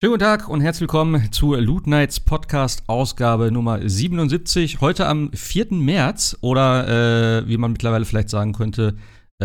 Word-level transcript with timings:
Schönen 0.00 0.12
guten 0.12 0.20
Tag 0.24 0.48
und 0.48 0.60
herzlich 0.60 0.82
willkommen 0.82 1.32
zu 1.32 1.54
Loot 1.56 1.88
Nights 1.88 2.20
Podcast 2.20 2.84
Ausgabe 2.86 3.50
Nummer 3.50 3.80
77. 3.88 4.80
Heute 4.80 5.06
am 5.06 5.32
4. 5.32 5.72
März 5.74 6.36
oder 6.40 7.40
äh, 7.42 7.48
wie 7.48 7.56
man 7.56 7.72
mittlerweile 7.72 8.04
vielleicht 8.04 8.30
sagen 8.30 8.52
könnte, 8.52 8.96
äh, 9.42 9.44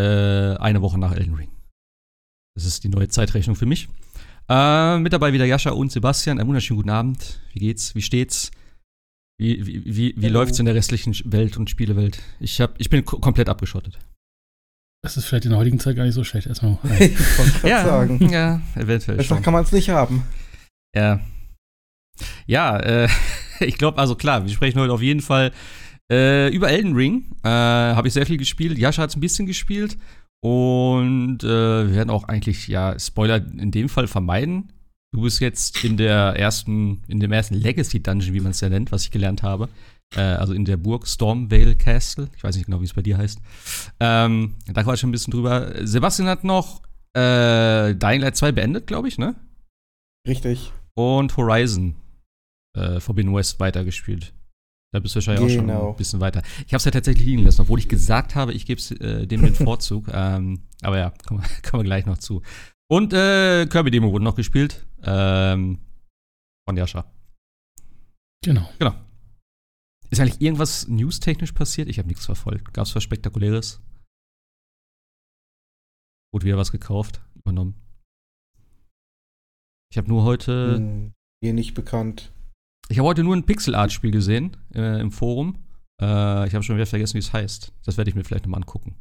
eine 0.57 0.81
Woche 0.83 0.99
nach 0.99 1.11
Elden 1.15 1.33
Ring. 1.33 1.49
Das 2.55 2.65
ist 2.65 2.83
die 2.83 2.89
neue 2.89 3.07
Zeitrechnung 3.07 3.55
für 3.55 3.65
mich. 3.65 3.89
Äh, 4.47 4.99
mit 4.99 5.11
dabei 5.13 5.33
wieder 5.33 5.45
Jascha 5.45 5.71
und 5.71 5.91
Sebastian. 5.91 6.37
Einen 6.37 6.47
wunderschönen 6.47 6.77
guten 6.77 6.91
Abend. 6.91 7.41
Wie 7.53 7.59
geht's? 7.59 7.95
Wie 7.95 8.03
steht's? 8.03 8.51
Wie, 9.39 9.65
wie, 9.65 9.85
wie, 9.85 10.13
wie 10.15 10.27
läuft's 10.29 10.59
in 10.59 10.65
der 10.65 10.75
restlichen 10.75 11.15
Welt 11.31 11.57
und 11.57 11.71
Spielewelt? 11.71 12.21
Ich, 12.39 12.61
hab, 12.61 12.79
ich 12.79 12.91
bin 12.91 13.03
komplett 13.03 13.49
abgeschottet. 13.49 13.97
Das 15.03 15.17
ist 15.17 15.25
vielleicht 15.25 15.45
in 15.45 15.49
der 15.51 15.59
heutigen 15.59 15.79
Zeit 15.79 15.95
gar 15.95 16.03
nicht 16.05 16.13
so 16.13 16.23
schlecht. 16.23 16.45
Erstmal. 16.45 16.77
ich 16.99 17.11
Ja, 17.63 17.83
sagen. 17.83 18.29
ja, 18.29 18.61
eventuell 18.75 19.17
Besser 19.17 19.29
schon. 19.35 19.41
kann 19.41 19.51
man 19.53 19.63
es 19.63 19.71
nicht 19.71 19.89
haben. 19.89 20.23
Ja. 20.95 21.19
Ja, 22.45 22.77
äh, 22.77 23.07
ich 23.59 23.77
glaube, 23.77 23.97
also 23.97 24.15
klar, 24.15 24.43
wir 24.43 24.51
sprechen 24.51 24.79
heute 24.79 24.93
auf 24.93 25.01
jeden 25.01 25.21
Fall 25.21 25.51
äh, 26.11 26.53
über 26.53 26.69
Elden 26.69 26.95
Ring. 26.95 27.31
Äh, 27.43 27.49
Habe 27.49 28.07
ich 28.07 28.13
sehr 28.13 28.25
viel 28.25 28.37
gespielt. 28.37 28.77
Jascha 28.77 29.01
hat 29.01 29.09
es 29.09 29.15
ein 29.15 29.21
bisschen 29.21 29.45
gespielt. 29.45 29.97
Und 30.43 31.43
äh, 31.43 31.87
wir 31.87 31.95
werden 31.95 32.09
auch 32.09 32.25
eigentlich, 32.25 32.67
ja, 32.67 32.99
Spoiler 32.99 33.37
in 33.37 33.71
dem 33.71 33.87
Fall 33.87 34.07
vermeiden. 34.07 34.73
Du 35.15 35.21
bist 35.21 35.39
jetzt 35.39 35.83
in 35.85 35.95
der 35.95 36.35
ersten, 36.37 37.01
in 37.07 37.19
dem 37.19 37.31
ersten 37.31 37.53
Legacy 37.53 38.01
Dungeon, 38.01 38.33
wie 38.33 38.41
man 38.41 38.51
es 38.51 38.59
ja 38.59 38.67
nennt, 38.67 38.91
was 38.91 39.03
ich 39.03 39.11
gelernt 39.11 39.41
habe. 39.41 39.69
Äh, 40.15 40.21
also 40.21 40.53
in 40.53 40.65
der 40.65 40.75
Burg 40.75 41.07
Stormvale 41.07 41.75
Castle. 41.75 42.29
Ich 42.35 42.43
weiß 42.43 42.55
nicht 42.55 42.65
genau, 42.65 42.81
wie 42.81 42.85
es 42.85 42.93
bei 42.93 43.01
dir 43.01 43.17
heißt. 43.17 43.39
Ähm, 44.01 44.55
da 44.67 44.83
quatschen 44.83 45.07
wir 45.07 45.09
ein 45.09 45.11
bisschen 45.13 45.31
drüber. 45.31 45.71
Sebastian 45.83 46.27
hat 46.27 46.43
noch 46.43 46.81
äh, 47.13 47.93
Dying 47.95 48.21
Light 48.21 48.35
2 48.35 48.51
beendet, 48.51 48.87
glaube 48.87 49.07
ich, 49.07 49.17
ne? 49.17 49.35
Richtig. 50.27 50.73
Und 50.95 51.35
Horizon 51.37 51.95
äh, 52.75 52.99
Forbidden 52.99 53.33
West 53.33 53.59
weitergespielt. 53.59 54.33
Da 54.93 54.99
bist 54.99 55.15
du 55.15 55.17
wahrscheinlich 55.17 55.43
auch 55.45 55.49
schon 55.55 55.67
Genau. 55.67 55.89
ein 55.91 55.95
bisschen 55.95 56.19
weiter. 56.21 56.41
Ich 56.67 56.73
habe 56.73 56.77
es 56.77 56.85
ja 56.85 56.91
tatsächlich 56.91 57.25
liegen 57.25 57.43
lassen, 57.43 57.61
obwohl 57.61 57.79
ich 57.79 57.89
gesagt 57.89 58.35
habe, 58.35 58.53
ich 58.53 58.65
gebe 58.65 58.79
äh, 59.03 59.25
dem 59.25 59.41
den 59.41 59.55
Vorzug. 59.65 60.07
ähm, 60.13 60.63
aber 60.81 60.97
ja, 60.99 61.09
kommen 61.27 61.41
wir, 61.41 61.49
kommen 61.69 61.81
wir 61.83 61.87
gleich 61.87 62.05
noch 62.05 62.19
zu. 62.19 62.41
Und 62.91 63.11
äh, 63.13 63.65
Kirby 63.67 63.89
Demo 63.91 64.11
wurde 64.11 64.23
noch 64.23 64.35
gespielt. 64.35 64.85
Ähm, 65.03 65.79
von 66.67 66.77
Jascha. 66.77 67.11
Genau. 68.43 68.69
Genau. 68.77 68.93
Ist 70.11 70.19
eigentlich 70.19 70.41
irgendwas 70.41 70.87
newstechnisch 70.87 71.53
passiert? 71.53 71.87
Ich 71.89 71.97
habe 71.97 72.07
nichts 72.07 72.25
verfolgt. 72.25 72.71
Gab 72.73 72.85
es 72.85 72.95
was 72.95 73.01
Spektakuläres? 73.03 73.81
Wurde 76.31 76.45
wieder 76.45 76.57
was 76.57 76.71
gekauft, 76.71 77.21
übernommen. 77.35 77.75
Ich 79.93 79.97
habe 79.99 80.09
nur 80.09 80.23
heute 80.23 80.77
Hm, 80.77 81.13
Mir 81.43 81.53
nicht 81.53 81.75
bekannt. 81.75 82.31
Ich 82.89 82.97
habe 82.97 83.07
heute 83.07 83.23
nur 83.23 83.35
ein 83.35 83.45
Pixel-Art-Spiel 83.45 84.09
gesehen 84.09 84.57
äh, 84.73 84.99
im 84.99 85.11
Forum. 85.11 85.59
Äh, 86.01 86.47
ich 86.47 86.55
habe 86.55 86.63
schon 86.63 86.77
wieder 86.77 86.87
vergessen, 86.87 87.13
wie 87.13 87.19
es 87.19 87.31
heißt. 87.31 87.71
Das 87.85 87.95
werde 87.95 88.09
ich 88.09 88.15
mir 88.15 88.23
vielleicht 88.23 88.45
nochmal 88.45 88.61
angucken. 88.61 88.95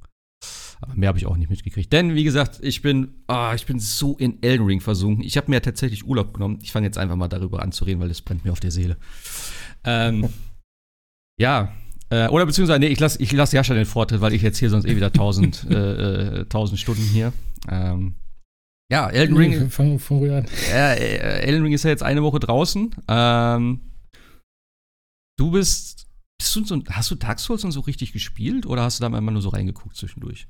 Aber 0.83 0.95
mehr 0.95 1.09
habe 1.09 1.17
ich 1.17 1.25
auch 1.25 1.39
nicht 1.39 1.49
mitgekriegt. 1.49 1.91
Denn, 1.95 2.15
wie 2.15 2.25
gesagt, 2.25 2.61
ich 2.63 2.83
bin, 2.83 3.23
ah, 3.27 3.55
ich 3.55 3.65
bin 3.65 3.79
so 3.79 4.19
in 4.19 4.43
Elden 4.43 4.67
Ring 4.67 4.83
versunken. 4.83 5.25
Ich 5.25 5.39
habe 5.39 5.51
mir 5.51 5.63
tatsächlich 5.63 6.05
Urlaub 6.07 6.35
genommen. 6.35 6.59
Ich 6.61 6.73
fange 6.73 6.89
jetzt 6.89 6.99
einfach 6.99 7.17
mal 7.17 7.29
darüber 7.29 7.63
an 7.63 7.73
zu 7.73 7.87
reden, 7.87 8.01
weil 8.01 8.09
das 8.09 8.21
brennt 8.21 8.45
mir 8.45 8.53
auf 8.53 8.61
der 8.61 8.71
Seele. 8.71 8.99
Ähm, 9.85 10.29
ja, 11.41 11.73
äh, 12.11 12.29
oder 12.29 12.45
beziehungsweise, 12.45 12.81
nee, 12.81 12.89
ich 12.89 13.01
lasse 13.01 13.19
ich 13.23 13.33
lass 13.33 13.53
Jascha 13.53 13.73
den 13.73 13.87
Vortritt, 13.87 14.21
weil 14.21 14.35
ich 14.35 14.43
jetzt 14.43 14.59
hier 14.59 14.69
sonst 14.69 14.85
eh 14.85 14.95
wieder 14.95 15.07
1000, 15.07 15.67
äh, 15.71 16.41
äh, 16.41 16.41
1000 16.41 16.79
Stunden 16.79 17.03
hier. 17.03 17.33
Ähm, 17.71 18.17
ja, 18.93 19.09
Elden 19.11 19.37
Ring. 19.37 19.71
Fang 19.71 19.99
von 19.99 20.19
ruhig 20.19 20.33
an. 20.33 20.47
Ja, 20.71 20.93
äh, 20.93 21.41
Elden 21.41 21.63
Ring 21.65 21.73
ist 21.73 21.83
ja 21.85 21.91
jetzt 21.91 22.03
eine 22.03 22.23
Woche 22.23 22.39
draußen. 22.41 22.95
Ähm, 23.09 23.81
du 25.39 25.51
bist, 25.51 26.07
bist 26.39 26.55
du 26.57 26.65
so, 26.65 26.83
hast 26.91 27.11
du 27.11 27.15
Dark 27.17 27.41
Souls 27.41 27.65
und 27.65 27.73
so 27.73 27.81
richtig 27.81 28.13
gespielt 28.13 28.67
oder 28.67 28.83
hast 28.83 29.01
du 29.01 29.03
da 29.09 29.17
immer 29.17 29.31
nur 29.33 29.43
so 29.43 29.49
reingeguckt 29.49 29.97
zwischendurch? 29.97 30.47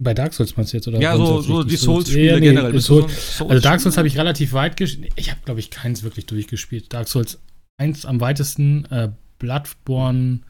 Bei 0.00 0.14
Dark 0.14 0.32
Souls 0.32 0.56
meinst 0.56 0.72
du 0.72 0.76
jetzt? 0.76 0.86
Oder 0.88 1.00
ja, 1.00 1.16
so, 1.16 1.40
so 1.40 1.64
die 1.64 1.76
Souls-Spiele 1.76 2.26
Ja, 2.26 2.34
nee, 2.40 2.46
generell. 2.46 2.80
Soul- 2.80 3.02
so 3.02 3.06
ein 3.06 3.08
Souls- 3.10 3.50
also 3.50 3.62
Dark 3.62 3.80
Souls 3.80 3.96
habe 3.96 4.06
ich 4.08 4.16
relativ 4.16 4.52
weit 4.52 4.76
gespielt. 4.76 5.12
Ich 5.16 5.30
habe, 5.30 5.40
glaube 5.44 5.60
ich, 5.60 5.70
keins 5.70 6.02
wirklich 6.04 6.26
durchgespielt. 6.26 6.92
Dark 6.92 7.08
Souls 7.08 7.40
1 7.80 8.06
am 8.06 8.20
weitesten, 8.20 8.84
äh, 8.86 9.10
Bloodborne 9.40 10.40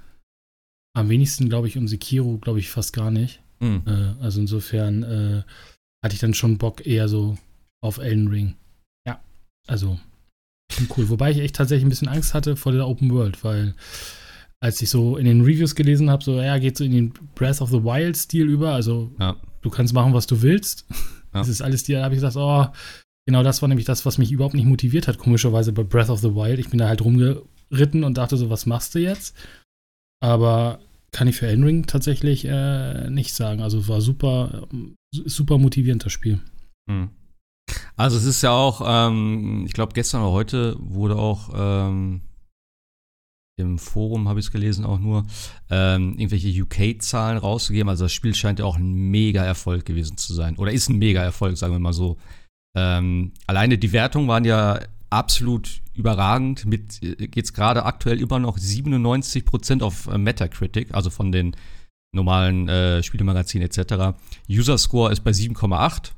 am 0.95 1.09
wenigsten, 1.09 1.49
glaube 1.49 1.67
ich, 1.69 1.79
und 1.79 1.89
Sekiro, 1.89 2.37
glaube 2.39 2.59
ich, 2.59 2.69
fast 2.69 2.93
gar 2.93 3.11
nicht. 3.11 3.41
Hm. 3.61 3.83
Äh, 3.87 4.23
also 4.23 4.41
insofern 4.41 5.03
äh, 5.03 5.43
hatte 6.05 6.15
ich 6.15 6.21
dann 6.21 6.35
schon 6.35 6.59
Bock 6.59 6.87
eher 6.87 7.09
so 7.09 7.37
auf 7.83 7.99
Elden 7.99 8.29
Ring. 8.29 8.55
Ja, 9.07 9.21
also 9.67 9.99
cool. 10.97 11.09
Wobei 11.09 11.31
ich 11.31 11.39
echt 11.39 11.57
tatsächlich 11.57 11.85
ein 11.87 11.89
bisschen 11.91 12.09
Angst 12.09 12.35
hatte 12.35 12.57
vor 12.57 12.73
der 12.73 12.87
Open 12.87 13.11
World, 13.11 13.43
weil 13.45 13.75
als 14.61 14.81
ich 14.83 14.91
so 14.91 15.17
in 15.17 15.25
den 15.25 15.43
Reviews 15.43 15.75
gelesen 15.75 16.11
habe, 16.11 16.23
so 16.25 16.41
ja, 16.41 16.59
geht 16.59 16.77
so 16.77 16.85
in 16.85 16.93
den 16.93 17.13
Breath 17.35 17.61
of 17.61 17.71
the 17.71 17.83
Wild 17.85 18.17
Stil 18.17 18.49
über, 18.49 18.73
also 18.73 19.13
Ja. 19.19 19.37
du 19.63 19.71
kannst 19.71 19.95
machen, 19.95 20.13
was 20.15 20.27
du 20.27 20.43
willst. 20.43 20.87
Ja. 21.35 21.41
Das 21.41 21.49
ist 21.49 21.61
alles 21.61 21.83
dir, 21.83 21.99
da 21.99 22.05
habe 22.05 22.15
ich 22.15 22.23
gesagt, 22.23 22.37
oh, 22.37 22.67
genau 23.27 23.43
das 23.43 23.61
war 23.61 23.69
nämlich 23.69 23.85
das, 23.85 24.07
was 24.07 24.17
mich 24.17 24.33
überhaupt 24.33 24.55
nicht 24.55 24.65
motiviert 24.65 25.07
hat, 25.09 25.19
komischerweise 25.19 25.75
bei 25.75 25.83
Breath 25.83 26.09
of 26.09 26.21
the 26.21 26.35
Wild. 26.35 26.59
Ich 26.59 26.71
bin 26.71 26.79
da 26.79 26.89
halt 26.89 27.03
rumgeritten 27.05 28.03
und 28.03 28.17
dachte 28.17 28.39
so, 28.39 28.49
was 28.49 28.65
machst 28.65 28.95
du 28.95 28.99
jetzt? 28.99 29.37
Aber 30.21 30.81
kann 31.13 31.29
ich 31.29 31.37
für 31.37 31.47
Elden 31.47 31.65
Ring 31.65 31.87
tatsächlich 31.87 32.45
äh, 32.45 33.09
nicht 33.11 33.35
sagen. 33.35 33.63
Also 33.63 33.89
war 33.89 34.01
super, 34.01 34.69
super 35.13 35.59
motivierend, 35.59 36.05
das 36.05 36.13
Spiel. 36.13 36.41
Hm. 36.89 37.11
Also 37.97 38.17
es 38.17 38.25
ist 38.25 38.43
ja 38.43 38.51
auch, 38.51 38.83
ähm, 38.87 39.65
ich 39.67 39.73
glaube 39.73 39.93
gestern 39.93 40.23
oder 40.23 40.33
heute 40.33 40.77
wurde 40.79 41.17
auch 41.17 41.51
ähm, 41.55 42.23
im 43.59 43.79
Forum, 43.79 44.29
habe 44.29 44.41
ich 44.41 44.47
es 44.47 44.53
gelesen, 44.53 44.85
auch 44.85 45.01
nur 45.01 45.27
ähm, 45.69 46.15
irgendwelche 46.19 46.63
UK-Zahlen 46.63 47.39
rausgegeben. 47.39 47.89
Also 47.89 48.05
das 48.05 48.13
Spiel 48.13 48.35
scheint 48.35 48.61
ja 48.61 48.65
auch 48.65 48.77
ein 48.77 48.93
Mega-Erfolg 48.93 49.85
gewesen 49.85 50.17
zu 50.17 50.33
sein. 50.33 50.57
Oder 50.57 50.73
ist 50.73 50.89
ein 50.89 50.99
Mega-Erfolg, 50.99 51.57
sagen 51.57 51.73
wir 51.73 51.81
mal 51.81 51.93
so. 51.93 52.19
Ähm, 52.77 53.33
alleine 53.47 53.77
die 53.79 53.93
Wertungen 53.93 54.29
waren 54.29 54.45
ja 54.45 54.81
absolut 55.11 55.81
überragend. 55.99 56.65
Mit 56.67 57.03
äh, 57.03 57.29
geht's 57.29 57.53
gerade 57.53 57.85
aktuell 57.85 58.21
immer 58.21 58.39
noch 58.39 58.59
97% 58.59 59.83
auf 59.83 60.07
äh, 60.07 60.19
Metacritic, 60.19 60.95
also 60.95 61.11
von 61.11 61.33
den 61.33 61.57
normalen 62.15 62.69
äh, 62.69 63.03
Spielemagazinen 63.03 63.69
etc. 63.69 64.19
User 64.49 64.79
Score 64.79 65.13
ist 65.13 65.25
bei 65.25 65.31
7,8. 65.31 66.13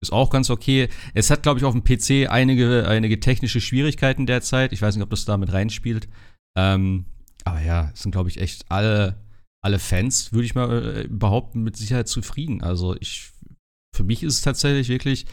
Ist 0.00 0.12
auch 0.12 0.30
ganz 0.30 0.50
okay. 0.50 0.88
Es 1.14 1.30
hat, 1.30 1.42
glaube 1.42 1.58
ich, 1.58 1.64
auf 1.64 1.74
dem 1.74 1.82
PC 1.82 2.30
einige, 2.30 2.86
einige 2.88 3.18
technische 3.18 3.60
Schwierigkeiten 3.60 4.26
derzeit. 4.26 4.72
Ich 4.72 4.80
weiß 4.80 4.94
nicht, 4.94 5.02
ob 5.02 5.10
das 5.10 5.24
da 5.24 5.36
mit 5.36 5.52
reinspielt. 5.52 6.08
Ähm, 6.56 7.06
aber 7.44 7.60
ja, 7.60 7.90
es 7.92 8.02
sind, 8.02 8.12
glaube 8.12 8.28
ich, 8.28 8.40
echt 8.40 8.70
alle, 8.70 9.16
alle 9.60 9.78
Fans, 9.78 10.32
würde 10.32 10.46
ich 10.46 10.54
mal 10.54 11.04
äh, 11.04 11.08
behaupten, 11.08 11.62
mit 11.62 11.76
Sicherheit 11.76 12.08
zufrieden. 12.08 12.62
Also 12.62 12.96
ich, 13.00 13.30
für 13.94 14.04
mich 14.04 14.22
ist 14.22 14.34
es 14.34 14.42
tatsächlich 14.42 14.88
wirklich 14.88 15.26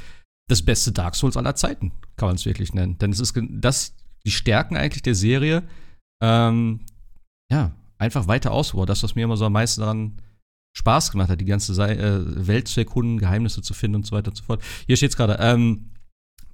das 0.48 0.62
beste 0.62 0.92
Dark 0.92 1.16
Souls 1.16 1.38
aller 1.38 1.56
Zeiten, 1.56 1.92
kann 2.18 2.30
man 2.30 2.36
es 2.36 2.46
wirklich 2.46 2.74
nennen. 2.74 2.98
Denn 2.98 3.12
es 3.12 3.20
ist 3.20 3.34
das, 3.50 3.96
die 4.26 4.32
Stärken 4.32 4.78
eigentlich 4.78 5.04
der 5.04 5.16
Serie, 5.16 5.64
ähm, 6.22 6.82
ja, 7.52 7.76
einfach 7.98 8.28
weiter 8.28 8.52
ausbauen. 8.52 8.86
Das, 8.86 9.04
was 9.04 9.16
mir 9.16 9.24
immer 9.24 9.38
so 9.38 9.46
am 9.46 9.54
meisten 9.54 9.82
daran 9.82 10.22
Spaß 10.78 11.12
gemacht 11.12 11.30
hat, 11.30 11.42
die 11.42 11.46
ganze 11.46 11.74
Sei 11.74 11.94
äh, 11.94 12.48
Welt 12.48 12.68
zu 12.68 12.80
erkunden, 12.80 13.18
Geheimnisse 13.18 13.62
zu 13.62 13.74
finden 13.74 13.98
und 13.98 14.06
so 14.06 14.16
weiter 14.16 14.30
und 14.30 14.38
so 14.38 14.44
fort. 14.44 14.62
Hier 14.86 14.98
steht 14.98 15.12
es 15.12 15.18
gerade, 15.18 15.38
ähm, 15.40 15.90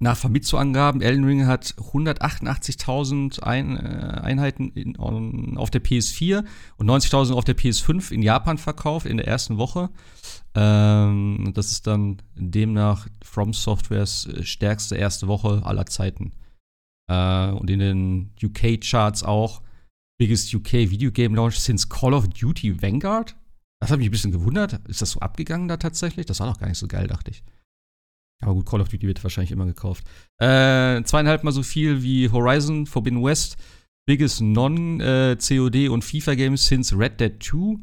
nach 0.02 0.16
Famitsu-Angaben, 0.16 1.00
Elden 1.00 1.24
Ring 1.24 1.46
hat 1.46 1.74
188.000 1.78 3.40
Ein 3.40 3.76
äh, 3.76 4.20
Einheiten 4.20 4.72
in, 4.72 4.98
on, 4.98 5.56
auf 5.56 5.70
der 5.70 5.82
PS4 5.82 6.44
und 6.76 6.90
90.000 6.90 7.32
auf 7.34 7.44
der 7.44 7.56
PS5 7.56 8.10
in 8.10 8.20
Japan 8.20 8.58
verkauft 8.58 9.06
in 9.06 9.16
der 9.16 9.28
ersten 9.28 9.58
Woche. 9.58 9.90
Ähm, 10.56 11.52
das 11.54 11.70
ist 11.70 11.86
dann 11.86 12.20
demnach 12.34 13.06
From 13.22 13.52
Softwares 13.52 14.26
äh, 14.26 14.42
stärkste 14.42 14.96
erste 14.96 15.28
Woche 15.28 15.62
aller 15.64 15.86
Zeiten. 15.86 16.32
Äh, 17.08 17.50
und 17.50 17.70
in 17.70 17.78
den 17.78 18.30
UK-Charts 18.42 19.22
auch 19.22 19.62
Biggest 20.18 20.52
UK 20.52 20.72
Video 20.72 21.12
Game 21.12 21.36
Launch 21.36 21.60
since 21.60 21.88
Call 21.88 22.12
of 22.12 22.28
Duty 22.28 22.82
Vanguard. 22.82 23.36
Das 23.80 23.92
hat 23.92 23.98
mich 23.98 24.08
ein 24.08 24.12
bisschen 24.12 24.32
gewundert. 24.32 24.80
Ist 24.88 25.00
das 25.00 25.12
so 25.12 25.20
abgegangen 25.20 25.68
da 25.68 25.76
tatsächlich? 25.76 26.26
Das 26.26 26.40
war 26.40 26.48
doch 26.48 26.58
gar 26.58 26.68
nicht 26.68 26.78
so 26.78 26.88
geil, 26.88 27.06
dachte 27.06 27.30
ich. 27.30 27.44
Aber 28.42 28.54
gut, 28.54 28.66
Call 28.66 28.80
of 28.80 28.88
Duty 28.88 29.06
wird 29.06 29.22
wahrscheinlich 29.22 29.52
immer 29.52 29.66
gekauft. 29.66 30.04
Äh, 30.38 31.02
zweieinhalb 31.04 31.44
Mal 31.44 31.52
so 31.52 31.62
viel 31.62 32.02
wie 32.02 32.28
Horizon 32.28 32.86
Forbidden 32.86 33.22
West, 33.22 33.56
biggest 34.06 34.40
Non-COD 34.40 35.88
und 35.88 36.04
FIFA-Games 36.04 36.66
since 36.66 36.96
Red 36.96 37.20
Dead 37.20 37.42
2 37.42 37.78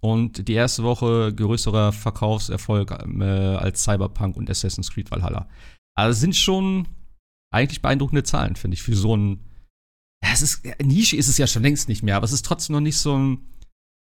und 0.00 0.48
die 0.48 0.54
erste 0.54 0.82
Woche 0.82 1.32
größerer 1.34 1.92
Verkaufserfolg 1.92 2.90
äh, 2.90 3.24
als 3.24 3.84
Cyberpunk 3.84 4.36
und 4.36 4.50
Assassin's 4.50 4.90
Creed 4.90 5.10
Valhalla. 5.10 5.48
Also 5.94 6.18
sind 6.18 6.34
schon 6.34 6.88
eigentlich 7.52 7.82
beeindruckende 7.82 8.22
Zahlen, 8.22 8.56
finde 8.56 8.76
ich, 8.76 8.82
für 8.82 8.96
so 8.96 9.16
ein 9.16 9.40
es 10.20 10.42
ist, 10.42 10.64
Nische 10.82 11.16
ist 11.16 11.28
es 11.28 11.38
ja 11.38 11.46
schon 11.46 11.62
längst 11.62 11.88
nicht 11.88 12.02
mehr, 12.02 12.16
aber 12.16 12.24
es 12.24 12.32
ist 12.32 12.44
trotzdem 12.44 12.74
noch 12.74 12.80
nicht 12.80 12.98
so 12.98 13.16
ein, 13.16 13.38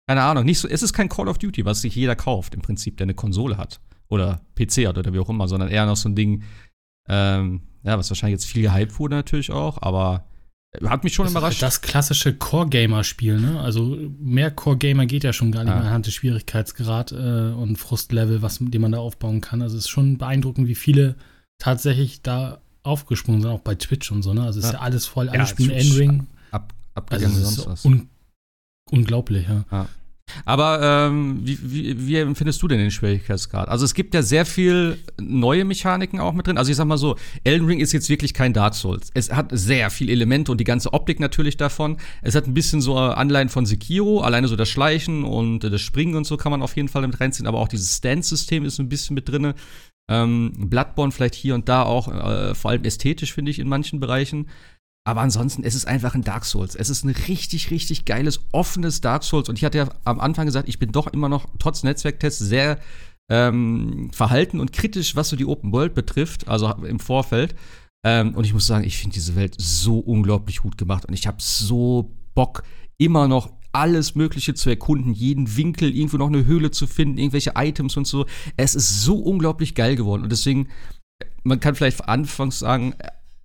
keine 0.08 0.24
Ahnung, 0.24 0.46
nicht 0.46 0.60
so, 0.60 0.68
es 0.68 0.82
ist 0.82 0.94
kein 0.94 1.10
Call 1.10 1.28
of 1.28 1.38
Duty, 1.38 1.66
was 1.66 1.82
sich 1.82 1.96
jeder 1.96 2.16
kauft, 2.16 2.56
im 2.56 2.62
Prinzip, 2.62 2.98
der 2.98 3.06
eine 3.06 3.14
Konsole 3.14 3.58
hat. 3.58 3.80
Oder 4.10 4.42
PC 4.56 4.88
hat 4.88 4.98
oder 4.98 5.14
wie 5.14 5.20
auch 5.20 5.30
immer, 5.30 5.48
sondern 5.48 5.70
eher 5.70 5.86
noch 5.86 5.96
so 5.98 6.10
ein 6.10 6.16
Ding, 6.16 6.44
Ähm, 7.12 7.62
ja, 7.84 7.98
was 7.98 8.10
wahrscheinlich 8.12 8.40
jetzt 8.40 8.46
viel 8.52 8.62
gehypt 8.62 9.00
wurde 9.00 9.16
natürlich 9.16 9.52
auch, 9.52 9.82
aber 9.82 10.26
hat 10.86 11.04
mich 11.04 11.14
schon 11.16 11.26
das 11.26 11.32
überrascht. 11.34 11.62
Das 11.64 11.82
klassische 11.82 12.36
Core-Gamer-Spiel, 12.36 13.40
ne? 13.40 13.60
Also 13.60 13.98
mehr 14.20 14.52
Core-Gamer 14.52 15.08
geht 15.08 15.24
ja 15.24 15.34
schon 15.34 15.52
gar 15.52 15.64
nicht 15.64 15.72
Ja. 15.72 15.78
mehr 15.80 15.88
anhand 15.88 16.06
des 16.06 16.14
Schwierigkeitsgrad 16.14 17.12
äh, 17.14 17.16
und 17.56 17.78
Frustlevel, 17.78 18.44
was 18.44 18.60
den 18.62 18.80
man 18.82 18.92
da 18.92 19.00
aufbauen 19.00 19.42
kann. 19.42 19.64
Also 19.64 19.76
es 19.78 19.86
ist 19.86 19.90
schon 19.90 20.20
beeindruckend, 20.20 20.68
wie 20.68 20.76
viele 20.76 21.16
tatsächlich 21.58 22.22
da 22.22 22.62
aufgesprungen 22.84 23.42
sind, 23.42 23.50
auch 23.50 23.62
bei 23.62 23.74
Twitch 23.74 24.12
und 24.12 24.22
so, 24.22 24.34
ne? 24.36 24.44
Also 24.44 24.60
es 24.60 24.66
ist 24.66 24.74
Ja. 24.74 24.78
ja 24.80 24.84
alles 24.84 25.08
voll, 25.08 25.26
Ja, 25.28 25.32
alle 25.32 25.48
spielen 25.48 25.70
Twitch. 25.72 25.90
Endring. 25.90 26.28
Ab, 26.52 26.74
Also 26.94 27.16
abgegangen 27.26 27.38
ist 27.38 27.44
sonst 27.56 27.56
so 27.64 27.70
was. 27.72 27.86
un 27.86 28.10
unglaublich, 28.92 29.48
ja. 29.48 29.88
Aber 30.46 31.10
ähm, 31.10 31.40
wie, 31.44 31.60
wie, 31.62 32.08
wie 32.08 32.16
empfindest 32.18 32.62
du 32.62 32.68
denn 32.68 32.80
den 32.80 32.92
Schwierigkeitsgrad? 32.92 33.68
Also 33.70 33.86
es 33.86 33.94
gibt 33.94 34.14
ja 34.14 34.22
sehr 34.22 34.46
viel 34.46 34.98
neue 35.20 35.66
Mechaniken 35.66 36.20
auch 36.20 36.34
mit 36.34 36.48
drin. 36.48 36.58
Also 36.58 36.72
ich 36.72 36.78
sag 36.78 36.86
mal 36.86 36.98
so, 36.98 37.16
Elden 37.44 37.66
Ring 37.68 37.80
ist 37.80 37.92
jetzt 37.92 38.10
wirklich 38.10 38.34
kein 38.34 38.54
Dark 38.54 38.76
Souls. 38.76 39.10
Es 39.14 39.32
hat 39.32 39.50
sehr 39.52 39.90
viele 39.90 40.12
Elemente 40.12 40.52
und 40.52 40.60
die 40.60 40.66
ganze 40.66 40.94
Optik 40.94 41.20
natürlich 41.20 41.58
davon. 41.58 41.98
Es 42.22 42.36
hat 42.36 42.48
ein 42.48 42.54
bisschen 42.54 42.82
so 42.82 42.98
Anleihen 42.98 43.50
von 43.50 43.66
Sekiro, 43.66 44.22
alleine 44.22 44.48
so 44.48 44.56
das 44.56 44.70
Schleichen 44.70 45.24
und 45.24 45.60
das 45.60 45.82
Springen 45.82 46.16
und 46.16 46.26
so 46.26 46.38
kann 46.38 46.52
man 46.52 46.62
auf 46.62 46.76
jeden 46.76 46.88
Fall 46.88 47.02
damit 47.02 47.20
reinziehen. 47.20 47.48
Aber 47.48 47.60
auch 47.60 47.68
dieses 47.68 47.98
Stance-System 47.98 48.66
ist 48.66 48.80
ein 48.80 48.90
bisschen 48.90 49.14
mit 49.14 49.30
drin. 49.30 49.54
Ähm, 50.10 50.54
Bloodborne 50.58 51.12
vielleicht 51.12 51.36
hier 51.36 51.54
und 51.54 51.70
da 51.70 51.84
auch, 51.84 52.08
äh, 52.08 52.56
vor 52.56 52.72
allem 52.72 52.84
ästhetisch 52.84 53.34
finde 53.34 53.52
ich 53.52 53.60
in 53.60 53.70
manchen 53.70 54.00
Bereichen. 54.00 54.48
Aber 55.10 55.22
ansonsten, 55.22 55.64
es 55.64 55.74
ist 55.74 55.88
einfach 55.88 56.14
ein 56.14 56.22
Dark 56.22 56.46
Souls. 56.46 56.76
Es 56.76 56.92
ist 56.92 57.04
ein 57.04 57.10
richtig, 57.10 57.72
richtig 57.72 58.06
geiles, 58.06 58.42
offenes 58.52 59.02
Dark 59.02 59.24
Souls. 59.24 59.50
Und 59.50 59.58
ich 59.58 59.66
hatte 59.66 59.80
ja 59.80 59.90
am 60.04 60.20
Anfang 60.20 60.46
gesagt, 60.46 60.70
ich 60.70 60.78
bin 60.78 60.92
doch 60.92 61.08
immer 61.08 61.30
noch, 61.30 61.48
trotz 61.58 61.82
Netzwerktests, 61.82 62.38
sehr 62.38 62.78
ähm, 63.28 64.12
verhalten 64.14 64.60
und 64.60 64.72
kritisch, 64.72 65.16
was 65.16 65.30
so 65.30 65.36
die 65.36 65.48
Open 65.48 65.72
World 65.72 65.96
betrifft, 65.96 66.48
also 66.48 66.70
im 66.70 67.00
Vorfeld. 67.00 67.56
Ähm, 68.06 68.36
und 68.36 68.44
ich 68.46 68.54
muss 68.54 68.68
sagen, 68.68 68.86
ich 68.86 69.00
finde 69.00 69.16
diese 69.16 69.36
Welt 69.36 69.56
so 69.58 69.98
unglaublich 69.98 70.60
gut 70.60 70.78
gemacht. 70.78 71.08
Und 71.08 71.16
ich 71.16 71.26
habe 71.26 71.38
so 71.40 72.16
Bock, 72.36 72.62
immer 73.00 73.28
noch 73.28 73.52
alles 73.72 74.14
Mögliche 74.14 74.54
zu 74.54 74.70
erkunden, 74.70 75.12
jeden 75.12 75.58
Winkel, 75.58 75.96
irgendwo 75.96 76.18
noch 76.18 76.28
eine 76.28 76.46
Höhle 76.46 76.70
zu 76.70 76.86
finden, 76.86 77.18
irgendwelche 77.18 77.54
Items 77.56 77.98
und 77.98 78.06
so. 78.06 78.28
Es 78.58 78.76
ist 78.76 79.02
so 79.02 79.18
unglaublich 79.18 79.74
geil 79.74 79.96
geworden. 79.96 80.22
Und 80.22 80.32
deswegen, 80.32 80.68
man 81.42 81.60
kann 81.60 81.74
vielleicht 81.74 82.08
anfangs 82.08 82.60
sagen, 82.60 82.94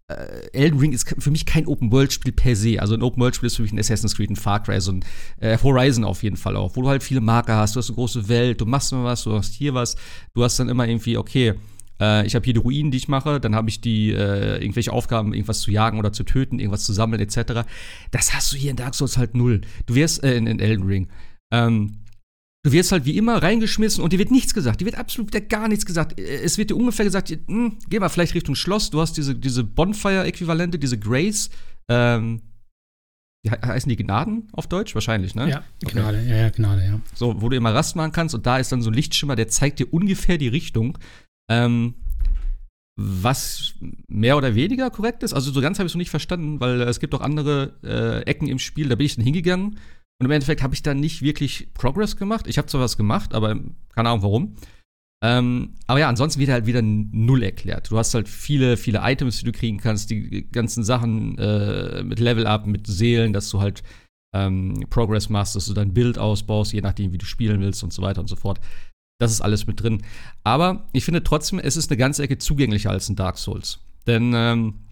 äh, 0.08 0.50
Elden 0.52 0.78
Ring 0.78 0.92
ist 0.92 1.08
für 1.18 1.30
mich 1.30 1.46
kein 1.46 1.66
Open-World-Spiel 1.66 2.32
per 2.32 2.56
se. 2.56 2.80
Also 2.80 2.94
ein 2.94 3.02
Open-World-Spiel 3.02 3.46
ist 3.46 3.56
für 3.56 3.62
mich 3.62 3.72
ein 3.72 3.78
Assassin's 3.78 4.14
Creed, 4.14 4.30
ein 4.30 4.36
Far 4.36 4.62
Cry, 4.62 4.80
so 4.80 4.92
ein 4.92 5.04
äh, 5.40 5.58
Horizon 5.62 6.04
auf 6.04 6.22
jeden 6.22 6.36
Fall 6.36 6.56
auch, 6.56 6.76
wo 6.76 6.82
du 6.82 6.88
halt 6.88 7.02
viele 7.02 7.20
Marker 7.20 7.56
hast, 7.56 7.74
du 7.74 7.78
hast 7.78 7.88
eine 7.88 7.96
große 7.96 8.28
Welt, 8.28 8.60
du 8.60 8.66
machst 8.66 8.92
mal 8.92 9.04
was, 9.04 9.24
du 9.24 9.32
hast 9.32 9.54
hier 9.54 9.74
was, 9.74 9.96
du 10.34 10.44
hast 10.44 10.58
dann 10.58 10.68
immer 10.68 10.86
irgendwie, 10.86 11.16
okay, 11.16 11.54
äh, 12.00 12.26
ich 12.26 12.34
habe 12.34 12.44
hier 12.44 12.54
die 12.54 12.60
Ruinen, 12.60 12.90
die 12.90 12.98
ich 12.98 13.08
mache, 13.08 13.40
dann 13.40 13.54
habe 13.54 13.68
ich 13.68 13.80
die, 13.80 14.10
äh, 14.10 14.60
irgendwelche 14.60 14.92
Aufgaben, 14.92 15.32
irgendwas 15.32 15.60
zu 15.60 15.70
jagen 15.70 15.98
oder 15.98 16.12
zu 16.12 16.24
töten, 16.24 16.58
irgendwas 16.58 16.84
zu 16.84 16.92
sammeln, 16.92 17.22
etc. 17.22 17.66
Das 18.10 18.34
hast 18.34 18.52
du 18.52 18.56
hier 18.56 18.70
in 18.70 18.76
Dark 18.76 18.94
Souls 18.94 19.16
halt 19.16 19.34
null. 19.34 19.62
Du 19.86 19.94
wirst, 19.94 20.22
äh, 20.22 20.36
in, 20.36 20.46
in 20.46 20.60
Elden 20.60 20.84
Ring. 20.84 21.08
Ähm, 21.50 21.98
Du 22.64 22.72
wirst 22.72 22.92
halt 22.92 23.04
wie 23.04 23.16
immer 23.18 23.42
reingeschmissen 23.42 24.02
und 24.02 24.12
dir 24.14 24.18
wird 24.18 24.30
nichts 24.30 24.54
gesagt. 24.54 24.80
Dir 24.80 24.86
wird 24.86 24.96
absolut 24.96 25.28
wieder 25.28 25.42
gar 25.42 25.68
nichts 25.68 25.84
gesagt. 25.84 26.18
Es 26.18 26.56
wird 26.56 26.70
dir 26.70 26.76
ungefähr 26.76 27.04
gesagt, 27.04 27.28
hm, 27.28 27.76
geh 27.90 27.98
mal 28.00 28.08
vielleicht 28.08 28.34
Richtung 28.34 28.54
Schloss. 28.54 28.88
Du 28.88 29.00
hast 29.02 29.18
diese, 29.18 29.34
diese 29.34 29.62
Bonfire-Äquivalente, 29.64 30.78
diese 30.78 30.98
Grace. 30.98 31.50
Ähm, 31.90 32.40
he- 33.42 33.50
heißen 33.50 33.90
die 33.90 33.96
Gnaden 33.96 34.48
auf 34.52 34.66
Deutsch? 34.66 34.94
Wahrscheinlich, 34.94 35.34
ne? 35.34 35.50
Ja, 35.50 35.64
Gnade, 35.80 36.22
ja, 36.26 36.36
ja, 36.36 36.48
Gnade, 36.48 36.84
ja. 36.86 37.00
So, 37.14 37.42
wo 37.42 37.50
du 37.50 37.56
immer 37.56 37.74
Rast 37.74 37.96
machen 37.96 38.12
kannst 38.12 38.34
und 38.34 38.46
da 38.46 38.56
ist 38.56 38.72
dann 38.72 38.80
so 38.80 38.88
ein 38.88 38.94
Lichtschimmer, 38.94 39.36
der 39.36 39.48
zeigt 39.48 39.78
dir 39.78 39.92
ungefähr 39.92 40.38
die 40.38 40.48
Richtung. 40.48 40.96
Ähm, 41.50 41.94
was 42.96 43.74
mehr 44.08 44.36
oder 44.38 44.54
weniger 44.54 44.88
korrekt 44.88 45.22
ist. 45.22 45.34
Also 45.34 45.50
so 45.52 45.60
ganz 45.60 45.78
habe 45.78 45.86
ich 45.86 45.90
es 45.90 45.94
noch 45.96 45.98
nicht 45.98 46.10
verstanden, 46.10 46.60
weil 46.60 46.80
äh, 46.80 46.84
es 46.84 47.00
gibt 47.00 47.14
auch 47.14 47.20
andere 47.20 47.74
äh, 47.82 48.22
Ecken 48.30 48.46
im 48.48 48.58
Spiel, 48.58 48.88
da 48.88 48.94
bin 48.94 49.04
ich 49.04 49.16
dann 49.16 49.24
hingegangen 49.24 49.78
und 50.24 50.30
im 50.30 50.36
Endeffekt 50.36 50.62
habe 50.62 50.72
ich 50.72 50.82
da 50.82 50.94
nicht 50.94 51.20
wirklich 51.20 51.68
Progress 51.74 52.16
gemacht. 52.16 52.46
Ich 52.46 52.56
habe 52.56 52.66
zwar 52.66 52.80
was 52.80 52.96
gemacht, 52.96 53.34
aber 53.34 53.56
keine 53.94 54.08
Ahnung 54.08 54.22
warum. 54.22 54.56
Ähm, 55.22 55.74
aber 55.86 56.00
ja, 56.00 56.08
ansonsten 56.08 56.40
wird 56.40 56.48
halt 56.48 56.64
wieder 56.64 56.80
null 56.80 57.42
erklärt. 57.42 57.90
Du 57.90 57.98
hast 57.98 58.14
halt 58.14 58.26
viele, 58.26 58.78
viele 58.78 59.00
Items, 59.02 59.40
die 59.40 59.44
du 59.44 59.52
kriegen 59.52 59.76
kannst, 59.76 60.08
die 60.08 60.50
ganzen 60.50 60.82
Sachen 60.82 61.36
äh, 61.36 62.02
mit 62.04 62.20
Level 62.20 62.46
Up, 62.46 62.66
mit 62.66 62.86
Seelen, 62.86 63.34
dass 63.34 63.50
du 63.50 63.60
halt 63.60 63.82
ähm, 64.34 64.86
Progress 64.88 65.28
machst, 65.28 65.56
dass 65.56 65.66
du 65.66 65.74
dein 65.74 65.92
Bild 65.92 66.18
ausbaust, 66.18 66.72
je 66.72 66.80
nachdem, 66.80 67.12
wie 67.12 67.18
du 67.18 67.26
spielen 67.26 67.60
willst 67.60 67.84
und 67.84 67.92
so 67.92 68.00
weiter 68.00 68.22
und 68.22 68.28
so 68.28 68.36
fort. 68.36 68.60
Das 69.20 69.30
ist 69.30 69.42
alles 69.42 69.66
mit 69.66 69.82
drin. 69.82 70.00
Aber 70.42 70.88
ich 70.94 71.04
finde 71.04 71.22
trotzdem, 71.22 71.58
es 71.58 71.76
ist 71.76 71.90
eine 71.90 71.98
ganze 71.98 72.22
Ecke 72.22 72.38
zugänglicher 72.38 72.88
als 72.88 73.10
ein 73.10 73.16
Dark 73.16 73.36
Souls. 73.36 73.80
Denn 74.06 74.32
ähm, 74.34 74.86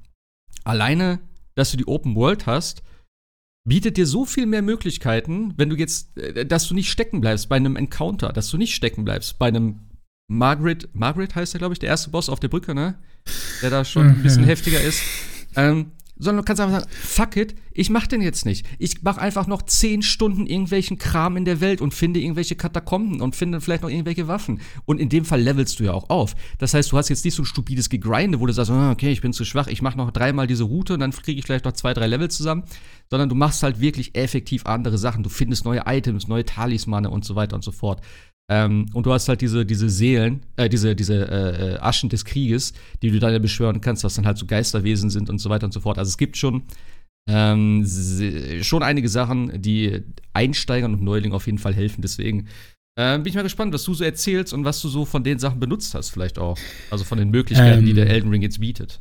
alleine, 0.65 1.21
dass 1.55 1.71
du 1.71 1.79
die 1.79 1.89
Open 1.89 2.17
World 2.17 2.45
hast, 2.45 2.83
bietet 3.65 3.97
dir 3.97 4.07
so 4.07 4.25
viel 4.25 4.47
mehr 4.47 4.63
Möglichkeiten, 4.63 5.55
wenn 5.57 5.71
du 5.71 5.77
jetzt, 5.77 6.17
äh, 6.19 6.45
dass 6.47 6.67
du 6.69 6.75
nicht 6.75 6.91
stecken 6.91 7.21
bleibst 7.21 7.49
bei 7.49 7.57
einem 7.57 7.77
Encounter, 7.77 8.33
dass 8.33 8.51
du 8.51 8.59
nicht 8.59 8.75
stecken 8.75 9.05
bleibst 9.05 9.39
bei 9.39 9.47
einem 9.49 9.81
Margaret, 10.29 10.89
Margaret 10.95 11.35
heißt 11.35 11.55
er, 11.55 11.59
glaube 11.59 11.75
ich, 11.75 11.79
der 11.79 11.91
erste 11.91 12.11
Boss 12.11 12.29
auf 12.29 12.41
der 12.41 12.49
Brücke, 12.49 12.75
ne? 12.75 12.99
Der 13.61 13.71
da 13.71 13.85
schon 13.85 14.07
ein 14.09 14.23
bisschen 14.23 14.43
Mhm. 14.43 14.47
heftiger 14.47 14.81
ist. 14.81 15.03
Ähm, 15.57 15.93
sondern 16.17 16.45
du 16.45 16.47
kannst 16.47 16.61
einfach 16.61 16.81
sagen, 16.81 16.91
fuck 16.91 17.37
it, 17.37 17.55
ich 17.73 17.91
mach 17.91 18.07
den 18.07 18.21
jetzt 18.21 18.45
nicht. 18.45 18.67
Ich 18.79 19.03
mach 19.03 19.19
einfach 19.19 19.47
noch 19.47 19.63
zehn 19.63 20.03
Stunden 20.03 20.47
irgendwelchen 20.47 20.99
Kram 20.99 21.37
in 21.37 21.45
der 21.45 21.61
Welt 21.61 21.81
und 21.81 21.95
finde 21.95 22.21
irgendwelche 22.21 22.55
Katakomben 22.55 23.21
und 23.21 23.35
finde 23.35 23.61
vielleicht 23.61 23.83
noch 23.83 23.91
irgendwelche 23.91 24.29
Waffen. 24.29 24.61
Und 24.85 25.01
in 25.01 25.09
dem 25.09 25.25
Fall 25.25 25.41
levelst 25.41 25.81
du 25.81 25.85
ja 25.85 25.93
auch 25.93 26.11
auf. 26.11 26.35
Das 26.59 26.75
heißt, 26.75 26.93
du 26.93 26.99
hast 26.99 27.09
jetzt 27.09 27.25
nicht 27.25 27.35
so 27.35 27.43
ein 27.43 27.47
stupides 27.47 27.89
Gegrinde, 27.89 28.41
wo 28.41 28.47
du 28.47 28.53
sagst, 28.53 28.71
ah, 28.71 28.93
okay, 28.93 29.11
ich 29.11 29.21
bin 29.21 29.33
zu 29.33 29.45
schwach, 29.45 29.67
ich 29.67 29.83
mach 29.83 29.97
noch 29.97 30.11
dreimal 30.11 30.47
diese 30.47 30.65
Route 30.65 30.95
und 30.95 31.01
dann 31.01 31.13
kriege 31.13 31.39
ich 31.39 31.47
vielleicht 31.47 31.65
noch 31.65 31.73
zwei, 31.73 31.95
drei 31.95 32.07
Level 32.07 32.31
zusammen, 32.31 32.65
sondern 33.11 33.29
du 33.29 33.35
machst 33.35 33.63
halt 33.63 33.81
wirklich 33.81 34.15
effektiv 34.15 34.67
andere 34.67 34.99
Sachen. 34.99 35.23
Du 35.23 35.31
findest 35.31 35.65
neue 35.65 35.83
Items, 35.87 36.29
neue 36.29 36.45
Talismane 36.45 37.11
und 37.11 37.25
so 37.25 37.35
weiter 37.35 37.57
und 37.57 37.65
so 37.65 37.73
fort. 37.73 38.01
Ähm, 38.51 38.87
und 38.93 39.07
du 39.07 39.13
hast 39.13 39.29
halt 39.29 39.41
diese, 39.41 39.65
diese 39.65 39.89
Seelen, 39.89 40.43
äh, 40.57 40.69
diese, 40.69 40.95
diese 40.97 41.15
äh, 41.29 41.75
äh, 41.75 41.79
Aschen 41.79 42.11
des 42.11 42.25
Krieges, 42.25 42.73
die 43.01 43.11
du 43.11 43.19
dann 43.19 43.33
ja 43.33 43.39
beschwören 43.39 43.81
kannst, 43.81 44.05
was 44.05 44.15
dann 44.15 44.27
halt 44.27 44.39
so 44.39 44.47
Geisterwesen 44.47 45.11
sind 45.11 45.31
und 45.31 45.39
so 45.39 45.49
weiter 45.49 45.67
und 45.67 45.73
so 45.73 45.81
fort. 45.81 45.99
Also 45.99 46.09
es 46.09 46.19
gibt 46.19 46.37
schon, 46.37 46.65
ähm, 47.29 47.87
schon 48.63 48.83
einige 48.83 49.09
Sachen, 49.09 49.63
die 49.63 50.03
Einsteigern 50.33 50.95
und 50.95 51.03
Neulingen 51.03 51.35
auf 51.35 51.47
jeden 51.47 51.59
Fall 51.59 51.75
helfen. 51.75 52.03
Deswegen 52.03 52.49
äh, 52.97 53.17
bin 53.17 53.27
ich 53.27 53.35
mal 53.35 53.43
gespannt, 53.43 53.73
was 53.73 53.85
du 53.85 53.95
so 53.95 54.05
erzählst 54.05 54.53
und 54.53 54.65
was 54.65 54.83
du 54.83 54.89
so 54.89 55.05
von 55.05 55.25
den 55.25 55.39
Sachen 55.39 55.61
benutzt 55.61 55.95
hast, 55.95 56.11
vielleicht 56.11 56.39
auch. 56.39 56.59
Also 56.91 57.05
von 57.05 57.19
den 57.19 57.31
Möglichkeiten, 57.31 57.81
Ähm. 57.81 57.87
die 57.87 57.95
der 57.95 58.09
Elden 58.11 58.29
Ring 58.29 58.43
jetzt 58.43 58.61
bietet. 58.61 59.01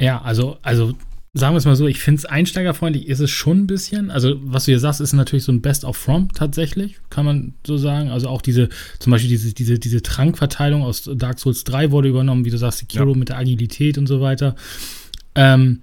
Ja, 0.00 0.20
also, 0.22 0.58
also 0.62 0.94
sagen 1.34 1.54
wir 1.54 1.58
es 1.58 1.64
mal 1.64 1.76
so, 1.76 1.86
ich 1.86 1.98
finde 1.98 2.18
es 2.18 2.24
einsteigerfreundlich, 2.26 3.08
ist 3.08 3.20
es 3.20 3.30
schon 3.30 3.60
ein 3.60 3.66
bisschen. 3.66 4.10
Also, 4.10 4.36
was 4.44 4.66
du 4.66 4.72
hier 4.72 4.78
sagst, 4.78 5.00
ist 5.00 5.14
natürlich 5.14 5.44
so 5.44 5.52
ein 5.52 5.62
Best 5.62 5.84
of 5.84 5.96
From 5.96 6.30
tatsächlich, 6.32 6.96
kann 7.08 7.24
man 7.24 7.54
so 7.66 7.78
sagen. 7.78 8.10
Also 8.10 8.28
auch 8.28 8.42
diese, 8.42 8.68
zum 8.98 9.12
Beispiel 9.12 9.30
diese, 9.30 9.54
diese, 9.54 9.78
diese 9.78 10.02
Trankverteilung 10.02 10.82
aus 10.82 11.08
Dark 11.14 11.38
Souls 11.38 11.64
3 11.64 11.90
wurde 11.90 12.08
übernommen, 12.08 12.44
wie 12.44 12.50
du 12.50 12.58
sagst, 12.58 12.80
Sekiro 12.80 13.12
Ja. 13.12 13.16
mit 13.16 13.30
der 13.30 13.38
Agilität 13.38 13.96
und 13.96 14.06
so 14.06 14.20
weiter. 14.20 14.56
Ähm, 15.34 15.80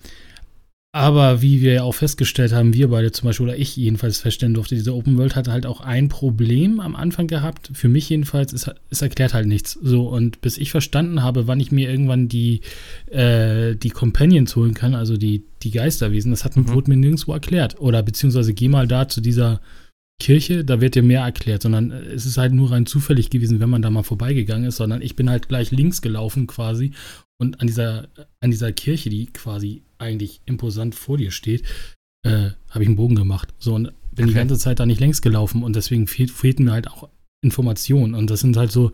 aber 0.92 1.44
wie 1.44 1.62
wir 1.62 1.74
ja 1.74 1.84
auch 1.84 1.94
festgestellt 1.94 2.52
haben, 2.52 2.74
wir 2.74 2.88
beide 2.88 3.12
zum 3.12 3.28
Beispiel, 3.28 3.46
oder 3.46 3.58
ich 3.58 3.76
jedenfalls 3.76 4.20
feststellen 4.20 4.56
durfte, 4.56 4.74
diese 4.74 4.96
Open 4.96 5.18
World 5.18 5.36
hatte 5.36 5.52
halt 5.52 5.68
auch 5.68 5.82
ein 5.82 6.10
Problem 6.10 6.80
am 6.80 6.96
Anfang 6.96 7.28
gehabt. 7.28 7.70
Für 7.74 7.90
mich 7.90 8.10
jedenfalls, 8.10 8.54
es, 8.54 8.72
es 8.90 9.02
erklärt 9.04 9.36
halt 9.36 9.46
nichts. 9.48 9.74
So, 9.74 10.08
und 10.08 10.42
bis 10.42 10.58
ich 10.58 10.72
verstanden 10.72 11.22
habe, 11.22 11.46
wann 11.48 11.60
ich 11.60 11.72
mir 11.72 11.90
irgendwann 11.90 12.28
die, 12.28 12.62
äh, 13.12 13.76
die 13.76 13.92
Companions 13.92 14.56
holen 14.56 14.74
kann, 14.74 14.96
also 14.96 15.16
die, 15.16 15.44
die 15.62 15.72
Geisterwesen, 15.72 16.32
das 16.32 16.44
hat 16.44 16.56
Mhm. 16.56 16.70
wurde 16.70 16.90
mir 16.90 16.98
nirgendwo 16.98 17.34
erklärt. 17.34 17.80
Oder 17.80 18.02
beziehungsweise 18.02 18.54
geh 18.56 18.68
mal 18.68 18.88
da 18.88 19.08
zu 19.08 19.22
dieser 19.22 19.62
Kirche, 20.20 20.66
da 20.66 20.82
wird 20.82 20.96
dir 20.96 21.04
mehr 21.04 21.22
erklärt, 21.22 21.62
sondern 21.62 21.92
äh, 21.92 22.02
es 22.14 22.26
ist 22.26 22.40
halt 22.40 22.52
nur 22.52 22.72
rein 22.72 22.88
zufällig 22.88 23.30
gewesen, 23.30 23.60
wenn 23.60 23.70
man 23.70 23.84
da 23.84 23.92
mal 23.92 24.04
vorbeigegangen 24.04 24.68
ist, 24.68 24.78
sondern 24.78 25.04
ich 25.04 25.16
bin 25.16 25.30
halt 25.30 25.50
gleich 25.50 25.70
links 25.70 26.02
gelaufen 26.02 26.48
quasi 26.48 26.94
und 27.40 27.62
an 27.62 27.68
dieser, 27.68 28.08
an 28.42 28.50
dieser 28.50 28.72
Kirche, 28.72 29.10
die 29.12 29.28
quasi 29.28 29.84
eigentlich 30.00 30.42
imposant 30.46 30.96
vor 30.96 31.18
dir 31.18 31.32
steht, 31.32 31.64
äh, 32.24 32.52
habe 32.70 32.84
ich 32.84 32.88
einen 32.88 32.96
Bogen 32.96 33.16
gemacht. 33.16 33.54
So 33.60 33.76
und 33.76 33.94
bin 34.12 34.26
die 34.26 34.32
Okay. 34.32 34.40
ganze 34.40 34.58
Zeit 34.58 34.80
da 34.80 34.86
nicht 34.86 35.00
längs 35.00 35.22
gelaufen 35.22 35.64
und 35.64 35.76
deswegen 35.76 36.08
fehl, 36.08 36.28
fehlten 36.28 36.66
mir 36.66 36.72
halt 36.72 36.88
auch 36.88 37.10
Informationen 37.42 38.16
und 38.16 38.30
das 38.30 38.42
sind 38.42 38.58
halt 38.58 38.72
so 38.72 38.92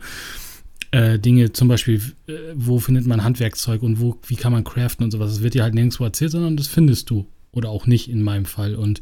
äh, 0.92 1.18
Dinge, 1.18 1.52
zum 1.52 1.66
Beispiel, 1.68 2.00
äh, 2.28 2.32
wo 2.54 2.78
findet 2.78 3.06
man 3.06 3.24
Handwerkzeug 3.24 3.82
und 3.82 3.98
wo, 4.00 4.18
wie 4.26 4.36
kann 4.36 4.52
man 4.52 4.62
craften 4.64 5.04
und 5.04 5.10
sowas. 5.10 5.32
Das 5.32 5.42
wird 5.42 5.54
dir 5.54 5.64
halt 5.64 5.74
nirgendwo 5.74 6.04
erzählt, 6.04 6.30
sondern 6.30 6.56
das 6.56 6.68
findest 6.68 7.10
du. 7.10 7.26
Oder 7.50 7.70
auch 7.70 7.86
nicht 7.86 8.08
in 8.08 8.22
meinem 8.22 8.44
Fall. 8.44 8.76
Und 8.76 9.00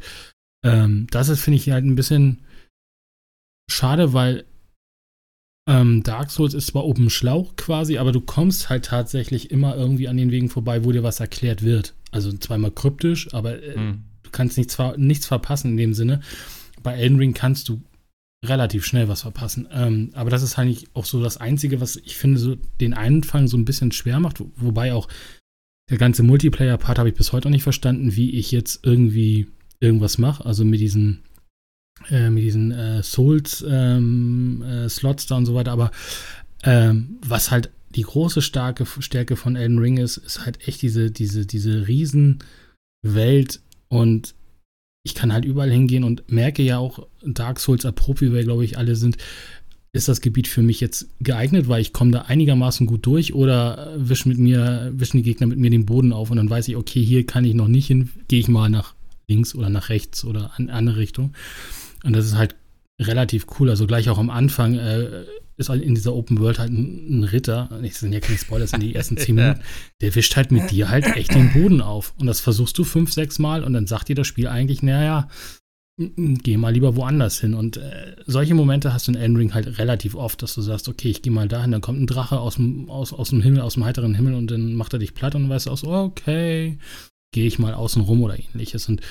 ähm, 0.63 1.07
das 1.11 1.29
ist, 1.29 1.41
finde 1.41 1.57
ich, 1.57 1.69
halt 1.69 1.85
ein 1.85 1.95
bisschen 1.95 2.39
schade, 3.69 4.13
weil 4.13 4.45
ähm, 5.67 6.03
Dark 6.03 6.29
Souls 6.31 6.53
ist 6.53 6.67
zwar 6.67 6.85
oben 6.85 7.09
Schlauch 7.09 7.55
quasi, 7.55 7.97
aber 7.97 8.11
du 8.11 8.21
kommst 8.21 8.69
halt 8.69 8.85
tatsächlich 8.85 9.51
immer 9.51 9.75
irgendwie 9.75 10.07
an 10.07 10.17
den 10.17 10.31
Wegen 10.31 10.49
vorbei, 10.49 10.83
wo 10.85 10.91
dir 10.91 11.03
was 11.03 11.19
erklärt 11.19 11.63
wird. 11.63 11.93
Also 12.11 12.31
zweimal 12.33 12.71
kryptisch, 12.71 13.33
aber 13.33 13.61
äh, 13.63 13.77
Mhm. 13.77 14.03
du 14.23 14.29
kannst 14.31 14.57
nichts, 14.57 14.77
nichts 14.97 15.25
verpassen 15.25 15.71
in 15.71 15.77
dem 15.77 15.93
Sinne. 15.93 16.21
Bei 16.83 16.93
Elden 16.95 17.17
Ring 17.17 17.33
kannst 17.33 17.67
du 17.69 17.81
relativ 18.45 18.85
schnell 18.85 19.07
was 19.07 19.23
verpassen. 19.23 19.67
Ähm, 19.71 20.11
aber 20.13 20.29
das 20.29 20.43
ist 20.43 20.59
eigentlich 20.59 20.85
auch 20.93 21.05
so 21.05 21.21
das 21.23 21.37
Einzige, 21.37 21.81
was 21.81 21.95
ich 21.95 22.15
finde, 22.15 22.37
so 22.39 22.55
den 22.79 22.93
Anfang 22.93 23.47
so 23.47 23.57
ein 23.57 23.65
bisschen 23.65 23.91
schwer 23.91 24.19
macht. 24.19 24.43
Wobei 24.57 24.93
auch 24.93 25.07
der 25.89 25.97
ganze 25.97 26.21
Multiplayer-Part 26.21 26.99
habe 26.99 27.09
ich 27.09 27.15
bis 27.15 27.31
heute 27.31 27.47
noch 27.47 27.53
nicht 27.53 27.63
verstanden, 27.63 28.15
wie 28.15 28.31
ich 28.37 28.51
jetzt 28.51 28.81
irgendwie 28.85 29.47
irgendwas 29.79 30.19
mache. 30.19 30.45
Also 30.45 30.63
mit 30.63 30.79
diesen, 30.79 31.23
äh, 32.09 32.29
mit 32.29 32.43
diesen 32.43 32.71
äh, 32.71 33.03
Souls-Slots 33.03 33.65
ähm, 33.67 34.63
äh, 34.63 35.27
da 35.27 35.35
und 35.35 35.45
so 35.45 35.55
weiter. 35.55 35.71
Aber 35.71 35.91
ähm, 36.63 37.17
was 37.25 37.51
halt 37.51 37.71
die 37.95 38.03
große 38.03 38.41
starke 38.41 38.85
Stärke 38.85 39.35
von 39.35 39.55
Elden 39.55 39.79
Ring 39.79 39.97
ist, 39.97 40.17
ist 40.17 40.45
halt 40.45 40.67
echt 40.67 40.81
diese, 40.81 41.11
diese, 41.11 41.45
diese 41.45 41.87
Riesenwelt 41.87 43.61
und 43.87 44.35
ich 45.03 45.13
kann 45.13 45.31
halt 45.31 45.45
überall 45.45 45.71
hingehen 45.71 46.03
und 46.03 46.29
merke 46.31 46.63
ja 46.63 46.79
auch, 46.79 47.07
Dark 47.23 47.59
Souls 47.59 47.85
Erprobt, 47.85 48.21
wie 48.21 48.33
wir, 48.33 48.43
glaube 48.43 48.65
ich, 48.65 48.77
alle 48.77 48.95
sind, 48.95 49.17
ist 49.93 50.07
das 50.09 50.19
Gebiet 50.19 50.47
für 50.47 50.63
mich 50.63 50.81
jetzt 50.81 51.07
geeignet, 51.21 51.69
weil 51.69 51.81
ich 51.81 51.93
komme 51.93 52.11
da 52.11 52.23
einigermaßen 52.23 52.85
gut 52.85 53.05
durch 53.05 53.33
oder 53.33 53.93
wischen 53.97 54.29
mit 54.29 54.39
mir, 54.39 54.91
wischen 54.93 55.17
die 55.17 55.23
Gegner 55.23 55.47
mit 55.47 55.59
mir 55.59 55.69
den 55.69 55.85
Boden 55.85 56.11
auf 56.11 56.31
und 56.31 56.37
dann 56.37 56.49
weiß 56.49 56.67
ich, 56.67 56.75
okay, 56.75 57.03
hier 57.03 57.25
kann 57.25 57.45
ich 57.45 57.53
noch 57.53 57.69
nicht 57.69 57.87
hin, 57.87 58.09
gehe 58.27 58.39
ich 58.39 58.47
mal 58.47 58.69
nach 58.69 58.93
links 59.27 59.55
oder 59.55 59.69
nach 59.69 59.89
rechts 59.89 60.25
oder 60.25 60.51
in 60.57 60.69
andere 60.69 60.97
Richtung. 60.97 61.33
Und 62.05 62.15
das 62.15 62.25
ist 62.25 62.35
halt 62.35 62.55
relativ 63.01 63.47
cool. 63.59 63.69
Also 63.69 63.87
gleich 63.87 64.09
auch 64.09 64.17
am 64.17 64.29
Anfang 64.29 64.75
äh, 64.75 65.25
ist 65.57 65.69
halt 65.69 65.81
in 65.81 65.95
dieser 65.95 66.13
Open 66.13 66.39
World 66.39 66.59
halt 66.59 66.71
ein, 66.71 67.19
ein 67.19 67.23
Ritter, 67.23 67.69
das 67.81 67.99
sind 67.99 68.13
ja 68.13 68.19
keine 68.19 68.37
Spoilers 68.37 68.73
in 68.73 68.81
die 68.81 68.95
ersten 68.95 69.17
zehn 69.17 69.35
Minuten, 69.35 69.61
der 70.01 70.15
wischt 70.15 70.35
halt 70.35 70.51
mit 70.51 70.71
dir 70.71 70.89
halt 70.89 71.05
echt 71.15 71.33
den 71.33 71.51
Boden 71.53 71.81
auf. 71.81 72.13
Und 72.17 72.27
das 72.27 72.41
versuchst 72.41 72.77
du 72.77 72.83
fünf, 72.83 73.11
sechs 73.11 73.39
Mal 73.39 73.63
und 73.63 73.73
dann 73.73 73.87
sagt 73.87 74.09
dir 74.09 74.15
das 74.15 74.27
Spiel 74.27 74.47
eigentlich, 74.47 74.83
naja, 74.83 75.29
geh 75.97 76.57
mal 76.57 76.73
lieber 76.73 76.95
woanders 76.95 77.39
hin. 77.39 77.53
Und 77.53 77.77
äh, 77.77 78.15
solche 78.25 78.53
Momente 78.53 78.93
hast 78.93 79.07
du 79.07 79.13
in 79.13 79.17
Endring 79.17 79.53
halt 79.53 79.77
relativ 79.77 80.15
oft, 80.15 80.41
dass 80.41 80.53
du 80.53 80.61
sagst, 80.61 80.89
okay, 80.89 81.09
ich 81.09 81.21
gehe 81.21 81.31
mal 81.31 81.47
dahin, 81.47 81.71
dann 81.71 81.81
kommt 81.81 82.01
ein 82.01 82.07
Drache 82.07 82.39
aus 82.39 82.55
dem, 82.55 82.89
aus, 82.89 83.13
aus 83.13 83.29
dem 83.29 83.41
Himmel, 83.41 83.61
aus 83.61 83.75
dem 83.75 83.85
heiteren 83.85 84.13
Himmel 84.13 84.35
und 84.35 84.51
dann 84.51 84.73
macht 84.73 84.93
er 84.93 84.99
dich 84.99 85.13
platt 85.13 85.35
und 85.35 85.43
dann 85.43 85.51
weißt 85.51 85.67
du 85.67 85.71
auch 85.71 85.77
so, 85.77 85.89
okay, 85.89 86.77
gehe 87.33 87.47
ich 87.47 87.59
mal 87.59 87.73
außen 87.73 88.01
rum 88.01 88.23
oder 88.23 88.37
ähnliches. 88.37 88.89
Und 88.89 89.01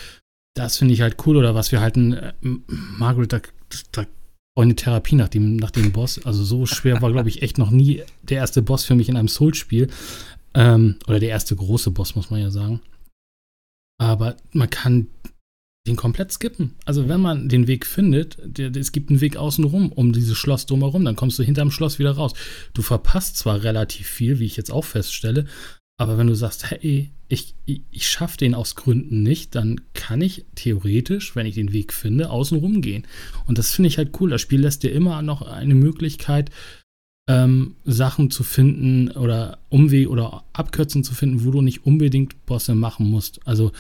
das 0.55 0.79
finde 0.79 0.95
ich 0.95 1.01
halt 1.01 1.17
cool. 1.27 1.37
Oder 1.37 1.55
was 1.55 1.73
wir 1.73 1.81
halten, 1.81 2.15
äh, 2.15 2.33
Margaret, 2.43 3.33
da, 3.33 3.41
da 3.93 4.07
eine 4.57 4.77
Therapie 4.77 5.17
nach 5.17 5.29
dem, 5.29 5.57
nach 5.57 5.73
dem 5.73 5.93
Boss. 5.93 6.25
Also 6.25 6.45
so 6.45 6.67
schwer 6.67 7.03
war, 7.03 7.13
glaube 7.13 7.29
ich, 7.29 7.43
echt 7.43 7.59
noch 7.59 7.71
nie 7.71 8.03
der 8.23 8.39
erste 8.39 8.63
Boss 8.63 8.85
für 8.85 8.95
mich 8.95 9.09
in 9.09 9.17
einem 9.17 9.29
Souls-Spiel. 9.29 9.89
Ähm, 10.55 10.97
oder 11.09 11.19
der 11.19 11.31
erste 11.31 11.57
große 11.57 11.91
Boss, 11.91 12.15
muss 12.15 12.31
man 12.31 12.41
ja 12.41 12.51
sagen. 12.51 12.81
Aber 13.99 14.37
man 14.53 14.71
kann 14.71 15.09
den 15.87 15.97
komplett 15.97 16.33
skippen. 16.33 16.75
Also 16.85 17.09
wenn 17.09 17.21
man 17.21 17.49
den 17.49 17.67
Weg 17.67 17.85
findet, 17.85 18.39
der, 18.43 18.71
der, 18.71 18.81
es 18.81 18.93
gibt 18.93 19.11
einen 19.11 19.21
Weg 19.21 19.37
außenrum, 19.37 19.93
um 19.93 20.13
dieses 20.13 20.39
Schloss 20.39 20.67
drumherum, 20.67 21.05
dann 21.05 21.17
kommst 21.17 21.39
du 21.39 21.43
hinterm 21.43 21.71
Schloss 21.71 21.99
wieder 21.99 22.13
raus. 22.13 22.33
Du 22.73 22.81
verpasst 22.81 23.37
zwar 23.37 23.63
relativ 23.63 24.07
viel, 24.07 24.39
wie 24.39 24.47
ich 24.47 24.57
jetzt 24.57 24.71
auch 24.71 24.85
feststelle, 24.85 25.47
aber 25.97 26.19
wenn 26.19 26.27
du 26.27 26.35
sagst, 26.35 26.71
hey, 26.71 27.11
ich, 27.29 27.55
ich, 27.67 27.83
ich 27.91 28.09
schaffe 28.09 28.37
den 28.37 28.55
aus 28.55 28.75
Gründen 28.75 29.23
nicht, 29.23 29.55
dann 29.55 29.81
kann 29.95 30.21
ich 30.21 30.45
theoretisch, 30.55 31.37
wenn 31.37 31.47
ich 31.47 31.55
den 31.55 31.73
Weg 31.73 31.93
finde, 31.93 32.31
außenrum 32.31 32.81
gehen. 32.81 33.07
Und 33.47 33.59
das 33.59 33.73
finde 33.73 33.89
ich 33.89 33.99
halt 33.99 34.21
cool. 34.21 34.31
Das 34.31 34.41
Spiel 34.41 34.61
lässt 34.61 34.83
dir 34.83 34.93
immer 34.93 35.23
noch 35.23 35.43
eine 35.43 35.75
Möglichkeit, 35.75 36.51
ähm, 37.29 37.77
Sachen 37.85 38.31
zu 38.31 38.43
finden 38.43 39.11
oder 39.13 39.59
Umweg 39.71 40.09
oder 40.09 40.45
Abkürzen 40.53 41.05
zu 41.05 41.15
finden, 41.15 41.45
wo 41.45 41.51
du 41.51 41.63
nicht 41.63 41.87
unbedingt 41.87 42.45
Bosse 42.45 42.75
machen 42.75 43.07
musst. 43.07 43.41
Also 43.47 43.73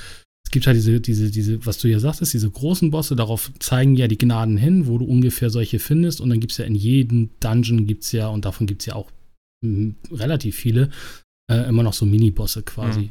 es 0.46 0.50
gibt 0.50 0.66
halt 0.66 0.76
diese, 0.76 1.00
diese, 1.00 1.30
diese, 1.30 1.66
was 1.66 1.78
du 1.78 1.88
ja 1.88 1.98
sagtest, 1.98 2.32
diese 2.32 2.50
großen 2.50 2.90
Bosse, 2.90 3.16
darauf 3.16 3.50
zeigen 3.58 3.96
ja 3.96 4.08
die 4.08 4.18
Gnaden 4.18 4.56
hin, 4.56 4.86
wo 4.86 4.98
du 4.98 5.04
ungefähr 5.04 5.50
solche 5.50 5.78
findest. 5.78 6.20
Und 6.20 6.30
dann 6.30 6.40
gibt 6.40 6.52
es 6.52 6.58
ja 6.58 6.64
in 6.64 6.74
jedem 6.74 7.30
Dungeon 7.40 7.86
gibt 7.86 8.04
es 8.04 8.12
ja, 8.12 8.28
und 8.28 8.44
davon 8.44 8.66
gibt 8.66 8.82
es 8.82 8.86
ja 8.86 8.94
auch 8.94 9.10
m, 9.62 9.96
relativ 10.10 10.56
viele, 10.56 10.90
äh, 11.50 11.68
immer 11.68 11.82
noch 11.82 11.92
so 11.92 12.06
Mini-Bosse 12.06 12.62
quasi. 12.62 13.10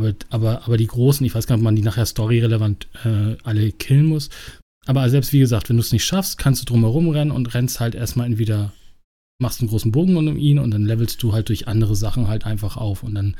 Mhm. 0.00 0.14
Aber, 0.30 0.62
aber, 0.64 0.76
die 0.76 0.86
großen, 0.86 1.26
ich 1.26 1.34
weiß 1.34 1.46
gar 1.46 1.56
nicht, 1.56 1.62
ob 1.62 1.64
man 1.64 1.76
die 1.76 1.82
nachher 1.82 2.06
storyrelevant 2.06 2.86
äh, 3.04 3.36
alle 3.42 3.72
killen 3.72 4.06
muss. 4.06 4.30
Aber 4.86 5.08
selbst 5.10 5.32
wie 5.32 5.40
gesagt, 5.40 5.68
wenn 5.68 5.76
du 5.76 5.82
es 5.82 5.92
nicht 5.92 6.04
schaffst, 6.04 6.38
kannst 6.38 6.62
du 6.62 6.66
drumherum 6.66 7.08
rennen 7.08 7.32
und 7.32 7.52
rennst 7.52 7.80
halt 7.80 7.94
erstmal 7.94 8.26
entweder, 8.26 8.72
machst 9.40 9.60
einen 9.60 9.68
großen 9.68 9.90
Bogen 9.90 10.16
um 10.16 10.36
ihn 10.36 10.60
und 10.60 10.70
dann 10.70 10.86
levelst 10.86 11.22
du 11.22 11.32
halt 11.32 11.48
durch 11.48 11.66
andere 11.66 11.96
Sachen 11.96 12.28
halt 12.28 12.46
einfach 12.46 12.76
auf 12.76 13.02
und 13.02 13.14
dann 13.14 13.36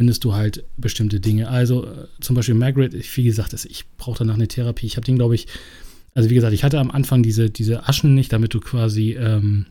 findest 0.00 0.24
du 0.24 0.32
halt 0.32 0.64
bestimmte 0.76 1.20
Dinge. 1.20 1.48
Also 1.48 1.84
äh, 1.84 2.06
zum 2.20 2.36
Beispiel 2.36 2.54
Margaret, 2.54 2.94
wie 3.16 3.24
gesagt, 3.24 3.52
ich 3.52 3.84
brauche 3.98 4.18
danach 4.18 4.34
eine 4.34 4.48
Therapie. 4.48 4.86
Ich 4.86 4.96
habe 4.96 5.04
den, 5.04 5.16
glaube 5.16 5.34
ich, 5.34 5.46
also 6.14 6.30
wie 6.30 6.34
gesagt, 6.34 6.54
ich 6.54 6.64
hatte 6.64 6.80
am 6.80 6.90
Anfang 6.90 7.22
diese, 7.22 7.50
diese 7.50 7.86
Aschen 7.86 8.14
nicht, 8.14 8.32
damit 8.32 8.54
du 8.54 8.60
quasi 8.60 9.12
ähm, 9.12 9.66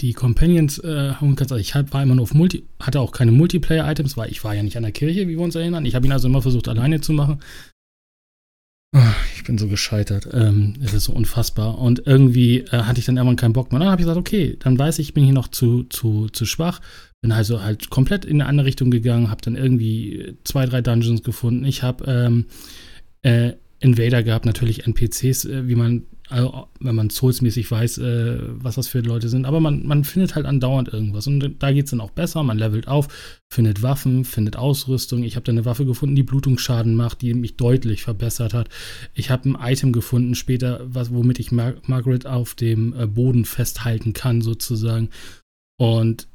die 0.00 0.12
Companions 0.12 0.78
äh, 0.78 1.14
hauen 1.20 1.36
kannst. 1.36 1.52
Also 1.52 1.60
ich 1.60 1.74
war 1.74 2.02
immer 2.02 2.14
nur 2.14 2.24
auf 2.24 2.34
Multi, 2.34 2.64
hatte 2.80 3.00
auch 3.00 3.12
keine 3.12 3.32
Multiplayer-Items, 3.32 4.16
weil 4.16 4.30
ich 4.30 4.42
war 4.44 4.54
ja 4.54 4.62
nicht 4.62 4.76
an 4.76 4.82
der 4.82 4.92
Kirche, 4.92 5.28
wie 5.28 5.36
wir 5.36 5.40
uns 5.40 5.54
erinnern. 5.54 5.84
Ich 5.84 5.94
habe 5.94 6.06
ihn 6.06 6.12
also 6.12 6.28
immer 6.28 6.42
versucht, 6.42 6.68
alleine 6.68 7.00
zu 7.00 7.12
machen. 7.12 7.40
Ah, 8.92 9.14
ich 9.36 9.44
bin 9.44 9.56
so 9.56 9.68
gescheitert. 9.68 10.28
Ähm, 10.32 10.74
ist 10.82 10.98
so 10.98 11.12
unfassbar. 11.12 11.78
Und 11.78 12.06
irgendwie 12.06 12.60
äh, 12.60 12.82
hatte 12.82 12.98
ich 12.98 13.06
dann 13.06 13.16
irgendwann 13.16 13.36
keinen 13.36 13.52
Bock 13.52 13.70
mehr. 13.70 13.78
Dann 13.78 13.90
habe 13.90 14.00
ich 14.00 14.06
gesagt, 14.06 14.18
okay, 14.18 14.56
dann 14.58 14.78
weiß 14.78 14.98
ich, 14.98 15.08
ich 15.08 15.14
bin 15.14 15.24
hier 15.24 15.34
noch 15.34 15.48
zu, 15.48 15.84
zu, 15.84 16.28
zu 16.28 16.44
schwach. 16.44 16.80
Bin 17.20 17.30
also 17.30 17.62
halt 17.62 17.90
komplett 17.90 18.24
in 18.24 18.40
eine 18.40 18.48
andere 18.48 18.66
Richtung 18.66 18.90
gegangen, 18.90 19.30
habe 19.30 19.42
dann 19.42 19.54
irgendwie 19.54 20.36
zwei, 20.42 20.66
drei 20.66 20.80
Dungeons 20.80 21.22
gefunden. 21.22 21.64
Ich 21.64 21.82
habe 21.82 22.04
ähm, 22.06 22.46
äh, 23.22 23.52
Invader 23.78 24.22
gehabt, 24.22 24.44
natürlich 24.44 24.86
NPCs, 24.86 25.44
äh, 25.44 25.68
wie 25.68 25.74
man 25.76 26.02
also, 26.30 26.68
wenn 26.78 26.94
man 26.94 27.10
Souls-mäßig 27.10 27.70
weiß, 27.70 27.98
äh, 27.98 28.38
was 28.40 28.76
das 28.76 28.86
für 28.88 29.00
Leute 29.00 29.28
sind. 29.28 29.44
Aber 29.44 29.58
man, 29.58 29.86
man 29.86 30.04
findet 30.04 30.36
halt 30.36 30.46
andauernd 30.46 30.88
irgendwas. 30.88 31.26
Und 31.26 31.56
da 31.58 31.72
geht 31.72 31.84
es 31.84 31.90
dann 31.90 32.00
auch 32.00 32.12
besser. 32.12 32.42
Man 32.42 32.58
levelt 32.58 32.86
auf, 32.86 33.08
findet 33.52 33.82
Waffen, 33.82 34.24
findet 34.24 34.56
Ausrüstung. 34.56 35.24
Ich 35.24 35.34
habe 35.34 35.44
da 35.44 35.50
eine 35.50 35.64
Waffe 35.64 35.84
gefunden, 35.84 36.14
die 36.14 36.22
Blutungsschaden 36.22 36.94
macht, 36.94 37.22
die 37.22 37.34
mich 37.34 37.56
deutlich 37.56 38.02
verbessert 38.02 38.54
hat. 38.54 38.68
Ich 39.12 39.30
habe 39.30 39.48
ein 39.48 39.58
Item 39.60 39.92
gefunden 39.92 40.34
später, 40.36 40.80
was, 40.84 41.12
womit 41.12 41.40
ich 41.40 41.50
Mar 41.50 41.74
Margaret 41.86 42.26
auf 42.26 42.54
dem 42.54 42.94
äh, 42.98 43.06
Boden 43.06 43.44
festhalten 43.44 44.12
kann, 44.12 44.40
sozusagen. 44.40 45.10
Und 45.78 46.28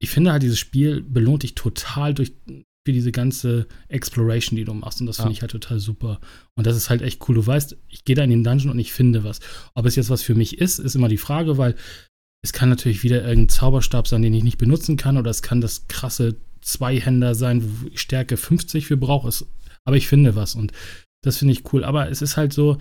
ich 0.00 0.10
finde 0.10 0.32
halt, 0.32 0.42
dieses 0.42 0.58
Spiel 0.58 1.00
belohnt 1.00 1.44
dich 1.44 1.54
total 1.54 2.12
durch 2.12 2.32
für 2.86 2.92
diese 2.92 3.10
ganze 3.10 3.66
Exploration, 3.88 4.56
die 4.56 4.64
du 4.64 4.72
machst. 4.72 5.00
Und 5.00 5.08
das 5.08 5.16
finde 5.16 5.32
ja. 5.32 5.34
ich 5.34 5.40
halt 5.42 5.50
total 5.50 5.80
super. 5.80 6.20
Und 6.54 6.68
das 6.68 6.76
ist 6.76 6.88
halt 6.88 7.02
echt 7.02 7.28
cool. 7.28 7.34
Du 7.34 7.44
weißt, 7.44 7.76
ich 7.88 8.04
gehe 8.04 8.14
da 8.14 8.22
in 8.22 8.30
den 8.30 8.44
Dungeon 8.44 8.70
und 8.70 8.78
ich 8.78 8.92
finde 8.92 9.24
was. 9.24 9.40
Ob 9.74 9.86
es 9.86 9.96
jetzt 9.96 10.08
was 10.08 10.22
für 10.22 10.36
mich 10.36 10.58
ist, 10.58 10.78
ist 10.78 10.94
immer 10.94 11.08
die 11.08 11.16
Frage, 11.16 11.58
weil 11.58 11.74
es 12.44 12.52
kann 12.52 12.68
natürlich 12.68 13.02
wieder 13.02 13.26
irgendein 13.26 13.48
Zauberstab 13.48 14.06
sein, 14.06 14.22
den 14.22 14.34
ich 14.34 14.44
nicht 14.44 14.56
benutzen 14.56 14.96
kann, 14.96 15.16
oder 15.16 15.32
es 15.32 15.42
kann 15.42 15.60
das 15.60 15.88
krasse 15.88 16.36
Zweihänder 16.60 17.34
sein, 17.34 17.60
wo 17.64 17.88
ich 17.88 18.00
Stärke 18.00 18.36
50 18.36 18.86
für 18.86 18.96
brauche. 18.96 19.30
Aber 19.84 19.96
ich 19.96 20.06
finde 20.06 20.36
was 20.36 20.54
und 20.54 20.70
das 21.24 21.38
finde 21.38 21.54
ich 21.54 21.72
cool. 21.72 21.82
Aber 21.82 22.08
es 22.08 22.22
ist 22.22 22.36
halt 22.36 22.52
so, 22.52 22.78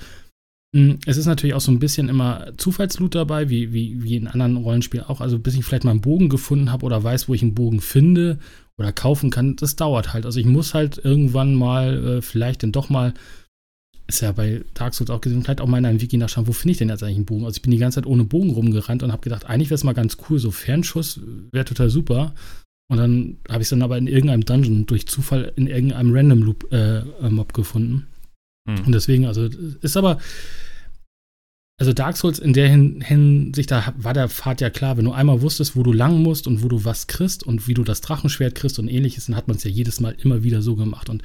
hm, 0.75 0.99
es 1.07 1.17
ist 1.17 1.25
natürlich 1.25 1.55
auch 1.55 1.61
so 1.61 1.71
ein 1.71 1.79
bisschen 1.79 2.09
immer 2.09 2.55
Zufallsloot 2.57 3.15
dabei, 3.15 3.49
wie, 3.49 3.73
wie, 3.73 4.03
wie 4.03 4.17
in 4.17 4.27
anderen 4.27 4.57
Rollenspielen 4.57 5.07
auch. 5.07 5.19
Also 5.19 5.39
bis 5.39 5.55
ich 5.55 5.65
vielleicht 5.65 5.83
mal 5.83 5.91
einen 5.91 6.01
Bogen 6.01 6.29
gefunden 6.29 6.71
habe 6.71 6.85
oder 6.85 7.03
weiß, 7.03 7.27
wo 7.27 7.33
ich 7.33 7.41
einen 7.41 7.55
Bogen 7.55 7.81
finde 7.81 8.37
oder 8.77 8.91
kaufen 8.91 9.29
kann, 9.29 9.55
das 9.55 9.75
dauert 9.75 10.13
halt. 10.13 10.25
Also 10.25 10.39
ich 10.39 10.45
muss 10.45 10.73
halt 10.73 10.99
irgendwann 11.03 11.55
mal, 11.55 12.17
äh, 12.17 12.21
vielleicht 12.21 12.63
dann 12.63 12.71
doch 12.71 12.89
mal, 12.89 13.13
ist 14.07 14.21
ja 14.21 14.31
bei 14.31 14.63
Dark 14.73 14.93
Souls 14.93 15.09
auch 15.09 15.21
gesehen, 15.21 15.43
vielleicht 15.43 15.61
auch 15.61 15.67
mal 15.67 15.79
in 15.79 15.85
einem 15.85 16.01
Wiki 16.01 16.17
nachschauen, 16.17 16.47
wo 16.47 16.51
finde 16.51 16.73
ich 16.73 16.77
denn 16.77 16.89
jetzt 16.89 17.01
eigentlich 17.01 17.15
einen 17.15 17.25
Bogen? 17.25 17.45
Also 17.45 17.57
ich 17.57 17.61
bin 17.61 17.71
die 17.71 17.77
ganze 17.77 17.95
Zeit 17.95 18.05
ohne 18.05 18.23
Bogen 18.23 18.51
rumgerannt 18.51 19.01
und 19.01 19.11
habe 19.11 19.23
gedacht, 19.23 19.45
eigentlich 19.45 19.69
wäre 19.69 19.75
es 19.75 19.83
mal 19.83 19.93
ganz 19.93 20.17
cool, 20.29 20.39
so 20.39 20.51
Fernschuss 20.51 21.19
wäre 21.51 21.65
total 21.65 21.89
super. 21.89 22.33
Und 22.87 22.97
dann 22.97 23.37
habe 23.49 23.61
ich 23.61 23.65
es 23.65 23.69
dann 23.71 23.81
aber 23.81 23.97
in 23.97 24.07
irgendeinem 24.07 24.45
Dungeon 24.45 24.85
durch 24.85 25.07
Zufall 25.07 25.51
in 25.55 25.67
irgendeinem 25.67 26.13
Random 26.13 26.43
Loop 26.43 26.71
äh, 26.71 27.01
Mob 27.29 27.53
gefunden. 27.53 28.05
Hm. 28.67 28.85
Und 28.85 28.91
deswegen, 28.91 29.25
also 29.25 29.49
ist 29.81 29.97
aber, 29.97 30.19
also 31.77 31.91
Dark 31.91 32.15
Souls 32.15 32.39
in 32.39 32.53
der 32.53 32.69
Hinsicht, 32.69 33.69
da 33.69 33.93
war 33.97 34.13
der 34.13 34.29
Pfad 34.29 34.61
ja 34.61 34.69
klar, 34.69 34.97
wenn 34.97 35.05
du 35.05 35.11
einmal 35.11 35.41
wusstest, 35.41 35.75
wo 35.75 35.83
du 35.83 35.91
lang 35.91 36.21
musst 36.23 36.47
und 36.47 36.63
wo 36.63 36.69
du 36.69 36.85
was 36.85 37.07
kriegst 37.07 37.43
und 37.43 37.67
wie 37.67 37.73
du 37.73 37.83
das 37.83 38.01
Drachenschwert 38.01 38.55
kriegst 38.55 38.79
und 38.79 38.87
ähnliches, 38.87 39.25
dann 39.25 39.35
hat 39.35 39.47
man 39.47 39.57
es 39.57 39.63
ja 39.65 39.69
jedes 39.69 39.99
Mal 39.99 40.15
immer 40.21 40.43
wieder 40.43 40.61
so 40.61 40.75
gemacht. 40.75 41.09
Und 41.09 41.23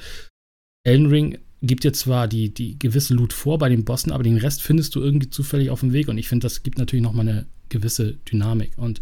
Elden 0.83 1.05
Ring 1.07 1.37
gibt 1.61 1.83
dir 1.83 1.93
zwar 1.93 2.27
die, 2.27 2.53
die 2.53 2.77
gewisse 2.77 3.13
Loot 3.13 3.31
vor 3.31 3.59
bei 3.59 3.69
den 3.69 3.85
Bossen, 3.85 4.11
aber 4.11 4.23
den 4.23 4.37
Rest 4.37 4.61
findest 4.61 4.95
du 4.95 5.01
irgendwie 5.01 5.29
zufällig 5.29 5.69
auf 5.69 5.81
dem 5.81 5.93
Weg 5.93 6.09
und 6.09 6.17
ich 6.17 6.27
finde, 6.27 6.45
das 6.45 6.63
gibt 6.63 6.77
natürlich 6.77 7.03
nochmal 7.03 7.27
eine 7.27 7.45
gewisse 7.69 8.15
Dynamik. 8.29 8.73
Und 8.77 8.99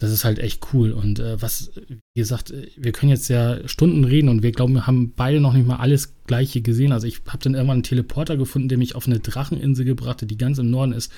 das 0.00 0.10
ist 0.10 0.24
halt 0.24 0.38
echt 0.38 0.72
cool. 0.72 0.92
Und 0.92 1.20
äh, 1.20 1.40
was, 1.40 1.70
wie 1.86 2.20
gesagt, 2.20 2.52
wir 2.76 2.90
können 2.92 3.10
jetzt 3.10 3.28
ja 3.28 3.68
Stunden 3.68 4.04
reden 4.04 4.30
und 4.30 4.42
wir 4.42 4.50
glauben, 4.50 4.72
wir 4.72 4.86
haben 4.86 5.12
beide 5.14 5.40
noch 5.40 5.52
nicht 5.52 5.66
mal 5.66 5.76
alles 5.76 6.14
Gleiche 6.26 6.62
gesehen. 6.62 6.92
Also 6.92 7.06
ich 7.06 7.20
habe 7.28 7.38
dann 7.44 7.54
irgendwann 7.54 7.76
einen 7.76 7.82
Teleporter 7.82 8.38
gefunden, 8.38 8.68
der 8.68 8.78
mich 8.78 8.94
auf 8.94 9.06
eine 9.06 9.20
Dracheninsel 9.20 9.84
gebracht 9.84 10.22
hat, 10.22 10.30
die 10.30 10.38
ganz 10.38 10.58
im 10.58 10.70
Norden 10.70 10.92
ist, 10.92 11.12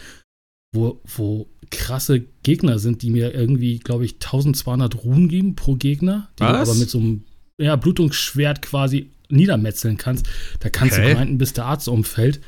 wo, 0.74 1.00
wo 1.16 1.48
krasse 1.70 2.24
Gegner 2.42 2.80
sind, 2.80 3.02
die 3.02 3.10
mir 3.10 3.32
irgendwie, 3.32 3.78
glaube 3.78 4.04
ich, 4.04 4.14
1200 4.14 5.04
Ruhen 5.04 5.28
geben 5.28 5.54
pro 5.54 5.76
Gegner, 5.76 6.28
die 6.38 6.42
was? 6.42 6.66
du 6.66 6.70
aber 6.72 6.80
mit 6.80 6.90
so 6.90 6.98
einem 6.98 7.24
ja, 7.58 7.76
Blutungsschwert 7.76 8.62
quasi 8.62 9.10
niedermetzeln 9.28 9.96
kannst. 9.96 10.26
Da 10.58 10.70
kannst 10.70 10.98
okay. 10.98 11.10
du 11.10 11.16
grinden, 11.16 11.38
bis 11.38 11.52
der 11.52 11.66
Arzt 11.66 11.88
umfällt. 11.88 12.40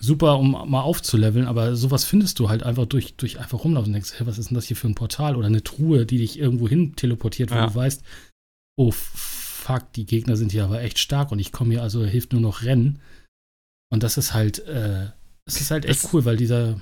Super, 0.00 0.38
um 0.38 0.52
mal 0.70 0.80
aufzuleveln, 0.80 1.46
aber 1.46 1.76
sowas 1.76 2.04
findest 2.04 2.38
du 2.38 2.48
halt 2.48 2.62
einfach 2.62 2.86
durch, 2.86 3.14
durch 3.16 3.38
einfach 3.38 3.62
rumlaufen 3.64 3.90
und 3.90 3.92
denkst, 3.92 4.14
hey, 4.16 4.26
was 4.26 4.38
ist 4.38 4.50
denn 4.50 4.54
das 4.54 4.64
hier 4.66 4.76
für 4.76 4.88
ein 4.88 4.94
Portal 4.94 5.36
oder 5.36 5.46
eine 5.46 5.62
Truhe, 5.62 6.06
die 6.06 6.18
dich 6.18 6.38
irgendwo 6.38 6.68
hin 6.68 6.96
teleportiert, 6.96 7.50
wo 7.50 7.54
Ja. 7.56 7.66
du 7.66 7.74
weißt, 7.74 8.02
oh 8.78 8.90
fuck, 8.92 9.92
die 9.92 10.06
Gegner 10.06 10.36
sind 10.36 10.52
hier 10.52 10.64
aber 10.64 10.80
echt 10.82 10.98
stark 10.98 11.30
und 11.32 11.38
ich 11.38 11.52
komme 11.52 11.72
hier, 11.74 11.82
also 11.82 12.04
hilft 12.04 12.32
nur 12.32 12.40
noch 12.40 12.62
Rennen. 12.62 12.98
Und 13.92 14.02
das 14.02 14.16
ist 14.16 14.32
halt, 14.32 14.60
äh, 14.66 15.08
das 15.44 15.60
ist 15.60 15.70
halt 15.70 15.84
echt 15.84 16.04
Das- 16.04 16.12
cool, 16.14 16.24
weil 16.24 16.36
dieser, 16.36 16.80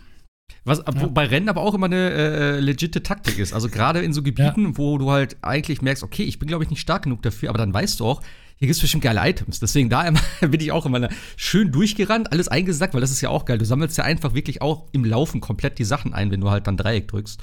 Was 0.65 0.79
Ja. 0.79 1.07
bei 1.09 1.27
Rennen 1.27 1.49
aber 1.51 1.61
auch 1.61 1.75
immer 1.75 1.87
eine 1.87 2.11
äh, 2.11 2.61
legitime 2.61 3.03
Taktik 3.03 3.39
ist. 3.39 3.53
Also 3.53 3.69
gerade 3.69 4.01
in 4.01 4.13
so 4.15 4.23
Gebieten, 4.23 4.79
wo 4.79 4.97
du 4.97 5.11
halt 5.11 5.37
eigentlich 5.43 5.83
merkst, 5.83 6.03
okay, 6.03 6.23
ich 6.23 6.39
bin 6.39 6.49
glaube 6.49 6.65
ich 6.65 6.71
nicht 6.71 6.81
stark 6.81 7.03
genug 7.03 7.21
dafür, 7.23 7.49
aber 7.51 7.59
dann 7.59 7.73
weißt 7.75 8.01
du 8.01 8.07
auch, 8.07 8.23
hier 8.59 8.67
gibt 8.67 8.77
es 8.77 8.81
bestimmt 8.81 9.05
geile 9.05 9.21
Items. 9.29 9.61
Deswegen 9.61 9.89
da 9.89 10.03
immer, 10.03 10.21
bin 10.41 10.61
ich 10.61 10.73
auch 10.73 10.85
immer 10.85 11.09
schön 11.37 11.71
durchgerannt, 11.71 12.33
alles 12.33 12.49
eingesackt, 12.49 12.93
weil 12.93 13.01
das 13.01 13.11
ist 13.11 13.21
ja 13.21 13.31
auch 13.31 13.45
geil. 13.45 13.59
Du 13.59 13.65
sammelst 13.65 13.97
ja 13.97 14.05
einfach 14.05 14.35
wirklich 14.35 14.63
auch 14.63 14.89
im 14.93 15.05
Laufen 15.05 15.41
komplett 15.41 15.79
die 15.79 15.85
Sachen 15.85 16.13
ein, 16.13 16.31
wenn 16.31 16.41
du 16.41 16.51
halt 16.51 16.67
dann 16.67 16.77
Dreieck 16.77 17.09
drückst. 17.09 17.41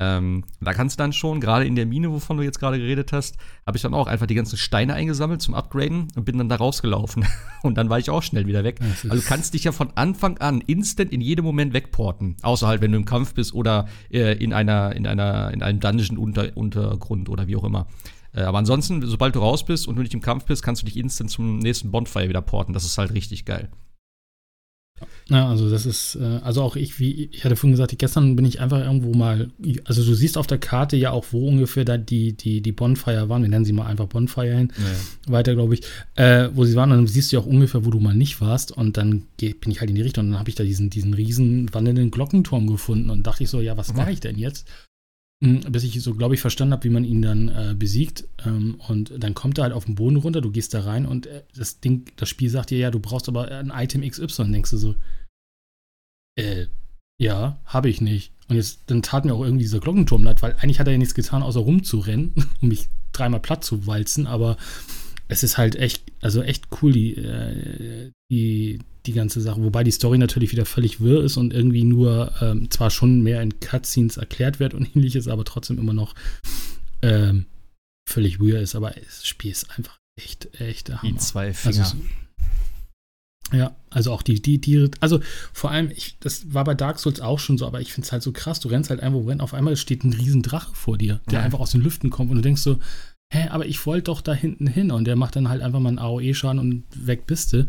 Ähm, 0.00 0.44
da 0.60 0.72
kannst 0.72 0.98
du 0.98 1.02
dann 1.02 1.12
schon, 1.12 1.40
gerade 1.40 1.64
in 1.64 1.76
der 1.76 1.86
Mine, 1.86 2.10
wovon 2.10 2.36
du 2.36 2.42
jetzt 2.42 2.58
gerade 2.58 2.78
geredet 2.78 3.12
hast, 3.12 3.36
habe 3.66 3.76
ich 3.76 3.82
dann 3.82 3.94
auch 3.94 4.08
einfach 4.08 4.26
die 4.26 4.34
ganzen 4.34 4.56
Steine 4.56 4.94
eingesammelt 4.94 5.40
zum 5.42 5.54
Upgraden 5.54 6.08
und 6.16 6.24
bin 6.24 6.38
dann 6.38 6.48
da 6.48 6.56
rausgelaufen. 6.56 7.24
Und 7.62 7.76
dann 7.76 7.88
war 7.88 8.00
ich 8.00 8.10
auch 8.10 8.24
schnell 8.24 8.48
wieder 8.48 8.64
weg. 8.64 8.80
Also 9.04 9.14
du 9.14 9.22
kannst 9.22 9.54
dich 9.54 9.62
ja 9.62 9.70
von 9.70 9.92
Anfang 9.94 10.38
an 10.38 10.60
instant 10.60 11.12
in 11.12 11.20
jedem 11.20 11.44
Moment 11.44 11.72
wegporten. 11.72 12.36
Außer 12.42 12.66
halt, 12.66 12.80
wenn 12.80 12.90
du 12.90 12.98
im 12.98 13.04
Kampf 13.04 13.34
bist 13.34 13.54
oder 13.54 13.86
äh, 14.10 14.36
in 14.42 14.52
einer, 14.52 14.96
in 14.96 15.06
einer, 15.06 15.52
in 15.52 15.62
einem 15.62 15.78
Dungeon 15.78 16.18
unter, 16.18 16.56
Untergrund 16.56 17.28
oder 17.28 17.46
wie 17.46 17.54
auch 17.54 17.62
immer. 17.62 17.86
Äh, 18.34 18.42
aber 18.42 18.58
ansonsten, 18.58 19.04
sobald 19.06 19.34
du 19.34 19.40
raus 19.40 19.64
bist 19.64 19.86
und 19.86 19.96
du 19.96 20.02
nicht 20.02 20.14
im 20.14 20.20
Kampf 20.20 20.44
bist, 20.44 20.62
kannst 20.62 20.82
du 20.82 20.86
dich 20.86 20.96
instant 20.96 21.30
zum 21.30 21.58
nächsten 21.58 21.90
Bonfire 21.90 22.28
wieder 22.28 22.42
porten. 22.42 22.72
Das 22.72 22.84
ist 22.84 22.98
halt 22.98 23.12
richtig 23.14 23.44
geil. 23.44 23.68
Ja, 25.28 25.48
also 25.48 25.70
das 25.70 25.86
ist, 25.86 26.16
äh, 26.16 26.40
also 26.42 26.62
auch 26.62 26.76
ich, 26.76 26.98
wie 26.98 27.28
ich 27.32 27.44
hatte 27.44 27.56
vorhin 27.56 27.72
gesagt, 27.72 27.96
gestern 27.98 28.36
bin 28.36 28.44
ich 28.44 28.60
einfach 28.60 28.80
irgendwo 28.80 29.14
mal, 29.14 29.50
also 29.84 30.04
du 30.04 30.14
siehst 30.14 30.38
auf 30.38 30.46
der 30.46 30.58
Karte 30.58 30.96
ja 30.96 31.10
auch, 31.10 31.26
wo 31.32 31.48
ungefähr 31.48 31.84
da 31.84 31.96
die, 31.96 32.36
die, 32.36 32.60
die 32.60 32.72
Bonfire 32.72 33.28
waren, 33.28 33.42
wir 33.42 33.48
nennen 33.48 33.64
sie 33.64 33.72
mal 33.72 33.86
einfach 33.86 34.06
Bonfire 34.06 34.56
hin, 34.56 34.72
weiter, 35.26 35.54
glaube 35.54 35.74
ich, 35.74 35.82
äh, 36.14 36.48
wo 36.54 36.64
sie 36.64 36.76
waren, 36.76 36.92
und 36.92 36.98
dann 36.98 37.06
siehst 37.06 37.32
du 37.32 37.36
ja 37.36 37.42
auch 37.42 37.46
ungefähr, 37.46 37.84
wo 37.84 37.90
du 37.90 37.98
mal 37.98 38.14
nicht 38.14 38.40
warst, 38.40 38.72
und 38.72 38.96
dann 38.96 39.24
geh, 39.38 39.54
bin 39.54 39.72
ich 39.72 39.80
halt 39.80 39.90
in 39.90 39.96
die 39.96 40.02
Richtung, 40.02 40.26
und 40.26 40.30
dann 40.32 40.38
habe 40.38 40.50
ich 40.50 40.56
da 40.56 40.64
diesen, 40.64 40.90
diesen 40.90 41.14
riesen 41.14 41.72
wandelnden 41.72 42.10
Glockenturm 42.10 42.66
gefunden, 42.66 43.10
und 43.10 43.26
dachte 43.26 43.42
ich 43.44 43.50
so, 43.50 43.60
ja, 43.60 43.76
was 43.76 43.94
mache 43.94 44.12
ich 44.12 44.20
denn 44.20 44.38
jetzt? 44.38 44.68
Mm, 45.42 45.72
Bis 45.72 45.82
ich 45.82 46.00
so, 46.00 46.14
glaube 46.14 46.36
ich, 46.36 46.40
verstanden 46.40 46.72
habe, 46.72 46.84
wie 46.84 46.90
man 46.90 47.04
ihn 47.04 47.20
dann 47.20 47.48
äh, 47.48 47.74
besiegt. 47.76 48.28
Ähm, 48.46 48.76
und 48.86 49.12
dann 49.18 49.34
kommt 49.34 49.58
er 49.58 49.64
halt 49.64 49.72
auf 49.72 49.86
den 49.86 49.96
Boden 49.96 50.16
runter, 50.16 50.40
du 50.40 50.52
gehst 50.52 50.72
da 50.72 50.82
rein 50.82 51.04
und 51.04 51.26
äh, 51.26 51.42
das 51.54 51.80
Ding, 51.80 52.04
das 52.14 52.28
Spiel 52.28 52.48
sagt 52.48 52.70
dir, 52.70 52.78
ja, 52.78 52.92
du 52.92 53.00
brauchst 53.00 53.28
aber 53.28 53.50
ein 53.50 53.72
Item 53.74 54.08
XY. 54.08 54.52
Denkst 54.52 54.70
du 54.70 54.76
so, 54.76 54.94
äh, 56.38 56.66
ja, 57.20 57.60
habe 57.64 57.88
ich 57.90 58.00
nicht. 58.00 58.32
Und 58.48 58.54
jetzt, 58.54 58.82
dann 58.86 59.02
tat 59.02 59.24
mir 59.24 59.34
auch 59.34 59.42
irgendwie 59.42 59.64
dieser 59.64 59.80
Glockenturm 59.80 60.22
leid, 60.22 60.42
weil 60.42 60.54
eigentlich 60.60 60.78
hat 60.78 60.86
er 60.86 60.92
ja 60.92 60.98
nichts 60.98 61.14
getan, 61.14 61.42
außer 61.42 61.60
rumzurennen, 61.60 62.34
um 62.62 62.68
mich 62.68 62.88
dreimal 63.10 63.40
platt 63.40 63.64
zu 63.64 63.86
walzen, 63.88 64.28
aber 64.28 64.56
es 65.32 65.42
ist 65.42 65.58
halt 65.58 65.76
echt, 65.76 66.02
also 66.20 66.42
echt 66.42 66.66
cool, 66.82 66.92
die, 66.92 67.16
äh, 67.16 68.10
die, 68.30 68.78
die 69.06 69.12
ganze 69.12 69.40
Sache. 69.40 69.62
Wobei 69.62 69.82
die 69.84 69.90
Story 69.90 70.18
natürlich 70.18 70.52
wieder 70.52 70.64
völlig 70.64 71.00
wirr 71.00 71.24
ist 71.24 71.36
und 71.36 71.52
irgendwie 71.52 71.84
nur 71.84 72.32
ähm, 72.40 72.70
zwar 72.70 72.90
schon 72.90 73.20
mehr 73.22 73.42
in 73.42 73.58
Cutscenes 73.60 74.16
erklärt 74.16 74.60
wird 74.60 74.74
und 74.74 74.86
ähnliches, 74.96 75.28
aber 75.28 75.44
trotzdem 75.44 75.78
immer 75.78 75.92
noch 75.94 76.14
ähm, 77.02 77.46
völlig 78.08 78.40
weird 78.40 78.62
ist. 78.62 78.74
Aber 78.74 78.90
das 78.90 79.26
Spiel 79.26 79.50
ist 79.50 79.70
einfach 79.76 79.98
echt, 80.20 80.60
echt 80.60 80.88
der 80.88 81.00
Die 81.02 81.08
Hammer. 81.08 81.18
zwei 81.18 81.46
Also, 81.48 81.70
Finger. 81.70 81.82
es- 81.84 81.96
ja, 83.52 83.76
also 83.90 84.12
auch 84.12 84.22
die, 84.22 84.40
die, 84.40 84.58
die, 84.58 84.88
also 85.00 85.20
vor 85.52 85.70
allem, 85.70 85.90
ich, 85.90 86.16
das 86.20 86.54
war 86.54 86.64
bei 86.64 86.72
Dark 86.74 86.98
Souls 86.98 87.20
auch 87.20 87.38
schon 87.38 87.58
so, 87.58 87.66
aber 87.66 87.82
ich 87.82 87.92
finde 87.92 88.06
es 88.06 88.12
halt 88.12 88.22
so 88.22 88.32
krass, 88.32 88.60
du 88.60 88.68
rennst 88.68 88.88
halt 88.88 89.00
einfach, 89.00 89.20
auf 89.40 89.52
einmal 89.52 89.76
steht 89.76 90.04
ein 90.04 90.14
riesen 90.14 90.40
Drache 90.42 90.74
vor 90.74 90.96
dir, 90.96 91.20
der 91.30 91.40
Ja. 91.40 91.44
einfach 91.44 91.60
aus 91.60 91.72
den 91.72 91.82
Lüften 91.82 92.08
kommt 92.08 92.30
und 92.30 92.36
du 92.36 92.42
denkst 92.42 92.62
so, 92.62 92.78
hä, 93.32 93.48
aber 93.50 93.66
ich 93.66 93.84
wollte 93.86 94.04
doch 94.04 94.20
da 94.20 94.34
hinten 94.34 94.66
hin 94.66 94.90
und 94.90 95.04
der 95.06 95.16
macht 95.16 95.36
dann 95.36 95.48
halt 95.48 95.62
einfach 95.62 95.80
mal 95.80 95.88
einen 95.88 95.98
AOE-Schaden 95.98 96.58
und 96.58 96.84
weg 96.94 97.26
bist 97.26 97.52
du. 97.52 97.66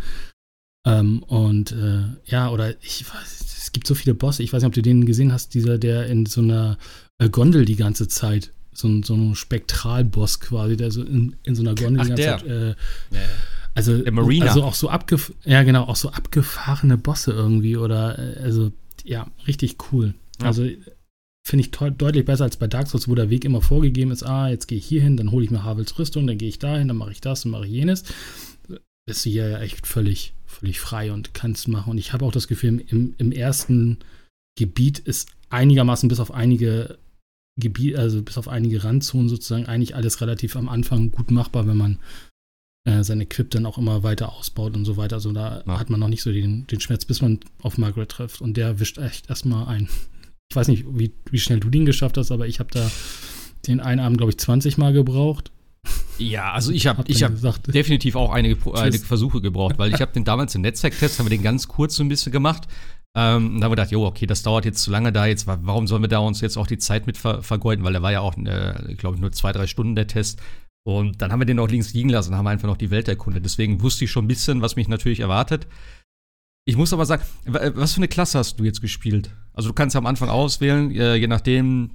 Ähm, 0.86 1.24
und 1.24 1.72
äh, 1.72 2.02
ja, 2.26 2.50
oder 2.50 2.72
ich 2.84 3.06
weiß, 3.08 3.40
es 3.58 3.72
gibt 3.72 3.88
so 3.88 3.96
viele 3.96 4.14
Bosse, 4.14 4.44
ich 4.44 4.52
weiß 4.52 4.62
nicht, 4.62 4.68
ob 4.68 4.74
du 4.74 4.82
den 4.82 5.06
gesehen 5.06 5.32
hast, 5.32 5.54
dieser, 5.54 5.78
der 5.78 6.08
in 6.08 6.26
so 6.26 6.42
einer 6.42 6.78
äh, 7.20 7.30
Gondel 7.30 7.64
die 7.66 7.78
ganze 7.78 8.08
Zeit, 8.10 8.52
so, 8.74 8.88
ein- 8.90 9.04
so 9.04 9.14
ein 9.16 9.36
Spektralboss 9.36 10.42
quasi, 10.42 10.76
der 10.76 10.92
so 10.92 11.02
in, 11.04 11.36
in 11.44 11.56
so 11.56 11.62
einer 11.62 11.76
Gondel 11.76 12.02
Ach, 12.02 12.04
die 12.04 12.10
ganze 12.10 12.24
der. 12.24 12.38
Zeit 12.40 12.48
äh, 12.48 12.76
also, 13.76 13.98
Der 13.98 14.12
Marina. 14.12 14.48
also 14.48 14.64
auch 14.64 14.76
so 14.76 14.90
abgef 14.90 15.34
ja 15.46 15.64
genau, 15.64 15.84
auch 15.86 15.96
so 15.96 16.10
abgefahrene 16.12 16.98
Bosse 16.98 17.32
irgendwie 17.32 17.78
oder 17.78 18.20
äh, 18.20 18.40
also 18.44 18.72
ja, 19.06 19.26
richtig 19.48 19.78
cool. 19.92 20.14
Ja. 20.42 20.48
Also 20.48 20.68
finde 21.46 21.66
ich 21.66 21.72
deutlich 21.72 22.26
besser 22.26 22.46
als 22.46 22.58
bei 22.58 22.68
Dark 22.68 22.88
Souls, 22.88 23.08
wo 23.08 23.16
der 23.16 23.30
Weg 23.30 23.44
immer 23.46 23.62
vorgegeben 23.62 24.12
ist, 24.12 24.24
ah, 24.24 24.50
jetzt 24.50 24.68
gehe 24.68 24.78
ich 24.78 24.86
hier 24.86 25.02
hin, 25.02 25.18
dann 25.18 25.32
hole 25.32 25.44
ich 25.44 25.52
mir 25.52 25.64
Havels 25.64 25.98
Rüstung, 26.00 26.26
dann 26.26 26.38
gehe 26.38 26.50
ich 26.50 26.60
dahin, 26.60 26.88
dann 26.88 26.98
mache 26.98 27.12
ich 27.12 27.22
das, 27.22 27.42
dann 27.42 27.52
mache 27.52 27.66
ich 27.66 27.72
jenes. 27.72 28.04
Bist 29.06 29.26
du 29.26 29.30
hier 29.30 29.50
ja 29.50 29.60
echt 29.60 29.86
völlig, 29.86 30.34
völlig 30.46 30.80
frei 30.80 31.12
und 31.12 31.34
kannst 31.34 31.68
machen. 31.68 31.92
Und 31.92 31.98
ich 31.98 32.14
habe 32.14 32.24
auch 32.26 32.32
das 32.32 32.48
Gefühl, 32.48 32.84
im, 32.88 33.14
im 33.18 33.32
ersten 33.34 33.98
Gebiet 34.58 35.00
ist 35.00 35.30
einigermaßen 35.50 36.08
bis 36.08 36.22
auf 36.22 36.34
einige 36.34 36.98
Gebiete, 37.60 38.00
also 38.00 38.22
bis 38.22 38.38
auf 38.38 38.48
einige 38.48 38.84
Randzonen 38.84 39.28
sozusagen, 39.28 39.66
eigentlich 39.66 39.96
alles 39.96 40.22
relativ 40.22 40.56
am 40.56 40.70
Anfang 40.70 41.12
gut 41.12 41.30
machbar, 41.30 41.68
wenn 41.68 41.78
man 41.78 42.00
äh, 42.88 43.04
sein 43.04 43.20
Equip 43.22 43.50
dann 43.52 43.66
auch 43.66 43.78
immer 43.78 44.04
weiter 44.04 44.34
ausbaut 44.34 44.76
und 44.76 44.86
so 44.86 44.96
weiter. 44.96 45.18
Also 45.18 45.34
da 45.34 45.64
Ja. 45.68 45.80
hat 45.80 45.90
man 45.90 46.00
noch 46.00 46.08
nicht 46.08 46.24
so 46.24 46.32
den, 46.32 46.66
den 46.68 46.80
Schmerz, 46.80 47.04
bis 47.04 47.22
man 47.22 47.40
auf 47.62 47.78
Margaret 47.78 48.10
trifft. 48.10 48.42
Und 48.42 48.56
der 48.56 48.80
wischt 48.80 48.98
echt 48.98 49.30
erstmal 49.30 49.68
ein. 49.68 49.90
Ich 50.50 50.56
weiß 50.56 50.68
nicht, 50.68 50.86
wie, 50.88 51.14
wie 51.32 51.40
schnell 51.40 51.60
du 51.60 51.70
den 51.70 51.86
geschafft 51.86 52.18
hast, 52.18 52.32
aber 52.32 52.48
ich 52.48 52.60
habe 52.60 52.70
da 52.72 52.90
den 53.68 53.80
einen 53.80 54.00
Abend, 54.00 54.18
glaube 54.18 54.32
ich, 54.32 54.38
20 54.38 54.78
Mal 54.78 54.94
gebraucht. 54.94 55.52
Ja, 56.20 56.52
also 56.54 56.72
ich 56.72 56.86
habe 56.86 57.00
Hab 57.00 57.10
ich 57.10 57.24
hab 57.24 57.32
gesagt, 57.34 57.74
definitiv 57.74 58.16
auch 58.16 58.32
einige, 58.32 58.56
Pro- 58.56 58.74
einige 58.74 59.04
Versuche 59.04 59.42
gebraucht, 59.42 59.78
weil 59.80 59.94
ich 59.94 60.00
habe 60.00 60.14
den 60.14 60.24
damals 60.24 60.54
im 60.54 60.62
Netzwerktest, 60.62 61.18
haben 61.18 61.26
wir 61.26 61.36
den 61.36 61.44
ganz 61.44 61.68
kurz 61.68 61.96
so 61.96 62.04
ein 62.04 62.10
bisschen 62.10 62.32
gemacht. 62.32 62.68
Ähm, 63.18 63.56
und 63.56 63.60
da 63.62 63.66
haben 63.66 63.72
wir 63.72 63.76
gedacht, 63.76 63.92
jo, 63.92 64.06
okay, 64.06 64.26
das 64.26 64.44
dauert 64.44 64.66
jetzt 64.66 64.82
zu 64.84 64.92
lange 64.92 65.12
da 65.12 65.26
jetzt, 65.26 65.48
wa- 65.48 65.60
warum 65.64 65.88
sollen 65.88 66.02
wir 66.04 66.08
da 66.10 66.20
uns 66.20 66.42
jetzt 66.42 66.58
auch 66.58 66.68
die 66.68 66.78
Zeit 66.78 67.08
mit 67.08 67.18
ver 67.18 67.42
vergeuden, 67.44 67.84
weil 67.84 67.94
der 67.94 68.02
war 68.02 68.12
ja 68.12 68.22
auch, 68.22 68.36
äh, 68.38 68.96
glaube 68.96 69.16
ich, 69.16 69.22
nur 69.22 69.32
zwei, 69.32 69.52
drei 69.52 69.68
Stunden 69.68 69.96
der 69.96 70.08
Test. 70.08 70.40
Und 70.86 71.22
dann 71.22 71.32
haben 71.32 71.40
wir 71.40 71.46
den 71.46 71.60
auch 71.60 71.70
links 71.70 71.94
liegen 71.94 72.10
lassen 72.10 72.32
und 72.34 72.38
haben 72.38 72.48
einfach 72.48 72.68
noch 72.68 72.78
die 72.78 72.92
Welt 72.92 73.08
erkundet. 73.08 73.46
Deswegen 73.46 73.82
wusste 73.82 74.06
ich 74.06 74.12
schon 74.12 74.26
ein 74.26 74.28
bisschen, 74.28 74.62
was 74.62 74.76
mich 74.76 74.88
natürlich 74.88 75.20
erwartet. 75.22 75.68
Ich 76.66 76.78
muss 76.78 76.94
aber 76.94 77.06
sagen, 77.06 77.24
äh, 77.46 77.72
was 77.76 77.94
für 77.94 77.98
eine 77.98 78.08
Klasse 78.08 78.40
hast 78.40 78.60
du 78.60 78.64
jetzt 78.64 78.82
gespielt? 78.82 79.32
Also 79.54 79.70
du 79.70 79.74
kannst 79.74 79.94
ja 79.96 80.00
am 80.00 80.06
Anfang 80.06 80.30
auswählen, 80.30 80.92
äh, 80.92 81.16
je 81.16 81.28
nachdem, 81.28 81.92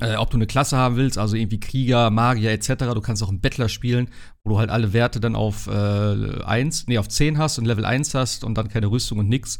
äh, 0.00 0.16
ob 0.16 0.30
du 0.30 0.36
eine 0.36 0.46
Klasse 0.46 0.76
haben 0.76 0.96
willst, 0.96 1.18
also 1.18 1.36
irgendwie 1.36 1.60
Krieger, 1.60 2.10
Magier 2.10 2.50
etc. 2.50 2.84
Du 2.94 3.00
kannst 3.00 3.22
auch 3.22 3.28
einen 3.28 3.40
Bettler 3.40 3.68
spielen, 3.68 4.08
wo 4.42 4.50
du 4.50 4.58
halt 4.58 4.70
alle 4.70 4.92
Werte 4.92 5.20
dann 5.20 5.34
auf 5.36 5.68
äh, 5.68 6.42
1, 6.44 6.86
nee, 6.88 6.98
auf 6.98 7.08
10 7.08 7.38
hast 7.38 7.58
und 7.58 7.64
Level 7.64 7.84
1 7.84 8.14
hast 8.14 8.44
und 8.44 8.58
dann 8.58 8.68
keine 8.68 8.88
Rüstung 8.88 9.18
und 9.18 9.28
nix. 9.28 9.58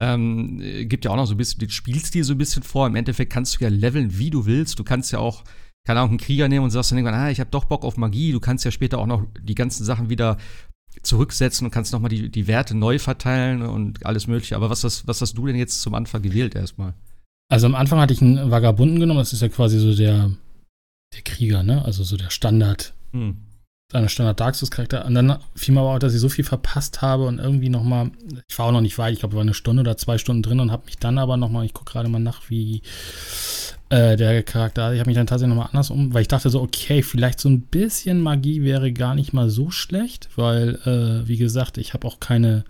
Ähm, 0.00 0.60
äh, 0.60 0.86
gibt 0.86 1.04
ja 1.04 1.12
auch 1.12 1.16
noch 1.16 1.26
so 1.26 1.34
ein 1.34 1.38
bisschen 1.38 1.60
den 1.60 1.70
Spielstil 1.70 2.24
so 2.24 2.34
ein 2.34 2.38
bisschen 2.38 2.62
vor. 2.62 2.86
Im 2.86 2.96
Endeffekt 2.96 3.32
kannst 3.32 3.56
du 3.60 3.64
ja 3.64 3.70
leveln, 3.70 4.18
wie 4.18 4.30
du 4.30 4.46
willst. 4.46 4.78
Du 4.78 4.84
kannst 4.84 5.12
ja 5.12 5.20
auch, 5.20 5.44
keine 5.86 6.00
Ahnung, 6.00 6.12
einen 6.12 6.18
Krieger 6.18 6.48
nehmen 6.48 6.64
und 6.64 6.70
sagst 6.70 6.90
dann 6.90 6.98
irgendwann, 6.98 7.20
ah, 7.20 7.30
ich 7.30 7.38
habe 7.38 7.50
doch 7.50 7.66
Bock 7.66 7.84
auf 7.84 7.96
Magie. 7.96 8.32
Du 8.32 8.40
kannst 8.40 8.64
ja 8.64 8.70
später 8.70 8.98
auch 8.98 9.06
noch 9.06 9.24
die 9.40 9.54
ganzen 9.54 9.84
Sachen 9.84 10.10
wieder 10.10 10.38
zurücksetzen 11.02 11.66
und 11.66 11.70
kannst 11.70 11.92
nochmal 11.92 12.10
die, 12.10 12.28
die 12.28 12.46
Werte 12.46 12.76
neu 12.76 12.98
verteilen 12.98 13.62
und 13.62 14.04
alles 14.06 14.26
mögliche. 14.26 14.56
Aber 14.56 14.70
was 14.70 14.84
hast, 14.84 15.06
was 15.06 15.20
hast 15.20 15.36
du 15.36 15.46
denn 15.46 15.56
jetzt 15.56 15.82
zum 15.82 15.94
Anfang 15.94 16.22
gewählt 16.22 16.54
erstmal? 16.54 16.94
Also 17.48 17.66
am 17.66 17.74
Anfang 17.74 18.00
hatte 18.00 18.14
ich 18.14 18.22
einen 18.22 18.50
Vagabunden 18.50 19.00
genommen, 19.00 19.20
das 19.20 19.32
ist 19.32 19.42
ja 19.42 19.48
quasi 19.48 19.78
so 19.78 19.94
der, 19.94 20.30
der 21.12 21.22
Krieger, 21.22 21.62
ne? 21.62 21.84
Also 21.84 22.02
so 22.04 22.16
der 22.16 22.30
Standard, 22.30 22.94
Hm. 23.14 23.36
Seine 23.94 24.08
Standard 24.08 24.40
Dark 24.40 24.56
Souls 24.56 24.72
Charakter. 24.72 25.04
Und 25.04 25.14
dann 25.14 25.38
fiel 25.54 25.72
mir 25.72 25.80
aber 25.80 25.94
auch, 25.94 25.98
dass 26.00 26.14
ich 26.14 26.20
so 26.20 26.28
viel 26.28 26.44
verpasst 26.44 27.00
habe 27.00 27.26
und 27.26 27.38
irgendwie 27.38 27.68
noch 27.68 27.84
mal, 27.84 28.10
ich 28.48 28.58
war 28.58 28.66
auch 28.66 28.72
noch 28.72 28.80
nicht 28.80 28.98
weit, 28.98 29.12
ich 29.12 29.20
glaube, 29.20 29.34
ich 29.34 29.36
war 29.36 29.42
eine 29.42 29.54
Stunde 29.54 29.80
oder 29.80 29.96
zwei 29.96 30.18
Stunden 30.18 30.42
drin 30.42 30.58
und 30.58 30.72
habe 30.72 30.86
mich 30.86 30.98
dann 30.98 31.16
aber 31.16 31.36
noch 31.36 31.48
mal, 31.48 31.64
ich 31.64 31.72
gucke 31.72 31.92
gerade 31.92 32.08
mal 32.08 32.18
nach, 32.18 32.50
wie 32.50 32.82
äh, 33.90 34.16
der 34.16 34.42
Charakter, 34.42 34.92
ich 34.92 34.98
habe 34.98 35.08
mich 35.08 35.16
dann 35.16 35.28
tatsächlich 35.28 35.54
noch 35.54 35.62
mal 35.62 35.68
anders 35.70 35.90
um, 35.90 36.12
weil 36.12 36.22
ich 36.22 36.28
dachte 36.28 36.50
so, 36.50 36.60
okay, 36.60 37.04
vielleicht 37.04 37.38
so 37.38 37.48
ein 37.48 37.60
bisschen 37.60 38.20
Magie 38.20 38.64
wäre 38.64 38.92
gar 38.92 39.14
nicht 39.14 39.32
mal 39.32 39.48
so 39.48 39.70
schlecht, 39.70 40.28
weil, 40.34 40.74
äh, 40.84 41.28
wie 41.28 41.36
gesagt, 41.36 41.78
ich 41.78 41.94
habe 41.94 42.08
auch 42.08 42.18
keine, 42.18 42.64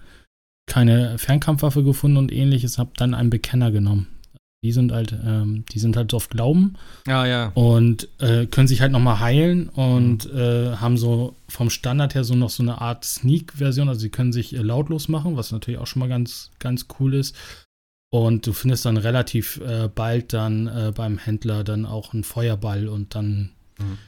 keine 0.66 1.16
Fernkampfwaffe 1.16 1.84
gefunden 1.84 2.18
und 2.18 2.32
ähnliches, 2.32 2.76
habe 2.76 2.90
dann 2.98 3.14
einen 3.14 3.30
Bekenner 3.30 3.70
genommen. 3.70 4.08
Die 4.64 4.72
sind 4.72 4.90
halt, 4.90 5.12
ähm, 5.24 5.64
die 5.70 5.78
sind 5.78 5.96
halt 5.96 6.10
so 6.10 6.16
auf 6.16 6.28
Glauben 6.30 6.74
Ja, 7.06 7.24
ja. 7.26 7.52
und 7.54 8.08
äh, 8.18 8.46
können 8.46 8.66
sich 8.66 8.80
halt 8.80 8.90
nochmal 8.90 9.20
heilen 9.20 9.68
und 9.68 10.26
äh, 10.32 10.74
haben 10.76 10.96
so 10.96 11.36
vom 11.48 11.70
Standard 11.70 12.14
her 12.16 12.24
so 12.24 12.34
noch 12.34 12.50
so 12.50 12.62
eine 12.64 12.80
Art 12.80 13.04
Sneak-Version. 13.04 13.88
Also 13.88 14.00
sie 14.00 14.10
können 14.10 14.32
sich 14.32 14.54
äh, 14.56 14.58
lautlos 14.62 15.08
machen, 15.08 15.36
was 15.36 15.52
natürlich 15.52 15.78
auch 15.78 15.86
schon 15.86 16.00
mal 16.00 16.08
ganz, 16.08 16.50
ganz 16.58 16.86
cool 16.98 17.14
ist. 17.14 17.36
Und 18.10 18.46
du 18.46 18.52
findest 18.52 18.84
dann 18.86 18.96
relativ 18.96 19.60
äh, 19.60 19.88
bald 19.94 20.32
dann 20.32 20.66
äh, 20.66 20.92
beim 20.94 21.18
Händler 21.18 21.62
dann 21.62 21.84
auch 21.84 22.14
einen 22.14 22.24
Feuerball 22.24 22.88
und 22.88 23.14
dann 23.14 23.50
Mhm. 23.78 23.98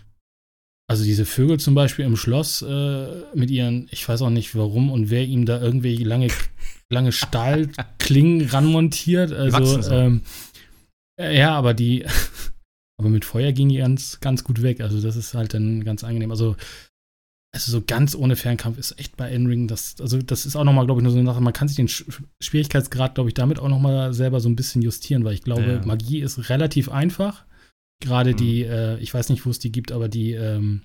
Also 0.88 1.05
diese 1.05 1.27
Vögel 1.27 1.59
zum 1.59 1.75
Beispiel 1.75 2.05
im 2.05 2.16
Schloss 2.16 2.62
äh, 2.62 3.07
mit 3.35 3.51
ihren, 3.51 3.88
ich 3.90 4.09
weiß 4.09 4.22
auch 4.22 4.31
nicht 4.31 4.55
warum 4.55 4.90
und 4.90 5.11
wer 5.11 5.25
ihm 5.25 5.44
da 5.44 5.61
irgendwie 5.61 5.96
lange, 6.05 6.29
lange 6.90 7.12
Stahlklingen 7.12 8.49
ranmontiert. 8.49 9.33
Also, 9.33 9.83
so. 9.83 9.90
ähm, 9.90 10.22
äh, 11.20 11.37
ja, 11.37 11.57
aber 11.57 11.75
die, 11.75 12.07
aber 13.01 13.09
mit 13.09 13.25
Feuer 13.25 13.53
gehen 13.53 13.68
die 13.68 13.79
ganz, 13.79 14.20
ganz 14.20 14.44
gut 14.44 14.62
weg. 14.62 14.81
Also 14.81 15.01
das 15.01 15.16
ist 15.16 15.35
halt 15.35 15.55
dann 15.55 15.85
ganz 15.85 16.05
angenehm. 16.05 16.31
Also, 16.31 16.55
also 17.53 17.72
so 17.72 17.83
ganz 17.85 18.14
ohne 18.14 18.37
Fernkampf 18.37 18.79
ist 18.79 18.99
echt 19.01 19.16
bei 19.16 19.31
N-Ring, 19.31 19.66
das, 19.66 19.96
also 20.01 20.20
das 20.20 20.46
ist 20.46 20.57
auch 20.57 20.64
nochmal, 20.64 20.85
glaube 20.85 21.01
ich, 21.01 21.03
nur 21.03 21.12
so 21.12 21.18
eine 21.18 21.27
Sache, 21.27 21.40
man 21.40 21.55
kann 21.55 21.68
sich 21.68 21.77
den 21.77 21.88
Sch 21.88 22.05
Schwierigkeitsgrad, 22.40 23.14
glaube 23.14 23.31
ich, 23.31 23.35
damit 23.35 23.59
auch 23.59 23.68
nochmal 23.68 24.12
selber 24.12 24.40
so 24.40 24.49
ein 24.49 24.57
bisschen 24.57 24.83
justieren, 24.83 25.25
weil 25.25 25.33
ich 25.33 25.42
glaube, 25.42 25.62
Ja. 25.62 25.87
Magie 25.87 26.20
ist 26.20 26.51
relativ 26.51 26.90
einfach. 26.90 27.44
Gerade 28.00 28.32
Mhm. 28.32 28.37
die, 28.37 28.62
äh, 28.62 28.98
ich 28.98 29.12
weiß 29.14 29.28
nicht, 29.30 29.44
wo 29.46 29.50
es 29.50 29.59
die 29.59 29.72
gibt, 29.72 29.90
aber 29.92 30.09
die 30.09 30.32
ähm, 30.32 30.82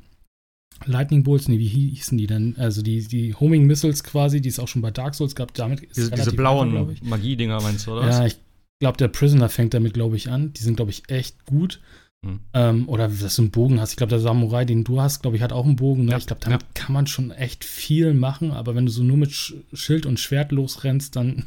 Lightning 0.86 1.24
Bolts, 1.24 1.48
nee, 1.48 1.60
wie 1.60 1.68
hie- 1.68 1.90
hießen 1.96 2.18
die 2.18 2.28
denn? 2.28 2.56
Also 2.58 2.82
die, 2.82 3.06
die 3.08 3.36
Homing 3.36 3.66
Missiles 3.68 4.04
quasi, 4.04 4.42
die 4.42 4.50
es 4.50 4.60
auch 4.60 4.68
schon 4.68 4.82
bei 4.82 4.92
Dark 4.92 5.14
Souls 5.16 5.36
gab, 5.36 5.54
damit 5.54 5.82
ist 5.82 5.98
Diese, 5.98 6.12
diese 6.12 6.32
blauen 6.34 6.90
ich. 6.92 7.04
Magiedinger 7.04 7.62
meinst 7.62 7.86
du, 7.88 7.92
oder? 7.94 8.10
Ja, 8.10 8.26
ich 8.26 8.38
glaube, 8.80 8.98
der 8.98 9.10
Prisoner 9.10 9.50
fängt 9.50 9.74
damit, 9.74 9.94
glaube 9.94 10.16
ich, 10.16 10.30
an. 10.30 10.54
Die 10.54 10.62
sind, 10.64 10.76
glaube 10.78 10.92
ich, 10.92 11.04
echt 11.10 11.46
gut. 11.46 11.82
Hm. 12.26 12.40
Ähm, 12.54 12.88
oder 12.90 13.08
dass 13.10 13.36
du 13.36 13.42
einen 13.44 13.52
Bogen 13.52 13.80
hast. 13.80 13.92
Ich 13.92 13.98
glaube, 13.98 14.12
der 14.12 14.20
Samurai, 14.20 14.64
den 14.66 14.84
du 14.84 15.02
hast, 15.02 15.22
glaube 15.22 15.36
ich, 15.38 15.44
hat 15.44 15.52
auch 15.54 15.66
einen 15.66 15.76
Bogen. 15.76 16.06
Ne? 16.06 16.12
Ja, 16.12 16.18
ich 16.18 16.28
glaube, 16.28 16.42
damit 16.44 16.64
kann 16.76 16.94
man 16.94 17.06
schon 17.08 17.32
echt 17.32 17.64
viel 17.66 18.14
machen. 18.14 18.52
Aber 18.52 18.74
wenn 18.74 18.86
du 18.86 18.92
so 18.92 19.04
nur 19.04 19.18
mit 19.18 19.32
Sch 19.32 19.54
Schild 19.74 20.06
und 20.06 20.20
Schwert 20.20 20.52
losrennst, 20.52 21.16
dann 21.16 21.46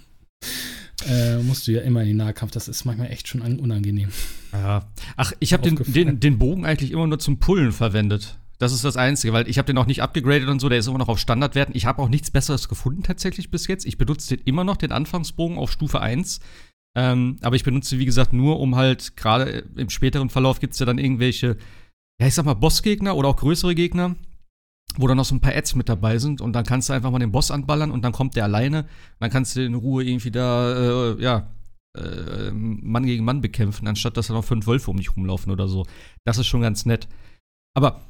äh, 1.09 1.39
musst 1.39 1.67
du 1.67 1.73
ja 1.73 1.83
immer 1.83 2.03
in 2.03 2.09
den 2.09 2.17
Nahkampf. 2.19 2.53
Das 2.53 2.69
ist 2.69 2.85
manchmal 2.85 3.11
echt 3.11 3.29
schon 3.29 3.43
un- 3.43 3.59
unangenehm. 3.59 4.09
Ja. 4.53 4.87
Ach, 5.17 5.33
ich 5.41 5.53
habe 5.53 5.63
den, 5.63 5.77
den, 5.93 6.21
den 6.21 6.39
Bogen 6.39 6.65
eigentlich 6.65 6.91
immer 6.93 7.07
nur 7.07 7.19
zum 7.19 7.39
Pullen 7.39 7.73
verwendet. 7.73 8.39
Das 8.59 8.73
ist 8.73 8.85
das 8.85 8.97
Einzige, 8.97 9.33
weil 9.33 9.49
ich 9.49 9.59
habe 9.59 9.67
den 9.67 9.79
auch 9.79 9.87
nicht 9.87 10.01
abgegradet 10.03 10.49
und 10.49 10.61
so, 10.61 10.69
der 10.69 10.79
ist 10.79 10.87
immer 10.87 10.99
noch 10.99 11.09
auf 11.09 11.19
Standardwerten. 11.19 11.75
Ich 11.77 11.87
habe 11.87 12.01
auch 12.01 12.09
nichts 12.09 12.31
Besseres 12.31 12.69
gefunden 12.69 13.03
tatsächlich 13.03 13.51
bis 13.51 13.67
jetzt. 13.67 13.85
Ich 13.85 13.99
benutze 13.99 14.37
den 14.37 14.45
immer 14.47 14.63
noch, 14.65 14.77
den 14.77 14.93
Anfangsbogen 14.93 15.59
auf 15.59 15.73
Stufe 15.73 16.01
1. 16.01 16.41
Ähm, 16.97 17.37
aber 17.43 17.57
ich 17.57 17.65
benutze, 17.65 17.99
wie 17.99 18.05
gesagt, 18.05 18.33
nur 18.33 18.61
um 18.61 18.77
halt, 18.77 19.17
gerade 19.17 19.65
im 19.77 19.91
späteren 19.91 20.31
Verlauf 20.31 20.61
gibt 20.61 20.75
es 20.75 20.79
ja 20.79 20.87
dann 20.87 20.99
irgendwelche, 20.99 21.57
ja, 22.21 22.29
ich 22.29 22.35
sag 22.35 22.45
mal, 22.45 22.55
Bossgegner 22.55 23.17
oder 23.17 23.29
auch 23.31 23.37
größere 23.37 23.75
Gegner, 23.75 24.15
wo 24.97 25.07
dann 25.07 25.17
noch 25.17 25.25
so 25.25 25.35
ein 25.35 25.41
paar 25.41 25.55
Ads 25.55 25.75
mit 25.75 25.89
dabei 25.89 26.19
sind 26.19 26.41
und 26.41 26.53
dann 26.53 26.65
kannst 26.65 26.89
du 26.89 26.93
einfach 26.93 27.11
mal 27.11 27.19
den 27.19 27.33
Boss 27.33 27.51
anballern 27.51 27.91
und 27.91 28.03
dann 28.03 28.13
kommt 28.13 28.37
der 28.37 28.45
alleine. 28.45 28.87
Dann 29.21 29.31
kannst 29.31 29.57
du 29.57 29.65
in 29.65 29.75
Ruhe 29.75 30.05
irgendwie 30.05 30.31
da, 30.31 31.13
äh, 31.13 31.23
ja, 31.23 31.49
äh, 31.97 32.51
Mann 32.51 33.07
gegen 33.07 33.25
Mann 33.25 33.41
bekämpfen, 33.41 33.87
anstatt 33.87 34.17
dass 34.17 34.29
da 34.29 34.35
noch 34.35 34.45
fünf 34.45 34.67
Wölfe 34.67 34.91
um 34.91 34.97
dich 34.97 35.17
rumlaufen 35.17 35.53
oder 35.53 35.69
so. 35.69 35.87
Das 36.25 36.39
ist 36.39 36.47
schon 36.47 36.63
ganz 36.63 36.87
nett. 36.87 37.09
Aber, 37.77 38.03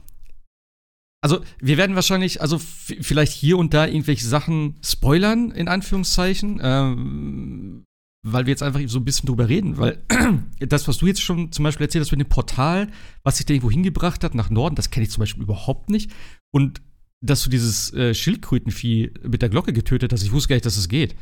also, 1.23 1.41
wir 1.59 1.79
werden 1.79 1.97
wahrscheinlich, 1.97 2.43
also 2.43 2.59
vielleicht 2.59 3.33
hier 3.33 3.57
und 3.57 3.73
da 3.73 3.87
irgendwelche 3.87 4.27
Sachen 4.27 4.77
spoilern, 4.83 5.51
in 5.51 5.69
Anführungszeichen, 5.69 6.61
ähm, 6.63 7.85
weil 8.27 8.47
wir 8.47 8.51
jetzt 8.51 8.63
einfach 8.63 8.81
so 8.87 8.99
ein 8.99 9.05
bisschen 9.05 9.27
drüber 9.27 9.49
reden, 9.49 9.77
weil 9.77 10.03
das, 10.61 10.89
was 10.89 10.99
du 10.99 11.07
jetzt 11.07 11.23
schon 11.23 11.53
zum 11.53 11.63
Beispiel 11.63 11.85
erzählt 11.87 12.05
hast 12.05 12.11
mit 12.11 12.21
dem 12.21 12.29
Portal, 12.29 12.91
was 13.23 13.37
sich 13.37 13.47
da 13.47 13.53
irgendwo 13.53 13.71
hingebracht 13.71 14.25
hat 14.25 14.35
nach 14.35 14.51
Norden, 14.51 14.77
das 14.77 14.91
kenne 14.91 15.05
ich 15.05 15.11
zum 15.11 15.21
Beispiel 15.21 15.43
überhaupt 15.43 15.91
nicht. 15.91 16.11
Und 16.55 16.81
dass 17.21 17.43
du 17.43 17.51
dieses 17.51 17.93
äh, 17.95 18.15
Schildkrötenvieh 18.15 19.11
mit 19.25 19.43
der 19.43 19.49
Glocke 19.49 19.73
getötet 19.73 20.13
hast, 20.13 20.23
ich 20.23 20.31
wusste 20.31 20.51
gar 20.51 20.57
nicht, 20.57 20.67
dass 20.67 20.77
es 20.77 20.89
geht. 20.89 21.17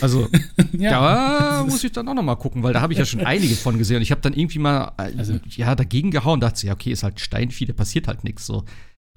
Also, 0.00 0.28
da 0.72 1.64
muss 1.68 1.84
ich 1.84 1.92
dann 1.92 2.08
auch 2.08 2.14
noch 2.14 2.22
mal 2.22 2.36
gucken, 2.36 2.62
weil 2.62 2.72
da 2.72 2.80
habe 2.80 2.92
ich 2.92 2.98
ja 2.98 3.04
schon 3.04 3.20
einige 3.24 3.54
von 3.56 3.78
gesehen. 3.78 3.96
Und 3.96 4.02
ich 4.02 4.10
habe 4.10 4.20
dann 4.20 4.32
irgendwie 4.32 4.58
mal 4.58 4.92
äh, 4.98 5.12
Also- 5.18 5.38
ja, 5.50 5.74
dagegen 5.74 6.10
gehauen, 6.10 6.40
dachte, 6.40 6.66
ja, 6.66 6.72
okay, 6.72 6.92
ist 6.92 7.02
halt 7.02 7.20
Steinvieh, 7.20 7.66
da 7.66 7.72
passiert 7.72 8.08
halt 8.08 8.24
nichts 8.24 8.46
so. 8.46 8.64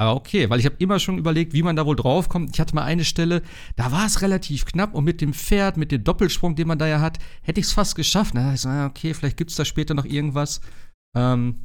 Aber 0.01 0.15
okay, 0.15 0.49
weil 0.49 0.59
ich 0.59 0.65
habe 0.65 0.75
immer 0.79 0.97
schon 0.99 1.17
überlegt, 1.17 1.53
wie 1.53 1.63
man 1.63 1.75
da 1.75 1.85
wohl 1.85 1.95
draufkommt. 1.97 2.51
Ich 2.53 2.59
hatte 2.59 2.73
mal 2.73 2.83
eine 2.83 3.03
Stelle, 3.03 3.41
da 3.75 3.91
war 3.91 4.05
es 4.05 4.21
relativ 4.21 4.65
knapp 4.65 4.93
und 4.95 5.03
mit 5.03 5.19
dem 5.19 5.33
Pferd, 5.33 5.75
mit 5.75 5.91
dem 5.91 6.03
Doppelsprung, 6.05 6.55
den 6.55 6.67
man 6.69 6.79
da 6.79 6.87
ja 6.87 7.01
hat, 7.01 7.19
hätte 7.41 7.59
ich 7.59 7.65
es 7.65 7.73
fast 7.73 7.95
geschafft. 7.95 8.33
Da 8.35 8.41
dachte 8.41 8.55
ich 8.55 8.61
so, 8.61 8.69
okay, 8.69 9.13
vielleicht 9.13 9.37
gibt 9.37 9.51
es 9.51 9.57
da 9.57 9.65
später 9.65 9.93
noch 9.93 10.05
irgendwas. 10.05 10.61
Ähm, 11.15 11.55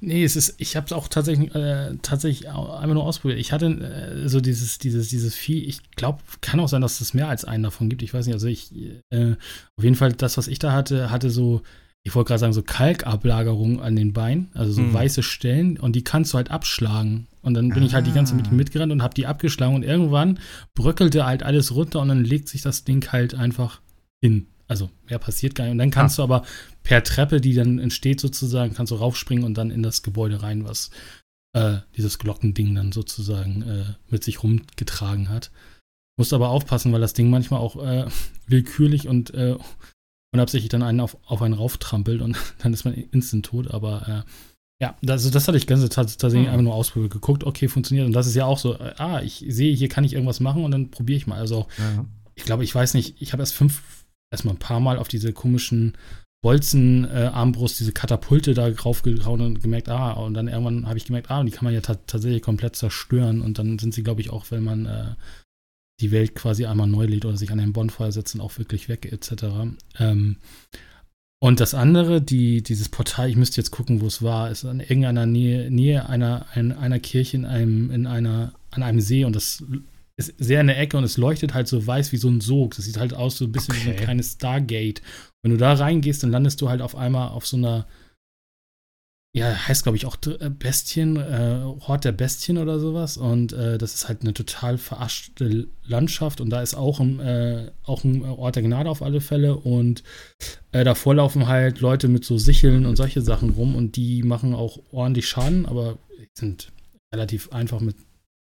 Nee, 0.00 0.22
es 0.22 0.36
ist, 0.36 0.54
ich 0.58 0.76
habe 0.76 0.86
es 0.86 0.92
auch 0.92 1.08
tatsächlich, 1.08 1.52
äh, 1.52 1.96
tatsächlich 2.00 2.48
einmal 2.48 2.94
nur 2.94 3.02
ausprobiert. 3.04 3.40
Ich 3.40 3.50
hatte 3.50 3.66
äh, 3.66 4.28
so 4.28 4.40
dieses, 4.40 4.78
dieses, 4.78 5.08
dieses 5.08 5.34
Vieh, 5.34 5.64
ich 5.64 5.78
glaube, 5.96 6.20
kann 6.40 6.60
auch 6.60 6.68
sein, 6.68 6.80
dass 6.80 7.00
es 7.00 7.12
mehr 7.12 7.28
als 7.28 7.44
einen 7.44 7.64
davon 7.64 7.88
gibt. 7.88 8.02
Ich 8.02 8.14
weiß 8.14 8.24
nicht, 8.26 8.34
also 8.34 8.46
ich, 8.46 8.70
äh, 9.10 9.32
auf 9.76 9.82
jeden 9.82 9.96
Fall, 9.96 10.12
das, 10.12 10.36
was 10.38 10.46
ich 10.46 10.60
da 10.60 10.70
hatte, 10.72 11.10
hatte 11.10 11.28
so, 11.28 11.62
ich 12.04 12.14
wollte 12.14 12.28
gerade 12.28 12.38
sagen, 12.38 12.52
so 12.52 12.62
Kalkablagerungen 12.62 13.80
an 13.80 13.96
den 13.96 14.12
Beinen, 14.12 14.48
also 14.54 14.72
so 14.72 14.82
Hm. 14.82 14.94
weiße 14.94 15.24
Stellen 15.24 15.76
und 15.76 15.96
die 15.96 16.04
kannst 16.04 16.32
du 16.32 16.36
halt 16.36 16.52
abschlagen. 16.52 17.26
Und 17.42 17.54
dann 17.54 17.70
bin 17.70 17.82
ich 17.82 17.94
halt 17.94 18.06
die 18.06 18.12
ganze 18.12 18.32
Zeit 18.32 18.42
mit 18.42 18.52
Ah. 18.52 18.54
mitgerannt 18.54 18.92
und 18.92 19.02
habe 19.02 19.14
die 19.14 19.26
abgeschlagen 19.26 19.74
und 19.74 19.82
irgendwann 19.82 20.38
bröckelte 20.76 21.26
halt 21.26 21.42
alles 21.42 21.74
runter 21.74 22.00
und 22.00 22.08
dann 22.08 22.24
legt 22.24 22.48
sich 22.48 22.62
das 22.62 22.84
Ding 22.84 23.10
halt 23.10 23.34
einfach 23.34 23.80
hin. 24.22 24.46
Also 24.68 24.88
mehr 25.10 25.18
passiert 25.18 25.54
gar 25.56 25.64
nicht. 25.64 25.72
Und 25.72 25.78
dann 25.78 25.90
kannst 25.90 26.16
du 26.18 26.22
aber 26.22 26.44
per 26.84 27.02
Treppe, 27.02 27.40
die 27.40 27.54
dann 27.54 27.78
entsteht 27.80 28.20
sozusagen, 28.20 28.74
kannst 28.74 28.92
du 28.92 28.96
raufspringen 28.96 29.44
und 29.44 29.54
dann 29.54 29.70
in 29.70 29.82
das 29.82 30.02
Gebäude 30.02 30.42
rein, 30.42 30.64
was 30.64 30.90
äh, 31.54 31.78
dieses 31.96 32.18
Glockending 32.18 32.74
dann 32.74 32.92
sozusagen 32.92 33.62
äh, 33.62 33.84
mit 34.08 34.22
sich 34.22 34.42
rumgetragen 34.42 35.30
hat. 35.30 35.50
Musst 36.16 36.32
aber 36.32 36.50
aufpassen, 36.50 36.92
weil 36.92 37.00
das 37.00 37.14
Ding 37.14 37.30
manchmal 37.30 37.60
auch 37.60 37.82
äh, 37.82 38.06
willkürlich 38.46 39.08
und 39.08 39.32
äh, 39.34 39.56
unabsichtlich 40.32 40.68
dann 40.68 40.82
einen 40.82 41.00
auf, 41.00 41.16
auf 41.26 41.42
einen 41.42 41.54
rauftrampelt 41.54 42.20
und 42.20 42.36
dann 42.58 42.72
ist 42.72 42.84
man 42.84 42.94
instant 42.94 43.46
tot. 43.46 43.70
Aber 43.72 44.24
äh, 44.26 44.30
ja, 44.82 44.96
das, 45.00 45.30
das 45.30 45.48
hatte 45.48 45.56
ich 45.56 45.66
ganz 45.66 45.82
tats- 45.84 46.18
tatsächlich 46.18 46.48
Hm. 46.48 46.52
einfach 46.52 46.64
nur 46.64 46.74
ausprobiert, 46.74 47.12
geguckt, 47.12 47.44
okay, 47.44 47.68
funktioniert. 47.68 48.06
Und 48.06 48.12
das 48.12 48.26
ist 48.26 48.34
ja 48.34 48.44
auch 48.44 48.58
so, 48.58 48.74
äh, 48.74 48.94
ah, 48.98 49.22
ich 49.22 49.44
sehe, 49.48 49.74
hier 49.74 49.88
kann 49.88 50.04
ich 50.04 50.12
irgendwas 50.12 50.40
machen 50.40 50.64
und 50.64 50.70
dann 50.70 50.90
probiere 50.90 51.16
ich 51.16 51.26
mal. 51.26 51.38
Also 51.38 51.66
ja. 51.78 52.04
ich 52.34 52.44
glaube, 52.44 52.64
ich 52.64 52.74
weiß 52.74 52.92
nicht, 52.94 53.22
ich 53.22 53.32
habe 53.32 53.42
erst 53.42 53.54
fünf, 53.54 54.04
erstmal 54.30 54.54
ein 54.54 54.58
paar 54.58 54.80
Mal 54.80 54.98
auf 54.98 55.08
diese 55.08 55.32
komischen 55.32 55.96
Bolzen-Armbrust, 56.44 57.80
diese 57.80 57.92
Katapulte 57.92 58.52
da 58.52 58.68
draufgehauen 58.68 59.40
und 59.40 59.62
gemerkt, 59.62 59.88
ah, 59.88 60.12
und 60.12 60.34
dann 60.34 60.46
irgendwann 60.46 60.86
habe 60.86 60.98
ich 60.98 61.06
gemerkt, 61.06 61.30
ah, 61.30 61.40
und 61.40 61.46
die 61.46 61.52
kann 61.52 61.64
man 61.64 61.72
ja 61.72 61.80
ta 61.80 61.94
tatsächlich 62.06 62.42
komplett 62.42 62.76
zerstören 62.76 63.40
und 63.40 63.58
dann 63.58 63.78
sind 63.78 63.94
sie, 63.94 64.02
glaube 64.02 64.20
ich, 64.20 64.28
auch, 64.28 64.50
wenn 64.50 64.62
man 64.62 64.84
äh, 64.84 65.14
die 66.00 66.10
Welt 66.10 66.34
quasi 66.34 66.66
einmal 66.66 66.86
neu 66.86 67.06
lädt 67.06 67.24
oder 67.24 67.38
sich 67.38 67.50
an 67.50 67.56
den 67.56 67.72
Bonfire 67.72 68.12
setzen, 68.12 68.42
auch 68.42 68.58
wirklich 68.58 68.90
weg, 68.90 69.10
etc. 69.10 69.44
Ähm, 69.98 70.36
und 71.40 71.60
das 71.60 71.72
andere, 71.72 72.20
die, 72.20 72.62
dieses 72.62 72.90
Portal, 72.90 73.30
ich 73.30 73.36
müsste 73.36 73.62
jetzt 73.62 73.70
gucken, 73.70 74.02
wo 74.02 74.06
es 74.06 74.20
war, 74.20 74.50
ist 74.50 74.64
in 74.64 74.80
irgendeiner 74.80 75.24
Nähe, 75.24 75.70
Nähe 75.70 76.10
einer, 76.10 76.44
ein, 76.52 76.72
einer 76.72 77.00
Kirche 77.00 77.38
in 77.38 77.46
einem, 77.46 77.90
in 77.90 78.06
einer, 78.06 78.52
an 78.70 78.82
einem 78.82 79.00
See 79.00 79.24
und 79.24 79.34
das 79.34 79.64
ist 80.18 80.34
sehr 80.36 80.60
in 80.60 80.66
der 80.66 80.78
Ecke 80.78 80.98
und 80.98 81.04
es 81.04 81.16
leuchtet 81.16 81.54
halt 81.54 81.68
so 81.68 81.86
weiß 81.86 82.12
wie 82.12 82.18
so 82.18 82.28
ein 82.28 82.42
Sog. 82.42 82.76
Das 82.76 82.84
sieht 82.84 82.98
halt 82.98 83.14
aus 83.14 83.38
so 83.38 83.46
ein 83.46 83.52
bisschen 83.52 83.74
wie 83.76 83.80
so 83.80 83.88
ein 83.88 83.94
Okay. 83.94 84.04
kleines 84.04 84.32
Stargate. 84.32 85.00
Wenn 85.44 85.50
du 85.50 85.58
da 85.58 85.74
reingehst, 85.74 86.22
dann 86.22 86.30
landest 86.30 86.62
du 86.62 86.70
halt 86.70 86.80
auf 86.80 86.96
einmal 86.96 87.28
auf 87.28 87.46
so 87.46 87.58
einer, 87.58 87.86
ja, 89.36 89.54
heißt 89.68 89.82
glaube 89.82 89.98
ich 89.98 90.06
auch 90.06 90.16
äh, 90.40 90.48
Bestien, 90.48 91.16
äh, 91.16 91.60
Hort 91.86 92.06
der 92.06 92.12
Bestien 92.12 92.56
oder 92.56 92.80
sowas. 92.80 93.18
Und 93.18 93.52
äh, 93.52 93.76
das 93.76 93.92
ist 93.92 94.08
halt 94.08 94.22
eine 94.22 94.32
total 94.32 94.78
verarschte 94.78 95.68
Landschaft 95.84 96.40
und 96.40 96.48
da 96.48 96.62
ist 96.62 96.74
auch 96.74 96.98
ein, 96.98 97.20
äh, 97.20 97.70
auch 97.84 98.04
ein 98.04 98.24
Ort 98.24 98.56
der 98.56 98.62
Gnade 98.62 98.88
auf 98.88 99.02
alle 99.02 99.20
Fälle 99.20 99.56
und 99.56 100.02
äh, 100.72 100.82
davor 100.82 101.14
laufen 101.14 101.46
halt 101.46 101.80
Leute 101.80 102.08
mit 102.08 102.24
so 102.24 102.38
Sicheln 102.38 102.86
und 102.86 102.96
solche 102.96 103.20
Sachen 103.20 103.50
rum 103.50 103.76
und 103.76 103.96
die 103.96 104.22
machen 104.22 104.54
auch 104.54 104.78
ordentlich 104.92 105.28
Schaden, 105.28 105.66
aber 105.66 105.98
sind 106.32 106.72
relativ 107.12 107.52
einfach 107.52 107.80
mit 107.80 107.96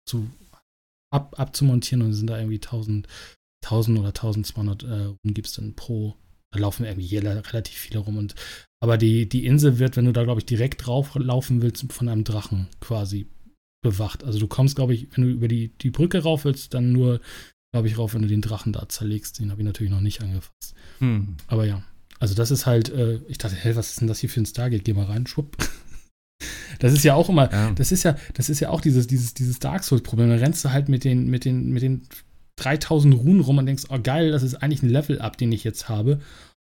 zu 0.05 0.29
ab, 1.09 1.39
abzumontieren 1.39 2.01
und 2.01 2.13
sind 2.13 2.27
da 2.27 2.37
irgendwie 2.37 2.59
1000, 2.59 3.07
1000 3.63 3.97
oder 3.97 4.09
1200 4.09 4.83
äh, 4.83 5.03
rum 5.05 5.17
gibt's 5.23 5.53
dann 5.53 5.73
pro. 5.73 6.15
Da 6.53 6.59
laufen 6.59 6.85
irgendwie 6.85 7.07
hier 7.07 7.23
relativ 7.23 7.77
viele 7.77 7.99
rum 7.99 8.17
und 8.17 8.35
aber 8.83 8.97
die, 8.97 9.29
die 9.29 9.45
Insel 9.45 9.79
wird, 9.79 9.95
wenn 9.95 10.05
du 10.05 10.11
da, 10.11 10.23
glaube 10.23 10.39
ich, 10.41 10.45
direkt 10.45 10.85
drauf 10.85 11.11
laufen 11.15 11.61
willst, 11.61 11.91
von 11.93 12.09
einem 12.09 12.23
Drachen 12.23 12.67
quasi 12.79 13.27
bewacht. 13.83 14.23
Also 14.23 14.39
du 14.39 14.47
kommst, 14.47 14.75
glaube 14.75 14.93
ich, 14.93 15.07
wenn 15.15 15.23
du 15.23 15.29
über 15.29 15.47
die, 15.47 15.69
die 15.81 15.91
Brücke 15.91 16.23
rauf 16.23 16.45
willst, 16.45 16.73
dann 16.73 16.91
nur, 16.91 17.21
glaube 17.73 17.87
ich, 17.87 17.97
rauf, 17.97 18.13
wenn 18.13 18.23
du 18.23 18.27
den 18.27 18.41
Drachen 18.41 18.73
da 18.73 18.89
zerlegst. 18.89 19.39
Den 19.39 19.51
habe 19.51 19.61
ich 19.61 19.65
natürlich 19.65 19.91
noch 19.91 20.01
nicht 20.01 20.21
angefasst. 20.21 20.73
Hm. 20.99 21.37
Aber 21.47 21.65
ja, 21.65 21.83
also 22.19 22.33
das 22.35 22.51
ist 22.51 22.65
halt, 22.65 22.89
äh, 22.89 23.19
ich 23.27 23.37
dachte, 23.37 23.55
hä, 23.55 23.71
was 23.75 23.91
ist 23.91 24.01
denn 24.01 24.07
das 24.07 24.19
hier 24.19 24.29
für 24.29 24.41
ein 24.41 24.45
Stargate? 24.45 24.83
Geh 24.83 24.93
mal 24.93 25.05
rein, 25.05 25.27
schwupp. 25.27 25.55
Das 26.79 26.93
ist 26.93 27.03
ja 27.03 27.13
auch 27.13 27.29
immer, 27.29 27.51
Ja. 27.51 27.71
das 27.73 27.91
ist 27.91 28.01
ja, 28.01 28.17
das 28.33 28.49
ist 28.49 28.59
ja 28.59 28.69
auch 28.69 28.81
dieses, 28.81 29.05
dieses, 29.05 29.35
dieses 29.35 29.59
Dark 29.59 29.83
Souls-Problem. 29.83 30.29
Da 30.29 30.35
rennst 30.37 30.65
du 30.65 30.71
halt 30.71 30.89
mit 30.89 31.03
den, 31.03 31.27
mit 31.29 31.45
den, 31.45 31.69
mit 31.69 31.83
den 31.83 32.07
3000 32.63 33.15
Runen 33.15 33.41
rum 33.41 33.57
und 33.57 33.65
denkst, 33.65 33.85
oh 33.89 33.99
geil, 34.01 34.31
das 34.31 34.43
ist 34.43 34.55
eigentlich 34.55 34.83
ein 34.83 34.89
Level-Up, 34.89 35.37
den 35.37 35.51
ich 35.51 35.63
jetzt 35.63 35.89
habe. 35.89 36.19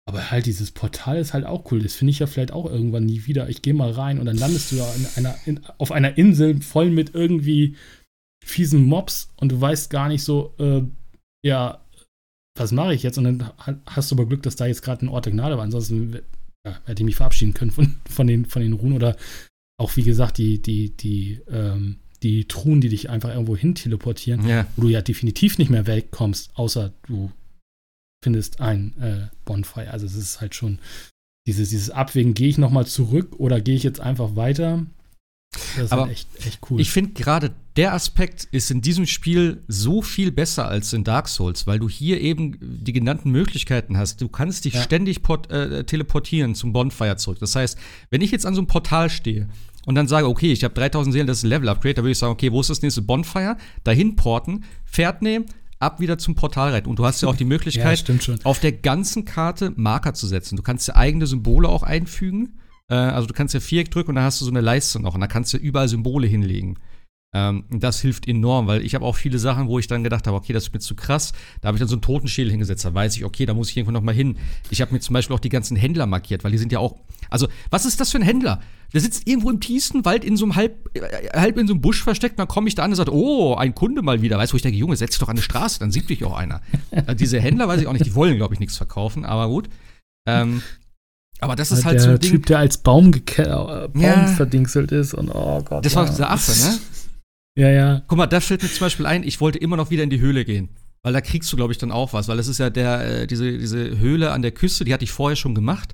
Aber 0.06 0.32
halt 0.32 0.46
dieses 0.48 0.72
Portal 0.72 1.18
ist 1.18 1.34
halt 1.34 1.46
auch 1.46 1.72
cool. 1.72 1.82
Das 1.82 1.96
finde 1.96 2.12
ich 2.12 2.20
ja 2.20 2.28
vielleicht 2.28 2.52
auch 2.52 2.66
irgendwann 2.66 3.06
nie 3.06 3.26
wieder. 3.26 3.48
Ich 3.50 3.62
gehe 3.62 3.74
mal 3.74 3.92
rein 3.92 4.20
und 4.20 4.26
dann 4.26 4.38
landest 4.38 4.72
du 4.72 4.76
da 4.78 4.94
in 4.96 5.06
einer, 5.16 5.36
in, 5.46 5.62
auf 5.78 5.92
einer 5.92 6.18
Insel 6.18 6.62
voll 6.62 6.90
mit 6.90 7.14
irgendwie 7.16 7.78
fiesen 8.44 8.86
Mobs 8.86 9.32
und 9.38 9.54
du 9.54 9.62
weißt 9.62 9.90
gar 9.90 10.10
nicht 10.10 10.24
so, 10.24 10.54
äh, 10.60 10.82
ja, 11.46 11.80
was 12.58 12.72
mache 12.74 12.94
ich 12.94 13.04
jetzt? 13.04 13.18
Und 13.18 13.24
dann 13.24 13.44
ha- 13.58 13.80
hast 13.86 14.12
du 14.12 14.16
aber 14.16 14.26
Glück, 14.26 14.44
dass 14.44 14.58
da 14.58 14.66
jetzt 14.66 14.82
gerade 14.84 15.06
ein 15.06 15.10
Ort 15.10 15.26
der 15.26 15.34
Gnade 15.34 15.56
war. 15.56 15.64
Ansonsten 15.64 16.20
ja, 16.68 16.80
hätte 16.86 17.02
ich 17.02 17.06
mich 17.06 17.16
verabschieden 17.16 17.54
können 17.54 17.72
von, 17.72 17.96
von, 18.10 18.28
den, 18.28 18.46
von 18.46 18.62
den 18.62 18.74
Runen 18.74 18.94
oder 18.94 19.16
auch 19.80 19.96
wie 19.96 20.04
gesagt, 20.04 20.38
die, 20.38 20.62
die, 20.62 20.90
die, 20.96 21.42
ähm, 21.50 22.00
die 22.24 22.46
Truhen, 22.48 22.82
die 22.82 22.90
dich 22.90 23.10
einfach 23.10 23.30
irgendwo 23.30 23.56
hin 23.56 23.76
teleportieren, 23.76 24.48
Ja. 24.48 24.66
wo 24.76 24.84
du 24.84 24.88
ja 24.90 25.02
definitiv 25.02 25.58
nicht 25.58 25.70
mehr 25.70 25.86
wegkommst, 25.88 26.52
außer 26.56 26.92
du 27.08 27.32
findest 28.24 28.62
ein 28.62 28.94
äh, 29.02 29.28
Bonfire. 29.46 29.92
Also 29.92 30.06
es 30.06 30.16
ist 30.16 30.40
halt 30.42 30.56
schon 30.56 30.80
dieses, 31.46 31.70
dieses 31.70 31.90
Abwägen, 31.90 32.34
gehe 32.34 32.48
ich 32.48 32.58
nochmal 32.58 32.88
zurück 32.88 33.34
oder 33.38 33.60
gehe 33.60 33.76
ich 33.76 33.84
jetzt 33.84 34.00
einfach 34.00 34.36
weiter? 34.38 34.86
Das 35.76 35.86
ist 35.86 35.92
Aber 35.92 36.04
halt 36.04 36.14
echt, 36.14 36.28
echt 36.48 36.60
cool. 36.72 36.80
Ich 36.82 36.90
finde 36.90 37.12
gerade 37.14 37.52
der 37.76 37.94
Aspekt 37.94 38.46
ist 38.52 38.72
in 38.72 38.82
diesem 38.82 39.06
Spiel 39.06 39.62
so 39.68 40.02
viel 40.02 40.32
besser 40.32 40.68
als 40.68 40.94
in 40.94 41.04
Dark 41.04 41.28
Souls, 41.28 41.68
weil 41.68 41.78
du 41.80 41.90
hier 41.90 42.22
eben 42.22 42.58
die 42.62 42.94
genannten 42.94 43.30
Möglichkeiten 43.30 43.98
hast. 43.98 44.22
Du 44.22 44.30
kannst 44.30 44.66
dich 44.66 44.74
Ja. 44.76 44.82
ständig 44.82 45.22
port 45.22 45.52
äh, 45.52 45.84
teleportieren 45.84 46.56
zum 46.56 46.72
Bonfire 46.74 47.18
zurück. 47.18 47.38
Das 47.40 47.56
heißt, 47.56 47.78
wenn 48.10 48.22
ich 48.22 48.32
jetzt 48.32 48.46
an 48.46 48.56
so 48.56 48.62
einem 48.62 48.68
Portal 48.68 49.10
stehe 49.10 49.48
und 49.86 49.96
dann 49.96 50.08
sage, 50.08 50.28
okay, 50.28 50.52
ich 50.52 50.64
habe 50.64 50.74
3000 50.74 51.14
Seelen, 51.14 51.28
das 51.28 51.40
ist 51.40 51.44
ein 51.44 51.50
Level-Upgrade, 51.50 51.96
dann 51.96 52.04
würde 52.06 52.12
ich 52.12 52.18
sagen, 52.18 52.34
okay, 52.34 52.52
wo 52.52 52.62
ist 52.62 52.70
das 52.70 52.82
nächste 52.82 53.02
Bonfire? 53.02 53.58
Dahin 53.84 54.16
porten, 54.16 54.64
Pferd 54.86 55.22
nehmen, 55.22 55.46
ab 55.80 56.00
wieder 56.00 56.18
zum 56.18 56.36
Portal 56.36 56.72
reiten. 56.72 56.90
Und 56.90 57.00
du 57.00 57.06
hast 57.06 57.22
ja 57.22 57.28
auch 57.28 57.36
die 57.36 57.44
ja, 57.44 57.50
Möglichkeit, 57.50 58.06
schon. 58.22 58.40
auf 58.44 58.60
der 58.60 58.72
ganzen 58.72 59.26
Karte 59.26 59.74
Marker 59.76 60.14
zu 60.14 60.28
setzen. 60.28 60.56
Du 60.56 60.64
kannst 60.64 60.88
ja 60.88 60.96
eigene 60.96 61.28
Symbole 61.28 61.68
auch 61.68 61.84
einfügen. 61.84 62.60
Äh, 62.90 62.96
also 62.96 63.28
du 63.28 63.34
kannst 63.34 63.54
ja 63.54 63.60
Viereck 63.60 63.92
drücken 63.92 64.12
und 64.12 64.16
dann 64.16 64.26
hast 64.26 64.40
du 64.40 64.46
so 64.46 64.52
eine 64.52 64.62
Leiste 64.62 65.02
noch 65.02 65.16
und 65.16 65.22
da 65.22 65.28
kannst 65.28 65.54
du 65.54 65.58
überall 65.58 65.90
Symbole 65.90 66.28
hinlegen. 66.28 66.80
Ähm, 67.36 67.66
das 67.72 68.00
hilft 68.00 68.28
enorm, 68.28 68.68
weil 68.68 68.86
ich 68.86 68.94
habe 68.94 69.04
auch 69.06 69.16
viele 69.16 69.40
Sachen, 69.40 69.68
wo 69.68 69.80
ich 69.80 69.88
dann 69.88 70.04
gedacht 70.04 70.28
habe, 70.28 70.38
okay, 70.38 70.54
das 70.54 70.64
ist 70.66 70.74
mir 70.74 70.80
zu 70.80 70.96
krass. 70.96 71.34
Da 71.62 71.68
habe 71.68 71.78
ich 71.78 71.80
dann 71.80 71.88
so 71.88 71.96
einen 71.96 72.04
Totenschädel 72.04 72.52
hingesetzt. 72.52 72.86
Da 72.86 72.94
weiß 72.94 73.16
ich, 73.16 73.26
okay, 73.26 73.48
da 73.48 73.56
muss 73.56 73.70
ich 73.72 73.78
irgendwo 73.78 73.92
noch 73.92 74.02
mal 74.02 74.14
hin. 74.14 74.38
Ich 74.70 74.82
habe 74.82 74.94
mir 74.94 75.00
zum 75.00 75.14
Beispiel 75.16 75.36
auch 75.36 75.40
die 75.40 75.50
ganzen 75.50 75.76
Händler 75.76 76.06
markiert, 76.06 76.44
weil 76.44 76.52
die 76.52 76.60
sind 76.60 76.72
ja 76.72 76.78
auch. 76.80 76.96
Also, 77.32 77.48
was 77.72 77.86
ist 77.86 78.00
das 78.00 78.12
für 78.12 78.20
ein 78.20 78.24
Händler? 78.24 78.62
Der 78.94 79.02
sitzt 79.02 79.28
irgendwo 79.28 79.50
im 79.50 79.60
tiefsten 79.60 80.06
Wald 80.06 80.24
in 80.24 80.38
so 80.38 80.46
einem 80.46 80.56
halb, 80.56 80.90
äh, 80.96 81.30
halb 81.36 81.58
in 81.58 81.66
so 81.66 81.74
einem 81.74 81.82
Busch 81.82 82.04
versteckt. 82.04 82.38
Dann 82.38 82.48
komme 82.48 82.68
ich 82.68 82.76
da 82.76 82.84
an 82.84 82.92
und 82.92 82.98
sagt, 82.98 83.10
oh, 83.10 83.56
ein 83.56 83.74
Kunde 83.74 84.04
mal 84.04 84.22
wieder. 84.22 84.38
Weißt 84.38 84.52
du, 84.52 84.54
wo 84.54 84.58
ich 84.58 84.62
denke, 84.62 84.78
Junge, 84.78 84.96
setz 84.96 85.12
dich 85.12 85.20
doch 85.20 85.30
an 85.30 85.36
die 85.36 85.42
Straße, 85.42 85.80
dann 85.80 85.92
sieht 85.92 86.10
dich 86.10 86.24
auch 86.24 86.38
einer. 86.38 86.62
äh, 86.92 87.16
diese 87.16 87.40
Händler, 87.40 87.68
weiß 87.68 87.82
ich 87.82 87.88
auch 87.88 87.94
nicht, 87.94 88.06
die 88.06 88.14
wollen, 88.14 88.38
glaube 88.38 88.54
ich, 88.54 88.60
nichts 88.60 88.78
verkaufen, 88.78 89.26
aber 89.26 89.48
gut. 89.48 89.70
Ähm, 90.28 90.62
aber 91.40 91.56
das 91.56 91.72
ist 91.72 91.84
halt 91.84 91.96
der 91.96 92.02
so 92.04 92.10
ein 92.12 92.20
Ding. 92.20 92.32
Typ, 92.32 92.46
der 92.46 92.60
als 92.60 92.78
Baum, 92.78 93.12
äh, 93.14 93.50
Baum 93.88 93.90
Ja. 94.02 94.28
verdingselt 94.28 94.92
ist 94.92 95.14
und 95.16 95.30
oh 95.30 95.62
Gott. 95.64 95.84
Das 95.84 95.96
war 95.96 96.06
dieser 96.06 96.30
Affe, 96.30 96.52
ne? 96.52 96.78
Ja, 97.56 97.70
ja. 97.70 98.02
Guck 98.08 98.18
mal, 98.18 98.28
da 98.28 98.40
fällt 98.40 98.64
mir 98.64 98.70
zum 98.70 98.86
Beispiel 98.86 99.06
ein, 99.06 99.24
ich 99.24 99.40
wollte 99.40 99.60
immer 99.60 99.78
noch 99.78 99.92
wieder 99.92 100.04
in 100.04 100.10
die 100.10 100.20
Höhle 100.20 100.46
gehen. 100.46 100.70
Weil 101.04 101.14
da 101.14 101.22
kriegst 101.22 101.52
du, 101.52 101.58
glaube 101.58 101.74
ich, 101.74 101.78
dann 101.78 101.92
auch 101.92 102.14
was. 102.14 102.28
Weil 102.28 102.38
das 102.38 102.48
ist 102.48 102.60
ja 102.60 102.70
der, 102.70 103.22
äh, 103.22 103.28
diese, 103.28 103.58
diese 103.58 104.00
Höhle 104.00 104.32
an 104.32 104.42
der 104.42 104.52
Küste, 104.52 104.86
die 104.86 104.94
hatte 104.94 105.04
ich 105.04 105.12
vorher 105.12 105.36
schon 105.36 105.54
gemacht. 105.54 105.94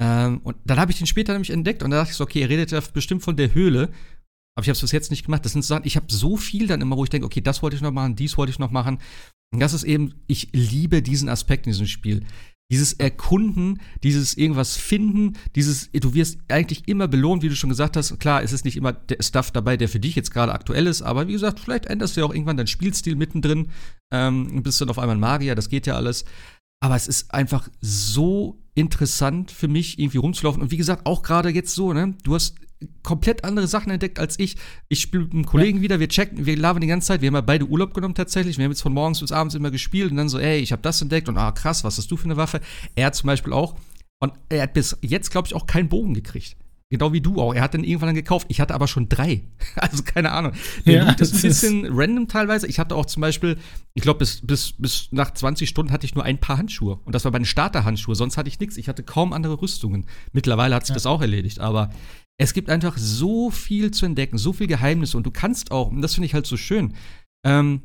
Ähm, 0.00 0.40
und 0.42 0.56
dann 0.64 0.78
habe 0.78 0.90
ich 0.90 0.98
den 0.98 1.06
später 1.06 1.32
nämlich 1.32 1.50
entdeckt 1.50 1.82
und 1.82 1.90
da 1.90 1.98
dachte 1.98 2.12
ich 2.12 2.16
so, 2.16 2.24
okay, 2.24 2.40
ihr 2.40 2.48
redet 2.48 2.70
ja 2.70 2.80
bestimmt 2.92 3.22
von 3.22 3.36
der 3.36 3.54
Höhle. 3.54 3.90
Aber 4.54 4.64
ich 4.64 4.68
habe 4.68 4.72
es 4.72 4.80
bis 4.80 4.92
jetzt 4.92 5.10
nicht 5.10 5.24
gemacht. 5.24 5.44
Das 5.44 5.52
sind 5.52 5.62
so 5.62 5.74
Sachen, 5.74 5.86
ich 5.86 5.96
habe 5.96 6.06
so 6.08 6.36
viel 6.36 6.66
dann 6.66 6.80
immer, 6.80 6.96
wo 6.96 7.04
ich 7.04 7.10
denke, 7.10 7.26
okay, 7.26 7.40
das 7.40 7.62
wollte 7.62 7.76
ich 7.76 7.82
noch 7.82 7.92
machen, 7.92 8.16
dies 8.16 8.36
wollte 8.38 8.50
ich 8.50 8.58
noch 8.58 8.70
machen. 8.70 8.98
Und 9.52 9.60
das 9.60 9.72
ist 9.72 9.84
eben, 9.84 10.14
ich 10.26 10.48
liebe 10.52 11.02
diesen 11.02 11.28
Aspekt 11.28 11.66
in 11.66 11.72
diesem 11.72 11.86
Spiel. 11.86 12.24
Dieses 12.70 12.92
Erkunden, 12.92 13.80
dieses 14.02 14.36
irgendwas 14.36 14.76
finden, 14.76 15.38
dieses, 15.56 15.90
du 15.90 16.12
wirst 16.12 16.38
eigentlich 16.48 16.86
immer 16.86 17.08
belohnt, 17.08 17.42
wie 17.42 17.48
du 17.48 17.56
schon 17.56 17.70
gesagt 17.70 17.96
hast. 17.96 18.18
Klar, 18.20 18.42
es 18.42 18.52
ist 18.52 18.66
nicht 18.66 18.76
immer 18.76 18.92
der 18.92 19.22
Stuff 19.22 19.50
dabei, 19.50 19.78
der 19.78 19.88
für 19.88 20.00
dich 20.00 20.14
jetzt 20.14 20.32
gerade 20.32 20.52
aktuell 20.52 20.86
ist, 20.86 21.00
aber 21.00 21.28
wie 21.28 21.32
gesagt, 21.32 21.60
vielleicht 21.60 21.86
änderst 21.86 22.16
du 22.16 22.20
ja 22.20 22.26
auch 22.26 22.34
irgendwann 22.34 22.58
deinen 22.58 22.66
Spielstil 22.66 23.16
mittendrin 23.16 23.68
ähm, 24.12 24.62
bist 24.62 24.80
dann 24.80 24.90
auf 24.90 24.98
einmal 24.98 25.16
ein 25.16 25.20
Magier, 25.20 25.54
das 25.54 25.68
geht 25.68 25.86
ja 25.86 25.96
alles. 25.96 26.24
Aber 26.80 26.94
es 26.94 27.08
ist 27.08 27.34
einfach 27.34 27.68
so 27.80 28.60
interessant 28.74 29.50
für 29.50 29.68
mich, 29.68 29.98
irgendwie 29.98 30.18
rumzulaufen. 30.18 30.62
Und 30.62 30.70
wie 30.70 30.76
gesagt, 30.76 31.06
auch 31.06 31.22
gerade 31.22 31.48
jetzt 31.48 31.74
so, 31.74 31.92
ne? 31.92 32.14
Du 32.22 32.34
hast 32.34 32.54
komplett 33.02 33.44
andere 33.44 33.66
Sachen 33.66 33.90
entdeckt 33.90 34.18
als 34.18 34.38
ich. 34.38 34.56
Ich 34.88 35.00
spiele 35.00 35.24
mit 35.24 35.32
einem 35.32 35.46
Kollegen 35.46 35.80
wieder, 35.80 35.98
wir 36.00 36.08
checken, 36.08 36.46
wir 36.46 36.56
labern 36.56 36.80
die 36.80 36.86
ganze 36.86 37.08
Zeit. 37.08 37.20
Wir 37.20 37.26
haben 37.28 37.34
ja 37.34 37.40
beide 37.40 37.66
Urlaub 37.66 37.94
genommen 37.94 38.14
tatsächlich. 38.14 38.56
Wir 38.58 38.64
haben 38.64 38.72
jetzt 38.72 38.82
von 38.82 38.92
morgens 38.94 39.20
bis 39.20 39.32
abends 39.32 39.54
immer 39.54 39.70
gespielt 39.70 40.10
und 40.10 40.16
dann 40.16 40.28
so, 40.28 40.38
ey, 40.38 40.58
ich 40.60 40.72
habe 40.72 40.82
das 40.82 41.02
entdeckt 41.02 41.28
und 41.28 41.36
ah, 41.38 41.52
krass, 41.52 41.84
was 41.84 41.98
hast 41.98 42.10
du 42.10 42.16
für 42.16 42.24
eine 42.26 42.36
Waffe? 42.36 42.60
Er 42.94 43.12
zum 43.12 43.26
Beispiel 43.26 43.52
auch. 43.52 43.76
Und 44.20 44.32
er 44.48 44.62
hat 44.62 44.74
bis 44.74 44.96
jetzt, 45.00 45.30
glaube 45.30 45.46
ich, 45.46 45.54
auch 45.54 45.66
keinen 45.66 45.88
Bogen 45.88 46.14
gekriegt. 46.14 46.56
Genau 46.90 47.12
wie 47.12 47.20
du 47.20 47.38
auch. 47.38 47.52
Er 47.54 47.60
hat 47.60 47.74
den 47.74 47.84
irgendwann 47.84 48.08
dann 48.08 48.14
gekauft. 48.16 48.46
Ich 48.48 48.60
hatte 48.62 48.74
aber 48.74 48.88
schon 48.88 49.10
drei. 49.10 49.42
Also 49.76 50.02
keine 50.02 50.32
Ahnung. 50.32 50.52
Der 50.86 50.94
Ja, 50.94 51.04
Loot 51.10 51.20
ist 51.20 51.34
ein 51.34 51.34
das 51.34 51.44
ist- 51.44 51.60
bisschen 51.60 51.86
random 51.90 52.28
teilweise. 52.28 52.66
Ich 52.66 52.78
hatte 52.78 52.94
auch 52.96 53.04
zum 53.04 53.20
Beispiel, 53.20 53.58
ich 53.92 54.02
glaube, 54.02 54.20
bis, 54.20 54.40
bis, 54.44 54.72
bis 54.78 55.08
nach 55.10 55.32
20 55.34 55.68
Stunden 55.68 55.92
hatte 55.92 56.06
ich 56.06 56.14
nur 56.14 56.24
ein 56.24 56.38
paar 56.38 56.56
Handschuhe. 56.56 56.98
Und 57.04 57.14
das 57.14 57.24
war 57.26 57.30
meine 57.32 57.44
Starterhandschuhe. 57.44 58.14
Sonst 58.14 58.38
hatte 58.38 58.48
ich 58.48 58.58
nichts. 58.58 58.78
Ich 58.78 58.88
hatte 58.88 59.02
kaum 59.02 59.34
andere 59.34 59.60
Rüstungen. 59.60 60.06
Mittlerweile 60.32 60.74
hat 60.74 60.86
sich 60.86 60.90
Ja. 60.90 60.94
das 60.94 61.04
auch 61.06 61.20
erledigt. 61.20 61.58
Aber 61.60 61.90
es 62.38 62.54
gibt 62.54 62.70
einfach 62.70 62.96
so 62.96 63.50
viel 63.50 63.90
zu 63.90 64.06
entdecken, 64.06 64.38
so 64.38 64.52
viel 64.52 64.68
Geheimnisse. 64.68 65.16
Und 65.16 65.26
du 65.26 65.30
kannst 65.30 65.70
auch, 65.72 65.90
und 65.90 66.00
das 66.00 66.14
finde 66.14 66.26
ich 66.26 66.34
halt 66.34 66.46
so 66.46 66.56
schön, 66.56 66.94
ähm, 67.44 67.82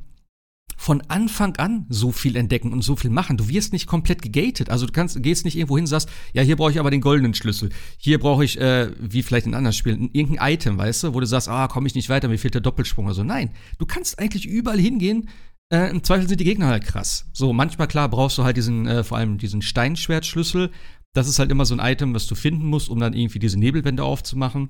von 0.77 1.01
Anfang 1.07 1.55
an 1.57 1.85
so 1.89 2.11
viel 2.11 2.35
entdecken 2.35 2.71
und 2.71 2.81
so 2.81 2.95
viel 2.95 3.09
machen. 3.09 3.37
Du 3.37 3.47
wirst 3.47 3.73
nicht 3.73 3.87
komplett 3.87 4.21
gegated. 4.21 4.69
Also 4.69 4.85
du 4.85 4.91
kannst, 4.91 5.21
gehst 5.21 5.45
nicht 5.45 5.55
irgendwo 5.55 5.75
hin 5.77 5.83
und 5.83 5.87
sagst, 5.87 6.09
ja, 6.33 6.41
hier 6.41 6.55
brauche 6.55 6.71
ich 6.71 6.79
aber 6.79 6.91
den 6.91 7.01
goldenen 7.01 7.33
Schlüssel. 7.33 7.69
Hier 7.97 8.19
brauche 8.19 8.43
ich, 8.43 8.59
äh, 8.59 8.91
wie 8.99 9.23
vielleicht 9.23 9.45
in 9.45 9.53
anderen 9.53 9.73
Spielen, 9.73 10.09
irgendein 10.13 10.53
Item, 10.53 10.77
weißt 10.77 11.03
du, 11.03 11.13
wo 11.13 11.19
du 11.19 11.25
sagst, 11.25 11.47
ah, 11.47 11.67
komme 11.67 11.87
ich 11.87 11.95
nicht 11.95 12.09
weiter, 12.09 12.27
mir 12.27 12.37
fehlt 12.37 12.53
der 12.53 12.61
Doppelsprung 12.61 13.05
oder 13.05 13.13
so. 13.13 13.23
Nein, 13.23 13.51
du 13.77 13.85
kannst 13.85 14.19
eigentlich 14.19 14.45
überall 14.45 14.79
hingehen. 14.79 15.29
Äh, 15.71 15.89
Im 15.89 16.03
Zweifel 16.03 16.27
sind 16.27 16.39
die 16.39 16.45
Gegner 16.45 16.67
halt 16.67 16.85
krass. 16.85 17.25
So, 17.33 17.53
manchmal, 17.53 17.87
klar, 17.87 18.09
brauchst 18.09 18.37
du 18.37 18.43
halt 18.43 18.57
diesen, 18.57 18.85
äh, 18.85 19.03
vor 19.03 19.17
allem 19.17 19.37
diesen 19.37 19.61
Steinschwertschlüssel. 19.61 20.69
Das 21.15 21.27
ist 21.27 21.39
halt 21.39 21.51
immer 21.51 21.65
so 21.65 21.75
ein 21.75 21.79
Item, 21.93 22.13
was 22.13 22.25
du 22.27 22.35
finden 22.35 22.65
musst, 22.65 22.89
um 22.89 22.99
dann 22.99 23.13
irgendwie 23.13 23.39
diese 23.39 23.59
Nebelwände 23.59 24.03
aufzumachen. 24.03 24.69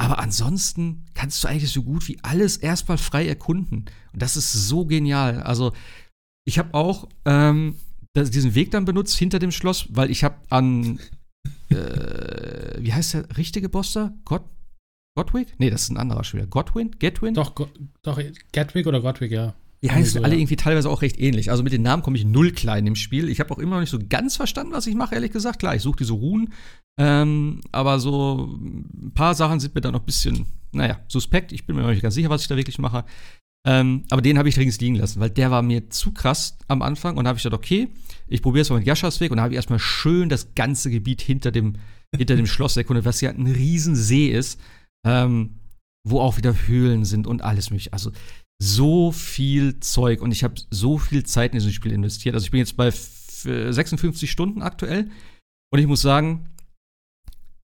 Aber 0.00 0.18
ansonsten 0.18 1.04
kannst 1.14 1.44
du 1.44 1.48
eigentlich 1.48 1.70
so 1.72 1.82
gut 1.82 2.08
wie 2.08 2.18
alles 2.22 2.56
erstmal 2.56 2.98
frei 2.98 3.26
erkunden. 3.28 3.84
Und 4.12 4.22
das 4.22 4.36
ist 4.36 4.52
so 4.52 4.86
genial. 4.86 5.42
Also, 5.42 5.72
ich 6.46 6.58
habe 6.58 6.74
auch 6.74 7.08
ähm, 7.26 7.76
diesen 8.16 8.54
Weg 8.54 8.70
dann 8.70 8.84
benutzt 8.86 9.16
hinter 9.16 9.38
dem 9.38 9.50
Schloss, 9.52 9.86
weil 9.90 10.10
ich 10.10 10.24
habe 10.24 10.36
an, 10.50 10.98
äh, 11.70 12.76
wie 12.82 12.92
heißt 12.92 13.14
der 13.14 13.36
richtige 13.36 13.68
Boss 13.68 13.92
da? 13.92 14.12
God, 14.24 14.42
Godwick? 15.16 15.54
Nee, 15.58 15.70
das 15.70 15.82
ist 15.82 15.90
ein 15.90 15.96
anderer 15.96 16.24
Spieler. 16.24 16.46
Godwin? 16.46 16.90
Getwin? 16.98 17.34
Doch, 17.34 17.54
Go- 17.54 17.68
doch, 18.02 18.20
Gatwick 18.52 18.86
oder 18.86 19.00
Godwick, 19.00 19.30
ja. 19.30 19.54
Die 19.84 19.90
heißen 19.90 20.20
so, 20.20 20.24
alle 20.24 20.32
ja. 20.34 20.40
irgendwie 20.40 20.56
teilweise 20.56 20.88
auch 20.88 21.02
recht 21.02 21.20
ähnlich. 21.20 21.50
Also 21.50 21.62
mit 21.62 21.74
den 21.74 21.82
Namen 21.82 22.02
komme 22.02 22.16
ich 22.16 22.24
null 22.24 22.52
klein 22.52 22.86
im 22.86 22.96
Spiel. 22.96 23.28
Ich 23.28 23.38
habe 23.38 23.52
auch 23.52 23.58
immer 23.58 23.72
noch 23.72 23.80
nicht 23.80 23.90
so 23.90 23.98
ganz 24.08 24.34
verstanden, 24.34 24.72
was 24.72 24.86
ich 24.86 24.94
mache, 24.94 25.14
ehrlich 25.14 25.30
gesagt. 25.30 25.58
Klar, 25.58 25.74
ich 25.74 25.82
suche 25.82 25.98
diese 25.98 26.14
Runen. 26.14 26.54
Ähm, 26.98 27.60
aber 27.70 28.00
so 28.00 28.48
ein 28.50 29.12
paar 29.14 29.34
Sachen 29.34 29.60
sind 29.60 29.74
mir 29.74 29.82
da 29.82 29.90
noch 29.90 30.00
ein 30.00 30.06
bisschen, 30.06 30.46
naja, 30.72 31.00
suspekt. 31.06 31.52
Ich 31.52 31.66
bin 31.66 31.76
mir 31.76 31.82
noch 31.82 31.90
nicht 31.90 32.00
ganz 32.00 32.14
sicher, 32.14 32.30
was 32.30 32.40
ich 32.40 32.48
da 32.48 32.56
wirklich 32.56 32.78
mache. 32.78 33.04
Ähm, 33.66 34.04
aber 34.08 34.22
den 34.22 34.38
habe 34.38 34.48
ich 34.48 34.54
dringend 34.54 34.80
liegen 34.80 34.96
lassen, 34.96 35.20
weil 35.20 35.28
der 35.28 35.50
war 35.50 35.60
mir 35.60 35.90
zu 35.90 36.12
krass 36.12 36.56
am 36.66 36.80
Anfang. 36.80 37.18
Und 37.18 37.24
da 37.24 37.28
habe 37.28 37.36
ich 37.36 37.42
gedacht, 37.42 37.58
okay, 37.58 37.88
ich 38.26 38.40
probiere 38.40 38.62
es 38.62 38.70
mal 38.70 38.78
mit 38.78 38.86
Jaschas 38.86 39.20
Weg. 39.20 39.32
Und 39.32 39.36
da 39.36 39.42
habe 39.42 39.52
ich 39.52 39.56
erstmal 39.56 39.78
schön 39.78 40.30
das 40.30 40.54
ganze 40.54 40.90
Gebiet 40.90 41.20
hinter 41.20 41.50
dem, 41.50 41.74
hinter 42.16 42.36
dem 42.36 42.46
Schloss 42.46 42.78
erkundet, 42.78 43.04
was 43.04 43.20
ja 43.20 43.28
ein 43.28 43.46
Riesensee 43.46 44.28
ist. 44.28 44.58
Ähm, 45.06 45.58
wo 46.06 46.20
auch 46.20 46.36
wieder 46.36 46.54
Höhlen 46.66 47.04
sind 47.04 47.26
und 47.26 47.42
alles 47.42 47.70
mögliche. 47.70 47.92
Also 47.92 48.12
so 48.64 49.12
viel 49.12 49.80
Zeug 49.80 50.22
und 50.22 50.32
ich 50.32 50.42
habe 50.42 50.54
so 50.70 50.98
viel 50.98 51.24
Zeit 51.24 51.52
in 51.52 51.58
dieses 51.58 51.74
Spiel 51.74 51.92
investiert. 51.92 52.34
Also 52.34 52.44
ich 52.46 52.50
bin 52.50 52.58
jetzt 52.60 52.76
bei 52.76 52.88
f- 52.88 53.10
56 53.70 54.30
Stunden 54.30 54.62
aktuell 54.62 55.10
und 55.70 55.78
ich 55.78 55.86
muss 55.86 56.00
sagen, 56.00 56.48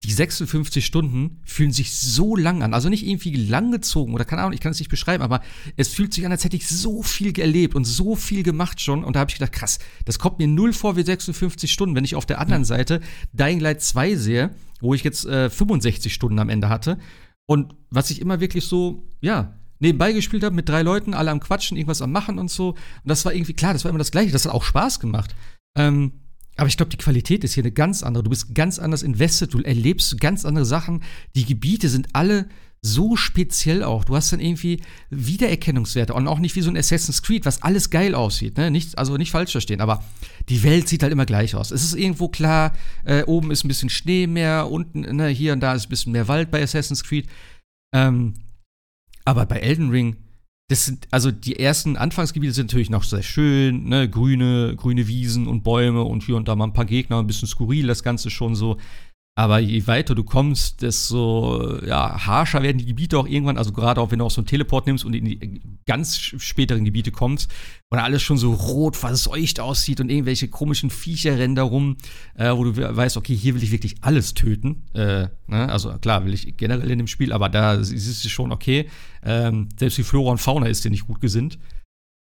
die 0.06 0.12
56 0.14 0.86
Stunden 0.86 1.42
fühlen 1.46 1.72
sich 1.72 1.98
so 1.98 2.36
lang 2.36 2.62
an. 2.64 2.74
Also 2.74 2.90
nicht 2.90 3.06
irgendwie 3.06 3.36
langgezogen 3.36 4.14
oder 4.14 4.24
keine 4.24 4.44
Ahnung, 4.44 4.54
ich 4.54 4.60
kann 4.62 4.72
es 4.72 4.80
nicht 4.80 4.90
beschreiben, 4.90 5.24
aber 5.24 5.42
es 5.78 5.90
fühlt 5.90 6.14
sich 6.14 6.26
an, 6.26 6.32
als 6.32 6.44
hätte 6.46 6.56
ich 6.56 6.68
so 6.68 7.02
viel 7.02 7.38
erlebt 7.40 7.76
und 7.76 7.86
so 7.86 8.16
viel 8.16 8.44
gemacht 8.44 8.80
schon. 8.80 9.04
Und 9.04 9.16
da 9.16 9.22
habe 9.22 9.32
ich 9.32 9.36
gedacht, 9.40 9.52
krass, 9.52 9.80
das 10.06 10.20
kommt 10.20 10.38
mir 10.40 10.48
null 10.48 10.74
vor 10.74 10.96
wie 10.96 11.04
56 11.04 11.74
Stunden, 11.74 11.96
wenn 11.96 12.06
ich 12.06 12.16
auf 12.16 12.26
der 12.28 12.40
anderen 12.40 12.66
Seite 12.66 13.02
Dying 13.34 13.60
Light 13.60 13.82
2 13.82 14.16
sehe, 14.16 14.52
wo 14.80 14.94
ich 14.94 15.04
jetzt 15.04 15.26
äh, 15.26 15.50
65 15.50 16.14
Stunden 16.14 16.40
am 16.40 16.50
Ende 16.50 16.70
hatte. 16.70 17.00
Und 17.48 17.76
was 17.90 18.12
ich 18.12 18.22
immer 18.22 18.40
wirklich 18.40 18.66
so, 18.66 19.08
ja, 19.22 19.60
nebenbei 19.86 20.12
gespielt 20.12 20.44
habe 20.44 20.56
mit 20.56 20.68
drei 20.68 20.82
Leuten, 20.82 21.14
alle 21.14 21.32
am 21.32 21.40
Quatschen, 21.40 21.78
irgendwas 21.78 22.02
am 22.02 22.12
Machen 22.12 22.40
und 22.40 22.52
so. 22.52 22.70
Und 22.70 22.78
das 23.06 23.24
war 23.26 23.34
irgendwie 23.34 23.54
klar, 23.54 23.74
das 23.74 23.84
war 23.86 23.90
immer 23.90 24.00
das 24.00 24.12
Gleiche. 24.12 24.32
Das 24.32 24.46
hat 24.46 24.54
auch 24.54 24.64
Spaß 24.64 25.00
gemacht. 25.00 25.36
Ähm, 25.78 26.14
aber 26.58 26.68
ich 26.68 26.78
glaube, 26.78 26.90
die 26.90 26.98
Qualität 26.98 27.44
ist 27.44 27.54
hier 27.54 27.64
eine 27.64 27.72
ganz 27.72 28.04
andere. 28.04 28.24
Du 28.24 28.30
bist 28.30 28.56
ganz 28.56 28.80
anders 28.80 29.04
invested, 29.04 29.54
du 29.54 29.60
erlebst 29.60 30.20
ganz 30.20 30.46
andere 30.46 30.66
Sachen. 30.66 31.04
Die 31.36 31.46
Gebiete 31.46 31.90
sind 31.90 32.08
alle 32.14 32.48
so 32.82 33.16
speziell 33.16 33.84
auch. 33.84 34.06
Du 34.06 34.16
hast 34.16 34.32
dann 34.32 34.40
irgendwie 34.40 34.80
Wiedererkennungswerte 35.10 36.14
und 36.14 36.28
auch 36.28 36.38
nicht 36.40 36.56
wie 36.56 36.62
so 36.62 36.70
ein 36.70 36.78
Assassin's 36.78 37.24
Creed, 37.24 37.46
was 37.46 37.64
alles 37.64 37.90
geil 37.90 38.14
aussieht. 38.14 38.58
Ne? 38.58 38.70
Nicht, 38.70 38.98
also 38.98 39.18
nicht 39.18 39.32
falsch 39.32 39.52
verstehen, 39.52 39.82
aber 39.82 40.04
die 40.50 40.62
Welt 40.62 40.88
sieht 40.88 41.02
halt 41.02 41.12
immer 41.12 41.26
gleich 41.26 41.56
aus. 41.56 41.72
Es 41.72 41.84
ist 41.84 41.96
irgendwo 41.96 42.30
klar, 42.30 42.74
äh, 43.04 43.24
oben 43.24 43.50
ist 43.52 43.66
ein 43.66 43.70
bisschen 43.70 43.90
Schnee 43.90 44.28
mehr, 44.28 44.70
unten, 44.70 45.02
ne, 45.16 45.28
hier 45.30 45.54
und 45.54 45.62
da 45.62 45.74
ist 45.74 45.88
ein 45.88 45.90
bisschen 45.90 46.12
mehr 46.12 46.28
Wald 46.28 46.52
bei 46.52 46.62
Assassin's 46.62 47.04
Creed. 47.04 47.28
Ähm, 47.94 48.36
aber 49.26 49.46
bei 49.46 49.58
Elden 49.58 49.90
Ring, 49.90 50.18
das 50.68 50.86
sind, 50.86 51.08
also 51.12 51.30
die 51.32 51.60
ersten 51.60 51.96
Anfangsgebiete 51.96 52.54
sind 52.54 52.68
natürlich 52.72 52.90
noch 52.90 53.04
sehr 53.04 53.22
schön, 53.22 53.84
ne, 53.88 54.10
grüne, 54.10 54.76
grüne 54.76 55.08
Wiesen 55.08 55.48
und 55.48 55.64
Bäume 55.64 56.04
und 56.04 56.24
hier 56.24 56.36
und 56.38 56.48
da 56.48 56.56
mal 56.56 56.66
ein 56.66 56.74
paar 56.74 56.86
Gegner, 56.86 57.20
ein 57.20 57.28
bisschen 57.28 57.48
skurril, 57.48 57.86
das 57.86 58.02
Ganze 58.02 58.32
schon 58.32 58.56
so. 58.56 58.78
Aber 59.38 59.60
je 59.60 59.86
weiter 59.86 60.16
du 60.16 60.24
kommst, 60.24 60.82
desto 60.82 61.84
ja, 61.86 62.26
harscher 62.26 62.64
werden 62.64 62.78
die 62.78 62.86
Gebiete 62.86 63.20
auch 63.20 63.28
irgendwann. 63.28 63.58
Also 63.58 63.74
gerade 63.74 64.00
auch, 64.00 64.10
wenn 64.12 64.20
du 64.20 64.26
auch 64.26 64.32
so 64.32 64.40
einen 64.40 64.48
Teleport 64.48 64.88
nimmst 64.88 65.04
und 65.04 65.14
in 65.14 65.26
die 65.26 65.62
ganz 65.86 66.16
späteren 66.18 66.86
Gebiete 66.86 67.12
kommst, 67.12 67.54
wo 67.90 67.98
alles 67.98 68.24
schon 68.24 68.38
so 68.38 68.54
rot 68.54 68.96
verseucht 68.96 69.60
aussieht 69.60 70.00
und 70.00 70.10
irgendwelche 70.10 70.48
komischen 70.48 70.90
Viecher 70.90 71.38
rennen 71.38 71.56
da 71.56 71.64
rum, 71.64 71.98
äh, 72.36 72.52
wo 72.56 72.64
du 72.64 72.78
weißt, 72.78 73.18
okay, 73.18 73.36
hier 73.36 73.56
will 73.56 73.64
ich 73.64 73.72
wirklich 73.72 73.96
alles 74.00 74.36
töten. 74.36 74.84
Äh, 74.94 75.28
ne? 75.48 75.70
Also 75.70 75.92
klar, 75.98 76.24
will 76.24 76.34
ich 76.34 76.56
generell 76.56 76.90
in 76.90 77.00
dem 77.00 77.08
Spiel, 77.08 77.34
aber 77.34 77.50
da 77.50 77.74
ist 77.74 77.92
es 77.92 78.30
schon 78.30 78.54
okay. 78.54 78.90
Ähm, 79.22 79.68
selbst 79.78 79.98
die 79.98 80.04
Flora 80.04 80.32
und 80.32 80.38
Fauna 80.38 80.68
ist 80.68 80.86
dir 80.86 80.92
nicht 80.92 81.08
gut 81.08 81.20
gesinnt. 81.20 81.60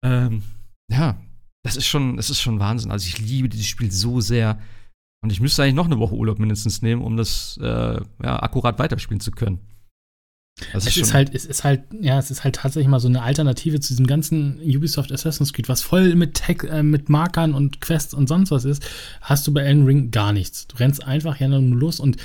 Ähm, 0.05 0.43
ja, 0.89 1.21
das 1.65 1.77
ist 1.77 1.87
schon, 1.87 2.17
das 2.17 2.31
ist 2.31 2.41
schon 2.41 2.61
Wahnsinn. 2.61 2.93
Also 2.93 3.07
ich 3.09 3.19
liebe 3.19 3.49
dieses 3.49 3.67
Spiel 3.67 3.91
so 3.91 4.21
sehr. 4.21 4.61
Und 5.23 5.31
ich 5.31 5.41
müsste 5.41 5.63
eigentlich 5.63 5.75
noch 5.75 5.87
eine 5.87 5.99
Woche 5.99 6.15
Urlaub 6.15 6.39
mindestens 6.39 6.83
nehmen, 6.83 7.03
um 7.03 7.17
das 7.17 7.59
äh, 7.63 8.01
ja, 8.23 8.43
akkurat 8.43 8.79
weiterspielen 8.79 9.21
zu 9.21 9.31
können. 9.31 9.61
Das 10.73 10.87
es 10.87 10.97
ist, 10.97 11.03
ist 11.03 11.15
halt, 11.15 11.35
es 11.35 11.47
ist 11.47 11.65
halt, 11.65 11.85
ja, 12.01 12.19
es 12.19 12.31
ist 12.31 12.45
halt 12.45 12.57
tatsächlich 12.57 12.89
mal 12.89 13.01
so 13.01 13.09
eine 13.09 13.23
Alternative 13.23 13.81
zu 13.81 13.93
diesem 13.93 14.07
ganzen 14.07 14.61
Ubisoft 14.61 15.13
Assassin's 15.13 15.53
Creed, 15.53 15.69
was 15.69 15.83
voll 15.83 16.15
mit 16.15 16.35
Tech, 16.35 16.65
äh, 16.65 16.83
mit 16.83 17.09
Markern 17.09 17.55
und 17.55 17.81
Quests 17.81 18.15
und 18.15 18.29
sonst 18.29 18.51
was 18.51 18.65
ist, 18.65 18.85
hast 19.21 19.47
du 19.47 19.53
bei 19.55 19.63
Elden 19.63 19.85
Ring 19.85 20.11
gar 20.11 20.33
nichts. 20.33 20.67
Du 20.67 20.77
rennst 20.77 21.05
einfach 21.05 21.39
ja 21.41 21.49
nur 21.49 21.61
los 21.61 22.01
und 22.01 22.17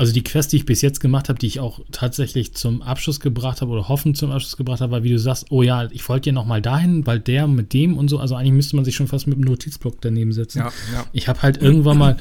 also 0.00 0.14
die 0.14 0.24
Quest, 0.24 0.50
die 0.52 0.56
ich 0.56 0.64
bis 0.64 0.80
jetzt 0.80 1.00
gemacht 1.00 1.28
habe, 1.28 1.38
die 1.38 1.46
ich 1.46 1.60
auch 1.60 1.80
tatsächlich 1.92 2.54
zum 2.54 2.80
Abschluss 2.80 3.20
gebracht 3.20 3.60
habe 3.60 3.70
oder 3.70 3.86
hoffen 3.90 4.14
zum 4.14 4.30
Abschluss 4.30 4.56
gebracht 4.56 4.80
habe, 4.80 4.92
war, 4.92 5.02
wie 5.02 5.10
du 5.10 5.18
sagst, 5.18 5.48
oh 5.50 5.62
ja, 5.62 5.90
ich 5.90 6.08
wollte 6.08 6.30
ja 6.30 6.32
noch 6.32 6.46
mal 6.46 6.62
dahin, 6.62 7.06
weil 7.06 7.20
der 7.20 7.46
mit 7.46 7.74
dem 7.74 7.98
und 7.98 8.08
so, 8.08 8.18
also 8.18 8.34
eigentlich 8.34 8.54
müsste 8.54 8.76
man 8.76 8.86
sich 8.86 8.96
schon 8.96 9.08
fast 9.08 9.26
mit 9.26 9.36
einem 9.36 9.44
Notizblock 9.44 10.00
daneben 10.00 10.32
setzen. 10.32 10.60
Ja, 10.60 10.72
ja. 10.94 11.04
Ich 11.12 11.28
habe 11.28 11.42
halt 11.42 11.60
irgendwann 11.60 11.98
mal 11.98 12.16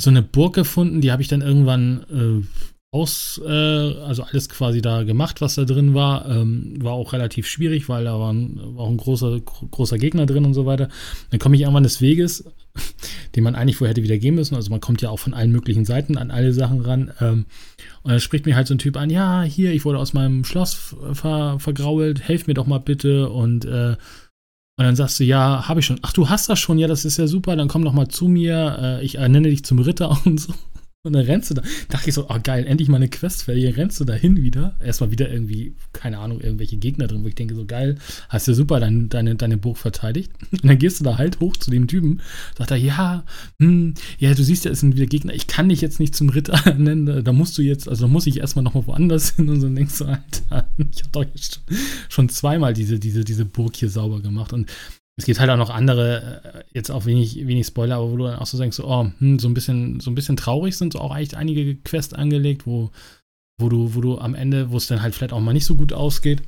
so 0.00 0.10
eine 0.10 0.20
Burg 0.20 0.56
gefunden, 0.56 1.00
die 1.00 1.12
habe 1.12 1.22
ich 1.22 1.28
dann 1.28 1.42
irgendwann 1.42 2.04
äh, 2.10 2.71
aus, 2.94 3.40
äh, 3.42 3.48
also 3.48 4.22
alles 4.22 4.50
quasi 4.50 4.82
da 4.82 5.02
gemacht, 5.02 5.40
was 5.40 5.54
da 5.54 5.64
drin 5.64 5.94
war. 5.94 6.28
Ähm, 6.28 6.74
war 6.82 6.92
auch 6.92 7.14
relativ 7.14 7.46
schwierig, 7.46 7.88
weil 7.88 8.04
da 8.04 8.18
war, 8.20 8.30
ein, 8.30 8.60
war 8.76 8.84
auch 8.84 8.90
ein 8.90 8.98
großer, 8.98 9.40
großer 9.40 9.96
Gegner 9.96 10.26
drin 10.26 10.44
und 10.44 10.52
so 10.52 10.66
weiter. 10.66 10.88
Dann 11.30 11.40
komme 11.40 11.56
ich 11.56 11.62
irgendwann 11.62 11.84
des 11.84 12.02
Weges, 12.02 12.44
den 13.34 13.44
man 13.44 13.54
eigentlich 13.54 13.76
vorher 13.76 13.92
hätte 13.92 14.02
wieder 14.02 14.18
gehen 14.18 14.34
müssen. 14.34 14.56
Also 14.56 14.70
man 14.70 14.80
kommt 14.80 15.00
ja 15.00 15.08
auch 15.08 15.18
von 15.18 15.32
allen 15.32 15.52
möglichen 15.52 15.86
Seiten 15.86 16.18
an 16.18 16.30
alle 16.30 16.52
Sachen 16.52 16.82
ran. 16.82 17.10
Ähm, 17.20 17.46
und 18.02 18.10
dann 18.10 18.20
spricht 18.20 18.44
mir 18.44 18.56
halt 18.56 18.66
so 18.66 18.74
ein 18.74 18.78
Typ 18.78 18.98
an, 18.98 19.08
ja, 19.08 19.42
hier, 19.42 19.72
ich 19.72 19.86
wurde 19.86 19.98
aus 19.98 20.12
meinem 20.12 20.44
Schloss 20.44 20.94
ver 21.14 21.58
vergrault, 21.58 22.20
helf 22.20 22.46
mir 22.46 22.54
doch 22.54 22.66
mal 22.66 22.78
bitte. 22.78 23.30
Und 23.30 23.64
äh, 23.64 23.96
und 24.78 24.86
dann 24.86 24.96
sagst 24.96 25.20
du, 25.20 25.24
ja, 25.24 25.68
habe 25.68 25.80
ich 25.80 25.86
schon. 25.86 25.98
Ach, 26.02 26.12
du 26.12 26.28
hast 26.28 26.48
das 26.48 26.58
schon, 26.58 26.78
ja, 26.78 26.88
das 26.88 27.04
ist 27.04 27.18
ja 27.18 27.26
super, 27.26 27.56
dann 27.56 27.68
komm 27.68 27.84
doch 27.84 27.92
mal 27.92 28.08
zu 28.08 28.26
mir, 28.26 28.78
äh, 28.80 29.04
ich 29.04 29.16
ernenne 29.16 29.48
dich 29.48 29.64
zum 29.64 29.78
Ritter 29.78 30.18
und 30.26 30.40
so. 30.40 30.52
Und 31.04 31.14
dann 31.14 31.24
rennst 31.24 31.50
du 31.50 31.54
da. 31.54 31.62
Dachte 31.88 32.10
ich 32.10 32.14
so, 32.14 32.30
oh 32.30 32.38
geil, 32.40 32.64
endlich 32.64 32.88
mal 32.88 32.98
eine 32.98 33.08
Quest 33.08 33.42
fertig. 33.42 33.76
Rennst 33.76 33.98
du 33.98 34.04
da 34.04 34.12
hin 34.12 34.40
wieder. 34.40 34.76
Erstmal 34.80 35.10
wieder 35.10 35.28
irgendwie, 35.32 35.74
keine 35.92 36.18
Ahnung, 36.18 36.40
irgendwelche 36.40 36.76
Gegner 36.76 37.08
drin, 37.08 37.24
wo 37.24 37.26
ich 37.26 37.34
denke, 37.34 37.56
so 37.56 37.64
geil, 37.64 37.98
hast 38.28 38.46
du 38.46 38.54
super 38.54 38.78
dein, 38.78 39.08
deine, 39.08 39.34
deine 39.34 39.56
Burg 39.56 39.78
verteidigt. 39.78 40.30
Und 40.52 40.64
dann 40.64 40.78
gehst 40.78 41.00
du 41.00 41.04
da 41.04 41.18
halt 41.18 41.40
hoch 41.40 41.56
zu 41.56 41.72
dem 41.72 41.88
Typen. 41.88 42.20
Sagt 42.56 42.70
er, 42.70 42.76
ja, 42.76 43.24
hm, 43.58 43.94
ja, 44.18 44.32
du 44.32 44.44
siehst 44.44 44.64
ja, 44.64 44.70
es 44.70 44.78
sind 44.78 44.94
wieder 44.94 45.06
Gegner. 45.06 45.34
Ich 45.34 45.48
kann 45.48 45.70
dich 45.70 45.80
jetzt 45.80 45.98
nicht 45.98 46.14
zum 46.14 46.28
Ritter 46.28 46.72
nennen. 46.78 47.24
Da 47.24 47.32
musst 47.32 47.58
du 47.58 47.62
jetzt, 47.62 47.88
also 47.88 48.06
da 48.06 48.08
muss 48.08 48.28
ich 48.28 48.38
erstmal 48.38 48.62
nochmal 48.62 48.86
woanders 48.86 49.30
hin. 49.34 49.48
Und 49.48 49.60
so 49.60 49.68
denkst 49.68 49.98
du, 49.98 50.04
Alter, 50.04 50.70
ich 50.92 51.02
hab 51.02 51.12
doch 51.12 51.24
jetzt 51.24 51.62
schon 52.10 52.28
zweimal 52.28 52.74
diese, 52.74 53.00
diese, 53.00 53.24
diese 53.24 53.44
Burg 53.44 53.74
hier 53.74 53.90
sauber 53.90 54.20
gemacht. 54.20 54.52
Und 54.52 54.70
es 55.16 55.26
gibt 55.26 55.40
halt 55.40 55.50
auch 55.50 55.56
noch 55.56 55.70
andere, 55.70 56.42
äh, 56.44 56.64
jetzt 56.72 56.90
auch 56.90 57.04
wenig, 57.04 57.46
wenig 57.46 57.66
Spoiler, 57.66 57.96
aber 57.96 58.10
wo 58.10 58.16
du 58.16 58.24
dann 58.24 58.38
auch 58.38 58.46
so 58.46 58.58
denkst, 58.58 58.76
so, 58.76 58.86
oh, 58.86 59.10
hm, 59.18 59.38
so 59.38 59.48
ein 59.48 59.54
bisschen, 59.54 60.00
so 60.00 60.10
ein 60.10 60.14
bisschen 60.14 60.36
traurig 60.36 60.76
sind 60.76 60.94
so 60.94 61.00
auch 61.00 61.10
eigentlich 61.10 61.36
einige 61.36 61.76
Quests 61.76 62.14
angelegt, 62.14 62.66
wo, 62.66 62.90
wo 63.60 63.68
du, 63.68 63.94
wo 63.94 64.00
du 64.00 64.18
am 64.18 64.34
Ende, 64.34 64.70
wo 64.70 64.76
es 64.76 64.86
dann 64.86 65.02
halt 65.02 65.14
vielleicht 65.14 65.32
auch 65.32 65.40
mal 65.40 65.52
nicht 65.52 65.66
so 65.66 65.76
gut 65.76 65.92
ausgeht. 65.92 66.42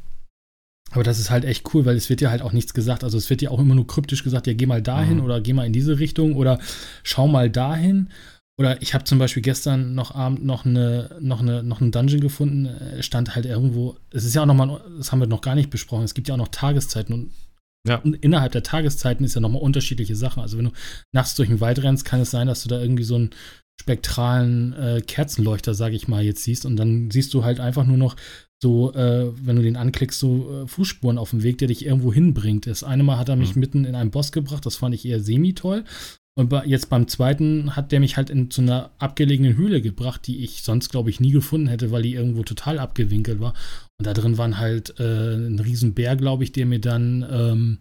Aber 0.92 1.02
das 1.02 1.18
ist 1.18 1.30
halt 1.30 1.44
echt 1.44 1.74
cool, 1.74 1.84
weil 1.84 1.96
es 1.96 2.08
wird 2.08 2.20
ja 2.20 2.30
halt 2.30 2.42
auch 2.42 2.52
nichts 2.52 2.72
gesagt. 2.72 3.04
Also 3.04 3.18
es 3.18 3.28
wird 3.28 3.42
ja 3.42 3.50
auch 3.50 3.58
immer 3.58 3.74
nur 3.74 3.86
kryptisch 3.86 4.22
gesagt, 4.22 4.46
ja, 4.46 4.54
geh 4.54 4.66
mal 4.66 4.82
dahin 4.82 5.18
mhm. 5.18 5.24
oder 5.24 5.40
geh 5.40 5.52
mal 5.52 5.66
in 5.66 5.72
diese 5.72 5.98
Richtung 5.98 6.36
oder 6.36 6.60
schau 7.02 7.26
mal 7.26 7.50
dahin. 7.50 8.10
Oder 8.56 8.80
ich 8.80 8.94
habe 8.94 9.02
zum 9.02 9.18
Beispiel 9.18 9.42
gestern 9.42 9.94
noch 9.96 10.14
Abend 10.14 10.44
noch 10.44 10.64
eine, 10.64 11.16
noch 11.20 11.40
eine, 11.40 11.64
noch 11.64 11.80
einen 11.80 11.90
Dungeon 11.90 12.20
gefunden, 12.20 12.68
stand 13.00 13.34
halt 13.34 13.46
irgendwo, 13.46 13.96
es 14.10 14.24
ist 14.24 14.34
ja 14.34 14.42
auch 14.42 14.46
nochmal, 14.46 14.80
das 14.96 15.10
haben 15.10 15.18
wir 15.18 15.26
noch 15.26 15.40
gar 15.40 15.56
nicht 15.56 15.70
besprochen, 15.70 16.04
es 16.04 16.14
gibt 16.14 16.28
ja 16.28 16.34
auch 16.34 16.38
noch 16.38 16.48
Tageszeiten 16.48 17.12
und 17.12 17.30
ja. 17.86 17.96
Und 17.96 18.14
innerhalb 18.14 18.52
der 18.52 18.62
Tageszeiten 18.62 19.24
ist 19.24 19.34
ja 19.34 19.40
nochmal 19.40 19.62
unterschiedliche 19.62 20.16
Sachen. 20.16 20.40
Also 20.40 20.56
wenn 20.56 20.66
du 20.66 20.72
nachts 21.12 21.34
durch 21.34 21.48
den 21.48 21.60
Wald 21.60 21.82
rennst, 21.82 22.04
kann 22.04 22.20
es 22.20 22.30
sein, 22.30 22.46
dass 22.46 22.62
du 22.62 22.68
da 22.68 22.80
irgendwie 22.80 23.04
so 23.04 23.16
einen 23.16 23.30
spektralen 23.80 24.72
äh, 24.72 25.02
Kerzenleuchter, 25.06 25.74
sage 25.74 25.96
ich 25.96 26.08
mal, 26.08 26.22
jetzt 26.22 26.44
siehst. 26.44 26.64
Und 26.64 26.76
dann 26.76 27.10
siehst 27.10 27.34
du 27.34 27.44
halt 27.44 27.60
einfach 27.60 27.84
nur 27.84 27.96
noch 27.96 28.16
so, 28.62 28.94
äh, 28.94 29.30
wenn 29.44 29.56
du 29.56 29.62
den 29.62 29.76
anklickst, 29.76 30.18
so 30.18 30.62
äh, 30.62 30.66
Fußspuren 30.66 31.18
auf 31.18 31.30
dem 31.30 31.42
Weg, 31.42 31.58
der 31.58 31.68
dich 31.68 31.84
irgendwo 31.84 32.12
hinbringt. 32.12 32.66
Das 32.66 32.84
eine 32.84 33.02
Mal 33.02 33.18
hat 33.18 33.28
er 33.28 33.36
mich 33.36 33.54
mhm. 33.54 33.60
mitten 33.60 33.84
in 33.84 33.94
einen 33.94 34.10
Boss 34.10 34.32
gebracht, 34.32 34.64
das 34.64 34.76
fand 34.76 34.94
ich 34.94 35.04
eher 35.04 35.20
semi-toll. 35.20 35.84
Und 36.36 36.52
jetzt 36.66 36.90
beim 36.90 37.06
zweiten 37.06 37.76
hat 37.76 37.92
der 37.92 38.00
mich 38.00 38.16
halt 38.16 38.28
in 38.28 38.50
zu 38.50 38.60
einer 38.60 38.90
abgelegenen 38.98 39.56
Höhle 39.56 39.80
gebracht, 39.80 40.26
die 40.26 40.42
ich 40.42 40.62
sonst, 40.64 40.88
glaube 40.88 41.08
ich, 41.08 41.20
nie 41.20 41.30
gefunden 41.30 41.68
hätte, 41.68 41.92
weil 41.92 42.02
die 42.02 42.14
irgendwo 42.14 42.42
total 42.42 42.80
abgewinkelt 42.80 43.38
war. 43.38 43.54
Und 43.98 44.06
da 44.06 44.14
drin 44.14 44.36
waren 44.36 44.58
halt 44.58 44.98
äh, 44.98 45.36
ein 45.36 45.60
Riesenbär, 45.60 46.16
glaube 46.16 46.42
ich, 46.42 46.50
der 46.50 46.66
mir 46.66 46.80
dann 46.80 47.24
ähm, 47.30 47.78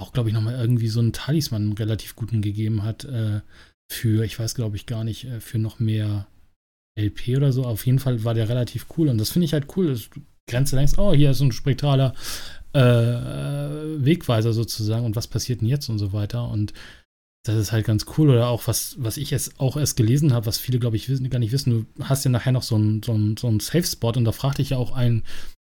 auch, 0.00 0.12
glaube 0.12 0.28
ich, 0.28 0.34
nochmal 0.34 0.54
irgendwie 0.54 0.86
so 0.86 1.00
einen 1.00 1.12
Talisman 1.12 1.62
einen 1.62 1.72
relativ 1.72 2.14
guten 2.14 2.42
gegeben 2.42 2.84
hat. 2.84 3.04
Äh, 3.04 3.40
für, 3.90 4.24
ich 4.24 4.38
weiß, 4.38 4.54
glaube 4.54 4.76
ich, 4.76 4.86
gar 4.86 5.02
nicht, 5.02 5.24
äh, 5.24 5.40
für 5.40 5.58
noch 5.58 5.80
mehr 5.80 6.28
LP 6.96 7.36
oder 7.36 7.52
so. 7.52 7.64
Auf 7.64 7.86
jeden 7.86 7.98
Fall 7.98 8.22
war 8.22 8.34
der 8.34 8.48
relativ 8.48 8.86
cool. 8.96 9.08
Und 9.08 9.18
das 9.18 9.30
finde 9.30 9.46
ich 9.46 9.52
halt 9.52 9.66
cool. 9.76 9.94
Du 9.94 10.20
grenzt 10.48 10.72
denkst, 10.72 10.96
oh, 10.96 11.12
hier 11.12 11.32
ist 11.32 11.38
so 11.38 11.44
ein 11.44 11.52
spektraler 11.52 12.14
äh, 12.72 12.80
Wegweiser 12.80 14.52
sozusagen. 14.52 15.04
Und 15.04 15.16
was 15.16 15.26
passiert 15.26 15.60
denn 15.60 15.68
jetzt 15.68 15.88
und 15.88 15.98
so 15.98 16.12
weiter. 16.12 16.48
Und 16.48 16.72
das 17.42 17.56
ist 17.56 17.72
halt 17.72 17.86
ganz 17.86 18.06
cool. 18.16 18.30
Oder 18.30 18.48
auch, 18.48 18.66
was, 18.66 18.96
was 18.98 19.16
ich 19.16 19.30
jetzt 19.30 19.58
auch 19.58 19.76
erst 19.76 19.96
gelesen 19.96 20.32
habe, 20.32 20.46
was 20.46 20.58
viele, 20.58 20.78
glaube 20.78 20.96
ich, 20.96 21.08
wissen, 21.08 21.28
gar 21.30 21.38
nicht 21.38 21.52
wissen. 21.52 21.86
Du 21.98 22.04
hast 22.04 22.24
ja 22.24 22.30
nachher 22.30 22.52
noch 22.52 22.62
so 22.62 22.74
einen 22.74 23.02
so 23.02 23.18
so 23.38 23.48
ein 23.48 23.60
Safe-Spot 23.60 24.12
und 24.12 24.24
da 24.24 24.32
fragt 24.32 24.58
dich 24.58 24.70
ja 24.70 24.76
auch 24.76 24.92
ein, 24.92 25.22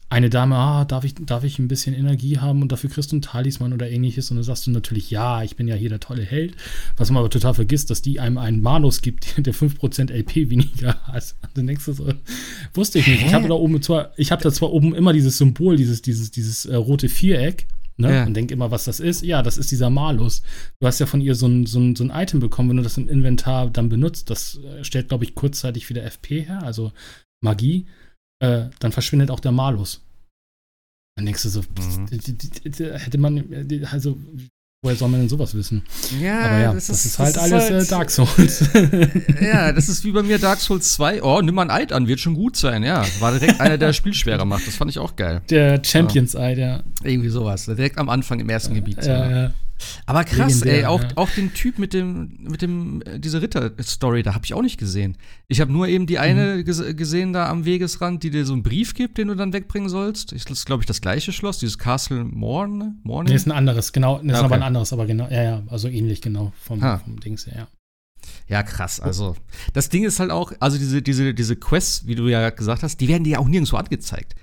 eine 0.09 0.29
Dame, 0.29 0.57
ah, 0.57 0.85
darf 0.85 1.05
ich, 1.05 1.15
darf 1.15 1.45
ich 1.45 1.61
ein 1.61 1.69
bisschen 1.69 1.95
Energie 1.95 2.39
haben 2.39 2.63
und 2.63 2.73
dafür 2.73 2.91
kriegst 2.91 3.13
du 3.13 3.17
einen 3.17 3.23
Talisman 3.23 3.73
oder 3.73 3.89
ähnliches. 3.89 4.31
Und 4.31 4.39
dann 4.39 4.45
sagst 4.45 4.67
du 4.67 4.73
natürlich, 4.73 5.11
ja, 5.11 5.43
ich 5.43 5.55
bin 5.55 5.69
ja 5.69 5.77
hier 5.77 5.91
der 5.91 6.01
tolle 6.01 6.25
Held. 6.25 6.57
Was 6.97 7.11
man 7.11 7.21
aber 7.21 7.31
total 7.31 7.55
vergisst, 7.55 7.91
dass 7.91 8.03
die 8.03 8.19
einem 8.19 8.39
einen 8.39 8.61
Malus 8.63 9.03
gibt, 9.03 9.35
der 9.47 9.55
5% 9.55 10.11
LP 10.11 10.51
weniger 10.51 10.95
hat. 11.07 11.37
Und 11.43 11.59
dann 11.59 11.67
denkst 11.67 11.85
du 11.85 11.93
so, 11.93 12.13
wusste 12.75 12.99
ich 12.99 13.07
nicht. 13.07 13.21
Hä? 13.21 13.27
Ich 13.27 13.35
habe 13.35 13.47
da 13.47 13.55
oben 13.55 13.81
zwar, 13.83 14.13
ich 14.17 14.33
habe 14.33 14.43
da 14.43 14.51
zwar 14.51 14.73
oben 14.73 14.95
immer 14.95 15.13
dieses 15.13 15.39
Symbol, 15.39 15.77
dieses, 15.77 16.03
dieses, 16.03 16.31
dieses 16.31 16.65
äh, 16.65 16.75
rote 16.75 17.09
Viereck 17.09 17.67
Ne? 18.01 18.15
Ja. 18.15 18.25
Und 18.25 18.35
denk 18.35 18.51
immer, 18.51 18.71
was 18.71 18.85
das 18.85 18.99
ist. 18.99 19.23
Ja, 19.23 19.43
das 19.43 19.59
ist 19.59 19.71
dieser 19.71 19.91
Malus. 19.91 20.43
Du 20.81 20.87
hast 20.87 20.99
ja 20.99 21.07
von 21.07 21.21
ihr 21.21 21.35
so 21.35 21.47
ein, 21.47 21.67
so, 21.67 21.79
ein, 21.79 21.95
so 21.95 22.05
ein 22.05 22.11
Item 22.11 22.41
bekommen, 22.41 22.71
wenn 22.71 22.79
du 22.79 22.83
das 22.83 22.97
im 22.97 23.09
Inventar 23.09 23.69
dann 23.71 23.89
benutzt. 23.89 24.31
Das 24.31 24.59
äh, 24.59 24.83
stellt, 24.85 25.09
glaube 25.09 25.25
ich, 25.25 25.35
kurzzeitig 25.35 25.89
wieder 25.91 26.05
FP 26.05 26.43
her, 26.43 26.63
also 26.63 26.93
Magie. 27.43 27.87
Äh, 28.43 28.71
dann 28.79 28.93
verschwindet 28.93 29.31
auch 29.31 29.41
der 29.41 29.53
Malus. 29.53 30.03
Dann 31.17 31.27
denkst 31.27 31.43
du 31.43 31.49
so, 31.51 31.61
mhm. 31.61 32.07
hätte 32.09 33.19
man, 33.19 33.69
also 33.91 34.19
Woher 34.83 34.97
soll 34.97 35.11
man 35.11 35.21
denn 35.21 35.29
sowas 35.29 35.55
wissen? 35.55 35.83
Ja, 36.23 36.41
Aber 36.41 36.59
ja 36.59 36.73
das, 36.73 36.87
das 36.87 37.05
ist, 37.05 37.19
halt 37.19 37.37
das 37.37 37.43
alles 37.43 37.65
ist 37.65 37.71
halt, 37.71 37.85
äh, 37.85 37.91
Dark 37.91 38.11
Souls. 38.11 38.65
ja, 39.43 39.73
das 39.73 39.91
ist 39.91 40.05
wie 40.05 40.11
bei 40.11 40.23
mir 40.23 40.39
Dark 40.39 40.59
Souls 40.59 40.93
2. 40.93 41.23
Oh, 41.23 41.43
nimm 41.43 41.55
mal 41.55 41.69
ein 41.69 41.71
Eid 41.71 41.93
an, 41.93 42.09
wird 42.09 42.19
schon 42.19 42.33
gut 42.33 42.57
sein, 42.57 42.83
ja. 42.83 43.05
War 43.19 43.39
direkt 43.39 43.61
einer, 43.61 43.77
der 43.77 43.89
das 43.89 43.97
Spiel 43.97 44.15
schwerer 44.15 44.47
macht. 44.47 44.67
Das 44.67 44.77
fand 44.77 44.91
ich 44.91 44.99
auch 44.99 45.17
geil. 45.17 45.43
Der 45.51 45.83
Champions-Eid, 45.85 46.57
ja. 46.57 46.83
Irgendwie 47.03 47.29
sowas. 47.29 47.67
Direkt 47.67 47.99
am 47.99 48.09
Anfang 48.09 48.41
im 48.41 48.49
ersten 48.49 48.75
ja, 48.75 48.81
Gebiet. 48.81 49.05
Ja, 49.05 49.31
ja. 49.31 49.53
Aber 50.07 50.25
krass, 50.25 50.63
ey, 50.63 50.85
auch, 50.85 51.03
ja. 51.03 51.09
auch 51.17 51.31
den 51.31 51.55
Typ 51.55 51.79
mit 51.79 51.93
dem, 51.93 52.39
mit 52.41 52.63
dem, 52.63 53.03
äh, 53.03 53.19
diese 53.19 53.43
Ritter-Story, 53.43 54.23
da 54.23 54.35
habe 54.35 54.45
ich 54.45 54.55
auch 54.55 54.63
nicht 54.63 54.79
gesehen. 54.79 55.17
Ich 55.49 55.61
habe 55.61 55.73
nur 55.73 55.89
eben 55.89 56.07
die 56.07 56.19
eine 56.19 56.57
mhm. 56.57 56.65
ges 56.65 56.83
gesehen 56.97 57.33
da 57.33 57.49
am 57.49 57.65
Wegesrand, 57.65 58.23
die 58.23 58.31
dir 58.31 58.45
so 58.45 58.53
einen 58.53 58.63
Brief 58.63 58.95
gibt, 58.95 59.19
den 59.19 59.29
du 59.29 59.35
dann 59.35 59.53
wegbringen 59.53 59.89
sollst. 59.89 60.33
Das 60.33 60.45
ist, 60.45 60.67
glaube 60.67 60.83
ich, 60.83 60.87
das 60.87 61.01
gleiche 61.01 61.33
Schloss, 61.33 61.59
dieses 61.59 61.79
Castle 61.79 62.25
Morne. 62.25 62.95
Morne? 63.03 63.31
Nee, 63.31 63.37
ist 63.37 63.47
ein 63.47 63.53
anderes, 63.53 63.93
genau. 63.93 64.17
Das 64.17 64.25
okay. 64.25 64.33
ist 64.33 64.41
aber 64.41 64.55
ein 64.57 64.63
anderes, 64.63 64.93
aber 64.93 65.07
genau, 65.07 65.29
ja, 65.31 65.43
ja, 65.43 65.63
also 65.69 65.89
ähnlich 65.89 66.21
genau 66.21 66.53
vom, 66.61 66.81
vom 66.81 67.21
Dings 67.21 67.47
her, 67.47 67.55
ja. 67.57 67.69
Ja, 68.49 68.63
krass. 68.63 69.01
Also, 69.01 69.37
das 69.73 69.89
Ding 69.89 70.05
ist 70.05 70.21
halt 70.21 70.31
auch, 70.31 70.53
also 70.61 70.77
diese, 70.77 71.03
diese, 71.03 71.35
diese 71.35 71.57
Quests, 71.57 72.07
wie 72.07 72.17
du 72.17 72.29
ja 72.29 72.51
gesagt 72.51 72.83
hast, 72.83 73.01
die 73.01 73.09
werden 73.09 73.25
dir 73.25 73.31
ja 73.31 73.39
auch 73.39 73.49
nirgendwo 73.49 73.77
angezeigt. 73.77 74.35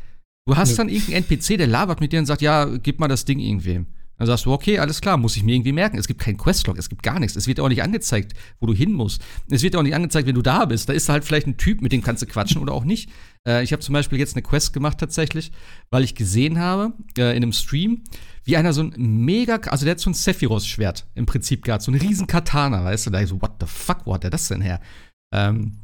Du 0.48 0.56
hast 0.56 0.72
ja. 0.72 0.78
dann 0.78 0.90
irgendeinen 0.90 1.26
NPC, 1.26 1.58
der 1.58 1.68
labert 1.68 2.00
mit 2.00 2.14
dir 2.14 2.20
und 2.20 2.26
sagt, 2.26 2.42
ja, 2.42 2.66
gib 2.66 3.00
mal 3.00 3.10
das 3.10 3.26
Ding 3.26 3.40
irgendwem. 3.40 3.88
Dann 4.18 4.28
sagst 4.28 4.46
du, 4.46 4.52
okay, 4.52 4.80
alles 4.80 5.00
klar, 5.02 5.18
muss 5.18 5.38
ich 5.38 5.44
mir 5.44 5.56
irgendwie 5.56 5.72
merken. 5.72 5.98
Es 5.98 6.08
gibt 6.08 6.20
keinen 6.20 6.38
Questlog, 6.38 6.78
es 6.78 6.90
gibt 6.90 7.04
gar 7.04 7.20
nichts. 7.20 7.36
Es 7.36 7.48
wird 7.48 7.60
auch 7.60 7.70
nicht 7.70 7.84
angezeigt, 7.84 8.34
wo 8.60 8.66
du 8.66 8.74
hin 8.74 8.94
musst. 8.94 9.22
Es 9.50 9.62
wird 9.62 9.76
auch 9.76 9.84
nicht 9.84 9.94
angezeigt, 9.96 10.28
wenn 10.28 10.36
du 10.36 10.42
da 10.42 10.66
bist. 10.66 10.90
Da 10.90 10.94
ist 10.94 11.08
halt 11.10 11.24
vielleicht 11.24 11.48
ein 11.48 11.58
Typ, 11.58 11.82
mit 11.82 11.92
dem 11.92 12.02
kannst 12.02 12.24
du 12.24 12.26
quatschen 12.26 12.62
oder 12.62 12.74
auch 12.74 12.84
nicht. 12.84 13.10
Äh, 13.48 13.64
ich 13.64 13.72
habe 13.74 13.82
zum 13.82 13.94
Beispiel 13.94 14.18
jetzt 14.18 14.36
eine 14.36 14.42
Quest 14.42 14.74
gemacht 14.74 14.98
tatsächlich, 14.98 15.52
weil 15.92 16.04
ich 16.04 16.16
gesehen 16.16 16.60
habe 16.60 16.94
äh, 17.18 17.32
in 17.38 17.44
einem 17.44 17.54
Stream, 17.54 18.04
wie 18.44 18.58
einer 18.58 18.74
so 18.74 18.82
ein 18.82 18.94
mega, 18.98 19.56
also 19.70 19.86
der 19.86 19.92
hat 19.92 20.00
so 20.00 20.10
ein 20.10 20.16
Sephiros-Schwert 20.16 21.06
im 21.16 21.26
Prinzip 21.26 21.64
gehabt, 21.64 21.84
so 21.84 21.92
ein 21.92 21.96
riesen 21.96 22.26
Katana, 22.28 22.84
weißt 22.84 23.08
du? 23.08 23.10
Da 23.12 23.22
ich 23.22 23.30
so, 23.30 23.42
what 23.42 23.54
the 23.60 23.68
fuck, 23.68 24.06
wo 24.06 24.14
hat 24.14 24.24
der 24.24 24.32
das 24.32 24.48
denn 24.48 24.62
her? 24.62 24.82
Ähm, 25.34 25.78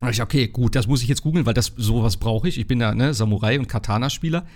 Da 0.00 0.10
ich, 0.10 0.22
okay, 0.22 0.48
gut, 0.48 0.74
das 0.76 0.86
muss 0.86 1.02
ich 1.02 1.08
jetzt 1.08 1.22
googeln, 1.22 1.44
weil 1.46 1.54
das 1.54 1.72
sowas 1.76 2.16
brauche 2.16 2.48
ich. 2.48 2.58
Ich 2.58 2.66
bin 2.66 2.80
ja 2.80 2.94
ne, 2.94 3.14
Samurai 3.14 3.58
und 3.58 3.68
Katana-Spieler. 3.68 4.46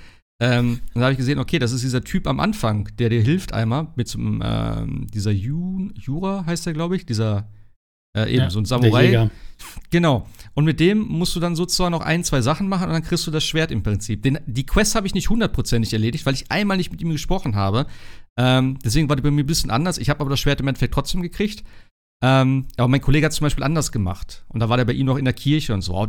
Ähm, 0.43 0.81
dann 0.93 1.05
habe 1.05 1.13
ich 1.13 1.19
gesehen, 1.19 1.39
okay, 1.39 1.61
das 1.61 1.71
ist 1.71 1.85
dieser 1.85 2.03
Typ 2.03 2.27
am 2.27 2.41
Anfang, 2.41 2.89
der 2.99 3.11
dir 3.11 3.23
hilft 3.23 3.55
einmal 3.55 3.87
mit 3.95 4.09
so 4.09 4.19
einem, 4.19 4.43
ähm, 4.45 5.07
dieser 5.07 5.31
Jun, 5.31 5.95
Jura 5.97 6.45
heißt 6.45 6.67
der, 6.67 6.73
glaube 6.73 6.97
ich, 6.97 7.07
dieser 7.07 7.49
äh, 8.17 8.29
eben 8.29 8.43
Ja, 8.43 8.51
so 8.51 8.59
ein 8.59 8.65
der 8.65 8.69
Samurai. 8.69 9.31
Genau. 9.91 10.27
Und 10.55 10.65
mit 10.65 10.81
dem 10.81 10.99
musst 10.99 11.37
du 11.37 11.41
dann 11.41 11.55
sozusagen 11.55 11.93
noch 11.93 12.01
ein, 12.01 12.25
zwei 12.25 12.41
Sachen 12.41 12.69
machen 12.69 12.89
und 12.89 12.93
dann 12.93 13.05
kriegst 13.05 13.25
du 13.25 13.31
das 13.31 13.45
Schwert 13.45 13.71
im 13.71 13.85
Prinzip. 13.85 14.25
Den, 14.25 14.41
die 14.47 14.67
Quest 14.67 14.97
habe 14.97 15.07
ich 15.07 15.15
nicht 15.15 15.31
hundertprozentig 15.31 15.93
erledigt, 15.93 16.27
weil 16.27 16.35
ich 16.35 16.51
einmal 16.51 16.77
nicht 16.77 16.91
mit 16.91 17.01
ihm 17.01 17.11
gesprochen 17.11 17.55
habe. 17.55 17.87
Ähm, 18.37 18.79
deswegen 18.85 19.09
war 19.09 19.15
die 19.15 19.23
bei 19.23 19.31
mir 19.31 19.45
ein 19.45 19.47
bisschen 19.47 19.71
anders. 19.71 19.99
Ich 19.99 20.11
habe 20.11 20.21
aber 20.21 20.31
das 20.31 20.41
Schwert 20.41 20.61
im 20.61 20.67
Endeffekt 20.67 20.93
trotzdem 20.93 21.23
gekriegt. 21.23 21.63
Ähm, 22.25 22.67
aber 22.77 22.87
mein 22.89 23.01
Kollege 23.01 23.27
hat 23.27 23.33
zum 23.33 23.45
Beispiel 23.47 23.65
anders 23.65 23.91
gemacht. 23.91 24.45
Und 24.49 24.61
da 24.61 24.69
war 24.69 24.77
der 24.77 24.85
bei 24.85 24.93
ihm 24.93 25.07
noch 25.07 25.17
in 25.19 25.25
der 25.25 25.35
Kirche 25.35 25.75
und 25.75 25.83
so. 25.83 25.95
Auch, 25.95 26.07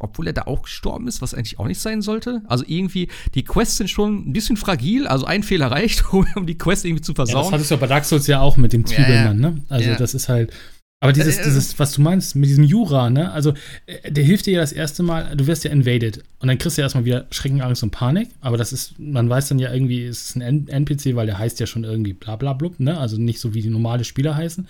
obwohl 0.00 0.26
er 0.26 0.32
da 0.32 0.42
auch 0.42 0.62
gestorben 0.62 1.06
ist, 1.06 1.22
was 1.22 1.32
eigentlich 1.32 1.58
auch 1.60 1.66
nicht 1.68 1.78
sein 1.80 2.02
sollte. 2.02 2.42
Also 2.48 2.64
irgendwie, 2.66 3.08
die 3.34 3.44
Quests 3.44 3.76
sind 3.76 3.88
schon 3.88 4.28
ein 4.28 4.32
bisschen 4.32 4.56
fragil. 4.56 5.06
Also 5.06 5.26
ein 5.26 5.44
Fehler 5.44 5.68
reicht, 5.70 6.04
um 6.12 6.46
die 6.46 6.58
Quest 6.58 6.84
irgendwie 6.84 7.02
zu 7.02 7.12
Ja, 7.12 7.18
das 7.18 7.30
versauen. 7.30 7.52
hattest 7.52 7.70
du 7.70 7.74
ja 7.76 7.80
bei 7.80 7.86
Dark 7.86 8.04
Souls 8.04 8.26
ja 8.26 8.40
auch 8.40 8.56
mit 8.56 8.72
dem 8.72 8.82
Ja, 8.84 8.90
ja. 8.90 8.96
Zwiebelmann, 8.96 9.38
ne? 9.38 9.62
Also 9.68 9.90
Ja. 9.90 9.96
das 9.96 10.14
ist 10.14 10.28
halt. 10.28 10.52
Aber 11.00 11.12
dieses, 11.12 11.36
Äh, 11.38 11.44
dieses, 11.44 11.78
was 11.78 11.92
du 11.92 12.00
meinst, 12.00 12.34
mit 12.34 12.48
diesem 12.48 12.64
Jura, 12.64 13.10
ne? 13.10 13.30
Also, 13.30 13.52
äh, 13.86 14.10
der 14.10 14.24
hilft 14.24 14.46
dir 14.46 14.54
ja 14.54 14.60
das 14.60 14.72
erste 14.72 15.02
Mal, 15.02 15.36
du 15.36 15.46
wirst 15.46 15.62
ja 15.62 15.70
invaded. 15.70 16.22
Und 16.40 16.48
dann 16.48 16.56
kriegst 16.58 16.78
du 16.78 16.80
ja 16.80 16.86
erstmal 16.86 17.04
wieder 17.04 17.26
Schrecken, 17.30 17.60
Angst 17.60 17.82
und 17.82 17.90
Panik. 17.90 18.30
Aber 18.40 18.56
das 18.56 18.72
ist, 18.72 18.98
man 18.98 19.28
weiß 19.28 19.48
dann 19.48 19.58
ja 19.58 19.72
irgendwie, 19.72 20.04
es 20.04 20.30
ist 20.30 20.36
ein 20.36 20.66
NPC, 20.66 21.14
weil 21.14 21.26
der 21.26 21.38
heißt 21.38 21.60
ja 21.60 21.66
schon 21.66 21.84
irgendwie 21.84 22.14
bla 22.14 22.36
bla 22.36 22.54
blub, 22.54 22.80
ne? 22.80 22.98
Also 22.98 23.18
nicht 23.18 23.38
so 23.38 23.52
wie 23.54 23.60
die 23.62 23.68
normale 23.68 24.02
Spieler 24.04 24.34
heißen. 24.34 24.66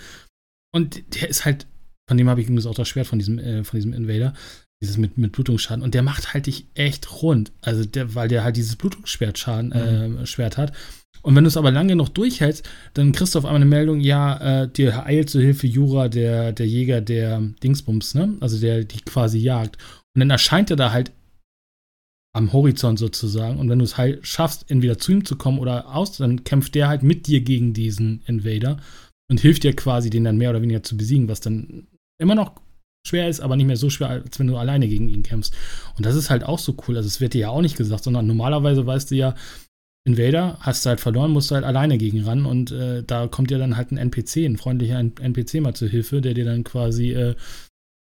Und 0.74 1.14
der 1.14 1.28
ist 1.28 1.44
halt, 1.44 1.66
von 2.08 2.16
dem 2.16 2.28
habe 2.28 2.40
ich 2.40 2.46
übrigens 2.48 2.66
auch 2.66 2.74
das 2.74 2.88
Schwert 2.88 3.06
von 3.06 3.18
diesem, 3.18 3.38
äh, 3.38 3.62
von 3.62 3.78
diesem 3.78 3.92
Invader, 3.92 4.34
dieses 4.82 4.98
mit, 4.98 5.16
mit 5.16 5.32
Blutungsschaden. 5.32 5.84
Und 5.84 5.94
der 5.94 6.02
macht 6.02 6.34
halt 6.34 6.46
dich 6.46 6.66
echt 6.74 7.22
rund. 7.22 7.52
Also 7.60 7.84
der, 7.84 8.14
weil 8.14 8.28
der 8.28 8.42
halt 8.42 8.56
dieses 8.56 8.76
Blutungsschwertschaden, 8.76 9.72
äh, 9.72 10.26
Schwert 10.26 10.58
hat. 10.58 10.72
Und 11.22 11.36
wenn 11.36 11.44
du 11.44 11.48
es 11.48 11.56
aber 11.56 11.70
lange 11.70 11.96
noch 11.96 12.08
durchhältst, 12.08 12.68
dann 12.92 13.12
kriegst 13.12 13.34
du 13.34 13.38
auf 13.38 13.44
einmal 13.44 13.62
eine 13.62 13.70
Meldung, 13.70 14.00
ja, 14.00 14.64
äh, 14.64 14.68
dir 14.68 15.06
eilt 15.06 15.30
zur 15.30 15.40
Hilfe 15.40 15.66
Jura, 15.66 16.08
der, 16.08 16.52
der 16.52 16.66
Jäger 16.66 17.00
der 17.00 17.40
Dingsbums, 17.62 18.14
ne? 18.14 18.36
Also 18.40 18.58
der 18.58 18.84
die 18.84 19.00
quasi 19.00 19.38
jagt. 19.38 19.78
Und 20.14 20.20
dann 20.20 20.30
erscheint 20.30 20.70
er 20.70 20.76
da 20.76 20.92
halt 20.92 21.12
am 22.34 22.52
Horizont 22.52 22.98
sozusagen. 22.98 23.58
Und 23.58 23.70
wenn 23.70 23.78
du 23.78 23.84
es 23.84 23.96
halt 23.96 24.26
schaffst, 24.26 24.70
entweder 24.70 24.98
zu 24.98 25.12
ihm 25.12 25.24
zu 25.24 25.36
kommen 25.36 25.60
oder 25.60 25.94
aus, 25.94 26.16
dann 26.16 26.42
kämpft 26.42 26.74
der 26.74 26.88
halt 26.88 27.04
mit 27.04 27.28
dir 27.28 27.40
gegen 27.40 27.72
diesen 27.72 28.22
Invader 28.26 28.78
und 29.30 29.40
hilft 29.40 29.64
dir 29.64 29.74
quasi, 29.74 30.10
den 30.10 30.24
dann 30.24 30.36
mehr 30.36 30.50
oder 30.50 30.62
weniger 30.62 30.82
zu 30.82 30.96
besiegen, 30.96 31.28
was 31.28 31.40
dann 31.40 31.86
immer 32.20 32.34
noch 32.34 32.52
schwer 33.06 33.28
ist, 33.28 33.40
aber 33.40 33.56
nicht 33.56 33.66
mehr 33.66 33.76
so 33.76 33.90
schwer, 33.90 34.08
als 34.08 34.38
wenn 34.38 34.46
du 34.46 34.56
alleine 34.56 34.88
gegen 34.88 35.08
ihn 35.08 35.22
kämpfst. 35.22 35.54
Und 35.96 36.06
das 36.06 36.16
ist 36.16 36.30
halt 36.30 36.44
auch 36.44 36.58
so 36.58 36.76
cool. 36.86 36.96
Also 36.96 37.06
es 37.06 37.20
wird 37.20 37.34
dir 37.34 37.42
ja 37.42 37.48
auch 37.50 37.60
nicht 37.60 37.76
gesagt, 37.76 38.04
sondern 38.04 38.26
normalerweise 38.26 38.86
weißt 38.86 39.10
du 39.10 39.16
ja, 39.16 39.34
Invader, 40.06 40.58
hast 40.60 40.84
du 40.84 40.90
halt 40.90 41.00
verloren, 41.00 41.30
musst 41.30 41.50
du 41.50 41.54
halt 41.54 41.64
alleine 41.64 41.96
gegen 41.96 42.24
ran 42.24 42.44
und 42.44 42.70
äh, 42.72 43.02
da 43.02 43.26
kommt 43.26 43.50
dir 43.50 43.56
dann 43.56 43.78
halt 43.78 43.90
ein 43.90 43.96
NPC, 43.96 44.44
ein 44.44 44.58
freundlicher 44.58 44.98
NPC 44.98 45.60
mal 45.62 45.74
zur 45.74 45.88
Hilfe, 45.88 46.20
der 46.20 46.34
dir 46.34 46.44
dann 46.44 46.62
quasi 46.62 47.12
äh, 47.12 47.34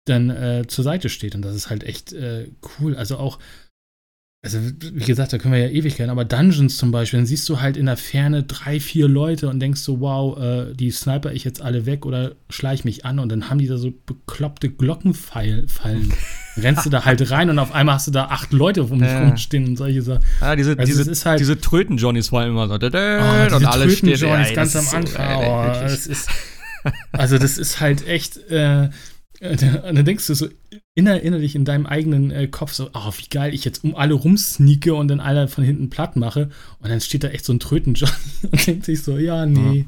dann 0.05 0.29
äh, 0.29 0.65
zur 0.67 0.83
Seite 0.83 1.09
steht 1.09 1.33
und 1.33 1.41
das 1.41 1.55
ist 1.55 1.71
halt 1.71 1.83
echt 1.83 2.13
äh, 2.13 2.51
cool. 2.79 2.95
Also 2.95 3.17
auch, 3.17 3.39
also 4.55 4.59
wie 4.93 5.03
gesagt, 5.05 5.33
da 5.33 5.37
können 5.37 5.53
wir 5.53 5.61
ja 5.61 5.69
Ewigkeiten, 5.69 6.09
aber 6.09 6.25
Dungeons 6.25 6.77
zum 6.77 6.91
Beispiel, 6.91 7.19
dann 7.19 7.25
siehst 7.27 7.47
du 7.49 7.59
halt 7.61 7.77
in 7.77 7.85
der 7.85 7.97
Ferne 7.97 8.43
drei, 8.43 8.79
vier 8.79 9.07
Leute 9.07 9.49
und 9.49 9.59
denkst 9.59 9.81
so, 9.81 9.99
wow, 9.99 10.37
äh, 10.39 10.73
die 10.73 10.91
sniper 10.91 11.33
ich 11.33 11.43
jetzt 11.43 11.61
alle 11.61 11.85
weg 11.85 12.05
oder 12.05 12.31
schleich 12.49 12.83
mich 12.85 13.05
an 13.05 13.19
und 13.19 13.29
dann 13.29 13.49
haben 13.49 13.59
die 13.59 13.67
da 13.67 13.77
so 13.77 13.93
bekloppte 14.05 14.69
Glockenfallen. 14.69 15.67
Rennst 16.57 16.85
du 16.85 16.89
da 16.89 17.05
halt 17.05 17.29
rein 17.29 17.49
und 17.51 17.59
auf 17.59 17.71
einmal 17.71 17.95
hast 17.95 18.07
du 18.07 18.11
da 18.11 18.25
acht 18.25 18.51
Leute 18.51 18.81
um 18.83 18.99
dich 18.99 19.07
Ja. 19.09 19.19
rumstehen 19.27 19.65
und 19.67 19.75
solche 19.75 20.01
Sachen. 20.01 20.23
Ja, 20.41 20.55
diese, 20.55 20.71
Also 20.77 20.85
diese, 20.85 21.03
halt- 21.25 21.39
diese 21.39 21.59
Tröten-Johnnies 21.61 22.29
allem 22.41 22.51
immer 22.51 22.67
so. 22.67 22.73
Oh, 22.73 23.55
und 23.55 23.65
alle 23.65 23.89
stehen 23.89 24.09
Tröten-Joints 24.13 24.49
ey, 24.49 24.55
ganz 24.55 24.75
am 24.75 24.81
ist 24.83 24.89
so 24.91 24.97
Anfang. 24.97 25.15
geil, 25.27 25.37
ey, 25.43 25.49
oh, 25.49 25.85
ist, 26.07 26.29
also 27.11 27.37
das 27.37 27.57
ist 27.57 27.79
halt 27.79 28.07
echt. 28.07 28.37
Äh, 28.49 28.85
äh, 28.85 28.89
dann 29.39 30.05
denkst 30.05 30.27
du 30.27 30.33
so 30.33 30.47
inner, 30.95 31.21
innerlich 31.21 31.55
in 31.55 31.63
deinem 31.65 31.85
eigenen 31.85 32.31
äh, 32.31 32.47
Kopf 32.47 32.73
so, 32.73 32.89
oh, 32.93 33.11
wie 33.17 33.29
geil 33.29 33.53
ich 33.53 33.65
jetzt 33.65 33.83
um 33.83 33.95
alle 33.95 34.15
rumsneake 34.15 34.95
und 34.95 35.09
dann 35.09 35.19
alle 35.19 35.47
von 35.47 35.63
hinten 35.63 35.89
platt 35.89 36.15
mache. 36.15 36.49
Und 36.79 36.89
dann 36.89 37.01
steht 37.01 37.23
da 37.23 37.27
echt 37.27 37.45
so 37.45 37.53
ein 37.53 37.59
Tröten-Johnny 37.59 38.11
und 38.51 38.67
denkt 38.67 38.85
sich 38.85 39.03
so, 39.03 39.17
ja, 39.17 39.45
nee, 39.45 39.85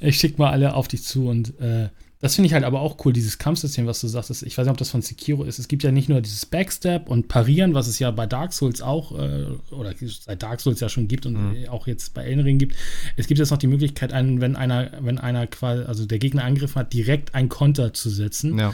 ich 0.00 0.16
schick 0.16 0.38
mal 0.38 0.50
alle 0.50 0.74
auf 0.74 0.88
dich 0.88 1.02
zu. 1.02 1.28
Und 1.28 1.58
äh, 1.60 1.88
das 2.24 2.36
finde 2.36 2.46
ich 2.46 2.54
halt 2.54 2.64
aber 2.64 2.80
auch 2.80 3.04
cool, 3.04 3.12
dieses 3.12 3.36
Kampfsystem, 3.36 3.86
was 3.86 4.00
du 4.00 4.08
sagst. 4.08 4.30
Ich 4.30 4.56
weiß 4.56 4.64
nicht, 4.64 4.70
ob 4.70 4.78
das 4.78 4.88
von 4.88 5.02
Sekiro 5.02 5.44
ist. 5.44 5.58
Es 5.58 5.68
gibt 5.68 5.82
ja 5.82 5.92
nicht 5.92 6.08
nur 6.08 6.22
dieses 6.22 6.46
Backstab 6.46 7.10
und 7.10 7.28
Parieren, 7.28 7.74
was 7.74 7.86
es 7.86 7.98
ja 7.98 8.10
bei 8.10 8.24
Dark 8.24 8.54
Souls 8.54 8.80
auch, 8.80 9.12
äh, 9.12 9.44
oder 9.70 9.92
seit 10.02 10.42
Dark 10.42 10.62
Souls 10.62 10.80
ja 10.80 10.88
schon 10.88 11.06
gibt 11.06 11.26
und 11.26 11.34
Mhm. 11.34 11.56
äh, 11.56 11.68
auch 11.68 11.86
jetzt 11.86 12.14
bei 12.14 12.24
Elden 12.24 12.40
Ring 12.40 12.56
gibt. 12.56 12.76
Es 13.18 13.26
gibt 13.26 13.40
jetzt 13.40 13.50
noch 13.50 13.58
die 13.58 13.66
Möglichkeit, 13.66 14.14
einen, 14.14 14.40
wenn 14.40 14.56
einer, 14.56 14.92
wenn 15.00 15.18
einer 15.18 15.46
quasi, 15.46 15.82
also 15.82 16.06
der 16.06 16.18
Gegner 16.18 16.44
angegriffen 16.44 16.76
hat, 16.76 16.94
direkt 16.94 17.34
einen 17.34 17.50
Konter 17.50 17.92
zu 17.92 18.08
setzen. 18.08 18.58
Ja. 18.58 18.72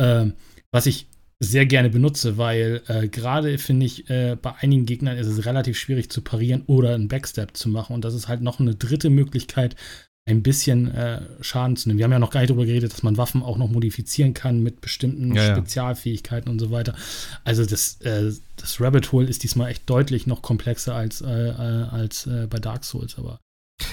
Ähm, 0.00 0.32
was 0.72 0.86
ich 0.86 1.06
sehr 1.38 1.66
gerne 1.66 1.90
benutze, 1.90 2.36
weil 2.36 2.82
äh, 2.88 3.06
gerade 3.06 3.58
finde 3.58 3.86
ich, 3.86 4.10
äh, 4.10 4.36
bei 4.42 4.56
einigen 4.56 4.86
Gegnern 4.86 5.16
ist 5.18 5.28
es 5.28 5.46
relativ 5.46 5.78
schwierig 5.78 6.10
zu 6.10 6.20
parieren 6.20 6.62
oder 6.66 6.96
einen 6.96 7.06
Backstab 7.06 7.56
zu 7.56 7.68
machen. 7.68 7.94
Und 7.94 8.04
das 8.04 8.14
ist 8.14 8.26
halt 8.26 8.40
noch 8.40 8.58
eine 8.58 8.74
dritte 8.74 9.08
Möglichkeit, 9.08 9.76
ein 10.28 10.42
bisschen 10.42 10.90
äh, 10.94 11.22
Schaden 11.40 11.76
zu 11.76 11.88
nehmen. 11.88 11.98
Wir 11.98 12.04
haben 12.04 12.12
ja 12.12 12.18
noch 12.18 12.30
gar 12.30 12.40
nicht 12.40 12.50
darüber 12.50 12.66
geredet, 12.66 12.92
dass 12.92 13.02
man 13.02 13.16
Waffen 13.16 13.42
auch 13.42 13.56
noch 13.56 13.68
modifizieren 13.70 14.34
kann 14.34 14.62
mit 14.62 14.80
bestimmten 14.80 15.34
Ja, 15.34 15.44
ja. 15.44 15.56
Spezialfähigkeiten 15.56 16.50
und 16.50 16.58
so 16.58 16.70
weiter. 16.70 16.94
Also 17.44 17.64
das, 17.64 18.00
äh, 18.02 18.32
das 18.56 18.80
Rabbit 18.80 19.10
Hole 19.12 19.26
ist 19.26 19.42
diesmal 19.42 19.70
echt 19.70 19.88
deutlich 19.88 20.26
noch 20.26 20.42
komplexer 20.42 20.94
als, 20.94 21.20
äh, 21.22 21.26
äh, 21.28 21.52
als 21.90 22.26
äh, 22.26 22.46
bei 22.48 22.58
Dark 22.58 22.84
Souls, 22.84 23.16
aber 23.18 23.38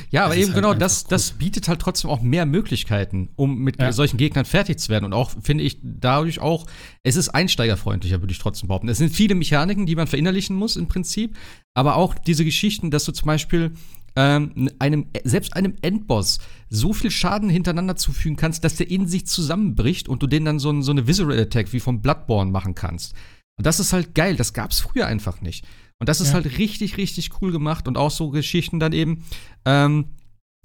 Ja, 0.09 0.25
aber 0.25 0.35
eben 0.35 0.47
halt 0.47 0.55
genau, 0.55 0.73
das, 0.73 1.03
cool. 1.03 1.09
das 1.11 1.31
bietet 1.31 1.67
halt 1.67 1.79
trotzdem 1.79 2.09
auch 2.09 2.21
mehr 2.21 2.45
Möglichkeiten, 2.45 3.29
um 3.35 3.59
mit 3.59 3.79
Ja. 3.79 3.91
solchen 3.91 4.17
Gegnern 4.17 4.43
fertig 4.45 4.79
zu 4.79 4.89
werden. 4.89 5.05
Und 5.05 5.13
auch, 5.13 5.31
finde 5.41 5.63
ich, 5.63 5.77
dadurch 5.83 6.39
auch, 6.39 6.65
es 7.03 7.15
ist 7.15 7.29
einsteigerfreundlicher, 7.29 8.21
würde 8.21 8.31
ich 8.33 8.39
trotzdem 8.39 8.67
behaupten. 8.67 8.89
Es 8.89 8.97
sind 8.97 9.13
viele 9.13 9.35
Mechaniken, 9.35 9.85
die 9.85 9.95
man 9.95 10.07
verinnerlichen 10.07 10.55
muss 10.55 10.75
im 10.75 10.87
Prinzip, 10.87 11.35
aber 11.75 11.95
auch 11.95 12.15
diese 12.15 12.43
Geschichten, 12.43 12.91
dass 12.91 13.05
du 13.05 13.11
zum 13.11 13.27
Beispiel 13.27 13.71
ähm, 14.15 14.69
einem, 14.79 15.07
selbst 15.23 15.55
einem 15.55 15.75
Endboss 15.81 16.39
so 16.69 16.93
viel 16.93 17.11
Schaden 17.11 17.49
hintereinander 17.49 17.95
zufügen 17.95 18.37
kannst, 18.37 18.63
dass 18.63 18.75
der 18.75 18.89
in 18.89 19.07
sich 19.07 19.27
zusammenbricht 19.27 20.07
und 20.07 20.21
du 20.23 20.27
den 20.27 20.45
dann 20.45 20.59
so, 20.59 20.71
ein, 20.71 20.83
so 20.83 20.91
eine 20.91 21.07
Visceral 21.07 21.39
Attack 21.39 21.73
wie 21.73 21.79
vom 21.79 22.01
Bloodborne 22.01 22.51
machen 22.51 22.75
kannst. 22.75 23.13
Und 23.57 23.65
das 23.65 23.79
ist 23.79 23.93
halt 23.93 24.15
geil, 24.15 24.35
das 24.35 24.53
gab's 24.53 24.79
früher 24.79 25.07
einfach 25.07 25.41
nicht. 25.41 25.65
Und 25.99 26.09
das 26.09 26.19
ist 26.21 26.29
Ja. 26.29 26.33
halt 26.35 26.57
richtig, 26.57 26.97
richtig 26.97 27.41
cool 27.41 27.51
gemacht 27.51 27.87
und 27.87 27.97
auch 27.97 28.11
so 28.11 28.29
Geschichten 28.29 28.79
dann 28.79 28.91
eben, 28.93 29.23
ähm, 29.65 30.05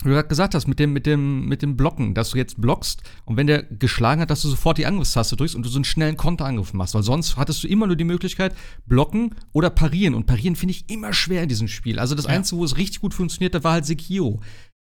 wie 0.02 0.08
du 0.08 0.14
gerade 0.14 0.28
gesagt 0.28 0.54
hast, 0.54 0.66
mit 0.66 0.78
dem, 0.78 0.92
mit, 0.92 1.04
dem, 1.04 1.46
mit 1.46 1.62
dem 1.62 1.76
Blocken, 1.76 2.14
dass 2.14 2.30
du 2.30 2.38
jetzt 2.38 2.60
blockst 2.60 3.02
und 3.26 3.36
wenn 3.36 3.46
der 3.46 3.62
geschlagen 3.62 4.20
hat, 4.20 4.30
dass 4.30 4.42
du 4.42 4.48
sofort 4.48 4.78
die 4.78 4.86
Angriffstaste 4.86 5.36
drückst 5.36 5.54
und 5.54 5.64
du 5.64 5.68
so 5.68 5.76
einen 5.76 5.84
schnellen 5.84 6.16
Konterangriff 6.16 6.72
machst, 6.72 6.94
weil 6.94 7.02
sonst 7.02 7.36
hattest 7.36 7.62
du 7.62 7.68
immer 7.68 7.86
nur 7.86 7.96
die 7.96 8.04
Möglichkeit, 8.04 8.54
blocken 8.86 9.34
oder 9.52 9.68
parieren. 9.68 10.14
Und 10.14 10.26
parieren 10.26 10.56
finde 10.56 10.72
ich 10.72 10.88
immer 10.88 11.12
schwer 11.12 11.42
in 11.42 11.48
diesem 11.48 11.68
Spiel. 11.68 11.98
Also 11.98 12.14
das 12.14 12.24
Ja. 12.24 12.30
Einzige, 12.30 12.60
wo 12.60 12.64
es 12.64 12.76
richtig 12.76 13.00
gut 13.00 13.12
funktionierte, 13.12 13.62
war 13.62 13.72
halt 13.72 13.86
Sekiro. 13.86 14.40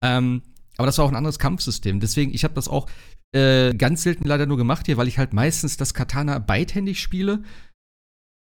Ähm, 0.03 0.43
aber 0.79 0.87
das 0.87 0.97
war 0.97 1.05
auch 1.05 1.11
ein 1.11 1.17
anderes 1.17 1.39
Kampfsystem. 1.39 2.01
Deswegen, 2.01 2.33
ich 2.33 2.45
habe 2.45 2.55
das 2.55 2.69
auch 2.69 2.89
äh, 3.35 3.75
ganz 3.75 4.03
selten 4.03 4.27
leider 4.27 4.47
nur 4.47 4.57
gemacht 4.57 4.87
hier, 4.87 4.97
weil 4.97 5.09
ich 5.09 5.19
halt 5.19 5.33
meistens 5.35 5.77
das 5.77 5.95
Katana 5.95 6.39
beidhändig 6.39 7.01
spiele. 7.01 7.43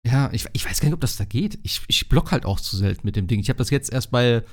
Ja, 0.06 0.30
ich, 0.32 0.46
ich 0.52 0.64
weiß 0.64 0.80
gar 0.80 0.88
nicht, 0.88 0.94
ob 0.94 1.00
das 1.00 1.16
da 1.16 1.24
geht. 1.24 1.58
Ich, 1.62 1.82
ich 1.88 2.08
block 2.08 2.30
halt 2.30 2.44
auch 2.44 2.60
zu 2.60 2.76
selten 2.76 3.06
mit 3.06 3.16
dem 3.16 3.26
Ding. 3.26 3.40
Ich 3.40 3.48
habe 3.48 3.58
das 3.58 3.70
jetzt 3.70 3.92
erst 3.92 4.10
bei 4.10 4.44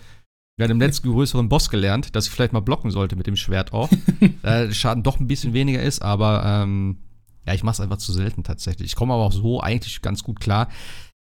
ja, 0.58 0.68
dem 0.68 0.80
letzten 0.80 1.12
größeren 1.12 1.50
Boss 1.50 1.70
gelernt, 1.70 2.16
dass 2.16 2.28
ich 2.28 2.32
vielleicht 2.32 2.54
mal 2.54 2.62
blocken 2.62 2.92
sollte 2.92 3.16
mit 3.16 3.28
dem 3.28 3.36
Schwert 3.36 3.74
auch. 3.74 3.92
äh, 4.22 4.30
der 4.42 4.72
Schaden 4.74 5.04
doch 5.04 5.20
ein 5.20 5.28
bisschen 5.28 5.54
weniger 5.54 5.82
ist, 5.82 6.02
aber 6.02 6.44
ähm, 6.46 6.98
ja, 7.46 7.54
ich 7.54 7.64
mache 7.64 7.74
es 7.74 7.80
einfach 7.82 7.98
zu 7.98 8.14
selten 8.14 8.44
tatsächlich. 8.44 8.88
Ich 8.88 8.96
komme 8.96 9.14
aber 9.14 9.24
auch 9.24 9.34
so 9.34 9.60
eigentlich 9.62 10.02
ganz 10.02 10.24
gut 10.24 10.40
klar. 10.40 10.70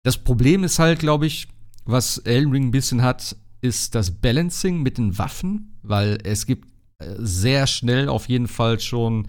Das 0.03 0.17
Problem 0.17 0.63
ist 0.63 0.79
halt, 0.79 0.99
glaube 0.99 1.25
ich, 1.25 1.47
was 1.85 2.17
Elden 2.19 2.51
Ring 2.51 2.67
ein 2.67 2.71
bisschen 2.71 3.01
hat, 3.01 3.37
ist 3.61 3.95
das 3.95 4.11
Balancing 4.11 4.81
mit 4.81 4.97
den 4.97 5.17
Waffen, 5.17 5.77
weil 5.83 6.17
es 6.23 6.45
gibt 6.45 6.67
äh, 6.99 7.15
sehr 7.17 7.65
schnell 7.65 8.09
auf 8.09 8.27
jeden 8.27 8.49
Fall 8.49 8.81
schon, 8.81 9.27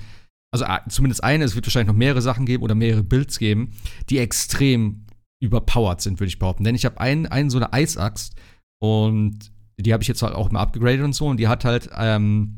also 0.52 0.64
äh, 0.64 0.80
zumindest 0.88 1.22
eine, 1.22 1.44
es 1.44 1.54
wird 1.54 1.66
wahrscheinlich 1.66 1.92
noch 1.92 1.98
mehrere 1.98 2.22
Sachen 2.22 2.46
geben 2.46 2.64
oder 2.64 2.74
mehrere 2.74 3.04
Builds 3.04 3.38
geben, 3.38 3.74
die 4.10 4.18
extrem 4.18 5.06
überpowered 5.40 6.00
sind, 6.00 6.18
würde 6.18 6.28
ich 6.28 6.40
behaupten. 6.40 6.64
Denn 6.64 6.74
ich 6.74 6.84
habe 6.84 7.00
einen, 7.00 7.26
einen 7.26 7.50
so 7.50 7.58
eine 7.58 7.72
Eisaxt 7.72 8.34
und 8.80 9.53
die 9.78 9.92
habe 9.92 10.02
ich 10.02 10.08
jetzt 10.08 10.22
halt 10.22 10.34
auch 10.34 10.50
mal 10.50 10.60
abgegradet 10.60 11.02
und 11.02 11.14
so 11.14 11.26
und 11.26 11.38
die 11.38 11.48
hat 11.48 11.64
halt 11.64 11.90
ähm, 11.96 12.56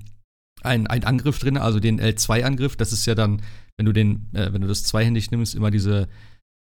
einen, 0.63 0.87
Angriff 0.87 1.39
drin, 1.39 1.57
also 1.57 1.81
den 1.81 2.01
L2-Angriff. 2.01 2.77
Das 2.77 2.93
ist 2.93 3.07
ja 3.07 3.15
dann, 3.15 3.43
wenn 3.77 3.87
du 3.87 3.93
den, 3.93 4.29
äh, 4.35 4.53
wenn 4.53 4.61
du 4.61 4.69
das 4.69 4.85
zweihändig 4.85 5.31
nimmst, 5.31 5.55
immer 5.55 5.71
diese 5.71 6.09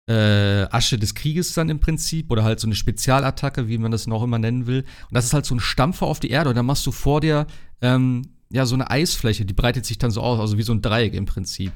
äh, 0.08 0.66
Asche 0.70 0.98
des 0.98 1.14
Krieges 1.14 1.52
dann 1.54 1.68
im 1.68 1.80
Prinzip 1.80 2.30
oder 2.30 2.44
halt 2.44 2.60
so 2.60 2.66
eine 2.66 2.74
Spezialattacke, 2.74 3.68
wie 3.68 3.78
man 3.78 3.90
das 3.90 4.06
noch 4.06 4.22
immer 4.22 4.38
nennen 4.38 4.66
will. 4.66 4.80
Und 4.80 5.14
das 5.14 5.26
ist 5.26 5.34
halt 5.34 5.44
so 5.44 5.54
ein 5.54 5.60
Stampfer 5.60 6.06
auf 6.06 6.20
die 6.20 6.30
Erde 6.30 6.50
und 6.50 6.56
dann 6.56 6.66
machst 6.66 6.86
du 6.86 6.92
vor 6.92 7.20
dir 7.20 7.46
ähm, 7.82 8.22
ja 8.50 8.64
so 8.64 8.74
eine 8.74 8.90
Eisfläche, 8.90 9.44
die 9.44 9.54
breitet 9.54 9.84
sich 9.84 9.98
dann 9.98 10.10
so 10.10 10.22
aus, 10.22 10.40
also 10.40 10.56
wie 10.56 10.62
so 10.62 10.72
ein 10.72 10.82
Dreieck 10.82 11.14
im 11.14 11.26
Prinzip. 11.26 11.72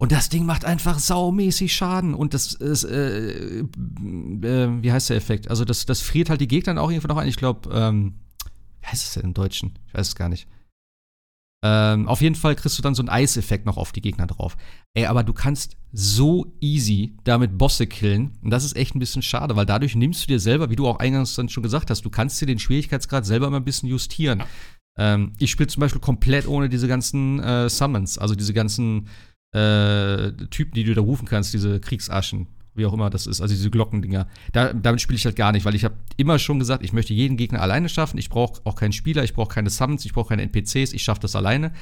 Und 0.00 0.12
das 0.12 0.28
Ding 0.28 0.44
macht 0.44 0.64
einfach 0.64 0.98
saumäßig 0.98 1.74
Schaden. 1.74 2.14
Und 2.14 2.34
das 2.34 2.52
ist, 2.52 2.84
äh, 2.84 3.60
äh, 3.60 3.64
wie 4.82 4.92
heißt 4.92 5.10
der 5.10 5.16
Effekt? 5.16 5.48
Also, 5.48 5.64
das, 5.64 5.86
das 5.86 6.00
friert 6.00 6.30
halt 6.30 6.40
die 6.40 6.48
Gegner 6.48 6.80
auch 6.80 6.90
irgendwann 6.90 7.16
noch 7.16 7.22
ein. 7.22 7.28
Ich 7.28 7.36
glaube, 7.36 7.70
ähm, 7.72 8.14
wie 8.80 8.86
heißt 8.86 9.04
es 9.04 9.14
denn 9.14 9.24
im 9.24 9.34
Deutschen? 9.34 9.78
Ich 9.86 9.94
weiß 9.94 10.08
es 10.08 10.16
gar 10.16 10.28
nicht. 10.28 10.48
Ähm, 11.64 12.08
auf 12.08 12.20
jeden 12.20 12.34
Fall 12.34 12.56
kriegst 12.56 12.76
du 12.76 12.82
dann 12.82 12.94
so 12.94 13.00
einen 13.00 13.08
Eiseffekt 13.08 13.64
noch 13.64 13.78
auf 13.78 13.92
die 13.92 14.02
Gegner 14.02 14.26
drauf. 14.26 14.54
Ey, 14.92 15.06
aber 15.06 15.22
du 15.22 15.32
kannst 15.32 15.78
so 15.92 16.52
easy 16.60 17.16
damit 17.24 17.56
Bosse 17.56 17.86
killen. 17.86 18.36
Und 18.42 18.50
das 18.50 18.64
ist 18.64 18.76
echt 18.76 18.94
ein 18.94 18.98
bisschen 18.98 19.22
schade, 19.22 19.56
weil 19.56 19.64
dadurch 19.64 19.94
nimmst 19.94 20.24
du 20.24 20.26
dir 20.26 20.40
selber, 20.40 20.68
wie 20.68 20.76
du 20.76 20.86
auch 20.86 20.98
eingangs 20.98 21.34
dann 21.36 21.48
schon 21.48 21.62
gesagt 21.62 21.88
hast, 21.88 22.04
du 22.04 22.10
kannst 22.10 22.38
dir 22.38 22.46
den 22.46 22.58
Schwierigkeitsgrad 22.58 23.24
selber 23.24 23.48
mal 23.48 23.56
ein 23.56 23.64
bisschen 23.64 23.88
justieren. 23.88 24.42
Ähm, 24.98 25.32
ich 25.38 25.50
spiele 25.50 25.68
zum 25.68 25.80
Beispiel 25.80 26.02
komplett 26.02 26.46
ohne 26.46 26.68
diese 26.68 26.86
ganzen 26.86 27.40
äh, 27.40 27.70
Summons, 27.70 28.18
also 28.18 28.34
diese 28.34 28.52
ganzen 28.52 29.08
äh, 29.54 30.32
Typen, 30.50 30.74
die 30.74 30.84
du 30.84 30.94
da 30.94 31.00
rufen 31.00 31.26
kannst, 31.26 31.54
diese 31.54 31.80
Kriegsaschen, 31.80 32.48
wie 32.74 32.86
auch 32.86 32.92
immer 32.92 33.08
das 33.08 33.26
ist, 33.26 33.40
also 33.40 33.54
diese 33.54 33.70
Glockendinger. 33.70 34.26
Da, 34.52 34.72
damit 34.72 35.00
spiele 35.00 35.16
ich 35.16 35.24
halt 35.24 35.36
gar 35.36 35.52
nicht, 35.52 35.64
weil 35.64 35.74
ich 35.74 35.84
habe 35.84 35.94
immer 36.16 36.38
schon 36.38 36.58
gesagt, 36.58 36.82
ich 36.82 36.92
möchte 36.92 37.14
jeden 37.14 37.36
Gegner 37.36 37.62
alleine 37.62 37.88
schaffen. 37.88 38.18
Ich 38.18 38.28
brauche 38.28 38.60
auch 38.64 38.74
keinen 38.74 38.92
Spieler, 38.92 39.22
ich 39.22 39.32
brauche 39.32 39.54
keine 39.54 39.70
Summons, 39.70 40.04
ich 40.04 40.12
brauche 40.12 40.30
keine 40.30 40.42
NPCs, 40.42 40.92
ich 40.92 41.04
schaffe 41.04 41.20
das 41.20 41.36
alleine. 41.36 41.72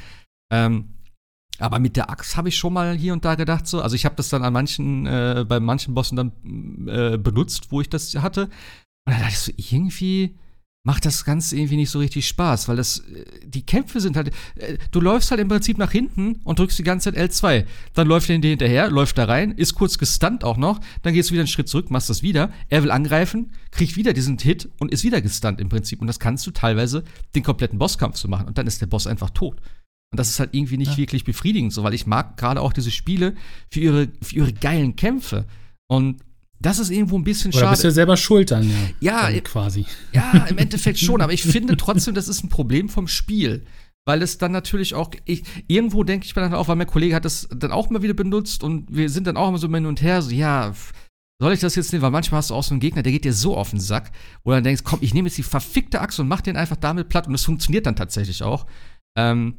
Ähm, 0.52 0.90
aber 1.58 1.78
mit 1.78 1.96
der 1.96 2.10
Axt 2.10 2.36
habe 2.36 2.48
ich 2.48 2.56
schon 2.56 2.72
mal 2.74 2.94
hier 2.94 3.12
und 3.12 3.24
da 3.24 3.36
gedacht 3.36 3.66
so. 3.66 3.80
Also 3.80 3.96
ich 3.96 4.04
habe 4.04 4.16
das 4.16 4.28
dann 4.28 4.42
an 4.42 4.52
manchen, 4.52 5.06
äh, 5.06 5.44
bei 5.48 5.60
manchen 5.60 5.94
Bossen 5.94 6.16
dann 6.16 6.32
äh, 6.88 7.16
benutzt, 7.16 7.68
wo 7.70 7.80
ich 7.80 7.88
das 7.88 8.14
hatte. 8.16 8.50
Und 9.06 9.14
da 9.14 9.18
dachte 9.18 9.32
ich 9.32 9.38
so, 9.38 9.52
irgendwie 9.56 10.36
macht 10.84 11.06
das 11.06 11.24
Ganze 11.24 11.56
irgendwie 11.56 11.76
nicht 11.76 11.90
so 11.90 12.00
richtig 12.00 12.26
Spaß, 12.26 12.68
weil 12.68 12.76
das, 12.76 12.98
äh, 13.00 13.24
die 13.44 13.64
Kämpfe 13.64 14.00
sind 14.00 14.16
halt, 14.16 14.32
äh, 14.56 14.78
du 14.90 15.00
läufst 15.00 15.30
halt 15.30 15.40
im 15.40 15.48
Prinzip 15.48 15.78
nach 15.78 15.92
hinten 15.92 16.40
und 16.44 16.58
drückst 16.58 16.78
die 16.78 16.82
ganze 16.82 17.12
Zeit 17.12 17.30
L2. 17.30 17.66
Dann 17.94 18.08
läuft 18.08 18.28
er 18.28 18.38
hinterher, 18.38 18.90
läuft 18.90 19.18
da 19.18 19.24
rein, 19.24 19.52
ist 19.52 19.74
kurz 19.74 19.98
gestunt 19.98 20.42
auch 20.42 20.56
noch, 20.56 20.80
dann 21.02 21.14
gehst 21.14 21.30
du 21.30 21.34
wieder 21.34 21.42
einen 21.42 21.48
Schritt 21.48 21.68
zurück, 21.68 21.90
machst 21.90 22.10
das 22.10 22.22
wieder, 22.22 22.52
er 22.68 22.82
will 22.82 22.90
angreifen, 22.90 23.52
kriegt 23.70 23.96
wieder 23.96 24.12
diesen 24.12 24.38
Hit 24.38 24.68
und 24.78 24.92
ist 24.92 25.04
wieder 25.04 25.20
gestunt 25.20 25.60
im 25.60 25.68
Prinzip. 25.68 26.00
Und 26.00 26.08
das 26.08 26.18
kannst 26.18 26.46
du 26.46 26.50
teilweise 26.50 27.04
den 27.34 27.44
kompletten 27.44 27.78
Bosskampf 27.78 28.16
zu 28.16 28.22
so 28.22 28.28
machen 28.28 28.48
und 28.48 28.58
dann 28.58 28.66
ist 28.66 28.80
der 28.80 28.86
Boss 28.86 29.06
einfach 29.06 29.30
tot. 29.30 29.60
Und 30.10 30.18
das 30.18 30.28
ist 30.28 30.40
halt 30.40 30.50
irgendwie 30.52 30.76
nicht 30.76 30.92
ja. 30.92 30.96
wirklich 30.98 31.24
befriedigend, 31.24 31.72
so, 31.72 31.84
weil 31.84 31.94
ich 31.94 32.06
mag 32.06 32.36
gerade 32.36 32.60
auch 32.60 32.72
diese 32.72 32.90
Spiele 32.90 33.34
für 33.70 33.80
ihre, 33.80 34.08
für 34.20 34.34
ihre 34.34 34.52
geilen 34.52 34.94
Kämpfe. 34.96 35.46
Und 35.86 36.20
das 36.62 36.78
ist 36.78 36.90
irgendwo 36.90 37.18
ein 37.18 37.24
bisschen 37.24 37.50
Oder 37.50 37.60
schade. 37.60 37.70
bist 37.72 37.84
du 37.84 37.88
ja 37.88 37.92
selber 37.92 38.16
schuld 38.16 38.50
dann, 38.50 38.70
ja. 39.00 39.30
Ja, 39.30 39.40
quasi. 39.40 39.84
Ja, 40.12 40.46
im 40.48 40.58
Endeffekt 40.58 40.98
schon, 40.98 41.20
aber 41.20 41.32
ich 41.32 41.42
finde 41.42 41.76
trotzdem, 41.76 42.14
das 42.14 42.28
ist 42.28 42.42
ein 42.44 42.48
Problem 42.48 42.88
vom 42.88 43.08
Spiel. 43.08 43.64
Weil 44.04 44.20
es 44.22 44.36
dann 44.36 44.50
natürlich 44.50 44.94
auch, 44.94 45.12
ich, 45.26 45.44
irgendwo 45.68 46.02
denke 46.02 46.26
ich 46.26 46.34
mir 46.34 46.42
dann 46.42 46.54
auch, 46.54 46.66
weil 46.66 46.74
mein 46.74 46.88
Kollege 46.88 47.14
hat 47.14 47.24
das 47.24 47.48
dann 47.54 47.70
auch 47.70 47.88
mal 47.88 48.02
wieder 48.02 48.14
benutzt 48.14 48.64
und 48.64 48.86
wir 48.90 49.08
sind 49.08 49.28
dann 49.28 49.36
auch 49.36 49.48
immer 49.48 49.58
so 49.58 49.68
hin 49.72 49.86
und 49.86 50.02
her, 50.02 50.22
so, 50.22 50.32
ja, 50.32 50.72
soll 51.40 51.52
ich 51.52 51.60
das 51.60 51.76
jetzt 51.76 51.92
nehmen? 51.92 52.02
Weil 52.02 52.10
manchmal 52.10 52.38
hast 52.38 52.50
du 52.50 52.54
auch 52.54 52.64
so 52.64 52.72
einen 52.74 52.80
Gegner, 52.80 53.02
der 53.02 53.12
geht 53.12 53.24
dir 53.24 53.32
so 53.32 53.56
auf 53.56 53.70
den 53.70 53.80
Sack, 53.80 54.10
wo 54.42 54.50
du 54.50 54.56
dann 54.56 54.64
denkst, 54.64 54.82
komm, 54.84 54.98
ich 55.02 55.14
nehme 55.14 55.28
jetzt 55.28 55.38
die 55.38 55.44
verfickte 55.44 56.00
Axt 56.00 56.18
und 56.18 56.26
mach 56.28 56.40
den 56.40 56.56
einfach 56.56 56.76
damit 56.76 57.08
platt 57.08 57.28
und 57.28 57.34
es 57.34 57.44
funktioniert 57.44 57.86
dann 57.86 57.96
tatsächlich 57.96 58.42
auch. 58.42 58.66
Ähm, 59.16 59.58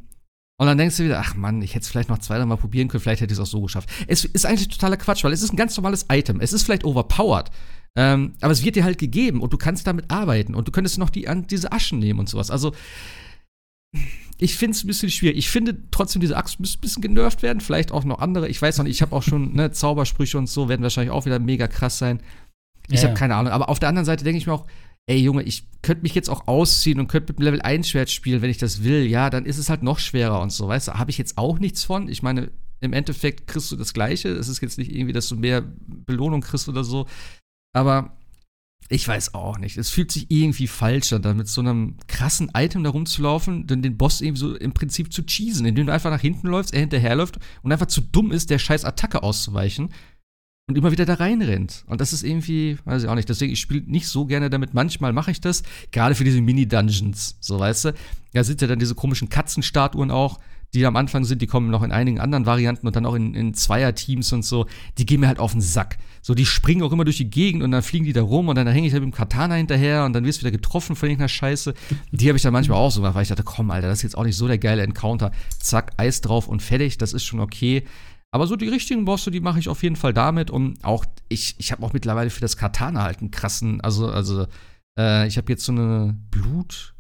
und 0.64 0.68
dann 0.68 0.78
denkst 0.78 0.95
du 0.95 1.03
wieder, 1.03 1.20
ach 1.20 1.36
Mann, 1.36 1.61
ich 1.61 1.76
hätte 1.76 1.84
es 1.84 1.89
vielleicht 1.89 2.07
noch 2.07 2.20
zwei, 2.20 2.38
drei 2.38 2.45
Mal 2.45 2.55
probieren 2.55 2.88
können, 2.88 3.01
vielleicht 3.01 3.20
hätte 3.20 3.34
ich 3.34 3.38
es 3.38 3.43
auch 3.43 3.51
so 3.51 3.61
geschafft. 3.61 3.89
Es 4.07 4.24
ist 4.24 4.45
eigentlich 4.45 4.70
totaler 4.70 4.95
Quatsch, 4.95 5.26
weil 5.26 5.34
es 5.34 5.41
ist 5.41 5.51
ein 5.51 5.57
ganz 5.57 5.76
normales 5.76 6.05
Item. 6.09 6.39
Es 6.39 6.53
ist 6.53 6.64
vielleicht 6.64 6.86
overpowered, 6.86 7.51
ähm, 7.97 8.36
aber 8.39 8.53
es 8.53 8.64
wird 8.64 8.78
dir 8.78 8.86
halt 8.86 8.97
gegeben 8.97 9.41
und 9.41 9.51
du 9.51 9.57
kannst 9.57 9.86
damit 9.88 10.09
arbeiten 10.09 10.55
und 10.55 10.66
du 10.66 10.72
könntest 10.72 10.97
noch 10.97 11.09
die, 11.09 11.28
an 11.28 11.47
diese 11.47 11.74
Aschen 11.74 11.99
nehmen 11.99 12.20
und 12.20 12.30
sowas. 12.30 12.49
Also, 12.49 12.72
ich 14.38 14.55
finde 14.55 14.78
es 14.78 14.86
ein 14.86 14.88
bisschen 14.88 15.11
schwierig. 15.11 15.38
Ich 15.38 15.49
finde 15.49 15.78
trotzdem, 15.91 16.22
diese 16.22 16.38
Axt 16.38 16.61
müsste 16.61 16.80
ein 16.80 16.82
bisschen 16.82 17.01
genervt 17.01 17.43
werden. 17.43 17.59
Vielleicht 17.59 17.91
auch 17.91 18.05
noch 18.05 18.20
andere. 18.20 18.47
Ich 18.47 18.61
weiß 18.61 18.78
noch 18.78 18.86
nicht, 18.86 18.95
ich 18.95 19.01
habe 19.01 19.14
auch 19.14 19.22
schon, 19.22 19.53
ne, 19.53 19.72
Zaubersprüche 19.72 20.38
und 20.38 20.47
so 20.47 20.70
werden 20.70 20.82
wahrscheinlich 20.82 21.11
auch 21.11 21.26
wieder 21.26 21.39
mega 21.39 21.68
krass 21.68 21.97
sein. 21.97 22.22
Ich 22.89 23.01
ja, 23.01 23.09
habe 23.09 23.18
keine 23.18 23.36
Ahnung. 23.36 23.51
Aber 23.51 23.68
auf 23.68 23.80
der 23.80 23.89
anderen 23.89 24.05
Seite 24.05 24.24
denke 24.24 24.38
ich 24.38 24.47
mir 24.47 24.53
auch, 24.53 24.66
ey 25.08 25.18
Junge, 25.18 25.43
ich 25.43 25.68
könnte 25.82 26.04
mich 26.04 26.16
jetzt 26.16 26.30
auch 26.30 26.47
ausziehen 26.47 26.99
und 26.99 27.08
könnte 27.08 27.34
mit 27.34 27.39
dem 27.39 27.43
Level 27.43 27.62
1 27.62 27.89
Schwert 27.89 28.10
spielen, 28.10 28.41
wenn 28.41 28.49
ich 28.49 28.58
das 28.58 28.84
will, 28.84 29.06
ja, 29.06 29.30
dann 29.30 29.45
ist 29.45 29.58
es 29.58 29.70
halt 29.70 29.84
noch 29.84 29.99
schwerer 29.99 30.41
und 30.41 30.51
so, 30.51 30.68
weißt 30.68 30.89
du, 30.89 30.93
habe 30.93 31.12
ich 31.12 31.18
jetzt 31.18 31.38
auch 31.38 31.60
nichts 31.60 31.84
von. 31.84 32.08
Ich 32.08 32.24
meine, 32.24 32.51
im 32.84 32.93
Endeffekt 32.93 33.47
kriegst 33.47 33.72
du 33.72 33.76
das 33.78 33.93
Gleiche. 33.93 34.30
Es 34.30 34.49
ist 34.49 34.62
jetzt 34.62 34.78
nicht 34.78 34.91
irgendwie, 34.93 35.14
dass 35.14 35.30
du 35.30 35.36
mehr 35.36 35.62
Belohnung 35.62 36.41
kriegst 36.41 36.68
oder 36.68 36.84
so. 36.84 37.08
Aber 37.74 38.18
ich 38.89 39.08
weiß 39.08 39.34
auch 39.34 39.58
nicht. 39.58 39.78
Es 39.78 39.89
fühlt 39.89 40.12
sich 40.12 40.30
irgendwie 40.30 40.68
falsch 40.68 41.14
an, 41.14 41.22
da 41.22 41.34
mit 41.34 41.47
so 41.47 41.62
einem 41.62 41.95
krassen 42.08 42.51
Item 42.54 42.84
da 42.84 42.89
rumzulaufen, 42.89 43.68
dann 43.68 43.82
den 43.82 43.97
Boss 43.97 44.20
irgendwie 44.20 44.39
so 44.39 44.56
im 44.56 44.74
Prinzip 44.74 45.14
zu 45.14 45.24
cheesen, 45.24 45.66
indem 45.66 45.88
du 45.88 45.93
einfach 45.93 46.12
nach 46.12 46.20
hinten 46.20 46.47
läufst, 46.47 46.74
er 46.74 46.82
hinterherläuft 46.82 47.39
und 47.62 47.72
einfach 47.72 47.88
zu 47.88 48.01
dumm 48.01 48.34
ist, 48.34 48.49
der 48.49 48.60
scheiß 48.60 48.84
Attacke 48.84 49.24
auszuweichen 49.24 49.89
und 50.68 50.78
immer 50.78 50.91
wieder 50.91 51.05
da 51.05 51.16
reinrennt. 51.16 51.84
Und 51.88 51.99
das 51.99 52.14
ist 52.14 52.24
irgendwie, 52.24 52.78
weiß 52.86 53.03
ich 53.03 53.09
auch 53.09 53.16
nicht. 53.16 53.28
Deswegen, 53.28 53.51
ich 53.51 53.59
spiele 53.59 53.84
nicht 53.86 54.07
so 54.07 54.26
gerne 54.26 54.49
damit. 54.49 54.74
Manchmal 54.74 55.11
mache 55.11 55.32
ich 55.32 55.41
das, 55.41 55.64
gerade 55.91 56.16
für 56.16 56.24
diese 56.24 56.41
Mini-Dungeons, 56.41 57.38
so 57.39 57.59
weißt 57.59 57.86
du. 57.86 57.93
Da 58.34 58.43
sind 58.43 58.61
ja 58.61 58.68
dann 58.68 58.80
diese 58.80 58.95
komischen 58.95 59.30
Katzenstatuen 59.30 60.09
auch, 60.09 60.39
die 60.74 60.86
am 60.86 60.95
Anfang 60.95 61.24
sind, 61.24 61.41
die 61.41 61.47
kommen 61.47 61.70
noch 61.70 61.84
in 61.84 61.91
einigen 61.91 62.20
anderen 62.20 62.47
Varianten 62.47 62.88
und 62.88 62.95
dann 62.95 63.05
auch 63.05 63.14
in, 63.14 63.36
in 63.36 63.53
Zweier-Teams 63.53 64.34
und 64.34 64.43
so. 64.43 64.66
Die 64.97 65.05
gehen 65.05 65.20
mir 65.20 65.28
halt 65.28 65.38
auf 65.38 65.51
den 65.51 65.61
Sack. 65.61 65.97
So, 66.22 66.34
die 66.34 66.45
springen 66.45 66.82
auch 66.82 66.91
immer 66.91 67.03
durch 67.03 67.18
die 67.18 67.30
Gegend 67.30 67.61
und 67.61 67.72
dann 67.72 67.84
fliegen 67.84 68.05
die 68.05 68.14
da 68.14 68.24
rum 68.24 68.47
und 68.47 68.55
dann 68.55 68.66
hänge 68.66 68.88
ich 68.88 68.93
halt 68.93 69.03
mit 69.03 69.14
dem 69.14 69.16
Katana 69.16 69.55
hinterher 69.55 70.05
und 70.05 70.14
dann 70.14 70.26
wirst 70.26 70.39
du 70.39 70.45
wieder 70.45 70.51
getroffen 70.51 70.95
von 70.95 71.09
irgendeiner 71.09 71.28
Scheiße. 71.28 71.76
Die 72.11 72.28
habe 72.28 72.38
ich 72.38 72.41
dann 72.41 72.53
manchmal 72.53 72.78
auch 72.80 72.89
so 72.89 73.01
gemacht, 73.01 73.16
weil 73.16 73.24
ich 73.24 73.30
dachte, 73.30 73.43
komm, 73.43 73.70
Alter, 73.70 73.89
das 73.89 73.99
ist 73.99 74.03
jetzt 74.03 74.18
auch 74.18 74.24
nicht 74.24 74.38
so 74.38 74.47
der 74.47 74.57
geile 74.57 74.82
Encounter. 74.82 75.32
Zack, 75.59 75.91
Eis 75.97 76.22
drauf 76.22 76.47
und 76.47 76.61
fertig, 76.61 76.97
das 76.97 77.14
ist 77.14 77.26
schon 77.26 77.41
okay. 77.41 77.84
Aber 78.34 78.48
so 78.48 78.56
die 78.56 78.68
richtigen 78.68 79.06
Bosse, 79.06 79.30
die 79.30 79.42
mache 79.42 79.60
ich 79.60 79.70
auf 79.70 79.84
jeden 79.84 79.96
Fall 79.96 80.12
damit. 80.12 80.50
Und 80.50 80.84
auch, 80.84 81.06
ich, 81.30 81.54
ich 81.60 81.72
habe 81.72 81.86
auch 81.86 81.94
mittlerweile 81.94 82.32
für 82.32 82.42
das 82.42 82.58
Katana 82.58 83.04
halt 83.04 83.20
einen 83.20 83.30
krassen, 83.30 83.80
also, 83.82 84.08
also, 84.08 84.48
äh, 85.00 85.28
ich 85.28 85.38
habe 85.38 85.52
jetzt 85.52 85.66
so 85.66 85.72
eine 85.72 86.18
Blut, 86.32 86.96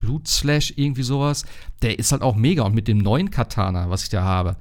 Blutslash, 0.00 0.72
irgendwie 0.74 1.04
sowas. 1.04 1.44
Der 1.82 1.96
ist 2.00 2.10
halt 2.10 2.22
auch 2.22 2.34
mega. 2.34 2.64
Und 2.64 2.74
mit 2.74 2.88
dem 2.88 2.98
neuen 2.98 3.30
Katana, 3.30 3.88
was 3.88 4.02
ich 4.02 4.08
da 4.08 4.24
habe, 4.24 4.56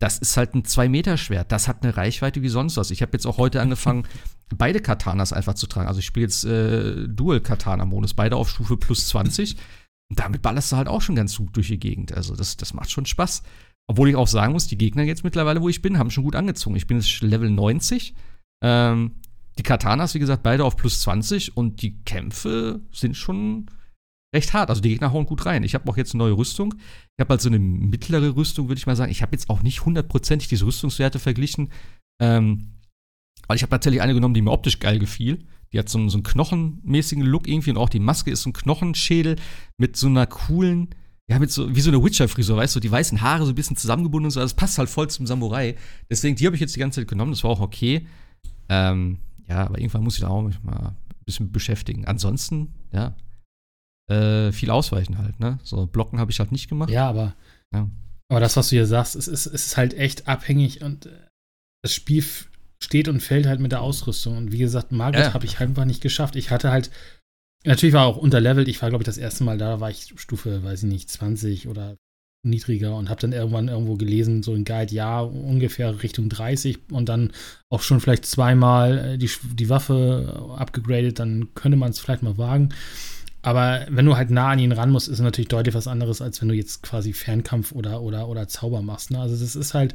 das 0.00 0.18
ist 0.18 0.36
halt 0.36 0.56
ein 0.56 0.64
2-Meter-Schwert. 0.64 1.52
Das 1.52 1.68
hat 1.68 1.84
eine 1.84 1.96
Reichweite 1.96 2.42
wie 2.42 2.48
sonst 2.48 2.76
was. 2.76 2.90
Ich 2.90 3.00
habe 3.00 3.12
jetzt 3.12 3.24
auch 3.24 3.38
heute 3.38 3.60
angefangen, 3.60 4.04
beide 4.56 4.80
Katanas 4.80 5.32
einfach 5.32 5.54
zu 5.54 5.68
tragen. 5.68 5.86
Also 5.86 6.00
ich 6.00 6.06
spiele 6.06 6.26
jetzt 6.26 6.44
äh, 6.44 7.06
Dual-Katana-Modus, 7.06 8.14
beide 8.14 8.34
auf 8.34 8.50
Stufe 8.50 8.76
plus 8.76 9.06
20. 9.06 9.56
Und 10.10 10.18
damit 10.18 10.42
ballerst 10.42 10.72
du 10.72 10.76
halt 10.76 10.88
auch 10.88 11.02
schon 11.02 11.14
ganz 11.14 11.36
gut 11.36 11.54
durch 11.54 11.68
die 11.68 11.78
Gegend. 11.78 12.12
Also 12.12 12.34
das, 12.34 12.56
das 12.56 12.74
macht 12.74 12.90
schon 12.90 13.06
Spaß. 13.06 13.44
Obwohl 13.88 14.08
ich 14.08 14.16
auch 14.16 14.28
sagen 14.28 14.52
muss, 14.52 14.68
die 14.68 14.78
Gegner 14.78 15.02
jetzt 15.02 15.24
mittlerweile, 15.24 15.60
wo 15.60 15.68
ich 15.68 15.82
bin, 15.82 15.98
haben 15.98 16.10
schon 16.10 16.24
gut 16.24 16.36
angezogen. 16.36 16.76
Ich 16.76 16.86
bin 16.86 16.98
jetzt 16.98 17.20
Level 17.22 17.50
90. 17.50 18.14
Ähm, 18.62 19.12
die 19.58 19.62
Katanas, 19.62 20.14
wie 20.14 20.18
gesagt, 20.18 20.42
beide 20.42 20.64
auf 20.64 20.76
plus 20.76 21.00
20 21.00 21.56
und 21.56 21.82
die 21.82 22.02
Kämpfe 22.04 22.80
sind 22.92 23.16
schon 23.16 23.66
recht 24.34 24.54
hart. 24.54 24.70
Also 24.70 24.80
die 24.80 24.88
Gegner 24.88 25.12
hauen 25.12 25.26
gut 25.26 25.44
rein. 25.44 25.62
Ich 25.62 25.74
habe 25.74 25.90
auch 25.90 25.96
jetzt 25.96 26.14
eine 26.14 26.24
neue 26.24 26.36
Rüstung. 26.36 26.74
Ich 27.16 27.20
habe 27.20 27.30
halt 27.30 27.40
so 27.40 27.48
eine 27.48 27.58
mittlere 27.58 28.34
Rüstung, 28.34 28.68
würde 28.68 28.78
ich 28.78 28.86
mal 28.86 28.96
sagen. 28.96 29.10
Ich 29.12 29.22
habe 29.22 29.32
jetzt 29.32 29.50
auch 29.50 29.62
nicht 29.62 29.84
hundertprozentig 29.84 30.48
diese 30.48 30.64
Rüstungswerte 30.64 31.18
verglichen. 31.18 31.70
Ähm, 32.20 32.78
weil 33.46 33.56
ich 33.56 33.62
habe 33.62 33.70
tatsächlich 33.70 34.00
eine 34.00 34.14
genommen, 34.14 34.34
die 34.34 34.42
mir 34.42 34.52
optisch 34.52 34.78
geil 34.78 34.98
gefiel. 34.98 35.44
Die 35.72 35.78
hat 35.78 35.88
so 35.88 36.08
so 36.08 36.16
einen 36.16 36.22
knochenmäßigen 36.22 37.24
Look 37.24 37.48
irgendwie 37.48 37.70
und 37.70 37.78
auch 37.78 37.88
die 37.88 37.98
Maske 37.98 38.30
ist 38.30 38.42
so 38.42 38.50
ein 38.50 38.54
Knochenschädel 38.54 39.36
mit 39.78 39.96
so 39.96 40.06
einer 40.06 40.26
coolen 40.26 40.94
ja, 41.32 41.38
mit 41.38 41.50
so, 41.50 41.74
wie 41.74 41.80
so 41.80 41.90
eine 41.90 42.04
Witcher-Frisur, 42.04 42.58
weißt 42.58 42.76
du, 42.76 42.80
die 42.80 42.90
weißen 42.90 43.22
Haare 43.22 43.46
so 43.46 43.52
ein 43.52 43.54
bisschen 43.54 43.74
zusammengebunden 43.74 44.26
und 44.26 44.30
so, 44.32 44.40
das 44.40 44.52
passt 44.52 44.76
halt 44.76 44.90
voll 44.90 45.08
zum 45.08 45.26
Samurai. 45.26 45.76
Deswegen, 46.10 46.36
die 46.36 46.44
habe 46.44 46.54
ich 46.56 46.60
jetzt 46.60 46.76
die 46.76 46.80
ganze 46.80 47.00
Zeit 47.00 47.08
genommen, 47.08 47.32
das 47.32 47.42
war 47.42 47.50
auch 47.50 47.60
okay. 47.60 48.06
Ähm, 48.68 49.16
ja, 49.48 49.64
aber 49.64 49.78
irgendwann 49.78 50.04
muss 50.04 50.16
ich 50.16 50.20
da 50.20 50.28
auch 50.28 50.42
mich 50.42 50.62
mal 50.62 50.88
ein 50.88 51.24
bisschen 51.24 51.50
beschäftigen. 51.50 52.04
Ansonsten, 52.04 52.74
ja, 52.92 53.16
äh, 54.10 54.52
viel 54.52 54.70
ausweichen 54.70 55.16
halt, 55.16 55.40
ne? 55.40 55.58
So 55.62 55.86
Blocken 55.86 56.20
habe 56.20 56.30
ich 56.30 56.38
halt 56.38 56.52
nicht 56.52 56.68
gemacht. 56.68 56.90
Ja, 56.90 57.08
aber, 57.08 57.34
ja. 57.72 57.88
aber 58.28 58.40
das, 58.40 58.58
was 58.58 58.68
du 58.68 58.76
hier 58.76 58.86
sagst, 58.86 59.16
es 59.16 59.26
ist, 59.26 59.46
es 59.46 59.64
ist 59.64 59.76
halt 59.78 59.94
echt 59.94 60.28
abhängig 60.28 60.82
und 60.82 61.06
äh, 61.06 61.28
das 61.82 61.94
Spiel 61.94 62.22
steht 62.82 63.08
und 63.08 63.20
fällt 63.20 63.46
halt 63.46 63.60
mit 63.60 63.72
der 63.72 63.80
Ausrüstung. 63.80 64.36
Und 64.36 64.52
wie 64.52 64.58
gesagt, 64.58 64.92
Margaret 64.92 65.28
ja. 65.28 65.34
habe 65.34 65.46
ich 65.46 65.60
halt 65.60 65.70
einfach 65.70 65.86
nicht 65.86 66.02
geschafft. 66.02 66.36
Ich 66.36 66.50
hatte 66.50 66.70
halt 66.70 66.90
Natürlich 67.64 67.94
war 67.94 68.06
auch 68.06 68.16
unterlevelt. 68.16 68.68
Ich 68.68 68.82
war, 68.82 68.88
glaube 68.88 69.02
ich, 69.02 69.06
das 69.06 69.18
erste 69.18 69.44
Mal 69.44 69.58
da, 69.58 69.80
war 69.80 69.90
ich 69.90 70.14
Stufe, 70.16 70.64
weiß 70.64 70.82
ich 70.82 70.88
nicht, 70.88 71.10
20 71.10 71.68
oder 71.68 71.96
niedriger 72.44 72.96
und 72.96 73.08
habe 73.08 73.20
dann 73.20 73.32
irgendwann 73.32 73.68
irgendwo 73.68 73.94
gelesen, 73.94 74.42
so 74.42 74.52
ein 74.52 74.64
Guide, 74.64 74.92
ja, 74.92 75.20
ungefähr 75.20 76.02
Richtung 76.02 76.28
30 76.28 76.90
und 76.90 77.08
dann 77.08 77.32
auch 77.70 77.82
schon 77.82 78.00
vielleicht 78.00 78.26
zweimal 78.26 78.98
äh, 78.98 79.18
die, 79.18 79.30
die 79.52 79.68
Waffe 79.68 80.54
abgegradet, 80.56 81.20
dann 81.20 81.54
könnte 81.54 81.78
man 81.78 81.90
es 81.90 82.00
vielleicht 82.00 82.22
mal 82.22 82.38
wagen. 82.38 82.70
Aber 83.42 83.86
wenn 83.90 84.06
du 84.06 84.16
halt 84.16 84.30
nah 84.30 84.50
an 84.50 84.58
ihn 84.58 84.72
ran 84.72 84.90
musst, 84.90 85.08
ist 85.08 85.20
natürlich 85.20 85.48
deutlich 85.48 85.74
was 85.74 85.88
anderes, 85.88 86.22
als 86.22 86.40
wenn 86.40 86.48
du 86.48 86.54
jetzt 86.54 86.82
quasi 86.82 87.12
Fernkampf 87.12 87.72
oder, 87.72 88.00
oder, 88.02 88.28
oder 88.28 88.46
Zauber 88.48 88.82
machst. 88.82 89.10
Ne? 89.10 89.20
Also 89.20 89.36
das 89.36 89.56
ist 89.56 89.74
halt, 89.74 89.94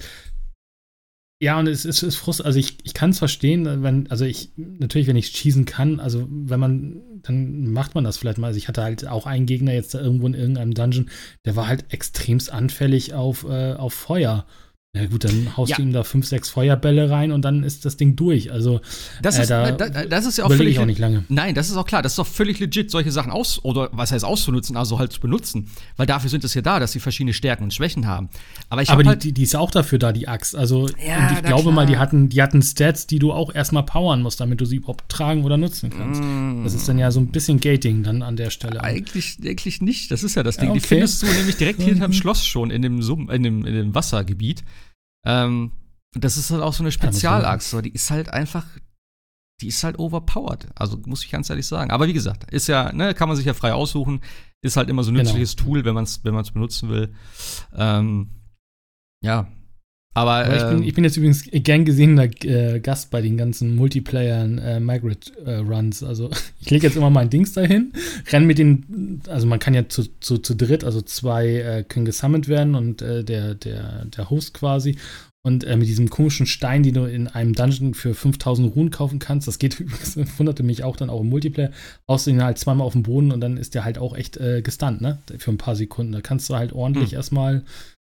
ja, 1.39 1.59
und 1.59 1.67
es 1.67 1.85
ist, 1.85 2.01
ist 2.01 2.15
frust, 2.15 2.43
also 2.43 2.57
ich, 2.57 2.77
ich 2.83 2.95
kann 2.95 3.11
es 3.11 3.19
verstehen, 3.19 3.83
wenn, 3.83 4.09
also 4.09 4.25
ich, 4.25 4.51
natürlich, 4.55 5.07
wenn 5.07 5.15
ich 5.15 5.27
schießen 5.27 5.65
kann, 5.65 5.99
also 5.99 6.27
wenn 6.29 6.59
man, 6.59 7.01
dann 7.21 7.71
macht 7.71 7.93
man 7.93 8.03
das 8.03 8.17
vielleicht 8.17 8.39
mal. 8.39 8.47
Also 8.47 8.57
ich 8.57 8.67
hatte 8.67 8.81
halt 8.81 9.07
auch 9.07 9.27
einen 9.27 9.45
Gegner 9.45 9.73
jetzt 9.73 9.93
da 9.93 9.99
irgendwo 9.99 10.25
in 10.25 10.33
irgendeinem 10.33 10.73
Dungeon, 10.73 11.11
der 11.45 11.55
war 11.55 11.67
halt 11.67 11.85
extremst 11.93 12.51
anfällig 12.51 13.13
auf, 13.13 13.45
äh, 13.47 13.73
auf 13.73 13.93
Feuer. 13.93 14.47
Ja 14.95 15.05
gut, 15.05 15.25
dann 15.25 15.55
haust 15.55 15.69
Ja. 15.69 15.75
du 15.75 15.83
ihm 15.83 15.91
da 15.93 16.03
fünf, 16.03 16.25
sechs 16.25 16.49
Feuerbälle 16.49 17.09
rein 17.11 17.31
und 17.31 17.43
dann 17.43 17.61
ist 17.63 17.85
das 17.85 17.97
Ding 17.97 18.15
durch. 18.15 18.51
Also 18.51 18.81
Das 19.21 19.37
Äh, 19.37 19.41
ist, 19.43 19.51
da 19.51 19.71
da, 19.71 19.89
das 20.05 20.25
ist 20.25 20.37
ja 20.39 20.45
auch 20.45 20.51
völlig 20.51 20.79
auch 20.79 20.85
nicht 20.85 20.97
lange. 20.97 21.23
Nein, 21.29 21.53
das 21.53 21.69
ist 21.69 21.75
auch 21.77 21.85
klar. 21.85 22.01
Das 22.01 22.13
ist 22.13 22.17
doch 22.17 22.25
völlig 22.25 22.57
legit, 22.59 22.89
solche 22.89 23.11
Sachen 23.11 23.31
aus 23.31 23.63
oder 23.63 23.89
was 23.91 24.11
heißt 24.11 24.25
auszunutzen, 24.25 24.75
also 24.75 24.97
halt 24.97 25.11
zu 25.11 25.19
benutzen. 25.19 25.69
Weil 25.97 26.07
dafür 26.07 26.31
sind 26.31 26.43
es 26.45 26.53
ja 26.55 26.63
da, 26.63 26.79
dass 26.79 26.93
sie 26.93 26.99
verschiedene 26.99 27.33
Stärken 27.33 27.63
und 27.65 27.73
Schwächen 27.75 28.07
haben. 28.07 28.29
Aber 28.69 28.81
ich 28.81 28.89
Aber 28.89 28.95
habe 28.99 29.03
die, 29.03 29.09
halt. 29.09 29.23
die, 29.25 29.33
die 29.33 29.43
ist 29.43 29.55
auch 29.55 29.69
dafür 29.69 29.99
da, 29.99 30.11
die 30.13 30.27
Axt. 30.27 30.55
Also 30.55 30.87
Ja, 31.05 31.31
ich 31.33 31.43
glaube 31.43 31.71
mal, 31.71 31.85
die 31.85 31.91
klar. 31.93 32.01
hatten, 32.01 32.29
die 32.29 32.41
hatten 32.41 32.63
Stats, 32.63 33.05
die 33.05 33.19
du 33.19 33.33
auch 33.33 33.53
erstmal 33.53 33.83
powern 33.83 34.23
musst, 34.23 34.39
damit 34.39 34.61
du 34.61 34.65
sie 34.65 34.77
überhaupt 34.77 35.09
tragen 35.09 35.43
oder 35.43 35.57
nutzen 35.57 35.91
kannst. 35.91 36.23
Mm. 36.23 36.63
Das 36.63 36.73
ist 36.73 36.87
dann 36.87 36.97
ja 36.97 37.11
so 37.11 37.19
ein 37.19 37.27
bisschen 37.27 37.59
Gating 37.59 38.01
dann 38.01 38.23
an 38.23 38.35
der 38.35 38.49
Stelle. 38.49 38.81
Eigentlich, 38.81 39.37
eigentlich 39.45 39.79
nicht. 39.81 40.09
Das 40.09 40.23
ist 40.23 40.33
ja 40.35 40.41
das 40.43 40.57
Ding. 40.57 40.69
Ja, 40.69 40.73
Die 40.73 40.79
okay. 40.79 40.87
findest 40.87 41.21
du 41.21 41.27
nämlich 41.27 41.57
direkt 41.57 41.81
hinterm. 41.83 42.13
Schloss 42.13 42.43
schon 42.47 42.71
in 42.71 42.81
dem, 42.81 43.03
Sum 43.03 43.29
in 43.29 43.43
dem, 43.43 43.63
in 43.65 43.75
dem 43.75 43.93
Wassergebiet. 43.93 44.63
Ähm, 45.25 45.71
das 46.13 46.37
ist 46.37 46.51
halt 46.51 46.61
auch 46.61 46.73
so 46.73 46.83
eine 46.83 46.91
so. 46.91 47.81
Die 47.81 47.91
ist 47.91 48.09
halt 48.11 48.29
einfach, 48.29 48.65
die 49.61 49.67
ist 49.67 49.83
halt 49.83 49.99
overpowered. 49.99 50.67
Also 50.75 50.97
muss 51.05 51.23
ich 51.23 51.31
ganz 51.31 51.49
ehrlich 51.49 51.67
sagen. 51.67 51.91
Aber 51.91 52.07
wie 52.07 52.13
gesagt, 52.13 52.51
ist 52.51 52.67
ja, 52.67 52.91
ne, 52.93 53.13
kann 53.13 53.27
man 53.27 53.37
sich 53.37 53.45
ja 53.45 53.53
frei 53.53 53.73
aussuchen. 53.73 54.21
Ist 54.61 54.77
halt 54.77 54.89
immer 54.89 55.03
so 55.03 55.11
ein 55.11 55.15
Genau. 55.15 55.25
nützliches 55.25 55.55
Tool, 55.55 55.85
wenn 55.85 55.93
man 55.95 56.05
es 56.05 56.23
wenn 56.23 56.33
man's 56.33 56.51
benutzen 56.51 56.89
will. 56.89 57.13
Ähm, 57.75 58.29
ja. 59.23 59.47
Aber, 60.17 60.31
Aber 60.31 60.55
ich, 60.55 60.63
bin, 60.63 60.77
ähm, 60.77 60.83
ich 60.83 60.93
bin 60.95 61.03
jetzt 61.03 61.15
übrigens 61.15 61.47
gern 61.51 61.85
gesehener 61.85 62.27
äh, 62.43 62.79
Gast 62.79 63.11
bei 63.11 63.21
den 63.21 63.37
ganzen 63.37 63.75
Multiplayern 63.75 64.57
äh, 64.57 64.79
Margaret 64.79 65.31
äh, 65.45 65.57
Runs. 65.57 66.01
Also 66.01 66.31
ich 66.59 66.71
lege 66.71 66.87
jetzt 66.87 66.97
immer 66.97 67.11
mein 67.11 67.29
Dings 67.29 67.53
dahin, 67.53 67.93
renn 68.31 68.47
mit 68.47 68.57
den, 68.57 69.21
also 69.27 69.45
man 69.45 69.59
kann 69.59 69.75
ja 69.75 69.87
zu, 69.87 70.05
zu, 70.19 70.39
zu 70.39 70.55
dritt, 70.55 70.83
also 70.83 71.01
zwei 71.01 71.47
äh, 71.47 71.83
können 71.83 72.05
gesammelt 72.05 72.47
werden 72.47 72.73
und 72.73 73.03
äh, 73.03 73.23
der, 73.23 73.53
der, 73.53 74.05
der 74.05 74.29
Host 74.31 74.55
quasi. 74.55 74.97
Und 75.43 75.63
äh, 75.65 75.77
mit 75.77 75.87
diesem 75.87 76.09
komischen 76.09 76.47
Stein, 76.47 76.81
den 76.81 76.95
du 76.95 77.05
in 77.05 77.27
einem 77.27 77.53
Dungeon 77.53 77.93
für 77.93 78.15
5000 78.15 78.75
Runen 78.75 78.89
kaufen 78.89 79.19
kannst, 79.19 79.47
das 79.47 79.59
geht 79.59 79.79
übrigens, 79.79 80.17
wunderte 80.39 80.63
mich 80.63 80.83
auch 80.83 80.95
dann 80.95 81.11
auch 81.11 81.21
im 81.21 81.29
Multiplayer, 81.29 81.69
haust 82.07 82.25
du 82.25 82.31
ihn 82.31 82.43
halt 82.43 82.57
zweimal 82.57 82.87
auf 82.87 82.93
den 82.93 83.03
Boden 83.03 83.31
und 83.31 83.39
dann 83.39 83.55
ist 83.55 83.75
der 83.75 83.85
halt 83.85 83.99
auch 83.99 84.17
echt 84.17 84.39
gestunt, 84.63 85.01
ne? 85.01 85.19
Für 85.37 85.51
ein 85.51 85.57
paar 85.59 85.75
Sekunden. 85.75 86.11
Da 86.11 86.21
kannst 86.21 86.49
du 86.49 86.55
halt 86.55 86.73
ordentlich 86.73 87.11
Hm. 87.11 87.17
erstmal 87.17 87.63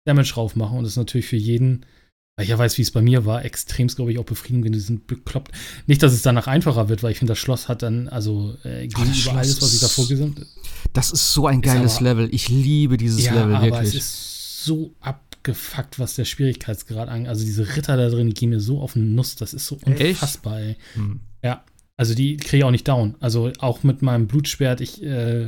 Damage 0.05 0.34
drauf 0.34 0.55
machen 0.55 0.80
und 0.80 0.84
das 0.84 0.93
ist 0.93 0.97
natürlich 0.97 1.28
für 1.28 1.38
jeden, 1.38 1.86
weil 2.39 2.43
ich 2.45 2.49
ja 2.51 2.57
weiß, 2.57 2.77
wie 2.77 2.81
es 2.83 2.91
bei 2.91 3.01
mir 3.01 3.25
war, 3.25 3.43
extremst, 3.43 3.97
glaube 3.97 4.13
ich, 4.13 4.17
auch 4.17 4.23
befriedigend, 4.23 4.63
wenn 4.63 4.71
du 4.71 4.79
sind 4.79 5.07
bekloppt. 5.07 5.51
Nicht, 5.87 6.01
dass 6.01 6.13
es 6.13 6.21
danach 6.21 6.47
einfacher 6.47 6.87
wird, 6.87 7.03
weil 7.03 7.11
ich 7.11 7.17
finde, 7.19 7.31
das 7.31 7.37
Schloss 7.39 7.67
hat 7.67 7.81
dann, 7.83 8.07
also 8.07 8.55
äh, 8.63 8.87
gegenüber 8.87 9.13
Schloss 9.13 9.35
alles, 9.35 9.61
was 9.61 9.69
ich 9.69 9.73
ist- 9.75 9.83
davor 9.83 10.07
gesehen 10.07 10.35
habe. 10.35 10.45
das 10.93 11.11
ist 11.11 11.33
so 11.33 11.47
ein 11.47 11.61
geiles 11.61 11.95
aber- 11.97 12.03
Level. 12.05 12.29
Ich 12.31 12.47
liebe 12.47 12.95
dieses 12.95 13.25
Ja, 13.25 13.33
Level 13.33 13.55
aber 13.55 13.65
wirklich. 13.65 13.89
es 13.89 13.95
ist 13.95 14.63
so 14.63 14.93
abgefuckt, 15.01 15.99
was 15.99 16.15
der 16.15 16.23
Schwierigkeitsgrad 16.25 17.09
angeht. 17.09 17.27
Also 17.27 17.43
diese 17.43 17.75
Ritter 17.75 17.97
da 17.97 18.07
drin, 18.09 18.27
die 18.27 18.33
gehen 18.33 18.49
mir 18.51 18.59
so 18.61 18.79
auf 18.79 18.93
den 18.93 19.15
Nuss, 19.15 19.35
das 19.35 19.53
ist 19.53 19.65
so 19.67 19.77
unfassbar, 19.85 20.61
ey. 20.61 20.77
Hm. 20.93 21.19
Also 21.97 22.15
die 22.15 22.37
kriege 22.37 22.59
ich 22.59 22.63
auch 22.63 22.71
nicht 22.71 22.87
down. 22.87 23.15
Also 23.19 23.51
auch 23.59 23.83
mit 23.83 24.01
meinem 24.01 24.27
Blutschwert, 24.27 24.79
ich 24.79 25.03
äh, 25.03 25.47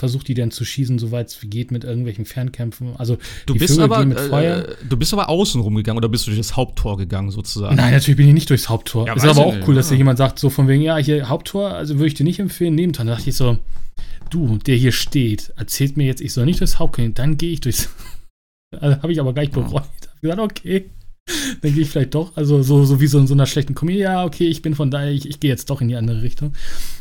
versuche 0.00 0.24
die 0.24 0.34
dann 0.34 0.50
zu 0.50 0.64
schießen, 0.64 0.98
soweit 0.98 1.28
es 1.28 1.38
geht, 1.42 1.70
mit 1.70 1.84
irgendwelchen 1.84 2.24
Fernkämpfen. 2.24 2.96
Also 2.96 3.18
Du 3.46 3.54
bist 3.54 3.74
Vögel 3.74 3.84
aber, 3.84 3.98
gehen 3.98 4.08
mit 4.08 4.18
Feuer. 4.20 4.68
äh, 4.68 4.74
du 4.88 4.96
bist 4.96 5.12
aber 5.12 5.28
außen 5.28 5.60
rumgegangen 5.60 5.98
oder 5.98 6.08
bist 6.08 6.26
du 6.26 6.30
durch 6.30 6.40
das 6.40 6.56
Haupttor 6.56 6.96
gegangen 6.96 7.30
sozusagen? 7.30 7.76
Nein, 7.76 7.92
natürlich 7.92 8.16
bin 8.16 8.28
ich 8.28 8.34
nicht 8.34 8.50
durchs 8.50 8.68
Haupttor. 8.68 9.06
Ja, 9.06 9.14
ist 9.14 9.24
aber 9.24 9.46
auch 9.46 9.54
nicht, 9.54 9.68
cool, 9.68 9.74
dass 9.74 9.88
ja. 9.88 9.92
dir 9.94 9.98
jemand 9.98 10.18
sagt, 10.18 10.38
so 10.38 10.50
von 10.50 10.66
wegen, 10.66 10.82
ja, 10.82 10.96
hier 10.96 11.28
Haupttor, 11.28 11.70
also 11.70 11.94
würde 11.94 12.08
ich 12.08 12.14
dir 12.14 12.24
nicht 12.24 12.40
empfehlen, 12.40 12.74
Nebentor. 12.74 13.04
Da 13.04 13.12
dachte 13.16 13.30
ich 13.30 13.36
so, 13.36 13.58
du, 14.30 14.58
der 14.58 14.76
hier 14.76 14.92
steht, 14.92 15.52
erzählt 15.56 15.96
mir 15.96 16.06
jetzt, 16.06 16.20
ich 16.20 16.32
soll 16.32 16.46
nicht 16.46 16.60
durchs 16.60 16.78
Haupttor 16.78 17.04
gehen, 17.04 17.14
dann 17.14 17.36
gehe 17.36 17.52
ich 17.52 17.60
durchs. 17.60 17.88
Also 18.72 19.02
habe 19.02 19.12
ich 19.12 19.18
aber 19.18 19.34
gleich 19.34 19.50
bereut. 19.50 19.82
Hab 19.82 20.20
gesagt, 20.20 20.38
okay, 20.38 20.90
dann 21.62 21.74
gehe 21.74 21.82
ich 21.82 21.90
vielleicht 21.90 22.14
doch. 22.14 22.36
Also 22.36 22.62
so, 22.62 22.84
so 22.84 23.00
wie 23.00 23.06
so 23.06 23.18
in 23.18 23.26
so 23.26 23.34
einer 23.34 23.46
schlechten 23.46 23.74
Komödie, 23.74 23.98
ja, 23.98 24.24
okay, 24.24 24.46
ich 24.48 24.62
bin 24.62 24.74
von 24.74 24.90
daher, 24.90 25.10
ich, 25.10 25.28
ich 25.28 25.40
gehe 25.40 25.50
jetzt 25.50 25.70
doch 25.70 25.80
in 25.80 25.88
die 25.88 25.96
andere 25.96 26.22
Richtung. 26.22 26.52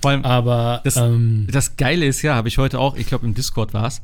Vor 0.01 0.11
allem, 0.11 0.23
Aber 0.25 0.81
Das- 0.83 0.97
ähm, 0.97 1.47
das 1.51 1.77
Geile 1.77 2.05
ist 2.05 2.21
ja, 2.21 2.35
habe 2.35 2.47
ich 2.47 2.57
heute 2.57 2.79
auch, 2.79 2.95
ich 2.95 3.07
glaube 3.07 3.25
im 3.25 3.33
Discord 3.33 3.73
war 3.73 3.87
es, 3.87 4.01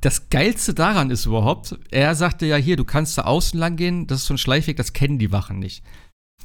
das 0.00 0.30
Geilste 0.30 0.72
daran 0.74 1.10
ist 1.10 1.26
überhaupt, 1.26 1.76
er 1.90 2.14
sagte 2.14 2.46
ja 2.46 2.56
hier, 2.56 2.76
du 2.76 2.84
kannst 2.84 3.18
da 3.18 3.22
außen 3.22 3.58
lang 3.60 3.76
gehen, 3.76 4.06
das 4.06 4.20
ist 4.20 4.26
so 4.26 4.34
ein 4.34 4.38
Schleichweg, 4.38 4.76
das 4.76 4.92
kennen 4.94 5.18
die 5.18 5.30
Wachen 5.30 5.58
nicht. 5.58 5.82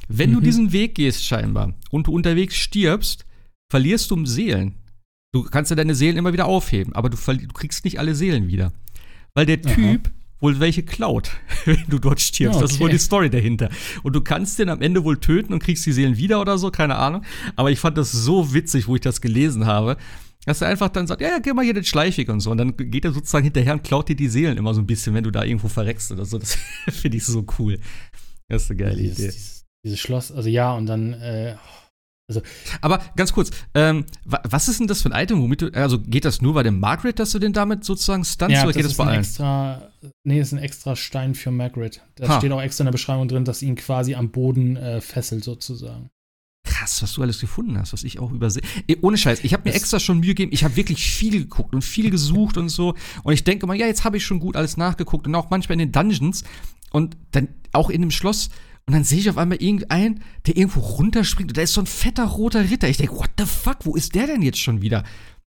Wenn 0.08 0.32
du 0.32 0.40
Mhm. 0.40 0.44
diesen 0.44 0.72
Weg 0.72 0.94
gehst 0.96 1.24
scheinbar 1.24 1.72
und 1.90 2.06
du 2.06 2.12
unterwegs 2.12 2.54
stirbst, 2.56 3.24
verlierst 3.70 4.10
du 4.10 4.26
Seelen. 4.26 4.74
Du 5.32 5.42
kannst 5.42 5.70
ja 5.70 5.76
deine 5.76 5.94
Seelen 5.94 6.16
immer 6.18 6.32
wieder 6.34 6.44
aufheben, 6.46 6.92
aber 6.94 7.08
du, 7.08 7.16
du 7.16 7.52
kriegst 7.54 7.84
nicht 7.84 7.98
alle 7.98 8.14
Seelen 8.14 8.46
wieder. 8.48 8.72
Weil 9.34 9.46
der 9.46 9.58
Aha. 9.64 9.96
Wohl 10.40 10.60
welche 10.60 10.82
klaut, 10.82 11.30
wenn 11.64 11.84
du 11.88 11.98
dort 11.98 12.20
stirbst. 12.20 12.58
Ah, 12.58 12.62
Das 12.62 12.72
ist 12.72 12.80
wohl 12.80 12.86
okay. 12.86 12.96
die 12.96 13.02
Story 13.02 13.30
dahinter. 13.30 13.70
Und 14.02 14.14
du 14.14 14.20
kannst 14.20 14.58
den 14.58 14.68
am 14.68 14.82
Ende 14.82 15.04
wohl 15.04 15.18
töten 15.18 15.52
und 15.52 15.62
kriegst 15.62 15.86
die 15.86 15.92
Seelen 15.92 16.16
wieder 16.16 16.40
oder 16.40 16.58
so, 16.58 16.70
keine 16.70 16.96
Ahnung. 16.96 17.22
Aber 17.56 17.70
ich 17.70 17.78
fand 17.78 17.96
das 17.96 18.12
so 18.12 18.52
witzig, 18.52 18.86
wo 18.88 18.94
ich 18.96 19.00
das 19.00 19.20
gelesen 19.20 19.66
habe, 19.66 19.96
dass 20.46 20.60
er 20.60 20.68
einfach 20.68 20.90
dann 20.90 21.06
sagt, 21.06 21.22
ja, 21.22 21.28
ja, 21.28 21.38
geh 21.38 21.52
mal 21.54 21.64
hier 21.64 21.72
den 21.72 21.84
Schleichweg 21.84 22.28
und 22.28 22.40
so. 22.40 22.50
Und 22.50 22.58
dann 22.58 22.76
geht 22.76 23.04
er 23.06 23.12
sozusagen 23.12 23.44
hinterher 23.44 23.72
und 23.72 23.84
klaut 23.84 24.08
dir 24.08 24.16
die 24.16 24.28
Seelen 24.28 24.58
immer 24.58 24.74
so 24.74 24.80
ein 24.80 24.86
bisschen, 24.86 25.14
wenn 25.14 25.24
du 25.24 25.30
da 25.30 25.42
irgendwo 25.44 25.68
verreckst 25.68 26.12
oder 26.12 26.26
so. 26.26 26.38
Das 26.38 26.58
finde 26.90 27.16
ich 27.16 27.24
so 27.24 27.46
cool. 27.58 27.78
Das 28.48 28.64
ist 28.64 28.70
eine 28.70 28.78
geile 28.80 28.96
dieses, 28.96 29.18
Idee. 29.18 29.26
dieses, 29.28 29.64
dieses 29.84 30.00
Schloss, 30.00 30.30
also 30.30 30.48
ja, 30.50 30.72
und 30.74 30.84
dann, 30.86 31.14
äh, 31.14 31.56
Aber 32.80 33.02
ganz 33.16 33.32
kurz, 33.32 33.50
ähm, 33.74 34.06
wa 34.24 34.40
was 34.44 34.68
ist 34.68 34.80
denn 34.80 34.86
das 34.86 35.02
für 35.02 35.10
ein 35.12 35.22
Item, 35.24 35.42
womit 35.42 35.60
du, 35.60 35.68
also 35.74 35.98
geht 36.00 36.24
das 36.24 36.40
nur 36.40 36.54
bei 36.54 36.62
dem 36.62 36.80
Margaret, 36.80 37.18
dass 37.18 37.32
du 37.32 37.38
den 37.38 37.52
damit 37.52 37.84
sozusagen 37.84 38.24
stunst 38.24 38.52
ja, 38.54 38.62
oder 38.62 38.68
das 38.68 38.76
geht 38.76 38.84
das 38.86 38.92
ist 38.92 38.96
bei 38.98 39.04
ein 39.04 39.08
allen? 39.10 39.20
extra, 39.20 39.88
nee, 40.24 40.40
ist 40.40 40.52
ein 40.52 40.58
extra 40.58 40.96
Stein 40.96 41.34
für 41.34 41.50
Margaret. 41.50 42.00
Da 42.14 42.28
Ha. 42.28 42.38
steht 42.38 42.50
auch 42.52 42.62
extra 42.62 42.82
in 42.82 42.86
der 42.86 42.92
Beschreibung 42.92 43.28
drin, 43.28 43.44
dass 43.44 43.60
ihn 43.62 43.74
quasi 43.74 44.14
am 44.14 44.30
Boden 44.30 44.76
äh, 44.76 45.00
fesselt 45.02 45.44
sozusagen. 45.44 46.08
Krass, 46.66 47.02
was 47.02 47.12
du 47.12 47.20
alles 47.20 47.40
gefunden 47.40 47.78
hast, 47.78 47.92
was 47.92 48.04
ich 48.04 48.18
auch 48.18 48.32
übersehe. 48.32 48.62
Ey, 48.86 48.96
Ohne 49.02 49.18
Scheiß, 49.18 49.44
ich 49.44 49.52
habe 49.52 49.64
mir 49.64 49.72
Das- 49.72 49.82
extra 49.82 50.00
schon 50.00 50.20
Mühe 50.20 50.28
gegeben. 50.28 50.50
Ich 50.54 50.64
habe 50.64 50.76
wirklich 50.76 51.04
viel 51.04 51.32
geguckt 51.32 51.74
und 51.74 51.82
viel 51.82 52.08
gesucht 52.08 52.56
und 52.56 52.70
so. 52.70 52.94
Und 53.22 53.34
ich 53.34 53.44
denke 53.44 53.66
mal, 53.66 53.74
ja, 53.76 53.86
jetzt 53.86 54.04
habe 54.04 54.16
ich 54.16 54.24
schon 54.24 54.40
gut 54.40 54.56
alles 54.56 54.78
nachgeguckt 54.78 55.26
und 55.26 55.34
auch 55.34 55.50
manchmal 55.50 55.74
in 55.74 55.80
den 55.80 55.92
Dungeons 55.92 56.42
und 56.90 57.18
dann 57.32 57.48
auch 57.72 57.90
in 57.90 58.00
dem 58.00 58.10
Schloss. 58.10 58.48
Und 58.86 58.92
dann 58.92 59.04
sehe 59.04 59.18
ich 59.18 59.30
auf 59.30 59.38
einmal 59.38 59.62
irgendeinen, 59.62 60.20
der 60.46 60.56
irgendwo 60.56 60.80
runterspringt 60.80 61.50
und 61.50 61.56
da 61.56 61.62
ist 61.62 61.72
so 61.72 61.80
ein 61.80 61.86
fetter 61.86 62.24
roter 62.24 62.68
Ritter. 62.70 62.88
Ich 62.88 62.98
denke, 62.98 63.14
what 63.16 63.30
the 63.38 63.46
fuck, 63.46 63.78
wo 63.84 63.94
ist 63.96 64.14
der 64.14 64.26
denn 64.26 64.42
jetzt 64.42 64.58
schon 64.58 64.82
wieder? 64.82 64.98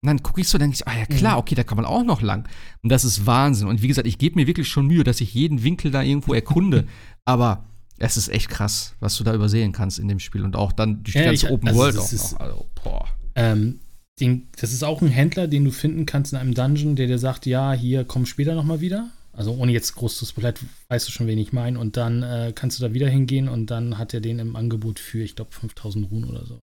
Und 0.02 0.08
dann 0.08 0.24
gucke 0.24 0.40
ich 0.40 0.48
so, 0.48 0.58
denke 0.58 0.76
ich, 0.76 0.88
ah 0.88 0.98
ja 0.98 1.06
klar, 1.06 1.34
Mhm. 1.34 1.40
okay, 1.40 1.56
da 1.56 1.64
kann 1.64 1.76
man 1.78 1.86
auch 1.86 2.04
noch 2.04 2.22
lang. 2.22 2.48
Und 2.84 2.92
das 2.92 3.04
ist 3.04 3.26
Wahnsinn. 3.26 3.68
Und 3.68 3.82
wie 3.82 3.88
gesagt, 3.90 4.08
ich 4.08 4.18
gebe 4.20 4.36
mir 4.36 4.48
wirklich 4.48 4.68
schon 4.70 4.86
Mühe, 4.88 5.04
dass 5.04 5.20
ich 5.20 5.34
jeden 5.34 5.64
Winkel 5.64 5.92
da 5.92 6.02
irgendwo 6.02 6.34
erkunde. 6.34 6.86
Aber 7.26 7.66
es 7.98 8.16
ist 8.16 8.30
echt 8.30 8.50
krass, 8.50 8.94
was 9.00 9.18
du 9.18 9.24
da 9.24 9.34
übersehen 9.34 9.72
kannst 9.72 10.00
in 10.00 10.08
dem 10.08 10.20
Spiel. 10.20 10.44
Und 10.44 10.56
auch 10.56 10.72
dann 10.72 11.04
durch 11.04 11.14
die 11.14 11.20
Ja, 11.20 11.26
ganze 11.26 11.48
ich- 11.48 11.52
Open 11.52 11.68
also 11.70 11.80
World 11.80 11.98
auch 11.98 12.12
ist- 12.12 12.34
noch. 12.34 12.40
Also, 12.40 12.66
boah. 12.84 13.06
Ähm, 13.36 13.80
den, 14.22 14.48
das 14.62 14.72
ist 14.72 14.84
auch 14.84 15.02
ein 15.02 15.10
Händler, 15.10 15.48
den 15.48 15.66
du 15.66 15.72
finden 15.72 16.06
kannst 16.06 16.32
in 16.32 16.40
einem 16.40 16.54
Dungeon, 16.54 16.96
der 16.96 17.08
dir 17.08 17.20
sagt, 17.20 17.46
ja, 17.46 17.74
hier 17.74 18.06
komm 18.06 18.26
später 18.26 18.56
noch 18.56 18.64
mal 18.64 18.80
wieder. 18.80 19.10
Also 19.36 19.54
ohne 19.54 19.72
jetzt 19.72 19.96
groß 19.96 20.18
zu 20.18 20.26
spoilern, 20.26 20.54
weißt 20.90 21.08
du 21.08 21.12
schon, 21.12 21.28
wen 21.28 21.38
ich 21.38 21.54
meine. 21.54 21.80
Und 21.80 21.98
dann 21.98 22.24
äh, 22.24 22.54
kannst 22.56 22.80
du 22.80 22.84
da 22.88 22.94
wieder 22.94 23.10
hingehen 23.10 23.48
und 23.50 23.68
dann 23.72 23.98
hat 23.98 24.14
er 24.14 24.22
den 24.22 24.40
im 24.40 24.56
Angebot 24.56 25.00
für, 25.00 25.22
ich 25.24 25.36
glaube, 25.36 25.52
5000 25.52 26.10
Runen 26.10 26.30
oder 26.30 26.46
so. 26.46 26.60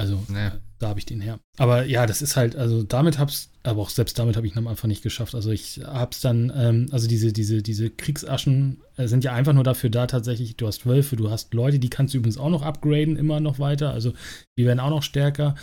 Also 0.00 0.22
Nee. 0.28 0.46
äh, 0.46 0.50
da 0.78 0.88
habe 0.90 1.00
ich 1.00 1.06
den 1.06 1.20
her. 1.20 1.40
Aber 1.56 1.84
ja, 1.84 2.06
das 2.06 2.22
ist 2.22 2.36
halt, 2.36 2.54
also 2.54 2.84
damit 2.84 3.18
hab's, 3.18 3.50
aber 3.64 3.82
auch 3.82 3.90
selbst 3.90 4.16
damit 4.16 4.36
habe 4.36 4.46
ich 4.46 4.54
ihn 4.54 4.58
am 4.58 4.68
Anfang 4.68 4.86
nicht 4.88 5.02
geschafft. 5.02 5.34
Also 5.34 5.50
ich 5.50 5.80
hab's 5.84 6.20
dann, 6.20 6.52
ähm, 6.54 6.86
also 6.92 7.08
diese, 7.08 7.32
diese, 7.32 7.62
diese 7.62 7.90
Kriegsaschen 7.90 8.80
äh, 8.96 9.08
sind 9.08 9.24
ja 9.24 9.32
einfach 9.32 9.54
nur 9.54 9.64
dafür 9.64 9.90
da 9.90 10.06
tatsächlich, 10.06 10.56
du 10.56 10.68
hast 10.68 10.86
Wölfe, 10.86 11.16
du 11.16 11.30
hast 11.30 11.52
Leute, 11.52 11.80
die 11.80 11.90
kannst 11.90 12.14
du 12.14 12.18
übrigens 12.18 12.38
auch 12.38 12.50
noch 12.50 12.62
upgraden, 12.62 13.16
immer 13.16 13.40
noch 13.40 13.58
weiter. 13.58 13.90
Also 13.92 14.12
die 14.56 14.66
werden 14.66 14.78
auch 14.78 14.90
noch 14.90 15.02
stärker. 15.02 15.56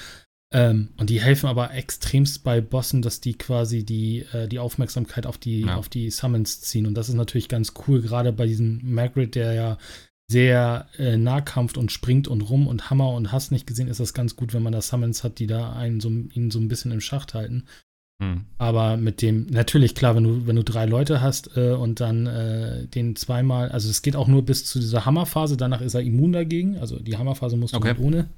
Ähm, 0.56 0.88
und 0.98 1.10
die 1.10 1.22
helfen 1.22 1.48
aber 1.48 1.74
extremst 1.74 2.44
bei 2.46 2.62
Bossen, 2.62 3.02
dass 3.02 3.20
die 3.20 3.34
quasi 3.38 3.84
die, 3.84 4.20
äh, 4.32 4.48
die 4.48 4.60
Aufmerksamkeit 4.60 5.26
auf 5.26 5.38
die, 5.38 5.62
Ja. 5.62 5.76
auf 5.76 5.90
die 5.90 6.10
Summons 6.10 6.62
ziehen. 6.62 6.88
Und 6.88 6.94
das 6.96 7.10
ist 7.10 7.16
natürlich 7.16 7.50
ganz 7.50 7.74
cool, 7.88 8.02
gerade 8.02 8.32
bei 8.32 8.46
diesem 8.48 8.80
Margaret, 8.84 9.36
der 9.36 9.54
ja 9.54 9.78
sehr 10.32 10.88
äh, 10.98 11.18
nahkampft 11.18 11.78
und 11.78 11.92
springt 11.92 12.28
und 12.30 12.42
rum 12.42 12.68
und 12.68 12.90
Hammer 12.90 13.12
und 13.12 13.32
hast 13.34 13.52
nicht 13.52 13.68
gesehen, 13.68 13.90
ist 13.90 14.00
das 14.00 14.14
ganz 14.14 14.38
gut, 14.38 14.54
wenn 14.54 14.64
man 14.64 14.72
da 14.74 14.82
Summons 14.82 15.24
hat, 15.26 15.40
die 15.40 15.48
da 15.48 15.74
einen 15.74 16.00
so, 16.00 16.10
ihn 16.10 16.50
so 16.52 16.60
ein 16.60 16.70
bisschen 16.70 16.92
im 16.94 17.02
Schacht 17.02 17.34
halten. 17.34 17.66
Hm. 18.24 18.46
Aber 18.58 18.96
mit 18.96 19.22
dem, 19.22 19.48
natürlich, 19.48 19.94
klar, 19.94 20.16
wenn 20.16 20.24
du, 20.24 20.48
wenn 20.48 20.56
du 20.56 20.64
drei 20.64 20.86
Leute 20.86 21.22
hast 21.22 21.58
äh, 21.58 21.72
und 21.74 22.00
dann 22.00 22.28
äh, 22.28 22.88
den 22.88 23.18
zweimal, 23.18 23.70
also 23.70 23.90
es 23.90 24.02
geht 24.02 24.16
auch 24.16 24.28
nur 24.30 24.46
bis 24.46 24.64
zu 24.66 24.80
dieser 24.80 25.06
Hammerphase, 25.06 25.58
danach 25.58 25.82
ist 25.82 25.96
er 25.96 26.02
immun 26.02 26.32
dagegen. 26.32 26.78
Also 26.78 26.98
die 26.98 27.18
Hammerphase 27.18 27.58
musst 27.58 27.74
du 27.74 27.78
Okay. 27.78 27.96
ohne, 28.00 28.30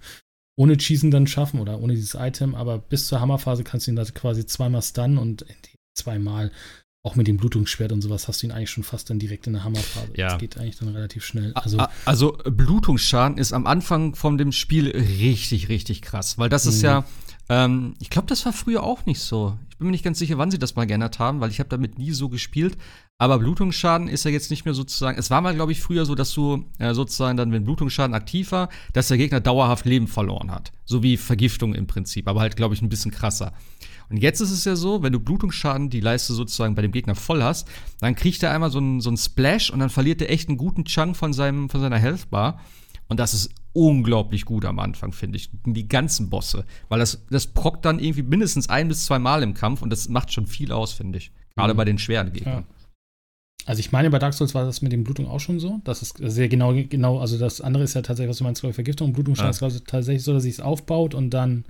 ohne 0.57 0.75
Cheesen 0.77 1.11
dann 1.11 1.27
schaffen 1.27 1.59
oder 1.59 1.79
ohne 1.79 1.93
dieses 1.93 2.15
Item, 2.15 2.55
aber 2.55 2.79
bis 2.79 3.07
zur 3.07 3.21
Hammerphase 3.21 3.63
kannst 3.63 3.87
du 3.87 3.91
ihn 3.91 3.95
da 3.95 4.03
quasi 4.05 4.45
zweimal 4.45 4.81
stunnen 4.81 5.17
und 5.17 5.45
zweimal 5.93 6.51
auch 7.03 7.15
mit 7.15 7.27
dem 7.27 7.37
Blutungsschwert 7.37 7.91
und 7.93 8.01
sowas 8.01 8.27
hast 8.27 8.41
du 8.41 8.47
ihn 8.47 8.51
eigentlich 8.51 8.71
schon 8.71 8.83
fast 8.83 9.09
dann 9.09 9.19
direkt 9.19 9.47
in 9.47 9.53
der 9.53 9.63
Hammerphase. 9.63 10.11
Ja. 10.15 10.29
Das 10.29 10.39
geht 10.39 10.57
eigentlich 10.57 10.77
dann 10.77 10.89
relativ 10.89 11.23
schnell. 11.23 11.53
Also, 11.53 11.77
Also, 12.05 12.37
Blutungsschaden 12.43 13.37
ist 13.37 13.53
am 13.53 13.65
Anfang 13.65 14.15
von 14.15 14.37
dem 14.37 14.51
Spiel 14.51 14.89
richtig, 14.89 15.69
richtig 15.69 16.01
krass. 16.01 16.37
Weil 16.37 16.49
das 16.49 16.65
ist 16.65 16.79
Mhm. 16.79 16.85
ja, 16.85 17.05
ähm, 17.49 17.93
ich 17.99 18.09
glaube, 18.09 18.27
das 18.27 18.45
war 18.45 18.53
früher 18.53 18.83
auch 18.83 19.05
nicht 19.05 19.19
so. 19.19 19.57
bin 19.77 19.87
mir 19.87 19.91
nicht 19.91 20.03
ganz 20.03 20.19
sicher, 20.19 20.37
wann 20.37 20.51
sie 20.51 20.59
das 20.59 20.75
mal 20.75 20.85
geändert 20.85 21.19
haben, 21.19 21.39
weil 21.39 21.49
ich 21.49 21.59
habe 21.59 21.69
damit 21.69 21.97
nie 21.97 22.11
so 22.11 22.29
gespielt. 22.29 22.77
Aber 23.17 23.39
Blutungsschaden 23.39 24.07
ist 24.07 24.25
ja 24.25 24.31
jetzt 24.31 24.51
nicht 24.51 24.65
mehr 24.65 24.73
sozusagen. 24.73 25.17
Es 25.17 25.31
war 25.31 25.41
mal, 25.41 25.55
glaube 25.55 25.71
ich, 25.71 25.81
früher 25.81 26.05
so, 26.05 26.13
dass 26.13 26.33
du 26.33 26.65
äh, 26.77 26.93
sozusagen 26.93 27.37
dann, 27.37 27.51
wenn 27.51 27.63
Blutungsschaden 27.63 28.13
aktiv 28.13 28.51
war, 28.51 28.69
dass 28.93 29.07
der 29.07 29.17
Gegner 29.17 29.39
dauerhaft 29.39 29.85
Leben 29.85 30.07
verloren 30.07 30.51
hat. 30.51 30.71
So 30.85 31.03
wie 31.03 31.17
Vergiftung 31.17 31.73
im 31.73 31.87
Prinzip, 31.87 32.27
aber 32.27 32.41
halt, 32.41 32.55
glaube 32.55 32.75
ich, 32.75 32.81
ein 32.81 32.89
bisschen 32.89 33.11
krasser. 33.11 33.53
Und 34.09 34.17
jetzt 34.17 34.39
ist 34.39 34.51
es 34.51 34.63
ja 34.63 34.75
so, 34.75 35.03
wenn 35.03 35.11
du 35.11 35.19
Blutungsschaden 35.19 35.89
die 35.89 35.99
Leiste 35.99 36.33
sozusagen 36.33 36.75
bei 36.75 36.81
dem 36.81 36.91
Gegner 36.91 37.15
voll 37.15 37.43
hast, 37.43 37.67
dann 37.99 38.15
kriegt 38.15 38.41
er 38.43 38.51
einmal 38.51 38.71
so 38.71 38.77
einen 38.77 39.01
so 39.01 39.13
Splash 39.15 39.69
und 39.69 39.79
dann 39.79 39.89
verliert 39.89 40.21
er 40.21 40.29
echt 40.29 40.47
einen 40.47 40.57
guten 40.57 40.85
Chunk 40.85 41.17
von, 41.17 41.33
seinem, 41.33 41.69
von 41.69 41.81
seiner 41.81 41.97
Health 41.97 42.29
Bar. 42.29 42.61
Und 43.09 43.19
das 43.19 43.33
ist 43.33 43.51
unglaublich 43.77 44.43
gut 44.45 44.65
am 44.65 44.79
Anfang, 44.79 45.11
finde 45.11 45.37
ich. 45.37 45.49
Die 45.65 45.87
ganzen 45.87 46.29
Bosse. 46.29 46.65
Weil 46.89 46.99
das, 46.99 47.23
das 47.29 47.45
prockt 47.47 47.85
dann 47.85 47.99
irgendwie 47.99 48.23
mindestens 48.23 48.69
ein 48.69 48.87
bis 48.87 49.05
zwei 49.05 49.19
Mal 49.19 49.43
im 49.43 49.53
Kampf 49.53 49.81
und 49.83 49.91
das 49.91 50.09
macht 50.09 50.33
schon 50.33 50.47
viel 50.47 50.71
aus, 50.71 50.93
finde 50.93 51.19
ich. 51.19 51.31
Gerade 51.55 51.73
Mhm. 51.73 51.77
bei 51.77 51.85
den 51.85 51.97
schweren 51.99 52.33
Gegnern. 52.33 52.65
Also 53.65 53.79
ich 53.81 53.91
meine, 53.91 54.09
bei 54.09 54.17
Dark 54.19 54.33
Souls 54.33 54.55
war 54.55 54.65
das 54.65 54.81
mit 54.81 54.91
den 54.93 55.03
Blutung 55.03 55.27
auch 55.27 55.39
schon 55.41 55.59
so. 55.59 55.81
Das 55.83 56.01
ist 56.01 56.17
sehr 56.19 56.47
genau, 56.47 56.73
genau, 56.73 57.19
also 57.19 57.37
das 57.37 57.59
andere 57.61 57.83
ist 57.83 57.93
ja 57.95 58.01
tatsächlich, 58.01 58.29
was 58.29 58.37
du 58.37 58.45
meinst, 58.45 58.61
glaube 58.61 58.71
ich, 58.71 58.75
Vergiftung. 58.75 59.13
Blutungsschaden 59.13 59.47
Ja. 59.51 59.55
ist 59.57 59.61
also 59.63 59.79
tatsächlich 59.79 60.23
so, 60.23 60.33
dass 60.33 60.43
sich 60.43 60.53
es 60.53 60.59
aufbaut 60.59 61.13
und 61.13 61.31
dann 61.31 61.65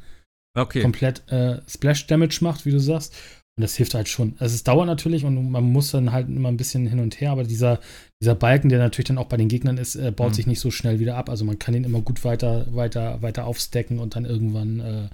Okay. 0.55 0.81
komplett 0.81 1.23
äh, 1.31 1.61
Splash-Damage 1.67 2.39
macht, 2.41 2.65
wie 2.65 2.71
du 2.71 2.79
sagst. 2.79 3.15
Und 3.57 3.63
das 3.63 3.75
hilft 3.75 3.95
halt 3.95 4.07
schon. 4.07 4.35
Also 4.37 4.53
es 4.53 4.63
dauert 4.63 4.85
natürlich 4.85 5.25
und 5.25 5.49
man 5.49 5.63
muss 5.63 5.89
dann 5.91 6.11
halt 6.11 6.29
immer 6.29 6.49
ein 6.49 6.57
bisschen 6.57 6.85
hin 6.85 6.99
und 6.99 7.19
her, 7.19 7.31
aber 7.31 7.43
dieser, 7.43 7.79
dieser 8.21 8.35
Balken, 8.35 8.69
der 8.69 8.77
natürlich 8.77 9.07
dann 9.07 9.17
auch 9.17 9.25
bei 9.27 9.37
den 9.37 9.47
Gegnern 9.49 9.79
ist, 9.79 9.95
äh, 9.95 10.11
baut 10.11 10.29
Mhm. 10.29 10.33
sich 10.35 10.47
nicht 10.47 10.59
so 10.59 10.69
schnell 10.69 10.99
wieder 10.99 11.17
ab. 11.17 11.27
Also 11.29 11.43
man 11.43 11.57
kann 11.57 11.73
ihn 11.73 11.83
immer 11.83 12.01
gut 12.01 12.23
weiter, 12.23 12.67
weiter, 12.75 13.21
weiter 13.23 13.45
aufstacken 13.47 13.97
und 13.99 14.15
dann 14.15 14.25
irgendwann 14.25 14.79
äh, 14.79 15.09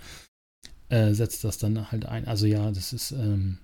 äh, 1.10 1.14
setzt 1.14 1.44
das 1.46 1.58
dann 1.58 1.90
halt 1.92 2.06
ein. 2.06 2.28
Also 2.28 2.46
ja, 2.46 2.70
das 2.72 2.92
ist 2.92 3.12
ähm, 3.12 3.60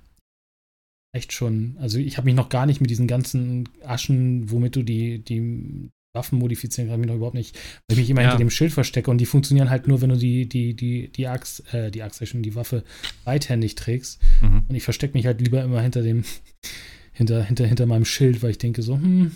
echt 1.14 1.34
schon. 1.34 1.76
Also 1.80 1.98
ich 1.98 2.18
habe 2.18 2.26
mich 2.26 2.36
noch 2.36 2.50
gar 2.50 2.66
nicht 2.66 2.80
mit 2.80 2.90
diesen 2.90 3.08
ganzen 3.08 3.68
Aschen, 3.84 4.50
womit 4.50 4.78
du 4.78 4.84
die, 4.84 5.20
die 5.20 5.90
Waffen 6.14 6.40
modifizieren 6.40 6.88
kannst, 6.90 7.00
mich 7.00 7.08
noch 7.08 7.16
überhaupt 7.16 7.36
nicht, 7.36 7.56
weil 7.88 7.94
ich 7.94 7.98
mich 8.00 8.10
immer 8.10 8.22
Ja. 8.22 8.30
hinter 8.30 8.44
dem 8.44 8.50
Schild 8.50 8.74
verstecke 8.74 9.12
und 9.12 9.20
die 9.20 9.26
funktionieren 9.28 9.70
halt 9.70 9.88
nur, 9.88 10.02
wenn 10.02 10.10
du 10.10 10.18
die, 10.18 10.50
die, 10.50 10.74
die, 10.76 11.12
die 11.12 11.28
Axt, 11.28 11.72
äh, 11.74 11.92
die 11.92 12.02
Axt, 12.02 12.22
ich 12.22 12.30
schon, 12.30 12.42
die 12.42 12.56
Waffe 12.56 12.84
beidhändig 13.26 13.76
trägst. 13.76 14.20
Mhm. 14.42 14.64
Und 14.68 14.76
ich 14.76 14.84
verstecke 14.84 15.16
mich 15.16 15.28
halt 15.28 15.40
lieber 15.40 15.62
immer 15.64 15.82
hinter 15.82 16.02
dem, 16.02 16.24
hinter, 17.14 17.44
hinter, 17.44 17.68
hinter 17.68 17.86
meinem 17.86 18.06
Schild, 18.06 18.42
weil 18.42 18.52
ich 18.52 18.58
denke 18.58 18.82
so, 18.82 18.96
hm, 18.96 19.32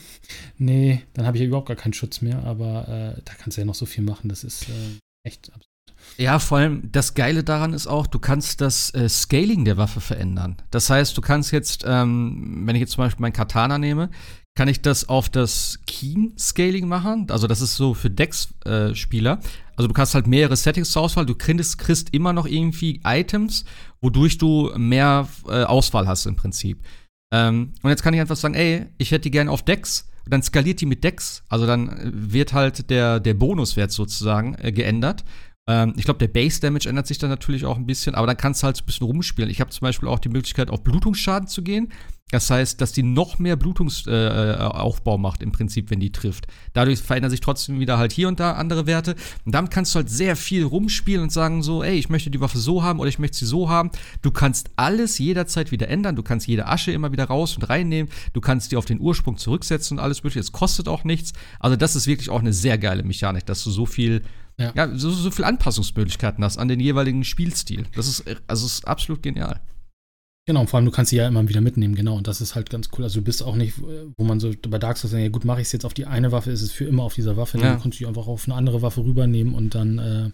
nee, 0.58 1.02
dann 1.14 1.26
habe 1.28 1.38
ich 1.38 1.42
ja 1.42 1.48
überhaupt 1.48 1.68
gar 1.68 1.78
keinen 1.78 1.94
Schutz 1.94 2.22
mehr, 2.22 2.44
aber 2.44 2.88
äh, 3.18 3.22
da 3.24 3.34
kannst 3.38 3.58
du 3.58 3.62
ja 3.62 3.66
noch 3.66 3.76
so 3.76 3.86
viel 3.86 4.04
machen, 4.04 4.30
das 4.30 4.44
ist 4.44 4.68
äh, 4.70 4.74
echt 5.28 5.50
absurd. 5.54 5.68
Ja, 6.18 6.38
vor 6.40 6.58
allem 6.58 6.90
das 6.92 7.14
Geile 7.14 7.44
daran 7.44 7.74
ist 7.74 7.88
auch, 7.88 8.08
du 8.08 8.20
kannst 8.20 8.62
das 8.62 8.94
äh, 8.94 9.08
Scaling 9.08 9.64
der 9.64 9.78
Waffe 9.78 10.02
verändern. 10.02 10.58
Das 10.72 10.90
heißt, 10.90 11.16
du 11.18 11.22
kannst 11.22 11.52
jetzt, 11.52 11.84
ähm, 11.88 12.64
wenn 12.66 12.76
ich 12.76 12.82
jetzt 12.82 12.92
zum 12.94 13.04
Beispiel 13.04 13.22
mein 13.22 13.32
Katana 13.34 13.78
nehme, 13.78 14.10
kann 14.56 14.68
ich 14.68 14.82
das 14.82 15.10
auf 15.10 15.30
das 15.30 15.80
Keen-Scaling 15.88 16.88
machen. 16.88 17.28
Also 17.30 17.48
das 17.48 17.62
ist 17.62 17.76
so 17.76 17.94
für 17.94 18.10
Dex-Spieler. 18.10 19.40
also 19.76 19.88
du 19.88 19.94
kannst 19.94 20.14
halt 20.14 20.28
mehrere 20.28 20.56
Settings 20.56 20.92
zur 20.92 21.02
Auswahl. 21.02 21.26
Du 21.26 21.36
kriegst, 21.36 21.78
kriegst 21.80 22.14
immer 22.14 22.34
noch 22.34 22.46
irgendwie 22.46 23.02
Items, 23.04 23.66
wodurch 24.02 24.38
du 24.38 24.72
mehr 24.78 25.28
äh, 25.48 25.64
Auswahl 25.64 26.08
hast 26.08 26.26
im 26.28 26.36
Prinzip. 26.36 26.80
Ähm, 27.34 27.74
und 27.82 27.90
jetzt 27.90 28.04
kann 28.04 28.14
ich 28.14 28.22
einfach 28.22 28.36
sagen, 28.36 28.54
ey, 28.54 28.86
ich 29.00 29.12
hätte 29.12 29.24
die 29.24 29.32
gerne 29.32 29.50
auf 29.50 29.64
Dex. 29.64 30.10
Und 30.26 30.32
dann 30.32 30.44
skaliert 30.44 30.80
die 30.82 30.86
mit 30.86 31.04
Dex. 31.04 31.44
Also 31.50 31.66
dann 31.66 31.90
äh, 31.90 32.12
wird 32.14 32.54
halt 32.54 32.92
der, 32.92 33.20
der 33.20 33.34
Bonuswert 33.34 33.92
sozusagen 33.92 34.56
äh, 34.62 34.72
geändert. 34.72 35.26
Ähm, 35.68 35.94
ich 35.96 36.06
glaube, 36.06 36.20
der 36.20 36.28
Base 36.28 36.60
Damage 36.60 36.90
ändert 36.90 37.08
sich 37.08 37.18
dann 37.18 37.30
natürlich 37.30 37.66
auch 37.66 37.78
ein 37.78 37.86
bisschen, 37.86 38.16
aber 38.16 38.28
dann 38.28 38.38
kannst 38.38 38.62
du 38.62 38.66
halt 38.66 38.78
so 38.78 38.84
ein 38.84 38.86
bisschen 38.86 39.08
rumspielen. 39.08 39.50
Ich 39.50 39.62
habe 39.62 39.72
zum 39.72 39.86
Beispiel 39.86 40.10
auch 40.10 40.20
die 40.20 40.30
Möglichkeit, 40.30 40.70
auf 40.70 40.84
Blutungsschaden 40.84 41.48
zu 41.48 41.62
gehen. 41.62 41.92
Das 42.32 42.50
heißt, 42.50 42.82
dass 42.82 42.92
die 42.94 43.04
noch 43.04 43.38
mehr 43.38 43.56
Blutungsaufbau 43.56 44.12
äh, 44.12 44.58
Aufbau 44.58 45.18
macht 45.20 45.44
im 45.44 45.52
Prinzip, 45.52 45.92
wenn 45.92 46.00
die 46.00 46.12
trifft. 46.12 46.48
Dadurch 46.74 47.00
verändern 47.00 47.30
sich 47.30 47.42
trotzdem 47.42 47.80
wieder 47.80 48.00
halt 48.00 48.12
hier 48.12 48.28
und 48.28 48.40
da 48.40 48.54
andere 48.54 48.88
Werte. 48.88 49.16
Und 49.46 49.54
damit 49.54 49.70
kannst 49.70 49.94
du 49.94 49.98
halt 49.98 50.10
sehr 50.10 50.36
viel 50.36 50.64
rumspielen 50.64 51.22
und 51.22 51.32
sagen 51.32 51.62
so, 51.62 51.84
ey, 51.84 51.96
ich 51.96 52.10
möchte 52.10 52.32
die 52.32 52.42
Waffe 52.42 52.58
so 52.58 52.82
haben 52.82 53.00
oder 53.00 53.08
ich 53.08 53.20
möchte 53.20 53.38
sie 53.38 53.46
so 53.46 53.70
haben. 53.70 53.92
Du 54.24 54.32
kannst 54.32 54.72
alles 54.78 55.20
jederzeit 55.20 55.72
wieder 55.72 55.90
ändern. 55.90 56.16
Du 56.16 56.24
kannst 56.24 56.48
jede 56.48 56.68
Asche 56.68 56.92
immer 56.92 57.12
wieder 57.12 57.26
raus 57.26 57.56
und 57.56 57.70
reinnehmen. 57.70 58.12
Du 58.34 58.42
kannst 58.42 58.72
die 58.72 58.78
auf 58.78 58.86
den 58.86 59.00
Ursprung 59.00 59.38
zurücksetzen 59.38 60.00
und 60.00 60.04
alles 60.04 60.24
mögliche. 60.24 60.40
Es 60.40 60.52
kostet 60.52 60.88
auch 60.88 61.04
nichts. 61.04 61.34
Also 61.60 61.76
das 61.76 61.96
ist 61.96 62.08
wirklich 62.08 62.32
auch 62.32 62.40
eine 62.40 62.54
sehr 62.54 62.80
geile 62.80 63.04
Mechanik, 63.04 63.46
dass 63.46 63.64
du 63.64 63.70
so 63.70 63.86
viel 63.86 64.24
Ja. 64.60 64.72
ja, 64.76 64.96
so, 64.96 65.10
so 65.12 65.32
viel 65.32 65.46
Anpassungsmöglichkeiten 65.46 66.44
hast 66.44 66.58
an 66.58 66.68
den 66.68 66.80
jeweiligen 66.80 67.24
Spielstil. 67.24 67.86
Das 67.96 68.08
ist, 68.08 68.24
also 68.48 68.66
ist 68.66 68.88
absolut 68.88 69.24
genial. 69.24 69.60
Genau, 70.46 70.60
und 70.62 70.70
vor 70.70 70.78
allem, 70.78 70.86
du 70.86 70.92
kannst 70.92 71.12
sie 71.12 71.16
ja 71.16 71.28
immer 71.28 71.48
wieder 71.48 71.62
mitnehmen, 71.62 71.96
genau. 71.96 72.18
Und 72.18 72.28
das 72.28 72.42
ist 72.42 72.54
halt 72.54 72.70
ganz 72.70 72.90
cool. 72.92 73.06
Also 73.06 73.22
du 73.22 73.24
bist 73.24 73.42
auch 73.42 73.56
nicht, 73.56 73.76
wo 73.82 74.26
man 74.26 74.42
so 74.42 74.52
bei 74.68 74.78
Dark 74.78 74.98
Souls 74.98 75.12
sagt, 75.12 75.24
ja 75.24 75.30
gut, 75.30 75.46
mache 75.46 75.62
ich 75.62 75.68
es 75.68 75.72
jetzt 75.72 75.86
auf 75.86 75.94
die 75.94 76.06
eine 76.06 76.34
Waffe, 76.34 76.52
ist 76.52 76.62
es 76.62 76.74
für 76.74 76.84
immer 76.84 77.04
auf 77.04 77.14
dieser 77.14 77.38
Waffe. 77.38 77.58
Ja. 77.58 77.64
Dann 77.64 77.82
kannst 77.82 77.98
du 77.98 78.04
die 78.04 78.08
einfach 78.08 78.28
auf 78.28 78.46
eine 78.46 78.56
andere 78.56 78.82
Waffe 78.82 79.06
rübernehmen 79.06 79.54
und 79.56 79.74
dann 79.74 80.00
äh, 80.00 80.32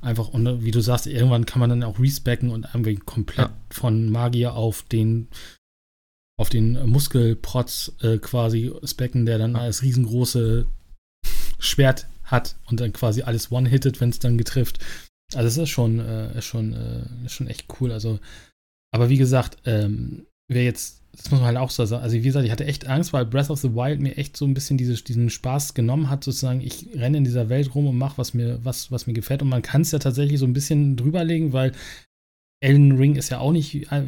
einfach, 0.00 0.28
und 0.28 0.62
wie 0.64 0.70
du 0.70 0.80
sagst, 0.80 1.08
irgendwann 1.08 1.44
kann 1.44 1.58
man 1.58 1.70
dann 1.70 1.82
auch 1.82 1.98
respecken 1.98 2.50
und 2.50 2.66
irgendwie 2.72 2.96
komplett 2.96 3.48
Ja. 3.48 3.56
von 3.70 4.08
Magier 4.10 4.54
auf 4.54 4.84
den 4.84 5.26
auf 6.40 6.50
den 6.50 6.88
Muskelprotz 6.88 7.92
äh, 8.00 8.18
quasi 8.18 8.72
specken, 8.84 9.26
der 9.26 9.38
dann 9.38 9.56
als 9.56 9.82
riesengroße 9.82 10.66
Schwert 11.58 12.06
hat 12.30 12.56
und 12.66 12.80
dann 12.80 12.92
quasi 12.92 13.22
alles 13.22 13.50
one-hittet, 13.50 14.00
wenn 14.00 14.10
es 14.10 14.18
dann 14.18 14.38
getrifft. 14.38 14.78
Also 15.34 15.48
es 15.48 15.58
ist 15.58 15.70
schon, 15.70 15.98
äh, 16.00 16.40
schon, 16.40 16.72
äh, 16.72 17.28
schon 17.28 17.48
echt 17.48 17.66
cool. 17.80 17.92
Also, 17.92 18.18
aber 18.94 19.08
wie 19.10 19.18
gesagt, 19.18 19.58
ähm, 19.64 20.26
wer 20.50 20.64
jetzt, 20.64 21.02
das 21.12 21.30
muss 21.30 21.40
man 21.40 21.48
halt 21.48 21.56
auch 21.58 21.70
so 21.70 21.84
sagen, 21.84 22.02
also 22.02 22.16
wie 22.16 22.22
gesagt, 22.22 22.46
ich 22.46 22.52
hatte 22.52 22.64
echt 22.64 22.86
Angst, 22.86 23.12
weil 23.12 23.26
Breath 23.26 23.50
of 23.50 23.60
the 23.60 23.74
Wild 23.74 24.00
mir 24.00 24.16
echt 24.16 24.36
so 24.36 24.46
ein 24.46 24.54
bisschen 24.54 24.78
diese, 24.78 24.94
diesen 24.94 25.30
Spaß 25.30 25.74
genommen 25.74 26.08
hat, 26.08 26.24
sozusagen, 26.24 26.60
ich 26.60 26.88
renne 26.94 27.18
in 27.18 27.24
dieser 27.24 27.48
Welt 27.48 27.74
rum 27.74 27.86
und 27.86 27.98
mache, 27.98 28.18
was 28.18 28.34
mir, 28.34 28.64
was, 28.64 28.90
was 28.90 29.06
mir 29.06 29.14
gefällt. 29.14 29.42
Und 29.42 29.48
man 29.48 29.62
kann 29.62 29.82
es 29.82 29.90
ja 29.90 29.98
tatsächlich 29.98 30.38
so 30.38 30.46
ein 30.46 30.52
bisschen 30.52 30.96
drüberlegen, 30.96 31.52
weil 31.52 31.72
Elden 32.60 32.96
Ring 32.96 33.14
ist 33.16 33.28
ja 33.28 33.38
auch 33.38 33.52
nicht 33.52 33.92
äh, 33.92 34.06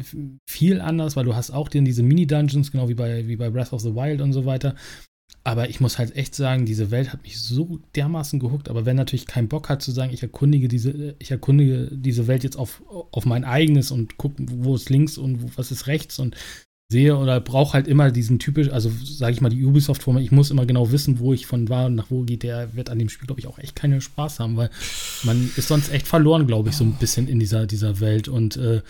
viel 0.49 0.81
anders, 0.81 1.15
weil 1.15 1.25
du 1.25 1.35
hast 1.35 1.51
auch 1.51 1.69
den, 1.69 1.85
diese 1.85 2.03
Mini-Dungeons, 2.03 2.71
genau 2.71 2.89
wie 2.89 2.95
bei, 2.95 3.27
wie 3.27 3.37
bei 3.37 3.49
Breath 3.49 3.71
of 3.71 3.81
the 3.81 3.95
Wild 3.95 4.21
und 4.21 4.33
so 4.33 4.45
weiter. 4.45 4.75
Aber 5.43 5.69
ich 5.69 5.79
muss 5.79 5.97
halt 5.97 6.15
echt 6.15 6.35
sagen, 6.35 6.65
diese 6.65 6.91
Welt 6.91 7.11
hat 7.11 7.23
mich 7.23 7.39
so 7.39 7.79
dermaßen 7.95 8.39
gehuckt. 8.39 8.69
Aber 8.69 8.85
wer 8.85 8.93
natürlich 8.93 9.25
keinen 9.25 9.47
Bock 9.47 9.69
hat 9.69 9.81
zu 9.81 9.91
sagen, 9.91 10.13
ich 10.13 10.21
erkundige 10.21 10.67
diese, 10.67 11.15
ich 11.17 11.31
erkundige 11.31 11.89
diese 11.91 12.27
Welt 12.27 12.43
jetzt 12.43 12.57
auf, 12.57 12.83
auf 13.11 13.25
mein 13.25 13.43
eigenes 13.43 13.89
und 13.89 14.17
gucke, 14.17 14.43
wo 14.47 14.75
ist 14.75 14.89
links 14.89 15.17
und 15.17 15.41
wo, 15.41 15.49
was 15.55 15.71
ist 15.71 15.87
rechts 15.87 16.19
und 16.19 16.35
sehe 16.91 17.17
oder 17.17 17.39
brauche 17.39 17.73
halt 17.73 17.87
immer 17.87 18.11
diesen 18.11 18.37
typisch, 18.37 18.69
also 18.69 18.91
sage 19.03 19.31
ich 19.31 19.41
mal, 19.41 19.49
die 19.49 19.63
Ubisoft-Form, 19.63 20.17
ich 20.17 20.31
muss 20.31 20.51
immer 20.51 20.65
genau 20.65 20.91
wissen, 20.91 21.19
wo 21.19 21.33
ich 21.33 21.47
von 21.47 21.69
war 21.69 21.85
und 21.85 21.95
nach 21.95 22.11
wo 22.11 22.23
geht, 22.23 22.43
der 22.43 22.75
wird 22.75 22.89
an 22.89 22.99
dem 22.99 23.07
Spiel, 23.07 23.27
glaube 23.27 23.39
ich, 23.39 23.47
auch 23.47 23.57
echt 23.59 23.77
keinen 23.77 24.01
Spaß 24.01 24.41
haben, 24.41 24.57
weil 24.57 24.69
man 25.23 25.49
ist 25.55 25.69
sonst 25.69 25.91
echt 25.91 26.05
verloren, 26.05 26.47
glaube 26.47 26.69
ich, 26.69 26.75
so 26.75 26.83
ein 26.83 26.93
bisschen 26.93 27.29
in 27.29 27.39
dieser, 27.39 27.65
dieser 27.65 28.01
Welt. 28.01 28.27
Und 28.27 28.57
äh, 28.57 28.81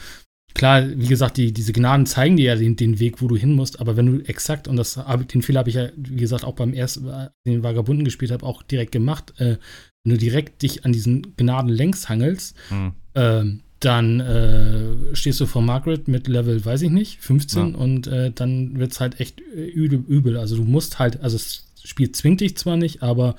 klar, 0.54 0.84
wie 0.96 1.08
gesagt, 1.08 1.38
die, 1.38 1.52
diese 1.54 1.74
Gnaden 1.74 2.06
zeigen 2.06 2.38
dir 2.38 2.46
ja 2.46 2.56
den, 2.56 2.76
den 2.76 3.00
Weg, 3.00 3.22
wo 3.22 3.28
du 3.28 3.36
hin 3.36 3.54
musst, 3.54 3.80
aber 3.80 3.98
wenn 3.98 4.06
du 4.06 4.26
exakt, 4.28 4.68
und 4.68 4.76
das 4.78 5.00
den 5.34 5.42
Fehler 5.42 5.60
habe 5.60 5.70
ich 5.70 5.76
ja, 5.76 5.90
wie 5.96 6.16
gesagt, 6.18 6.44
auch 6.44 6.56
beim 6.56 6.74
ersten, 6.74 7.08
äh, 7.08 7.30
den 7.46 7.64
Vagabunden 7.64 8.06
gespielt 8.06 8.32
habe, 8.32 8.46
auch 8.46 8.64
direkt 8.64 8.92
gemacht, 8.92 9.34
äh, 9.38 9.58
wenn 10.04 10.14
du 10.14 10.18
direkt 10.18 10.62
dich 10.64 10.86
an 10.86 10.94
diesen 10.94 11.36
Gnaden 11.38 11.70
längs 11.70 12.10
hangelst, 12.10 12.56
Hm. 12.70 12.92
ähm, 13.16 13.60
dann 13.80 14.20
äh, 14.20 15.16
stehst 15.16 15.40
du 15.40 15.48
vor 15.48 15.64
Margaret 15.64 16.08
mit 16.08 16.28
Level, 16.28 16.64
weiß 16.64 16.84
ich 16.84 16.92
nicht, 16.92 17.20
15 17.20 17.72
Ja. 17.72 17.78
und 17.80 18.06
äh, 18.08 18.32
dann 18.32 18.78
wird 18.78 18.92
es 18.92 19.00
halt 19.00 19.20
echt 19.20 19.42
äh, 19.42 19.66
übel, 19.66 20.04
übel. 20.08 20.38
Also 20.38 20.56
du 20.56 20.64
musst 20.64 21.00
halt, 21.00 21.20
also 21.22 21.36
das 21.38 21.66
Spiel 21.84 22.12
zwingt 22.12 22.42
dich 22.42 22.56
zwar 22.58 22.78
nicht, 22.78 23.02
aber 23.02 23.36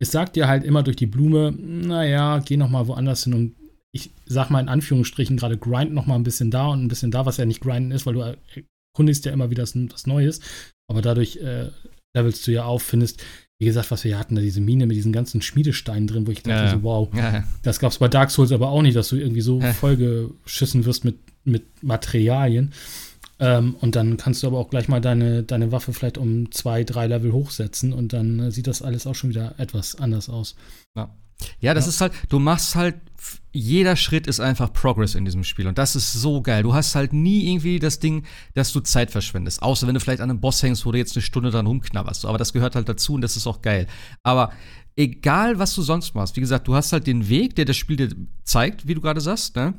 es 0.00 0.10
sagt 0.10 0.34
dir 0.34 0.48
halt 0.48 0.64
immer 0.64 0.82
durch 0.82 0.96
die 0.96 1.06
Blume, 1.06 1.52
naja, 1.56 2.40
geh 2.44 2.56
noch 2.56 2.68
mal 2.68 2.88
woanders 2.88 3.22
hin 3.24 3.34
und 3.34 3.54
ich 3.96 4.10
sag 4.26 4.50
mal 4.50 4.60
in 4.60 4.68
Anführungsstrichen 4.68 5.36
gerade 5.36 5.58
grind 5.58 5.92
noch 5.92 6.06
mal 6.06 6.14
ein 6.14 6.22
bisschen 6.22 6.50
da 6.50 6.68
und 6.68 6.84
ein 6.84 6.88
bisschen 6.88 7.10
da, 7.10 7.26
was 7.26 7.36
ja 7.38 7.44
nicht 7.44 7.60
grinden 7.60 7.90
ist, 7.90 8.06
weil 8.06 8.14
du 8.14 8.36
erkundigst 8.94 9.24
ja 9.24 9.32
immer 9.32 9.50
wieder 9.50 9.62
was, 9.64 9.74
was 9.92 10.06
Neues, 10.06 10.40
aber 10.88 11.02
dadurch 11.02 11.36
äh, 11.38 11.70
levelst 12.14 12.46
du 12.46 12.52
ja 12.52 12.64
auf, 12.64 12.82
findest, 12.82 13.22
wie 13.58 13.66
gesagt, 13.66 13.90
was 13.90 14.04
wir 14.04 14.10
hier 14.12 14.18
hatten, 14.18 14.34
da 14.36 14.40
diese 14.42 14.60
Mine 14.60 14.86
mit 14.86 14.96
diesen 14.96 15.12
ganzen 15.12 15.42
Schmiedesteinen 15.42 16.06
drin, 16.06 16.26
wo 16.26 16.30
ich 16.30 16.42
dachte 16.42 16.64
Ja. 16.64 16.70
so, 16.70 16.82
wow, 16.82 17.08
Ja, 17.14 17.32
ja. 17.32 17.44
das 17.62 17.78
gab 17.78 17.90
es 17.92 17.98
bei 17.98 18.08
Dark 18.08 18.30
Souls 18.30 18.52
aber 18.52 18.68
auch 18.68 18.82
nicht, 18.82 18.96
dass 18.96 19.08
du 19.08 19.16
irgendwie 19.16 19.40
so 19.42 19.60
Hä? 19.60 19.72
vollgeschissen 19.72 20.84
wirst 20.84 21.04
mit, 21.04 21.16
mit 21.44 21.64
Materialien. 21.82 22.72
Ähm, 23.38 23.74
und 23.80 23.96
dann 23.96 24.16
kannst 24.16 24.42
du 24.42 24.46
aber 24.46 24.58
auch 24.58 24.70
gleich 24.70 24.88
mal 24.88 25.00
deine, 25.02 25.42
deine 25.42 25.70
Waffe 25.72 25.92
vielleicht 25.92 26.16
um 26.16 26.50
zwei, 26.52 26.84
drei 26.84 27.06
Level 27.06 27.32
hochsetzen 27.32 27.92
und 27.92 28.14
dann 28.14 28.40
äh, 28.40 28.50
sieht 28.50 28.66
das 28.66 28.80
alles 28.80 29.06
auch 29.06 29.14
schon 29.14 29.28
wieder 29.30 29.54
etwas 29.58 29.94
anders 29.96 30.30
aus. 30.30 30.54
Ja, 30.96 31.10
das 31.38 31.50
Ja. 31.60 31.72
ist 31.74 32.00
halt, 32.00 32.12
du 32.28 32.38
machst 32.38 32.74
halt, 32.74 32.96
jeder 33.52 33.96
Schritt 33.96 34.26
ist 34.26 34.38
einfach 34.40 34.72
Progress 34.72 35.14
in 35.14 35.24
diesem 35.24 35.42
Spiel. 35.42 35.66
Und 35.66 35.78
das 35.78 35.96
ist 35.96 36.12
so 36.12 36.42
geil. 36.42 36.62
Du 36.62 36.74
hast 36.74 36.94
halt 36.94 37.12
nie 37.12 37.50
irgendwie 37.50 37.78
das 37.78 37.98
Ding, 37.98 38.24
dass 38.54 38.72
du 38.72 38.80
Zeit 38.80 39.10
verschwendest. 39.10 39.62
Außer 39.62 39.86
wenn 39.86 39.94
du 39.94 40.00
vielleicht 40.00 40.20
an 40.20 40.30
einem 40.30 40.40
Boss 40.40 40.62
hängst, 40.62 40.84
wo 40.84 40.92
du 40.92 40.98
jetzt 40.98 41.16
eine 41.16 41.22
Stunde 41.22 41.50
dran 41.50 41.66
rumknabberst. 41.66 42.26
Aber 42.26 42.38
das 42.38 42.52
gehört 42.52 42.76
halt 42.76 42.88
dazu 42.88 43.14
und 43.14 43.22
das 43.22 43.36
ist 43.36 43.46
auch 43.46 43.62
geil. 43.62 43.86
Aber 44.22 44.52
egal, 44.94 45.58
was 45.58 45.74
du 45.74 45.82
sonst 45.82 46.14
machst, 46.14 46.36
wie 46.36 46.40
gesagt, 46.40 46.68
du 46.68 46.74
hast 46.74 46.92
halt 46.92 47.06
den 47.06 47.28
Weg, 47.28 47.56
der 47.56 47.64
das 47.64 47.76
Spiel 47.76 47.96
dir 47.96 48.10
zeigt, 48.44 48.86
wie 48.86 48.94
du 48.94 49.00
gerade 49.00 49.20
sagst, 49.20 49.56
ne? 49.56 49.74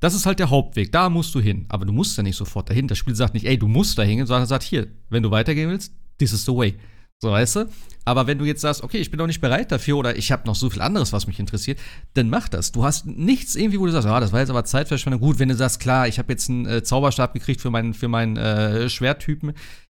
Das 0.00 0.14
ist 0.14 0.26
halt 0.26 0.38
der 0.40 0.50
Hauptweg. 0.50 0.90
Da 0.92 1.08
musst 1.08 1.34
du 1.34 1.40
hin. 1.40 1.64
Aber 1.68 1.84
du 1.86 1.92
musst 1.92 2.16
ja 2.16 2.22
nicht 2.22 2.36
sofort 2.36 2.68
dahin. 2.68 2.88
Das 2.88 2.98
Spiel 2.98 3.14
sagt 3.14 3.34
nicht, 3.34 3.46
ey, 3.46 3.56
du 3.56 3.68
musst 3.68 3.96
da 3.98 4.02
hingehen, 4.02 4.26
sondern 4.26 4.46
sagt, 4.46 4.64
hier, 4.64 4.88
wenn 5.10 5.22
du 5.22 5.30
weitergehen 5.30 5.70
willst, 5.70 5.92
this 6.18 6.32
is 6.32 6.44
the 6.44 6.52
way. 6.52 6.74
So, 7.22 7.30
weißt 7.30 7.56
du? 7.56 7.68
Aber 8.04 8.26
wenn 8.26 8.38
du 8.38 8.44
jetzt 8.44 8.62
sagst, 8.62 8.82
okay, 8.82 8.98
ich 8.98 9.12
bin 9.12 9.18
noch 9.18 9.28
nicht 9.28 9.40
bereit 9.40 9.70
dafür 9.70 9.96
oder 9.96 10.16
ich 10.16 10.32
habe 10.32 10.44
noch 10.44 10.56
so 10.56 10.68
viel 10.68 10.82
anderes, 10.82 11.12
was 11.12 11.28
mich 11.28 11.38
interessiert, 11.38 11.78
dann 12.14 12.28
mach 12.28 12.48
das. 12.48 12.72
Du 12.72 12.82
hast 12.82 13.06
nichts 13.06 13.54
irgendwie, 13.54 13.78
wo 13.78 13.86
du 13.86 13.92
sagst, 13.92 14.08
ah, 14.08 14.18
das 14.18 14.32
war 14.32 14.40
jetzt 14.40 14.50
aber 14.50 14.64
Zeitverschwendung. 14.64 15.20
Gut, 15.20 15.38
wenn 15.38 15.48
du 15.48 15.54
sagst, 15.54 15.78
klar, 15.78 16.08
ich 16.08 16.18
habe 16.18 16.32
jetzt 16.32 16.50
einen 16.50 16.66
äh, 16.66 16.82
Zauberstab 16.82 17.32
gekriegt 17.32 17.60
für 17.60 17.70
meinen, 17.70 17.94
für 17.94 18.08
meinen 18.08 18.36
äh, 18.36 18.88
Schwerttypen. 18.88 19.52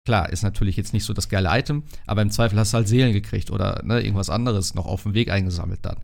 Klar, 0.05 0.33
ist 0.33 0.43
natürlich 0.43 0.75
jetzt 0.75 0.91
nicht 0.91 1.05
so 1.05 1.13
das 1.13 1.29
geile 1.29 1.47
Item, 1.57 1.83
aber 2.05 2.21
im 2.21 2.29
Zweifel 2.29 2.59
hast 2.59 2.73
du 2.73 2.75
halt 2.75 2.89
Seelen 2.89 3.13
gekriegt 3.13 3.51
oder 3.51 3.81
ne, 3.85 4.01
irgendwas 4.01 4.29
anderes 4.29 4.75
noch 4.75 4.85
auf 4.85 5.03
dem 5.03 5.13
Weg 5.13 5.31
eingesammelt 5.31 5.79
dann. 5.83 6.01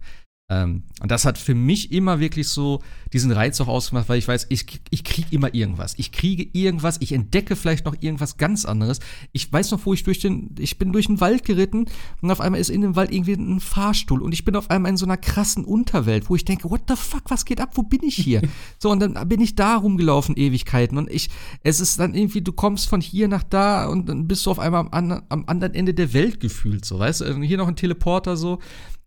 Ähm, 0.50 0.84
und 1.02 1.12
das 1.12 1.26
hat 1.26 1.38
für 1.38 1.54
mich 1.54 1.92
immer 1.92 2.22
wirklich 2.22 2.48
so 2.48 2.82
diesen 3.14 3.32
Reiz 3.32 3.60
auch 3.62 3.68
ausgemacht, 3.68 4.10
weil 4.10 4.20
ich 4.20 4.28
weiß, 4.28 4.48
ich, 4.50 4.82
ich 4.90 5.04
kriege 5.04 5.28
immer 5.32 5.54
irgendwas. 5.54 5.94
Ich 5.98 6.12
kriege 6.12 6.48
irgendwas, 6.54 6.98
ich 7.00 7.12
entdecke 7.12 7.56
vielleicht 7.56 7.86
noch 7.86 7.96
irgendwas 8.00 8.38
ganz 8.38 8.66
anderes. 8.66 9.00
Ich 9.32 9.52
weiß 9.52 9.72
noch, 9.72 9.86
wo 9.86 9.94
ich 9.94 10.04
durch 10.04 10.20
den, 10.20 10.56
ich 10.60 10.78
bin 10.78 10.92
durch 10.92 11.08
den 11.08 11.20
Wald 11.22 11.44
geritten 11.44 11.86
und 12.22 12.32
auf 12.32 12.42
einmal 12.42 12.60
ist 12.60 12.70
in 12.70 12.82
dem 12.82 12.96
Wald 12.96 13.12
irgendwie 13.12 13.34
ein 13.34 13.60
Fahrstuhl 13.60 14.22
und 14.22 14.34
ich 14.34 14.46
bin 14.46 14.56
auf 14.56 14.70
einmal 14.70 14.92
in 14.92 14.98
so 14.98 15.06
einer 15.06 15.18
krassen 15.18 15.66
Unterwelt, 15.66 16.30
wo 16.30 16.36
ich 16.36 16.46
denke, 16.46 16.70
what 16.70 16.82
the 16.88 16.96
fuck, 16.96 17.24
was 17.30 17.46
geht 17.46 17.62
ab, 17.62 17.72
wo 17.76 17.84
bin 17.84 18.04
ich 18.04 18.16
hier? 18.16 18.42
so, 18.80 18.92
und 18.92 19.00
dann 19.00 19.28
bin 19.28 19.42
ich 19.42 19.56
da 19.56 19.78
rumgelaufen, 19.78 20.38
Ewigkeiten 20.38 20.98
und 20.98 21.10
ich, 21.10 21.30
es 21.64 21.80
ist 21.80 22.00
dann 22.00 22.14
irgendwie, 22.14 22.42
du 22.42 22.52
kommst 22.52 22.88
von 22.88 23.02
hier 23.02 23.28
nach 23.28 23.44
da 23.44 23.88
und 23.88 24.08
dann 24.08 24.28
bist 24.28 24.46
du 24.46 24.52
auf 24.52 24.60
einmal 24.60 24.88
am, 24.92 25.24
am 25.30 25.44
anderen 25.48 25.74
Ende 25.74 25.94
der 25.94 26.14
Welt 26.14 26.40
gefühlt, 26.40 26.86
so, 26.86 27.00
weißt 27.00 27.22
du, 27.22 27.42
hier 27.42 27.58
noch 27.58 27.68
ein 27.68 27.76
Teleporter 27.76 28.38
so 28.38 28.60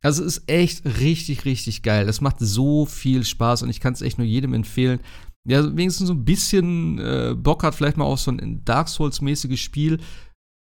also 0.03 0.25
es 0.25 0.39
ist 0.39 0.49
echt 0.49 0.85
richtig, 0.85 1.45
richtig 1.45 1.83
geil. 1.83 2.09
Es 2.09 2.21
macht 2.21 2.37
so 2.41 2.87
viel 2.87 3.25
Spaß 3.25 3.63
und 3.63 3.71
ich 3.71 3.79
kann 3.79 3.92
es 3.93 4.03
echt 4.03 4.19
nur 4.19 4.27
jedem 4.27 4.55
empfehlen, 4.55 5.01
der 5.45 5.77
wenigstens 5.77 6.09
so 6.09 6.15
ein 6.15 6.25
bisschen 6.25 6.99
äh, 6.99 7.35
Bock 7.37 7.63
hat, 7.63 7.75
vielleicht 7.75 7.97
mal 7.97 8.05
auf 8.05 8.21
so 8.21 8.31
ein 8.31 8.65
Dark 8.65 8.89
Souls-mäßiges 8.89 9.61
Spiel 9.61 9.99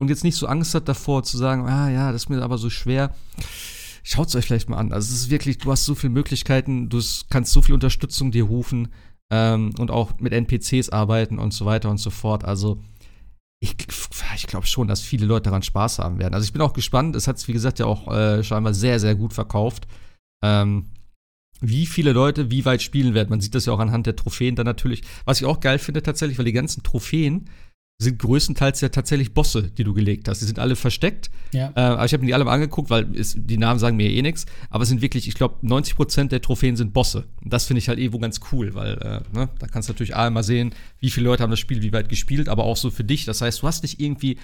und 0.01 0.09
jetzt 0.09 0.23
nicht 0.23 0.35
so 0.35 0.47
Angst 0.47 0.73
hat 0.73 0.87
davor 0.87 1.23
zu 1.23 1.37
sagen, 1.37 1.67
ah 1.67 1.89
ja, 1.89 2.11
das 2.11 2.23
ist 2.23 2.29
mir 2.29 2.41
aber 2.41 2.57
so 2.57 2.71
schwer. 2.71 3.13
Schaut 4.03 4.29
es 4.29 4.35
euch 4.35 4.45
vielleicht 4.45 4.67
mal 4.67 4.77
an. 4.77 4.91
Also 4.91 5.13
es 5.13 5.21
ist 5.21 5.29
wirklich, 5.29 5.59
du 5.59 5.71
hast 5.71 5.85
so 5.85 5.93
viele 5.93 6.13
Möglichkeiten, 6.13 6.89
du 6.89 6.99
kannst 7.29 7.53
so 7.53 7.61
viel 7.61 7.75
Unterstützung 7.75 8.31
dir 8.31 8.45
rufen 8.45 8.87
ähm, 9.31 9.75
und 9.77 9.91
auch 9.91 10.19
mit 10.19 10.33
NPCs 10.33 10.89
arbeiten 10.89 11.37
und 11.37 11.53
so 11.53 11.65
weiter 11.65 11.91
und 11.91 11.99
so 11.99 12.09
fort. 12.09 12.43
Also 12.45 12.81
ich, 13.61 13.75
ich 14.35 14.47
glaube 14.47 14.65
schon, 14.65 14.87
dass 14.87 15.01
viele 15.01 15.27
Leute 15.27 15.43
daran 15.43 15.61
Spaß 15.61 15.99
haben 15.99 16.17
werden. 16.17 16.33
Also 16.33 16.45
ich 16.45 16.53
bin 16.53 16.63
auch 16.63 16.73
gespannt. 16.73 17.15
Es 17.15 17.27
hat 17.27 17.37
es, 17.37 17.47
wie 17.47 17.53
gesagt, 17.53 17.77
ja 17.77 17.85
auch 17.85 18.11
äh, 18.11 18.43
scheinbar 18.43 18.73
sehr, 18.73 18.99
sehr 18.99 19.13
gut 19.13 19.33
verkauft. 19.33 19.87
Ähm, 20.43 20.87
wie 21.61 21.85
viele 21.85 22.11
Leute 22.11 22.51
wie 22.51 22.65
weit 22.65 22.81
spielen 22.81 23.13
werden. 23.13 23.29
Man 23.29 23.39
sieht 23.39 23.55
das 23.55 23.65
ja 23.65 23.73
auch 23.73 23.79
anhand 23.79 24.07
der 24.07 24.15
Trophäen 24.15 24.55
dann 24.55 24.65
natürlich. 24.65 25.03
Was 25.25 25.39
ich 25.39 25.45
auch 25.45 25.59
geil 25.59 25.79
finde 25.79 26.01
tatsächlich, 26.03 26.37
weil 26.37 26.45
die 26.45 26.51
ganzen 26.51 26.83
Trophäen 26.83 27.45
sind 28.01 28.17
größtenteils 28.17 28.81
ja 28.81 28.89
tatsächlich 28.89 29.35
Bosse, 29.35 29.69
die 29.69 29.83
du 29.83 29.93
gelegt 29.93 30.27
hast. 30.27 30.41
Die 30.41 30.45
sind 30.45 30.57
alle 30.57 30.75
versteckt. 30.75 31.29
Ja. 31.53 31.71
Äh, 31.75 31.81
aber 31.81 32.05
ich 32.05 32.13
habe 32.13 32.21
mir 32.21 32.27
die 32.27 32.33
alle 32.33 32.45
mal 32.45 32.53
angeguckt, 32.53 32.89
weil 32.89 33.15
es, 33.15 33.35
die 33.37 33.59
Namen 33.59 33.79
sagen 33.79 33.95
mir 33.95 34.09
eh 34.09 34.23
nichts. 34.23 34.47
Aber 34.71 34.81
es 34.81 34.89
sind 34.89 35.03
wirklich, 35.03 35.27
ich 35.27 35.35
glaube, 35.35 35.55
90% 35.63 36.29
der 36.29 36.41
Trophäen 36.41 36.75
sind 36.75 36.93
Bosse. 36.93 37.25
Und 37.43 37.53
das 37.53 37.65
finde 37.65 37.77
ich 37.77 37.89
halt 37.89 37.99
irgendwo 37.99 38.17
ganz 38.17 38.39
cool, 38.51 38.73
weil 38.73 38.93
äh, 38.93 39.37
ne, 39.37 39.49
da 39.59 39.67
kannst 39.67 39.87
du 39.87 39.93
natürlich 39.93 40.15
einmal 40.15 40.41
sehen, 40.41 40.73
wie 40.97 41.11
viele 41.11 41.27
Leute 41.27 41.43
haben 41.43 41.51
das 41.51 41.59
Spiel 41.59 41.83
wie 41.83 41.93
weit 41.93 42.09
gespielt, 42.09 42.49
aber 42.49 42.63
auch 42.63 42.77
so 42.77 42.89
für 42.89 43.03
dich. 43.03 43.25
Das 43.25 43.41
heißt, 43.41 43.61
du 43.61 43.67
hast 43.67 43.83
nicht 43.83 43.99
irgendwie, 43.99 44.39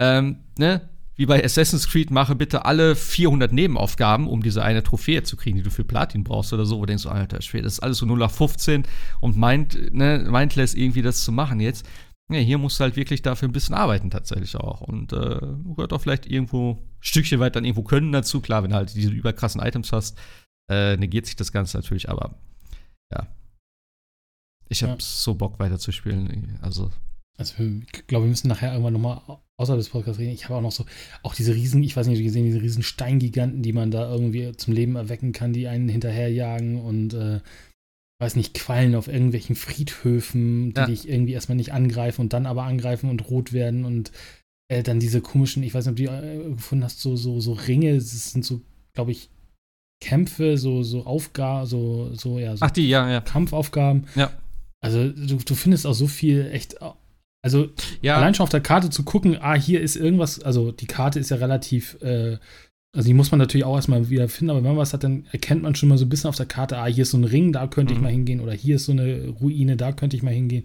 ähm, 0.00 0.38
ne, 0.56 0.88
wie 1.20 1.26
bei 1.26 1.44
Assassin's 1.44 1.86
Creed, 1.86 2.10
mache 2.10 2.34
bitte 2.34 2.64
alle 2.64 2.96
400 2.96 3.52
Nebenaufgaben, 3.52 4.26
um 4.26 4.42
diese 4.42 4.64
eine 4.64 4.82
Trophäe 4.82 5.22
zu 5.22 5.36
kriegen, 5.36 5.58
die 5.58 5.62
du 5.62 5.68
für 5.68 5.84
Platin 5.84 6.24
brauchst 6.24 6.54
oder 6.54 6.64
so, 6.64 6.78
wo 6.78 6.80
du 6.80 6.86
denkst, 6.86 7.04
Alter, 7.04 7.42
Schwede, 7.42 7.64
das 7.64 7.74
ist 7.74 7.80
alles 7.80 7.98
so 7.98 8.06
0 8.06 8.18
nach 8.18 8.30
15 8.30 8.84
und 9.20 9.36
meint, 9.36 9.92
ne, 9.92 10.26
mindless 10.30 10.72
irgendwie 10.72 11.02
das 11.02 11.22
zu 11.22 11.30
machen 11.30 11.60
jetzt. 11.60 11.86
Ja, 12.32 12.38
hier 12.38 12.56
musst 12.56 12.80
du 12.80 12.84
halt 12.84 12.96
wirklich 12.96 13.20
dafür 13.20 13.50
ein 13.50 13.52
bisschen 13.52 13.74
arbeiten 13.74 14.08
tatsächlich 14.08 14.56
auch. 14.56 14.80
Und 14.80 15.12
äh, 15.12 15.40
gehört 15.74 15.92
auch 15.92 16.00
vielleicht 16.00 16.24
irgendwo 16.24 16.70
ein 16.70 16.88
Stückchen 17.00 17.38
weit 17.38 17.54
dann 17.54 17.66
irgendwo 17.66 17.82
Können 17.82 18.12
dazu. 18.12 18.40
Klar, 18.40 18.62
wenn 18.62 18.70
du 18.70 18.76
halt 18.76 18.94
diese 18.94 19.10
überkrassen 19.10 19.60
Items 19.60 19.92
hast, 19.92 20.18
äh, 20.70 20.96
negiert 20.96 21.26
sich 21.26 21.36
das 21.36 21.52
Ganze 21.52 21.76
natürlich, 21.76 22.08
aber 22.08 22.34
ja. 23.12 23.26
Ich 24.70 24.82
habe 24.82 24.92
ja. 24.92 24.98
so 25.00 25.34
Bock 25.34 25.58
weiterzuspielen. 25.58 26.58
Also. 26.62 26.90
Also 27.36 27.62
ich 27.62 28.06
glaube, 28.06 28.24
wir 28.24 28.30
müssen 28.30 28.48
nachher 28.48 28.72
irgendwann 28.72 28.94
nochmal 28.94 29.20
außerhalb 29.60 29.78
des 29.78 29.90
Podcasts 29.90 30.18
reden. 30.18 30.32
Ich 30.32 30.44
habe 30.44 30.56
auch 30.56 30.62
noch 30.62 30.72
so, 30.72 30.86
auch 31.22 31.34
diese 31.34 31.54
riesen, 31.54 31.82
ich 31.82 31.96
weiß 31.96 32.06
nicht, 32.06 32.16
ob 32.16 32.20
ihr 32.20 32.26
gesehen, 32.28 32.46
diese 32.46 32.62
riesen 32.62 32.82
Steingiganten, 32.82 33.62
die 33.62 33.72
man 33.72 33.90
da 33.90 34.10
irgendwie 34.10 34.52
zum 34.56 34.72
Leben 34.72 34.96
erwecken 34.96 35.32
kann, 35.32 35.52
die 35.52 35.68
einen 35.68 35.88
hinterherjagen 35.88 36.80
und 36.80 37.14
äh, 37.14 37.40
weiß 38.20 38.36
nicht, 38.36 38.54
Quallen 38.54 38.94
auf 38.94 39.08
irgendwelchen 39.08 39.56
Friedhöfen, 39.56 40.72
die 40.72 40.80
ja. 40.80 40.86
dich 40.86 41.08
irgendwie 41.08 41.32
erstmal 41.32 41.56
nicht 41.56 41.72
angreifen 41.72 42.22
und 42.22 42.32
dann 42.32 42.46
aber 42.46 42.64
angreifen 42.64 43.10
und 43.10 43.28
rot 43.30 43.52
werden 43.52 43.84
und 43.84 44.12
äh, 44.68 44.82
dann 44.82 45.00
diese 45.00 45.20
komischen, 45.20 45.62
ich 45.62 45.74
weiß 45.74 45.86
nicht, 45.86 45.92
ob 45.92 45.96
du 45.96 46.02
die 46.02 46.26
äh, 46.26 46.54
gefunden 46.54 46.84
hast, 46.84 47.00
so, 47.00 47.16
so, 47.16 47.40
so 47.40 47.52
Ringe, 47.52 47.94
das 47.94 48.32
sind 48.32 48.44
so, 48.44 48.62
glaube 48.94 49.12
ich, 49.12 49.30
Kämpfe, 50.02 50.56
so, 50.56 50.82
so 50.82 51.04
Aufgaben, 51.04 51.66
so, 51.66 52.14
so, 52.14 52.38
ja, 52.38 52.56
so 52.56 52.64
Ach, 52.64 52.70
die, 52.70 52.88
ja, 52.88 53.10
ja. 53.10 53.20
Kampfaufgaben. 53.20 54.06
Ja. 54.14 54.32
Also 54.82 55.10
du, 55.10 55.36
du 55.36 55.54
findest 55.54 55.86
auch 55.86 55.94
so 55.94 56.06
viel 56.06 56.48
echt. 56.52 56.76
Also 57.42 57.70
ja. 58.02 58.16
allein 58.16 58.34
schon 58.34 58.44
auf 58.44 58.50
der 58.50 58.60
Karte 58.60 58.90
zu 58.90 59.02
gucken, 59.02 59.38
ah, 59.40 59.54
hier 59.54 59.80
ist 59.80 59.96
irgendwas, 59.96 60.40
also 60.40 60.72
die 60.72 60.86
Karte 60.86 61.18
ist 61.18 61.30
ja 61.30 61.38
relativ 61.38 61.96
äh, 62.02 62.38
also 62.92 63.06
die 63.06 63.14
muss 63.14 63.30
man 63.30 63.38
natürlich 63.38 63.64
auch 63.64 63.76
erstmal 63.76 64.10
wieder 64.10 64.28
finden, 64.28 64.50
aber 64.50 64.60
wenn 64.60 64.70
man 64.70 64.78
was 64.78 64.92
hat, 64.92 65.04
dann 65.04 65.26
erkennt 65.30 65.62
man 65.62 65.74
schon 65.74 65.88
mal 65.88 65.98
so 65.98 66.04
ein 66.04 66.08
bisschen 66.08 66.28
auf 66.28 66.36
der 66.36 66.46
Karte, 66.46 66.76
ah, 66.78 66.86
hier 66.86 67.02
ist 67.02 67.12
so 67.12 67.18
ein 67.18 67.24
Ring, 67.24 67.52
da 67.52 67.66
könnte 67.68 67.94
mhm. 67.94 67.98
ich 67.98 68.02
mal 68.02 68.12
hingehen, 68.12 68.40
oder 68.40 68.52
hier 68.52 68.76
ist 68.76 68.86
so 68.86 68.92
eine 68.92 69.28
Ruine, 69.40 69.76
da 69.76 69.92
könnte 69.92 70.16
ich 70.16 70.22
mal 70.22 70.34
hingehen. 70.34 70.64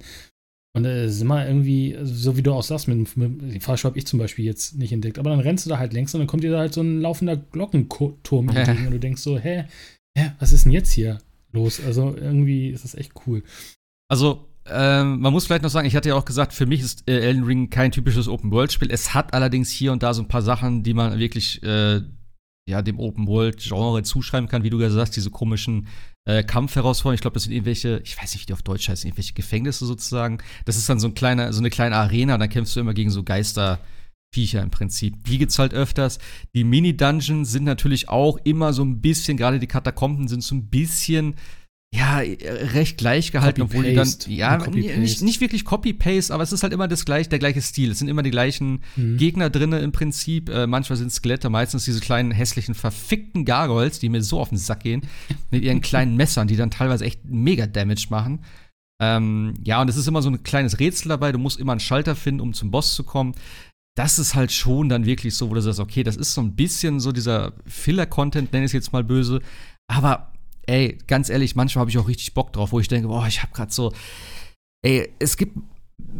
Und 0.75 0.85
es 0.85 0.91
äh, 0.91 1.05
ist 1.05 1.21
immer 1.21 1.47
irgendwie, 1.47 1.95
so 2.01 2.35
wie 2.35 2.41
du 2.41 2.51
auch 2.51 2.63
sagst, 2.63 2.87
mit, 2.87 3.15
mit 3.15 3.41
den 3.41 3.61
Fahrstuhl 3.61 3.89
habe 3.89 3.99
ich 3.99 4.07
zum 4.07 4.19
Beispiel 4.19 4.43
jetzt 4.43 4.75
nicht 4.75 4.91
entdeckt, 4.91 5.19
aber 5.19 5.29
dann 5.29 5.39
rennst 5.39 5.65
du 5.65 5.69
da 5.69 5.77
halt 5.77 5.93
längs 5.93 6.13
und 6.15 6.19
dann 6.19 6.27
kommt 6.27 6.43
dir 6.43 6.51
da 6.51 6.59
halt 6.59 6.73
so 6.73 6.81
ein 6.81 6.99
laufender 6.99 7.37
Glockenturm 7.37 8.49
entgegen 8.55 8.87
und 8.87 8.93
du 8.93 8.99
denkst 8.99 9.21
so, 9.21 9.37
hä, 9.37 9.65
hä, 10.17 10.31
was 10.39 10.51
ist 10.51 10.65
denn 10.65 10.71
jetzt 10.71 10.91
hier 10.91 11.19
los? 11.51 11.79
Also 11.85 12.15
irgendwie 12.17 12.69
ist 12.69 12.83
das 12.83 12.95
echt 12.95 13.13
cool. 13.27 13.43
Also 14.09 14.47
ähm, 14.67 15.19
man 15.19 15.31
muss 15.31 15.45
vielleicht 15.45 15.63
noch 15.63 15.69
sagen, 15.69 15.87
ich 15.87 15.95
hatte 15.95 16.09
ja 16.09 16.15
auch 16.15 16.25
gesagt, 16.25 16.53
für 16.53 16.65
mich 16.65 16.81
ist 16.81 17.07
äh, 17.07 17.19
Elden 17.19 17.43
Ring 17.43 17.69
kein 17.69 17.91
typisches 17.91 18.27
Open-World-Spiel. 18.27 18.91
Es 18.91 19.13
hat 19.13 19.33
allerdings 19.33 19.69
hier 19.69 19.91
und 19.91 20.01
da 20.01 20.13
so 20.13 20.23
ein 20.23 20.27
paar 20.27 20.41
Sachen, 20.41 20.83
die 20.83 20.93
man 20.93 21.19
wirklich 21.19 21.61
äh, 21.63 22.01
ja, 22.67 22.81
dem 22.81 22.99
Open-World-Genre 22.99 24.01
zuschreiben 24.03 24.49
kann, 24.49 24.63
wie 24.63 24.71
du 24.71 24.79
gesagt 24.79 24.99
hast, 24.99 25.15
diese 25.15 25.29
komischen 25.29 25.87
äh, 26.27 26.43
Kampfherausforderungen. 26.43 27.15
Ich 27.15 27.21
glaube, 27.21 27.35
das 27.35 27.43
sind 27.43 27.53
irgendwelche, 27.53 28.01
ich 28.03 28.19
weiß 28.19 28.33
nicht, 28.33 28.41
wie 28.41 28.45
die 28.47 28.53
auf 28.53 28.63
Deutsch 28.63 28.89
heißen, 28.89 29.07
irgendwelche 29.07 29.33
Gefängnisse 29.33 29.85
sozusagen. 29.85 30.39
Das 30.65 30.77
ist 30.77 30.89
dann 30.89 30.99
so, 30.99 31.07
ein 31.07 31.13
kleiner, 31.13 31.53
so 31.53 31.59
eine 31.59 31.69
kleine 31.69 31.95
Arena, 31.95 32.37
dann 32.37 32.49
kämpfst 32.49 32.75
du 32.75 32.79
immer 32.79 32.95
gegen 32.95 33.11
so 33.11 33.21
Geisterviecher 33.21 34.63
im 34.63 34.71
Prinzip. 34.71 35.23
Die 35.25 35.37
gibt's 35.37 35.59
halt 35.59 35.75
öfters. 35.75 36.17
Die 36.55 36.63
Mini-Dungeons 36.63 37.51
sind 37.51 37.65
natürlich 37.65 38.09
auch 38.09 38.39
immer 38.43 38.73
so 38.73 38.83
ein 38.83 38.99
bisschen, 38.99 39.37
gerade 39.37 39.59
die 39.59 39.67
Katakomben 39.67 40.27
sind 40.27 40.43
so 40.43 40.55
ein 40.55 40.67
bisschen 40.69 41.35
ja, 41.93 42.17
recht 42.17 42.97
gleich 42.97 43.31
gehalten, 43.31 43.61
obwohl 43.61 43.85
die 43.85 43.95
dann, 43.95 44.09
ja, 44.27 44.57
nicht, 44.67 45.21
nicht 45.21 45.39
wirklich 45.39 45.63
Copy-Paste, 45.63 46.33
aber 46.33 46.43
es 46.43 46.51
ist 46.51 46.61
halt 46.61 46.73
immer 46.73 46.89
das 46.89 47.05
gleiche, 47.05 47.29
der 47.29 47.39
gleiche 47.39 47.61
Stil. 47.61 47.91
Es 47.91 47.99
sind 47.99 48.09
immer 48.09 48.21
die 48.21 48.31
gleichen 48.31 48.81
mhm. 48.97 49.17
Gegner 49.17 49.49
drin 49.49 49.71
im 49.71 49.93
Prinzip. 49.93 50.49
Äh, 50.49 50.67
manchmal 50.67 50.97
sind 50.97 51.13
Skelette, 51.13 51.49
meistens 51.49 51.85
diese 51.85 52.01
kleinen 52.01 52.31
hässlichen, 52.31 52.75
verfickten 52.75 53.45
Gargoyles, 53.45 53.99
die 53.99 54.09
mir 54.09 54.21
so 54.23 54.39
auf 54.41 54.49
den 54.49 54.57
Sack 54.57 54.81
gehen, 54.81 55.03
mit 55.51 55.63
ihren 55.63 55.79
kleinen 55.79 56.15
Messern, 56.17 56.47
die 56.47 56.57
dann 56.57 56.71
teilweise 56.71 57.05
echt 57.05 57.23
mega 57.23 57.65
Damage 57.65 58.07
machen. 58.09 58.43
Ähm, 59.01 59.53
ja, 59.63 59.81
und 59.81 59.89
es 59.89 59.95
ist 59.95 60.07
immer 60.07 60.21
so 60.21 60.29
ein 60.29 60.43
kleines 60.43 60.79
Rätsel 60.79 61.09
dabei. 61.09 61.31
Du 61.31 61.39
musst 61.39 61.59
immer 61.59 61.73
einen 61.73 61.79
Schalter 61.79 62.15
finden, 62.15 62.41
um 62.41 62.53
zum 62.53 62.71
Boss 62.71 62.95
zu 62.95 63.03
kommen. 63.03 63.35
Das 63.97 64.19
ist 64.19 64.35
halt 64.35 64.51
schon 64.51 64.89
dann 64.89 65.05
wirklich 65.05 65.35
so, 65.35 65.49
wo 65.49 65.53
du 65.53 65.61
sagst, 65.61 65.79
okay, 65.79 66.03
das 66.03 66.17
ist 66.17 66.33
so 66.33 66.41
ein 66.41 66.55
bisschen 66.55 66.99
so 66.99 67.13
dieser 67.13 67.53
Filler-Content, 67.65 68.51
nenne 68.51 68.65
ich 68.65 68.69
es 68.69 68.73
jetzt 68.73 68.91
mal 68.91 69.03
böse. 69.03 69.41
Aber 69.87 70.33
ey, 70.67 70.97
ganz 71.07 71.29
ehrlich, 71.29 71.55
manchmal 71.55 71.81
habe 71.81 71.91
ich 71.91 71.97
auch 71.97 72.07
richtig 72.07 72.33
Bock 72.33 72.53
drauf, 72.53 72.71
wo 72.71 72.79
ich 72.79 72.87
denke, 72.87 73.07
boah, 73.07 73.27
ich 73.27 73.41
habe 73.41 73.53
gerade 73.53 73.71
so, 73.71 73.93
ey, 74.83 75.09
es 75.19 75.37
gibt 75.37 75.57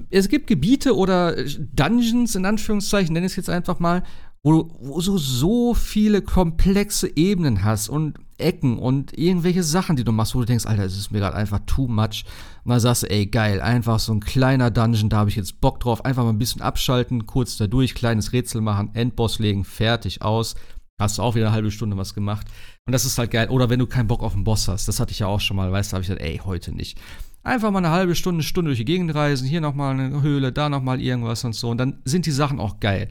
es 0.10 0.30
gibt 0.30 0.48
Gebiete 0.48 0.96
oder 0.96 1.36
Dungeons 1.74 2.36
in 2.36 2.46
Anführungszeichen, 2.46 3.14
nenne 3.14 3.26
ich 3.26 3.34
es 3.34 3.36
jetzt 3.36 3.50
einfach 3.50 3.80
mal, 3.80 4.04
wo, 4.44 4.70
wo 4.80 5.02
du 5.02 5.18
so 5.18 5.74
viele 5.74 6.22
komplexe 6.22 7.10
Ebenen 7.16 7.64
hast 7.64 7.90
und 7.90 8.20
Ecken 8.38 8.78
und 8.78 9.18
irgendwelche 9.18 9.64
Sachen, 9.64 9.96
die 9.96 10.04
du 10.04 10.12
machst, 10.12 10.36
wo 10.36 10.40
du 10.40 10.46
denkst, 10.46 10.66
Alter, 10.66 10.84
es 10.84 10.98
ist 10.98 11.12
mir 11.12 11.20
gerade 11.20 11.38
einfach 11.38 11.62
too 11.66 11.88
much. 11.88 12.26
Und 12.64 12.72
dann 12.72 12.80
sagst 12.80 13.04
du, 13.04 13.10
ey, 13.10 13.26
geil, 13.28 13.62
einfach 13.62 14.00
so 14.00 14.14
ein 14.14 14.20
kleiner 14.20 14.72
Dungeon, 14.72 15.10
da 15.10 15.18
habe 15.18 15.30
ich 15.30 15.36
jetzt 15.36 15.62
Bock 15.62 15.80
drauf, 15.80 16.04
einfach 16.04 16.24
mal 16.24 16.30
ein 16.30 16.38
bisschen 16.38 16.62
abschalten, 16.62 17.26
kurz 17.26 17.58
da 17.58 17.68
durch, 17.68 17.96
kleines 17.96 18.34
Rätsel 18.34 18.62
machen, 18.62 18.92
Endboss 18.94 19.40
legen, 19.40 19.64
fertig, 19.64 20.22
aus. 20.22 20.56
Hast 21.00 21.18
du 21.18 21.24
auch 21.24 21.36
wieder 21.36 21.48
eine 21.48 21.56
halbe 21.56 21.72
Stunde 21.72 21.98
was 21.98 22.14
gemacht. 22.14 22.48
Und 22.88 22.92
das 22.92 23.06
ist 23.06 23.18
halt 23.18 23.32
geil. 23.32 23.50
Oder 23.50 23.70
wenn 23.70 23.80
du 23.80 23.88
keinen 23.88 24.08
Bock 24.08 24.22
auf 24.22 24.34
einen 24.34 24.44
Boss 24.44 24.68
hast, 24.68 24.88
das 24.88 25.00
hatte 25.00 25.12
ich 25.12 25.20
ja 25.20 25.28
auch 25.28 25.40
schon 25.40 25.58
mal, 25.58 25.72
weißt 25.72 25.92
du, 25.92 25.94
habe 25.96 26.02
ich 26.04 26.08
gesagt, 26.08 26.24
ey, 26.24 26.40
heute 26.46 26.72
nicht. 26.72 27.00
Einfach 27.44 27.72
mal 27.72 27.80
eine 27.80 27.90
halbe 27.90 28.16
Stunde, 28.16 28.38
eine 28.38 28.44
Stunde 28.44 28.70
durch 28.70 28.80
die 28.80 28.86
Gegend 28.86 29.14
reisen, 29.14 29.48
hier 29.48 29.62
nochmal 29.62 30.00
eine 30.00 30.22
Höhle, 30.22 30.52
da 30.52 30.70
nochmal 30.70 31.02
irgendwas 31.02 31.44
und 31.44 31.54
so. 31.54 31.70
Und 31.70 31.78
dann 31.78 32.02
sind 32.06 32.26
die 32.26 32.32
Sachen 32.32 32.60
auch 32.60 32.80
geil. 32.80 33.10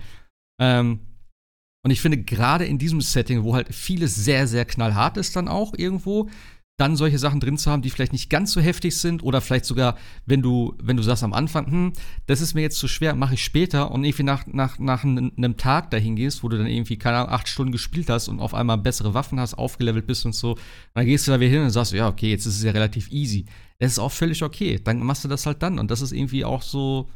Ähm, 0.61 1.01
und 1.85 1.91
ich 1.91 2.01
finde, 2.01 2.19
gerade 2.19 2.65
in 2.65 2.79
diesem 2.79 3.01
Setting, 3.01 3.43
wo 3.43 3.55
halt 3.55 3.75
vieles 3.75 4.15
sehr, 4.15 4.47
sehr 4.47 4.65
knallhart 4.65 5.17
ist, 5.17 5.37
dann 5.37 5.49
auch 5.49 5.75
irgendwo, 5.77 6.31
dann 6.77 6.97
solche 6.97 7.19
Sachen 7.19 7.39
drin 7.39 7.57
zu 7.57 7.71
haben, 7.71 7.83
die 7.83 7.91
vielleicht 7.91 8.13
nicht 8.13 8.29
ganz 8.29 8.53
so 8.53 8.61
heftig 8.61 8.97
sind 8.97 9.23
oder 9.23 9.41
vielleicht 9.41 9.65
sogar, 9.65 9.97
wenn 10.27 10.43
du, 10.43 10.75
wenn 10.83 10.97
du 10.97 11.05
sagst 11.05 11.23
am 11.23 11.33
Anfang, 11.33 11.67
hm, 11.67 11.93
das 12.27 12.41
ist 12.41 12.55
mir 12.55 12.63
jetzt 12.63 12.79
zu 12.79 12.89
schwer, 12.89 13.15
mache 13.15 13.35
ich 13.35 13.45
später 13.45 13.93
und 13.93 14.03
irgendwie 14.03 14.25
nach, 14.25 14.47
nach, 14.49 14.79
nach 14.81 15.05
einem 15.05 15.57
Tag 15.57 15.91
dahin 15.93 16.17
gehst, 16.17 16.43
wo 16.43 16.49
du 16.49 16.59
dann 16.59 16.67
irgendwie, 16.67 16.99
keine 16.99 17.19
Ahnung, 17.19 17.33
acht 17.33 17.49
Stunden 17.49 17.71
gespielt 17.71 18.11
hast 18.11 18.27
und 18.27 18.41
auf 18.41 18.55
einmal 18.55 18.79
bessere 18.79 19.15
Waffen 19.15 19.39
hast, 19.39 19.55
aufgelevelt 19.55 20.07
bist 20.07 20.27
und 20.27 20.35
so, 20.35 20.59
dann 20.95 21.07
gehst 21.07 21.29
du 21.29 21.31
da 21.31 21.39
wieder 21.39 21.51
hin 21.51 21.63
und 21.63 21.71
sagst, 21.71 21.93
ja, 21.93 22.09
okay, 22.09 22.31
jetzt 22.31 22.47
ist 22.47 22.57
es 22.57 22.65
ja 22.65 22.73
relativ 22.73 23.11
easy. 23.13 23.45
Das 23.79 23.93
ist 23.93 23.99
auch 24.01 24.13
völlig 24.13 24.43
okay. 24.43 24.81
Dann 24.83 24.99
machst 24.99 25.25
du 25.25 25.29
das 25.29 25.47
halt 25.47 25.63
dann 25.63 25.79
und 25.79 25.93
das 25.93 26.01
ist 26.01 26.13
irgendwie 26.13 26.45
auch 26.45 26.63
so, 26.63 27.09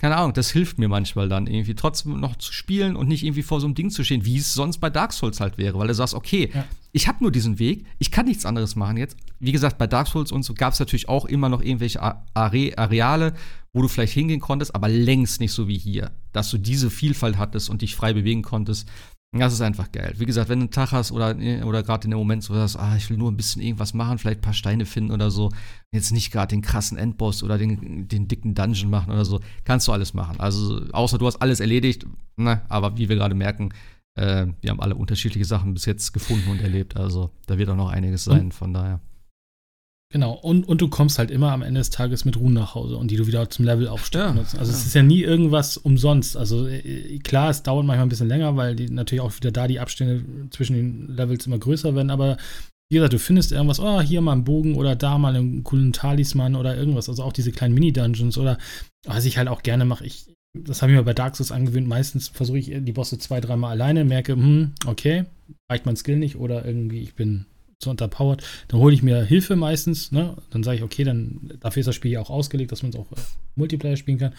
keine 0.00 0.16
Ahnung, 0.16 0.32
das 0.32 0.50
hilft 0.50 0.78
mir 0.78 0.88
manchmal 0.88 1.28
dann 1.28 1.48
irgendwie 1.48 1.74
trotzdem 1.74 2.20
noch 2.20 2.36
zu 2.36 2.52
spielen 2.52 2.94
und 2.94 3.08
nicht 3.08 3.24
irgendwie 3.24 3.42
vor 3.42 3.60
so 3.60 3.66
einem 3.66 3.74
Ding 3.74 3.90
zu 3.90 4.04
stehen, 4.04 4.24
wie 4.24 4.38
es 4.38 4.54
sonst 4.54 4.78
bei 4.78 4.90
Dark 4.90 5.12
Souls 5.12 5.40
halt 5.40 5.58
wäre, 5.58 5.76
weil 5.76 5.88
du 5.88 5.94
sagst, 5.94 6.14
okay, 6.14 6.50
ja. 6.54 6.64
ich 6.92 7.08
habe 7.08 7.18
nur 7.20 7.32
diesen 7.32 7.58
Weg, 7.58 7.84
ich 7.98 8.12
kann 8.12 8.26
nichts 8.26 8.46
anderes 8.46 8.76
machen 8.76 8.96
jetzt. 8.96 9.16
Wie 9.40 9.50
gesagt, 9.50 9.76
bei 9.76 9.88
Dark 9.88 10.06
Souls 10.06 10.30
und 10.30 10.44
so 10.44 10.54
gab 10.54 10.72
es 10.72 10.78
natürlich 10.78 11.08
auch 11.08 11.24
immer 11.24 11.48
noch 11.48 11.60
irgendwelche 11.60 12.00
Are 12.00 12.22
Areale, 12.32 13.34
wo 13.72 13.82
du 13.82 13.88
vielleicht 13.88 14.12
hingehen 14.12 14.40
konntest, 14.40 14.72
aber 14.76 14.88
längst 14.88 15.40
nicht 15.40 15.52
so 15.52 15.66
wie 15.66 15.78
hier, 15.78 16.12
dass 16.32 16.48
du 16.50 16.58
diese 16.58 16.90
Vielfalt 16.90 17.36
hattest 17.36 17.68
und 17.68 17.82
dich 17.82 17.96
frei 17.96 18.12
bewegen 18.12 18.42
konntest. 18.42 18.88
Das 19.32 19.52
ist 19.52 19.60
einfach 19.60 19.92
geil. 19.92 20.14
Wie 20.16 20.24
gesagt, 20.24 20.48
wenn 20.48 20.60
du 20.60 20.64
einen 20.64 20.70
Tag 20.70 20.92
hast 20.92 21.12
oder, 21.12 21.36
oder 21.66 21.82
gerade 21.82 22.04
in 22.06 22.12
dem 22.12 22.18
Moment 22.18 22.42
so 22.42 22.54
sagst, 22.54 22.78
ah, 22.78 22.96
ich 22.96 23.10
will 23.10 23.18
nur 23.18 23.30
ein 23.30 23.36
bisschen 23.36 23.60
irgendwas 23.60 23.92
machen, 23.92 24.16
vielleicht 24.16 24.38
ein 24.38 24.42
paar 24.42 24.54
Steine 24.54 24.86
finden 24.86 25.12
oder 25.12 25.30
so, 25.30 25.50
jetzt 25.92 26.12
nicht 26.12 26.30
gerade 26.32 26.48
den 26.48 26.62
krassen 26.62 26.96
Endboss 26.96 27.42
oder 27.42 27.58
den, 27.58 28.08
den 28.08 28.26
dicken 28.26 28.54
Dungeon 28.54 28.88
machen 28.88 29.12
oder 29.12 29.26
so, 29.26 29.40
kannst 29.64 29.86
du 29.86 29.92
alles 29.92 30.14
machen. 30.14 30.40
Also, 30.40 30.80
außer 30.92 31.18
du 31.18 31.26
hast 31.26 31.42
alles 31.42 31.60
erledigt, 31.60 32.06
ne, 32.36 32.62
aber 32.70 32.96
wie 32.96 33.10
wir 33.10 33.16
gerade 33.16 33.34
merken, 33.34 33.68
äh, 34.14 34.46
wir 34.62 34.70
haben 34.70 34.80
alle 34.80 34.94
unterschiedliche 34.94 35.44
Sachen 35.44 35.74
bis 35.74 35.84
jetzt 35.84 36.12
gefunden 36.12 36.50
und 36.50 36.62
erlebt. 36.62 36.96
Also, 36.96 37.30
da 37.46 37.58
wird 37.58 37.68
auch 37.68 37.76
noch 37.76 37.90
einiges 37.90 38.24
sein, 38.24 38.50
von 38.50 38.72
daher. 38.72 39.00
Genau, 40.10 40.32
und, 40.32 40.66
und 40.66 40.80
du 40.80 40.88
kommst 40.88 41.18
halt 41.18 41.30
immer 41.30 41.52
am 41.52 41.60
Ende 41.60 41.80
des 41.80 41.90
Tages 41.90 42.24
mit 42.24 42.38
Ruhen 42.38 42.54
nach 42.54 42.74
Hause 42.74 42.96
und 42.96 43.10
die 43.10 43.16
du 43.16 43.26
wieder 43.26 43.50
zum 43.50 43.66
Level 43.66 43.88
aufstellen 43.88 44.36
ja, 44.36 44.40
Also 44.40 44.56
ja. 44.56 44.62
es 44.62 44.86
ist 44.86 44.94
ja 44.94 45.02
nie 45.02 45.20
irgendwas 45.20 45.76
umsonst. 45.76 46.34
Also 46.34 46.66
äh, 46.66 47.18
klar, 47.18 47.50
es 47.50 47.62
dauert 47.62 47.84
manchmal 47.84 48.06
ein 48.06 48.08
bisschen 48.08 48.28
länger, 48.28 48.56
weil 48.56 48.74
die 48.74 48.88
natürlich 48.88 49.20
auch 49.20 49.36
wieder 49.36 49.52
da 49.52 49.68
die 49.68 49.80
Abstände 49.80 50.24
zwischen 50.50 50.76
den 50.76 51.14
Levels 51.14 51.46
immer 51.46 51.58
größer 51.58 51.94
werden, 51.94 52.10
aber 52.10 52.38
wie 52.90 52.96
gesagt, 52.96 53.12
du 53.12 53.18
findest 53.18 53.52
irgendwas, 53.52 53.80
oh, 53.80 54.00
hier 54.00 54.22
mal 54.22 54.32
einen 54.32 54.44
Bogen 54.44 54.76
oder 54.76 54.96
da 54.96 55.18
mal 55.18 55.36
einen 55.36 55.62
coolen 55.62 55.92
Talisman 55.92 56.56
oder 56.56 56.74
irgendwas. 56.74 57.10
Also 57.10 57.22
auch 57.22 57.34
diese 57.34 57.52
kleinen 57.52 57.74
Mini-Dungeons 57.74 58.38
oder 58.38 58.56
was 59.06 59.26
ich 59.26 59.36
halt 59.36 59.48
auch 59.48 59.62
gerne 59.62 59.84
mache, 59.84 60.06
ich, 60.06 60.32
das 60.58 60.80
habe 60.80 60.92
ich 60.92 60.96
mir 60.96 61.04
bei 61.04 61.12
Dark 61.12 61.36
Souls 61.36 61.52
angewöhnt, 61.52 61.86
meistens 61.86 62.28
versuche 62.28 62.58
ich 62.58 62.72
die 62.74 62.92
Bosse 62.92 63.18
zwei, 63.18 63.42
dreimal 63.42 63.72
alleine, 63.72 64.06
merke, 64.06 64.32
hm, 64.32 64.72
okay, 64.86 65.26
reicht 65.70 65.84
mein 65.84 65.96
Skill 65.96 66.16
nicht 66.16 66.36
oder 66.36 66.64
irgendwie 66.64 67.02
ich 67.02 67.14
bin 67.14 67.44
zu 67.80 67.90
unterpowered. 67.90 68.42
Dann 68.68 68.80
hole 68.80 68.94
ich 68.94 69.02
mir 69.02 69.22
Hilfe 69.22 69.56
meistens. 69.56 70.12
Ne? 70.12 70.36
Dann 70.50 70.62
sage 70.62 70.78
ich, 70.78 70.82
okay, 70.82 71.04
dann 71.04 71.52
dafür 71.60 71.80
ist 71.80 71.86
das 71.86 71.94
Spiel 71.94 72.10
ja 72.10 72.20
auch 72.20 72.30
ausgelegt, 72.30 72.72
dass 72.72 72.82
man 72.82 72.90
es 72.90 72.96
auch 72.96 73.10
äh, 73.12 73.20
Multiplayer 73.54 73.96
spielen 73.96 74.18
kann. 74.18 74.34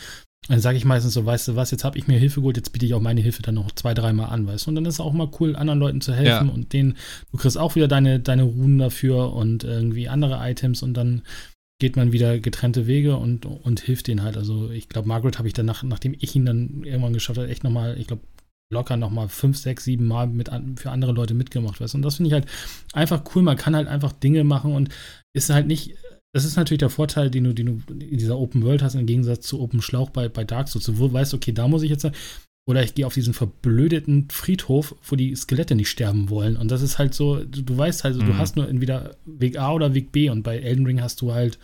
Dann 0.48 0.62
sage 0.62 0.78
ich 0.78 0.86
meistens 0.86 1.14
so, 1.14 1.26
weißt 1.26 1.50
du 1.50 1.56
was, 1.56 1.72
jetzt 1.72 1.84
habe 1.84 1.98
ich 1.98 2.08
mir 2.08 2.18
Hilfe 2.18 2.40
geholt, 2.40 2.58
jetzt 2.58 2.72
biete 2.72 2.86
ich 2.86 2.94
auch 2.94 3.02
meine 3.02 3.22
Hilfe 3.22 3.42
dann 3.42 3.56
noch 3.56 3.72
zwei, 3.72 3.94
dreimal 3.94 4.30
an, 4.30 4.48
weißt 4.48 4.66
du. 4.66 4.70
Und 4.70 4.76
dann 4.76 4.86
ist 4.86 4.96
es 4.96 5.00
auch 5.00 5.14
mal 5.14 5.30
cool, 5.40 5.56
anderen 5.56 5.80
Leuten 5.80 6.02
zu 6.02 6.14
helfen 6.14 6.48
ja. 6.48 6.54
und 6.54 6.74
denen, 6.74 6.96
du 7.32 7.38
kriegst 7.38 7.58
auch 7.58 7.76
wieder 7.76 7.88
deine, 7.88 8.20
deine 8.20 8.44
Runen 8.44 8.78
dafür 8.78 9.34
und 9.34 9.64
irgendwie 9.64 10.10
andere 10.10 10.40
Items 10.42 10.82
und 10.82 10.94
dann 10.96 11.24
geht 11.80 11.96
man 11.96 12.12
wieder 12.12 12.40
getrennte 12.40 12.88
Wege 12.88 13.16
und, 13.16 13.46
und 13.46 13.80
hilft 13.80 14.08
denen 14.08 14.24
halt. 14.24 14.38
Also 14.38 14.70
ich 14.70 14.90
glaube, 14.90 15.08
Margaret 15.08 15.38
habe 15.38 15.48
ich 15.48 15.54
dann, 15.54 15.66
nach, 15.66 15.84
nachdem 15.84 16.16
ich 16.20 16.36
ihn 16.36 16.46
dann 16.46 16.84
irgendwann 16.84 17.14
geschafft 17.14 17.40
habe, 17.40 17.50
echt 17.50 17.64
nochmal, 17.64 17.98
ich 17.98 18.08
glaube, 18.08 18.24
locker 18.70 18.97
nochmal 18.97 19.30
fünf, 19.30 19.57
sechs, 19.57 19.84
sieben 19.84 20.05
Mal 20.05 20.28
mit 20.28 20.49
an, 20.49 20.78
für 20.78 20.91
andere 20.91 21.11
Leute 21.11 21.34
mitgemacht, 21.34 21.82
weißt 21.82 21.95
Und 21.95 22.03
das 22.03 22.15
finde 22.15 22.28
ich 22.30 22.34
halt 22.34 22.45
einfach 22.93 23.24
cool. 23.34 23.41
Man 23.41 23.57
kann 23.57 23.76
halt 23.76 23.88
einfach 23.88 24.11
Dinge 24.11 24.43
machen 24.43 24.74
und 24.74 24.89
ist 25.34 25.49
halt 25.49 25.67
nicht. 25.67 25.95
Das 26.32 26.45
ist 26.45 26.55
natürlich 26.55 26.80
der 26.80 26.91
Vorteil, 26.91 27.32
den 27.32 27.45
du, 27.45 27.53
den 27.53 27.65
du 27.65 27.93
in 27.93 28.17
dieser 28.17 28.38
Open 28.38 28.63
World 28.63 28.84
hast, 28.84 28.93
im 28.93 29.07
Gegensatz 29.07 29.47
zu 29.47 29.59
Open 29.59 29.82
Schlauch 29.82 30.11
bei, 30.11 30.30
bei 30.30 30.43
Dark 30.43 30.67
Souls. 30.67 30.86
Du 30.86 31.13
weißt, 31.13 31.34
okay, 31.34 31.51
da 31.51 31.67
muss 31.67 31.82
ich 31.82 31.89
jetzt. 31.89 32.07
Oder 32.67 32.84
ich 32.84 32.93
gehe 32.93 33.07
auf 33.07 33.15
diesen 33.15 33.34
verblödeten 33.34 34.28
Friedhof, 34.30 34.95
wo 35.01 35.15
die 35.15 35.36
Skelette 35.36 35.74
nicht 35.74 35.89
sterben 35.89 36.30
wollen. 36.30 36.55
Und 36.55 36.70
das 36.70 36.84
ist 36.84 36.99
halt 36.99 37.15
so, 37.15 37.43
du, 37.43 37.63
du 37.63 37.76
weißt 37.76 38.03
halt, 38.03 38.17
mhm. 38.17 38.28
du 38.28 38.38
hast 38.38 38.57
nur 38.57 38.70
entweder 38.70 39.15
Weg 39.26 39.57
A 39.57 39.74
oder 39.74 39.95
Weg 39.95 40.11
B. 40.11 40.30
Und 40.30 40.43
bei 40.43 40.59
Elden 40.59 40.86
Ring 40.86 41.01
hast 41.01 41.22
du 41.22 41.34
halt 41.34 41.57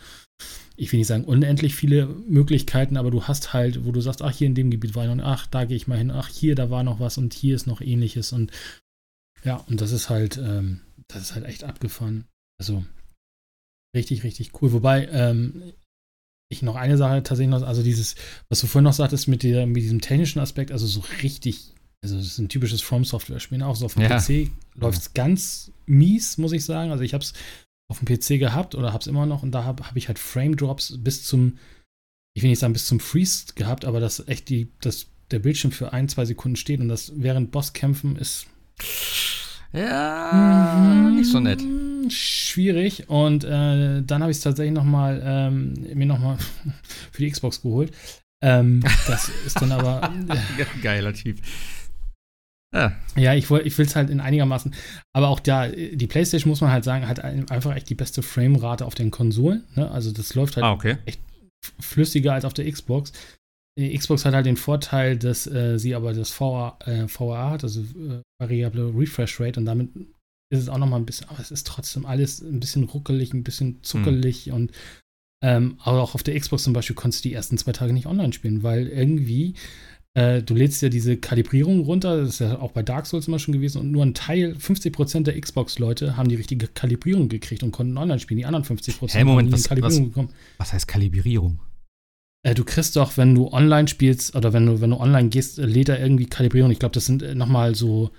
ich 0.76 0.92
will 0.92 0.98
nicht 0.98 1.06
sagen 1.06 1.24
unendlich 1.24 1.74
viele 1.74 2.06
Möglichkeiten, 2.06 2.96
aber 2.96 3.10
du 3.10 3.24
hast 3.24 3.52
halt, 3.52 3.84
wo 3.84 3.92
du 3.92 4.00
sagst, 4.00 4.22
ach, 4.22 4.32
hier 4.32 4.46
in 4.46 4.54
dem 4.54 4.70
Gebiet 4.70 4.94
war 4.94 5.08
ich 5.08 5.14
noch, 5.14 5.24
ach, 5.24 5.46
da 5.46 5.64
gehe 5.64 5.76
ich 5.76 5.86
mal 5.86 5.98
hin, 5.98 6.10
ach, 6.10 6.28
hier, 6.28 6.54
da 6.54 6.70
war 6.70 6.82
noch 6.82 7.00
was 7.00 7.18
und 7.18 7.34
hier 7.34 7.54
ist 7.54 7.66
noch 7.66 7.80
ähnliches 7.80 8.32
und 8.32 8.52
ja, 9.44 9.56
und 9.68 9.80
das 9.80 9.92
ist 9.92 10.10
halt, 10.10 10.38
ähm, 10.38 10.80
das 11.08 11.22
ist 11.22 11.34
halt 11.34 11.44
echt 11.44 11.64
abgefahren. 11.64 12.26
Also 12.58 12.84
richtig, 13.96 14.24
richtig 14.24 14.60
cool. 14.60 14.72
Wobei, 14.72 15.06
ähm, 15.08 15.72
ich 16.48 16.62
noch 16.62 16.76
eine 16.76 16.96
Sache 16.96 17.22
tatsächlich 17.22 17.50
noch, 17.50 17.62
also 17.62 17.82
dieses, 17.82 18.14
was 18.48 18.60
du 18.60 18.66
vorhin 18.66 18.84
noch 18.84 18.92
sagtest 18.92 19.28
mit, 19.28 19.42
der, 19.42 19.66
mit 19.66 19.82
diesem 19.82 20.00
technischen 20.00 20.40
Aspekt, 20.40 20.70
also 20.70 20.86
so 20.86 21.02
richtig, 21.22 21.72
also 22.02 22.16
das 22.16 22.26
ist 22.26 22.38
ein 22.38 22.48
typisches 22.48 22.82
From-Software-Spiel, 22.82 23.62
auch 23.62 23.76
so 23.76 23.86
auf 23.86 23.94
dem 23.94 24.02
ja. 24.02 24.18
PC 24.18 24.50
läuft 24.74 25.00
es 25.00 25.14
ganz 25.14 25.72
mies, 25.86 26.38
muss 26.38 26.52
ich 26.52 26.64
sagen. 26.64 26.90
Also 26.90 27.02
ich 27.02 27.14
habe 27.14 27.24
es 27.24 27.32
auf 27.88 28.00
dem 28.00 28.06
PC 28.06 28.40
gehabt 28.40 28.74
oder 28.74 28.92
habe 28.92 29.00
es 29.00 29.06
immer 29.06 29.26
noch 29.26 29.42
und 29.42 29.52
da 29.52 29.64
habe 29.64 29.86
hab 29.86 29.96
ich 29.96 30.08
halt 30.08 30.18
Frame 30.18 30.56
Drops 30.56 30.96
bis 30.98 31.24
zum, 31.24 31.58
ich 32.34 32.42
will 32.42 32.50
nicht 32.50 32.58
sagen 32.58 32.72
bis 32.72 32.86
zum 32.86 33.00
Freeze 33.00 33.54
gehabt, 33.54 33.84
aber 33.84 34.00
dass 34.00 34.26
echt 34.26 34.48
die, 34.48 34.72
dass 34.80 35.06
der 35.30 35.38
Bildschirm 35.38 35.72
für 35.72 35.92
ein, 35.92 36.08
zwei 36.08 36.24
Sekunden 36.24 36.56
steht 36.56 36.80
und 36.80 36.88
das 36.88 37.12
während 37.16 37.50
Bosskämpfen 37.50 38.16
ist. 38.16 38.46
Ja, 39.72 40.74
mhm, 40.76 41.16
nicht 41.16 41.30
so 41.30 41.40
nett. 41.40 41.62
Schwierig. 42.10 43.08
Und 43.08 43.44
äh, 43.44 44.02
dann 44.02 44.22
habe 44.22 44.30
ich 44.30 44.38
es 44.38 44.42
tatsächlich 44.42 44.74
noch 44.74 44.84
mal, 44.84 45.20
ähm, 45.24 45.74
mir 45.94 46.06
noch 46.06 46.18
mal 46.18 46.38
für 47.12 47.22
die 47.22 47.30
Xbox 47.30 47.62
geholt. 47.62 47.92
Ähm, 48.42 48.82
das 49.06 49.30
ist 49.44 49.60
dann 49.60 49.72
aber. 49.72 50.12
Äh, 50.28 50.64
Geiler 50.82 51.12
Typ. 51.12 51.38
Ja, 52.74 52.92
ja 53.16 53.34
ich, 53.34 53.50
ich 53.50 53.78
will 53.78 53.86
es 53.86 53.96
halt 53.96 54.10
in 54.10 54.20
einigermaßen. 54.20 54.74
Aber 55.12 55.28
auch 55.28 55.40
da, 55.40 55.68
die 55.68 56.06
PlayStation, 56.06 56.50
muss 56.50 56.60
man 56.60 56.70
halt 56.70 56.84
sagen, 56.84 57.08
hat 57.08 57.20
einfach 57.20 57.74
echt 57.74 57.88
die 57.88 57.94
beste 57.94 58.22
Framerate 58.22 58.84
auf 58.84 58.94
den 58.94 59.10
Konsolen. 59.10 59.64
Ne? 59.74 59.90
Also 59.90 60.12
das 60.12 60.34
läuft 60.34 60.56
halt 60.56 60.64
ah, 60.64 60.72
okay. 60.72 60.98
echt 61.06 61.20
flüssiger 61.80 62.34
als 62.34 62.44
auf 62.44 62.54
der 62.54 62.70
Xbox. 62.70 63.12
Die 63.78 63.96
Xbox 63.96 64.24
hat 64.24 64.34
halt 64.34 64.46
den 64.46 64.56
Vorteil, 64.56 65.18
dass 65.18 65.46
äh, 65.46 65.78
sie 65.78 65.94
aber 65.94 66.14
das 66.14 66.38
VA, 66.40 66.78
äh, 66.86 67.06
VA 67.08 67.50
hat, 67.50 67.62
also 67.62 67.82
äh, 67.82 68.22
variable 68.40 68.92
Refresh 68.96 69.38
Rate, 69.38 69.60
und 69.60 69.66
damit 69.66 69.90
ist 70.50 70.60
es 70.60 70.68
auch 70.68 70.78
nochmal 70.78 71.00
ein 71.00 71.06
bisschen, 71.06 71.28
aber 71.28 71.40
es 71.40 71.50
ist 71.50 71.66
trotzdem 71.66 72.06
alles 72.06 72.40
ein 72.40 72.60
bisschen 72.60 72.84
ruckelig, 72.84 73.34
ein 73.34 73.44
bisschen 73.44 73.82
zuckelig 73.82 74.46
hm. 74.46 74.54
und 74.54 74.72
ähm, 75.44 75.78
aber 75.80 76.00
auch 76.00 76.14
auf 76.14 76.22
der 76.22 76.38
Xbox 76.38 76.62
zum 76.64 76.72
Beispiel 76.72 76.96
konntest 76.96 77.24
du 77.24 77.28
die 77.28 77.34
ersten 77.34 77.58
zwei 77.58 77.72
Tage 77.72 77.92
nicht 77.92 78.06
online 78.06 78.32
spielen, 78.32 78.62
weil 78.62 78.86
irgendwie 78.86 79.54
äh, 80.16 80.42
du 80.42 80.54
lädst 80.54 80.80
ja 80.80 80.88
diese 80.88 81.18
Kalibrierung 81.18 81.80
runter, 81.80 82.16
das 82.16 82.30
ist 82.30 82.38
ja 82.38 82.58
auch 82.58 82.72
bei 82.72 82.82
Dark 82.82 83.04
Souls 83.04 83.28
immer 83.28 83.38
schon 83.38 83.52
gewesen, 83.52 83.82
und 83.82 83.90
nur 83.90 84.02
ein 84.02 84.14
Teil, 84.14 84.56
50% 84.58 85.24
der 85.24 85.38
Xbox-Leute 85.38 86.16
haben 86.16 86.30
die 86.30 86.36
richtige 86.36 86.68
Kalibrierung 86.68 87.28
gekriegt 87.28 87.62
und 87.62 87.70
konnten 87.70 87.98
online 87.98 88.18
spielen. 88.18 88.38
Die 88.38 88.46
anderen 88.46 88.64
50% 88.64 89.12
hey, 89.12 89.24
Moment, 89.24 89.48
haben 89.48 89.52
was, 89.52 89.68
Kalibrierung 89.68 90.06
was, 90.06 90.08
bekommen. 90.08 90.28
Was 90.56 90.72
heißt 90.72 90.88
Kalibrierung? 90.88 91.60
Äh, 92.42 92.54
du 92.54 92.64
kriegst 92.64 92.96
doch, 92.96 93.18
wenn 93.18 93.34
du 93.34 93.52
online 93.52 93.88
spielst 93.88 94.34
oder 94.34 94.54
wenn 94.54 94.64
du, 94.64 94.80
wenn 94.80 94.88
du 94.88 94.96
online 94.96 95.28
gehst, 95.28 95.58
äh, 95.58 95.66
lädt 95.66 95.90
er 95.90 96.00
irgendwie 96.00 96.24
Kalibrierung. 96.24 96.70
Ich 96.70 96.78
glaube, 96.78 96.94
das 96.94 97.04
sind 97.04 97.34
nochmal 97.34 97.74
so, 97.74 98.10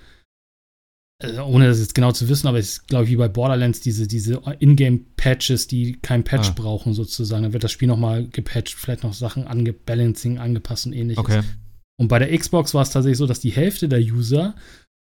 ohne 1.20 1.66
das 1.66 1.80
jetzt 1.80 1.96
genau 1.96 2.12
zu 2.12 2.28
wissen, 2.28 2.46
aber 2.46 2.60
es 2.60 2.74
ist, 2.74 2.86
glaube 2.86 3.06
ich, 3.06 3.10
wie 3.10 3.16
bei 3.16 3.26
Borderlands, 3.26 3.80
diese, 3.80 4.06
diese 4.06 4.40
Ingame-Patches, 4.60 5.66
die 5.66 5.94
kein 6.00 6.22
Patch 6.22 6.50
ah. 6.50 6.54
brauchen, 6.54 6.92
sozusagen. 6.92 7.42
Dann 7.42 7.52
wird 7.52 7.64
das 7.64 7.72
Spiel 7.72 7.88
nochmal 7.88 8.28
gepatcht, 8.28 8.74
vielleicht 8.74 9.02
noch 9.02 9.14
Sachen 9.14 9.48
angebalancing, 9.48 10.38
angepasst 10.38 10.86
und 10.86 10.92
ähnliches. 10.92 11.24
Okay. 11.24 11.42
Und 12.00 12.08
bei 12.08 12.18
der 12.18 12.36
Xbox 12.36 12.74
war 12.74 12.82
es 12.82 12.90
tatsächlich 12.90 13.18
so, 13.18 13.26
dass 13.26 13.40
die 13.40 13.50
Hälfte 13.50 13.88
der 13.88 14.00
User 14.00 14.54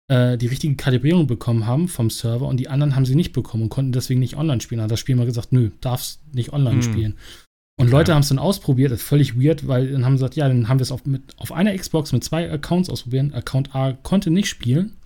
äh, 0.08 0.36
die 0.36 0.48
richtige 0.48 0.74
Kalibrierung 0.74 1.26
bekommen 1.26 1.66
haben 1.66 1.88
vom 1.88 2.10
Server 2.10 2.46
und 2.46 2.58
die 2.58 2.68
anderen 2.68 2.96
haben 2.96 3.06
sie 3.06 3.14
nicht 3.14 3.32
bekommen 3.32 3.64
und 3.64 3.68
konnten 3.68 3.92
deswegen 3.92 4.20
nicht 4.20 4.36
online 4.36 4.60
spielen. 4.60 4.80
Hat 4.80 4.90
das 4.90 5.00
Spiel 5.00 5.16
mal 5.16 5.26
gesagt, 5.26 5.52
nö, 5.52 5.70
darfst 5.80 6.20
nicht 6.34 6.52
online 6.52 6.82
hm. 6.82 6.82
spielen. 6.82 7.16
Und 7.78 7.90
Leute 7.90 8.10
ja. 8.10 8.16
haben 8.16 8.22
es 8.22 8.28
dann 8.28 8.38
ausprobiert, 8.38 8.90
das 8.90 9.00
ist 9.00 9.08
völlig 9.08 9.40
weird, 9.40 9.66
weil 9.66 9.92
dann 9.92 10.04
haben 10.04 10.18
sie 10.18 10.22
gesagt, 10.22 10.36
ja, 10.36 10.48
dann 10.48 10.68
haben 10.68 10.80
wir 10.80 10.82
es 10.82 10.92
auf, 10.92 11.02
auf 11.38 11.52
einer 11.52 11.74
Xbox 11.74 12.12
mit 12.12 12.22
zwei 12.22 12.50
Accounts 12.50 12.90
ausprobiert. 12.90 13.32
Account 13.32 13.74
A 13.74 13.92
konnte 13.92 14.30
nicht 14.30 14.48
spielen. 14.48 14.96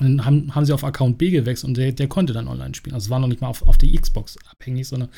Dann 0.00 0.24
haben, 0.24 0.54
haben 0.54 0.66
sie 0.66 0.74
auf 0.74 0.84
Account 0.84 1.16
B 1.16 1.30
gewechselt 1.30 1.68
und 1.68 1.76
der, 1.76 1.92
der 1.92 2.08
konnte 2.08 2.32
dann 2.32 2.48
online 2.48 2.74
spielen. 2.74 2.94
Also 2.94 3.06
es 3.06 3.10
war 3.10 3.20
noch 3.20 3.28
nicht 3.28 3.40
mal 3.40 3.48
auf, 3.48 3.66
auf 3.66 3.78
die 3.78 3.96
Xbox 3.96 4.36
abhängig, 4.50 4.88
sondern 4.88 5.08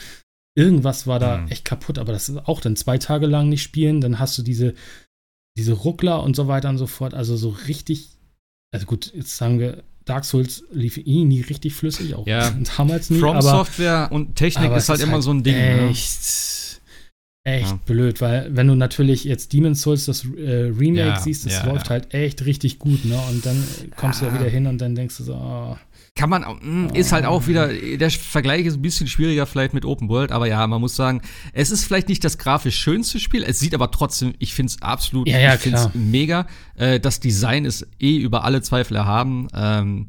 irgendwas 0.55 1.07
war 1.07 1.19
da 1.19 1.39
mhm. 1.39 1.49
echt 1.49 1.65
kaputt. 1.65 1.99
Aber 1.99 2.13
das 2.13 2.29
ist 2.29 2.47
auch 2.47 2.61
dann 2.61 2.77
zwei 2.77 2.99
Tage 2.99 3.27
lang 3.27 3.49
nicht 3.49 3.63
spielen. 3.63 4.01
Dann 4.01 4.19
hast 4.19 4.39
du 4.39 4.43
diese, 4.43 4.75
diese 5.57 5.73
Ruckler 5.73 6.23
und 6.23 6.37
so 6.37 6.49
weiter 6.49 6.69
und 6.69 6.79
so 6.79 6.87
fort. 6.87 7.15
Also 7.15 7.37
so 7.37 7.51
richtig, 7.69 8.09
also 8.73 8.87
gut, 8.87 9.13
jetzt 9.15 9.37
sagen 9.37 9.59
wir, 9.59 9.83
Dark 10.05 10.25
Souls 10.25 10.63
lief 10.71 10.99
eh 10.99 11.25
nie 11.25 11.41
richtig 11.41 11.75
flüssig, 11.75 12.15
auch 12.15 12.27
ja. 12.27 12.51
damals 12.77 13.11
nie. 13.11 13.19
From 13.19 13.37
aber, 13.37 13.43
Software 13.43 14.09
und 14.13 14.37
Technik 14.37 14.73
ist 14.73 14.89
halt 14.89 15.01
ist 15.01 15.05
immer 15.05 15.15
halt 15.15 15.25
so 15.25 15.33
ein 15.33 15.43
Ding. 15.43 15.57
Ne? 15.57 15.89
Echt, 15.89 16.81
ne? 17.45 17.53
echt 17.53 17.71
ja. 17.71 17.81
blöd, 17.87 18.21
weil 18.21 18.49
wenn 18.55 18.69
du 18.69 18.75
natürlich 18.75 19.25
jetzt 19.25 19.53
Demon's 19.53 19.83
Souls 19.83 20.05
das 20.05 20.25
äh, 20.25 20.73
Remake 20.79 21.09
ja, 21.09 21.21
siehst, 21.21 21.47
das 21.47 21.65
läuft 21.65 21.91
halt 21.91 22.15
echt 22.15 22.45
richtig 22.45 22.79
gut, 22.79 23.05
ne? 23.05 23.19
Und 23.31 23.45
dann 23.45 23.65
kommst 23.97 24.21
du 24.21 24.27
ja 24.27 24.35
wieder 24.35 24.49
hin 24.49 24.67
und 24.67 24.79
dann 24.79 24.95
denkst 24.95 25.17
du 25.17 25.25
so, 25.25 25.35
oh, 25.35 25.77
kann 26.17 26.31
man, 26.31 26.43
mh, 26.43 26.95
ist 26.95 27.13
halt 27.13 27.27
auch 27.27 27.47
wieder, 27.47 27.69
der 27.69 28.11
Vergleich 28.11 28.65
ist 28.67 28.77
ein 28.77 28.83
bisschen 28.83 29.07
schwieriger 29.07 29.47
vielleicht 29.47 29.75
mit 29.75 29.85
Open 29.85 30.09
World, 30.09 30.33
aber 30.33 30.49
ja, 30.49 30.67
man 30.67 30.81
muss 30.81 30.97
sagen, 30.97 31.21
es 31.53 31.71
ist 31.71 31.85
vielleicht 31.85 32.09
nicht 32.09 32.25
das 32.25 32.39
grafisch 32.39 32.77
schönste 32.79 33.21
Spiel, 33.21 33.45
es 33.45 33.61
sieht 33.61 33.75
aber 33.75 33.91
trotzdem, 33.91 34.35
ich 34.39 34.55
finde 34.55 34.71
es 34.71 34.83
absolut, 34.83 35.29
Ja, 35.29 35.39
ja, 35.39 35.55
ich 35.55 35.61
finde 35.61 35.79
es 35.79 35.91
klar. 35.91 36.03
mega. 36.03 36.47
Äh, 36.75 36.99
das 37.01 37.21
Design 37.21 37.65
ist 37.67 37.87
eh 38.01 38.17
über 38.17 38.45
alle 38.45 38.63
Zweifel 38.63 38.97
erhaben, 38.97 39.49
ähm, 39.55 40.09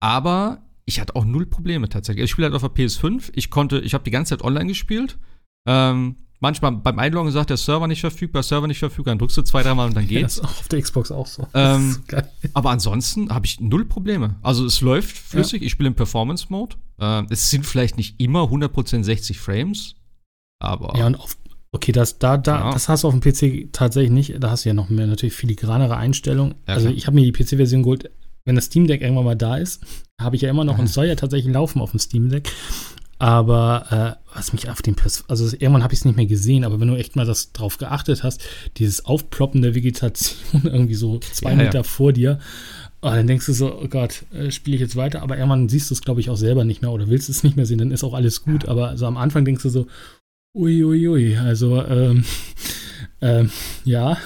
aber 0.00 0.62
ich 0.84 1.00
hatte 1.00 1.16
auch 1.16 1.24
null 1.24 1.46
Probleme 1.46 1.88
tatsächlich. 1.88 2.24
Ich 2.24 2.30
spiele 2.32 2.46
halt 2.46 2.54
auf 2.54 2.62
der 2.62 2.70
PS5, 2.84 3.30
ich 3.34 3.48
konnte, 3.50 3.78
ich 3.80 3.94
habe 3.94 4.04
die 4.04 4.10
ganze 4.10 4.30
Zeit 4.36 4.44
online 4.44 4.66
gespielt, 4.66 5.16
ähm, 5.68 6.16
Manchmal 6.40 6.72
beim 6.72 6.98
Einloggen 6.98 7.32
sagt 7.32 7.48
der 7.50 7.56
Server 7.56 7.86
nicht 7.86 8.00
verfügbar, 8.00 8.42
Server 8.42 8.66
nicht 8.66 8.78
verfügbar, 8.78 9.12
dann 9.12 9.18
drückst 9.18 9.38
du 9.38 9.42
zwei, 9.42 9.62
dreimal 9.62 9.86
und 9.88 9.96
dann 9.96 10.06
Ja, 10.08 10.20
das 10.22 10.36
geht's. 10.36 10.50
ist 10.50 10.58
auf 10.60 10.68
der 10.68 10.82
Xbox 10.82 11.10
auch 11.10 11.26
so. 11.26 11.46
Ähm. 11.54 11.96
Aber 12.52 12.70
ansonsten 12.70 13.30
habe 13.30 13.46
ich 13.46 13.58
null 13.60 13.84
Probleme. 13.86 14.36
Also 14.42 14.64
es 14.66 14.80
läuft 14.82 15.16
flüssig, 15.16 15.62
ich 15.62 15.72
spiele 15.72 15.88
im 15.88 15.94
Performance-Mode. 15.94 16.76
Ähm, 17.00 17.26
es 17.30 17.48
sind 17.50 17.64
vielleicht 17.66 17.96
nicht 17.96 18.20
immer 18.20 18.42
100% 18.44 19.02
60 19.02 19.38
Frames, 19.38 19.94
aber 20.60 20.96
Ja, 20.98 21.06
und 21.06 21.14
auf, 21.16 21.36
okay, 21.72 21.92
das, 21.92 22.18
da, 22.18 22.36
da, 22.36 22.58
Ja. 22.66 22.70
das 22.72 22.88
hast 22.88 23.04
du 23.04 23.08
auf 23.08 23.18
dem 23.18 23.20
PC 23.20 23.72
tatsächlich 23.72 24.10
nicht. 24.12 24.34
Da 24.42 24.50
hast 24.50 24.64
du 24.64 24.68
ja 24.68 24.74
noch 24.74 24.88
mehr 24.90 25.06
natürlich 25.06 25.34
filigranere 25.34 25.96
Einstellungen. 25.96 26.54
Ja, 26.68 26.74
also 26.74 26.88
ich 26.90 27.06
habe 27.06 27.14
mir 27.14 27.30
die 27.30 27.32
PC-Version 27.32 27.82
geholt, 27.82 28.10
wenn 28.44 28.54
das 28.56 28.66
Steam 28.66 28.86
Deck 28.86 29.00
irgendwann 29.00 29.24
mal 29.24 29.34
da 29.36 29.56
ist, 29.56 29.82
habe 30.20 30.36
ich 30.36 30.42
ja 30.42 30.50
immer 30.50 30.64
noch 30.64 30.78
und 30.78 30.86
soll 30.86 31.06
ja 31.06 31.16
tatsächlich 31.16 31.52
laufen 31.52 31.80
auf 31.80 31.90
dem 31.90 31.98
Steam 32.00 32.28
Deck. 32.28 32.50
Aber 33.18 34.18
äh, 34.20 34.36
was 34.36 34.52
mich 34.52 34.68
auf 34.68 34.82
dem 34.82 34.94
PS, 34.94 35.24
also 35.28 35.46
irgendwann 35.46 35.82
habe 35.82 35.94
ich 35.94 36.00
es 36.00 36.04
nicht 36.04 36.16
mehr 36.16 36.26
gesehen, 36.26 36.64
aber 36.64 36.80
wenn 36.80 36.88
du 36.88 36.96
echt 36.96 37.16
mal 37.16 37.24
das 37.24 37.52
drauf 37.52 37.78
geachtet 37.78 38.22
hast, 38.22 38.42
dieses 38.76 39.06
Aufploppen 39.06 39.62
der 39.62 39.74
Vegetation 39.74 40.36
irgendwie 40.64 40.94
so 40.94 41.18
zwei 41.18 41.52
Ja, 41.52 41.56
ja. 41.56 41.64
Meter 41.64 41.84
vor 41.84 42.12
dir, 42.12 42.38
oh, 43.00 43.08
dann 43.08 43.26
denkst 43.26 43.46
du 43.46 43.54
so, 43.54 43.74
oh 43.74 43.88
Gott, 43.88 44.24
äh, 44.34 44.50
spiele 44.50 44.74
ich 44.76 44.82
jetzt 44.82 44.96
weiter, 44.96 45.22
aber 45.22 45.36
irgendwann 45.38 45.70
siehst 45.70 45.90
du 45.90 45.94
es, 45.94 46.02
glaube 46.02 46.20
ich, 46.20 46.28
auch 46.28 46.36
selber 46.36 46.64
nicht 46.64 46.82
mehr 46.82 46.92
oder 46.92 47.08
willst 47.08 47.30
es 47.30 47.42
nicht 47.42 47.56
mehr 47.56 47.64
sehen, 47.64 47.78
dann 47.78 47.90
ist 47.90 48.04
auch 48.04 48.14
alles 48.14 48.42
gut, 48.42 48.68
aber 48.68 48.98
so 48.98 49.06
am 49.06 49.16
Anfang 49.16 49.46
denkst 49.46 49.62
du 49.62 49.70
so, 49.70 49.86
uiuiui, 50.54 51.08
ui, 51.08 51.08
ui, 51.08 51.36
also 51.38 51.82
ähm, 51.84 52.24
ähm, 53.22 53.50
ja, 53.84 54.18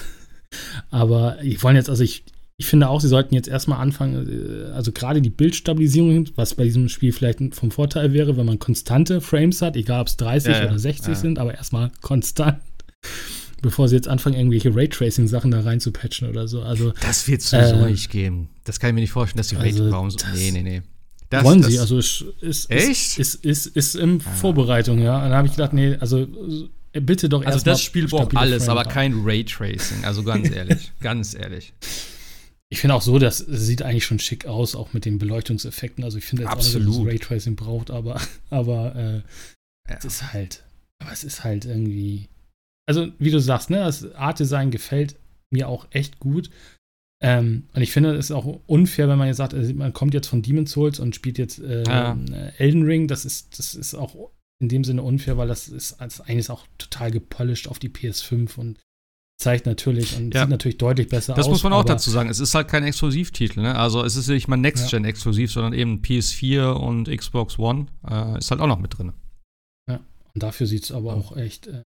aber 0.89 1.37
die 1.41 1.61
wollen 1.63 1.77
jetzt, 1.77 1.89
also 1.89 2.03
ich, 2.03 2.25
ich 2.61 2.67
finde 2.67 2.87
auch, 2.89 3.01
sie 3.01 3.07
sollten 3.07 3.33
jetzt 3.33 3.47
erstmal 3.47 3.79
anfangen, 3.79 4.67
äh, 4.69 4.71
also 4.73 4.91
gerade 4.91 5.19
die 5.19 5.31
Bildstabilisierung, 5.31 6.29
was 6.35 6.53
bei 6.53 6.63
diesem 6.63 6.89
Spiel 6.89 7.11
vielleicht 7.11 7.39
vom 7.55 7.71
Vorteil 7.71 8.13
wäre, 8.13 8.37
wenn 8.37 8.45
man 8.45 8.59
konstante 8.59 9.19
Frames 9.19 9.63
hat, 9.63 9.75
egal 9.75 10.01
ob 10.01 10.07
es 10.07 10.17
30 10.17 10.53
Ja, 10.53 10.65
oder 10.67 10.77
60 10.77 11.07
ja. 11.07 11.15
sind, 11.15 11.39
aber 11.39 11.55
erstmal 11.55 11.91
konstant, 12.01 12.59
bevor 13.63 13.87
sie 13.89 13.95
jetzt 13.95 14.07
anfangen, 14.07 14.35
irgendwelche 14.35 14.75
Raytracing-Sachen 14.75 15.49
da 15.49 15.61
rein 15.61 15.79
zu 15.79 15.91
patchen 15.91 16.29
oder 16.29 16.47
so. 16.47 16.61
Also 16.61 16.93
das 17.01 17.27
wird 17.27 17.41
sowieso 17.41 17.77
Äh, 17.77 17.89
nicht 17.91 18.11
geben. 18.11 18.49
Das 18.63 18.79
kann 18.79 18.91
ich 18.91 18.93
mir 18.93 19.01
nicht 19.01 19.11
vorstellen, 19.11 19.37
dass 19.39 19.47
die 19.47 19.55
also 19.57 19.67
Rating-Baum 19.85 20.11
so. 20.11 20.19
Nee, 20.35 20.51
nee, 20.51 20.61
nee. 20.61 20.81
Das, 21.31 21.43
wollen 21.43 21.61
das, 21.63 21.71
sie, 21.71 21.79
also 21.79 21.97
es 21.97 22.23
ist, 22.41 22.69
Echt? 22.69 23.17
ist, 23.17 23.17
ist, 23.17 23.45
ist, 23.45 23.65
ist 23.75 23.95
in 23.95 24.21
Vorbereitung, 24.21 24.99
ja. 24.99 25.15
Und 25.15 25.23
dann 25.29 25.33
habe 25.33 25.47
ich 25.47 25.53
gedacht, 25.53 25.73
nee, 25.73 25.95
also 25.99 26.27
äh, 26.93 26.99
bitte 27.01 27.27
doch 27.27 27.39
Also 27.39 27.53
erstmal 27.55 27.73
das 27.73 27.81
Spiel 27.81 28.07
braucht 28.07 28.35
alles, 28.35 28.67
aber 28.69 28.81
Framerate. 28.83 28.93
kein 28.93 29.13
Raytracing. 29.23 30.03
Also 30.05 30.23
ganz 30.23 30.49
ehrlich, 30.53 30.91
ganz 30.99 31.33
ehrlich. 31.33 31.73
Ich 32.71 32.79
finde 32.79 32.95
auch 32.95 33.01
so, 33.01 33.19
das 33.19 33.39
sieht 33.39 33.81
eigentlich 33.81 34.05
schon 34.05 34.19
schick 34.19 34.45
aus, 34.45 34.75
auch 34.75 34.93
mit 34.93 35.03
den 35.05 35.17
Beleuchtungseffekten. 35.17 36.03
Also 36.05 36.17
ich 36.17 36.25
finde 36.25 36.43
jetzt 36.43 36.51
auch 36.53 36.57
nicht, 36.57 36.67
dass 36.73 36.75
Absolut. 36.75 37.07
es 37.07 37.13
Raytracing 37.13 37.55
braucht, 37.55 37.91
aber, 37.91 38.21
aber 38.49 38.95
äh, 38.95 39.15
Ja. 39.91 39.97
es 39.97 40.05
ist 40.05 40.33
halt, 40.33 40.63
aber 40.99 41.11
es 41.11 41.23
ist 41.25 41.43
halt 41.43 41.65
irgendwie, 41.65 42.29
also 42.87 43.09
wie 43.19 43.31
du 43.31 43.39
sagst, 43.39 43.69
ne, 43.69 43.79
das 43.79 44.13
Art-Design 44.15 44.71
gefällt 44.71 45.15
mir 45.53 45.67
auch 45.67 45.87
echt 45.91 46.19
gut. 46.19 46.49
Ähm, 47.23 47.67
und 47.73 47.81
ich 47.81 47.91
finde, 47.91 48.15
es 48.15 48.27
ist 48.27 48.31
auch 48.31 48.61
unfair, 48.67 49.09
wenn 49.09 49.17
man 49.17 49.27
jetzt 49.27 49.37
sagt, 49.37 49.53
also 49.53 49.73
man 49.73 49.91
kommt 49.93 50.13
jetzt 50.13 50.27
von 50.27 50.41
Demon's 50.41 50.71
Souls 50.71 50.99
und 50.99 51.13
spielt 51.13 51.37
jetzt 51.37 51.59
äh, 51.59 51.83
Ja. 51.83 52.17
Elden 52.57 52.83
Ring. 52.83 53.07
Das 53.07 53.25
ist, 53.25 53.59
das 53.59 53.75
ist 53.75 53.93
auch 53.95 54.31
in 54.61 54.69
dem 54.69 54.83
Sinne 54.85 55.03
unfair, 55.03 55.37
weil 55.37 55.47
das 55.49 55.67
ist 55.67 55.99
als 55.99 56.21
eines 56.21 56.49
auch 56.49 56.65
total 56.77 57.11
gepolished 57.11 57.67
auf 57.67 57.79
die 57.79 57.89
PS5 57.89 58.57
und 58.57 58.79
zeigt 59.41 59.65
natürlich 59.65 60.15
und 60.17 60.33
Ja. 60.33 60.41
sieht 60.41 60.49
natürlich 60.49 60.77
deutlich 60.77 61.09
besser 61.09 61.33
Das 61.33 61.45
aus. 61.47 61.51
muss 61.51 61.63
man 61.63 61.73
auch 61.73 61.83
dazu 61.83 62.09
sagen. 62.09 62.29
Es 62.29 62.39
ist 62.39 62.55
halt 62.55 62.67
kein 62.67 62.83
Exklusivtitel. 62.83 63.59
Ne? 63.61 63.75
Also 63.75 64.03
es 64.03 64.15
ist 64.15 64.27
nicht 64.29 64.47
mal 64.47 64.57
Next-Gen-exklusiv, 64.57 65.51
sondern 65.51 65.73
eben 65.73 66.01
PS4 66.01 66.71
und 66.73 67.09
Xbox 67.09 67.59
One 67.59 67.87
äh, 68.09 68.37
ist 68.37 68.51
halt 68.51 68.61
auch 68.61 68.67
noch 68.67 68.79
mit 68.79 68.97
drin. 68.97 69.13
Und 70.33 70.43
dafür 70.43 70.65
sieht 70.65 70.85
es 70.85 70.93
aber 70.93 71.13
auch 71.13 71.35
echt. 71.35 71.67
Äh, 71.67 71.81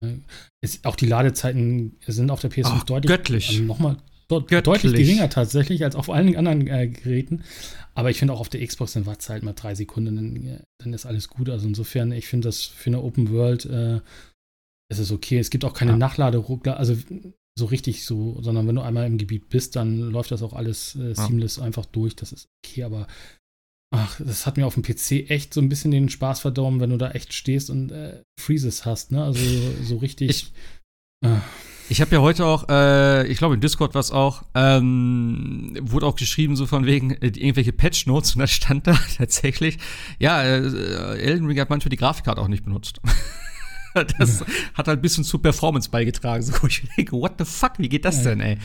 ist, 0.63 0.83
auch 0.87 0.95
die 0.95 1.05
Ladezeiten 1.05 1.97
sind 2.07 2.31
auf 2.31 2.39
der 2.41 2.49
PS5 2.49 2.63
Ach, 2.65 2.83
deutlich. 2.85 3.07
göttlich. 3.07 3.49
Also 3.49 3.61
nochmal 3.61 3.97
Göttlich. 4.29 4.61
deutlich 4.63 4.93
geringer 4.93 5.29
tatsächlich 5.29 5.83
als 5.83 5.95
auf 5.95 6.09
allen 6.09 6.35
anderen 6.35 6.65
äh, 6.65 6.87
Geräten. 6.87 7.43
Aber 7.93 8.09
ich 8.09 8.17
finde 8.17 8.33
auch 8.33 8.39
auf 8.39 8.49
der 8.49 8.65
Xbox 8.65 8.93
dann 8.93 9.05
wartet 9.05 9.29
halt 9.29 9.43
mal 9.43 9.53
drei 9.53 9.75
Sekunden, 9.75 10.15
dann, 10.15 10.35
äh, 10.47 10.59
dann 10.79 10.91
ist 10.93 11.05
alles 11.05 11.27
gut. 11.27 11.49
Also 11.51 11.67
insofern, 11.67 12.11
ich 12.13 12.25
finde 12.27 12.47
das 12.47 12.63
für 12.63 12.89
eine 12.89 13.03
Open 13.03 13.29
World 13.29 13.65
äh, 13.67 13.97
ist 14.89 14.97
es 14.97 15.11
okay. 15.11 15.37
Es 15.37 15.51
gibt 15.51 15.63
auch 15.63 15.73
keine 15.75 15.91
Ja. 15.91 15.97
Nachladeruckler, 15.97 16.77
also 16.77 16.95
so 17.61 17.65
richtig 17.67 18.05
so, 18.05 18.37
sondern 18.41 18.67
wenn 18.67 18.75
du 18.75 18.81
einmal 18.81 19.07
im 19.07 19.17
Gebiet 19.17 19.49
bist, 19.49 19.75
dann 19.75 19.97
läuft 19.99 20.31
das 20.31 20.43
auch 20.43 20.53
alles 20.53 20.95
äh, 20.95 21.09
Ja. 21.09 21.15
seamless 21.15 21.57
einfach 21.59 21.85
durch. 21.85 22.15
Das 22.15 22.31
ist 22.33 22.47
okay, 22.65 22.83
aber 22.83 23.07
ach, 23.93 24.19
das 24.19 24.45
hat 24.45 24.57
mir 24.57 24.65
auf 24.65 24.73
dem 24.75 24.83
PC 24.83 25.29
echt 25.29 25.53
so 25.53 25.61
ein 25.61 25.69
bisschen 25.69 25.91
den 25.91 26.09
Spaß 26.09 26.39
verdorben, 26.41 26.79
wenn 26.79 26.89
du 26.91 26.97
da 26.97 27.11
echt 27.11 27.33
stehst 27.33 27.69
und 27.69 27.91
äh, 27.91 28.21
Freezes 28.39 28.85
hast, 28.85 29.11
ne? 29.11 29.23
Also 29.23 29.39
so 29.83 29.97
richtig. 29.97 30.29
Ich- 30.29 30.51
äh, 31.25 31.37
Ich 31.89 31.99
habe 31.99 32.15
ja 32.15 32.21
heute 32.21 32.45
auch, 32.45 32.69
äh, 32.69 33.27
ich 33.27 33.37
glaube 33.37 33.55
im 33.55 33.59
Discord 33.61 33.93
war 33.95 33.99
es 33.99 34.11
auch, 34.11 34.43
ähm, 34.55 35.77
wurde 35.81 36.05
auch 36.05 36.15
geschrieben 36.15 36.55
so 36.55 36.65
von 36.65 36.85
wegen 36.85 37.11
äh, 37.11 37.27
irgendwelche 37.27 37.73
Patch 37.73 38.05
Notes 38.07 38.33
und 38.35 38.39
da 38.39 38.47
stand 38.47 38.87
da 38.87 38.93
tatsächlich, 39.17 39.77
ja, 40.19 40.41
äh, 40.41 41.17
Elden 41.19 41.45
Ring 41.47 41.59
hat 41.59 41.69
manchmal 41.69 41.89
die 41.89 41.97
Grafikkarte 41.97 42.39
auch 42.41 42.47
nicht 42.47 42.63
benutzt. 42.63 43.01
das 44.19 44.43
hat 44.73 44.87
halt 44.87 44.99
ein 44.99 45.01
bisschen 45.01 45.23
zur 45.23 45.41
Performance 45.41 45.89
beigetragen. 45.89 46.43
So, 46.43 46.53
ich 46.67 46.83
denke, 46.97 47.13
what 47.13 47.33
the 47.37 47.45
fuck, 47.45 47.73
wie 47.77 47.89
geht 47.89 48.05
das 48.05 48.23
denn, 48.23 48.39
ey? 48.41 48.57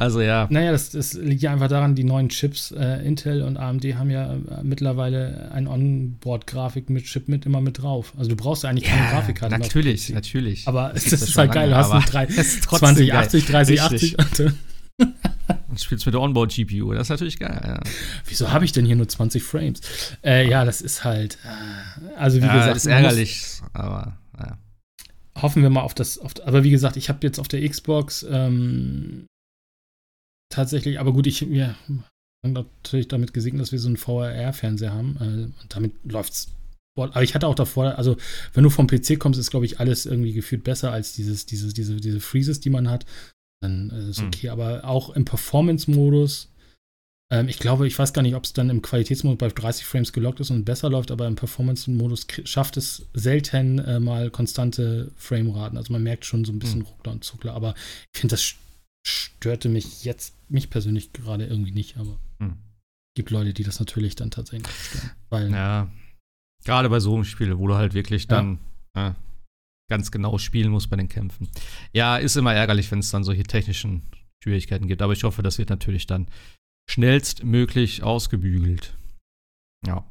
Also 0.00 0.22
ja, 0.22 0.46
Naja, 0.48 0.72
das, 0.72 0.90
das 0.90 1.12
liegt 1.12 1.42
ja 1.42 1.52
einfach 1.52 1.68
daran, 1.68 1.94
die 1.94 2.04
neuen 2.04 2.30
Chips, 2.30 2.70
äh, 2.70 3.06
Intel 3.06 3.42
und 3.42 3.58
AMD 3.58 3.84
haben 3.96 4.08
ja 4.08 4.32
äh, 4.32 4.62
mittlerweile 4.62 5.50
ein 5.52 5.68
Onboard-Grafik 5.68 6.88
mit 6.88 7.04
Chip 7.04 7.28
mit 7.28 7.44
immer 7.44 7.60
mit 7.60 7.82
drauf. 7.82 8.14
Also 8.16 8.30
du 8.30 8.36
brauchst 8.36 8.62
ja 8.62 8.70
eigentlich 8.70 8.84
keine 8.84 9.04
ja 9.04 9.10
Grafikkarte. 9.10 9.58
mehr 9.58 9.66
natürlich, 9.66 10.06
PC. 10.06 10.14
natürlich. 10.14 10.66
Aber 10.66 10.92
es 10.94 11.04
gibt's 11.04 11.20
ist 11.20 11.34
ja 11.34 11.40
halt 11.40 11.48
schon 11.48 11.54
geil, 11.54 11.68
du 11.68 11.72
lange, 11.72 11.84
hast 11.84 11.92
einen 11.92 12.02
aber 12.02 12.10
3, 12.10 12.24
es 12.24 12.38
ist 12.54 12.64
trotzdem 12.64 12.96
2080, 12.96 13.46
geil. 13.46 13.64
3080. 13.66 14.16
Und, 15.68 15.80
spielst 15.80 16.06
mit 16.06 16.14
der 16.14 16.22
Onboard-GPU, 16.22 16.94
das 16.94 17.02
ist 17.02 17.10
natürlich 17.10 17.38
geil. 17.38 17.60
Ja, 17.62 17.80
wieso 18.26 18.50
habe 18.50 18.64
ich 18.64 18.72
denn 18.72 18.86
hier 18.86 18.96
nur 18.96 19.08
20 19.08 19.42
Frames? 19.42 19.82
Äh, 20.24 20.48
ja, 20.48 20.64
das 20.64 20.80
ist 20.80 21.04
halt, 21.04 21.36
äh, 21.44 22.16
also 22.16 22.38
wie 22.38 22.46
ja 22.46 22.52
gesagt, 22.54 22.76
das 22.76 22.84
ist 22.86 22.90
ärgerlich, 22.90 23.42
aber 23.74 24.16
ja. 24.46 25.42
hoffen 25.42 25.62
wir 25.62 25.70
mal 25.70 25.82
auf 25.82 25.94
das, 25.94 26.18
auf, 26.18 26.34
aber 26.44 26.64
wie 26.64 26.70
gesagt, 26.70 26.96
ich 26.96 27.08
habe 27.08 27.26
jetzt 27.26 27.38
auf 27.38 27.48
der 27.48 27.66
Xbox 27.68 28.26
ähm, 28.28 29.26
tatsächlich, 30.52 30.98
aber 31.00 31.12
gut, 31.12 31.26
ich 31.26 31.48
wir 31.50 31.76
haben 31.86 32.04
natürlich 32.52 33.08
damit 33.08 33.34
gesegnet, 33.34 33.62
dass 33.62 33.72
wir 33.72 33.78
so 33.78 33.88
einen 33.88 33.96
VRR-Fernseher 33.96 34.92
haben 34.92 35.16
äh, 35.20 35.62
und 35.62 35.74
damit 35.74 35.92
läuft's. 36.04 36.52
Aber 36.98 37.22
ich 37.22 37.34
hatte 37.34 37.46
auch 37.46 37.54
davor, 37.54 37.96
also 37.96 38.16
wenn 38.52 38.64
du 38.64 38.70
vom 38.70 38.86
PC 38.86 39.18
kommst, 39.18 39.38
ist 39.38 39.50
glaube 39.50 39.64
ich 39.64 39.80
alles 39.80 40.06
irgendwie 40.06 40.32
gefühlt 40.32 40.64
besser 40.64 40.92
als 40.92 41.14
dieses, 41.14 41.46
dieses, 41.46 41.72
diese, 41.72 41.96
diese 41.96 42.20
Freezes, 42.20 42.60
die 42.60 42.70
man 42.70 42.90
hat. 42.90 43.06
Dann 43.62 43.90
äh, 43.90 44.10
ist 44.10 44.20
Hm. 44.20 44.26
okay, 44.26 44.48
aber 44.48 44.84
auch 44.84 45.10
im 45.10 45.24
Performance-Modus. 45.24 46.50
Ähm, 47.30 47.48
ich 47.48 47.58
glaube, 47.58 47.86
ich 47.86 47.98
weiß 47.98 48.12
gar 48.12 48.22
nicht, 48.22 48.34
ob 48.34 48.44
es 48.44 48.52
dann 48.52 48.70
im 48.70 48.82
Qualitätsmodus 48.82 49.38
bei 49.38 49.48
30 49.48 49.84
Frames 49.86 50.12
gelockt 50.12 50.40
ist 50.40 50.50
und 50.50 50.64
besser 50.64 50.90
läuft, 50.90 51.10
aber 51.10 51.26
im 51.26 51.36
Performance-Modus 51.36 52.26
schafft 52.44 52.76
es 52.76 53.06
selten 53.14 53.78
äh, 53.78 54.00
mal 54.00 54.30
konstante 54.30 55.12
Frameraten. 55.16 55.78
Also 55.78 55.92
man 55.92 56.02
merkt 56.02 56.24
schon 56.24 56.44
so 56.44 56.52
ein 56.52 56.58
bisschen 56.58 56.82
Ruckler 56.82 57.12
und 57.12 57.24
Zuckler, 57.24 57.54
aber 57.54 57.74
ich 58.12 58.20
finde, 58.20 58.32
das 58.34 58.42
st- 58.42 58.56
störte 59.06 59.68
mich 59.68 60.04
jetzt, 60.04 60.34
mich 60.50 60.70
persönlich 60.70 61.12
gerade 61.12 61.46
irgendwie 61.46 61.72
nicht, 61.72 61.96
aber 61.98 62.18
Hm. 62.40 62.56
gibt 63.16 63.30
Leute, 63.30 63.52
die 63.54 63.62
das 63.62 63.78
natürlich 63.78 64.16
dann 64.16 64.30
tatsächlich 64.30 64.66
stören. 64.74 65.10
Weil, 65.30 65.50
Ja. 65.52 65.90
Gerade 66.64 66.90
bei 66.90 67.00
so 67.00 67.14
einem 67.14 67.24
Spiel, 67.24 67.56
wo 67.58 67.68
du 67.68 67.74
halt 67.76 67.94
wirklich 67.94 68.26
dann 68.26 68.58
äh, 68.94 69.12
ganz 69.88 70.10
genau 70.10 70.36
spielen 70.36 70.70
musst 70.70 70.90
bei 70.90 70.96
den 70.96 71.08
Kämpfen. 71.08 71.48
Ja, 71.92 72.18
ist 72.18 72.36
immer 72.36 72.52
ärgerlich, 72.52 72.90
wenn 72.90 72.98
es 72.98 73.10
dann 73.10 73.24
solche 73.24 73.44
technischen 73.44 74.02
Schwierigkeiten 74.44 74.86
gibt. 74.86 75.00
Aber 75.00 75.14
ich 75.14 75.24
hoffe, 75.24 75.42
das 75.42 75.56
wird 75.56 75.70
natürlich 75.70 76.06
dann 76.06 76.26
schnellstmöglich 76.90 78.02
ausgebügelt. 78.02 78.94
Ja. 79.86 80.04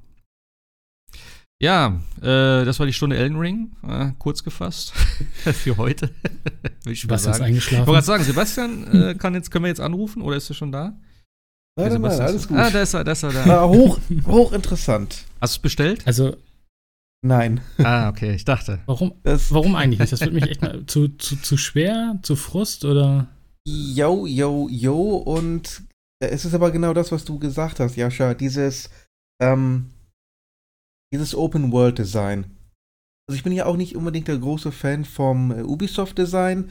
Ja, 1.62 2.00
äh, 2.22 2.64
das 2.64 2.80
war 2.80 2.86
die 2.86 2.94
Stunde 2.94 3.18
Elden 3.18 3.38
Ring, 3.38 3.76
äh, 3.86 4.12
kurz 4.18 4.44
gefasst 4.46 4.92
für 5.44 5.76
heute. 5.76 6.10
Will 6.84 6.94
ich 6.94 7.06
mal 7.06 7.16
was 7.16 7.22
ist 7.22 7.26
sagen. 7.26 7.44
Ich 7.44 7.48
eingeschlafen? 7.48 7.88
wollte 7.88 7.92
gerade 7.92 8.06
sagen, 8.06 8.24
Sebastian, 8.24 8.88
äh, 9.10 9.16
kann 9.16 9.34
jetzt, 9.34 9.52
können 9.52 9.66
wir 9.66 9.70
jetzt 9.70 9.82
anrufen 9.82 10.22
oder 10.22 10.38
ist 10.38 10.50
er 10.50 10.54
schon 10.56 10.72
da? 10.72 10.86
Nein, 10.86 10.98
nein, 11.76 11.86
nein, 11.86 11.92
Sebastian 11.92 12.28
alles 12.28 12.42
ist- 12.44 12.48
gut. 12.48 12.58
Ah, 12.58 12.70
da 12.70 12.82
ist 12.82 12.94
er, 12.94 13.04
da 13.04 13.12
ist 13.12 13.24
er 13.24 13.34
da. 13.34 13.46
War 13.46 13.68
hoch, 13.70 14.00
hochinteressant. 14.26 15.26
Hast 15.42 15.56
du 15.56 15.58
es 15.58 15.62
bestellt? 15.62 16.08
also, 16.08 16.38
Nein. 17.22 17.60
ah, 17.80 18.08
okay, 18.08 18.34
ich 18.36 18.46
dachte. 18.46 18.80
warum, 18.86 19.14
Das, 19.24 19.52
warum 19.54 19.76
eigentlich 19.76 20.00
nicht? 20.00 20.14
Das 20.14 20.22
wird 20.22 20.32
mich 20.34 20.44
echt 20.50 20.62
mal 20.62 20.86
zu, 20.86 21.10
zu, 21.10 21.36
zu 21.36 21.58
schwer, 21.58 22.18
zu 22.24 22.38
Frust 22.38 22.86
oder? 22.86 23.28
yo, 23.68 24.26
yo, 24.26 24.70
yo. 24.72 25.18
Und 25.18 25.84
es 26.20 26.46
ist 26.46 26.54
aber 26.54 26.72
genau 26.72 26.94
das, 26.94 27.12
was 27.12 27.26
du 27.26 27.40
gesagt 27.40 27.80
hast, 27.80 27.96
Jascha. 27.96 28.34
Dieses 28.34 28.90
ähm, 29.42 29.92
dieses 31.14 31.36
Open 31.36 31.72
World 31.72 31.98
Design. 31.98 32.58
Also 33.28 33.38
ich 33.38 33.44
bin 33.44 33.54
ja 33.54 33.66
auch 33.66 33.78
nicht 33.78 33.96
unbedingt 33.96 34.28
der 34.28 34.38
große 34.38 34.72
Fan 34.72 35.06
vom 35.06 35.52
äh, 35.52 35.62
Ubisoft 35.62 36.18
Design, 36.18 36.70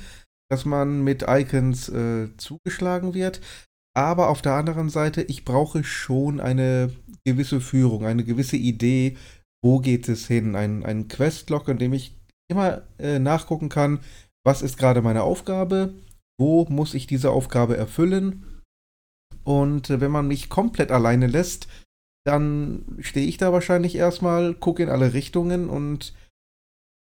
dass 0.50 0.64
man 0.64 1.02
mit 1.04 1.24
Icons 1.28 1.88
äh, 1.88 2.28
zugeschlagen 2.36 3.14
wird. 3.14 3.40
Aber 3.96 4.28
auf 4.28 4.42
der 4.42 4.54
anderen 4.54 4.90
Seite, 4.90 5.22
ich 5.22 5.44
brauche 5.44 5.82
schon 5.82 6.40
eine 6.40 6.92
gewisse 7.24 7.60
Führung, 7.60 8.04
eine 8.04 8.24
gewisse 8.24 8.56
Idee, 8.56 9.16
wo 9.62 9.80
geht 9.80 10.08
es 10.08 10.26
hin. 10.26 10.54
Ein, 10.54 10.84
ein 10.84 11.08
Questlog, 11.08 11.68
in 11.68 11.78
dem 11.78 11.92
ich 11.92 12.16
immer 12.48 12.82
äh, 12.98 13.18
nachgucken 13.18 13.68
kann, 13.68 14.00
was 14.44 14.62
ist 14.62 14.78
gerade 14.78 15.02
meine 15.02 15.22
Aufgabe, 15.22 15.94
wo 16.40 16.64
muss 16.68 16.94
ich 16.94 17.06
diese 17.06 17.30
Aufgabe 17.30 17.76
erfüllen. 17.76 18.57
Und 19.48 19.88
äh, 19.88 20.02
wenn 20.02 20.10
man 20.10 20.28
mich 20.28 20.50
komplett 20.50 20.90
alleine 20.90 21.26
lässt, 21.26 21.68
dann 22.26 22.84
stehe 22.98 23.26
ich 23.26 23.38
da 23.38 23.50
wahrscheinlich 23.50 23.96
erstmal, 23.96 24.52
gucke 24.52 24.82
in 24.82 24.90
alle 24.90 25.14
Richtungen 25.14 25.70
und 25.70 26.12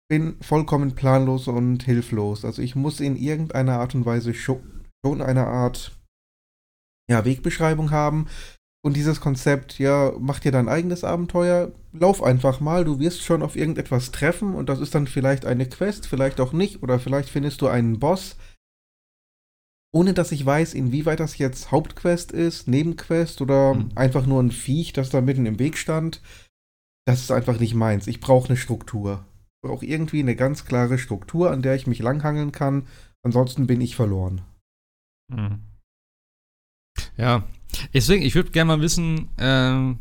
bin 0.09 0.41
vollkommen 0.41 0.95
planlos 0.95 1.49
und 1.49 1.83
hilflos. 1.83 2.47
Also 2.47 2.63
ich 2.63 2.75
muss 2.75 3.01
in 3.01 3.17
irgendeiner 3.17 3.79
Art 3.79 3.95
und 3.95 4.07
Weise 4.07 4.33
schon, 4.33 4.63
eine 5.05 5.47
Art 5.47 5.93
ja, 7.11 7.27
Wegbeschreibung 7.27 7.91
haben. 7.91 8.27
Und 8.83 8.97
dieses 8.97 9.21
Konzept, 9.21 9.79
ja, 9.79 10.15
mach 10.19 10.41
dir 10.41 10.51
dein 10.51 10.71
eigenes 10.71 11.05
Abenteuer, 11.05 11.73
lauf 11.93 12.23
einfach 12.23 12.61
mal, 12.61 12.87
du 12.87 12.99
wirst 12.99 13.21
schon 13.21 13.43
auf 13.43 13.55
irgendetwas 13.55 14.13
treffen 14.13 14.55
und 14.55 14.71
das 14.71 14.81
ist 14.81 14.95
dann 14.95 15.07
vielleicht 15.07 15.45
eine 15.45 15.69
Quest, 15.69 16.07
vielleicht 16.07 16.41
auch 16.41 16.55
nicht, 16.55 16.83
oder 16.83 16.99
vielleicht 16.99 17.29
findest 17.29 17.61
du 17.61 17.69
einen 17.69 17.99
Boss. 18.01 18.37
Ohne 19.93 20.15
dass 20.15 20.31
ich 20.33 20.47
weiß, 20.47 20.75
inwieweit 20.75 21.21
das 21.21 21.39
jetzt 21.39 21.73
Hauptquest 21.73 22.31
ist, 22.33 22.69
Nebenquest 22.69 23.41
oder 23.41 23.75
mhm. 23.75 23.91
einfach 23.97 24.25
nur 24.25 24.41
ein 24.41 24.53
Viech, 24.53 24.93
das 24.93 25.11
da 25.11 25.21
mitten 25.21 25.47
im 25.47 25.59
Weg 25.59 25.77
stand. 25.77 26.23
Das 27.07 27.21
ist 27.21 27.33
einfach 27.33 27.59
nicht 27.59 27.75
meins. 27.75 28.07
Ich 28.07 28.21
brauche 28.21 28.49
eine 28.49 28.57
Struktur. 28.57 29.25
Ich 29.63 29.69
brauche 29.69 29.85
irgendwie 29.85 30.21
eine 30.21 30.37
ganz 30.37 30.65
klare 30.65 30.99
Struktur, 30.99 31.51
an 31.51 31.63
der 31.63 31.75
ich 31.75 31.87
mich 31.87 31.99
langhangeln 31.99 32.53
kann. 32.53 32.87
Ansonsten 33.23 33.67
bin 33.67 33.81
ich 33.81 33.97
verloren. 33.97 34.43
Mhm. 35.29 35.61
Ja, 37.17 37.45
deswegen, 37.93 38.23
ich 38.23 38.35
würde 38.35 38.51
gerne 38.51 38.69
mal 38.69 38.81
wissen, 38.81 39.29
ähm, 39.39 39.99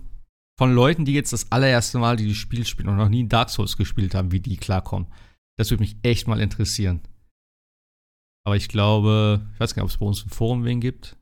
von 0.58 0.74
Leuten, 0.74 1.06
die 1.06 1.14
jetzt 1.14 1.34
das 1.34 1.52
allererste 1.52 2.00
Mal 2.00 2.18
dieses 2.18 2.38
Spiel 2.38 2.66
spielen 2.66 2.90
und 2.90 2.98
noch 2.98 3.10
nie 3.10 3.28
Dark 3.28 3.50
Souls 3.50 3.78
gespielt 3.78 4.14
haben, 4.14 4.32
wie 4.32 4.40
die 4.40 4.58
klarkommen. 4.58 5.08
Das 5.58 5.72
würde 5.72 5.82
mich 5.82 5.98
echt 6.04 6.28
mal 6.28 6.40
interessieren. 6.40 7.02
Aber 8.50 8.58
ich 8.58 8.68
glaube, 8.68 9.42
ich 9.54 9.60
weiß 9.60 9.76
gar 9.76 9.84
nicht, 9.84 9.92
ob 9.92 9.94
es 9.94 9.98
bei 9.98 10.08
uns 10.08 10.24
im 10.24 10.30
Forum 10.30 10.66
wen 10.66 10.82
gibt. 10.82 11.16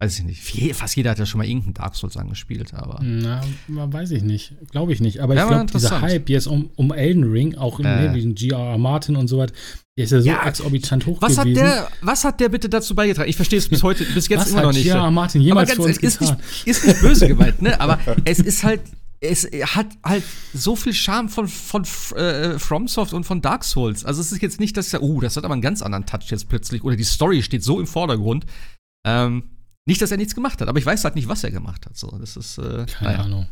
Weiß 0.00 0.18
ich 0.18 0.24
nicht. 0.24 0.74
Fast 0.74 0.96
jeder 0.96 1.10
hat 1.10 1.18
ja 1.18 1.26
schon 1.26 1.36
mal 1.36 1.46
irgendeinen 1.46 1.74
Dark 1.74 1.94
Souls 1.94 2.16
angespielt, 2.16 2.72
aber. 2.72 3.00
Na, 3.02 3.42
weiß 3.68 4.12
ich 4.12 4.22
nicht. 4.22 4.54
Glaube 4.70 4.94
ich 4.94 5.00
nicht. 5.00 5.20
Aber 5.20 5.34
ja, 5.34 5.42
ich 5.42 5.48
glaube, 5.50 5.70
dieser 5.70 6.00
Hype 6.00 6.30
jetzt 6.30 6.46
um, 6.46 6.70
um 6.76 6.90
Elden 6.90 7.30
Ring, 7.30 7.58
auch 7.58 7.80
in 7.80 7.84
äh. 7.84 8.32
G.R.R. 8.32 8.78
Martin 8.78 9.16
und 9.16 9.28
so 9.28 9.36
weiter, 9.36 9.52
der 9.98 10.04
ist 10.06 10.10
ja 10.12 10.22
so 10.22 10.26
ja, 10.26 10.46
exorbitant 10.46 11.04
hoch 11.04 11.20
was 11.20 11.36
gewesen. 11.36 11.62
Hat 11.62 11.66
der, 11.66 11.88
was 12.00 12.24
hat 12.24 12.40
der 12.40 12.48
bitte 12.48 12.70
dazu 12.70 12.94
beigetragen? 12.94 13.28
Ich 13.28 13.36
verstehe 13.36 13.58
es 13.58 13.68
bis 13.68 13.82
heute, 13.82 14.06
bis 14.06 14.26
jetzt 14.28 14.40
was 14.40 14.50
immer 14.52 14.62
noch 14.62 14.72
nicht. 14.72 14.86
Ja, 14.86 15.10
Martin 15.10 15.42
jemals 15.42 15.70
aber 15.72 15.84
ganz, 15.84 15.98
für 15.98 16.06
uns 16.06 16.14
ist 16.14 16.20
nicht, 16.22 16.66
ist 16.66 16.86
nicht 16.86 17.00
böse 17.02 17.28
gemeint, 17.28 17.60
ne? 17.60 17.78
Aber 17.78 17.98
es 18.24 18.38
ist 18.38 18.64
halt, 18.64 18.80
es 19.22 19.44
hat 19.44 19.86
halt 20.04 20.24
so 20.52 20.74
viel 20.74 20.92
Charme 20.92 21.28
von, 21.28 21.46
von 21.46 21.84
äh, 22.16 22.58
FromSoft 22.58 23.12
und 23.12 23.24
von 23.24 23.40
Dark 23.40 23.62
Souls. 23.64 24.04
Also 24.04 24.20
es 24.20 24.32
ist 24.32 24.42
jetzt 24.42 24.58
nicht, 24.58 24.76
dass 24.76 24.90
ja, 24.90 25.00
oh, 25.00 25.20
das 25.20 25.36
hat 25.36 25.44
aber 25.44 25.54
einen 25.54 25.62
ganz 25.62 25.80
anderen 25.80 26.06
Touch 26.06 26.30
jetzt 26.30 26.48
plötzlich. 26.48 26.82
Oder 26.82 26.96
die 26.96 27.04
Story 27.04 27.42
steht 27.42 27.62
so 27.62 27.78
im 27.78 27.86
Vordergrund. 27.86 28.46
Ähm, 29.06 29.44
nicht, 29.86 30.02
dass 30.02 30.10
er 30.10 30.16
nichts 30.16 30.34
gemacht 30.34 30.60
hat, 30.60 30.68
aber 30.68 30.78
ich 30.78 30.86
weiß 30.86 31.04
halt 31.04 31.14
nicht, 31.14 31.28
was 31.28 31.44
er 31.44 31.52
gemacht 31.52 31.86
hat. 31.86 31.96
So, 31.96 32.10
das 32.18 32.36
ist, 32.36 32.58
äh, 32.58 32.84
Keine 32.86 33.12
naja. 33.12 33.18
Ahnung. 33.24 33.46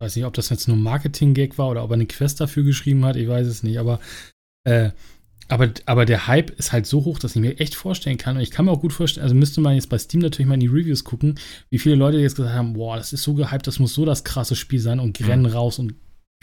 Ich 0.00 0.04
weiß 0.04 0.16
nicht, 0.16 0.24
ob 0.24 0.34
das 0.34 0.50
jetzt 0.50 0.68
nur 0.68 0.76
Marketing-Gag 0.76 1.58
war 1.58 1.68
oder 1.68 1.82
ob 1.82 1.90
er 1.90 1.94
eine 1.94 2.06
Quest 2.06 2.40
dafür 2.40 2.62
geschrieben 2.62 3.04
hat, 3.04 3.16
ich 3.16 3.28
weiß 3.28 3.46
es 3.46 3.64
nicht, 3.64 3.78
aber, 3.78 3.98
äh, 4.64 4.90
aber, 5.48 5.72
aber 5.86 6.04
der 6.04 6.26
Hype 6.26 6.50
ist 6.50 6.72
halt 6.72 6.86
so 6.86 7.04
hoch, 7.04 7.18
dass 7.18 7.34
ich 7.34 7.40
mir 7.40 7.58
echt 7.58 7.74
vorstellen 7.74 8.18
kann. 8.18 8.36
Und 8.36 8.42
ich 8.42 8.50
kann 8.50 8.66
mir 8.66 8.70
auch 8.70 8.82
gut 8.82 8.92
vorstellen, 8.92 9.24
also 9.24 9.34
müsste 9.34 9.60
man 9.60 9.74
jetzt 9.74 9.88
bei 9.88 9.98
Steam 9.98 10.20
natürlich 10.20 10.46
mal 10.46 10.54
in 10.54 10.60
die 10.60 10.66
Reviews 10.66 11.04
gucken, 11.04 11.38
wie 11.70 11.78
viele 11.78 11.94
Leute 11.94 12.18
jetzt 12.18 12.36
gesagt 12.36 12.54
haben, 12.54 12.74
boah, 12.74 12.96
das 12.96 13.12
ist 13.12 13.22
so 13.22 13.34
gehypt, 13.34 13.66
das 13.66 13.78
muss 13.78 13.94
so 13.94 14.04
das 14.04 14.24
krasse 14.24 14.56
Spiel 14.56 14.80
sein 14.80 15.00
und 15.00 15.18
rennen 15.26 15.44
mhm. 15.44 15.52
raus 15.52 15.78
und 15.78 15.94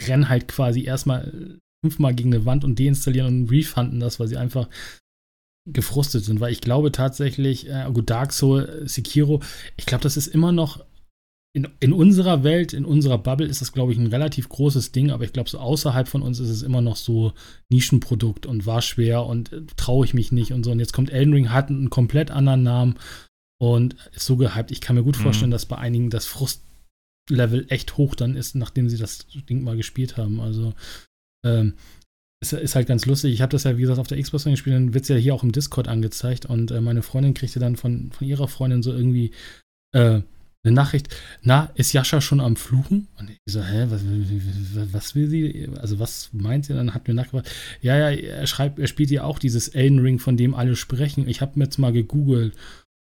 rennen 0.02 0.28
halt 0.28 0.48
quasi 0.48 0.84
erstmal 0.84 1.58
fünfmal 1.84 2.14
gegen 2.14 2.34
eine 2.34 2.44
Wand 2.44 2.64
und 2.64 2.78
deinstallieren 2.78 3.42
und 3.42 3.50
refunden 3.50 4.00
das, 4.00 4.18
weil 4.18 4.28
sie 4.28 4.36
einfach 4.36 4.68
gefrustet 5.68 6.24
sind, 6.24 6.40
weil 6.40 6.52
ich 6.52 6.60
glaube 6.60 6.92
tatsächlich, 6.92 7.68
äh, 7.68 7.88
gut, 7.92 8.10
Dark 8.10 8.32
Soul, 8.32 8.82
Sekiro, 8.86 9.42
ich 9.76 9.86
glaube, 9.86 10.02
das 10.02 10.16
ist 10.16 10.28
immer 10.28 10.52
noch 10.52 10.84
in, 11.56 11.68
in 11.80 11.94
unserer 11.94 12.44
Welt, 12.44 12.74
in 12.74 12.84
unserer 12.84 13.16
Bubble 13.16 13.46
ist 13.46 13.62
das, 13.62 13.72
glaube 13.72 13.90
ich, 13.90 13.98
ein 13.98 14.08
relativ 14.08 14.46
großes 14.50 14.92
Ding, 14.92 15.10
aber 15.10 15.24
ich 15.24 15.32
glaube, 15.32 15.48
so 15.48 15.58
außerhalb 15.58 16.06
von 16.06 16.20
uns 16.20 16.38
ist 16.38 16.50
es 16.50 16.60
immer 16.60 16.82
noch 16.82 16.96
so 16.96 17.32
Nischenprodukt 17.70 18.44
und 18.44 18.66
war 18.66 18.82
schwer 18.82 19.24
und 19.24 19.54
äh, 19.54 19.62
traue 19.74 20.04
ich 20.04 20.12
mich 20.12 20.32
nicht 20.32 20.52
und 20.52 20.64
so. 20.64 20.70
Und 20.70 20.80
jetzt 20.80 20.92
kommt 20.92 21.10
Elden 21.10 21.32
Ring, 21.32 21.50
hat 21.50 21.70
einen 21.70 21.88
komplett 21.88 22.30
anderen 22.30 22.62
Namen 22.62 22.96
und 23.58 23.96
ist 24.14 24.26
so 24.26 24.36
gehypt. 24.36 24.70
Ich 24.70 24.82
kann 24.82 24.96
mir 24.96 25.02
gut 25.02 25.16
mhm. 25.16 25.22
vorstellen, 25.22 25.50
dass 25.50 25.64
bei 25.64 25.78
einigen 25.78 26.10
das 26.10 26.26
Frustlevel 26.26 27.64
echt 27.70 27.96
hoch 27.96 28.14
dann 28.14 28.36
ist, 28.36 28.54
nachdem 28.54 28.90
sie 28.90 28.98
das 28.98 29.26
Ding 29.48 29.64
mal 29.64 29.78
gespielt 29.78 30.18
haben. 30.18 30.40
Also, 30.40 30.74
ähm, 31.42 31.72
ist, 32.42 32.52
ist 32.52 32.74
halt 32.74 32.86
ganz 32.86 33.06
lustig. 33.06 33.32
Ich 33.32 33.40
habe 33.40 33.52
das 33.52 33.64
ja, 33.64 33.78
wie 33.78 33.80
gesagt, 33.80 33.98
auf 33.98 34.08
der 34.08 34.20
Xbox 34.20 34.44
gespielt, 34.44 34.76
dann 34.76 34.92
wird 34.92 35.04
es 35.04 35.08
ja 35.08 35.16
hier 35.16 35.34
auch 35.34 35.42
im 35.42 35.52
Discord 35.52 35.88
angezeigt 35.88 36.44
und 36.44 36.70
äh, 36.70 36.82
meine 36.82 37.00
Freundin 37.00 37.32
kriegte 37.32 37.60
dann 37.60 37.76
von, 37.76 38.12
von 38.12 38.26
ihrer 38.26 38.46
Freundin 38.46 38.82
so 38.82 38.92
irgendwie 38.92 39.30
äh, 39.94 40.20
eine 40.66 40.74
Nachricht, 40.74 41.08
na, 41.42 41.70
ist 41.74 41.92
Jascha 41.92 42.20
schon 42.20 42.40
am 42.40 42.56
Fluchen? 42.56 43.08
Und 43.18 43.30
ich 43.30 43.38
so, 43.46 43.62
hä, 43.62 43.86
was, 43.88 44.02
was 44.92 45.14
will 45.14 45.28
sie? 45.28 45.68
Also 45.80 45.98
was 45.98 46.30
meint 46.32 46.66
sie? 46.66 46.74
Dann 46.74 46.94
hat 46.94 47.06
mir 47.06 47.14
nachgefragt, 47.14 47.50
ja, 47.80 47.96
ja, 47.96 48.10
er 48.10 48.46
schreibt, 48.46 48.78
er 48.78 48.86
spielt 48.86 49.10
ja 49.10 49.24
auch 49.24 49.38
dieses 49.38 49.68
Elden 49.68 50.00
Ring, 50.00 50.18
von 50.18 50.36
dem 50.36 50.54
alle 50.54 50.76
sprechen. 50.76 51.28
Ich 51.28 51.40
habe 51.40 51.58
mir 51.58 51.64
jetzt 51.64 51.78
mal 51.78 51.92
gegoogelt 51.92 52.54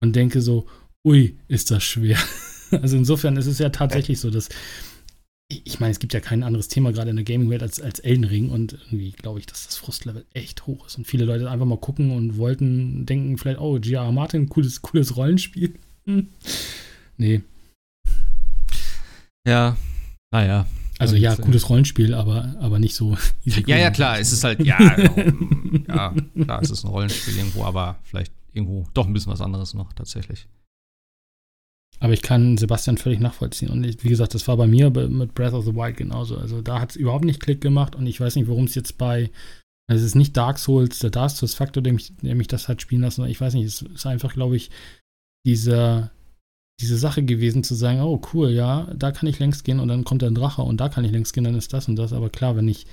und 0.02 0.16
denke 0.16 0.40
so, 0.40 0.66
ui, 1.06 1.36
ist 1.48 1.70
das 1.70 1.84
schwer. 1.84 2.18
Also 2.80 2.96
insofern 2.96 3.36
ist 3.36 3.44
es 3.44 3.58
ja 3.58 3.68
tatsächlich 3.68 4.18
so, 4.18 4.30
dass 4.30 4.48
ich 5.64 5.78
meine, 5.78 5.92
es 5.92 5.98
gibt 5.98 6.14
ja 6.14 6.20
kein 6.20 6.42
anderes 6.42 6.68
Thema 6.68 6.92
gerade 6.92 7.10
in 7.10 7.16
der 7.16 7.24
Gaming-Welt 7.26 7.62
als, 7.62 7.80
als 7.82 7.98
Elden 7.98 8.24
Ring 8.24 8.48
und 8.48 8.72
irgendwie 8.72 9.12
glaube 9.12 9.40
ich, 9.40 9.46
dass 9.46 9.66
das 9.66 9.76
Frustlevel 9.76 10.24
echt 10.32 10.66
hoch 10.66 10.86
ist 10.86 10.96
und 10.96 11.06
viele 11.06 11.26
Leute 11.26 11.50
einfach 11.50 11.66
mal 11.66 11.76
gucken 11.76 12.12
und 12.12 12.38
wollten 12.38 13.04
denken 13.04 13.36
vielleicht, 13.36 13.60
oh, 13.60 13.78
G.R. 13.78 14.10
Martin, 14.12 14.48
cooles, 14.48 14.80
cooles 14.80 15.16
Rollenspiel. 15.16 15.74
Nee. 17.16 17.42
Ja, 19.46 19.76
naja. 20.32 20.66
Also 20.98 21.16
ja, 21.16 21.34
cooles 21.34 21.68
Rollenspiel, 21.68 22.14
aber, 22.14 22.54
aber 22.60 22.78
nicht 22.78 22.94
so 22.94 23.16
easy. 23.44 23.64
Ja, 23.66 23.76
ja, 23.76 23.90
klar, 23.90 24.20
es 24.20 24.32
ist 24.32 24.44
halt, 24.44 24.64
ja, 24.64 24.78
ja, 25.88 26.14
klar, 26.44 26.62
es 26.62 26.70
ist 26.70 26.84
ein 26.84 26.90
Rollenspiel 26.90 27.36
irgendwo, 27.36 27.64
aber 27.64 27.98
vielleicht 28.04 28.32
irgendwo 28.52 28.86
doch 28.94 29.06
ein 29.06 29.12
bisschen 29.12 29.32
was 29.32 29.40
anderes 29.40 29.74
noch 29.74 29.92
tatsächlich. 29.94 30.46
Aber 31.98 32.12
ich 32.12 32.22
kann 32.22 32.56
Sebastian 32.56 32.98
völlig 32.98 33.20
nachvollziehen. 33.20 33.70
Und 33.70 33.84
ich, 33.84 34.02
wie 34.02 34.08
gesagt, 34.08 34.34
das 34.34 34.48
war 34.48 34.56
bei 34.56 34.66
mir 34.66 34.90
mit 34.90 35.34
Breath 35.34 35.52
of 35.52 35.64
the 35.64 35.74
Wild 35.74 35.96
genauso. 35.96 36.36
Also 36.36 36.60
da 36.60 36.80
hat 36.80 36.90
es 36.90 36.96
überhaupt 36.96 37.24
nicht 37.24 37.40
Klick 37.40 37.60
gemacht 37.60 37.94
und 37.94 38.06
ich 38.08 38.20
weiß 38.20 38.34
nicht, 38.34 38.48
worum 38.48 38.64
es 38.64 38.74
jetzt 38.74 38.98
bei. 38.98 39.30
Also 39.88 40.02
es 40.02 40.08
ist 40.10 40.14
nicht 40.16 40.36
Dark 40.36 40.58
Souls, 40.58 40.98
der 40.98 41.10
Dark 41.10 41.30
Souls 41.30 41.54
Faktor, 41.54 41.82
der 41.82 41.92
mich, 41.92 42.12
der 42.16 42.34
mich 42.34 42.48
das 42.48 42.68
hat 42.68 42.82
spielen 42.82 43.02
lassen. 43.02 43.24
Ich 43.26 43.40
weiß 43.40 43.54
nicht, 43.54 43.66
es 43.66 43.82
ist 43.82 44.06
einfach, 44.06 44.32
glaube 44.34 44.56
ich, 44.56 44.70
dieser, 45.46 46.10
diese 46.82 46.98
Sache 46.98 47.22
gewesen 47.22 47.64
zu 47.64 47.74
sagen, 47.74 48.00
oh 48.00 48.20
cool, 48.34 48.50
ja, 48.50 48.92
da 48.94 49.12
kann 49.12 49.28
ich 49.28 49.38
längst 49.38 49.64
gehen 49.64 49.80
und 49.80 49.88
dann 49.88 50.04
kommt 50.04 50.22
ein 50.22 50.34
Drache 50.34 50.62
und 50.62 50.78
da 50.80 50.88
kann 50.88 51.04
ich 51.04 51.12
längst 51.12 51.32
gehen, 51.32 51.44
dann 51.44 51.54
ist 51.54 51.72
das 51.72 51.88
und 51.88 51.96
das. 51.96 52.12
Aber 52.12 52.28
klar, 52.28 52.56
wenn 52.56 52.68
ich 52.68 52.86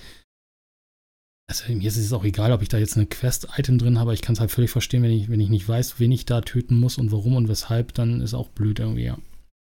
also 1.49 1.73
mir 1.73 1.87
ist 1.87 1.97
es 1.97 2.13
auch 2.13 2.23
egal, 2.23 2.51
ob 2.51 2.61
ich 2.61 2.69
da 2.69 2.77
jetzt 2.77 2.95
eine 2.95 3.07
Quest-Item 3.07 3.79
drin 3.79 3.97
habe, 3.97 4.13
ich 4.13 4.21
kann 4.21 4.33
es 4.33 4.39
halt 4.39 4.51
völlig 4.51 4.69
verstehen, 4.69 5.01
wenn 5.01 5.09
ich, 5.09 5.29
wenn 5.29 5.39
ich 5.39 5.49
nicht 5.49 5.67
weiß, 5.67 5.99
wen 5.99 6.11
ich 6.11 6.25
da 6.25 6.41
töten 6.41 6.79
muss 6.79 6.99
und 6.99 7.11
warum 7.11 7.35
und 7.35 7.49
weshalb, 7.49 7.95
dann 7.95 8.21
ist 8.21 8.35
auch 8.35 8.49
blöd 8.49 8.77
irgendwie, 8.77 9.05
ja. 9.05 9.17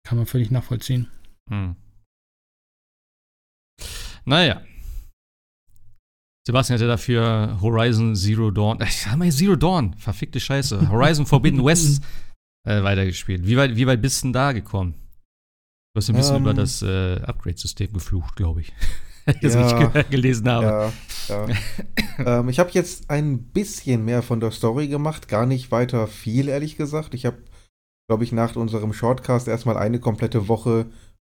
Kann 0.07 0.19
man 0.19 0.27
völlig 0.27 0.51
nachvollziehen. 0.51 1.09
Hm. 1.49 1.77
Naja. 4.27 4.61
Sebastian 6.47 6.79
hatte 6.79 6.89
dafür 6.89 7.59
Horizon 7.63 8.15
Zero 8.15 8.51
Dawn, 8.51 8.83
ich 8.83 9.01
sag 9.03 9.17
mal 9.17 9.33
Zero 9.33 9.57
Dawn, 9.57 9.95
verfickte 9.95 10.41
Scheiße, 10.41 10.91
Horizon 10.91 11.25
Forbidden 11.25 11.65
West 11.65 12.03
äh, 12.65 12.83
weitergespielt. 12.83 13.47
Wie 13.47 13.57
weit, 13.57 13.77
wie 13.77 13.87
weit 13.87 14.03
bist 14.03 14.23
du 14.23 14.27
denn 14.27 14.33
da 14.33 14.53
gekommen? 14.53 14.95
Du 15.95 16.01
hast 16.01 16.11
ein 16.11 16.17
bisschen 16.17 16.37
ähm. 16.37 16.43
über 16.43 16.55
das 16.55 16.83
äh, 16.83 17.21
Upgrade-System 17.23 17.93
geflucht, 17.93 18.37
glaube 18.37 18.61
ich. 18.61 18.73
das 19.43 19.55
ja, 19.55 19.93
ich 19.95 20.09
gelesen 20.11 20.49
habe. 20.49 20.93
Ja, 21.29 21.49
ja. 21.49 21.49
ähm, 22.41 22.49
ich 22.49 22.59
habe 22.59 22.71
jetzt 22.73 23.11
ein 23.11 23.39
bisschen 23.39 24.05
mehr 24.05 24.23
von 24.23 24.41
der 24.41 24.51
Story 24.51 24.89
gemacht, 24.89 25.29
gar 25.29 25.47
nicht 25.47 25.71
weiter 25.71 26.07
viel, 26.07 26.49
ehrlich 26.49 26.77
gesagt. 26.77 27.15
Ich 27.15 27.27
habe, 27.27 27.39
glaube 28.09 28.25
ich, 28.25 28.33
nach 28.33 28.57
unserem 28.57 28.93
Shortcast 28.93 29.49
erstmal 29.49 29.77
eine 29.77 30.01
komplette 30.01 30.49
Woche 30.49 30.87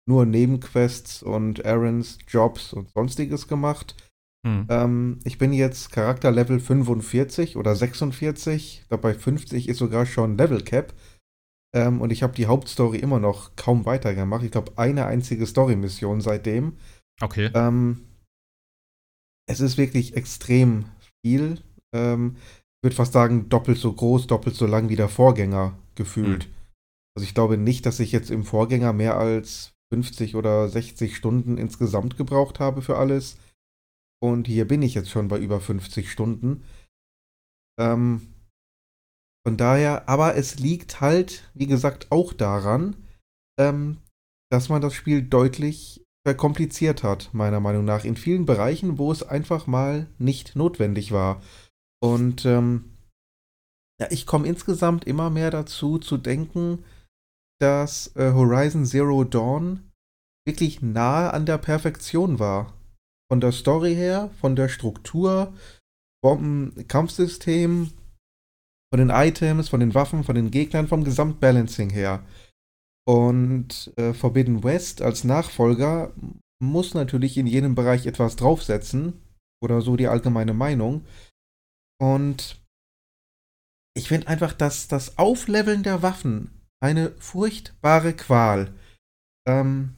nur 0.09 0.27
Nebenquests 0.27 1.23
und 1.23 1.61
Errands, 1.61 2.19
Jobs 2.29 2.73
und 2.73 2.91
sonstiges 2.91 3.49
gemacht. 3.49 3.95
Hm. 4.47 4.67
Ähm, 4.71 5.19
ich 5.25 5.39
bin 5.39 5.53
jetzt 5.53 5.93
Charakterlevel 5.93 6.61
45 6.61 7.57
oder 7.57 7.77
46. 7.77 8.85
Dabei 8.89 9.15
50 9.15 9.69
ist 9.69 9.79
sogar 9.79 10.07
schon 10.07 10.39
Level 10.39 10.63
Cap. 10.63 10.95
Ähm, 11.75 12.01
und 12.01 12.11
ich 12.11 12.23
habe 12.23 12.35
die 12.35 12.47
Hauptstory 12.47 12.99
immer 12.99 13.21
noch 13.21 13.55
kaum 13.57 13.85
weitergemacht. 13.85 14.45
Ich 14.45 14.51
glaube, 14.51 14.73
eine 14.77 15.07
einzige 15.07 15.47
Story-Mission 15.47 16.21
seitdem. 16.21 16.77
Okay. 17.21 17.51
Ähm, 17.55 18.07
es 19.49 19.61
ist 19.61 19.79
wirklich 19.79 20.17
extrem 20.17 20.87
viel. 21.25 21.61
Ähm, 21.95 22.37
ich 22.37 22.87
würde 22.87 22.97
fast 22.97 23.13
sagen, 23.13 23.49
doppelt 23.49 23.79
so 23.79 23.93
groß, 23.93 24.27
doppelt 24.27 24.57
so 24.57 24.67
lang 24.67 24.89
wie 24.89 24.97
der 24.97 25.09
Vorgänger 25.09 25.79
gefühlt. 25.95 26.45
Hm. 26.45 26.51
Also 27.15 27.25
ich 27.25 27.35
glaube 27.35 27.59
nicht, 27.59 27.87
dass 27.87 28.01
ich 28.01 28.13
jetzt 28.13 28.31
im 28.31 28.45
Vorgänger 28.45 28.93
mehr 28.93 29.17
als 29.17 29.73
50 29.93 30.37
oder 30.37 30.69
60 30.69 31.17
Stunden 31.17 31.59
insgesamt 31.59 32.17
gebraucht 32.17 32.61
habe 32.61 32.83
für 32.83 32.97
alles. 32.97 33.37
Und 34.23 34.47
hier 34.47 34.67
bin 34.67 34.83
ich 34.83 34.95
jetzt 34.95 35.11
schon 35.11 35.29
bei 35.29 35.39
über 35.39 35.61
50 35.61 36.11
Stunden. 36.11 36.63
Ähm, 37.79 38.29
von 39.47 39.57
daher, 39.57 40.09
aber 40.09 40.37
es 40.37 40.59
liegt 40.59 41.01
halt, 41.01 41.51
wie 41.55 41.67
gesagt, 41.67 42.11
auch 42.11 42.33
daran, 42.33 42.97
ähm, 43.59 43.99
dass 44.51 44.69
man 44.69 44.83
das 44.83 44.95
Spiel 44.95 45.23
deutlich 45.23 46.05
verkompliziert 46.27 47.03
hat, 47.03 47.33
meiner 47.33 47.61
Meinung 47.61 47.85
nach, 47.85 48.05
in 48.05 48.17
vielen 48.17 48.45
Bereichen, 48.45 48.99
wo 48.99 49.11
es 49.11 49.23
einfach 49.23 49.67
mal 49.67 50.09
nicht 50.19 50.57
notwendig 50.57 51.13
war. 51.13 51.41
Und 52.03 52.45
ähm, 52.45 52.97
ja, 54.01 54.09
ich 54.11 54.27
komme 54.27 54.47
insgesamt 54.47 55.05
immer 55.05 55.31
mehr 55.31 55.51
dazu 55.51 55.99
zu 55.99 56.19
denken, 56.19 56.85
dass 57.61 58.15
äh, 58.17 58.33
Horizon 58.33 58.85
Zero 58.85 59.25
Dawn 59.25 59.91
wirklich 60.47 60.83
nahe 60.83 61.33
an 61.33 61.47
der 61.47 61.59
Perfektion 61.59 62.39
war. 62.39 62.75
Von 63.31 63.41
der 63.41 63.53
Story 63.53 63.95
her, 63.95 64.31
von 64.41 64.57
der 64.57 64.69
Struktur, 64.69 65.55
vom 66.25 66.73
Kampfsystem, 66.89 67.93
von 68.93 68.99
den 68.99 69.11
Items, 69.11 69.69
von 69.69 69.81
den 69.81 69.95
Waffen, 69.95 70.25
von 70.25 70.35
den 70.35 70.51
Gegnern, 70.51 70.89
vom 70.89 71.05
Gesamtbalancing 71.05 71.91
her. 71.91 72.25
Und 73.07 73.93
äh, 73.97 74.13
Forbidden 74.13 74.63
West 74.63 75.03
als 75.03 75.25
Nachfolger 75.25 76.13
muss 76.63 76.95
natürlich 76.95 77.39
in 77.39 77.47
jedem 77.47 77.75
Bereich 77.75 78.07
etwas 78.07 78.37
draufsetzen. 78.37 79.15
Oder 79.63 79.83
so 79.83 79.97
die 79.97 80.09
allgemeine 80.09 80.55
Meinung. 80.55 81.05
Und 82.01 82.61
ich 83.95 84.09
finde 84.09 84.29
einfach, 84.29 84.53
dass 84.53 84.89
das 84.89 85.19
Aufleveln 85.19 85.83
der 85.83 86.03
Waffen 86.03 86.51
eine 86.83 87.11
furchtbare 87.19 88.15
Qual. 88.15 88.75
Ähm, 89.47 89.97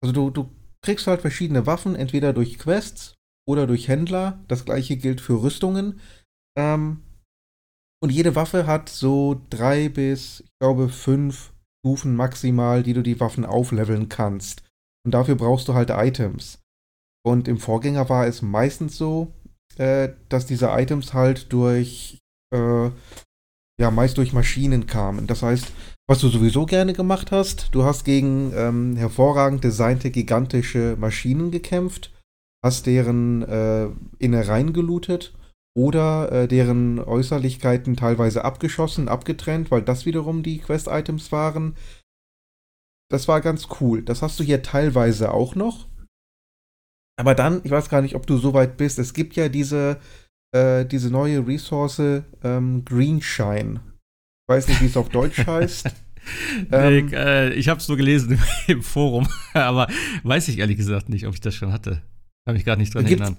also 0.00 0.12
du, 0.12 0.30
du 0.30 0.50
kriegst 0.82 1.06
halt 1.08 1.22
verschiedene 1.22 1.66
Waffen, 1.66 1.96
entweder 1.96 2.32
durch 2.32 2.58
Quests 2.58 3.14
oder 3.48 3.66
durch 3.66 3.88
Händler. 3.88 4.44
Das 4.46 4.64
gleiche 4.64 4.96
gilt 4.96 5.20
für 5.20 5.42
Rüstungen. 5.42 6.00
Ähm, 6.56 7.02
und 8.00 8.10
jede 8.10 8.36
Waffe 8.36 8.66
hat 8.66 8.88
so 8.88 9.40
drei 9.50 9.88
bis, 9.88 10.40
ich 10.40 10.50
glaube, 10.60 10.88
fünf 10.88 11.52
Stufen 11.80 12.16
maximal, 12.16 12.82
die 12.82 12.92
du 12.92 13.02
die 13.02 13.18
Waffen 13.20 13.44
aufleveln 13.44 14.08
kannst. 14.08 14.62
Und 15.04 15.12
dafür 15.12 15.36
brauchst 15.36 15.68
du 15.68 15.74
halt 15.74 15.90
Items. 15.90 16.60
Und 17.24 17.48
im 17.48 17.58
Vorgänger 17.58 18.08
war 18.08 18.26
es 18.26 18.42
meistens 18.42 18.96
so, 18.96 19.32
äh, 19.76 20.10
dass 20.28 20.46
diese 20.46 20.68
Items 20.68 21.12
halt 21.14 21.52
durch, 21.52 22.18
äh, 22.54 22.90
ja, 23.80 23.90
meist 23.90 24.18
durch 24.18 24.32
Maschinen 24.32 24.86
kamen. 24.86 25.26
Das 25.26 25.42
heißt, 25.42 25.72
was 26.08 26.20
du 26.20 26.28
sowieso 26.28 26.66
gerne 26.66 26.94
gemacht 26.94 27.32
hast, 27.32 27.68
du 27.72 27.84
hast 27.84 28.04
gegen 28.04 28.52
ähm, 28.54 28.96
hervorragend 28.96 29.62
designte 29.62 30.10
gigantische 30.10 30.96
Maschinen 30.98 31.50
gekämpft, 31.50 32.12
hast 32.64 32.86
deren 32.86 33.42
äh, 33.42 33.88
Innereien 34.18 34.72
gelootet 34.72 35.34
oder 35.78 36.32
äh, 36.32 36.48
deren 36.48 36.98
Äußerlichkeiten 36.98 37.94
teilweise 37.94 38.44
abgeschossen, 38.44 39.08
abgetrennt, 39.08 39.70
weil 39.70 39.80
das 39.80 40.06
wiederum 40.06 40.42
die 40.42 40.58
Quest-Items 40.58 41.30
waren. 41.30 41.76
Das 43.08 43.28
war 43.28 43.40
ganz 43.40 43.68
cool. 43.80 44.02
Das 44.02 44.20
hast 44.20 44.40
du 44.40 44.44
hier 44.44 44.64
teilweise 44.64 45.32
auch 45.32 45.54
noch. 45.54 45.86
Aber 47.16 47.36
dann, 47.36 47.60
ich 47.62 47.70
weiß 47.70 47.90
gar 47.90 48.02
nicht, 48.02 48.16
ob 48.16 48.26
du 48.26 48.38
so 48.38 48.54
weit 48.54 48.76
bist. 48.76 48.98
Es 48.98 49.14
gibt 49.14 49.36
ja 49.36 49.48
diese, 49.48 50.00
äh, 50.52 50.84
diese 50.84 51.12
neue 51.12 51.46
Ressource 51.46 52.02
ähm, 52.42 52.84
Greenshine. 52.84 53.80
Ich 54.48 54.54
weiß 54.54 54.66
nicht, 54.66 54.80
wie 54.80 54.86
es 54.86 54.96
auf 54.96 55.10
Deutsch 55.10 55.46
heißt. 55.46 55.90
ähm, 56.72 57.12
äh, 57.12 57.50
ich 57.50 57.68
habe 57.68 57.78
es 57.78 57.86
nur 57.86 57.96
gelesen 57.96 58.36
im 58.66 58.82
Forum, 58.82 59.28
aber 59.54 59.86
weiß 60.24 60.48
ich 60.48 60.58
ehrlich 60.58 60.76
gesagt 60.76 61.08
nicht, 61.08 61.28
ob 61.28 61.34
ich 61.34 61.40
das 61.40 61.54
schon 61.54 61.72
hatte. 61.72 62.02
Kann 62.48 62.54
mich 62.54 62.64
gerade 62.64 62.80
nicht 62.80 62.94
dran 62.94 63.04
gibt, 63.04 63.20
erinnern. 63.20 63.36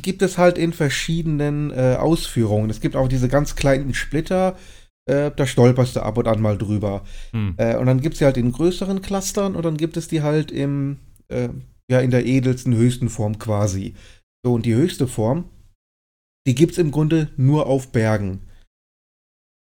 Gibt 0.00 0.22
es 0.22 0.38
halt 0.38 0.58
in 0.58 0.72
verschiedenen 0.72 1.72
äh, 1.72 1.96
Ausführungen. 1.98 2.70
Es 2.70 2.80
gibt 2.80 2.94
auch 2.94 3.08
diese 3.08 3.26
ganz 3.26 3.56
kleinen 3.56 3.94
Splitter, 3.94 4.56
äh, 5.06 5.32
da 5.34 5.44
stolperst 5.44 5.96
du 5.96 6.04
ab 6.04 6.18
und 6.18 6.28
an 6.28 6.40
mal 6.40 6.56
drüber. 6.56 7.02
Hm. 7.32 7.54
Äh, 7.56 7.76
und 7.78 7.86
dann 7.86 8.00
gibt 8.00 8.12
es 8.12 8.20
die 8.20 8.26
halt 8.26 8.36
in 8.36 8.52
größeren 8.52 9.02
Clustern 9.02 9.56
und 9.56 9.64
dann 9.64 9.76
gibt 9.76 9.96
es 9.96 10.06
die 10.06 10.22
halt 10.22 10.52
im, 10.52 10.98
äh, 11.26 11.48
ja, 11.90 11.98
in 11.98 12.12
der 12.12 12.26
edelsten, 12.26 12.76
höchsten 12.76 13.08
Form 13.08 13.40
quasi. 13.40 13.94
So, 14.46 14.54
und 14.54 14.64
die 14.66 14.74
höchste 14.76 15.08
Form, 15.08 15.46
die 16.46 16.54
gibt 16.54 16.74
es 16.74 16.78
im 16.78 16.92
Grunde 16.92 17.30
nur 17.36 17.66
auf 17.66 17.90
Bergen. 17.90 18.42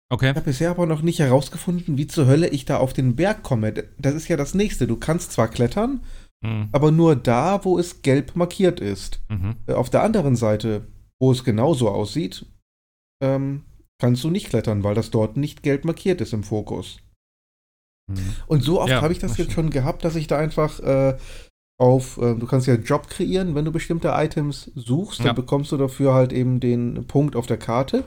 Okay. 0.09 0.29
Ich 0.29 0.35
habe 0.37 0.45
bisher 0.45 0.69
aber 0.69 0.85
noch 0.85 1.01
nicht 1.01 1.19
herausgefunden, 1.19 1.97
wie 1.97 2.07
zur 2.07 2.27
Hölle 2.27 2.47
ich 2.47 2.63
da 2.63 2.77
auf 2.77 2.93
den 2.93 3.17
Berg 3.17 3.43
komme. 3.43 3.73
Das 3.97 4.15
ist 4.15 4.29
ja 4.29 4.37
das 4.37 4.53
nächste. 4.53 4.87
Du 4.87 4.95
kannst 4.95 5.33
zwar 5.33 5.49
klettern, 5.49 5.99
mhm. 6.41 6.69
aber 6.71 6.91
nur 6.91 7.15
da, 7.15 7.63
wo 7.65 7.77
es 7.77 8.01
gelb 8.01 8.35
markiert 8.35 8.79
ist. 8.79 9.21
Mhm. 9.29 9.55
Äh, 9.67 9.73
auf 9.73 9.89
der 9.89 10.03
anderen 10.03 10.35
Seite, 10.35 10.87
wo 11.19 11.31
es 11.31 11.43
genauso 11.43 11.89
aussieht, 11.89 12.45
ähm, 13.21 13.65
kannst 13.99 14.23
du 14.23 14.29
nicht 14.29 14.49
klettern, 14.49 14.83
weil 14.83 14.95
das 14.95 15.11
dort 15.11 15.37
nicht 15.37 15.63
gelb 15.63 15.85
markiert 15.85 16.21
ist 16.21 16.33
im 16.33 16.43
Fokus. 16.43 16.99
Mhm. 18.09 18.35
Und 18.47 18.63
so 18.63 18.81
oft 18.81 18.89
ja, 18.89 19.01
habe 19.01 19.13
ich 19.13 19.19
das 19.19 19.37
jetzt 19.37 19.51
schon 19.51 19.69
gehabt, 19.69 20.03
dass 20.03 20.15
ich 20.15 20.27
da 20.27 20.37
einfach 20.37 20.79
äh, 20.79 21.17
auf, 21.79 22.17
äh, 22.17 22.35
du 22.35 22.45
kannst 22.45 22.67
ja 22.67 22.75
Job 22.75 23.07
kreieren, 23.09 23.55
wenn 23.55 23.65
du 23.65 23.71
bestimmte 23.71 24.09
Items 24.09 24.71
suchst, 24.75 25.19
dann 25.19 25.27
ja. 25.27 25.33
bekommst 25.33 25.71
du 25.71 25.77
dafür 25.77 26.13
halt 26.13 26.33
eben 26.33 26.59
den 26.59 27.07
Punkt 27.07 27.35
auf 27.35 27.47
der 27.47 27.57
Karte. 27.57 28.05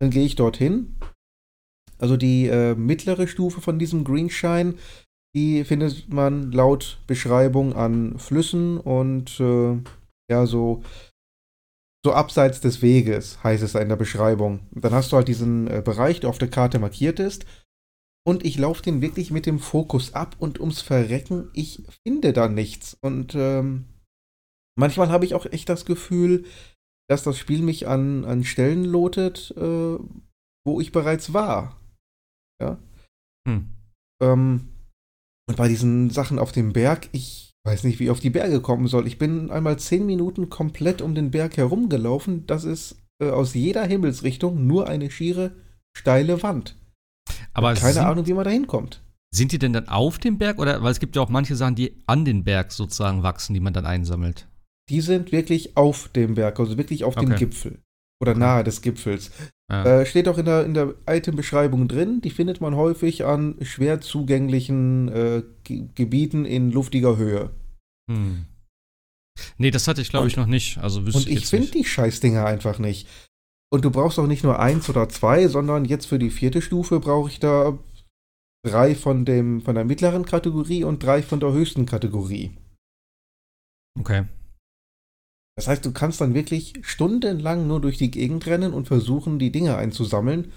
Dann 0.00 0.10
gehe 0.10 0.24
ich 0.24 0.36
dorthin. 0.36 0.96
Also 1.98 2.16
die 2.16 2.48
äh, 2.48 2.74
mittlere 2.74 3.28
Stufe 3.28 3.60
von 3.60 3.78
diesem 3.78 4.04
Greenshine, 4.04 4.74
die 5.34 5.64
findet 5.64 6.12
man 6.12 6.52
laut 6.52 6.98
Beschreibung 7.06 7.74
an 7.74 8.18
Flüssen 8.18 8.78
und 8.78 9.40
äh, 9.40 9.78
ja, 10.30 10.46
so, 10.46 10.82
so 12.04 12.12
abseits 12.12 12.60
des 12.60 12.82
Weges, 12.82 13.42
heißt 13.42 13.62
es 13.62 13.74
in 13.74 13.88
der 13.88 13.96
Beschreibung. 13.96 14.66
Dann 14.72 14.92
hast 14.92 15.12
du 15.12 15.16
halt 15.16 15.28
diesen 15.28 15.68
äh, 15.68 15.82
Bereich, 15.84 16.20
der 16.20 16.30
auf 16.30 16.38
der 16.38 16.50
Karte 16.50 16.78
markiert 16.78 17.18
ist. 17.18 17.46
Und 18.24 18.44
ich 18.44 18.56
laufe 18.56 18.82
den 18.82 19.02
wirklich 19.02 19.30
mit 19.30 19.46
dem 19.46 19.58
Fokus 19.58 20.14
ab 20.14 20.36
und 20.38 20.60
ums 20.60 20.80
Verrecken, 20.80 21.50
ich 21.54 21.82
finde 22.06 22.32
da 22.32 22.48
nichts. 22.48 22.96
Und 23.00 23.34
ähm, 23.34 23.86
manchmal 24.78 25.08
habe 25.08 25.24
ich 25.24 25.34
auch 25.34 25.46
echt 25.46 25.68
das 25.68 25.84
Gefühl, 25.84 26.44
dass 27.08 27.24
das 27.24 27.36
Spiel 27.36 27.62
mich 27.62 27.88
an, 27.88 28.24
an 28.24 28.44
Stellen 28.44 28.84
lotet, 28.84 29.52
äh, 29.56 29.98
wo 30.64 30.80
ich 30.80 30.92
bereits 30.92 31.32
war. 31.32 31.80
Ja. 32.60 32.78
Hm. 33.46 33.70
Ähm, 34.22 34.71
und 35.52 35.58
bei 35.58 35.68
diesen 35.68 36.08
Sachen 36.08 36.38
auf 36.38 36.50
dem 36.50 36.72
Berg, 36.72 37.10
ich 37.12 37.52
weiß 37.64 37.84
nicht, 37.84 38.00
wie 38.00 38.04
ich 38.04 38.10
auf 38.10 38.20
die 38.20 38.30
Berge 38.30 38.62
kommen 38.62 38.86
soll. 38.86 39.06
Ich 39.06 39.18
bin 39.18 39.50
einmal 39.50 39.78
zehn 39.78 40.06
Minuten 40.06 40.48
komplett 40.48 41.02
um 41.02 41.14
den 41.14 41.30
Berg 41.30 41.58
herumgelaufen. 41.58 42.46
Das 42.46 42.64
ist 42.64 42.96
äh, 43.22 43.28
aus 43.28 43.52
jeder 43.52 43.84
Himmelsrichtung 43.84 44.66
nur 44.66 44.88
eine 44.88 45.10
schiere, 45.10 45.52
steile 45.94 46.42
Wand. 46.42 46.78
Aber 47.52 47.74
keine 47.74 47.92
sind, 47.92 48.02
Ahnung, 48.02 48.26
wie 48.26 48.32
man 48.32 48.44
da 48.44 48.50
hinkommt. 48.50 49.02
Sind 49.30 49.52
die 49.52 49.58
denn 49.58 49.74
dann 49.74 49.88
auf 49.88 50.16
dem 50.16 50.38
Berg? 50.38 50.58
Oder 50.58 50.82
weil 50.82 50.92
es 50.92 51.00
gibt 51.00 51.16
ja 51.16 51.22
auch 51.22 51.28
manche 51.28 51.54
Sachen, 51.54 51.74
die 51.74 52.02
an 52.06 52.24
den 52.24 52.44
Berg 52.44 52.72
sozusagen 52.72 53.22
wachsen, 53.22 53.52
die 53.52 53.60
man 53.60 53.74
dann 53.74 53.84
einsammelt. 53.84 54.48
Die 54.88 55.02
sind 55.02 55.32
wirklich 55.32 55.76
auf 55.76 56.08
dem 56.08 56.34
Berg, 56.34 56.58
also 56.58 56.78
wirklich 56.78 57.04
auf 57.04 57.18
okay. 57.18 57.26
dem 57.26 57.36
Gipfel. 57.36 57.81
Oder 58.22 58.34
nahe 58.36 58.62
des 58.62 58.82
Gipfels. 58.82 59.32
Ja. 59.68 59.84
Äh, 59.84 60.06
steht 60.06 60.28
auch 60.28 60.38
in 60.38 60.44
der, 60.44 60.64
in 60.64 60.74
der 60.74 60.94
Item-Beschreibung 61.08 61.88
drin. 61.88 62.20
Die 62.20 62.30
findet 62.30 62.60
man 62.60 62.76
häufig 62.76 63.24
an 63.24 63.56
schwer 63.62 64.00
zugänglichen 64.00 65.08
äh, 65.08 65.42
Gebieten 65.64 66.44
in 66.44 66.70
luftiger 66.70 67.16
Höhe. 67.16 67.50
Hm. 68.08 68.46
Nee, 69.58 69.72
das 69.72 69.88
hatte 69.88 70.02
ich, 70.02 70.10
glaube 70.10 70.28
ich, 70.28 70.36
noch 70.36 70.46
nicht. 70.46 70.78
Also 70.78 71.00
und 71.00 71.26
ich, 71.26 71.28
ich 71.28 71.46
finde 71.46 71.70
die 71.72 71.84
Scheißdinger 71.84 72.44
einfach 72.44 72.78
nicht. 72.78 73.08
Und 73.72 73.84
du 73.84 73.90
brauchst 73.90 74.18
auch 74.18 74.26
nicht 74.26 74.44
nur 74.44 74.60
eins 74.60 74.88
oder 74.88 75.08
zwei, 75.08 75.48
sondern 75.48 75.84
jetzt 75.84 76.06
für 76.06 76.18
die 76.18 76.30
vierte 76.30 76.62
Stufe 76.62 77.00
brauche 77.00 77.30
ich 77.30 77.40
da 77.40 77.78
drei 78.64 78.94
von, 78.94 79.24
dem, 79.24 79.62
von 79.62 79.74
der 79.74 79.84
mittleren 79.84 80.24
Kategorie 80.24 80.84
und 80.84 81.02
drei 81.02 81.22
von 81.22 81.40
der 81.40 81.52
höchsten 81.52 81.86
Kategorie. 81.86 82.56
Okay. 83.98 84.26
Das 85.56 85.68
heißt, 85.68 85.84
du 85.84 85.92
kannst 85.92 86.20
dann 86.20 86.34
wirklich 86.34 86.74
stundenlang 86.82 87.66
nur 87.66 87.80
durch 87.80 87.98
die 87.98 88.10
Gegend 88.10 88.46
rennen 88.46 88.72
und 88.72 88.88
versuchen, 88.88 89.38
die 89.38 89.52
Dinge 89.52 89.76
einzusammeln, 89.76 90.52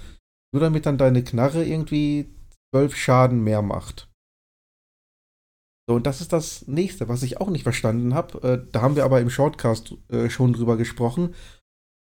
nur 0.53 0.61
damit 0.61 0.85
dann 0.85 0.97
deine 0.97 1.23
Knarre 1.23 1.65
irgendwie 1.65 2.33
zwölf 2.73 2.95
Schaden 2.95 3.43
mehr 3.43 3.61
macht. 3.61 4.09
So, 5.87 5.95
und 5.95 6.07
das 6.07 6.21
ist 6.21 6.33
das 6.33 6.67
nächste, 6.67 7.09
was 7.09 7.21
ich 7.23 7.39
auch 7.39 7.49
nicht 7.49 7.63
verstanden 7.63 8.13
habe. 8.15 8.41
Äh, 8.65 8.71
da 8.71 8.81
haben 8.81 8.95
wir 8.95 9.05
aber 9.05 9.21
im 9.21 9.29
Shortcast 9.29 9.93
äh, 10.09 10.29
schon 10.29 10.53
drüber 10.53 10.77
gesprochen. 10.77 11.35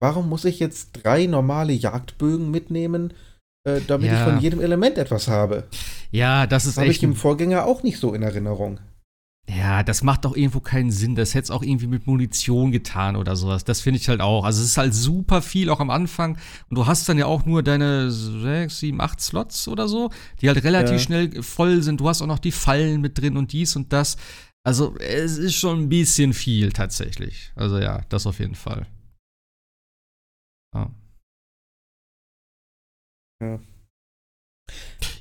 Warum 0.01 0.29
muss 0.29 0.45
ich 0.45 0.59
jetzt 0.59 0.93
drei 1.05 1.27
normale 1.27 1.73
Jagdbögen 1.73 2.51
mitnehmen, 2.51 3.13
äh, 3.65 3.81
damit 3.87 4.09
Ja. 4.11 4.15
ich 4.19 4.25
von 4.33 4.41
jedem 4.41 4.61
Element 4.61 4.99
etwas 4.99 5.29
habe. 5.29 5.69
Ja, 6.11 6.47
das 6.47 6.65
ist 6.65 6.77
Das 6.77 6.79
habe 6.83 6.91
echt. 6.91 6.99
ich 6.99 7.05
im 7.05 7.15
Vorgänger 7.15 7.67
auch 7.67 7.83
nicht 7.83 7.99
so 7.99 8.15
in 8.15 8.23
Erinnerung. 8.23 8.81
Ja, 9.51 9.83
das 9.83 10.03
macht 10.03 10.27
doch 10.27 10.37
irgendwo 10.37 10.61
keinen 10.61 10.91
Sinn. 10.91 11.15
Das 11.15 11.33
hätte 11.33 11.45
es 11.45 11.51
auch 11.51 11.63
irgendwie 11.63 11.87
mit 11.87 12.07
Munition 12.07 12.71
getan 12.71 13.17
oder 13.17 13.35
sowas. 13.35 13.65
Das 13.65 13.81
finde 13.81 13.99
ich 13.99 14.07
halt 14.09 14.21
auch. 14.21 14.45
Also 14.45 14.61
es 14.61 14.69
ist 14.69 14.77
halt 14.77 14.93
super 14.93 15.41
viel, 15.41 15.71
auch 15.71 15.81
am 15.81 15.89
Anfang. 15.89 16.37
Und 16.69 16.77
du 16.77 16.87
hast 16.87 17.09
dann 17.09 17.17
ja 17.17 17.25
auch 17.25 17.47
nur 17.47 17.63
deine 17.63 18.11
sechs, 18.11 18.81
sieben, 18.81 19.01
acht 19.01 19.23
Slots 19.23 19.67
oder 19.67 19.89
so, 19.89 20.11
die 20.43 20.49
halt 20.49 20.63
relativ 20.65 20.93
Ja. 20.93 20.99
schnell 20.99 21.43
voll 21.43 21.83
sind. 21.83 22.01
Du 22.01 22.09
hast 22.11 22.21
auch 22.21 22.27
noch 22.27 22.39
die 22.41 22.53
Fallen 22.53 23.01
mit 23.01 23.19
drin 23.19 23.39
und 23.39 23.53
dies 23.53 23.75
und 23.75 23.91
das. 23.93 24.19
Also 24.65 24.95
es 24.99 25.39
ist 25.39 25.55
schon 25.55 25.81
ein 25.85 25.89
bisschen 25.89 26.35
viel 26.35 26.71
tatsächlich. 26.73 27.51
Also 27.57 27.79
ja, 27.79 28.03
das 28.11 28.27
auf 28.27 28.41
jeden 28.41 28.55
Fall. 28.55 28.87
Ja. 30.75 30.91
Ja. 33.41 33.59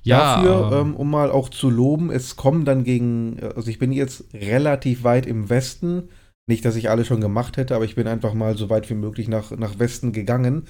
Ja, 0.03 0.35
Dafür, 0.37 0.55
aber- 0.55 0.81
ähm, 0.81 0.95
um 0.95 1.09
mal 1.09 1.31
auch 1.31 1.49
zu 1.49 1.69
loben, 1.69 2.11
es 2.11 2.35
kommen 2.35 2.65
dann 2.65 2.83
gegen, 2.83 3.39
also 3.55 3.69
ich 3.69 3.79
bin 3.79 3.91
jetzt 3.91 4.25
relativ 4.33 5.03
weit 5.03 5.25
im 5.25 5.49
Westen. 5.49 6.09
Nicht, 6.49 6.63
dass 6.63 6.77
ich 6.77 6.89
alles 6.89 7.07
schon 7.07 7.19
gemacht 7.19 7.57
hätte, 7.57 7.75
aber 7.75 7.83
ich 7.83 7.95
bin 7.95 8.07
einfach 8.07 8.33
mal 8.33 8.55
so 8.57 8.69
weit 8.69 8.89
wie 8.89 8.93
möglich 8.95 9.27
nach, 9.27 9.51
nach 9.51 9.79
Westen 9.79 10.13
gegangen. 10.13 10.65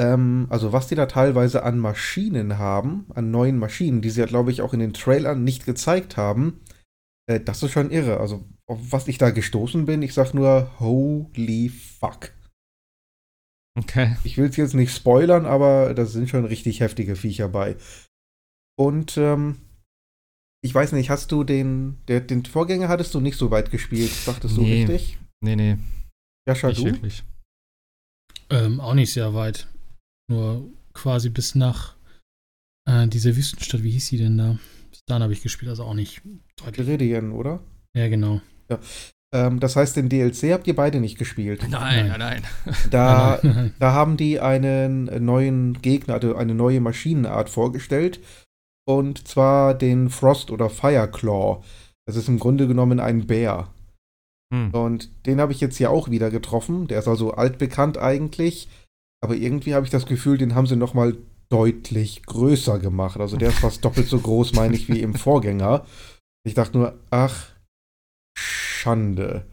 Ähm, 0.00 0.46
also 0.48 0.72
was 0.72 0.88
die 0.88 0.94
da 0.94 1.06
teilweise 1.06 1.62
an 1.62 1.78
Maschinen 1.78 2.58
haben, 2.58 3.06
an 3.14 3.30
neuen 3.30 3.58
Maschinen, 3.58 4.00
die 4.00 4.10
sie 4.10 4.20
ja, 4.20 4.26
glaube 4.26 4.50
ich, 4.52 4.62
auch 4.62 4.72
in 4.72 4.80
den 4.80 4.94
Trailern 4.94 5.44
nicht 5.44 5.66
gezeigt 5.66 6.16
haben, 6.16 6.60
äh, 7.26 7.40
das 7.40 7.62
ist 7.62 7.72
schon 7.72 7.90
irre. 7.90 8.20
Also 8.20 8.44
auf 8.66 8.78
was 8.90 9.06
ich 9.08 9.18
da 9.18 9.30
gestoßen 9.30 9.84
bin, 9.86 10.02
ich 10.02 10.14
sag 10.14 10.32
nur, 10.32 10.70
holy 10.80 11.68
fuck. 11.68 12.32
Okay. 13.76 14.16
Ich 14.24 14.36
will 14.38 14.46
es 14.48 14.56
jetzt 14.56 14.74
nicht 14.74 14.94
spoilern, 14.94 15.46
aber 15.46 15.94
da 15.94 16.04
sind 16.06 16.28
schon 16.28 16.44
richtig 16.44 16.80
heftige 16.80 17.16
Viecher 17.16 17.48
bei. 17.48 17.76
Und 18.78 19.16
ähm, 19.16 19.58
ich 20.62 20.74
weiß 20.74 20.92
nicht, 20.92 21.10
hast 21.10 21.30
du 21.32 21.44
den, 21.44 21.98
der, 22.08 22.20
den 22.20 22.44
Vorgänger 22.44 22.88
hattest 22.88 23.14
du 23.14 23.20
nicht 23.20 23.38
so 23.38 23.50
weit 23.50 23.70
gespielt, 23.70 24.10
dachtest 24.26 24.56
Nee. 24.58 24.84
du 24.86 24.92
richtig? 24.92 25.18
Nee, 25.44 25.56
nee, 25.56 25.76
Jascha, 26.48 26.68
nicht 26.68 26.80
du? 26.80 26.84
wirklich. 26.86 27.24
Ähm, 28.50 28.80
auch 28.80 28.94
nicht 28.94 29.12
sehr 29.12 29.34
weit. 29.34 29.68
Nur 30.28 30.68
quasi 30.92 31.30
bis 31.30 31.54
nach 31.54 31.96
äh, 32.88 33.06
dieser 33.08 33.36
Wüstenstadt, 33.36 33.82
wie 33.82 33.90
hieß 33.90 34.06
sie 34.08 34.18
denn 34.18 34.38
da? 34.38 34.58
Bis 34.90 35.00
dahin 35.06 35.22
habe 35.22 35.32
ich 35.32 35.42
gespielt, 35.42 35.68
also 35.68 35.84
auch 35.84 35.94
nicht 35.94 36.22
deutlich. 36.56 36.86
Geridian, 36.86 37.32
oder? 37.32 37.62
Ja, 37.96 38.08
genau. 38.08 38.40
Ähm, 39.34 39.60
das 39.60 39.76
heißt, 39.76 39.96
den 39.96 40.08
DLC 40.08 40.52
habt 40.52 40.66
ihr 40.66 40.76
beide 40.76 41.00
nicht 41.00 41.18
gespielt. 41.18 41.66
Nein, 41.68 42.08
Nein. 42.08 42.18
nein, 42.18 42.42
nein. 42.64 42.74
Da, 42.90 43.40
Nein. 43.42 43.74
da 43.78 43.92
haben 43.92 44.16
die 44.16 44.40
einen 44.40 45.24
neuen 45.24 45.80
Gegner, 45.82 46.14
also 46.14 46.36
eine 46.36 46.54
neue 46.54 46.80
Maschinenart 46.80 47.50
vorgestellt. 47.50 48.20
Und 48.88 49.26
zwar 49.26 49.74
den 49.74 50.10
Frost- 50.10 50.50
oder 50.50 50.70
Fireclaw. 50.70 51.62
Das 52.06 52.14
ist 52.14 52.28
im 52.28 52.38
Grunde 52.38 52.68
genommen 52.68 53.00
ein 53.00 53.26
Bär. 53.26 53.68
Hm. 54.54 54.70
Und 54.70 55.26
den 55.26 55.40
habe 55.40 55.52
ich 55.52 55.60
jetzt 55.60 55.76
hier 55.76 55.90
auch 55.90 56.08
wieder 56.08 56.30
getroffen. 56.30 56.86
Der 56.86 57.00
ist 57.00 57.08
also 57.08 57.32
altbekannt 57.32 57.98
eigentlich. 57.98 58.68
Aber 59.20 59.34
irgendwie 59.34 59.74
habe 59.74 59.84
ich 59.84 59.90
das 59.90 60.06
Gefühl, 60.06 60.38
den 60.38 60.54
haben 60.54 60.68
sie 60.68 60.76
noch 60.76 60.94
mal 60.94 61.16
deutlich 61.48 62.22
größer 62.24 62.78
gemacht. 62.78 63.18
Also 63.18 63.36
der 63.36 63.48
ist 63.48 63.58
fast 63.58 63.84
doppelt 63.84 64.06
so 64.06 64.20
groß, 64.20 64.54
meine 64.54 64.76
ich, 64.76 64.88
wie 64.88 65.00
im 65.00 65.14
Vorgänger. 65.16 65.84
Ich 66.44 66.54
dachte 66.54 66.78
nur, 66.78 66.94
ach, 67.10 67.48
Schande. 68.86 69.46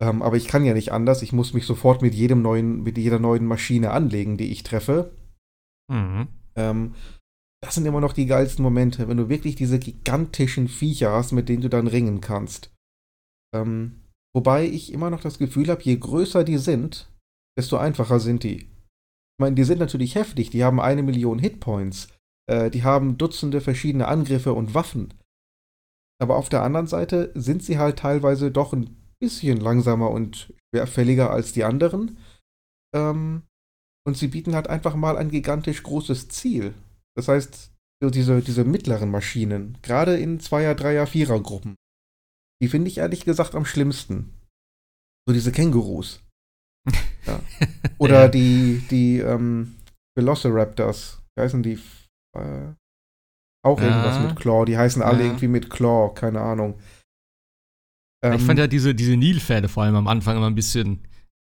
Ähm, 0.00 0.22
aber 0.22 0.36
ich 0.36 0.48
kann 0.48 0.64
ja 0.64 0.72
nicht 0.74 0.92
anders. 0.92 1.22
Ich 1.22 1.32
muss 1.32 1.52
mich 1.52 1.66
sofort 1.66 2.00
mit 2.00 2.14
jedem 2.14 2.40
neuen, 2.40 2.82
mit 2.82 2.96
jeder 2.96 3.18
neuen 3.18 3.44
Maschine 3.44 3.90
anlegen, 3.90 4.38
die 4.38 4.50
ich 4.50 4.62
treffe. 4.62 5.12
Mhm. 5.92 6.28
Ähm, 6.56 6.94
das 7.62 7.74
sind 7.74 7.86
immer 7.86 8.00
noch 8.00 8.12
die 8.12 8.26
geilsten 8.26 8.62
Momente, 8.62 9.08
wenn 9.08 9.16
du 9.16 9.28
wirklich 9.28 9.56
diese 9.56 9.78
gigantischen 9.78 10.68
Viecher 10.68 11.12
hast, 11.12 11.32
mit 11.32 11.48
denen 11.48 11.62
du 11.62 11.68
dann 11.68 11.88
ringen 11.88 12.20
kannst. 12.20 12.72
Ähm, 13.54 14.04
wobei 14.34 14.66
ich 14.66 14.92
immer 14.92 15.10
noch 15.10 15.20
das 15.20 15.38
Gefühl 15.38 15.68
habe, 15.68 15.82
je 15.82 15.96
größer 15.96 16.44
die 16.44 16.58
sind, 16.58 17.12
desto 17.58 17.76
einfacher 17.76 18.20
sind 18.20 18.44
die. 18.44 18.56
Ich 18.60 19.40
meine, 19.40 19.56
die 19.56 19.64
sind 19.64 19.80
natürlich 19.80 20.14
heftig, 20.14 20.50
die 20.50 20.64
haben 20.64 20.80
eine 20.80 21.02
Million 21.02 21.38
Hitpoints, 21.38 22.08
äh, 22.48 22.70
die 22.70 22.84
haben 22.84 23.18
Dutzende 23.18 23.60
verschiedene 23.60 24.06
Angriffe 24.08 24.52
und 24.52 24.74
Waffen. 24.74 25.14
Aber 26.20 26.36
auf 26.36 26.48
der 26.48 26.62
anderen 26.62 26.86
Seite 26.86 27.32
sind 27.34 27.62
sie 27.62 27.78
halt 27.78 27.98
teilweise 28.00 28.50
doch 28.50 28.72
ein 28.72 28.96
bisschen 29.20 29.60
langsamer 29.60 30.10
und 30.10 30.52
schwerfälliger 30.74 31.30
als 31.30 31.52
die 31.52 31.64
anderen. 31.64 32.18
Ähm, 32.94 33.42
und 34.06 34.16
sie 34.16 34.28
bieten 34.28 34.54
halt 34.54 34.68
einfach 34.68 34.94
mal 34.94 35.16
ein 35.16 35.30
gigantisch 35.30 35.82
großes 35.82 36.28
Ziel. 36.28 36.74
Das 37.16 37.28
heißt, 37.28 37.72
so 38.02 38.10
diese, 38.10 38.40
diese 38.42 38.64
mittleren 38.64 39.10
Maschinen, 39.10 39.76
gerade 39.82 40.16
in 40.18 40.40
Zweier-, 40.40 40.74
Dreier-, 40.74 41.06
Vierer-Gruppen, 41.06 41.74
die 42.62 42.68
finde 42.68 42.88
ich 42.88 42.98
ehrlich 42.98 43.24
gesagt 43.24 43.54
am 43.54 43.64
schlimmsten. 43.64 44.34
So 45.26 45.34
diese 45.34 45.52
Kängurus. 45.52 46.22
Ja. 47.26 47.40
Oder 47.98 48.22
Ja. 48.22 48.28
die, 48.28 48.82
die 48.90 49.18
ähm, 49.18 49.76
Velociraptors. 50.16 51.22
Wie 51.36 51.42
heißen 51.42 51.62
die? 51.62 51.78
Äh, 52.36 52.72
auch 53.62 53.80
irgendwas 53.80 54.16
Ja. 54.16 54.22
mit 54.28 54.36
Claw. 54.36 54.64
Die 54.64 54.78
heißen 54.78 55.02
alle 55.02 55.20
Ja. 55.20 55.26
irgendwie 55.26 55.48
mit 55.48 55.70
Claw, 55.70 56.12
keine 56.14 56.40
Ahnung. 56.40 56.74
ich 58.24 58.30
Ähm, 58.32 58.40
fand 58.40 58.58
ja 58.58 58.66
diese, 58.66 58.94
diese 58.94 59.16
Nilpferde 59.16 59.68
vor 59.68 59.84
allem 59.84 59.94
am 59.94 60.08
Anfang 60.08 60.36
immer 60.36 60.46
ein 60.48 60.54
bisschen 60.54 61.00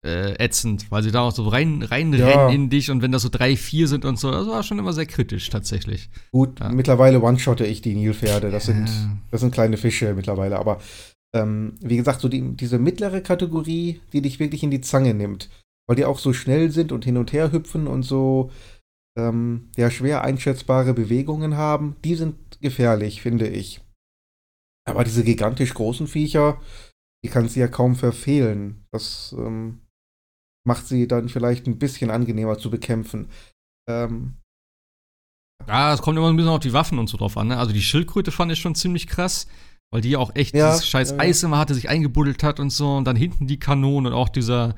äh, 0.07 0.35
ätzend, 0.43 0.91
weil 0.91 1.03
sie 1.03 1.11
da 1.11 1.23
auch 1.23 1.33
so 1.33 1.49
rein, 1.49 1.83
reinrennen 1.83 2.29
Ja. 2.29 2.49
in 2.51 2.69
dich 2.69 2.91
und 2.91 3.01
wenn 3.01 3.11
das 3.11 3.23
so 3.23 3.31
drei, 3.31 3.57
vier 3.57 3.89
sind 3.89 4.05
und 4.05 4.19
so, 4.19 4.31
das 4.31 4.47
war 4.47 4.63
schon 4.63 4.79
immer 4.79 4.93
sehr 4.93 5.07
kritisch 5.07 5.49
tatsächlich. 5.49 6.11
Gut, 6.31 6.61
Ja. 6.61 6.69
mittlerweile 6.71 7.23
one-shotte 7.23 7.65
ich 7.67 7.81
die 7.81 7.95
Nilpferde. 7.95 8.51
Das 8.51 8.67
sind, 8.67 8.87
das 9.31 9.41
sind 9.41 9.53
kleine 9.55 9.79
Fische 9.79 10.13
mittlerweile. 10.13 10.59
Aber 10.59 10.79
ähm, 11.35 11.77
wie 11.81 11.97
gesagt, 11.97 12.21
so 12.21 12.29
die, 12.29 12.55
diese 12.55 12.79
mittlere 12.79 13.23
Kategorie, 13.23 14.01
die 14.13 14.21
dich 14.21 14.39
wirklich 14.41 14.63
in 14.63 14.71
die 14.71 14.83
Zange 14.83 15.15
nimmt, 15.15 15.49
weil 15.89 15.97
die 15.97 16.05
auch 16.05 16.19
so 16.19 16.35
schnell 16.35 16.71
sind 16.71 16.93
und 16.93 17.05
hin 17.07 17.17
und 17.17 17.33
her 17.33 17.51
hüpfen 17.51 17.87
und 17.87 18.03
so 18.03 18.51
ähm, 19.17 19.71
ja, 19.77 19.91
schwer 19.91 20.23
einschätzbare 20.23 20.95
Bewegungen 20.95 21.57
haben, 21.57 21.97
die 22.05 22.15
sind 22.15 22.61
gefährlich, 22.61 23.23
finde 23.23 23.49
ich. 23.49 23.81
Aber 24.87 25.05
diese 25.05 25.25
gigantisch 25.25 25.75
großen 25.75 26.07
Viecher, 26.07 26.61
die 27.25 27.31
kannst 27.31 27.57
du 27.57 27.61
ja 27.61 27.69
kaum 27.69 27.95
verfehlen. 27.97 28.85
Das 28.93 29.35
ähm, 29.39 29.81
macht 30.67 30.87
sie 30.87 31.09
dann 31.09 31.29
vielleicht 31.29 31.67
ein 31.67 31.79
bisschen 31.79 32.11
angenehmer 32.11 32.59
zu 32.59 32.71
bekämpfen. 32.71 33.29
Ähm, 33.89 34.35
Ja, 35.67 35.95
es 35.95 36.03
kommt 36.03 36.19
immer 36.19 36.29
ein 36.29 36.37
bisschen 36.37 36.51
auf 36.51 36.61
die 36.61 36.73
Waffen 36.73 36.99
und 36.99 37.09
so 37.09 37.17
drauf 37.17 37.37
an. 37.37 37.49
Ne? 37.49 37.59
Also 37.59 37.73
die 37.73 37.83
Schildkröte 37.83 38.31
fand 38.31 38.53
ich 38.53 38.59
schon 38.59 38.75
ziemlich 38.75 39.07
krass, 39.07 39.47
weil 39.93 40.01
die 40.01 40.17
auch 40.17 40.35
echt 40.35 40.55
Ja, 40.55 40.73
dieses 40.73 40.87
scheiß 40.89 41.11
ja, 41.11 41.17
ja. 41.17 41.23
Eis 41.23 41.43
immer 41.43 41.59
hatte, 41.59 41.75
sich 41.75 41.89
eingebuddelt 41.89 42.43
hat 42.43 42.59
und 42.61 42.71
so. 42.71 42.97
Und 42.97 43.05
dann 43.05 43.17
hinten 43.17 43.47
die 43.47 43.59
Kanonen 43.59 44.13
und 44.13 44.19
auch 44.19 44.29
dieser 44.29 44.75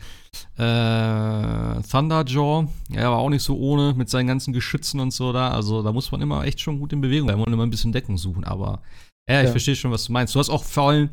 äh, 0.58 1.82
Thunderjaw, 1.82 2.68
ja, 2.90 3.10
war 3.10 3.18
auch 3.18 3.30
nicht 3.30 3.42
so 3.42 3.56
ohne 3.56 3.94
mit 3.94 4.08
seinen 4.10 4.26
ganzen 4.26 4.52
Geschützen 4.52 5.00
und 5.00 5.12
so 5.12 5.32
da. 5.32 5.50
Also 5.50 5.82
da 5.82 5.92
muss 5.92 6.12
man 6.12 6.20
immer 6.20 6.44
echt 6.44 6.60
schon 6.60 6.78
gut 6.78 6.92
in 6.92 7.00
Bewegung 7.00 7.26
bleiben 7.28 7.42
und 7.42 7.52
immer 7.52 7.64
ein 7.64 7.70
bisschen 7.70 7.92
Deckung 7.92 8.18
suchen. 8.18 8.44
Aber 8.44 8.82
ja, 9.28 9.40
ich 9.40 9.46
Ja. 9.46 9.50
verstehe 9.52 9.76
schon, 9.76 9.90
was 9.90 10.04
du 10.04 10.12
meinst. 10.12 10.34
Du 10.34 10.38
hast 10.38 10.50
auch 10.50 10.64
vor 10.64 10.90
allem 10.90 11.10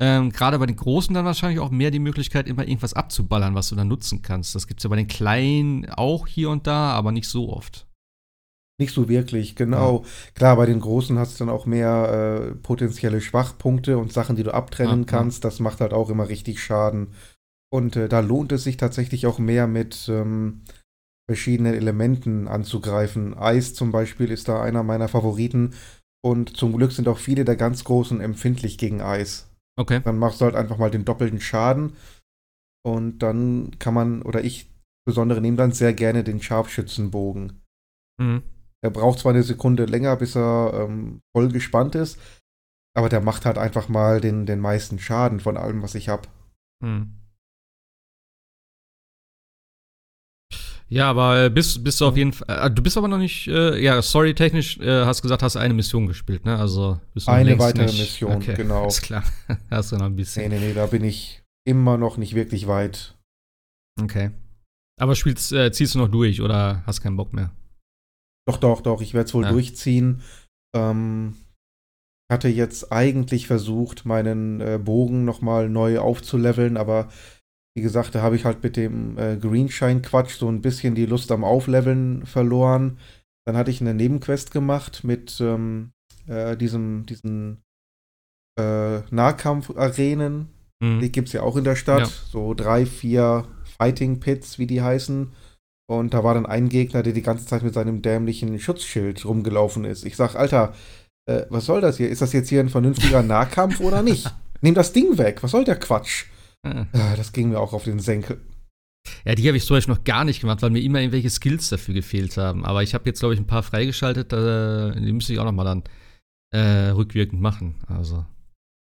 ähm, 0.00 0.30
gerade 0.30 0.58
bei 0.60 0.66
den 0.66 0.76
Großen 0.76 1.12
dann 1.12 1.24
wahrscheinlich 1.24 1.58
auch 1.58 1.70
mehr 1.70 1.90
die 1.90 1.98
Möglichkeit, 1.98 2.46
immer 2.46 2.62
irgendwas 2.62 2.94
abzuballern, 2.94 3.54
was 3.56 3.68
du 3.70 3.74
dann 3.74 3.88
nutzen 3.88 4.22
kannst. 4.22 4.54
Das 4.54 4.68
gibt 4.68 4.78
es 4.80 4.84
ja 4.84 4.90
bei 4.90 4.96
den 4.96 5.08
Kleinen 5.08 5.90
auch 5.90 6.28
hier 6.28 6.50
und 6.50 6.68
da, 6.68 6.92
aber 6.92 7.10
nicht 7.10 7.26
so 7.28 7.52
oft. 7.52 7.87
Nicht 8.80 8.94
so 8.94 9.08
wirklich, 9.08 9.56
genau. 9.56 10.04
Klar, 10.34 10.56
bei 10.56 10.66
den 10.66 10.78
Großen 10.80 11.18
hast 11.18 11.34
du 11.34 11.44
dann 11.44 11.52
auch 11.52 11.66
mehr 11.66 12.52
äh, 12.52 12.54
potenzielle 12.54 13.20
Schwachpunkte 13.20 13.98
und 13.98 14.12
Sachen, 14.12 14.36
die 14.36 14.44
du 14.44 14.54
abtrennen 14.54 15.00
Ja, 15.00 15.06
ja. 15.06 15.18
kannst. 15.18 15.44
Das 15.44 15.58
macht 15.58 15.80
halt 15.80 15.92
auch 15.92 16.10
immer 16.10 16.28
richtig 16.28 16.62
Schaden. 16.62 17.08
Und 17.70 17.96
äh, 17.96 18.08
da 18.08 18.20
lohnt 18.20 18.52
es 18.52 18.62
sich 18.64 18.76
tatsächlich 18.76 19.26
auch 19.26 19.40
mehr 19.40 19.66
mit 19.66 20.08
ähm, 20.08 20.62
verschiedenen 21.28 21.74
Elementen 21.74 22.46
anzugreifen. 22.46 23.36
Eis 23.36 23.74
zum 23.74 23.90
Beispiel 23.90 24.30
ist 24.30 24.48
da 24.48 24.62
einer 24.62 24.84
meiner 24.84 25.08
Favoriten. 25.08 25.74
Und 26.24 26.56
zum 26.56 26.76
Glück 26.76 26.92
sind 26.92 27.08
auch 27.08 27.18
viele 27.18 27.44
der 27.44 27.56
ganz 27.56 27.82
Großen 27.84 28.20
empfindlich 28.20 28.78
gegen 28.78 29.02
Eis. 29.02 29.50
Okay. 29.76 30.00
Dann 30.04 30.18
machst 30.18 30.40
du 30.40 30.44
halt 30.44 30.54
einfach 30.54 30.78
mal 30.78 30.90
den 30.90 31.04
doppelten 31.04 31.40
Schaden. 31.40 31.96
Und 32.84 33.18
dann 33.18 33.72
kann 33.78 33.94
man, 33.94 34.22
oder 34.22 34.44
ich 34.44 34.70
besondere 35.04 35.40
nehme 35.40 35.56
dann 35.56 35.72
sehr 35.72 35.94
gerne 35.94 36.22
den 36.22 36.40
Scharfschützenbogen. 36.40 37.60
Mhm. 38.20 38.42
Er 38.84 38.90
braucht 38.90 39.18
zwar 39.18 39.32
eine 39.32 39.42
Sekunde 39.42 39.84
länger, 39.86 40.16
bis 40.16 40.36
er 40.36 40.72
ähm, 40.74 41.20
voll 41.36 41.48
gespannt 41.48 41.94
ist, 41.94 42.18
aber 42.96 43.08
der 43.08 43.20
macht 43.20 43.44
halt 43.44 43.58
einfach 43.58 43.88
mal 43.88 44.20
den, 44.20 44.46
den 44.46 44.60
meisten 44.60 44.98
Schaden 44.98 45.40
von 45.40 45.56
allem, 45.56 45.82
was 45.82 45.94
ich 45.94 46.08
habe. 46.08 46.28
Hm. 46.84 47.14
Ja, 50.90 51.10
aber 51.10 51.44
äh, 51.44 51.50
bist, 51.50 51.84
bist 51.84 52.00
du 52.00 52.06
auf 52.06 52.16
jeden 52.16 52.32
Fall. 52.32 52.66
Äh, 52.66 52.70
du 52.70 52.82
bist 52.82 52.96
aber 52.96 53.08
noch 53.08 53.18
nicht. 53.18 53.46
Äh, 53.46 53.78
ja, 53.82 54.00
storytechnisch 54.00 54.78
äh, 54.78 55.04
hast 55.04 55.20
gesagt, 55.20 55.42
hast 55.42 55.56
eine 55.56 55.74
Mission 55.74 56.06
gespielt, 56.06 56.46
ne? 56.46 56.56
Also 56.58 56.98
bist 57.12 57.26
du 57.26 57.32
Eine 57.32 57.58
weitere 57.58 57.84
nicht- 57.86 57.98
Mission, 57.98 58.36
okay, 58.36 58.54
genau. 58.54 58.84
Alles 58.84 59.02
klar. 59.02 59.22
hast 59.70 59.92
du 59.92 59.96
noch 59.96 60.06
ein 60.06 60.16
bisschen. 60.16 60.48
Nee, 60.48 60.58
nee, 60.58 60.68
nee, 60.68 60.72
da 60.74 60.86
bin 60.86 61.04
ich 61.04 61.42
immer 61.66 61.98
noch 61.98 62.16
nicht 62.16 62.34
wirklich 62.34 62.68
weit. 62.68 63.14
Okay. 64.00 64.30
Aber 64.98 65.14
spielst, 65.14 65.52
äh, 65.52 65.70
ziehst 65.72 65.94
du 65.94 65.98
noch 65.98 66.08
durch 66.08 66.40
oder 66.40 66.82
hast 66.86 67.02
keinen 67.02 67.16
Bock 67.16 67.34
mehr? 67.34 67.50
Doch, 68.48 68.56
doch, 68.56 68.80
doch, 68.80 69.02
ich 69.02 69.14
werde 69.14 69.26
es 69.28 69.34
wohl 69.34 69.44
Ja. 69.44 69.52
durchziehen. 69.52 70.22
Ähm, 70.74 71.36
hatte 72.30 72.48
jetzt 72.48 72.92
eigentlich 72.92 73.46
versucht, 73.46 74.04
meinen 74.04 74.60
äh, 74.60 74.78
Bogen 74.82 75.24
nochmal 75.24 75.68
neu 75.68 75.98
aufzuleveln, 75.98 76.76
aber 76.76 77.08
wie 77.76 77.82
gesagt, 77.82 78.14
da 78.14 78.22
habe 78.22 78.36
ich 78.36 78.44
halt 78.44 78.62
mit 78.62 78.76
dem 78.76 79.16
äh, 79.18 79.36
Greenshine-Quatsch 79.36 80.36
so 80.38 80.48
ein 80.48 80.60
bisschen 80.62 80.94
die 80.94 81.06
Lust 81.06 81.30
am 81.30 81.44
Aufleveln 81.44 82.26
verloren. 82.26 82.98
Dann 83.46 83.56
hatte 83.56 83.70
ich 83.70 83.80
eine 83.80 83.94
Nebenquest 83.94 84.50
gemacht 84.50 85.04
mit 85.04 85.40
ähm, 85.40 85.92
äh, 86.26 86.56
diesem, 86.56 87.06
diesen 87.06 87.62
äh, 88.58 89.00
Nahkampf-Arenen. 89.10 90.48
Mhm. 90.82 91.00
Die 91.00 91.12
gibt 91.12 91.28
es 91.28 91.34
ja 91.34 91.42
auch 91.42 91.56
in 91.56 91.64
der 91.64 91.76
Stadt. 91.76 92.00
Ja. 92.00 92.06
So 92.06 92.52
drei, 92.54 92.84
vier 92.84 93.46
Fighting 93.78 94.20
Pits, 94.20 94.58
wie 94.58 94.66
die 94.66 94.82
heißen. 94.82 95.32
Und 95.90 96.12
da 96.12 96.22
war 96.22 96.34
dann 96.34 96.46
ein 96.46 96.68
Gegner, 96.68 97.02
der 97.02 97.12
die 97.14 97.22
ganze 97.22 97.46
Zeit 97.46 97.62
mit 97.62 97.72
seinem 97.74 98.02
dämlichen 98.02 98.58
Schutzschild 98.58 99.24
rumgelaufen 99.24 99.84
ist. 99.84 100.04
Ich 100.04 100.16
sag, 100.16 100.34
Alter, 100.34 100.74
äh, 101.26 101.46
was 101.48 101.64
soll 101.66 101.80
das 101.80 101.96
hier? 101.96 102.10
Ist 102.10 102.20
das 102.20 102.32
jetzt 102.32 102.48
hier 102.50 102.60
ein 102.60 102.68
vernünftiger 102.68 103.22
Nahkampf 103.22 103.80
oder 103.80 104.02
nicht? 104.02 104.30
Nimm 104.60 104.74
das 104.74 104.92
Ding 104.92 105.16
weg. 105.18 105.42
Was 105.42 105.52
soll 105.52 105.64
der 105.64 105.78
Quatsch? 105.78 106.26
Ah, 106.62 107.14
das 107.16 107.32
ging 107.32 107.50
mir 107.50 107.60
auch 107.60 107.72
auf 107.72 107.84
den 107.84 108.00
Senkel. 108.00 108.40
Ja, 109.24 109.34
die 109.34 109.46
habe 109.46 109.56
ich 109.56 109.64
zum 109.64 109.76
Beispiel 109.76 109.94
noch 109.94 110.04
gar 110.04 110.24
nicht 110.24 110.40
gemacht, 110.40 110.60
weil 110.60 110.70
mir 110.70 110.82
immer 110.82 110.98
irgendwelche 111.00 111.30
Skills 111.30 111.68
dafür 111.70 111.94
gefehlt 111.94 112.36
haben. 112.36 112.64
Aber 112.66 112.82
ich 112.82 112.92
habe 112.94 113.06
jetzt, 113.06 113.20
glaube 113.20 113.34
ich, 113.34 113.40
ein 113.40 113.46
paar 113.46 113.62
freigeschaltet. 113.62 114.32
Äh, 114.32 115.00
die 115.00 115.12
müsste 115.12 115.32
ich 115.32 115.38
auch 115.38 115.44
noch 115.44 115.52
mal 115.52 115.64
dann 115.64 115.84
äh, 116.52 116.90
rückwirkend 116.90 117.40
machen. 117.40 117.76
Also, 117.86 118.26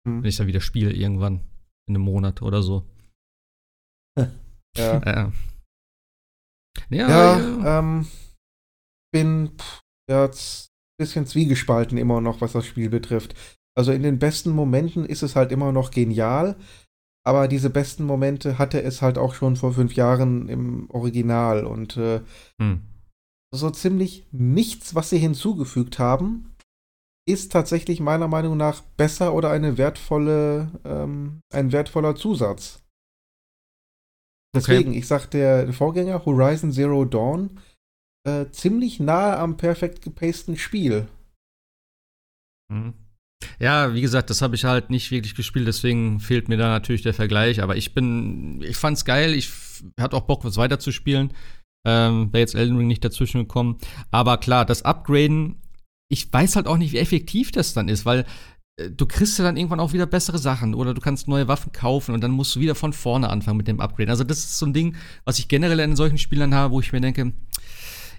Hm. 0.07 0.23
wenn 0.23 0.29
ich 0.29 0.37
dann 0.37 0.47
wieder 0.47 0.61
spiele, 0.61 0.93
irgendwann 0.93 1.41
in 1.89 1.95
einem 1.95 2.05
Monat 2.05 2.43
oder 2.43 2.63
so. 2.63 2.85
Ja, 4.77 4.99
Äh, 4.99 5.31
ja, 6.91 7.09
ja 7.09 7.39
ja. 7.39 7.79
ähm, 7.79 8.07
bin 9.13 9.51
pff, 9.59 9.81
jetzt 10.09 10.69
ein 10.69 11.05
bisschen 11.05 11.27
zwiegespalten 11.27 11.99
immer 11.99 12.21
noch, 12.21 12.41
was 12.41 12.53
das 12.53 12.67
Spiel 12.67 12.91
betrifft. 12.91 13.35
Also 13.77 13.93
in 13.93 14.03
den 14.03 14.19
besten 14.19 14.51
Momenten 14.51 15.05
ist 15.05 15.23
es 15.23 15.37
halt 15.37 15.53
immer 15.53 15.73
noch 15.73 15.91
genial, 15.91 16.57
aber 17.25 17.49
diese 17.49 17.71
besten 17.71 18.05
Momente 18.05 18.59
hatte 18.59 18.83
es 18.83 19.03
halt 19.03 19.19
auch 19.19 19.35
schon 19.35 19.57
vor 19.57 19.73
fünf 19.73 19.95
Jahren 19.95 20.49
im 20.49 20.91
Original 20.91 21.65
und 21.65 21.97
äh, 21.97 22.21
Hm. 22.61 22.83
so 23.55 23.71
ziemlich 23.71 24.27
nichts, 24.33 24.95
was 24.95 25.11
sie 25.11 25.19
hinzugefügt 25.19 25.99
haben, 25.99 26.55
ist 27.29 27.53
tatsächlich 27.53 28.01
meiner 28.01 28.29
Meinung 28.29 28.57
nach 28.57 28.83
besser 28.97 29.35
oder 29.35 29.51
eine 29.51 29.79
wertvolle, 29.79 30.81
ähm, 30.85 31.41
ein 31.53 31.71
wertvoller 31.73 32.17
Zusatz. 32.17 32.83
Deswegen, 34.55 34.93
ich 34.93 35.07
sag, 35.07 35.31
der 35.31 35.73
Vorgänger 35.73 36.25
Horizon 36.25 36.73
Zero 36.73 37.05
Dawn 37.05 37.61
äh, 38.27 38.47
ziemlich 38.51 39.01
nahe 39.01 39.37
am 39.39 39.57
perfekt 39.57 40.03
gepaceden 40.03 40.57
Spiel. 40.57 41.09
Hm. 42.73 42.95
Ja, 43.59 43.95
wie 43.95 44.01
gesagt, 44.01 44.29
das 44.31 44.43
habe 44.43 44.55
ich 44.55 44.65
halt 44.65 44.91
nicht 44.91 45.11
wirklich 45.11 45.35
gespielt, 45.35 45.67
deswegen 45.67 46.21
fehlt 46.21 46.49
mir 46.49 46.57
da 46.57 46.69
natürlich 46.69 47.03
der 47.03 47.15
Vergleich. 47.15 47.63
Aber 47.63 47.77
ich 47.77 47.95
bin, 47.95 48.61
ich 48.63 48.77
fand's 48.77 49.05
geil, 49.05 49.35
ich 49.35 49.51
hatte 49.99 50.17
auch 50.17 50.23
Bock, 50.23 50.45
was 50.45 50.57
weiterzuspielen. 50.57 51.33
Ähm, 51.87 52.33
Wäre 52.33 52.41
jetzt 52.41 52.55
Elden 52.55 52.77
Ring 52.77 52.89
nicht 52.89 53.05
dazwischen 53.05 53.43
gekommen. 53.43 53.79
Aber 54.11 54.37
klar, 54.39 54.67
das 54.67 54.83
Upgraden, 54.83 55.63
ich 56.11 56.31
weiß 56.31 56.57
halt 56.57 56.67
auch 56.67 56.77
nicht, 56.77 56.93
wie 56.93 56.99
effektiv 56.99 57.53
das 57.53 57.73
dann 57.73 57.89
ist, 57.89 58.05
weil 58.05 58.27
du 58.89 59.07
kriegst 59.07 59.39
ja 59.39 59.45
dann 59.45 59.57
irgendwann 59.57 59.81
auch 59.81 59.93
wieder 59.93 60.07
bessere 60.07 60.39
Sachen 60.39 60.75
oder 60.75 60.95
du 60.95 61.01
kannst 61.01 61.29
neue 61.29 61.49
Waffen 61.49 61.73
kaufen 61.73 62.15
und 62.15 62.23
dann 62.23 62.31
musst 62.31 62.57
du 62.57 62.61
wieder 62.61 62.75
von 62.75 62.93
vorne 62.93 63.29
anfangen 63.29 63.59
mit 63.59 63.69
dem 63.69 63.81
Upgraden. 63.81 64.11
Also 64.11 64.25
das 64.25 64.39
ist 64.39 64.59
so 64.59 64.67
ein 64.67 64.73
Ding, 64.73 64.97
was 65.25 65.39
ich 65.39 65.49
generell 65.49 65.81
in 65.81 65.97
solchen 65.97 66.19
Spielern 66.19 66.55
habe, 66.55 66.73
wo 66.73 66.81
ich 66.81 66.93
mir 66.93 67.01
denke, 67.01 67.33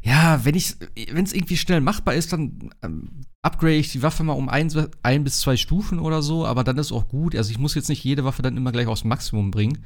ja, 0.04 0.44
wenn 0.44 0.56
ich, 0.56 0.76
wenn 1.12 1.24
es 1.24 1.34
irgendwie 1.34 1.58
schnell 1.58 1.80
machbar 1.80 2.16
ist, 2.16 2.34
dann 2.34 2.72
ähm, 2.82 3.10
upgrade 3.44 3.76
ich 3.76 3.92
die 3.92 4.02
Waffe 4.02 4.24
mal 4.24 4.34
um 4.34 4.50
ein, 4.50 4.72
ein 5.04 5.24
bis 5.24 5.40
zwei 5.40 5.58
Stufen 5.58 6.00
oder 6.00 6.22
so, 6.22 6.46
aber 6.46 6.64
dann 6.64 6.78
ist 6.78 6.92
auch 6.92 7.08
gut. 7.08 7.36
Also 7.36 7.52
ich 7.52 7.60
muss 7.60 7.76
jetzt 7.76 7.90
nicht 7.90 8.04
jede 8.04 8.26
Waffe 8.26 8.42
dann 8.42 8.58
immer 8.58 8.72
gleich 8.72 8.88
aufs 8.88 9.04
Maximum 9.04 9.52
bringen. 9.52 9.86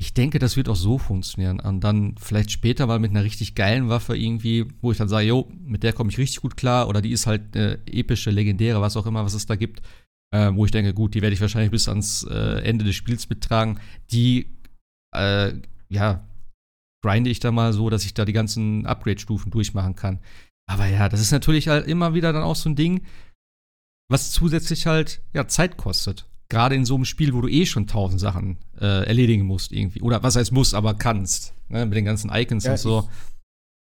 Ich 0.00 0.14
denke, 0.14 0.38
das 0.38 0.56
wird 0.56 0.70
auch 0.70 0.76
so 0.76 0.96
funktionieren. 0.96 1.60
Und 1.60 1.84
dann 1.84 2.14
vielleicht 2.18 2.50
später 2.50 2.86
mal 2.86 2.98
mit 2.98 3.10
einer 3.10 3.22
richtig 3.22 3.54
geilen 3.54 3.90
Waffe 3.90 4.16
irgendwie, 4.16 4.66
wo 4.80 4.92
ich 4.92 4.98
dann 4.98 5.10
sage, 5.10 5.26
jo, 5.26 5.52
mit 5.62 5.82
der 5.82 5.92
komme 5.92 6.10
ich 6.10 6.16
richtig 6.16 6.40
gut 6.40 6.56
klar, 6.56 6.88
oder 6.88 7.02
die 7.02 7.12
ist 7.12 7.26
halt 7.26 7.54
äh, 7.54 7.74
epische, 7.84 8.30
legendäre, 8.30 8.80
was 8.80 8.96
auch 8.96 9.04
immer, 9.04 9.26
was 9.26 9.34
es 9.34 9.44
da 9.44 9.56
gibt. 9.56 9.82
Äh, 10.34 10.54
wo 10.54 10.64
ich 10.64 10.70
denke, 10.70 10.94
gut, 10.94 11.14
die 11.14 11.20
werde 11.20 11.34
ich 11.34 11.40
wahrscheinlich 11.42 11.70
bis 11.70 11.86
ans 11.86 12.22
äh, 12.22 12.62
Ende 12.62 12.86
des 12.86 12.96
Spiels 12.96 13.28
mittragen. 13.28 13.78
Die, 14.10 14.46
äh, 15.14 15.52
ja, 15.90 16.26
grinde 17.04 17.28
ich 17.28 17.40
da 17.40 17.52
mal 17.52 17.74
so, 17.74 17.90
dass 17.90 18.06
ich 18.06 18.14
da 18.14 18.24
die 18.24 18.32
ganzen 18.32 18.86
Upgrade-Stufen 18.86 19.50
durchmachen 19.50 19.96
kann. 19.96 20.20
Aber 20.66 20.86
ja, 20.86 21.10
das 21.10 21.20
ist 21.20 21.32
natürlich 21.32 21.68
halt 21.68 21.86
immer 21.86 22.14
wieder 22.14 22.32
dann 22.32 22.44
auch 22.44 22.56
so 22.56 22.70
ein 22.70 22.76
Ding, 22.76 23.04
was 24.08 24.30
zusätzlich 24.30 24.86
halt 24.86 25.20
ja 25.34 25.46
Zeit 25.46 25.76
kostet. 25.76 26.29
Gerade 26.50 26.74
in 26.74 26.84
so 26.84 26.96
einem 26.96 27.06
Spiel, 27.06 27.32
wo 27.32 27.40
du 27.40 27.48
eh 27.48 27.64
schon 27.64 27.86
tausend 27.86 28.20
Sachen 28.20 28.58
äh, 28.78 29.06
erledigen 29.06 29.46
musst 29.46 29.72
irgendwie. 29.72 30.02
Oder 30.02 30.22
was 30.22 30.36
heißt 30.36 30.52
muss, 30.52 30.74
aber 30.74 30.94
kannst. 30.94 31.54
Ne? 31.68 31.86
Mit 31.86 31.96
den 31.96 32.04
ganzen 32.04 32.30
Icons 32.30 32.64
Ja, 32.64 32.72
und 32.72 32.78
so. 32.78 33.08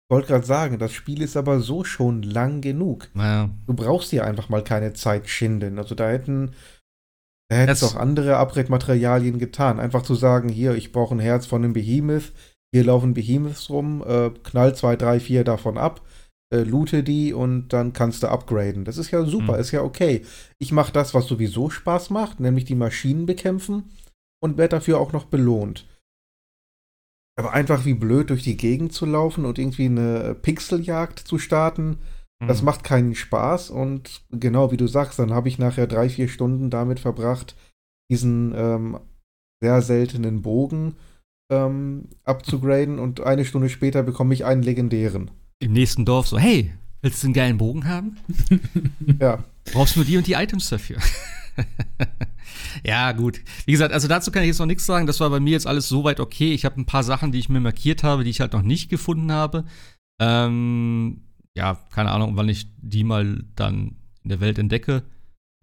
Ich 0.09 0.14
wollte 0.14 0.28
gerade 0.28 0.47
sagen, 0.47 0.78
das 0.78 0.93
Spiel 0.93 1.20
ist 1.20 1.36
aber 1.36 1.60
so 1.60 1.85
schon 1.85 2.22
lang 2.22 2.60
genug. 2.60 3.10
Naja. 3.14 3.51
Du 3.66 3.74
brauchst 3.74 4.10
hier 4.10 4.24
einfach 4.24 4.48
mal 4.48 4.62
keine 4.62 4.93
Zeit 4.94 5.28
schinden. 5.28 5.78
Also 5.78 5.94
da 5.94 6.09
hätten 6.09 6.52
da 7.51 7.56
hätten 7.56 7.85
auch 7.85 7.97
andere 7.97 8.36
Upgrade-Materialien 8.36 9.39
getan. 9.39 9.78
Einfach 9.78 10.02
zu 10.02 10.14
sagen, 10.14 10.48
hier, 10.48 10.74
ich 10.74 10.93
brauche 10.93 11.14
ein 11.14 11.20
Herz 11.20 11.47
von 11.47 11.62
einem 11.62 11.72
Behemoth, 11.72 12.32
hier 12.72 12.85
laufen 12.85 13.14
Behemoths 13.14 13.68
rum, 13.68 14.02
äh, 14.06 14.31
knall 14.43 14.74
zwei, 14.74 14.97
drei, 14.97 15.20
vier 15.20 15.44
davon 15.44 15.76
ab, 15.76 16.01
äh, 16.52 16.62
loote 16.62 17.02
die 17.02 17.32
und 17.32 17.68
dann 17.68 17.92
kannst 17.92 18.22
du 18.22 18.28
upgraden. 18.28 18.84
Das 18.84 18.98
ist 18.98 19.10
ja 19.10 19.24
super, 19.24 19.54
Mhm. 19.54 19.60
ist 19.60 19.70
ja 19.72 19.82
okay. 19.82 20.24
Ich 20.58 20.72
mache 20.72 20.92
das, 20.92 21.14
was 21.14 21.26
sowieso 21.26 21.70
Spaß 21.70 22.10
macht, 22.10 22.40
nämlich 22.40 22.64
die 22.64 22.74
Maschinen 22.74 23.26
bekämpfen 23.26 23.84
und 24.42 24.56
werde 24.58 24.76
dafür 24.76 24.98
auch 25.00 25.12
noch 25.12 25.24
belohnt. 25.26 25.86
Aber 27.36 27.52
einfach 27.52 27.84
wie 27.84 27.94
blöd 27.94 28.30
durch 28.30 28.42
die 28.44 28.56
Gegend 28.56 28.92
zu 28.92 29.06
laufen 29.06 29.44
und 29.44 29.58
irgendwie 29.58 29.86
eine 29.86 30.34
Pixeljagd 30.34 31.18
zu 31.18 31.38
starten, 31.38 31.98
das 32.46 32.58
Hm. 32.58 32.64
macht 32.66 32.84
keinen 32.84 33.14
Spaß 33.14 33.70
und 33.70 34.22
genau 34.30 34.70
wie 34.70 34.76
du 34.76 34.86
sagst, 34.86 35.18
dann 35.18 35.32
habe 35.32 35.48
ich 35.48 35.58
nachher 35.58 35.86
drei, 35.86 36.08
vier 36.08 36.28
Stunden 36.28 36.68
damit 36.70 37.00
verbracht, 37.00 37.56
diesen 38.10 38.52
ähm, 38.54 38.98
sehr 39.62 39.80
seltenen 39.82 40.42
Bogen 40.42 40.96
ähm, 41.50 42.08
abzugraden 42.24 42.98
und 42.98 43.20
eine 43.20 43.44
Stunde 43.44 43.68
später 43.68 44.02
bekomme 44.02 44.34
ich 44.34 44.44
einen 44.44 44.62
legendären. 44.62 45.30
Im 45.60 45.72
nächsten 45.72 46.05
Dorf 46.05 46.26
so, 46.28 46.39
hey, 46.39 46.72
willst 47.02 47.22
du 47.22 47.28
einen 47.28 47.35
geilen 47.35 47.59
Bogen 47.59 47.86
haben? 47.86 48.16
Ja, 49.20 49.44
Brauchst 49.72 49.97
nur 49.97 50.05
die 50.05 50.16
und 50.16 50.26
die 50.26 50.35
Items 50.35 50.68
dafür. 50.68 50.98
ja, 52.85 53.12
gut. 53.12 53.40
Wie 53.66 53.72
gesagt, 53.72 53.93
also 53.93 54.09
dazu 54.09 54.31
kann 54.31 54.43
ich 54.43 54.48
jetzt 54.48 54.59
noch 54.59 54.66
nichts 54.66 54.86
sagen. 54.86 55.06
Das 55.06 55.20
war 55.20 55.31
bei 55.31 55.40
mir 55.40 55.52
jetzt 55.52 55.66
alles 55.66 55.89
soweit 55.89 56.20
okay. 56.20 56.52
Ich 56.52 56.64
habe 56.64 56.81
ein 56.81 56.86
paar 56.86 57.02
Sachen, 57.02 57.32
die 57.32 57.39
ich 57.39 57.48
mir 57.48 57.60
markiert 57.60 58.02
habe, 58.02 58.24
die 58.24 58.31
ich 58.31 58.40
halt 58.40 58.52
noch 58.52 58.62
nicht 58.62 58.90
gefunden 58.90 59.32
habe. 59.32 59.64
Ähm, 60.20 61.22
ja, 61.56 61.78
keine 61.90 62.10
Ahnung, 62.10 62.36
wann 62.36 62.48
ich 62.48 62.66
die 62.76 63.05
mal 63.05 63.44
dann 63.56 63.97
in 64.22 64.31
der 64.31 64.40
Welt 64.40 64.59
entdecke. 64.59 65.02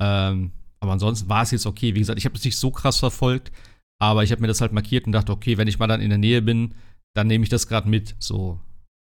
Ähm, 0.01 0.51
aber 0.79 0.93
ansonsten 0.93 1.29
war 1.29 1.43
es 1.43 1.51
jetzt 1.51 1.67
okay. 1.67 1.93
Wie 1.93 1.99
gesagt, 1.99 2.17
ich 2.17 2.25
habe 2.25 2.35
es 2.35 2.43
nicht 2.43 2.57
so 2.57 2.71
krass 2.71 2.97
verfolgt, 2.97 3.51
aber 3.99 4.23
ich 4.23 4.31
habe 4.31 4.41
mir 4.41 4.47
das 4.47 4.61
halt 4.61 4.71
markiert 4.71 5.05
und 5.05 5.11
dachte, 5.11 5.31
okay, 5.31 5.57
wenn 5.57 5.67
ich 5.67 5.77
mal 5.77 5.87
dann 5.87 6.01
in 6.01 6.09
der 6.09 6.17
Nähe 6.17 6.41
bin, 6.41 6.73
dann 7.13 7.27
nehme 7.27 7.43
ich 7.43 7.49
das 7.49 7.67
gerade 7.67 7.87
mit. 7.87 8.15
So. 8.19 8.59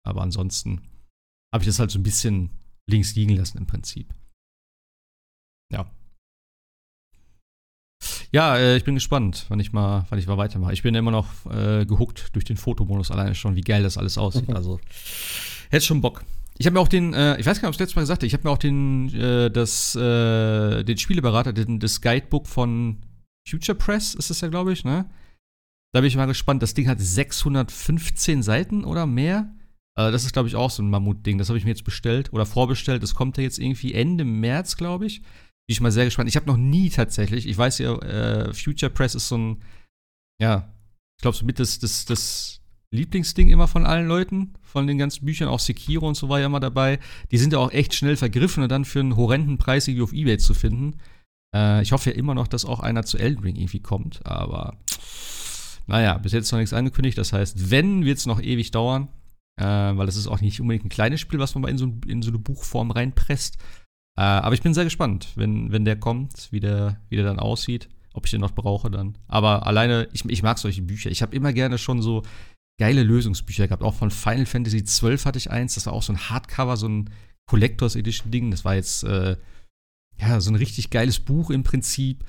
Aber 0.06 0.22
ansonsten 0.22 0.82
habe 1.52 1.62
ich 1.62 1.66
das 1.66 1.78
halt 1.78 1.90
so 1.90 1.98
ein 1.98 2.02
bisschen 2.02 2.50
links 2.88 3.14
liegen 3.14 3.36
lassen 3.36 3.58
im 3.58 3.66
Prinzip. 3.66 4.14
Ja. 5.72 5.90
Ja, 8.32 8.56
äh, 8.56 8.76
ich 8.76 8.84
bin 8.84 8.94
gespannt, 8.94 9.46
wann 9.48 9.60
ich 9.60 9.72
mal, 9.72 10.06
wann 10.08 10.18
ich 10.18 10.26
mal 10.26 10.38
weitermache. 10.38 10.72
Ich 10.72 10.82
bin 10.82 10.94
immer 10.94 11.10
noch 11.10 11.28
äh, 11.46 11.84
gehuckt 11.84 12.28
durch 12.32 12.44
den 12.44 12.56
Fotomodus 12.56 13.10
alleine 13.10 13.34
schon, 13.34 13.56
wie 13.56 13.60
geil 13.60 13.82
das 13.82 13.98
alles 13.98 14.18
aussieht. 14.18 14.48
Mhm. 14.48 14.56
Also, 14.60 14.80
hätte 15.70 15.84
schon 15.84 16.00
Bock. 16.00 16.24
Ich 16.58 16.66
habe 16.66 16.74
mir 16.74 16.80
auch 16.80 16.88
den, 16.88 17.14
äh, 17.14 17.38
ich 17.40 17.46
weiß 17.46 17.60
gar 17.60 17.68
nicht, 17.68 17.68
ob 17.68 17.72
ich 17.72 17.78
das 17.78 17.80
letztes 17.80 17.96
Mal 17.96 18.02
gesagt 18.02 18.20
habe, 18.20 18.26
ich 18.26 18.34
habe 18.34 18.44
mir 18.44 18.50
auch 18.50 18.58
den, 18.58 19.14
äh, 19.14 19.50
das, 19.50 19.94
äh, 19.96 20.84
den 20.84 20.98
Spieleberater, 20.98 21.52
den, 21.52 21.80
das 21.80 22.00
Guidebook 22.00 22.46
von 22.46 22.98
Future 23.48 23.76
Press, 23.76 24.14
ist 24.14 24.30
das 24.30 24.42
ja, 24.42 24.48
glaube 24.48 24.72
ich, 24.72 24.84
ne? 24.84 25.08
Da 25.92 26.00
bin 26.00 26.08
ich 26.08 26.16
mal 26.16 26.26
gespannt. 26.26 26.62
Das 26.62 26.74
Ding 26.74 26.86
hat 26.86 27.00
615 27.00 28.42
Seiten 28.42 28.84
oder 28.84 29.06
mehr. 29.06 29.52
Äh, 29.96 30.10
das 30.10 30.24
ist, 30.24 30.32
glaube 30.32 30.48
ich, 30.48 30.56
auch 30.56 30.70
so 30.70 30.82
ein 30.82 30.90
Mammut-Ding. 30.90 31.38
Das 31.38 31.48
habe 31.48 31.58
ich 31.58 31.64
mir 31.64 31.70
jetzt 31.70 31.84
bestellt 31.84 32.32
oder 32.32 32.46
vorbestellt. 32.46 33.02
Das 33.02 33.14
kommt 33.14 33.36
ja 33.36 33.42
jetzt 33.42 33.58
irgendwie 33.58 33.94
Ende 33.94 34.24
März, 34.24 34.76
glaube 34.76 35.06
ich. 35.06 35.20
Bin 35.20 35.74
ich 35.74 35.80
mal 35.80 35.92
sehr 35.92 36.04
gespannt. 36.04 36.28
Ich 36.28 36.36
habe 36.36 36.46
noch 36.46 36.56
nie 36.56 36.90
tatsächlich, 36.90 37.46
ich 37.46 37.56
weiß 37.56 37.78
ja, 37.78 37.96
äh, 37.98 38.52
Future 38.52 38.90
Press 38.90 39.14
ist 39.14 39.28
so 39.28 39.38
ein, 39.38 39.62
ja, 40.40 40.72
ich 41.18 41.22
glaube, 41.22 41.36
so 41.36 41.44
mit 41.44 41.60
das, 41.60 41.78
das, 41.78 42.04
das 42.06 42.60
Lieblingsding 42.92 43.50
immer 43.50 43.68
von 43.68 43.86
allen 43.86 44.08
Leuten, 44.08 44.54
von 44.62 44.86
den 44.86 44.98
ganzen 44.98 45.24
Büchern, 45.24 45.48
auch 45.48 45.60
Sekiro 45.60 46.08
und 46.08 46.16
so 46.16 46.28
war 46.28 46.40
ja 46.40 46.46
immer 46.46 46.60
dabei. 46.60 46.98
Die 47.30 47.38
sind 47.38 47.52
ja 47.52 47.58
auch 47.58 47.72
echt 47.72 47.94
schnell 47.94 48.16
vergriffen 48.16 48.62
und 48.62 48.68
dann 48.70 48.84
für 48.84 49.00
einen 49.00 49.16
horrenden 49.16 49.58
Preis 49.58 49.86
irgendwie 49.86 50.02
auf 50.02 50.12
Ebay 50.12 50.38
zu 50.38 50.54
finden. 50.54 50.96
Äh, 51.54 51.82
ich 51.82 51.92
hoffe 51.92 52.10
ja 52.10 52.16
immer 52.16 52.34
noch, 52.34 52.48
dass 52.48 52.64
auch 52.64 52.80
einer 52.80 53.04
zu 53.04 53.18
Elden 53.18 53.42
Ring 53.42 53.56
irgendwie 53.56 53.80
kommt, 53.80 54.24
aber 54.26 54.76
naja, 55.86 56.18
bis 56.18 56.32
jetzt 56.32 56.50
noch 56.52 56.58
nichts 56.58 56.72
angekündigt. 56.72 57.18
Das 57.18 57.32
heißt, 57.32 57.70
wenn, 57.70 58.04
wird 58.04 58.18
es 58.18 58.26
noch 58.26 58.40
ewig 58.40 58.70
dauern. 58.70 59.08
Äh, 59.60 59.96
weil 59.96 60.08
es 60.08 60.16
ist 60.16 60.26
auch 60.26 60.40
nicht 60.40 60.60
unbedingt 60.60 60.86
ein 60.86 60.90
kleines 60.90 61.20
Spiel, 61.20 61.38
was 61.38 61.54
man 61.54 61.62
mal 61.62 61.68
in 61.68 61.78
so, 61.78 61.92
in 62.06 62.22
so 62.22 62.30
eine 62.30 62.38
Buchform 62.38 62.90
reinpresst. 62.90 63.58
Äh, 64.16 64.22
aber 64.22 64.54
ich 64.54 64.62
bin 64.62 64.74
sehr 64.74 64.84
gespannt, 64.84 65.28
wenn, 65.36 65.70
wenn 65.70 65.84
der 65.84 65.96
kommt, 65.96 66.48
wie 66.50 66.60
der, 66.60 66.98
wie 67.10 67.16
der 67.16 67.26
dann 67.26 67.38
aussieht, 67.38 67.88
ob 68.14 68.24
ich 68.24 68.30
den 68.30 68.40
noch 68.40 68.54
brauche 68.54 68.90
dann. 68.90 69.18
Aber 69.28 69.66
alleine, 69.66 70.08
ich, 70.12 70.24
ich 70.24 70.42
mag 70.42 70.58
solche 70.58 70.82
Bücher. 70.82 71.10
Ich 71.10 71.22
habe 71.22 71.36
immer 71.36 71.52
gerne 71.52 71.78
schon 71.78 72.00
so 72.00 72.22
geile 72.78 73.02
Lösungsbücher 73.02 73.68
gehabt. 73.68 73.82
Auch 73.82 73.94
von 73.94 74.10
Final 74.10 74.46
Fantasy 74.46 74.82
XII 74.82 75.18
hatte 75.18 75.38
ich 75.38 75.50
eins. 75.50 75.74
Das 75.74 75.86
war 75.86 75.92
auch 75.92 76.02
so 76.02 76.14
ein 76.14 76.30
Hardcover, 76.30 76.76
so 76.78 76.88
ein 76.88 77.10
Collectors 77.46 77.96
Edition 77.96 78.30
Ding. 78.30 78.50
Das 78.50 78.64
war 78.64 78.74
jetzt 78.74 79.04
äh, 79.04 79.36
ja 80.18 80.40
so 80.40 80.50
ein 80.50 80.56
richtig 80.56 80.88
geiles 80.88 81.18
Buch 81.18 81.50
im 81.50 81.62
Prinzip, 81.62 82.24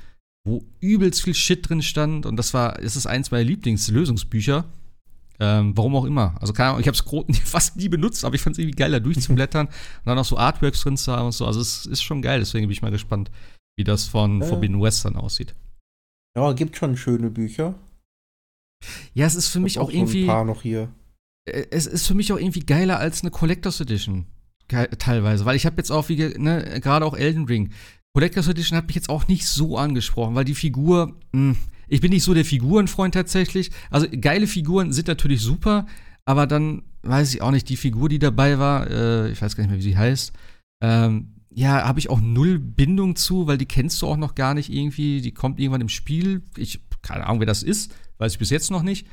wo 0.45 0.65
übelst 0.81 1.23
viel 1.23 1.33
Shit 1.33 1.69
drin 1.69 1.81
stand. 1.81 2.25
Und 2.25 2.35
das 2.35 2.53
war, 2.53 2.79
es 2.79 2.97
ist 2.97 3.07
eins 3.07 3.31
meiner 3.31 3.45
Lieblingslösungsbücher. 3.45 4.65
Ähm, 5.43 5.75
warum 5.75 5.95
auch 5.95 6.05
immer. 6.05 6.35
Also 6.39 6.53
keine 6.53 6.69
Ahnung, 6.69 6.81
ich 6.81 6.87
habe 6.87 6.95
es 7.29 7.39
fast 7.49 7.75
nie 7.75 7.89
benutzt, 7.89 8.23
aber 8.23 8.35
ich 8.35 8.41
fand 8.41 8.55
es 8.55 8.59
irgendwie 8.59 8.77
geil, 8.77 8.91
da 8.91 8.99
durchzublättern 8.99 9.65
und 9.65 10.05
dann 10.05 10.19
auch 10.19 10.25
so 10.25 10.37
Artworks 10.37 10.81
drin 10.81 10.97
zu 10.97 11.11
haben 11.11 11.25
und 11.25 11.31
so. 11.31 11.47
Also 11.47 11.59
es 11.59 11.87
ist 11.87 12.03
schon 12.03 12.21
geil, 12.21 12.39
deswegen 12.39 12.67
bin 12.67 12.73
ich 12.73 12.83
mal 12.83 12.91
gespannt, 12.91 13.31
wie 13.75 13.83
das 13.83 14.05
von 14.05 14.41
ja. 14.41 14.47
Forbidden 14.47 14.79
West 14.79 15.03
dann 15.03 15.15
aussieht. 15.15 15.55
Ja, 16.37 16.53
gibt 16.53 16.77
schon 16.77 16.95
schöne 16.95 17.31
Bücher. 17.31 17.73
Ja, 19.15 19.25
es 19.25 19.33
ist 19.33 19.47
für 19.47 19.59
mich 19.59 19.79
auch, 19.79 19.87
auch 19.87 19.91
irgendwie. 19.91 20.23
ein 20.23 20.27
paar 20.27 20.45
noch 20.45 20.61
hier. 20.61 20.89
Äh, 21.45 21.65
es 21.71 21.87
ist 21.87 22.05
für 22.05 22.13
mich 22.13 22.31
auch 22.31 22.37
irgendwie 22.37 22.61
geiler 22.61 22.99
als 22.99 23.21
eine 23.21 23.31
Collectors 23.31 23.81
Edition. 23.81 24.27
Teilweise, 24.67 25.43
weil 25.43 25.57
ich 25.57 25.65
habe 25.65 25.75
jetzt 25.77 25.91
auch, 25.91 26.07
wie 26.07 26.15
ne, 26.15 26.79
gerade 26.81 27.05
auch 27.05 27.17
Elden 27.17 27.45
Ring. 27.45 27.71
Collectors 28.13 28.47
Edition 28.47 28.77
hat 28.77 28.87
mich 28.87 28.95
jetzt 28.95 29.09
auch 29.09 29.27
nicht 29.27 29.45
so 29.47 29.77
angesprochen, 29.77 30.35
weil 30.35 30.45
die 30.45 30.55
Figur, 30.55 31.15
mh, 31.33 31.55
hm, 31.55 31.57
ich 31.91 31.99
bin 31.99 32.11
nicht 32.11 32.23
so 32.23 32.33
der 32.33 32.45
Figurenfreund 32.45 33.13
tatsächlich. 33.13 33.69
Also 33.89 34.07
geile 34.09 34.47
Figuren 34.47 34.93
sind 34.93 35.09
natürlich 35.09 35.41
super, 35.41 35.85
aber 36.23 36.47
dann 36.47 36.83
weiß 37.03 37.33
ich 37.33 37.41
auch 37.41 37.51
nicht, 37.51 37.67
die 37.67 37.75
Figur, 37.75 38.07
die 38.07 38.17
dabei 38.17 38.59
war, 38.59 38.89
äh, 38.89 39.31
ich 39.31 39.41
weiß 39.41 39.57
gar 39.57 39.63
nicht 39.63 39.71
mehr, 39.71 39.79
wie 39.79 39.83
sie 39.83 39.97
heißt, 39.97 40.31
ähm, 40.81 41.35
ja, 41.49 41.85
habe 41.85 41.99
ich 41.99 42.09
auch 42.09 42.21
null 42.21 42.59
Bindung 42.59 43.17
zu, 43.17 43.45
weil 43.45 43.57
die 43.57 43.65
kennst 43.65 44.01
du 44.01 44.07
auch 44.07 44.15
noch 44.15 44.35
gar 44.35 44.53
nicht 44.53 44.71
irgendwie. 44.71 45.19
Die 45.19 45.33
kommt 45.33 45.59
irgendwann 45.59 45.81
im 45.81 45.89
Spiel. 45.89 46.43
Ich, 46.55 46.79
keine 47.01 47.27
Ahnung, 47.27 47.41
wer 47.41 47.47
das 47.47 47.61
ist, 47.61 47.93
weiß 48.19 48.31
ich 48.31 48.39
bis 48.39 48.51
jetzt 48.51 48.71
noch 48.71 48.83
nicht. 48.83 49.05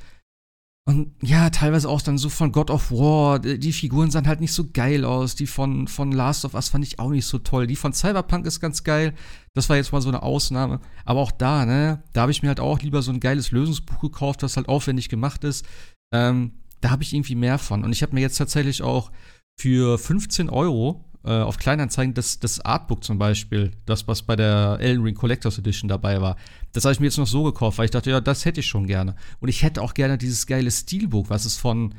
Und 0.89 1.13
ja, 1.21 1.51
teilweise 1.51 1.87
auch 1.87 2.01
dann 2.01 2.17
so 2.17 2.31
von 2.31 2.51
God 2.51 2.71
of 2.71 2.91
War, 2.91 3.41
die 3.41 3.75
Figuren 3.75 4.11
sahen 4.11 4.27
halt 4.27 4.41
nicht 4.41 4.55
so 4.55 4.71
geil 4.73 5.05
aus. 5.05 5.35
Die 5.35 5.47
von, 5.47 5.87
von 5.87 6.13
Last 6.13 6.47
of 6.47 6.55
Us 6.55 6.71
fand 6.71 6.83
ich 6.83 6.99
auch 6.99 7.11
nicht 7.11 7.27
so 7.27 7.39
toll. 7.39 7.67
Die 7.67 7.77
von 7.77 7.93
Cyberpunk 7.93 8.47
ist 8.47 8.59
ganz 8.59 8.85
geil. 8.85 9.13
Das 9.53 9.69
war 9.69 9.77
jetzt 9.77 9.93
mal 9.93 10.01
so 10.01 10.09
eine 10.09 10.23
Ausnahme. 10.23 10.81
Aber 11.05 11.21
auch 11.21 11.31
da, 11.31 11.67
ne, 11.67 12.03
da 12.15 12.23
habe 12.23 12.33
ich 12.33 12.43
mir 12.43 12.49
halt 12.49 12.61
auch 12.61 12.81
lieber 12.81 13.03
so 13.03 13.13
ein 13.13 13.21
geiles 13.21 13.51
Lösungsbuch 13.51 14.01
gekauft, 14.01 14.43
das 14.43 14.57
halt 14.57 14.71
aufwendig 14.71 15.11
gemacht 15.11 15.45
ist. 15.45 15.67
Ähm, 16.11 16.53
da 16.81 16.89
habe 16.89 17.03
ich 17.03 17.13
irgendwie 17.13 17.35
mehr 17.35 17.59
von. 17.59 17.85
Und 17.85 17.93
ich 17.93 18.01
habe 18.01 18.15
mir 18.15 18.23
jetzt 18.23 18.39
tatsächlich 18.39 18.81
auch 18.81 19.13
für 19.61 19.99
15 19.99 20.49
Euro 20.49 21.05
äh, 21.29 21.43
auf 21.43 21.59
Kleinanzeigen 21.59 22.15
das, 22.15 22.41
das 22.41 22.59
Artbook 22.61 23.05
zum 23.05 23.19
Beispiel, 23.19 23.73
das, 23.85 24.09
was 24.09 24.23
bei 24.23 24.35
der 24.35 24.79
Elden 24.81 25.03
Ring 25.03 25.15
Collectors 25.15 25.59
Edition 25.59 25.87
dabei 25.87 26.23
war, 26.23 26.37
das 26.73 26.85
habe 26.85 26.95
ich 26.95 27.01
mir 27.01 27.07
jetzt 27.07 27.19
noch 27.19 27.27
so 27.27 27.45
gekauft, 27.45 27.77
weil 27.77 27.85
ich 27.85 27.91
dachte, 27.91 28.11
ja, 28.11 28.21
das 28.23 28.47
hätte 28.47 28.61
ich 28.61 28.67
schon 28.67 28.87
gerne. 28.87 29.15
Und 29.39 29.49
ich 29.49 29.63
hätte 29.63 29.83
auch 29.83 29.93
gerne 29.93 30.17
dieses 30.17 30.47
geile 30.47 30.71
Steelbook, 30.71 31.29
was 31.29 31.45
es 31.45 31.57
von 31.57 31.95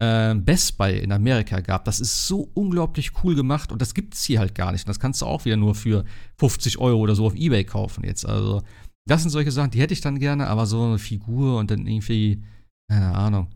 äh, 0.00 0.34
Best 0.34 0.76
Buy 0.76 0.98
in 0.98 1.12
Amerika 1.12 1.60
gab. 1.60 1.86
Das 1.86 1.98
ist 1.98 2.26
so 2.26 2.50
unglaublich 2.52 3.12
cool 3.22 3.34
gemacht 3.34 3.72
und 3.72 3.80
das 3.80 3.94
gibt 3.94 4.14
es 4.14 4.24
hier 4.24 4.38
halt 4.38 4.54
gar 4.54 4.70
nicht. 4.70 4.82
Und 4.82 4.90
das 4.90 5.00
kannst 5.00 5.22
du 5.22 5.26
auch 5.26 5.46
wieder 5.46 5.56
nur 5.56 5.74
für 5.74 6.04
50 6.36 6.76
Euro 6.78 7.00
oder 7.00 7.14
so 7.14 7.24
auf 7.24 7.34
Ebay 7.34 7.64
kaufen 7.64 8.04
jetzt. 8.04 8.26
Also, 8.26 8.62
das 9.08 9.22
sind 9.22 9.30
solche 9.30 9.50
Sachen, 9.50 9.70
die 9.70 9.80
hätte 9.80 9.94
ich 9.94 10.02
dann 10.02 10.18
gerne, 10.18 10.46
aber 10.48 10.66
so 10.66 10.82
eine 10.82 10.98
Figur 10.98 11.58
und 11.58 11.70
dann 11.70 11.86
irgendwie, 11.86 12.42
keine 12.90 13.14
Ahnung, 13.14 13.48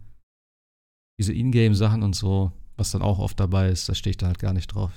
diese 1.18 1.34
Ingame-Sachen 1.34 2.02
und 2.02 2.16
so, 2.16 2.52
was 2.76 2.92
dann 2.92 3.02
auch 3.02 3.18
oft 3.18 3.38
dabei 3.38 3.68
ist, 3.68 3.90
da 3.90 3.94
stehe 3.94 4.12
ich 4.12 4.16
dann 4.16 4.28
halt 4.28 4.38
gar 4.38 4.54
nicht 4.54 4.68
drauf. 4.68 4.92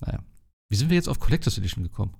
Naja. 0.00 0.20
Wie 0.70 0.76
sind 0.76 0.90
wir 0.90 0.96
jetzt 0.96 1.08
auf 1.08 1.18
Collectors 1.18 1.58
Edition 1.58 1.82
gekommen? 1.82 2.14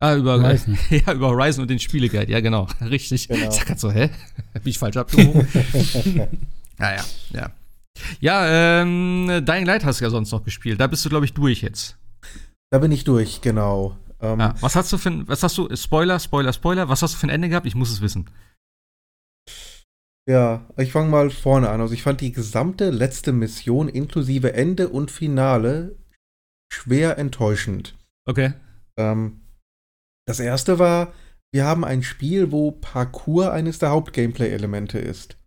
Ah, 0.00 0.14
über 0.14 0.40
Horizon. 0.40 0.78
ja, 0.90 1.12
über 1.12 1.28
Horizon 1.28 1.62
und 1.62 1.68
den 1.68 1.78
Spieleguide, 1.78 2.30
ja, 2.30 2.40
genau. 2.40 2.68
Richtig. 2.80 3.28
Genau. 3.28 3.48
Ich 3.48 3.54
sag 3.54 3.66
grad 3.66 3.80
so, 3.80 3.90
hä? 3.90 4.10
Bin 4.52 4.62
ich 4.64 4.78
falsch 4.78 4.96
abgehoben? 4.96 5.48
naja, 6.78 7.04
ja. 7.30 7.50
Ja, 8.20 8.80
ähm, 8.80 9.44
Dying 9.44 9.66
Light 9.66 9.84
hast 9.84 10.00
du 10.00 10.04
ja 10.04 10.10
sonst 10.10 10.30
noch 10.30 10.44
gespielt. 10.44 10.78
Da 10.78 10.86
bist 10.86 11.04
du, 11.04 11.08
glaube 11.08 11.24
ich, 11.24 11.34
durch 11.34 11.62
jetzt. 11.62 11.98
Da 12.70 12.78
bin 12.78 12.92
ich 12.92 13.02
durch, 13.02 13.40
genau. 13.40 13.96
Ähm, 14.20 14.38
ja, 14.38 14.54
was 14.60 14.76
hast 14.76 14.92
du 14.92 14.98
für 14.98 15.10
ein, 15.10 15.26
was 15.26 15.42
hast 15.42 15.58
du, 15.58 15.74
Spoiler, 15.74 16.20
Spoiler, 16.20 16.52
Spoiler, 16.52 16.88
was 16.88 17.02
hast 17.02 17.14
du 17.14 17.18
für 17.18 17.26
ein 17.26 17.30
Ende 17.30 17.48
gehabt? 17.48 17.66
Ich 17.66 17.74
muss 17.74 17.90
es 17.90 18.00
wissen. 18.00 18.30
Ja, 20.28 20.66
ich 20.76 20.92
fange 20.92 21.10
mal 21.10 21.30
vorne 21.30 21.70
an. 21.70 21.80
Also 21.80 21.94
ich 21.94 22.02
fand 22.02 22.20
die 22.20 22.32
gesamte 22.32 22.90
letzte 22.90 23.32
Mission 23.32 23.88
inklusive 23.88 24.52
Ende 24.52 24.90
und 24.90 25.10
Finale 25.10 25.96
schwer 26.72 27.18
enttäuschend. 27.18 27.96
Okay. 28.26 28.52
Ähm, 28.98 29.40
das 30.26 30.40
erste 30.40 30.78
war, 30.78 31.12
wir 31.52 31.64
haben 31.64 31.84
ein 31.84 32.02
Spiel, 32.02 32.52
wo 32.52 32.72
Parkour 32.72 33.52
eines 33.52 33.78
der 33.78 33.90
Hauptgameplay-Elemente 33.90 34.98
ist. 34.98 35.38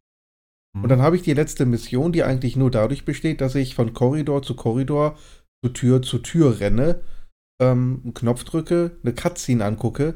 Mhm. 0.76 0.84
Und 0.84 0.90
dann 0.90 1.02
habe 1.02 1.16
ich 1.16 1.22
die 1.22 1.34
letzte 1.34 1.66
Mission, 1.66 2.12
die 2.12 2.24
eigentlich 2.24 2.56
nur 2.56 2.72
dadurch 2.72 3.06
besteht, 3.06 3.42
dass 3.42 3.56
ich 3.56 3.76
von 3.76 3.94
Korridor 3.94 4.42
zu 4.42 4.56
Korridor, 4.56 5.18
zu 5.64 5.72
Tür 5.72 6.02
zu 6.02 6.20
Tür 6.20 6.60
renne, 6.60 7.02
ähm, 7.62 8.02
einen 8.04 8.14
Knopf 8.14 8.44
drücke, 8.44 8.98
eine 9.04 9.14
Cutscene 9.14 9.64
angucke, 9.64 10.16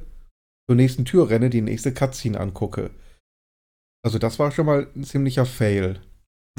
zur 0.67 0.75
nächsten 0.75 1.05
Tür 1.05 1.29
renne, 1.29 1.49
die 1.51 1.61
nächste 1.61 1.93
Cutscene 1.93 2.39
angucke. 2.39 2.89
Also 4.03 4.17
das 4.17 4.39
war 4.39 4.51
schon 4.51 4.65
mal 4.65 4.87
ein 4.95 5.03
ziemlicher 5.03 5.45
Fail. 5.45 6.01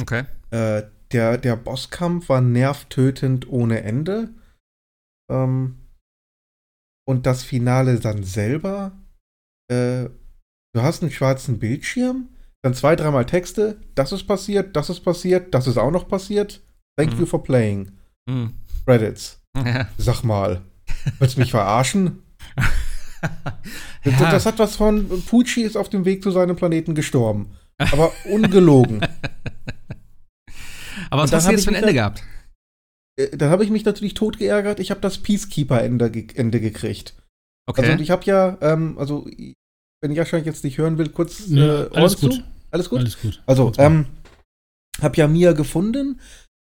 Okay. 0.01 0.24
Äh, 0.51 0.85
der, 1.12 1.39
der 1.39 1.57
Bosskampf 1.57 2.28
war 2.28 2.41
nervtötend 2.41 3.49
ohne 3.49 3.83
Ende. 3.83 4.31
Ähm, 5.31 5.77
und 7.09 7.27
das 7.27 7.45
Finale 7.45 8.01
dann 8.01 8.24
selber. 8.24 8.93
Äh, 9.70 10.09
du 10.74 10.83
hast 10.83 11.03
einen 11.03 11.12
schwarzen 11.12 11.59
Bildschirm, 11.59 12.28
dann 12.62 12.74
zwei, 12.74 12.97
dreimal 12.97 13.27
Texte. 13.27 13.81
Das 13.95 14.12
ist 14.12 14.24
passiert, 14.24 14.74
das 14.77 14.91
ist 14.91 15.01
passiert, 15.01 15.55
das 15.55 15.66
ist 15.66 15.78
auch 15.78 15.91
noch 15.91 16.09
passiert. 16.09 16.62
Thank 16.99 17.15
mhm. 17.15 17.20
you 17.20 17.27
for 17.27 17.43
playing. 17.43 17.93
Mhm. 18.28 18.55
Credits. 18.85 19.43
Ja. 19.57 19.89
Sag 19.99 20.23
mal, 20.23 20.62
willst 21.19 21.37
du 21.37 21.41
mich 21.41 21.51
verarschen? 21.51 22.23
ja. 23.23 23.31
das, 24.05 24.19
das, 24.19 24.47
hat 24.47 24.59
was 24.59 24.77
von 24.77 25.09
Pucci 25.24 25.62
ist 25.62 25.77
auf 25.77 25.89
dem 25.89 26.05
Weg 26.05 26.23
zu 26.23 26.31
seinem 26.31 26.57
Planeten 26.57 26.95
gestorben. 26.95 27.53
Aber 27.78 28.12
ungelogen. 28.24 29.01
Aber 31.11 31.23
was 31.23 31.33
hast 31.33 31.47
du 31.47 31.53
jetzt 31.53 31.65
für 31.65 31.70
ein 31.70 31.77
Ende 31.77 31.95
gehabt? 31.95 32.23
Äh, 33.19 33.37
dann 33.37 33.51
habe 33.51 33.65
ich 33.65 33.70
mich 33.70 33.85
natürlich 33.85 34.15
tot 34.15 34.39
geärgert. 34.39 34.81
Ich 34.81 34.91
habe 34.91 35.01
das 35.01 35.19
Peacekeeper-Ende 35.19 36.11
ge 36.11 36.27
Ende 36.35 36.61
gekriegt. 36.61 37.15
Okay. 37.69 37.91
Also 37.91 38.03
ich 38.03 38.11
habe 38.11 38.24
ja, 38.24 38.59
ähm, 38.61 38.99
also 38.99 39.27
wenn 40.01 40.12
Jascha 40.12 40.37
jetzt 40.37 40.65
nicht 40.65 40.78
hören 40.78 40.99
will, 40.99 41.09
kurz 41.09 41.49
ja, 41.49 41.85
äh, 41.85 41.91
alles 41.95 42.20
gut. 42.20 42.45
Alles 42.70 42.89
gut. 42.89 43.01
Alles 43.01 43.20
gut. 43.20 43.43
Also 43.47 43.73
ähm, 43.78 44.07
habe 45.01 45.16
ja 45.16 45.28
Mia 45.28 45.53
gefunden. 45.53 46.20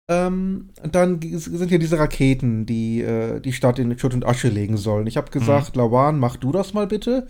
Ähm, 0.08 0.70
dann 0.84 1.20
sind 1.20 1.70
ja 1.70 1.78
diese 1.78 1.98
Raketen, 1.98 2.64
die 2.64 3.00
äh, 3.00 3.40
die 3.40 3.52
Stadt 3.52 3.80
in 3.80 3.98
Schutt 3.98 4.14
und 4.14 4.24
Asche 4.24 4.48
legen 4.48 4.76
sollen. 4.76 5.06
Ich 5.08 5.16
habe 5.16 5.32
gesagt, 5.32 5.74
mhm. 5.74 5.82
Lawan, 5.82 6.20
mach 6.20 6.36
du 6.36 6.52
das 6.52 6.74
mal 6.74 6.86
bitte. 6.86 7.26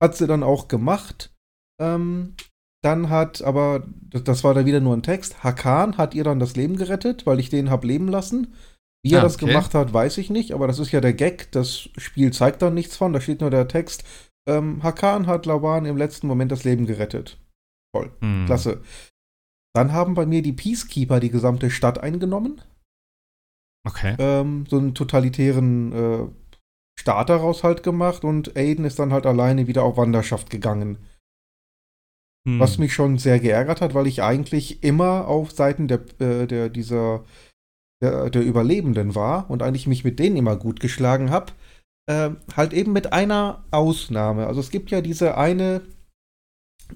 Hat 0.00 0.16
sie 0.16 0.26
dann 0.26 0.42
auch 0.42 0.68
gemacht. 0.68 1.32
Ähm, 1.80 2.34
dann 2.82 3.10
hat 3.10 3.42
aber, 3.42 3.86
das 4.10 4.44
war 4.44 4.54
da 4.54 4.66
wieder 4.66 4.80
nur 4.80 4.96
ein 4.96 5.02
Text, 5.02 5.42
Hakan 5.44 5.96
hat 5.96 6.14
ihr 6.14 6.24
dann 6.24 6.40
das 6.40 6.56
Leben 6.56 6.76
gerettet, 6.76 7.26
weil 7.26 7.38
ich 7.40 7.48
den 7.48 7.70
hab 7.70 7.84
leben 7.84 8.08
lassen. 8.08 8.54
Wie 9.04 9.14
ah, 9.14 9.18
er 9.18 9.22
das 9.22 9.36
okay. 9.36 9.46
gemacht 9.46 9.74
hat, 9.74 9.92
weiß 9.92 10.18
ich 10.18 10.30
nicht, 10.30 10.52
aber 10.52 10.66
das 10.66 10.78
ist 10.78 10.92
ja 10.92 11.00
der 11.00 11.12
Gag. 11.12 11.50
Das 11.52 11.88
Spiel 11.96 12.32
zeigt 12.32 12.62
dann 12.62 12.74
nichts 12.74 12.96
von, 12.96 13.12
da 13.12 13.20
steht 13.20 13.40
nur 13.40 13.50
der 13.50 13.68
Text. 13.68 14.04
Ähm, 14.48 14.82
Hakan 14.82 15.26
hat 15.26 15.46
Lawan 15.46 15.86
im 15.86 15.96
letzten 15.96 16.26
Moment 16.26 16.52
das 16.52 16.64
Leben 16.64 16.86
gerettet. 16.86 17.38
Toll, 17.94 18.12
hm. 18.20 18.46
klasse. 18.46 18.82
Dann 19.74 19.92
haben 19.92 20.14
bei 20.14 20.26
mir 20.26 20.42
die 20.42 20.52
Peacekeeper 20.52 21.20
die 21.20 21.30
gesamte 21.30 21.70
Stadt 21.70 21.98
eingenommen. 21.98 22.60
Okay. 23.86 24.16
Ähm, 24.18 24.66
so 24.68 24.78
einen 24.78 24.94
totalitären 24.94 25.92
äh, 25.92 26.28
Staat 26.98 27.30
daraus 27.30 27.64
halt 27.64 27.82
gemacht 27.82 28.22
und 28.22 28.56
Aiden 28.56 28.84
ist 28.84 28.98
dann 28.98 29.12
halt 29.12 29.26
alleine 29.26 29.66
wieder 29.66 29.82
auf 29.82 29.96
Wanderschaft 29.96 30.50
gegangen. 30.50 30.98
Hm. 32.46 32.58
Was 32.58 32.78
mich 32.78 32.92
schon 32.92 33.18
sehr 33.18 33.38
geärgert 33.38 33.80
hat, 33.80 33.94
weil 33.94 34.06
ich 34.06 34.22
eigentlich 34.22 34.82
immer 34.82 35.28
auf 35.28 35.52
Seiten 35.52 35.86
der, 35.86 36.00
äh, 36.18 36.46
der 36.46 36.68
dieser 36.68 37.24
der, 38.02 38.30
der, 38.30 38.42
Überlebenden 38.42 39.14
war 39.14 39.48
und 39.48 39.62
eigentlich 39.62 39.86
mich 39.86 40.02
mit 40.02 40.18
denen 40.18 40.36
immer 40.36 40.56
gut 40.56 40.80
geschlagen 40.80 41.30
habe. 41.30 41.52
Äh, 42.06 42.30
halt 42.56 42.72
eben 42.72 42.92
mit 42.92 43.12
einer 43.12 43.64
Ausnahme. 43.70 44.48
Also 44.48 44.60
es 44.60 44.70
gibt 44.70 44.90
ja 44.90 45.00
diese 45.00 45.36
eine 45.38 45.82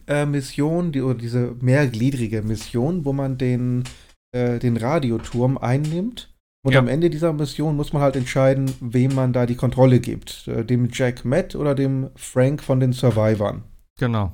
äh, 0.09 0.27
Mission, 0.27 0.91
die, 0.91 1.01
oder 1.01 1.15
diese 1.15 1.55
mehrgliedrige 1.61 2.43
Mission, 2.43 3.05
wo 3.05 3.13
man 3.13 3.39
den, 3.39 3.85
äh, 4.33 4.59
den 4.59 4.77
Radioturm 4.77 5.59
einnimmt. 5.59 6.35
Und 6.65 6.73
ja. 6.73 6.81
am 6.81 6.89
Ende 6.89 7.11
dieser 7.11 7.33
Mission 7.33 7.77
muss 7.77 7.93
man 7.93 8.03
halt 8.03 8.17
entscheiden, 8.17 8.69
wem 8.81 9.15
man 9.15 9.33
da 9.33 9.47
die 9.47 9.55
Kontrolle 9.55 10.01
gibt. 10.01 10.49
Äh, 10.49 10.65
dem 10.65 10.89
Jack 10.91 11.25
Matt 11.25 11.55
oder 11.55 11.77
dem 11.77 12.11
Frank 12.17 12.65
von 12.65 12.81
den 12.81 12.93
Survivern. 12.93 13.63
Genau. 14.01 14.33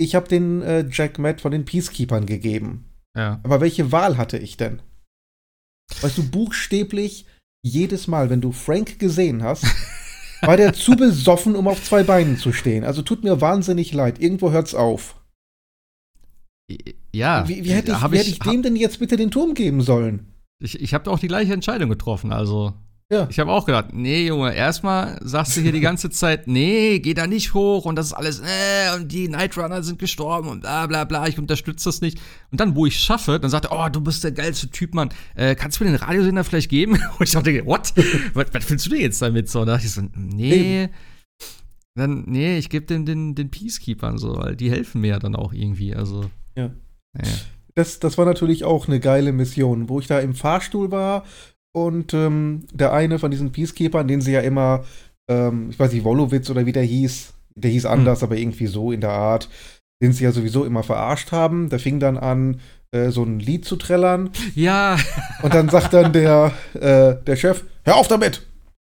Ich 0.00 0.14
habe 0.14 0.28
den 0.28 0.62
äh, 0.62 0.86
Jack 0.90 1.18
Matt 1.18 1.42
von 1.42 1.52
den 1.52 1.66
Peacekeepers 1.66 2.24
gegeben. 2.24 2.86
Ja. 3.14 3.38
Aber 3.42 3.60
welche 3.60 3.92
Wahl 3.92 4.16
hatte 4.16 4.38
ich 4.38 4.56
denn? 4.56 4.80
Weißt 6.00 6.16
du, 6.16 6.26
buchstäblich 6.26 7.26
jedes 7.62 8.06
Mal, 8.06 8.30
wenn 8.30 8.40
du 8.40 8.52
Frank 8.52 8.98
gesehen 8.98 9.42
hast, 9.42 9.66
war 10.40 10.56
der 10.56 10.72
zu 10.72 10.92
besoffen, 10.92 11.54
um 11.54 11.68
auf 11.68 11.84
zwei 11.84 12.02
Beinen 12.02 12.38
zu 12.38 12.54
stehen. 12.54 12.82
Also 12.82 13.02
tut 13.02 13.24
mir 13.24 13.42
wahnsinnig 13.42 13.92
leid. 13.92 14.18
Irgendwo 14.22 14.52
hört's 14.52 14.74
auf. 14.74 15.16
Ja. 17.12 17.46
Wie, 17.46 17.62
wie 17.64 17.72
hätte 17.72 17.92
ich, 17.92 18.10
wie 18.10 18.18
hätte 18.18 18.30
ich 18.30 18.38
dem 18.38 18.62
denn 18.62 18.76
jetzt 18.76 19.00
bitte 19.00 19.18
den 19.18 19.30
Turm 19.30 19.52
geben 19.52 19.82
sollen? 19.82 20.32
Ich, 20.62 20.80
ich 20.80 20.94
habe 20.94 21.10
auch 21.10 21.18
die 21.18 21.28
gleiche 21.28 21.52
Entscheidung 21.52 21.90
getroffen. 21.90 22.32
Also, 22.32 22.72
Ja. 23.12 23.26
ich 23.28 23.40
habe 23.40 23.50
auch 23.50 23.66
gedacht, 23.66 23.86
nee, 23.92 24.28
Junge, 24.28 24.54
erstmal 24.54 25.18
sagst 25.20 25.56
du 25.56 25.60
hier 25.60 25.72
die 25.72 25.80
ganze 25.80 26.10
Zeit, 26.10 26.46
nee, 26.46 27.00
geh 27.00 27.12
da 27.12 27.26
nicht 27.26 27.54
hoch 27.54 27.84
und 27.84 27.96
das 27.96 28.06
ist 28.06 28.12
alles, 28.12 28.38
äh, 28.38 28.94
und 28.94 29.10
die 29.10 29.28
Night 29.28 29.58
Runner 29.58 29.82
sind 29.82 29.98
gestorben 29.98 30.48
und 30.48 30.60
bla 30.60 30.86
bla 30.86 31.02
bla, 31.02 31.26
ich 31.26 31.36
unterstütze 31.36 31.88
das 31.88 32.02
nicht. 32.02 32.20
Und 32.52 32.60
dann, 32.60 32.76
wo 32.76 32.86
ich 32.86 32.96
schaffe, 32.96 33.40
dann 33.40 33.50
sagt 33.50 33.64
er, 33.64 33.72
oh, 33.72 33.88
du 33.88 34.00
bist 34.00 34.22
der 34.22 34.30
geilste 34.30 34.70
Typ, 34.70 34.94
Mann. 34.94 35.08
Äh, 35.34 35.56
kannst 35.56 35.80
du 35.80 35.84
mir 35.84 35.90
den 35.90 35.98
Radiosender 35.98 36.44
vielleicht 36.44 36.70
geben? 36.70 36.92
Und 37.18 37.26
ich 37.26 37.32
dachte, 37.32 37.66
what? 37.66 37.92
was, 38.34 38.46
was 38.52 38.70
willst 38.70 38.86
du 38.86 38.90
denn 38.90 39.00
jetzt 39.00 39.20
damit? 39.20 39.50
So, 39.50 39.60
und 39.62 39.66
da 39.66 39.72
dachte 39.74 39.86
ich 39.86 39.92
so, 39.92 40.02
nee. 40.14 40.88
Dann, 41.96 42.24
nee, 42.28 42.58
ich 42.58 42.70
gebe 42.70 42.86
den, 42.86 43.04
den, 43.04 43.34
den 43.34 43.50
Peacekeepern 43.50 44.18
so, 44.18 44.36
weil 44.36 44.54
die 44.54 44.70
helfen 44.70 45.00
mir 45.00 45.08
ja 45.08 45.18
dann 45.18 45.34
auch 45.34 45.52
irgendwie. 45.52 45.96
Also. 45.96 46.30
Ja. 46.56 46.70
Naja. 47.12 47.34
Das, 47.74 47.98
das 47.98 48.18
war 48.18 48.24
natürlich 48.24 48.64
auch 48.64 48.86
eine 48.86 49.00
geile 49.00 49.32
Mission, 49.32 49.88
wo 49.88 49.98
ich 49.98 50.06
da 50.06 50.20
im 50.20 50.34
Fahrstuhl 50.34 50.92
war 50.92 51.24
und 51.72 52.14
ähm, 52.14 52.64
der 52.72 52.92
eine 52.92 53.18
von 53.18 53.30
diesen 53.30 53.52
Peacekeepern, 53.52 54.08
den 54.08 54.20
sie 54.20 54.32
ja 54.32 54.40
immer, 54.40 54.84
ähm, 55.30 55.68
ich 55.70 55.78
weiß 55.78 55.92
nicht, 55.92 56.04
Wolowitz 56.04 56.50
oder 56.50 56.66
wie 56.66 56.72
der 56.72 56.82
hieß, 56.82 57.32
der 57.54 57.70
hieß 57.70 57.86
anders, 57.86 58.22
aber 58.22 58.36
irgendwie 58.36 58.66
so 58.66 58.92
in 58.92 59.00
der 59.00 59.10
Art, 59.12 59.48
den 60.02 60.12
sie 60.12 60.24
ja 60.24 60.32
sowieso 60.32 60.64
immer 60.64 60.82
verarscht 60.82 61.32
haben, 61.32 61.68
der 61.68 61.78
fing 61.78 62.00
dann 62.00 62.16
an, 62.16 62.60
äh, 62.92 63.10
so 63.10 63.22
ein 63.22 63.38
Lied 63.38 63.64
zu 63.64 63.76
trällern 63.76 64.30
Ja, 64.54 64.98
und 65.42 65.54
dann 65.54 65.68
sagt 65.68 65.92
dann 65.92 66.12
der, 66.12 66.52
äh, 66.74 67.16
der 67.24 67.36
Chef, 67.36 67.64
hör 67.84 67.96
auf 67.96 68.08
damit! 68.08 68.46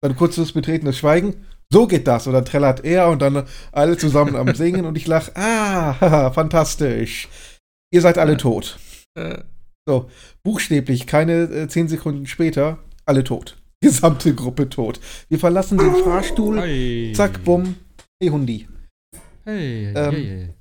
Dann 0.01 0.15
kurzes 0.15 0.51
betretenes 0.53 0.97
Schweigen. 0.97 1.45
So 1.71 1.87
geht 1.87 2.07
das. 2.07 2.25
Und 2.27 2.33
dann 2.33 2.45
trällert 2.45 2.83
er 2.83 3.09
und 3.09 3.21
dann 3.21 3.45
alle 3.71 3.97
zusammen 3.97 4.35
am 4.35 4.53
Singen 4.55 4.85
und 4.85 4.97
ich 4.97 5.07
lach, 5.07 5.29
ah, 5.35 5.95
haha, 6.01 6.31
fantastisch. 6.33 7.29
Ihr 7.91 8.01
seid 8.01 8.17
alle 8.17 8.37
tot. 8.37 8.79
äh, 9.15 9.39
So, 9.91 10.09
buchstäblich, 10.43 11.05
keine 11.05 11.33
äh, 11.43 11.67
zehn 11.67 11.89
Sekunden 11.89 12.25
später, 12.25 12.79
alle 13.05 13.25
tot. 13.25 13.57
Gesamte 13.83 14.33
Gruppe 14.33 14.69
tot. 14.69 15.01
Wir 15.27 15.37
verlassen 15.37 15.77
den 15.77 15.93
Fahrstuhl, 16.05 16.59
Ei. 16.59 17.11
zack, 17.13 17.43
bumm, 17.43 17.75
hey 18.23 18.29
Hundi, 18.29 18.69
Hey, 19.43 19.87
Ähm, 19.87 20.11
hey, 20.13 20.25
hey. 20.27 20.53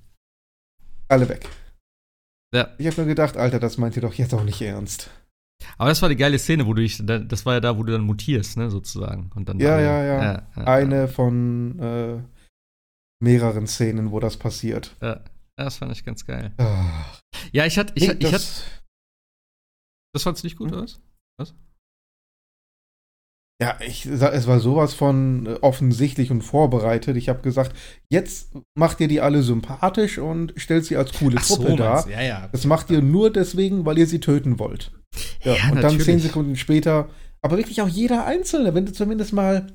alle 1.09 1.29
weg. 1.29 1.47
Ja. 2.53 2.71
Ich 2.79 2.87
habe 2.89 2.97
nur 2.97 3.07
gedacht, 3.07 3.37
Alter, 3.37 3.61
das 3.61 3.79
meint 3.79 3.95
ihr 3.95 4.03
doch 4.03 4.15
jetzt 4.15 4.35
auch 4.35 4.43
nicht 4.43 4.61
ernst. 4.63 5.11
Aber 5.79 5.91
das 5.91 6.03
war 6.03 6.09
die 6.09 6.17
geile 6.17 6.39
Szene, 6.41 6.67
wo 6.67 6.75
du 6.75 6.83
dich, 6.83 6.99
da- 7.07 7.19
das 7.21 7.47
war 7.47 7.55
ja 7.55 7.61
da, 7.61 7.79
wo 7.79 7.85
du 7.85 7.93
dann 7.93 8.01
mutierst, 8.01 8.57
ne, 8.57 8.69
sozusagen. 8.69 9.31
Und 9.37 9.49
dann 9.49 9.61
Ja, 9.61 9.75
alle- 9.77 9.85
ja, 9.85 10.03
ja. 10.05 10.23
ja, 10.25 10.43
ja. 10.57 10.65
Eine 10.65 11.07
von 11.07 11.79
äh, 11.79 12.19
mehreren 13.23 13.69
Szenen, 13.69 14.11
wo 14.11 14.19
das 14.19 14.39
passiert. 14.39 14.97
Ja, 15.01 15.21
das 15.57 15.77
fand 15.77 15.93
ich 15.93 16.05
ganz 16.05 16.27
geil. 16.27 16.53
Ah, 16.59 17.05
Ja, 17.53 17.65
ich 17.67 17.79
hatte, 17.79 17.93
ich, 17.95 18.09
nee, 18.09 18.17
ich, 18.19 18.33
hatte, 18.33 18.45
das, 20.13 20.23
fandst 20.23 20.43
du 20.43 20.47
nicht 20.47 20.57
gut, 20.57 20.73
oder 20.73 20.83
was? 20.83 21.55
ja, 23.61 23.77
ich, 23.87 24.07
es 24.07 24.47
war 24.47 24.59
sowas 24.59 24.95
von 24.95 25.45
äh, 25.45 25.51
offensichtlich 25.61 26.31
und 26.31 26.41
vorbereitet. 26.41 27.17
Ich 27.19 27.29
habe 27.29 27.43
gesagt, 27.43 27.77
jetzt 28.09 28.53
macht 28.75 29.01
ihr 29.01 29.09
die 29.09 29.21
alle 29.21 29.43
sympathisch 29.43 30.17
und 30.17 30.55
stellt 30.57 30.87
sie 30.87 30.97
als 30.97 31.13
coole 31.13 31.37
Truppe 31.37 31.77
dar. 31.77 31.93
meinst 31.93 32.07
du, 32.07 32.13
ja, 32.13 32.23
ja. 32.23 32.49
Das 32.53 32.65
macht 32.65 32.91
ihr 32.91 33.03
nur 33.03 33.31
deswegen, 33.31 33.85
weil 33.85 33.99
ihr 33.99 34.07
sie 34.07 34.21
töten 34.21 34.59
wollt. 34.59 34.93
Ja, 35.43 35.55
Ja, 35.55 35.65
und 35.65 35.77
dann 35.77 35.83
natürlich. 35.83 36.05
zehn 36.05 36.21
Sekunden 36.21 36.57
später, 36.57 37.11
aber 37.43 37.59
wirklich 37.59 37.83
auch 37.83 37.89
jeder 37.89 38.25
Einzelne, 38.25 38.75
wenn 38.75 38.87
du 38.87 38.93
zumindest 38.93 39.35
mal 39.35 39.67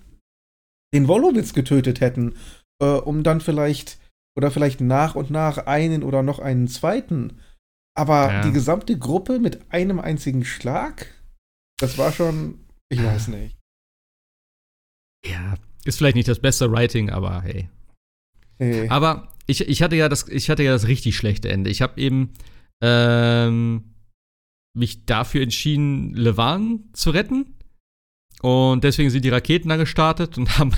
den 0.96 1.08
Wolowitz 1.08 1.54
getötet 1.54 2.02
hätten, 2.02 2.34
äh, 2.82 2.86
um 2.88 3.22
dann 3.22 3.40
vielleicht, 3.40 4.00
oder 4.36 4.50
vielleicht 4.50 4.82
nach 4.82 5.14
und 5.14 5.30
nach 5.30 5.68
einen 5.68 6.02
oder 6.02 6.24
noch 6.24 6.40
einen 6.40 6.68
zweiten. 6.68 7.40
Aber 7.98 8.32
Ja. 8.32 8.42
die 8.42 8.52
gesamte 8.52 8.98
Gruppe 8.98 9.40
mit 9.40 9.72
einem 9.72 10.00
einzigen 10.00 10.44
Schlag, 10.46 11.08
das 11.80 11.98
war 11.98 12.12
schon, 12.12 12.60
ich 12.90 13.02
weiß 13.04 13.30
nicht. 13.30 13.58
Ja, 15.26 15.56
ist 15.86 15.98
vielleicht 15.98 16.16
nicht 16.16 16.28
das 16.28 16.40
beste 16.40 16.72
Writing, 16.72 17.10
aber 17.10 17.42
hey. 17.42 17.70
Hey. 18.58 18.88
Aber 18.90 19.34
ich, 19.48 19.62
ich 19.62 19.82
hatte 19.82 19.96
ja 19.96 20.10
das, 20.10 20.28
ich 20.28 20.50
hatte 20.50 20.64
ja 20.64 20.72
das 20.72 20.88
richtig 20.88 21.16
schlechte 21.16 21.50
Ende. 21.50 21.70
Ich 21.70 21.82
habe 21.82 22.00
eben 22.00 22.34
ähm, 22.82 23.96
mich 24.76 25.06
dafür 25.06 25.42
entschieden, 25.42 26.14
Levan 26.14 26.90
zu 26.94 27.12
retten. 27.12 27.54
Und 28.42 28.84
deswegen 28.84 29.10
sind 29.10 29.26
die 29.26 29.30
Raketen 29.30 29.70
da 29.70 29.78
gestartet 29.78 30.38
und 30.38 30.60
haben, 30.60 30.72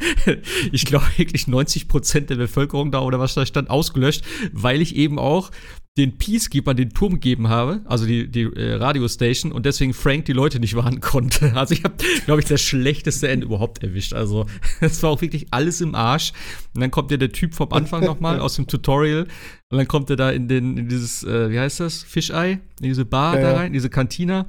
ich 0.72 0.84
glaube, 0.84 1.06
wirklich 1.16 1.48
90 1.48 1.88
Prozent 1.88 2.30
der 2.30 2.36
Bevölkerung 2.36 2.92
da 2.92 3.00
oder 3.00 3.18
was 3.18 3.34
da 3.34 3.44
stand, 3.46 3.70
ausgelöscht, 3.70 4.24
weil 4.52 4.80
ich 4.80 4.94
eben 4.94 5.18
auch 5.18 5.50
den 5.98 6.16
Peacekeepern 6.16 6.74
den 6.74 6.90
Turm 6.90 7.14
gegeben 7.14 7.48
habe, 7.48 7.82
also 7.84 8.06
die, 8.06 8.26
die 8.26 8.44
äh, 8.44 8.76
Radiostation, 8.76 9.52
und 9.52 9.66
deswegen 9.66 9.92
Frank 9.92 10.24
die 10.24 10.32
Leute 10.32 10.58
nicht 10.58 10.74
warnen 10.76 11.00
konnte. 11.00 11.54
Also 11.54 11.74
ich 11.74 11.84
habe, 11.84 11.94
glaube 12.24 12.40
ich, 12.40 12.46
das 12.46 12.62
schlechteste 12.62 13.28
Ende 13.28 13.46
überhaupt 13.46 13.82
erwischt. 13.82 14.14
Also 14.14 14.46
es 14.80 15.02
war 15.02 15.10
auch 15.10 15.20
wirklich 15.20 15.48
alles 15.50 15.80
im 15.82 15.94
Arsch. 15.94 16.32
Und 16.74 16.80
dann 16.80 16.90
kommt 16.90 17.10
ja 17.10 17.18
der 17.18 17.32
Typ 17.32 17.54
vom 17.54 17.72
Anfang 17.72 18.04
nochmal 18.04 18.40
aus 18.40 18.56
dem 18.56 18.66
Tutorial. 18.66 19.26
Und 19.70 19.78
dann 19.78 19.86
kommt 19.88 20.08
er 20.08 20.16
da 20.16 20.30
in, 20.30 20.48
den, 20.48 20.78
in 20.78 20.88
dieses, 20.88 21.24
äh, 21.24 21.50
wie 21.50 21.58
heißt 21.58 21.80
das, 21.80 22.02
Fischei, 22.02 22.60
in 22.80 22.88
diese 22.88 23.04
Bar 23.04 23.36
Ja, 23.36 23.42
da 23.42 23.56
rein, 23.56 23.66
in 23.68 23.72
diese 23.74 23.90
Kantina. 23.90 24.48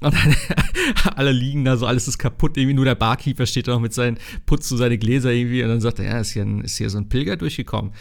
Und 0.00 0.14
dann, 0.14 0.34
alle 1.16 1.32
liegen 1.32 1.66
da 1.66 1.76
so, 1.76 1.84
alles 1.84 2.08
ist 2.08 2.16
kaputt. 2.16 2.56
Irgendwie 2.56 2.74
nur 2.74 2.86
der 2.86 2.94
Barkeeper 2.94 3.44
steht 3.44 3.68
da 3.68 3.72
noch 3.72 3.80
mit 3.80 3.92
seinen, 3.92 4.18
putzt 4.46 4.68
so 4.70 4.78
seine 4.78 4.96
Gläser 4.96 5.32
irgendwie. 5.32 5.62
Und 5.62 5.68
dann 5.68 5.82
sagt 5.82 5.98
er, 5.98 6.06
ja, 6.06 6.20
ist 6.20 6.30
hier, 6.30 6.42
ein, 6.42 6.62
ist 6.62 6.78
hier 6.78 6.88
so 6.88 6.96
ein 6.96 7.10
Pilger 7.10 7.36
durchgekommen. 7.36 7.92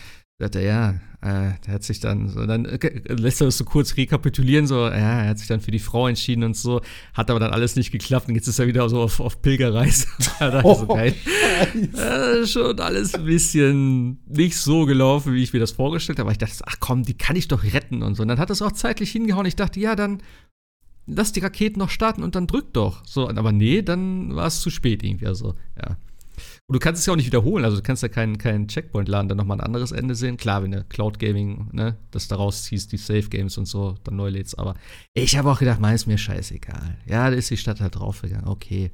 Sagt 0.42 0.56
er, 0.56 0.62
ja, 0.62 0.90
äh, 1.22 1.52
der 1.66 1.74
hat 1.74 1.84
sich 1.84 2.00
dann, 2.00 2.30
so, 2.30 2.46
dann 2.46 2.64
äh, 2.64 2.92
lässt 3.08 3.42
er 3.42 3.46
das 3.46 3.58
so 3.58 3.66
kurz 3.66 3.98
rekapitulieren, 3.98 4.68
so, 4.68 4.86
ja, 4.86 4.90
er 4.90 5.28
hat 5.28 5.38
sich 5.38 5.50
dann 5.50 5.60
für 5.60 5.72
die 5.72 5.80
Frau 5.80 6.08
entschieden 6.08 6.46
und 6.46 6.56
so, 6.56 6.80
hat 7.14 7.30
aber 7.30 7.42
dann 7.42 7.52
alles 7.52 7.76
nicht 7.76 7.92
geklappt 7.92 8.30
und 8.30 8.36
jetzt 8.36 8.48
ist 8.48 8.58
er 8.58 8.66
wieder 8.66 8.88
so 8.88 9.02
auf, 9.02 9.20
auf 9.20 9.42
Pilgerreise. 9.42 10.08
da 10.40 10.60
ich 10.60 10.78
so, 10.78 10.88
geil. 10.88 11.14
Äh, 11.94 12.48
schon 12.48 12.80
alles 12.80 13.16
ein 13.16 13.26
bisschen 13.26 14.20
nicht 14.30 14.56
so 14.56 14.86
gelaufen, 14.86 15.34
wie 15.34 15.44
ich 15.44 15.52
mir 15.52 15.60
das 15.60 15.72
vorgestellt 15.72 16.20
habe. 16.20 16.28
Aber 16.28 16.32
ich 16.32 16.38
dachte, 16.38 16.64
ach 16.66 16.78
komm, 16.80 17.04
die 17.04 17.18
kann 17.18 17.36
ich 17.36 17.50
doch 17.50 17.64
retten 17.64 18.02
und 18.02 18.16
so. 18.16 18.22
Und 18.22 18.30
dann 18.30 18.40
hat 18.40 18.50
das 18.50 18.62
auch 18.62 18.72
zeitlich 18.72 19.12
hingehauen. 19.12 19.46
Ich 19.46 19.58
dachte, 19.58 19.82
ja, 19.82 19.98
dann 19.98 20.24
lass 21.06 21.34
die 21.34 21.42
Raketen 21.42 21.80
noch 21.80 21.90
starten 21.90 22.24
und 22.24 22.36
dann 22.36 22.48
drück 22.48 22.72
doch. 22.72 23.06
So, 23.06 23.28
aber 23.28 23.52
nee, 23.52 23.82
dann 23.82 24.38
war 24.38 24.48
es 24.48 24.62
zu 24.62 24.70
spät 24.70 25.04
irgendwie. 25.04 25.28
Also, 25.28 25.56
ja. 25.78 25.98
Und 26.70 26.76
du 26.76 26.80
kannst 26.80 27.00
es 27.00 27.08
ja 27.08 27.14
auch 27.14 27.18
nicht 27.18 27.26
wiederholen. 27.26 27.66
Also, 27.66 27.78
du 27.78 27.82
kannst 27.82 28.04
ja 28.04 28.10
keinen 28.10 28.38
keinen 28.38 28.68
Checkpoint 28.68 29.10
laden, 29.10 29.28
dann 29.28 29.40
nochmal 29.40 29.58
ein 29.58 29.66
anderes 29.66 29.92
Ende 29.92 30.14
sehen. 30.14 30.38
Klar, 30.38 30.62
wenn 30.62 30.70
du 30.70 30.84
Cloud 30.84 31.18
Gaming, 31.18 31.68
ne, 31.72 31.98
das 32.12 32.28
daraus 32.28 32.66
ziehst, 32.66 32.92
die 32.92 32.98
Safe 32.98 33.28
Games 33.28 33.58
und 33.58 33.66
so, 33.66 33.96
dann 34.04 34.16
neu 34.16 34.30
lädst. 34.30 34.60
Aber 34.60 34.76
ich 35.16 35.36
habe 35.36 35.50
auch 35.50 35.58
gedacht, 35.58 35.80
mein 35.80 35.96
ist 35.96 36.06
mir 36.06 36.20
scheißegal. 36.20 37.00
Ja, 37.08 37.28
da 37.32 37.36
ist 37.36 37.50
die 37.50 37.58
Stadt 37.58 37.82
halt 37.82 37.96
draufgegangen. 37.96 38.48
Okay. 38.48 38.92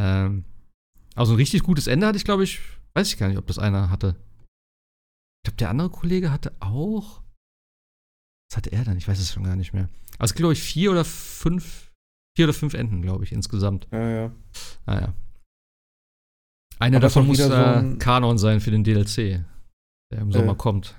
Ähm, 0.00 0.46
also 1.14 1.34
ein 1.34 1.36
richtig 1.36 1.64
gutes 1.64 1.86
Ende 1.86 2.06
hatte 2.06 2.16
ich, 2.16 2.24
glaube 2.24 2.44
ich, 2.44 2.60
weiß 2.94 3.08
ich 3.12 3.18
gar 3.18 3.28
nicht, 3.28 3.36
ob 3.36 3.46
das 3.46 3.58
einer 3.58 3.90
hatte. 3.90 4.16
Ich 5.44 5.50
glaube, 5.50 5.58
der 5.58 5.68
andere 5.68 5.90
Kollege 5.90 6.32
hatte 6.32 6.54
auch. 6.60 7.20
Was 8.48 8.56
hatte 8.56 8.72
er 8.72 8.84
dann? 8.84 8.96
Ich 8.96 9.06
weiß 9.06 9.18
es 9.18 9.34
schon 9.34 9.44
gar 9.44 9.56
nicht 9.56 9.74
mehr. 9.74 9.90
Also, 10.18 10.34
glaube 10.34 10.54
ich, 10.54 10.62
vier 10.62 10.92
oder 10.92 11.04
fünf, 11.04 11.92
vier 12.34 12.46
oder 12.46 12.54
fünf 12.54 12.72
Enden, 12.72 13.02
glaube 13.02 13.24
ich, 13.24 13.32
insgesamt. 13.32 13.86
Ja, 13.92 14.08
ja. 14.08 14.32
Naja. 14.86 15.14
Einer 16.78 17.00
davon 17.00 17.26
muss 17.26 17.38
wieder 17.38 17.48
so 17.48 17.54
äh, 17.54 17.78
ein- 17.78 17.98
Kanon 17.98 18.38
sein 18.38 18.60
für 18.60 18.70
den 18.70 18.84
DLC, 18.84 19.44
der 20.12 20.20
im 20.20 20.32
Sommer 20.32 20.52
Äh. 20.52 20.56
kommt. 20.56 20.94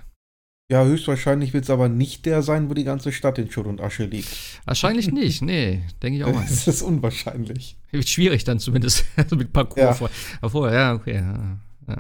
ja, 0.72 0.84
höchstwahrscheinlich 0.84 1.54
wird 1.54 1.64
es 1.66 1.70
aber 1.70 1.88
nicht 1.88 2.26
der 2.26 2.42
sein, 2.42 2.70
wo 2.70 2.74
die 2.74 2.84
ganze 2.84 3.12
Stadt 3.12 3.38
in 3.38 3.50
Schutt 3.52 3.68
und 3.68 3.80
Asche 3.80 4.06
liegt. 4.06 4.28
Wahrscheinlich 4.66 5.12
nicht, 5.12 5.42
nee, 5.42 5.84
denke 6.02 6.18
ich 6.20 6.24
auch 6.26 6.34
mal. 6.34 6.42
Das 6.48 6.68
ist 6.68 6.82
unwahrscheinlich. 6.82 7.78
Wird 7.92 8.10
schwierig 8.10 8.44
dann 8.44 8.60
zumindest, 8.60 9.06
also 9.16 9.36
mit 9.36 9.54
Parcours 9.54 9.78
Ja. 9.80 9.94
vor. 9.94 10.10
Aber 10.42 10.50
vorher, 10.50 10.78
ja, 10.80 10.94
okay. 10.94 11.16
Ja, 11.16 11.58
ja. 11.88 11.98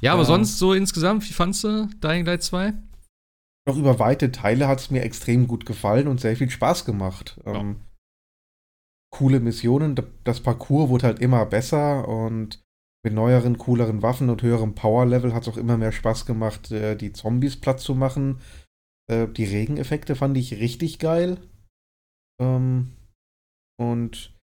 ja 0.00 0.12
aber 0.12 0.24
sonst 0.24 0.58
so 0.58 0.72
insgesamt, 0.72 1.28
wie 1.28 1.32
fandst 1.34 1.62
du 1.64 1.88
Dying 2.02 2.24
Light 2.26 2.42
2? 2.42 2.72
Noch 3.68 3.76
über 3.76 3.98
weite 3.98 4.30
Teile 4.32 4.66
hat 4.68 4.80
es 4.80 4.90
mir 4.90 5.02
extrem 5.02 5.46
gut 5.48 5.66
gefallen 5.66 6.06
und 6.08 6.20
sehr 6.20 6.36
viel 6.36 6.48
Spaß 6.50 6.84
gemacht. 6.84 7.38
Ähm, 7.44 7.76
coole 9.10 9.40
Missionen, 9.40 9.96
das 10.24 10.40
Parcours 10.40 10.88
wurde 10.88 11.06
halt 11.06 11.20
immer 11.20 11.46
besser 11.46 12.06
und 12.08 12.62
mit 13.04 13.14
neueren, 13.14 13.56
cooleren 13.56 14.02
Waffen 14.02 14.30
und 14.30 14.42
höherem 14.42 14.74
Power-Level 14.74 15.32
hat 15.32 15.42
es 15.42 15.48
auch 15.48 15.56
immer 15.56 15.76
mehr 15.76 15.92
Spaß 15.92 16.26
gemacht, 16.26 16.72
äh, 16.72 16.96
die 16.96 17.12
Zombies 17.12 17.56
platt 17.56 17.78
zu 17.78 17.94
machen. 17.94 18.40
Äh, 19.08 19.28
die 19.28 19.44
Regeneffekte 19.44 20.16
fand 20.16 20.36
ich 20.36 20.54
richtig 20.54 20.98
geil. 20.98 21.38
Ähm, 22.40 22.96
und 23.80 24.36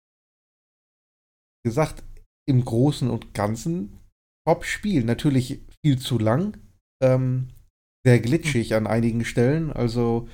wie 1.65 1.71
gesagt, 1.71 2.05
im 2.47 2.65
Großen 2.65 3.09
und 3.09 3.33
Ganzen 3.33 3.99
Top-Spiel. 4.47 5.05
Natürlich 5.05 5.63
viel 5.83 5.99
zu 5.99 6.19
lang. 6.19 6.59
Ähm, 7.03 7.49
sehr 8.05 8.21
glitschig 8.21 8.75
an 8.75 8.87
einigen 8.87 9.25
Stellen. 9.25 9.73
Also 9.73 10.29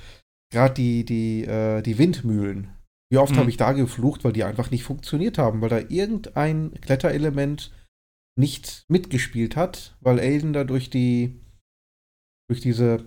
gerade 0.51 0.73
die, 0.73 1.05
die, 1.05 1.45
äh, 1.45 1.81
die 1.81 1.97
Windmühlen. 1.97 2.76
Wie 3.09 3.17
oft 3.17 3.33
Mhm. 3.33 3.39
habe 3.39 3.49
ich 3.49 3.57
da 3.57 3.71
geflucht, 3.71 4.23
weil 4.23 4.33
die 4.33 4.43
einfach 4.43 4.71
nicht 4.71 4.83
funktioniert 4.83 5.37
haben, 5.37 5.61
weil 5.61 5.69
da 5.69 5.79
irgendein 5.79 6.71
Kletterelement 6.81 7.71
nicht 8.37 8.85
mitgespielt 8.89 9.55
hat, 9.55 9.97
weil 10.01 10.19
Aiden 10.19 10.53
da 10.53 10.63
durch 10.63 10.89
die 10.89 11.41
durch 12.49 12.61
diese 12.61 13.05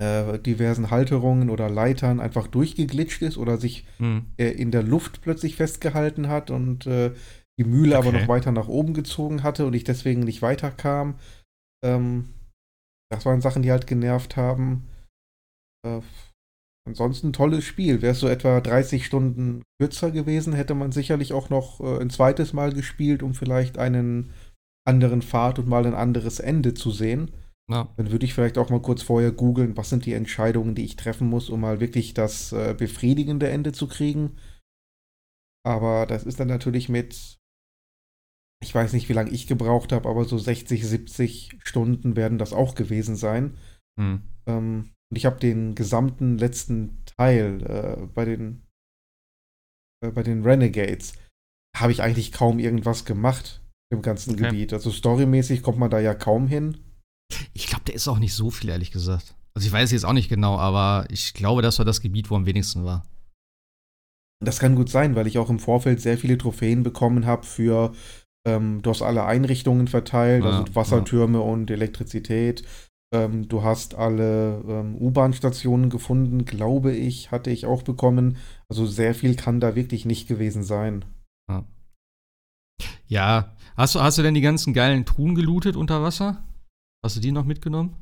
äh, 0.00 0.38
diversen 0.38 0.90
Halterungen 0.90 1.50
oder 1.50 1.68
Leitern 1.68 2.20
einfach 2.20 2.46
durchgeglitscht 2.46 3.22
ist 3.22 3.36
oder 3.36 3.56
sich 3.58 3.86
Hm. 3.98 4.26
äh, 4.36 4.50
in 4.50 4.70
der 4.70 4.82
Luft 4.84 5.22
plötzlich 5.22 5.56
festgehalten 5.56 6.28
hat 6.28 6.50
und 6.50 6.86
äh, 6.86 7.12
die 7.58 7.64
Mühle 7.64 7.96
aber 7.98 8.10
Okay. 8.10 8.20
noch 8.22 8.28
weiter 8.28 8.52
nach 8.52 8.68
oben 8.68 8.94
gezogen 8.94 9.42
hatte 9.42 9.66
und 9.66 9.74
ich 9.74 9.82
deswegen 9.82 10.20
nicht 10.20 10.42
weiterkam. 10.42 11.18
Ähm, 11.84 12.34
das 13.10 13.26
waren 13.26 13.40
Sachen, 13.40 13.62
die 13.62 13.72
halt 13.72 13.86
genervt 13.88 14.36
haben. 14.36 14.86
Ansonsten 16.88 17.34
tolles 17.34 17.64
Spiel. 17.64 18.00
Wäre 18.00 18.12
es 18.12 18.20
so 18.20 18.28
etwa 18.28 18.62
30 18.62 19.04
Stunden 19.04 19.62
kürzer 19.78 20.10
gewesen, 20.10 20.54
hätte 20.54 20.74
man 20.74 20.90
sicherlich 20.90 21.34
auch 21.34 21.50
noch 21.50 21.80
äh, 21.80 22.00
ein 22.00 22.08
zweites 22.08 22.54
Mal 22.54 22.72
gespielt, 22.72 23.22
um 23.22 23.34
vielleicht 23.34 23.76
einen 23.76 24.30
anderen 24.86 25.20
Pfad 25.20 25.58
und 25.58 25.68
mal 25.68 25.84
ein 25.84 25.94
anderes 25.94 26.40
Ende 26.40 26.72
zu 26.72 26.90
sehen. 26.90 27.30
Ja. 27.70 27.92
Dann 27.98 28.10
würde 28.10 28.24
ich 28.24 28.32
vielleicht 28.32 28.56
auch 28.56 28.70
mal 28.70 28.80
kurz 28.80 29.02
vorher 29.02 29.32
googeln, 29.32 29.76
was 29.76 29.90
sind 29.90 30.06
die 30.06 30.14
Entscheidungen, 30.14 30.74
die 30.74 30.86
ich 30.86 30.96
treffen 30.96 31.28
muss, 31.28 31.50
um 31.50 31.60
mal 31.60 31.78
wirklich 31.78 32.14
das 32.14 32.52
äh, 32.52 32.74
befriedigende 32.76 33.50
Ende 33.50 33.72
zu 33.72 33.86
kriegen. 33.86 34.38
Aber 35.66 36.06
das 36.06 36.24
ist 36.24 36.40
dann 36.40 36.48
natürlich 36.48 36.88
mit, 36.88 37.38
ich 38.64 38.74
weiß 38.74 38.94
nicht, 38.94 39.10
wie 39.10 39.12
lange 39.12 39.30
ich 39.30 39.46
gebraucht 39.46 39.92
habe, 39.92 40.08
aber 40.08 40.24
so 40.24 40.38
60, 40.38 40.86
70 40.86 41.58
Stunden 41.62 42.16
werden 42.16 42.38
das 42.38 42.54
auch 42.54 42.74
gewesen 42.74 43.14
sein. 43.14 43.58
Hm. 44.00 44.22
Ähm, 44.46 44.94
und 45.10 45.16
ich 45.16 45.26
habe 45.26 45.38
den 45.40 45.74
gesamten 45.74 46.38
letzten 46.38 47.02
Teil 47.16 47.62
äh, 47.62 48.06
bei 48.06 48.24
den 48.24 48.62
äh, 50.02 50.10
bei 50.10 50.22
den 50.22 50.42
Renegades 50.42 51.14
habe 51.76 51.92
ich 51.92 52.02
eigentlich 52.02 52.32
kaum 52.32 52.58
irgendwas 52.58 53.04
gemacht 53.04 53.62
im 53.90 54.02
ganzen 54.02 54.34
Okay. 54.34 54.44
Gebiet. 54.44 54.72
Also 54.72 54.90
storymäßig 54.90 55.62
kommt 55.62 55.78
man 55.78 55.90
da 55.90 55.98
ja 56.00 56.14
kaum 56.14 56.46
hin. 56.48 56.78
Ich 57.52 57.66
glaube, 57.66 57.84
der 57.84 57.94
ist 57.94 58.08
auch 58.08 58.18
nicht 58.18 58.34
so 58.34 58.50
viel, 58.50 58.70
ehrlich 58.70 58.90
gesagt. 58.90 59.34
Also 59.54 59.66
ich 59.66 59.72
weiß 59.72 59.92
jetzt 59.92 60.04
auch 60.04 60.12
nicht 60.12 60.28
genau, 60.28 60.56
aber 60.58 61.06
ich 61.10 61.34
glaube, 61.34 61.62
das 61.62 61.78
war 61.78 61.84
das 61.84 62.00
Gebiet, 62.00 62.30
wo 62.30 62.36
am 62.36 62.46
wenigsten 62.46 62.84
war. 62.84 63.04
Das 64.44 64.60
kann 64.60 64.76
gut 64.76 64.88
sein, 64.88 65.16
weil 65.16 65.26
ich 65.26 65.38
auch 65.38 65.50
im 65.50 65.58
Vorfeld 65.58 66.00
sehr 66.00 66.16
viele 66.16 66.38
Trophäen 66.38 66.82
bekommen 66.84 67.26
habe 67.26 67.44
für, 67.44 67.92
ähm, 68.46 68.82
du 68.82 68.90
hast 68.90 69.02
alle 69.02 69.24
Einrichtungen 69.24 69.88
verteilt, 69.88 70.44
Ja, 70.44 70.60
also 70.60 70.74
Wassertürme 70.74 71.40
und 71.40 71.70
Elektrizität. 71.70 72.62
Ähm, 73.12 73.48
du 73.48 73.62
hast 73.62 73.94
alle 73.94 74.62
ähm, 74.68 74.94
U-Bahn-Stationen 74.96 75.88
gefunden, 75.88 76.44
glaube 76.44 76.94
ich, 76.94 77.30
hatte 77.30 77.50
ich 77.50 77.64
auch 77.64 77.82
bekommen. 77.82 78.36
Also 78.68 78.84
sehr 78.86 79.14
viel 79.14 79.34
kann 79.34 79.60
da 79.60 79.74
wirklich 79.74 80.04
nicht 80.04 80.28
gewesen 80.28 80.62
sein. 80.62 81.04
Ja, 83.06 83.56
hast 83.76 83.94
du, 83.94 84.00
hast 84.00 84.18
du 84.18 84.22
denn 84.22 84.34
die 84.34 84.42
ganzen 84.42 84.74
geilen 84.74 85.06
Truhen 85.06 85.34
gelootet 85.34 85.76
unter 85.76 86.02
Wasser? 86.02 86.44
Hast 87.02 87.16
du 87.16 87.20
die 87.20 87.32
noch 87.32 87.46
mitgenommen? 87.46 87.96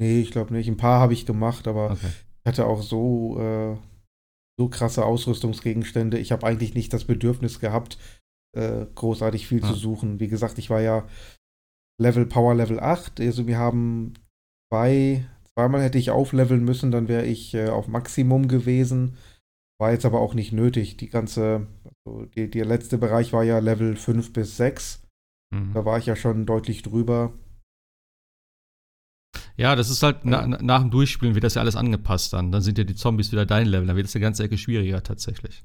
Nee, 0.00 0.20
ich 0.20 0.30
glaube 0.32 0.52
nicht. 0.52 0.68
Ein 0.68 0.76
paar 0.76 1.00
habe 1.00 1.12
ich 1.12 1.24
gemacht, 1.26 1.68
aber 1.68 1.92
Okay. 1.92 2.08
ich 2.08 2.46
hatte 2.48 2.66
auch 2.66 2.82
so, 2.82 3.38
äh, 3.40 3.76
so 4.58 4.68
krasse 4.68 5.04
Ausrüstungsgegenstände. 5.04 6.18
Ich 6.18 6.32
habe 6.32 6.44
eigentlich 6.46 6.74
nicht 6.74 6.92
das 6.92 7.04
Bedürfnis 7.04 7.60
gehabt, 7.60 7.98
äh, 8.56 8.86
großartig 8.94 9.46
viel 9.46 9.60
Ja. 9.60 9.68
zu 9.68 9.74
suchen. 9.74 10.18
Wie 10.18 10.28
gesagt, 10.28 10.58
ich 10.58 10.68
war 10.70 10.80
ja 10.80 11.06
Level 12.00 12.26
Power 12.26 12.54
Level 12.54 12.80
8. 12.80 13.20
Also 13.20 13.46
wir 13.46 13.58
haben 13.58 14.14
zwei, 14.70 15.26
zweimal 15.54 15.82
hätte 15.82 15.98
ich 15.98 16.10
aufleveln 16.10 16.64
müssen, 16.64 16.90
dann 16.90 17.08
wäre 17.08 17.26
ich 17.26 17.54
äh, 17.54 17.68
auf 17.68 17.88
Maximum 17.88 18.48
gewesen. 18.48 19.16
War 19.80 19.92
jetzt 19.92 20.04
aber 20.04 20.20
auch 20.20 20.34
nicht 20.34 20.52
nötig. 20.52 20.96
Die 20.96 21.08
ganze, 21.08 21.66
also 22.04 22.24
die, 22.26 22.50
der 22.50 22.64
letzte 22.64 22.98
Bereich 22.98 23.32
war 23.32 23.44
ja 23.44 23.58
Level 23.58 23.96
5 23.96 24.32
bis 24.32 24.56
6. 24.56 25.02
Mhm. 25.54 25.72
Da 25.74 25.84
war 25.84 25.98
ich 25.98 26.06
ja 26.06 26.16
schon 26.16 26.46
deutlich 26.46 26.82
drüber. 26.82 27.32
Ja, 29.56 29.74
das 29.74 29.90
ist 29.90 30.02
halt, 30.02 30.24
na, 30.24 30.46
na, 30.46 30.62
nach 30.62 30.80
dem 30.80 30.90
Durchspielen 30.90 31.34
wird 31.34 31.44
das 31.44 31.54
ja 31.54 31.62
alles 31.62 31.76
angepasst 31.76 32.32
dann. 32.32 32.52
Dann 32.52 32.62
sind 32.62 32.78
ja 32.78 32.84
die 32.84 32.94
Zombies 32.94 33.32
wieder 33.32 33.46
dein 33.46 33.66
Level. 33.66 33.86
Dann 33.86 33.96
wird 33.96 34.06
es 34.06 34.14
eine 34.14 34.22
ganze 34.22 34.44
Ecke 34.44 34.58
schwieriger 34.58 35.02
tatsächlich. 35.02 35.64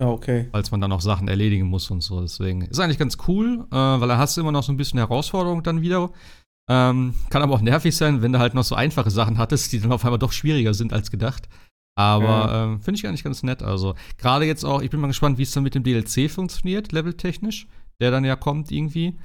Ja, 0.00 0.08
okay. 0.08 0.48
Als 0.52 0.70
man 0.70 0.80
dann 0.80 0.92
auch 0.92 1.02
Sachen 1.02 1.28
erledigen 1.28 1.66
muss 1.66 1.90
und 1.90 2.00
so. 2.02 2.20
Deswegen 2.22 2.62
ist 2.62 2.80
eigentlich 2.80 2.98
ganz 2.98 3.18
cool, 3.28 3.66
äh, 3.70 3.74
weil 3.76 4.08
da 4.08 4.16
hast 4.18 4.36
du 4.36 4.40
immer 4.40 4.52
noch 4.52 4.62
so 4.62 4.72
ein 4.72 4.76
bisschen 4.78 4.98
Herausforderung 4.98 5.62
dann 5.62 5.82
wieder. 5.82 6.10
Ähm, 6.70 7.14
kann 7.28 7.42
aber 7.42 7.54
auch 7.54 7.60
nervig 7.60 7.94
sein, 7.96 8.22
wenn 8.22 8.32
du 8.32 8.38
halt 8.38 8.54
noch 8.54 8.64
so 8.64 8.74
einfache 8.74 9.10
Sachen 9.10 9.38
hattest, 9.38 9.72
die 9.72 9.80
dann 9.80 9.92
auf 9.92 10.04
einmal 10.04 10.18
doch 10.18 10.32
schwieriger 10.32 10.72
sind 10.72 10.92
als 10.92 11.10
gedacht. 11.10 11.48
Aber 11.98 12.24
Ja. 12.24 12.64
ähm, 12.64 12.80
finde 12.80 12.98
ich 12.98 13.06
eigentlich 13.06 13.24
ganz 13.24 13.42
nett. 13.42 13.62
Also, 13.62 13.94
gerade 14.16 14.46
jetzt 14.46 14.64
auch, 14.64 14.80
ich 14.80 14.88
bin 14.90 15.00
mal 15.00 15.08
gespannt, 15.08 15.36
wie 15.36 15.42
es 15.42 15.50
dann 15.50 15.64
mit 15.64 15.74
dem 15.74 15.82
DLC 15.82 16.30
funktioniert, 16.30 16.92
leveltechnisch, 16.92 17.66
der 18.00 18.10
dann 18.10 18.24
ja 18.24 18.36
kommt 18.36 18.70
irgendwie. 18.70 19.18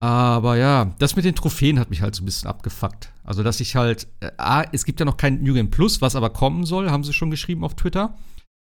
Aber 0.00 0.56
ja, 0.56 0.92
das 0.98 1.16
mit 1.16 1.24
den 1.24 1.34
Trophäen 1.34 1.78
hat 1.80 1.88
mich 1.90 2.02
halt 2.02 2.14
so 2.14 2.22
ein 2.22 2.26
bisschen 2.26 2.48
abgefuckt. 2.48 3.10
Also, 3.24 3.42
dass 3.42 3.58
ich 3.60 3.74
halt, 3.74 4.06
äh, 4.20 4.30
A, 4.36 4.62
es 4.70 4.84
gibt 4.84 5.00
ja 5.00 5.06
noch 5.06 5.16
kein 5.16 5.42
New 5.42 5.54
Game 5.54 5.70
Plus, 5.70 6.00
was 6.02 6.14
aber 6.14 6.30
kommen 6.30 6.64
soll, 6.66 6.90
haben 6.90 7.04
sie 7.04 7.14
schon 7.14 7.30
geschrieben 7.30 7.64
auf 7.64 7.74
Twitter. 7.74 8.14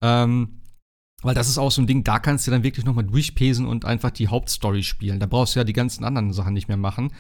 Ähm, 0.04 0.59
weil 1.22 1.34
das 1.34 1.48
ist 1.48 1.58
auch 1.58 1.70
so 1.70 1.82
ein 1.82 1.86
Ding, 1.86 2.04
da 2.04 2.18
kannst 2.18 2.46
du 2.46 2.50
dann 2.50 2.62
wirklich 2.62 2.84
nochmal 2.84 3.04
durchpesen 3.04 3.66
und 3.66 3.84
einfach 3.84 4.10
die 4.10 4.28
Hauptstory 4.28 4.82
spielen. 4.82 5.20
Da 5.20 5.26
brauchst 5.26 5.54
du 5.54 5.60
ja 5.60 5.64
die 5.64 5.72
ganzen 5.72 6.04
anderen 6.04 6.32
Sachen 6.32 6.54
nicht 6.54 6.68
mehr 6.68 6.76
machen. 6.76 7.12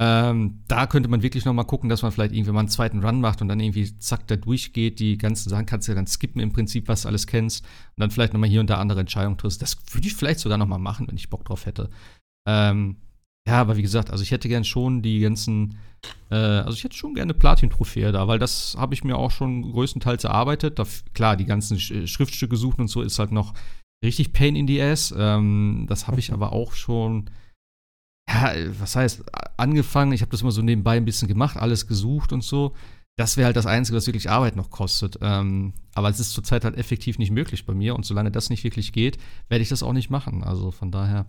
Ähm, 0.00 0.64
da 0.66 0.86
könnte 0.86 1.08
man 1.08 1.22
wirklich 1.22 1.44
nochmal 1.44 1.66
gucken, 1.66 1.88
dass 1.88 2.02
man 2.02 2.10
vielleicht 2.10 2.34
irgendwie 2.34 2.50
mal 2.50 2.60
einen 2.60 2.68
zweiten 2.68 3.04
Run 3.04 3.20
macht 3.20 3.42
und 3.42 3.48
dann 3.48 3.60
irgendwie 3.60 3.96
zack, 3.98 4.26
da 4.26 4.34
durchgeht. 4.34 4.98
Die 4.98 5.18
ganzen 5.18 5.50
Sachen 5.50 5.66
kannst 5.66 5.86
du 5.86 5.92
ja 5.92 5.96
dann 5.96 6.08
skippen 6.08 6.40
im 6.40 6.52
Prinzip, 6.52 6.88
was 6.88 7.02
du 7.02 7.08
alles 7.08 7.26
kennst. 7.26 7.64
Und 7.64 8.00
dann 8.00 8.10
vielleicht 8.10 8.32
nochmal 8.32 8.48
hier 8.48 8.60
und 8.60 8.70
da 8.70 8.78
andere 8.78 9.00
Entscheidungen 9.00 9.38
triffst. 9.38 9.62
Das 9.62 9.76
würde 9.92 10.06
ich 10.06 10.14
vielleicht 10.14 10.40
sogar 10.40 10.58
nochmal 10.58 10.80
machen, 10.80 11.06
wenn 11.06 11.16
ich 11.16 11.30
Bock 11.30 11.44
drauf 11.44 11.66
hätte. 11.66 11.90
Ähm, 12.46 12.96
ja, 13.46 13.60
aber 13.60 13.76
wie 13.76 13.82
gesagt, 13.82 14.10
also 14.10 14.22
ich 14.22 14.30
hätte 14.30 14.48
gern 14.48 14.64
schon 14.64 15.02
die 15.02 15.20
ganzen, 15.20 15.76
äh, 16.30 16.34
also 16.34 16.76
ich 16.76 16.84
hätte 16.84 16.96
schon 16.96 17.14
gerne 17.14 17.34
Platin-Trophäe 17.34 18.10
da, 18.10 18.26
weil 18.26 18.38
das 18.38 18.74
habe 18.78 18.94
ich 18.94 19.04
mir 19.04 19.16
auch 19.16 19.30
schon 19.30 19.70
größtenteils 19.70 20.24
erarbeitet. 20.24 20.78
Da, 20.78 20.86
klar, 21.12 21.36
die 21.36 21.44
ganzen 21.44 21.78
Sch 21.78 22.06
Schriftstücke 22.06 22.56
suchen 22.56 22.82
und 22.82 22.88
so 22.88 23.02
ist 23.02 23.18
halt 23.18 23.32
noch 23.32 23.52
richtig 24.02 24.32
Pain 24.32 24.56
in 24.56 24.66
the 24.66 24.80
Ass. 24.80 25.14
Ähm, 25.16 25.84
das 25.88 26.06
habe 26.06 26.20
ich 26.20 26.32
aber 26.32 26.52
auch 26.52 26.72
schon, 26.72 27.28
ja, 28.30 28.54
was 28.80 28.96
heißt, 28.96 29.24
angefangen. 29.58 30.12
Ich 30.12 30.22
habe 30.22 30.30
das 30.30 30.40
immer 30.40 30.50
so 30.50 30.62
nebenbei 30.62 30.96
ein 30.96 31.04
bisschen 31.04 31.28
gemacht, 31.28 31.58
alles 31.58 31.86
gesucht 31.86 32.32
und 32.32 32.42
so. 32.42 32.74
Das 33.16 33.36
wäre 33.36 33.46
halt 33.46 33.56
das 33.56 33.66
Einzige, 33.66 33.96
was 33.98 34.06
wirklich 34.06 34.30
Arbeit 34.30 34.56
noch 34.56 34.70
kostet. 34.70 35.18
Ähm, 35.20 35.74
aber 35.94 36.08
es 36.08 36.18
ist 36.18 36.32
zurzeit 36.32 36.64
halt 36.64 36.78
effektiv 36.78 37.18
nicht 37.18 37.30
möglich 37.30 37.66
bei 37.66 37.74
mir 37.74 37.94
und 37.94 38.06
solange 38.06 38.30
das 38.30 38.48
nicht 38.48 38.64
wirklich 38.64 38.92
geht, 38.92 39.18
werde 39.48 39.62
ich 39.62 39.68
das 39.68 39.82
auch 39.82 39.92
nicht 39.92 40.08
machen. 40.08 40.42
Also 40.42 40.70
von 40.70 40.90
daher 40.90 41.26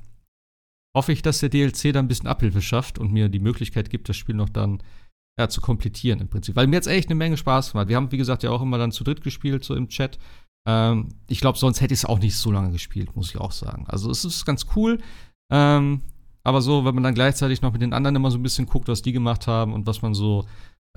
hoffe 0.95 1.11
ich, 1.11 1.21
dass 1.21 1.39
der 1.39 1.49
DLC 1.49 1.93
da 1.93 1.99
ein 1.99 2.07
bisschen 2.07 2.27
Abhilfe 2.27 2.61
schafft 2.61 2.97
und 2.97 3.11
mir 3.11 3.29
die 3.29 3.39
Möglichkeit 3.39 3.89
gibt, 3.89 4.09
das 4.09 4.15
Spiel 4.15 4.35
noch 4.35 4.49
dann 4.49 4.81
ja, 5.37 5.49
zu 5.49 5.59
komplettieren 5.59 6.21
im 6.21 6.29
Prinzip. 6.29 6.55
Weil 6.55 6.67
mir 6.67 6.77
jetzt 6.77 6.87
echt 6.87 7.09
eine 7.09 7.15
Menge 7.15 7.37
Spaß 7.37 7.73
gemacht. 7.73 7.89
Wir 7.89 7.97
haben, 7.97 8.11
wie 8.11 8.17
gesagt, 8.17 8.43
ja 8.43 8.51
auch 8.51 8.61
immer 8.61 8.77
dann 8.77 8.93
zu 8.93 9.03
dritt 9.03 9.21
gespielt, 9.21 9.65
so 9.65 9.75
im 9.75 9.89
Chat. 9.89 10.17
Ähm, 10.67 11.09
ich 11.27 11.41
glaube, 11.41 11.57
sonst 11.57 11.81
hätte 11.81 11.93
ich 11.93 11.99
es 11.99 12.05
auch 12.05 12.19
nicht 12.19 12.37
so 12.37 12.51
lange 12.51 12.71
gespielt, 12.71 13.15
muss 13.15 13.29
ich 13.29 13.37
auch 13.37 13.51
sagen. 13.51 13.85
Also 13.87 14.09
es 14.09 14.23
ist 14.23 14.45
ganz 14.45 14.65
cool. 14.75 14.99
Ähm, 15.51 16.01
aber 16.43 16.61
so, 16.61 16.85
wenn 16.85 16.95
man 16.95 17.03
dann 17.03 17.15
gleichzeitig 17.15 17.61
noch 17.61 17.73
mit 17.73 17.81
den 17.81 17.93
anderen 17.93 18.15
immer 18.15 18.31
so 18.31 18.37
ein 18.37 18.43
bisschen 18.43 18.65
guckt, 18.65 18.87
was 18.87 19.01
die 19.01 19.11
gemacht 19.11 19.47
haben 19.47 19.73
und 19.73 19.85
was 19.87 20.01
man 20.01 20.13
so 20.13 20.45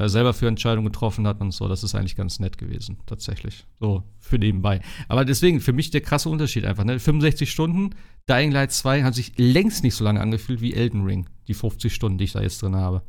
selber 0.06 0.32
für 0.32 0.46
Entscheidungen 0.46 0.86
getroffen 0.86 1.26
hat 1.26 1.40
und 1.40 1.50
so, 1.50 1.66
das 1.66 1.82
ist 1.82 1.94
eigentlich 1.94 2.14
ganz 2.14 2.38
nett 2.38 2.56
gewesen, 2.56 2.98
tatsächlich. 3.06 3.66
So, 3.80 4.04
für 4.20 4.38
nebenbei. 4.38 4.80
Aber 5.08 5.24
deswegen, 5.24 5.60
für 5.60 5.72
mich 5.72 5.90
der 5.90 6.02
krasse 6.02 6.28
Unterschied 6.28 6.64
einfach, 6.64 6.84
ne? 6.84 7.00
65 7.00 7.50
Stunden, 7.50 7.90
Dying 8.28 8.52
Light 8.52 8.72
2 8.72 9.02
hat 9.02 9.14
sich 9.14 9.32
längst 9.36 9.82
nicht 9.82 9.96
so 9.96 10.04
lange 10.04 10.20
angefühlt 10.20 10.60
wie 10.60 10.74
Elden 10.74 11.04
Ring, 11.04 11.28
die 11.48 11.54
50 11.54 11.92
Stunden, 11.92 12.18
die 12.18 12.24
ich 12.24 12.32
da 12.32 12.42
jetzt 12.42 12.62
drin 12.62 12.76
habe. 12.76 13.02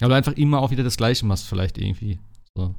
Aber 0.00 0.16
einfach 0.16 0.34
immer 0.34 0.60
auch 0.60 0.70
wieder 0.70 0.84
das 0.84 0.96
Gleiche 0.98 1.24
machst, 1.24 1.46
vielleicht 1.46 1.78
irgendwie. 1.78 2.18
So. 2.54 2.74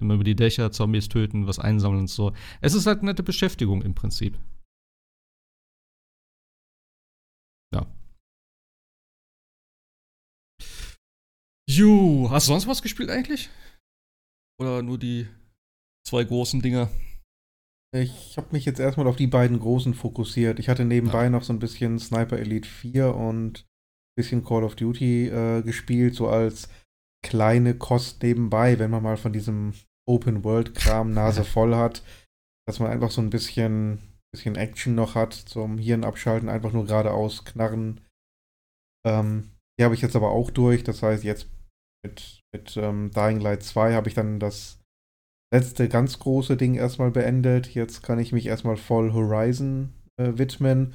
Immer 0.00 0.14
über 0.14 0.24
die 0.24 0.36
Dächer, 0.36 0.70
Zombies 0.70 1.08
töten, 1.08 1.46
was 1.46 1.58
einsammeln 1.58 2.02
und 2.02 2.10
so. 2.10 2.32
Es 2.60 2.74
ist 2.74 2.86
halt 2.86 3.00
eine 3.00 3.10
nette 3.10 3.22
Beschäftigung 3.22 3.82
im 3.82 3.94
Prinzip. 3.94 4.38
Ju, 11.72 12.28
hast 12.30 12.48
du 12.48 12.52
sonst 12.52 12.66
was 12.66 12.82
gespielt 12.82 13.10
eigentlich? 13.10 13.48
Oder 14.60 14.82
nur 14.82 14.98
die 14.98 15.28
zwei 16.04 16.24
großen 16.24 16.60
Dinger? 16.60 16.90
Ich 17.96 18.36
habe 18.36 18.48
mich 18.50 18.64
jetzt 18.64 18.80
erstmal 18.80 19.06
auf 19.06 19.14
die 19.14 19.28
beiden 19.28 19.60
großen 19.60 19.94
fokussiert. 19.94 20.58
Ich 20.58 20.68
hatte 20.68 20.84
nebenbei 20.84 21.28
noch 21.28 21.44
so 21.44 21.52
ein 21.52 21.60
bisschen 21.60 22.00
Sniper 22.00 22.40
Elite 22.40 22.68
4 22.68 23.14
und 23.14 23.60
ein 23.60 24.16
bisschen 24.16 24.44
Call 24.44 24.64
of 24.64 24.74
Duty 24.74 25.28
äh, 25.28 25.62
gespielt, 25.62 26.16
so 26.16 26.28
als 26.28 26.68
kleine 27.24 27.76
Kost 27.78 28.20
nebenbei, 28.24 28.80
wenn 28.80 28.90
man 28.90 29.04
mal 29.04 29.16
von 29.16 29.32
diesem 29.32 29.74
Open-World-Kram 30.08 31.12
Nase 31.12 31.44
voll 31.54 31.76
hat, 31.76 32.02
dass 32.66 32.80
man 32.80 32.90
einfach 32.90 33.12
so 33.12 33.20
ein 33.20 33.30
bisschen, 33.30 34.00
bisschen 34.34 34.56
Action 34.56 34.96
noch 34.96 35.14
hat 35.14 35.34
zum 35.34 35.78
Hirn 35.78 36.02
abschalten, 36.02 36.48
einfach 36.48 36.72
nur 36.72 36.86
geradeaus 36.86 37.44
knarren. 37.44 38.00
Ähm, 39.06 39.52
Die 39.78 39.84
habe 39.84 39.94
ich 39.94 40.02
jetzt 40.02 40.16
aber 40.16 40.30
auch 40.30 40.50
durch. 40.50 40.82
Das 40.82 41.04
heißt, 41.04 41.22
jetzt 41.22 41.46
mit, 42.04 42.40
mit 42.52 42.76
ähm, 42.76 43.10
Dying 43.10 43.40
Light 43.40 43.62
2 43.62 43.94
habe 43.94 44.08
ich 44.08 44.14
dann 44.14 44.40
das 44.40 44.80
letzte 45.52 45.88
ganz 45.88 46.18
große 46.18 46.56
Ding 46.56 46.74
erstmal 46.74 47.10
beendet. 47.10 47.74
Jetzt 47.74 48.02
kann 48.02 48.18
ich 48.18 48.32
mich 48.32 48.46
erstmal 48.46 48.76
voll 48.76 49.12
Horizon 49.12 49.92
äh, 50.16 50.32
widmen 50.36 50.94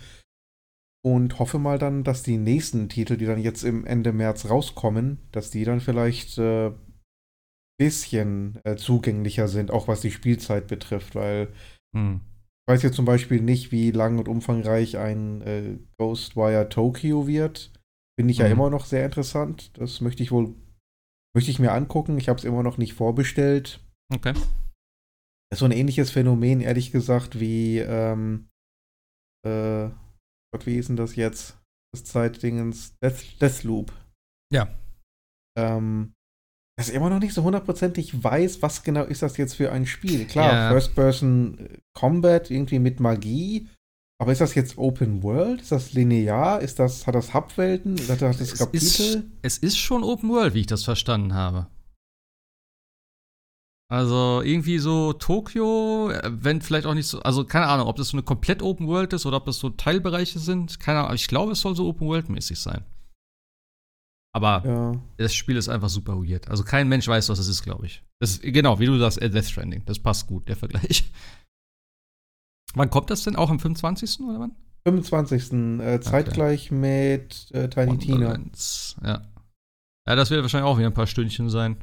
und 1.05 1.37
hoffe 1.37 1.59
mal 1.59 1.77
dann, 1.77 2.03
dass 2.03 2.23
die 2.23 2.37
nächsten 2.37 2.89
Titel, 2.89 3.17
die 3.17 3.25
dann 3.25 3.39
jetzt 3.39 3.63
im 3.63 3.85
Ende 3.85 4.11
März 4.11 4.49
rauskommen, 4.49 5.19
dass 5.31 5.51
die 5.51 5.63
dann 5.63 5.79
vielleicht 5.79 6.37
äh, 6.37 6.71
bisschen 7.77 8.59
äh, 8.63 8.75
zugänglicher 8.75 9.47
sind, 9.47 9.71
auch 9.71 9.87
was 9.87 10.01
die 10.01 10.11
Spielzeit 10.11 10.67
betrifft, 10.67 11.15
weil 11.15 11.49
hm. 11.95 12.21
ich 12.67 12.73
weiß 12.73 12.83
jetzt 12.83 12.95
zum 12.95 13.05
Beispiel 13.05 13.41
nicht, 13.41 13.71
wie 13.71 13.91
lang 13.91 14.17
und 14.17 14.27
umfangreich 14.27 14.97
ein 14.97 15.41
äh, 15.41 15.77
Ghostwire 15.99 16.69
Tokyo 16.69 17.27
wird. 17.27 17.71
Finde 18.17 18.31
ich 18.31 18.39
hm. 18.39 18.45
ja 18.45 18.51
immer 18.51 18.69
noch 18.69 18.85
sehr 18.85 19.05
interessant. 19.05 19.77
Das 19.77 20.01
möchte 20.01 20.23
ich 20.23 20.31
wohl, 20.31 20.55
möchte 21.35 21.51
ich 21.51 21.59
mir 21.59 21.73
angucken. 21.73 22.17
Ich 22.17 22.29
habe 22.29 22.39
es 22.39 22.45
immer 22.45 22.63
noch 22.63 22.77
nicht 22.77 22.93
vorbestellt. 22.93 23.81
Okay. 24.13 24.33
Das 24.33 25.57
ist 25.57 25.59
so 25.59 25.65
ein 25.65 25.71
ähnliches 25.71 26.09
Phänomen, 26.11 26.61
ehrlich 26.61 26.91
gesagt, 26.91 27.39
wie 27.39 27.79
ähm, 27.79 28.47
äh, 29.45 29.89
Gott, 30.51 30.65
wie 30.65 30.77
ist 30.77 30.89
denn 30.89 30.95
das 30.95 31.15
jetzt? 31.15 31.59
Das 31.93 32.03
Zeitdingens 32.03 32.95
Death, 33.03 33.41
Deathloop. 33.41 33.93
Ja. 34.51 34.73
Ähm, 35.57 36.13
dass 36.77 36.89
ich 36.89 36.95
immer 36.95 37.09
noch 37.09 37.19
nicht 37.19 37.33
so 37.33 37.43
hundertprozentig 37.43 38.23
weiß, 38.23 38.61
was 38.61 38.83
genau 38.83 39.03
ist 39.03 39.21
das 39.21 39.37
jetzt 39.37 39.55
für 39.55 39.71
ein 39.71 39.85
Spiel. 39.85 40.25
Klar, 40.25 40.51
ja. 40.51 40.69
First-Person 40.71 41.57
äh, 41.59 41.77
Combat 41.93 42.51
irgendwie 42.51 42.79
mit 42.79 42.99
Magie. 42.99 43.69
Aber 44.17 44.31
ist 44.31 44.41
das 44.41 44.55
jetzt 44.55 44.77
Open 44.77 45.23
World? 45.23 45.61
Ist 45.61 45.71
das 45.71 45.93
linear? 45.93 46.61
Ist 46.61 46.79
das, 46.79 47.05
hat 47.05 47.15
das 47.15 47.33
Hubwelten? 47.33 47.97
Hat 48.07 48.21
das 48.21 48.39
es 48.39 48.57
Kapitel? 48.57 48.85
Ist, 48.87 49.23
es 49.41 49.57
ist 49.57 49.77
schon 49.77 50.03
Open 50.03 50.29
World, 50.29 50.53
wie 50.53 50.61
ich 50.61 50.67
das 50.67 50.85
verstanden 50.85 51.33
habe. 51.33 51.67
Also 53.87 54.41
irgendwie 54.43 54.79
so 54.79 55.13
Tokio, 55.13 56.09
äh, 56.09 56.31
wenn 56.31 56.61
vielleicht 56.61 56.87
auch 56.87 56.95
nicht 56.95 57.07
so, 57.07 57.19
also 57.19 57.45
keine 57.45 57.67
Ahnung, 57.67 57.87
ob 57.87 57.97
das 57.97 58.09
so 58.09 58.17
eine 58.17 58.23
komplett 58.23 58.63
Open 58.63 58.87
World 58.87 59.13
ist 59.13 59.25
oder 59.25 59.37
ob 59.37 59.45
das 59.45 59.59
so 59.59 59.69
Teilbereiche 59.69 60.39
sind. 60.39 60.79
Keine 60.79 61.01
Ahnung, 61.01 61.15
ich 61.15 61.27
glaube, 61.27 61.51
es 61.51 61.61
soll 61.61 61.75
so 61.75 61.87
Open 61.87 62.07
World 62.07 62.29
mäßig 62.29 62.57
sein. 62.57 62.83
Aber 64.33 64.63
ja. 64.65 65.01
das 65.17 65.33
Spiel 65.33 65.55
ist 65.55 65.69
einfach 65.69 65.87
super 65.87 66.17
weird. 66.17 66.49
Also 66.49 66.63
kein 66.63 66.89
Mensch 66.89 67.07
weiß, 67.07 67.29
was 67.29 67.39
es 67.39 67.47
ist, 67.47 67.63
glaube 67.63 67.85
ich. 67.85 68.03
Das 68.19 68.41
genau, 68.41 68.79
wie 68.79 68.85
du 68.85 68.97
sagst, 68.97 69.21
äh, 69.21 69.29
Death 69.29 69.45
Stranding. 69.45 69.83
Das 69.85 69.99
passt 69.99 70.27
gut, 70.27 70.49
der 70.49 70.55
Vergleich. 70.55 71.09
Wann 72.75 72.89
kommt 72.89 73.09
das 73.09 73.23
denn? 73.23 73.35
Auch 73.35 73.49
am 73.49 73.59
25. 73.59 74.19
oder 74.21 74.39
wann? 74.39 74.55
25. 74.87 75.79
Äh, 75.79 75.99
zeitgleich 76.01 76.67
okay. 76.67 76.75
mit 76.75 77.51
äh, 77.53 77.69
Tiny 77.69 77.97
Tina. 77.97 78.37
Ja. 79.03 79.21
Ja, 80.07 80.15
das 80.15 80.29
wird 80.29 80.43
wahrscheinlich 80.43 80.69
auch 80.69 80.77
wieder 80.77 80.87
ein 80.87 80.93
paar 80.93 81.07
Stündchen 81.07 81.49
sein. 81.49 81.77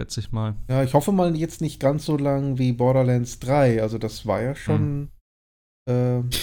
Schätze 0.00 0.20
ich 0.20 0.32
mal. 0.32 0.56
Ja, 0.68 0.82
ich 0.82 0.94
hoffe 0.94 1.12
mal 1.12 1.36
jetzt 1.36 1.60
nicht 1.60 1.78
ganz 1.78 2.04
so 2.04 2.16
lang 2.16 2.58
wie 2.58 2.72
Borderlands 2.72 3.38
3. 3.40 3.82
Also 3.82 3.98
das 3.98 4.26
war 4.26 4.42
ja 4.42 4.54
schon 4.54 5.10
hm. 5.88 6.22
äh, 6.22 6.36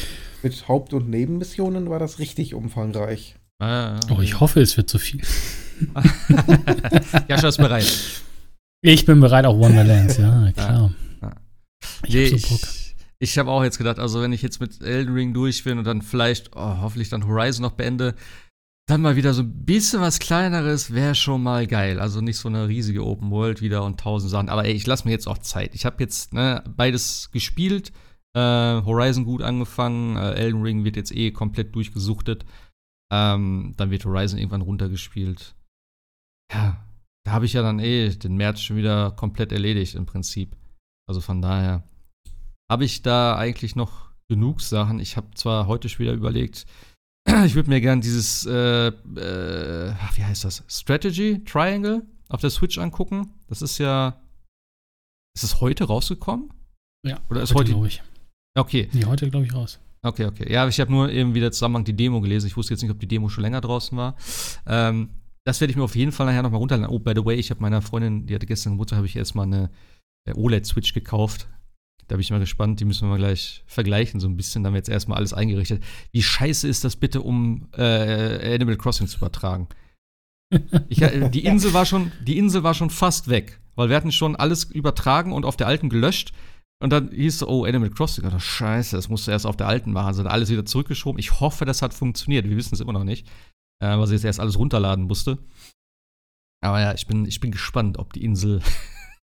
mit 0.44 0.68
Haupt- 0.68 0.94
und 0.94 1.10
Nebenmissionen 1.10 1.90
war 1.90 2.00
das 2.00 2.20
richtig 2.20 2.54
umfangreich. 2.54 3.36
Ah, 3.60 4.00
oh, 4.10 4.22
ich 4.22 4.40
hoffe, 4.40 4.62
es 4.62 4.78
wird 4.78 4.90
zu 4.90 5.00
viel. 5.00 5.22
Jascha 7.28 7.48
ist 7.48 7.58
bereit. 7.58 8.22
Ich 8.82 9.06
bin 9.06 9.20
bereit, 9.20 9.46
auch 9.46 9.58
Wonderlands, 9.58 10.18
ja, 10.18 10.52
klar. 10.54 10.94
Ja, 11.22 11.28
ja. 11.28 11.36
Ich 12.06 12.14
nee, 12.14 12.28
so 12.28 12.36
Ich, 12.36 12.81
ich 13.22 13.38
habe 13.38 13.52
auch 13.52 13.64
jetzt 13.64 13.78
gedacht, 13.78 14.00
also 14.00 14.20
wenn 14.20 14.34
ich 14.34 14.42
jetzt 14.42 14.60
mit 14.60 14.82
Elden 14.82 15.14
Ring 15.14 15.34
durch 15.34 15.64
bin 15.64 15.78
und 15.78 15.86
dann 15.86 16.02
vielleicht, 16.02 16.56
oh, 16.56 16.78
hoffentlich 16.82 17.10
dann 17.10 17.28
Horizon 17.28 17.62
noch 17.62 17.74
beende, 17.74 18.16
dann 18.88 19.02
mal 19.02 19.16
wieder 19.16 19.36
so 19.36 19.44
ein 19.44 19.64
bisschen 19.64 20.02
was 20.02 20.18
kleineres 20.18 20.92
wäre 20.92 21.14
schon 21.14 21.44
mal 21.44 21.68
geil. 21.68 22.00
Also 22.00 22.20
nicht 22.20 22.38
so 22.38 22.50
eine 22.50 22.68
riesige 22.68 23.06
Open 23.06 23.30
World 23.30 23.62
wieder 23.62 23.84
und 23.84 24.00
tausend 24.00 24.32
Sachen. 24.32 24.50
Aber 24.50 24.66
ey, 24.66 24.72
ich 24.72 24.88
lasse 24.88 25.08
mir 25.08 25.12
jetzt 25.12 25.28
auch 25.28 25.38
Zeit. 25.38 25.76
Ich 25.76 25.86
habe 25.86 25.98
jetzt 26.00 26.34
ne, 26.34 26.64
beides 26.76 27.30
gespielt. 27.32 27.92
Äh, 28.36 28.40
Horizon 28.40 29.24
gut 29.24 29.44
angefangen. 29.44 30.18
Äh, 30.18 30.34
Elden 30.34 30.64
Ring 30.64 30.84
wird 30.84 30.96
jetzt 30.96 31.16
eh 31.16 31.30
komplett 31.30 31.76
durchgesuchtet. 31.76 32.44
Ähm, 33.14 33.76
dann 33.78 33.92
wird 33.92 34.04
Horizon 34.04 34.40
irgendwann 34.40 34.62
runtergespielt. 34.62 35.54
Ja, 36.52 36.84
da 37.24 37.32
habe 37.34 37.46
ich 37.46 37.54
ja 37.54 37.62
dann 37.62 37.78
eh 37.78 38.10
den 38.10 38.36
März 38.36 38.62
schon 38.62 38.78
wieder 38.78 39.12
komplett 39.12 39.52
erledigt 39.52 39.94
im 39.94 40.08
Prinzip. 40.08 40.58
Also 41.08 41.22
von 41.22 41.42
daher 41.42 41.84
habe 42.72 42.86
ich 42.86 43.02
da 43.02 43.36
eigentlich 43.36 43.76
noch 43.76 44.12
genug 44.30 44.62
Sachen. 44.62 45.02
Ich 45.02 45.18
habe 45.18 45.28
zwar 45.36 45.68
heute 45.68 45.90
schon 45.90 46.06
wieder 46.06 46.14
überlegt, 46.14 46.66
ich 47.46 47.54
würde 47.54 47.70
mir 47.70 47.82
gerne 47.82 48.02
dieses, 48.02 48.46
äh, 48.46 48.88
äh, 48.88 49.94
wie 50.16 50.24
heißt 50.24 50.46
das? 50.46 50.64
Strategy 50.70 51.44
Triangle 51.44 52.04
auf 52.30 52.40
der 52.40 52.50
Switch 52.50 52.78
angucken. 52.78 53.34
Das 53.48 53.62
ist 53.62 53.78
ja. 53.78 54.22
Ist 55.36 55.44
es 55.44 55.60
heute 55.60 55.84
rausgekommen? 55.84 56.50
Ja. 57.06 57.20
Oder 57.30 57.42
ist 57.42 57.54
heute? 57.54 57.76
heute 57.76 57.88
ich. 57.88 58.02
Okay. 58.58 58.90
Nee, 58.94 59.04
heute 59.04 59.30
glaube 59.30 59.46
ich 59.46 59.54
raus. 59.54 59.80
Okay, 60.02 60.26
okay. 60.26 60.52
Ja, 60.52 60.66
ich 60.66 60.80
habe 60.80 60.92
nur 60.92 61.12
eben 61.12 61.36
wieder 61.36 61.52
Zusammenhang 61.52 61.84
die 61.84 61.96
Demo 61.96 62.22
gelesen. 62.22 62.48
Ich 62.48 62.56
wusste 62.56 62.74
jetzt 62.74 62.82
nicht, 62.82 62.92
ob 62.92 63.00
die 63.02 63.08
Demo 63.08 63.28
schon 63.28 63.44
länger 63.44 63.60
draußen 63.60 63.98
war. 63.98 64.16
Ähm, 64.66 65.10
das 65.44 65.60
werde 65.60 65.72
ich 65.72 65.78
mir 65.78 65.84
auf 65.84 65.96
jeden 65.98 66.14
Fall 66.14 66.26
nachher 66.26 66.42
nochmal 66.42 66.60
runterladen. 66.60 66.96
Oh, 66.96 67.00
by 67.00 67.12
the 67.16 67.26
way, 67.26 67.36
ich 67.36 67.50
habe 67.50 67.62
meiner 67.62 67.82
Freundin, 67.82 68.28
die 68.28 68.36
hatte 68.36 68.46
gestern 68.46 68.74
Geburtstag, 68.74 68.98
habe 68.98 69.08
ich 69.08 69.16
erstmal 69.18 69.46
eine 69.46 69.70
äh, 70.26 70.34
OLED-Switch 70.34 70.94
gekauft. 70.94 71.48
Da 72.12 72.18
bin 72.18 72.24
ich 72.24 72.32
mal 72.32 72.40
gespannt. 72.40 72.82
Die 72.82 72.84
müssen 72.84 73.08
wir 73.08 73.12
mal 73.12 73.20
gleich 73.20 73.64
vergleichen, 73.68 74.20
so 74.20 74.28
ein 74.28 74.36
bisschen. 74.36 74.64
Da 74.64 74.68
haben 74.68 74.74
wir 74.74 74.80
jetzt 74.80 74.90
erstmal 74.90 75.18
alles 75.18 75.32
eingerichtet. 75.32 75.82
Wie 76.12 76.22
scheiße 76.22 76.68
ist 76.68 76.84
das 76.84 76.98
bitte, 76.98 77.22
um 77.22 77.70
äh, 77.78 78.54
Animal 78.54 78.76
Crossing 78.76 79.08
zu 79.08 79.16
übertragen? 79.16 79.70
Ich, 80.90 81.02
äh, 81.02 81.30
die, 81.34 81.46
Insel 81.46 81.74
war 81.74 81.86
schon, 81.86 82.12
die 82.28 82.38
Insel 82.38 82.64
war 82.64 82.74
schon 82.74 82.90
fast 82.90 83.30
weg, 83.30 83.62
weil 83.76 83.88
wir 83.88 83.96
hatten 83.96 84.12
schon 84.12 84.36
alles 84.36 84.66
übertragen 84.66 85.32
und 85.32 85.46
auf 85.46 85.56
der 85.56 85.68
alten 85.68 85.88
gelöscht. 85.88 86.34
Und 86.84 86.90
dann 86.90 87.12
hieß 87.12 87.36
es, 87.36 87.48
oh, 87.48 87.64
Animal 87.64 87.92
Crossing, 87.92 88.26
oh, 88.26 88.40
scheiße, 88.40 88.94
das 88.94 89.08
musst 89.08 89.28
du 89.28 89.32
erst 89.32 89.46
auf 89.46 89.56
der 89.56 89.70
alten 89.70 89.94
machen. 89.94 90.08
Also 90.08 90.24
alles 90.24 90.50
wieder 90.50 90.66
zurückgeschoben. 90.66 91.18
Ich 91.18 91.40
hoffe, 91.40 91.64
das 91.64 91.82
hat 91.82 91.94
funktioniert. 91.94 92.44
Wir 92.44 92.58
wissen 92.58 92.76
es 92.76 92.82
immer 92.82 92.92
noch 92.92 93.06
nicht, 93.06 93.26
äh, 93.82 93.98
weil 93.98 94.08
sie 94.08 94.16
jetzt 94.16 94.26
erst 94.26 94.42
alles 94.42 94.60
runterladen 94.60 95.06
musste. 95.06 95.38
Aber 96.62 96.82
ja, 96.82 96.94
ich 96.94 97.08
bin, 97.08 97.26
ich 97.26 97.40
bin 97.40 97.52
gespannt, 97.52 97.98
ob 97.98 98.12
die 98.12 98.26
Insel 98.26 98.62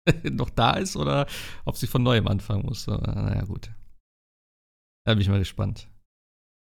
noch 0.30 0.50
da 0.50 0.72
ist 0.74 0.96
oder 0.96 1.26
ob 1.64 1.76
sie 1.76 1.86
von 1.86 2.02
neuem 2.02 2.28
anfangen 2.28 2.64
muss. 2.64 2.86
Naja, 2.86 3.44
gut. 3.44 3.70
Da 5.04 5.14
bin 5.14 5.20
ich 5.20 5.28
mal 5.28 5.38
gespannt. 5.38 5.88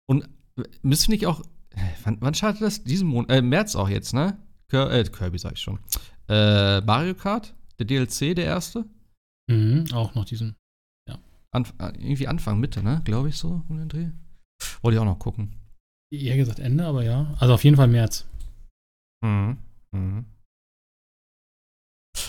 Und 0.08 0.28
müssen 0.82 1.12
wir 1.12 1.16
nicht 1.16 1.28
auch. 1.28 1.42
Wann, 2.04 2.18
wann 2.22 2.34
startet 2.34 2.62
das? 2.62 2.84
Diesen 2.84 3.08
Monat? 3.08 3.32
Äh, 3.32 3.42
März 3.42 3.76
auch 3.76 3.90
jetzt, 3.90 4.14
ne? 4.14 4.38
Kir 4.70 4.90
äh, 4.92 5.04
Kirby, 5.04 5.38
sag 5.38 5.54
ich 5.54 5.62
schon. 5.62 5.80
Äh, 6.30 6.82
Mario 6.82 7.14
Kart? 7.16 7.54
Der 7.80 7.86
DLC, 7.86 8.36
der 8.36 8.46
erste? 8.46 8.86
Mhm, 9.48 9.86
auch 9.94 10.16
noch 10.16 10.26
diesen. 10.26 10.56
Anf 11.52 11.74
äh, 11.80 11.88
irgendwie 11.98 12.28
Anfang, 12.28 12.60
Mitte, 12.60 12.84
ne? 12.84 13.02
Glaube 13.06 13.30
ich 13.30 13.38
so 13.38 13.64
um 13.70 13.78
den 13.78 13.90
Dreh. 13.90 14.10
Wollte 14.82 14.96
ich 14.96 15.00
auch 15.00 15.06
noch 15.06 15.20
gucken. 15.20 15.56
Eher 16.12 16.38
gesagt 16.38 16.60
Ende, 16.60 16.86
aber 16.86 17.04
ja. 17.04 17.34
Also 17.40 17.54
auf 17.54 17.64
jeden 17.64 17.78
Fall 17.78 17.88
März. 17.88 18.28
Mhm. 19.24 19.58
Mhm. 19.92 20.26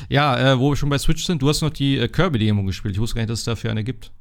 Ja, 0.08 0.52
äh, 0.52 0.58
wo 0.58 0.70
wir 0.70 0.76
schon 0.76 0.88
bei 0.88 0.98
Switch 0.98 1.24
sind, 1.24 1.42
du 1.42 1.48
hast 1.48 1.62
noch 1.62 1.70
die 1.70 1.98
äh, 1.98 2.08
Kirby-Demo 2.08 2.64
gespielt. 2.64 2.94
Ich 2.94 3.00
wusste 3.00 3.16
gar 3.16 3.22
nicht, 3.22 3.30
dass 3.30 3.40
es 3.40 3.44
dafür 3.44 3.70
eine 3.70 3.84
gibt. 3.84 4.12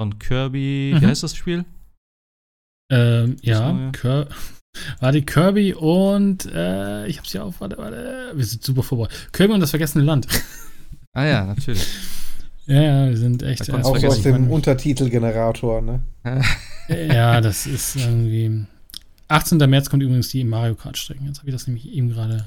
Von 0.00 0.18
Kirby, 0.18 0.92
mhm. 0.94 1.00
wie 1.00 1.06
heißt 1.06 1.22
das 1.22 1.34
Spiel? 1.34 1.64
Ähm, 2.90 3.36
ja, 3.42 3.90
Kir 3.92 4.28
war 5.00 5.12
die 5.12 5.22
Kirby 5.22 5.74
und 5.74 6.46
äh, 6.46 7.06
ich 7.06 7.18
hab's 7.18 7.32
ja 7.32 7.42
auf, 7.42 7.60
warte, 7.60 7.76
warte, 7.78 8.32
wir 8.34 8.44
sind 8.44 8.62
super 8.62 8.82
vorbereitet. 8.82 9.32
Kirby 9.32 9.54
und 9.54 9.60
das 9.60 9.70
vergessene 9.70 10.04
Land. 10.04 10.26
Ah 11.14 11.24
ja, 11.24 11.44
natürlich. 11.44 11.86
Ja, 12.66 12.82
ja, 12.82 13.08
wir 13.08 13.16
sind 13.16 13.42
echt. 13.42 13.66
Da 13.66 13.80
auch 13.80 14.04
aus 14.04 14.20
dem 14.20 14.50
Untertitelgenerator, 14.50 15.80
ne? 15.80 16.00
ja, 16.86 17.40
das 17.40 17.66
ist 17.66 17.96
irgendwie. 17.96 18.66
18. 19.28 19.56
März 19.70 19.88
kommt 19.88 20.02
übrigens 20.02 20.28
die 20.28 20.44
Mario 20.44 20.74
Kart-Strecken. 20.74 21.26
Jetzt 21.26 21.38
habe 21.38 21.48
ich 21.48 21.54
das 21.54 21.66
nämlich 21.66 21.90
eben 21.90 22.10
gerade 22.10 22.46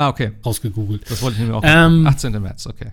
ah, 0.00 0.08
okay. 0.08 0.32
rausgegoogelt. 0.44 1.08
Das 1.10 1.22
wollte 1.22 1.34
ich 1.34 1.40
nämlich 1.40 1.56
auch. 1.56 1.62
Ähm, 1.64 2.06
18. 2.06 2.32
März, 2.40 2.66
okay. 2.66 2.92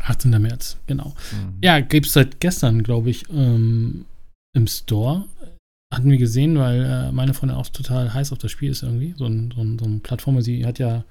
18. 0.00 0.30
März, 0.30 0.78
genau. 0.86 1.14
Mhm. 1.32 1.58
Ja, 1.62 1.80
gibt 1.80 2.06
es 2.06 2.12
seit 2.12 2.40
gestern, 2.40 2.82
glaube 2.82 3.10
ich, 3.10 3.28
ähm, 3.30 4.04
im 4.54 4.66
Store. 4.66 5.24
Hatten 5.92 6.10
wir 6.10 6.18
gesehen, 6.18 6.58
weil 6.58 6.84
äh, 6.84 7.12
meine 7.12 7.32
Freundin 7.34 7.56
auch 7.56 7.68
total 7.68 8.12
heiß 8.12 8.32
auf 8.32 8.38
das 8.38 8.50
Spiel 8.50 8.70
ist 8.70 8.82
irgendwie. 8.82 9.14
So 9.16 9.24
ein, 9.24 9.50
so 9.54 9.62
ein, 9.62 9.78
so 9.78 9.86
ein 9.86 10.00
Plattformer. 10.00 10.42
Sie 10.42 10.66
hat 10.66 10.78
ja, 10.78 11.04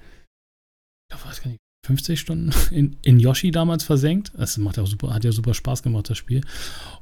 ich 1.12 1.24
weiß 1.24 1.42
gar 1.42 1.50
nicht, 1.50 1.60
50 1.86 2.20
Stunden 2.20 2.52
in, 2.70 2.96
in 3.02 3.18
Yoshi 3.18 3.50
damals 3.50 3.82
versenkt. 3.82 4.32
Das 4.36 4.56
macht 4.58 4.76
ja 4.76 4.86
super, 4.86 5.12
hat 5.12 5.24
ja 5.24 5.32
super 5.32 5.54
Spaß 5.54 5.82
gemacht, 5.82 6.08
das 6.10 6.18
Spiel. 6.18 6.42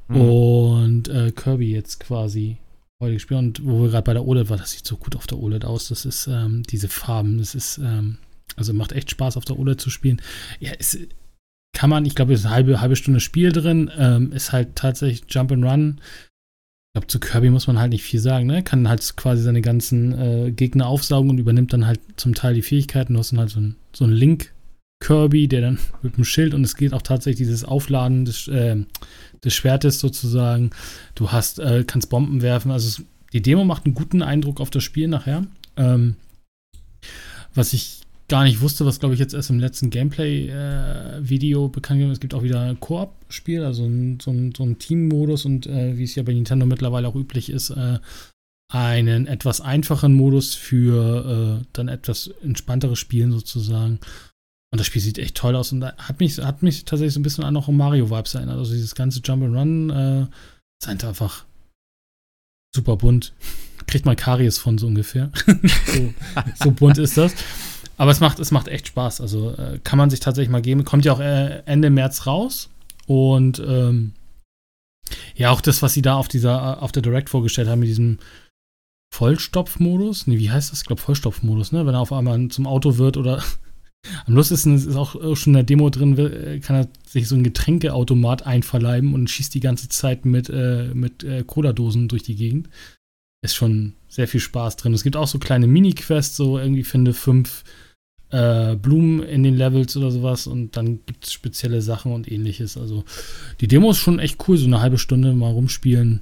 Mhm. 0.07 0.21
Und 0.21 1.07
äh, 1.07 1.31
Kirby 1.31 1.71
jetzt 1.71 1.99
quasi 1.99 2.57
heute 3.01 3.13
gespielt. 3.13 3.39
Und 3.39 3.65
wo 3.65 3.83
wir 3.83 3.89
gerade 3.89 4.03
bei 4.03 4.13
der 4.13 4.25
OLED 4.25 4.49
waren, 4.49 4.59
das 4.59 4.71
sieht 4.71 4.85
so 4.85 4.97
gut 4.97 5.15
auf 5.15 5.27
der 5.27 5.39
OLED 5.39 5.65
aus. 5.65 5.89
Das 5.89 6.05
ist 6.05 6.27
ähm, 6.27 6.63
diese 6.63 6.87
Farben. 6.87 7.37
Das 7.37 7.55
ist, 7.55 7.77
ähm, 7.77 8.17
also 8.55 8.73
macht 8.73 8.91
echt 8.91 9.11
Spaß, 9.11 9.37
auf 9.37 9.45
der 9.45 9.59
OLED 9.59 9.79
zu 9.79 9.89
spielen. 9.89 10.21
Ja, 10.59 10.71
es 10.77 10.97
kann 11.73 11.89
man, 11.89 12.05
ich 12.05 12.15
glaube, 12.15 12.33
es 12.33 12.39
ist 12.39 12.45
eine 12.45 12.55
halbe, 12.55 12.81
halbe 12.81 12.95
Stunde 12.95 13.19
Spiel 13.19 13.51
drin. 13.51 13.91
Ähm, 13.97 14.31
ist 14.31 14.51
halt 14.51 14.75
tatsächlich 14.75 15.23
Jump 15.29 15.51
and 15.51 15.63
Run. 15.63 16.01
glaube, 16.93 17.07
zu 17.07 17.19
Kirby 17.19 17.49
muss 17.49 17.67
man 17.67 17.79
halt 17.79 17.91
nicht 17.91 18.03
viel 18.03 18.19
sagen, 18.19 18.47
ne? 18.47 18.63
Kann 18.63 18.89
halt 18.89 19.15
quasi 19.15 19.43
seine 19.43 19.61
ganzen 19.61 20.13
äh, 20.17 20.51
Gegner 20.51 20.87
aufsaugen 20.87 21.29
und 21.29 21.37
übernimmt 21.37 21.73
dann 21.73 21.85
halt 21.85 21.99
zum 22.15 22.33
Teil 22.33 22.55
die 22.55 22.63
Fähigkeiten. 22.63 23.13
Du 23.13 23.19
hast 23.19 23.31
dann 23.31 23.39
halt 23.39 23.51
so 23.51 23.59
ein, 23.59 23.75
so 23.93 24.05
ein 24.05 24.11
Link 24.11 24.53
Kirby, 24.99 25.47
der 25.47 25.61
dann 25.61 25.79
mit 26.01 26.17
dem 26.17 26.25
Schild 26.25 26.53
und 26.53 26.63
es 26.63 26.75
geht 26.75 26.93
auch 26.93 27.01
tatsächlich 27.01 27.47
dieses 27.47 27.63
Aufladen 27.63 28.25
des, 28.25 28.47
äh, 28.47 28.77
des 29.43 29.53
Schwertes 29.53 29.99
sozusagen. 29.99 30.71
Du 31.15 31.31
hast, 31.31 31.59
äh, 31.59 31.83
kannst 31.85 32.09
Bomben 32.09 32.41
werfen. 32.41 32.71
Also 32.71 32.87
es, 32.87 33.03
die 33.33 33.41
Demo 33.41 33.63
macht 33.63 33.85
einen 33.85 33.93
guten 33.93 34.21
Eindruck 34.21 34.59
auf 34.59 34.69
das 34.69 34.83
Spiel 34.83 35.07
nachher. 35.07 35.45
Ähm, 35.75 36.15
was 37.53 37.73
ich 37.73 38.01
gar 38.27 38.43
nicht 38.43 38.61
wusste, 38.61 38.85
was 38.85 38.99
glaube 38.99 39.13
ich 39.13 39.19
jetzt 39.19 39.33
erst 39.33 39.49
im 39.49 39.59
letzten 39.59 39.89
Gameplay-Video 39.89 41.65
äh, 41.65 41.69
bekannt 41.69 42.01
ist. 42.01 42.11
Es 42.11 42.19
gibt 42.19 42.33
auch 42.33 42.43
wieder 42.43 42.61
ein 42.61 42.79
Koop-Spiel, 42.79 43.63
also 43.63 43.85
ein, 43.85 44.19
so 44.19 44.31
ein, 44.31 44.53
so 44.55 44.63
ein 44.63 44.79
Team-Modus 44.79 45.45
und 45.45 45.67
äh, 45.67 45.97
wie 45.97 46.03
es 46.03 46.15
ja 46.15 46.23
bei 46.23 46.33
Nintendo 46.33 46.65
mittlerweile 46.65 47.07
auch 47.07 47.15
üblich 47.15 47.49
ist, 47.49 47.69
äh, 47.69 47.99
einen 48.69 49.27
etwas 49.27 49.61
einfachen 49.61 50.13
Modus 50.13 50.55
für 50.55 51.61
äh, 51.61 51.65
dann 51.71 51.87
etwas 51.87 52.27
entspannteres 52.43 52.99
Spielen 52.99 53.31
sozusagen. 53.31 53.99
Und 54.71 54.79
das 54.79 54.87
Spiel 54.87 55.01
sieht 55.01 55.17
echt 55.17 55.35
toll 55.35 55.55
aus 55.55 55.71
und 55.71 55.83
hat 55.83 56.19
mich, 56.19 56.37
hat 56.39 56.61
mich 56.61 56.83
tatsächlich 56.83 57.13
so 57.13 57.19
ein 57.19 57.23
bisschen 57.23 57.43
an 57.43 57.53
noch 57.53 57.67
Mario-Vibes 57.69 58.35
erinnert. 58.35 58.57
Also 58.57 58.73
dieses 58.73 58.95
ganze 58.95 59.19
Jump'n'Run 59.19 60.25
äh, 60.25 60.27
ist 60.81 61.05
einfach 61.05 61.45
super 62.75 62.97
bunt. 62.97 63.33
Kriegt 63.87 64.05
man 64.05 64.17
Karies 64.17 64.57
von 64.57 64.77
so 64.77 64.87
ungefähr. 64.87 65.31
so, 65.85 66.13
so 66.55 66.71
bunt 66.71 66.97
ist 66.97 67.17
das. 67.17 67.33
Aber 67.95 68.11
es 68.11 68.19
macht, 68.19 68.39
es 68.39 68.51
macht 68.51 68.67
echt 68.67 68.87
Spaß. 68.87 69.21
Also 69.21 69.51
äh, 69.51 69.79
kann 69.83 69.97
man 69.97 70.09
sich 70.09 70.19
tatsächlich 70.19 70.51
mal 70.51 70.61
geben. 70.61 70.83
Kommt 70.83 71.05
ja 71.05 71.13
auch 71.13 71.21
äh, 71.21 71.63
Ende 71.65 71.89
März 71.89 72.27
raus. 72.27 72.69
Und 73.07 73.59
ähm, 73.65 74.13
ja, 75.35 75.51
auch 75.51 75.61
das, 75.61 75.81
was 75.81 75.93
sie 75.93 76.01
da 76.01 76.15
auf 76.15 76.27
dieser, 76.27 76.83
auf 76.83 76.91
der 76.91 77.01
Direct 77.01 77.29
vorgestellt 77.29 77.69
haben, 77.69 77.79
mit 77.79 77.89
diesem 77.89 78.19
Vollstopfmodus. 79.13 80.27
Nee, 80.27 80.37
wie 80.37 80.51
heißt 80.51 80.71
das? 80.71 80.81
Ich 80.81 80.85
glaube 80.85 81.01
Vollstopfmodus, 81.01 81.71
ne? 81.71 81.85
Wenn 81.85 81.95
er 81.95 82.01
auf 82.01 82.11
einmal 82.11 82.49
zum 82.49 82.67
Auto 82.67 82.97
wird 82.97 83.15
oder 83.15 83.41
am 84.25 84.33
lustigsten 84.35 84.75
ist 84.75 84.95
auch 84.95 85.13
schon 85.35 85.51
in 85.51 85.53
der 85.53 85.63
Demo 85.63 85.89
drin, 85.89 86.17
äh, 86.17 86.59
kann 86.59 86.75
er 86.75 86.87
sich 87.07 87.27
so 87.27 87.35
ein 87.35 87.43
Getränkeautomat 87.43 88.45
einverleiben 88.45 89.13
und 89.13 89.29
schießt 89.29 89.53
die 89.53 89.59
ganze 89.59 89.89
Zeit 89.89 90.25
mit, 90.25 90.49
äh, 90.49 90.91
mit 90.93 91.23
äh, 91.23 91.43
Cola-Dosen 91.45 92.07
durch 92.07 92.23
die 92.23 92.35
Gegend. 92.35 92.69
Ist 93.41 93.55
schon 93.55 93.93
sehr 94.07 94.27
viel 94.27 94.39
Spaß 94.39 94.77
drin. 94.77 94.93
Es 94.93 95.03
gibt 95.03 95.15
auch 95.15 95.27
so 95.27 95.39
kleine 95.39 95.67
Mini-Quests, 95.67 96.35
so 96.35 96.57
irgendwie 96.57 96.83
finde 96.83 97.13
fünf 97.13 97.63
äh, 98.29 98.75
Blumen 98.75 99.23
in 99.23 99.43
den 99.43 99.55
Levels 99.55 99.95
oder 99.95 100.11
sowas 100.11 100.47
und 100.47 100.75
dann 100.75 101.05
gibt 101.05 101.25
es 101.25 101.33
spezielle 101.33 101.81
Sachen 101.81 102.11
und 102.11 102.29
ähnliches. 102.29 102.77
Also 102.77 103.05
die 103.61 103.67
Demo 103.67 103.91
ist 103.91 103.99
schon 103.99 104.19
echt 104.19 104.47
cool, 104.47 104.57
so 104.57 104.65
eine 104.65 104.81
halbe 104.81 104.97
Stunde 104.97 105.33
mal 105.33 105.51
rumspielen. 105.51 106.21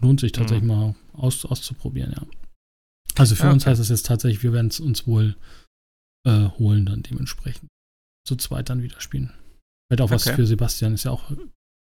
Lohnt 0.00 0.20
sich 0.20 0.32
tatsächlich 0.32 0.62
mhm. 0.62 0.76
mal 0.76 0.94
aus, 1.12 1.44
auszuprobieren, 1.44 2.12
ja. 2.16 2.22
Also 3.16 3.36
für 3.36 3.44
ja, 3.44 3.52
uns 3.52 3.66
heißt 3.66 3.80
das 3.80 3.90
jetzt 3.90 4.06
tatsächlich, 4.06 4.42
wir 4.42 4.52
werden 4.52 4.68
es 4.68 4.80
uns 4.80 5.06
wohl 5.06 5.36
äh, 6.26 6.48
holen 6.58 6.86
dann 6.86 7.02
dementsprechend. 7.02 7.68
Zu 8.26 8.36
zweit 8.36 8.70
dann 8.70 8.82
wieder 8.82 9.00
spielen. 9.00 9.32
Wird 9.90 10.00
auch 10.00 10.10
was 10.10 10.28
für 10.28 10.46
Sebastian, 10.46 10.94
ist 10.94 11.04
ja 11.04 11.10
auch 11.10 11.30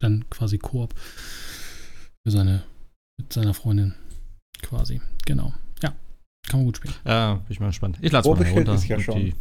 dann 0.00 0.28
quasi 0.28 0.58
Koop. 0.58 0.94
Für 2.24 2.30
seine, 2.30 2.64
mit 3.18 3.32
seiner 3.32 3.54
Freundin 3.54 3.94
quasi. 4.62 5.00
Genau. 5.24 5.52
Ja, 5.82 5.94
kann 6.48 6.60
man 6.60 6.66
gut 6.66 6.76
spielen. 6.78 6.94
Ja, 7.04 7.34
bin 7.34 7.46
ich 7.48 7.60
mal 7.60 7.68
gespannt. 7.68 7.98
Ich 8.00 8.12
lade 8.12 8.28
es 8.28 8.38
mal 8.38 8.50
runter. 8.50 8.74
Ist 8.74 8.86
ja 8.86 9.00
schon. 9.00 9.16
Die, 9.16 9.34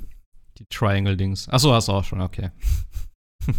die 0.58 0.66
Triangle-Dings. 0.66 1.50
Achso, 1.50 1.74
hast 1.74 1.88
du 1.88 1.94
auch 1.94 2.04
schon, 2.04 2.22
okay. 2.22 2.52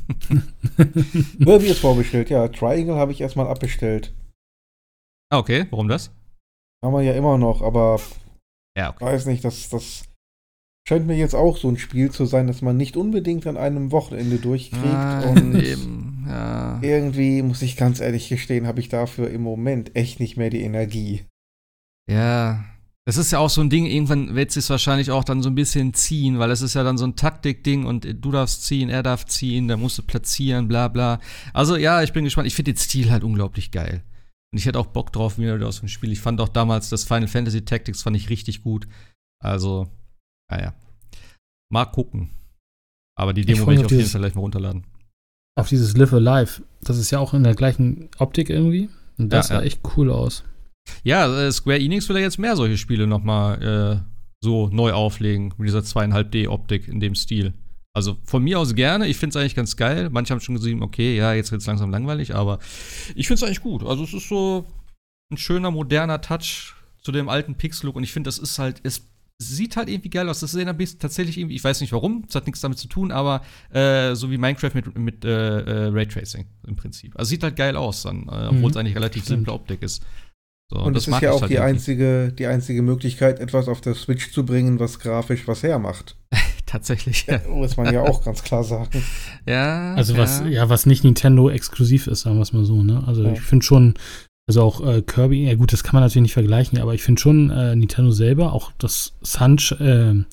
Kirby 1.39 1.67
ist 1.67 1.81
vorbestellt, 1.81 2.31
ja. 2.31 2.49
Triangle 2.49 2.97
habe 2.97 3.13
ich 3.13 3.21
erstmal 3.21 3.49
abbestellt. 3.49 4.13
Ah, 5.31 5.39
okay. 5.39 5.67
Warum 5.71 5.89
das? 5.89 6.11
Haben 6.85 6.95
wir 6.95 7.03
ja 7.03 7.15
immer 7.15 7.39
noch, 7.39 7.63
aber 7.63 8.01
ja, 8.77 8.91
okay. 8.91 9.05
weiß 9.05 9.27
nicht, 9.27 9.45
dass 9.45 9.69
das 9.69 10.05
scheint 10.87 11.07
mir 11.07 11.17
jetzt 11.17 11.35
auch 11.35 11.57
so 11.57 11.69
ein 11.69 11.79
Spiel 11.79 12.11
zu 12.11 12.25
sein, 12.27 12.47
das 12.47 12.63
man 12.63 12.77
nicht 12.77 12.97
unbedingt 12.97 13.47
an 13.47 13.57
einem 13.57 13.93
Wochenende 13.93 14.37
durchkriegt. 14.37 14.85
Ah, 14.85 15.21
und 15.31 15.55
eben, 15.63 16.25
ja. 16.29 16.79
irgendwie, 16.83 17.43
muss 17.43 17.63
ich 17.63 17.77
ganz 17.77 18.01
ehrlich 18.01 18.29
gestehen, 18.29 18.67
habe 18.67 18.81
ich 18.81 18.89
dafür 18.89 19.31
im 19.31 19.43
Moment 19.43 19.95
echt 19.97 20.21
nicht 20.21 20.37
mehr 20.37 20.51
die 20.51 20.63
Energie. 20.63 21.23
Ja, 22.11 22.65
das 23.05 23.17
ist 23.17 23.33
ja 23.33 23.41
auch 23.41 23.51
so 23.51 23.61
ein 23.61 23.71
Ding, 23.71 23.87
irgendwann 23.87 24.37
wird 24.37 24.57
es 24.57 24.71
wahrscheinlich 24.71 25.11
auch 25.11 25.25
dann 25.25 25.43
so 25.43 25.51
ein 25.51 25.57
bisschen 25.57 25.93
ziehen, 25.93 26.39
weil 26.39 26.53
es 26.53 26.63
ist 26.63 26.75
ja 26.75 26.85
dann 26.85 26.99
so 26.99 27.05
ein 27.05 27.17
Taktik-Ding 27.17 27.85
und 27.85 28.07
du 28.25 28.31
darfst 28.31 28.65
ziehen, 28.65 28.91
er 28.91 29.03
darf 29.03 29.27
ziehen, 29.27 29.67
da 29.67 29.77
musst 29.77 29.99
du 29.99 30.03
platzieren, 30.03 30.69
bla 30.69 30.87
bla. 30.87 31.19
Also 31.53 31.77
ja, 31.77 32.03
ich 32.03 32.13
bin 32.13 32.25
gespannt. 32.25 32.47
Ich 32.47 32.55
finde 32.55 32.73
den 32.73 32.79
Stil 32.79 33.11
halt 33.11 33.25
unglaublich 33.25 33.73
geil. 33.73 34.05
Und 34.53 34.59
ich 34.59 34.67
hätte 34.67 34.79
auch 34.79 34.87
Bock 34.87 35.13
drauf 35.13 35.37
wieder 35.37 35.67
aus 35.67 35.81
dem 35.81 35.89
Spiel. 35.89 36.13
Ich 36.13 36.21
fand 36.21 36.41
auch 36.41 36.49
damals 36.49 36.91
das 36.91 37.05
Final 37.05 37.27
Fantasy 37.27 37.65
Tactics 37.65 38.03
fand 38.03 38.17
ich 38.17 38.31
richtig 38.31 38.63
gut. 38.63 38.87
Also, 39.41 39.89
naja. 40.57 40.75
Mal 41.71 41.87
gucken. 41.87 42.31
Aber 43.19 43.33
die 43.33 43.45
Demo 43.45 43.67
werde 43.67 43.81
ich 43.81 43.85
auf 43.87 43.91
jeden 43.91 44.09
Fall 44.09 44.21
gleich 44.21 44.35
mal 44.35 44.43
runterladen. 44.43 44.85
Auf 45.59 45.69
dieses 45.69 45.97
Live 45.97 46.13
Alive. 46.13 46.63
Das 46.83 46.99
ist 46.99 47.11
ja 47.11 47.19
auch 47.19 47.35
in 47.35 47.45
der 47.45 47.55
gleichen 47.55 48.09
Optik 48.19 48.51
irgendwie. 48.51 48.89
Und 49.19 49.33
das 49.33 49.49
ja, 49.49 49.57
sah 49.57 49.61
ja. 49.61 49.67
echt 49.67 49.81
cool 49.97 50.11
aus. 50.11 50.45
Ja, 51.05 51.27
äh, 51.27 51.53
Square 51.53 51.79
Enix 51.79 52.09
will 52.09 52.17
ja 52.17 52.23
jetzt 52.23 52.39
mehr 52.39 52.57
solche 52.57 52.79
Spiele 52.79 53.07
nochmal 53.07 53.63
äh, 53.63 54.01
so 54.43 54.69
neu 54.69 54.93
auflegen. 54.93 55.55
Mit 55.57 55.69
dieser 55.69 55.81
2,5D-Optik 55.81 56.89
in 56.89 57.01
dem 57.01 57.15
Stil. 57.15 57.55
Also 57.95 58.17
von 58.25 58.43
mir 58.43 58.59
aus 58.59 58.75
gerne. 58.75 59.07
Ich 59.07 59.19
finde 59.19 59.37
es 59.37 59.41
eigentlich 59.41 59.55
ganz 59.55 59.77
geil. 59.77 60.09
Manche 60.11 60.33
haben 60.33 60.41
schon 60.41 60.55
gesehen, 60.55 60.83
okay, 60.83 61.17
ja, 61.17 61.35
jetzt 61.35 61.53
wird 61.53 61.61
es 61.61 61.67
langsam 61.67 61.91
langweilig, 61.91 62.35
aber 62.35 62.59
ich 63.15 63.29
finde 63.29 63.37
es 63.37 63.43
eigentlich 63.43 63.61
gut. 63.61 63.85
Also 63.85 64.05
es 64.05 64.15
ist 64.15 64.29
so 64.29 64.67
ein 65.31 65.37
schöner, 65.37 65.71
moderner 65.71 66.21
Touch 66.23 66.75
zu 67.03 67.13
dem 67.13 67.29
alten 67.29 67.55
Pixel-Look 67.57 67.97
und 67.97 68.03
ich 68.05 68.13
finde, 68.13 68.29
das 68.29 68.39
ist 68.39 68.59
halt, 68.59 68.81
es 68.83 69.13
sieht 69.49 69.77
halt 69.77 69.89
irgendwie 69.89 70.11
geil 70.11 70.29
aus. 70.29 70.41
Das 70.41 70.55
ist 70.55 70.67
ein 70.67 70.79
tatsächlich 70.99 71.39
irgendwie, 71.39 71.57
ich 71.57 71.65
weiß 71.65 71.81
nicht 71.81 71.93
warum, 71.93 72.25
es 72.29 72.35
hat 72.35 72.47
nichts 72.47 72.61
damit 72.61 72.79
zu 72.79 72.89
tun, 72.89 73.13
aber 73.13 73.43
äh, 73.73 74.15
so 74.15 74.31
wie 74.31 74.39
Minecraft 74.39 74.75
mit, 74.75 74.99
mit 74.99 75.25
äh, 75.25 75.29
äh, 75.29 75.87
Raytracing 75.89 76.47
im 76.67 76.77
Prinzip. 76.77 77.17
Also 77.17 77.31
sieht 77.31 77.43
halt 77.43 77.57
geil 77.57 77.77
aus 77.77 78.03
dann, 78.03 78.29
äh, 78.29 78.49
obwohl 78.49 78.71
es 78.71 78.75
mhm. 78.75 78.81
eigentlich 78.81 78.97
relativ 78.97 79.25
simple 79.25 79.53
Optik 79.53 79.83
ist. 79.83 80.03
So, 80.73 80.79
und 80.79 80.95
das, 80.95 81.05
das 81.05 81.17
ist 81.17 81.21
ja 81.21 81.33
auch 81.33 81.43
halt 81.43 81.51
die 81.51 81.59
einzige, 81.59 82.33
die 82.33 82.47
einzige 82.47 82.81
Möglichkeit, 82.81 83.41
etwas 83.41 83.69
auf 83.69 83.83
der 83.83 83.95
Switch 83.95 84.33
zu 84.33 84.47
bringen, 84.47 84.81
was 84.81 84.99
grafisch 84.99 85.47
was 85.47 85.63
hermacht. 85.63 86.17
Tatsächlich, 86.67 87.27
ja. 87.27 87.41
Muss 87.49 87.77
man 87.77 87.93
ja 87.93 88.01
auch 88.01 88.25
ganz 88.25 88.43
klar 88.43 88.65
sagen. 88.65 89.05
Ja. 89.47 89.95
Also 89.95 90.17
was, 90.17 90.41
ja, 90.41 90.47
ja 90.47 90.69
was 90.71 90.87
nicht 90.87 91.05
Nintendo 91.05 91.51
exklusiv 91.51 92.07
ist, 92.07 92.23
sagen 92.23 92.37
wir 92.37 92.43
es 92.43 92.55
mal 92.55 92.65
so, 92.65 92.83
ne? 92.83 93.05
Also 93.07 93.25
ja. 93.25 93.33
ich 93.33 93.43
finde 93.43 93.67
schon, 93.67 93.95
also 94.49 94.63
auch 94.63 94.81
äh, 94.85 95.03
Kirby, 95.03 95.45
ja 95.47 95.55
gut, 95.55 95.73
das 95.73 95.85
kann 95.85 95.95
man 95.95 96.03
natürlich 96.03 96.23
nicht 96.23 96.33
vergleichen, 96.33 96.79
aber 96.79 96.95
ich 96.95 97.03
finde 97.03 97.21
schon 97.21 97.51
äh, 97.51 97.77
Nintendo 97.77 98.11
selber, 98.11 98.53
auch 98.53 98.73
das 98.79 99.15
Sunch, 99.23 99.73
äh, 99.81 100.25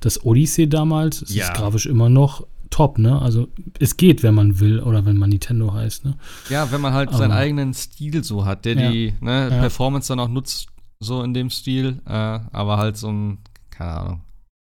das 0.00 0.24
Odyssey 0.24 0.68
damals, 0.68 1.24
ja. 1.28 1.44
ist 1.44 1.54
grafisch 1.54 1.86
immer 1.86 2.08
noch 2.08 2.46
top, 2.70 2.98
ne? 2.98 3.20
Also 3.20 3.48
es 3.78 3.96
geht, 3.96 4.22
wenn 4.22 4.34
man 4.34 4.60
will 4.60 4.80
oder 4.80 5.04
wenn 5.04 5.16
man 5.16 5.30
Nintendo 5.30 5.72
heißt, 5.72 6.04
ne? 6.04 6.16
Ja, 6.48 6.70
wenn 6.72 6.80
man 6.80 6.92
halt 6.92 7.10
aber, 7.10 7.18
seinen 7.18 7.32
eigenen 7.32 7.74
Stil 7.74 8.24
so 8.24 8.44
hat, 8.44 8.64
der 8.64 8.76
ja. 8.76 8.90
die 8.90 9.14
ne, 9.20 9.48
ja. 9.50 9.60
Performance 9.60 10.08
dann 10.08 10.20
auch 10.20 10.28
nutzt, 10.28 10.68
so 11.00 11.22
in 11.22 11.34
dem 11.34 11.50
Stil, 11.50 12.00
äh, 12.06 12.10
aber 12.10 12.78
halt 12.78 12.96
so 12.96 13.10
ein, 13.10 13.38
keine 13.70 13.92
Ahnung, 13.92 14.20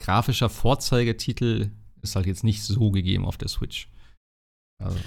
grafischer 0.03 0.49
Vorzeigetitel 0.49 1.71
ist 2.03 2.17
halt 2.17 2.27
jetzt 2.27 2.45
nicht 2.45 2.63
so 2.63 2.91
gegeben 2.91 3.25
auf 3.25 3.37
der 3.37 3.49
Switch. 3.49 3.89
Also. 4.83 4.99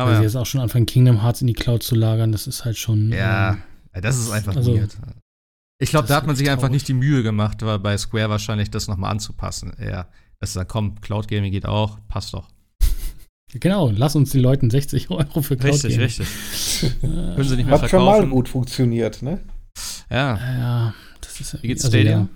Aber 0.00 0.12
Weil 0.12 0.14
ja. 0.14 0.20
sie 0.20 0.24
jetzt 0.24 0.36
auch 0.36 0.46
schon 0.46 0.62
anfangen, 0.62 0.86
Kingdom 0.86 1.22
Hearts 1.22 1.42
in 1.42 1.46
die 1.46 1.52
Cloud 1.52 1.82
zu 1.82 1.94
lagern, 1.94 2.32
das 2.32 2.46
ist 2.46 2.64
halt 2.64 2.78
schon. 2.78 3.12
Ja, 3.12 3.58
ähm, 3.92 4.02
das 4.02 4.18
ist 4.18 4.30
einfach 4.30 4.56
also, 4.56 4.74
weird. 4.74 4.96
Ich 5.78 5.90
glaube, 5.90 6.08
da 6.08 6.16
hat 6.16 6.26
man 6.26 6.36
sich 6.36 6.48
einfach 6.50 6.70
nicht 6.70 6.88
die 6.88 6.94
Mühe 6.94 7.22
gemacht, 7.22 7.60
weil 7.60 7.78
bei 7.78 7.98
Square 7.98 8.30
wahrscheinlich 8.30 8.70
das 8.70 8.88
nochmal 8.88 9.10
anzupassen. 9.10 9.74
Ja, 9.78 10.06
das 10.38 10.50
ist 10.50 10.56
dann, 10.56 10.66
komm, 10.66 11.02
Cloud 11.02 11.28
Gaming 11.28 11.52
geht 11.52 11.66
auch, 11.66 11.98
passt 12.08 12.32
doch. 12.32 12.48
Genau, 13.52 13.90
lass 13.90 14.14
uns 14.14 14.30
die 14.30 14.38
Leuten 14.38 14.70
60 14.70 15.10
Euro 15.10 15.42
für 15.42 15.56
Cloud 15.56 15.74
Richtig, 15.74 15.90
geben. 15.90 16.02
richtig. 16.04 16.28
Können 17.00 17.42
sie 17.42 17.56
nicht 17.56 17.66
mehr 17.66 17.74
Hat 17.74 17.90
verkaufen. 17.90 17.90
schon 17.90 18.04
mal 18.04 18.26
gut 18.28 18.48
funktioniert, 18.48 19.22
ne? 19.22 19.40
Ja. 20.08 20.38
Ja, 20.38 20.94
das 21.20 21.40
ist 21.40 21.60
Wie 21.60 21.66
geht's 21.66 21.84
also, 21.84 21.96
Stadia? 21.96 22.28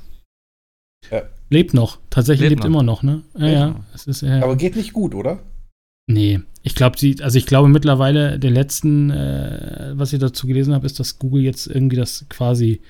Ja. 1.11 1.23
Lebt 1.51 1.73
noch. 1.73 1.99
Tatsächlich 2.11 2.51
lebt, 2.51 2.51
lebt 2.51 2.63
noch. 2.65 2.67
immer 2.67 2.83
noch, 2.83 3.03
ne? 3.05 3.23
Ja, 3.39 3.47
ja. 3.47 3.85
Es 3.95 4.09
ist, 4.09 4.23
ja. 4.23 4.43
Aber 4.43 4.57
geht 4.57 4.75
nicht 4.75 4.93
gut, 4.93 5.15
oder? 5.15 5.39
Nee, 6.07 6.41
ich 6.63 6.75
glaube, 6.75 6.99
sie, 6.99 7.17
also 7.23 7.39
ich 7.39 7.47
glaube 7.47 7.69
mittlerweile, 7.69 8.39
den 8.39 8.53
letzten, 8.53 9.11
äh, 9.11 9.93
was 9.95 10.13
ich 10.13 10.19
dazu 10.19 10.47
gelesen 10.47 10.75
habe, 10.75 10.87
ist, 10.87 11.01
dass 11.01 11.19
Google 11.19 11.43
jetzt 11.43 11.67
irgendwie 11.67 11.97
das 11.97 12.27
quasi 12.29 12.81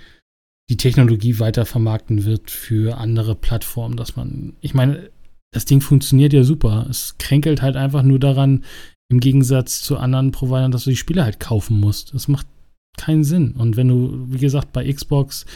die 0.68 0.76
Technologie 0.76 1.38
weiter 1.38 1.66
vermarkten 1.66 2.24
wird 2.24 2.50
für 2.50 2.98
andere 2.98 3.34
Plattformen, 3.34 3.96
dass 3.96 4.16
man, 4.16 4.54
ich 4.60 4.74
meine, 4.74 5.10
das 5.52 5.66
Ding 5.66 5.80
funktioniert 5.80 6.32
ja 6.32 6.42
super. 6.42 6.86
Es 6.90 7.16
kränkelt 7.18 7.62
halt 7.62 7.76
einfach 7.76 8.02
nur 8.02 8.18
daran, 8.18 8.64
im 9.10 9.20
Gegensatz 9.20 9.82
zu 9.82 9.98
anderen 9.98 10.32
Providern, 10.32 10.72
dass 10.72 10.84
du 10.84 10.90
die 10.90 10.96
Spiele 10.96 11.24
halt 11.24 11.38
kaufen 11.38 11.78
musst. 11.78 12.14
Das 12.14 12.26
macht 12.26 12.46
keinen 12.96 13.24
Sinn. 13.24 13.52
Und 13.52 13.76
wenn 13.76 13.88
du, 13.88 14.26
wie 14.28 14.38
gesagt, 14.38 14.72
bei 14.72 14.90
Xbox 14.90 15.46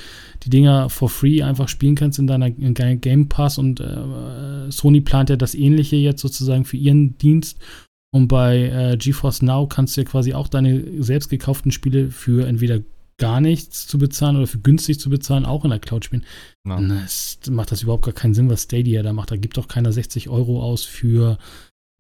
die 0.43 0.51
Dinger 0.51 0.90
for 0.90 1.09
free 1.09 1.43
einfach 1.43 1.69
spielen 1.69 1.94
kannst 1.94 2.19
in 2.19 2.27
deiner, 2.27 2.47
in 2.47 2.74
Game 2.74 3.28
Pass 3.28 3.59
und 3.59 3.81
äh, 3.81 4.70
Sony 4.70 5.01
plant 5.01 5.31
ja 5.31 5.36
das 5.36 5.55
ähnliche 5.55 5.97
jetzt 5.97 6.20
sozusagen 6.20 6.65
für 6.65 6.77
ihren 6.77 7.16
Dienst 7.19 7.59
Und 8.10 8.28
bei 8.28 8.69
äh, 8.69 8.97
GeForce 8.97 9.43
Now 9.43 9.66
kannst 9.66 9.97
du 9.97 10.01
ja 10.01 10.06
quasi 10.06 10.35
auch 10.35 10.48
deine 10.48 11.02
selbst 11.02 11.28
gekauften 11.28 11.73
Spiele 11.73 12.10
für 12.10 12.47
entweder 12.47 12.81
gar 13.19 13.40
nichts 13.40 13.86
zu 13.86 13.98
bezahlen 13.98 14.36
oder 14.36 14.47
für 14.47 14.60
günstig 14.60 15.01
zu 15.01 15.10
bezahlen, 15.10 15.44
auch 15.44 15.65
in 15.65 15.70
der 15.70 15.81
Cloud 15.81 16.05
spielen. 16.05 16.24
Ja. 16.66 16.81
Das 16.81 17.40
macht 17.51 17.73
das 17.73 17.82
überhaupt 17.82 18.05
gar 18.05 18.15
keinen 18.15 18.35
Sinn, 18.35 18.48
was 18.48 18.62
Stadia 18.62 19.02
da 19.02 19.12
macht. 19.12 19.31
Da 19.31 19.36
gibt 19.36 19.56
doch 19.56 19.69
keiner 19.69 19.93
60 19.93 20.28
Euro 20.28 20.62
aus 20.62 20.85
für, 20.85 21.39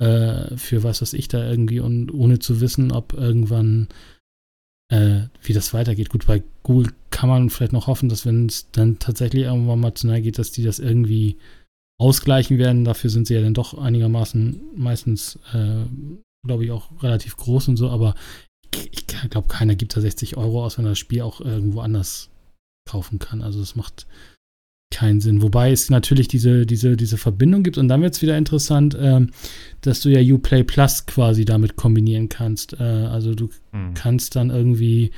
äh, 0.00 0.56
für 0.56 0.84
was 0.84 1.02
weiß 1.02 1.12
ich 1.14 1.28
da 1.28 1.44
irgendwie 1.44 1.80
und 1.80 2.12
ohne 2.12 2.38
zu 2.38 2.60
wissen, 2.60 2.92
ob 2.92 3.12
irgendwann 3.12 3.88
äh, 4.90 5.22
wie 5.42 5.52
das 5.52 5.74
weitergeht. 5.74 6.10
Gut, 6.10 6.26
bei 6.26 6.42
Google 6.62 6.92
kann 7.10 7.28
man 7.28 7.50
vielleicht 7.50 7.72
noch 7.72 7.86
hoffen, 7.86 8.08
dass 8.08 8.26
wenn 8.26 8.46
es 8.46 8.70
dann 8.70 8.98
tatsächlich 8.98 9.44
irgendwann 9.44 9.80
mal 9.80 9.94
zu 9.94 10.06
nahe 10.06 10.22
geht, 10.22 10.38
dass 10.38 10.52
die 10.52 10.62
das 10.62 10.78
irgendwie 10.78 11.36
ausgleichen 12.00 12.58
werden. 12.58 12.84
Dafür 12.84 13.10
sind 13.10 13.26
sie 13.26 13.34
ja 13.34 13.42
dann 13.42 13.54
doch 13.54 13.76
einigermaßen 13.76 14.60
meistens, 14.76 15.38
äh, 15.52 15.84
glaube 16.46 16.64
ich, 16.64 16.70
auch 16.70 16.90
relativ 17.02 17.36
groß 17.36 17.68
und 17.68 17.76
so. 17.76 17.90
Aber 17.90 18.14
ich, 18.74 18.90
ich 18.92 19.06
glaube, 19.06 19.48
keiner 19.48 19.74
gibt 19.74 19.96
da 19.96 20.00
60 20.00 20.36
Euro 20.36 20.64
aus, 20.64 20.78
wenn 20.78 20.86
er 20.86 20.90
das 20.90 20.98
Spiel 20.98 21.22
auch 21.22 21.40
irgendwo 21.40 21.80
anders 21.80 22.30
kaufen 22.88 23.18
kann. 23.18 23.42
Also 23.42 23.60
es 23.60 23.76
macht 23.76 24.06
keinen 24.98 25.20
Sinn. 25.20 25.42
Wobei 25.42 25.70
es 25.70 25.90
natürlich 25.90 26.26
diese, 26.26 26.66
diese, 26.66 26.96
diese 26.96 27.18
Verbindung 27.18 27.62
gibt 27.62 27.78
und 27.78 27.86
dann 27.86 28.02
wird 28.02 28.14
es 28.14 28.22
wieder 28.22 28.36
interessant, 28.36 28.96
ähm, 29.00 29.30
dass 29.80 30.00
du 30.00 30.08
ja 30.08 30.34
Uplay 30.34 30.64
Plus 30.64 31.06
quasi 31.06 31.44
damit 31.44 31.76
kombinieren 31.76 32.28
kannst. 32.28 32.72
Äh, 32.80 32.82
also 32.82 33.34
du 33.34 33.48
mhm. 33.72 33.94
kannst 33.94 34.34
dann 34.34 34.50
irgendwie, 34.50 35.12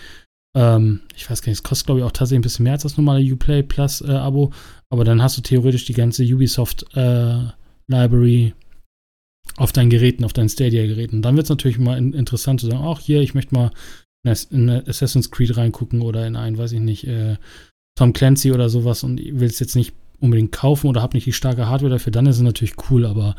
ähm, 0.55 1.01
ich 1.17 1.31
weiß 1.31 1.41
gar 1.41 1.51
nicht, 1.51 1.61
es 1.61 1.63
kostet 1.63 1.87
glaube 1.87 2.01
ich 2.01 2.05
auch 2.05 2.13
tatsächlich 2.13 2.41
ein 2.41 2.43
bisschen 2.43 2.65
mehr 2.65 2.75
als 2.75 2.83
das 2.83 2.99
normale 2.99 3.25
Uplay 3.25 3.63
Plus 3.63 4.03
äh, 4.03 4.11
Abo, 4.11 4.53
aber 4.91 5.05
dann 5.05 5.23
hast 5.23 5.39
du 5.39 5.41
theoretisch 5.41 5.87
die 5.87 5.95
ganze 5.95 6.25
Ubisoft 6.25 6.85
äh, 6.95 7.39
Library 7.89 8.53
auf 9.57 9.73
deinen 9.73 9.91
Geräten, 9.91 10.25
auf 10.25 10.35
deinen 10.35 10.51
Stadia-Geräten. 10.51 11.17
Und 11.17 11.23
dann 11.23 11.37
wird 11.37 11.45
es 11.45 11.51
natürlich 11.51 11.79
mal 11.79 11.97
in, 11.97 12.13
interessant 12.13 12.61
zu 12.61 12.67
sagen, 12.67 12.85
auch 12.85 13.01
hier, 13.01 13.23
ich 13.23 13.35
möchte 13.35 13.55
mal 13.55 13.71
in 14.51 14.69
Assassin's 14.69 15.31
Creed 15.31 15.57
reingucken 15.57 16.03
oder 16.03 16.27
in 16.27 16.37
ein, 16.37 16.59
weiß 16.59 16.73
ich 16.73 16.81
nicht, 16.81 17.07
äh, 17.07 17.39
Tom 18.01 18.15
Clancy 18.15 18.51
oder 18.51 18.71
sowas 18.71 19.05
und 19.05 19.19
will 19.19 19.47
es 19.47 19.59
jetzt 19.59 19.77
nicht 19.77 19.93
unbedingt 20.21 20.53
kaufen 20.53 20.87
oder 20.87 21.03
habe 21.03 21.15
nicht 21.15 21.27
die 21.27 21.35
starke 21.35 21.69
Hardware 21.69 21.93
dafür, 21.93 22.11
dann 22.11 22.25
ist 22.25 22.37
es 22.37 22.43
natürlich 22.43 22.75
cool, 22.91 23.05
aber 23.05 23.37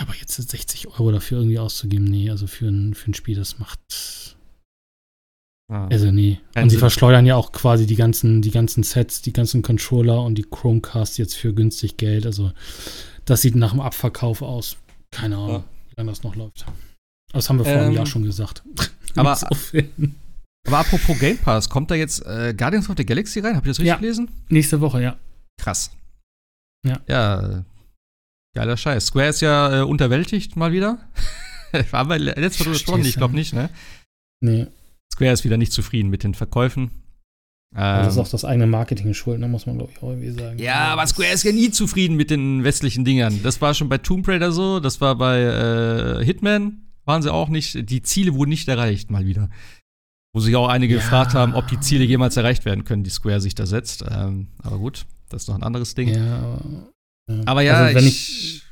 aber 0.00 0.14
jetzt 0.14 0.34
60 0.34 0.88
Euro 0.88 1.12
dafür 1.12 1.38
irgendwie 1.38 1.60
auszugeben, 1.60 2.04
nee, 2.06 2.28
also 2.28 2.48
für 2.48 2.66
ein, 2.66 2.94
für 2.94 3.10
ein 3.10 3.14
Spiel, 3.14 3.36
das 3.36 3.60
macht. 3.60 4.36
Ah. 5.70 5.86
Also 5.88 6.10
nee. 6.10 6.40
Und 6.56 6.70
sie 6.70 6.76
verschleudern 6.76 7.24
ja 7.24 7.36
auch 7.36 7.52
quasi 7.52 7.86
die 7.86 7.94
ganzen, 7.94 8.42
die 8.42 8.50
ganzen 8.50 8.82
Sets, 8.82 9.22
die 9.22 9.32
ganzen 9.32 9.62
Controller 9.62 10.22
und 10.22 10.36
die 10.36 10.46
Chromecast 10.48 11.18
jetzt 11.18 11.34
für 11.34 11.54
günstig 11.54 11.98
Geld. 11.98 12.26
Also 12.26 12.52
das 13.26 13.42
sieht 13.42 13.54
nach 13.54 13.72
dem 13.72 13.80
Abverkauf 13.80 14.42
aus. 14.42 14.76
Keine 15.12 15.36
Ahnung, 15.36 15.50
ja. 15.50 15.64
wie 15.88 15.94
lange 15.96 16.10
das 16.10 16.22
noch 16.24 16.34
läuft. 16.34 16.66
Das 17.32 17.48
haben 17.48 17.58
wir 17.58 17.64
vor 17.64 17.74
ähm, 17.74 17.80
einem 17.80 17.94
Jahr 17.94 18.06
schon 18.06 18.24
gesagt. 18.24 18.62
Aber 19.16 19.38
aber 20.68 20.80
apropos 20.80 21.18
Game 21.18 21.38
Pass, 21.38 21.70
kommt 21.70 21.90
da 21.90 21.94
jetzt 21.94 22.24
äh, 22.26 22.52
Guardians 22.54 22.90
of 22.90 22.96
the 22.98 23.06
Galaxy 23.06 23.40
rein? 23.40 23.56
Habt 23.56 23.66
ihr 23.66 23.70
das 23.70 23.78
richtig 23.78 23.88
ja. 23.88 23.96
gelesen? 23.96 24.30
Nächste 24.50 24.82
Woche, 24.82 25.02
ja. 25.02 25.16
Krass. 25.58 25.90
Ja. 26.86 27.00
Ja, 27.08 27.64
geiler 28.54 28.76
Scheiß. 28.76 29.06
Square 29.06 29.28
ist 29.28 29.40
ja 29.40 29.80
äh, 29.80 29.82
unterwältigt 29.82 30.56
mal 30.56 30.70
wieder. 30.70 30.98
Haben 31.92 32.10
wir 32.10 32.18
letztes 32.18 32.66
Mal 32.66 32.72
gesprochen? 32.72 33.04
Ich 33.06 33.16
glaube 33.16 33.34
nicht, 33.34 33.54
ne? 33.54 33.70
Nee. 34.40 34.66
Square 35.10 35.32
ist 35.32 35.44
wieder 35.44 35.56
nicht 35.56 35.72
zufrieden 35.72 36.10
mit 36.10 36.22
den 36.22 36.34
Verkäufen. 36.34 36.90
Ähm, 37.74 38.04
das 38.04 38.14
ist 38.14 38.18
auch 38.18 38.28
das 38.28 38.44
eigene 38.44 38.66
Marketing 38.66 39.14
schuld, 39.14 39.40
ne, 39.40 39.48
muss 39.48 39.64
man 39.64 39.78
glaube 39.78 39.92
ich 39.92 40.02
auch 40.02 40.10
irgendwie 40.10 40.30
sagen. 40.30 40.58
Ja, 40.58 40.88
aber 40.88 41.06
Square 41.06 41.32
ist 41.32 41.44
ja 41.44 41.52
nie 41.52 41.70
zufrieden 41.70 42.16
mit 42.16 42.28
den 42.28 42.62
westlichen 42.62 43.06
Dingern. 43.06 43.42
Das 43.42 43.62
war 43.62 43.72
schon 43.72 43.88
bei 43.88 43.98
Tomb 43.98 44.28
Raider 44.28 44.52
so, 44.52 44.80
das 44.80 45.00
war 45.00 45.16
bei 45.16 45.40
äh, 45.40 46.24
Hitman, 46.24 46.88
waren 47.06 47.22
sie 47.22 47.32
auch 47.32 47.48
nicht. 47.48 47.90
Die 47.90 48.02
Ziele 48.02 48.34
wurden 48.34 48.50
nicht 48.50 48.68
erreicht, 48.68 49.10
mal 49.10 49.26
wieder. 49.26 49.48
Wo 50.38 50.40
sich 50.40 50.54
auch 50.54 50.68
einige 50.68 50.94
ja. 50.94 51.00
gefragt 51.00 51.34
haben, 51.34 51.56
ob 51.56 51.66
die 51.66 51.80
Ziele 51.80 52.04
jemals 52.04 52.36
erreicht 52.36 52.64
werden 52.64 52.84
können, 52.84 53.02
die 53.02 53.10
Square 53.10 53.40
sich 53.40 53.56
da 53.56 53.66
setzt. 53.66 54.04
Ähm, 54.08 54.46
aber 54.62 54.78
gut, 54.78 55.04
das 55.30 55.42
ist 55.42 55.48
noch 55.48 55.56
ein 55.56 55.64
anderes 55.64 55.96
Ding. 55.96 56.10
Ja, 56.10 56.38
aber, 56.38 56.60
ja. 57.28 57.42
aber 57.44 57.62
ja, 57.62 57.74
also, 57.74 57.98
wenn 57.98 58.06
ich, 58.06 58.62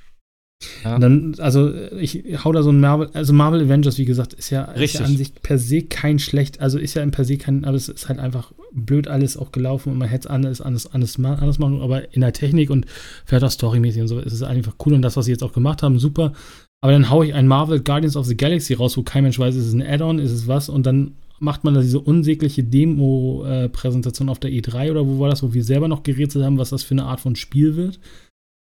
ich. 0.63 0.81
Dann, 0.85 1.35
also 1.39 1.75
ich 1.75 2.23
hau 2.45 2.53
da 2.53 2.63
so 2.63 2.71
ein 2.71 2.79
Marvel, 2.79 3.11
also 3.15 3.33
Marvel 3.33 3.63
Avengers, 3.63 3.99
wie 3.99 4.05
gesagt, 4.05 4.33
ist 4.33 4.51
ja, 4.51 4.63
ist 4.63 4.95
ja, 4.95 5.01
an 5.01 5.17
sich 5.17 5.35
per 5.35 5.59
se 5.59 5.83
kein 5.83 6.21
schlecht, 6.21 6.61
also 6.61 6.79
ist 6.79 6.95
ja 6.95 7.03
in 7.03 7.11
per 7.11 7.25
se 7.25 7.37
kein, 7.37 7.65
aber 7.65 7.77
es 7.77 7.89
ist 7.89 8.09
halt 8.09 8.21
einfach 8.21 8.53
blöd 8.73 9.09
alles 9.09 9.37
auch 9.37 9.51
gelaufen 9.51 9.91
und 9.91 9.99
man 9.99 10.09
hätte 10.09 10.29
es 10.29 10.33
anders, 10.33 10.61
anders, 10.61 10.87
anders, 10.87 11.19
anders 11.19 11.59
machen, 11.59 11.81
aber 11.81 12.15
in 12.15 12.21
der 12.21 12.33
Technik 12.33 12.71
und 12.71 12.87
vielleicht 13.25 13.43
auch 13.43 13.51
storymäßig 13.51 14.03
und 14.03 14.09
so 14.09 14.21
ist 14.21 14.33
es 14.33 14.45
einfach 14.45 14.75
cool 14.87 14.95
und 14.95 15.03
das, 15.03 15.17
was 15.17 15.25
sie 15.25 15.33
jetzt 15.33 15.43
auch 15.43 15.53
gemacht 15.53 15.83
haben, 15.83 15.99
super. 15.99 16.33
Aber 16.81 16.93
dann 16.93 17.11
hau 17.11 17.25
ich 17.25 17.35
ein 17.35 17.49
Marvel 17.49 17.81
Guardians 17.81 18.17
of 18.17 18.27
the 18.27 18.37
Galaxy 18.37 18.75
raus, 18.75 18.97
wo 18.97 19.03
kein 19.03 19.25
Mensch 19.25 19.41
weiß, 19.41 19.57
ist 19.57 19.67
es 19.67 19.75
ein 19.75 19.83
Add-on, 19.83 20.21
ist 20.21 20.31
es 20.31 20.47
was 20.47 20.69
und 20.69 20.87
dann 20.87 21.17
macht 21.39 21.65
man 21.65 21.75
da 21.75 21.81
diese 21.81 22.01
unsägliche 22.01 22.65
Demo-Präsentation 22.65 24.29
auf 24.29 24.39
der 24.39 24.51
E3 24.51 24.91
oder 24.91 25.07
wo 25.07 25.19
war 25.19 25.29
das, 25.29 25.43
wo 25.43 25.53
wir 25.53 25.65
selber 25.65 25.89
noch 25.89 26.03
gerätselt 26.03 26.45
haben, 26.45 26.59
was 26.59 26.71
das 26.71 26.83
für 26.83 26.95
eine 26.95 27.05
Art 27.05 27.21
von 27.21 27.37
Spiel 27.37 27.77
wird? 27.77 28.01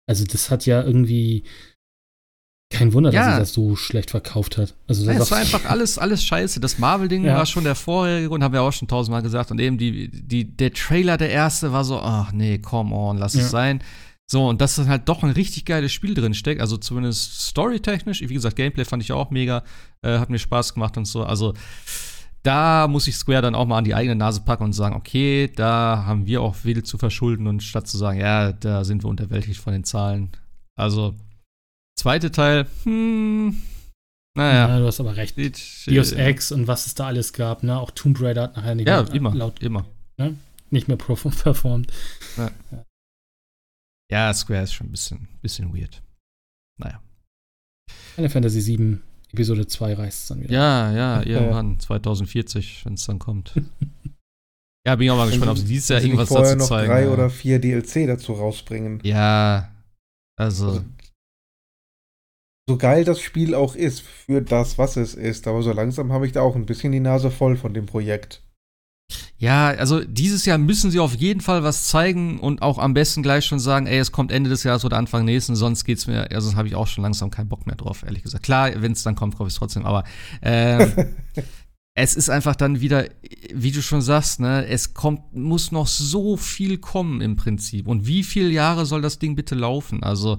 Also, 0.07 0.25
das 0.25 0.49
hat 0.49 0.65
ja 0.65 0.81
irgendwie. 0.83 1.43
Kein 2.69 2.91
Wunder, 2.91 3.13
ja. 3.13 3.21
dass 3.21 3.29
sich 3.29 3.39
das 3.39 3.53
so 3.53 3.77
schlecht 3.77 4.11
verkauft 4.11 4.57
hat. 4.57 4.75
Also, 4.87 5.05
das 5.05 5.29
ja, 5.29 5.31
war 5.31 5.37
einfach 5.37 5.65
alles, 5.69 5.97
alles 5.97 6.23
scheiße. 6.23 6.59
Das 6.59 6.79
Marvel-Ding 6.79 7.23
ja. 7.23 7.35
war 7.35 7.45
schon 7.45 7.63
der 7.63 7.75
vorherige 7.75 8.29
und 8.29 8.43
haben 8.43 8.53
wir 8.53 8.61
auch 8.61 8.73
schon 8.73 8.89
tausendmal 8.89 9.21
gesagt. 9.21 9.51
Und 9.51 9.59
eben 9.59 9.77
die, 9.77 10.09
die, 10.09 10.45
der 10.45 10.73
Trailer, 10.73 11.17
der 11.17 11.29
erste, 11.29 11.71
war 11.71 11.85
so, 11.85 11.99
ach 11.99 12.33
nee, 12.33 12.57
come 12.59 12.93
on, 12.93 13.17
lass 13.17 13.35
es 13.35 13.49
sein. 13.49 13.81
So, 14.29 14.49
und 14.49 14.59
dass 14.59 14.75
dann 14.75 14.89
halt 14.89 15.07
doch 15.07 15.23
ein 15.23 15.29
richtig 15.29 15.63
geiles 15.63 15.93
Spiel 15.93 16.13
drin 16.13 16.33
steckt, 16.33 16.59
also 16.59 16.75
zumindest 16.75 17.47
storytechnisch. 17.47 18.21
Wie 18.21 18.33
gesagt, 18.33 18.57
Gameplay 18.57 18.83
fand 18.83 19.01
ich 19.01 19.13
auch 19.13 19.31
mega, 19.31 19.63
äh, 20.01 20.19
hat 20.19 20.29
mir 20.29 20.39
Spaß 20.39 20.73
gemacht 20.73 20.97
und 20.97 21.05
so. 21.05 21.23
Also, 21.23 21.53
da 22.47 22.87
muss 22.87 23.07
ich 23.07 23.17
Square 23.17 23.41
dann 23.41 23.55
auch 23.55 23.65
mal 23.65 23.79
an 23.79 23.83
die 23.83 23.93
eigene 23.93 24.15
Nase 24.15 24.39
packen 24.39 24.63
und 24.63 24.73
sagen, 24.73 24.95
okay, 24.95 25.51
da 25.53 26.05
haben 26.05 26.25
wir 26.27 26.41
auch 26.41 26.55
viel 26.55 26.81
zu 26.83 26.97
verschulden 26.97 27.45
und 27.45 27.61
statt 27.61 27.87
zu 27.87 27.97
sagen, 27.97 28.19
ja, 28.19 28.53
da 28.53 28.85
sind 28.85 29.03
wir 29.03 29.09
unterwältigt 29.09 29.59
von 29.59 29.73
den 29.73 29.83
Zahlen. 29.83 30.29
Also, 30.77 31.13
zweite 31.99 32.31
Teil, 32.31 32.65
hm, 32.83 33.61
naja. 34.37 34.69
Ja, 34.69 34.79
du 34.79 34.85
hast 34.85 34.99
aber 35.01 35.17
recht. 35.17 35.35
Deus 35.87 36.11
Ex 36.13 36.53
und 36.53 36.67
was 36.67 36.85
es 36.85 36.95
da 36.95 37.07
alles 37.07 37.33
gab, 37.33 37.63
ne? 37.63 37.77
Auch 37.79 37.91
Tomb 37.91 38.21
Raider 38.21 38.43
hat 38.43 38.55
nachher 38.55 38.75
nicht 38.75 38.87
ja, 38.87 39.03
mehr 39.03 39.13
immer, 39.13 39.35
laut, 39.35 39.61
immer. 39.61 39.85
Ne? 40.17 40.37
Nicht 40.69 40.87
mehr 40.87 40.97
performt. 40.97 41.91
Ja. 42.37 42.51
ja. 44.09 44.33
Square 44.33 44.63
ist 44.63 44.73
schon 44.73 44.87
ein 44.87 44.91
bisschen, 44.91 45.27
bisschen 45.41 45.75
weird. 45.75 46.01
Naja. 46.79 47.01
Eine 48.15 48.29
Fantasy 48.29 48.61
7 48.61 49.01
Episode 49.37 49.67
2 49.67 49.93
reißt 49.93 50.21
es 50.21 50.27
dann 50.29 50.41
wieder. 50.41 50.51
Ja, 50.51 50.91
ja, 50.91 51.21
irgendwann, 51.25 51.79
2040, 51.79 52.85
wenn 52.85 52.95
es 52.95 53.05
dann 53.05 53.19
kommt. 53.19 53.53
ja, 54.87 54.95
bin 54.95 55.05
ich 55.05 55.11
auch 55.11 55.17
mal 55.17 55.27
gespannt, 55.27 55.51
ob 55.51 55.57
sie 55.59 55.65
dieses 55.65 55.89
Jahr 55.89 56.01
irgendwas 56.01 56.29
dazu 56.29 56.55
noch 56.55 56.67
zeigen. 56.67 56.87
drei 56.87 57.03
ja. 57.03 57.09
oder 57.11 57.29
vier 57.29 57.59
DLC 57.59 58.07
dazu 58.07 58.33
rausbringen. 58.33 58.99
Ja, 59.03 59.71
also, 60.35 60.69
also. 60.69 60.85
So 62.67 62.77
geil 62.77 63.05
das 63.05 63.21
Spiel 63.21 63.53
auch 63.53 63.75
ist, 63.75 64.01
für 64.01 64.41
das, 64.41 64.77
was 64.77 64.97
es 64.97 65.13
ist, 65.13 65.47
aber 65.47 65.61
so 65.61 65.71
langsam 65.71 66.11
habe 66.11 66.25
ich 66.25 66.33
da 66.33 66.41
auch 66.41 66.55
ein 66.55 66.65
bisschen 66.65 66.91
die 66.91 66.99
Nase 66.99 67.29
voll 67.29 67.55
von 67.55 67.73
dem 67.73 67.85
Projekt. 67.85 68.41
Ja, 69.39 69.67
also 69.69 70.03
dieses 70.03 70.45
Jahr 70.45 70.57
müssen 70.57 70.89
sie 70.89 70.99
auf 70.99 71.13
jeden 71.13 71.41
Fall 71.41 71.63
was 71.63 71.87
zeigen 71.87 72.39
und 72.39 72.63
auch 72.63 72.79
am 72.79 72.95
besten 72.95 73.21
gleich 73.21 73.45
schon 73.45 73.59
sagen, 73.59 73.85
ey, 73.85 73.99
es 73.99 74.11
kommt 74.11 74.31
Ende 74.31 74.49
des 74.49 74.63
Jahres 74.63 74.83
oder 74.83 74.97
Anfang 74.97 75.25
nächsten, 75.25 75.55
sonst 75.55 75.83
geht's 75.83 76.07
mir, 76.07 76.31
also 76.31 76.55
habe 76.55 76.67
ich 76.67 76.75
auch 76.75 76.87
schon 76.87 77.03
langsam 77.03 77.29
keinen 77.29 77.47
Bock 77.47 77.67
mehr 77.67 77.75
drauf, 77.75 78.03
ehrlich 78.03 78.23
gesagt. 78.23 78.43
Klar, 78.43 78.71
wenn 78.81 78.93
es 78.93 79.03
dann 79.03 79.15
kommt, 79.15 79.37
kaufe 79.37 79.47
ich 79.47 79.53
es 79.53 79.59
trotzdem, 79.59 79.85
aber 79.85 80.05
ähm, 80.41 80.91
es 81.93 82.15
ist 82.15 82.29
einfach 82.29 82.55
dann 82.55 82.79
wieder, 82.81 83.05
wie 83.53 83.71
du 83.71 83.81
schon 83.81 84.01
sagst, 84.01 84.39
ne, 84.39 84.67
es 84.67 84.93
kommt, 84.93 85.33
muss 85.33 85.71
noch 85.71 85.87
so 85.87 86.37
viel 86.37 86.77
kommen 86.77 87.21
im 87.21 87.35
Prinzip. 87.35 87.87
Und 87.87 88.05
wie 88.05 88.23
viele 88.23 88.49
Jahre 88.49 88.85
soll 88.85 89.01
das 89.01 89.17
Ding 89.17 89.35
bitte 89.35 89.55
laufen? 89.55 90.03
Also, 90.03 90.37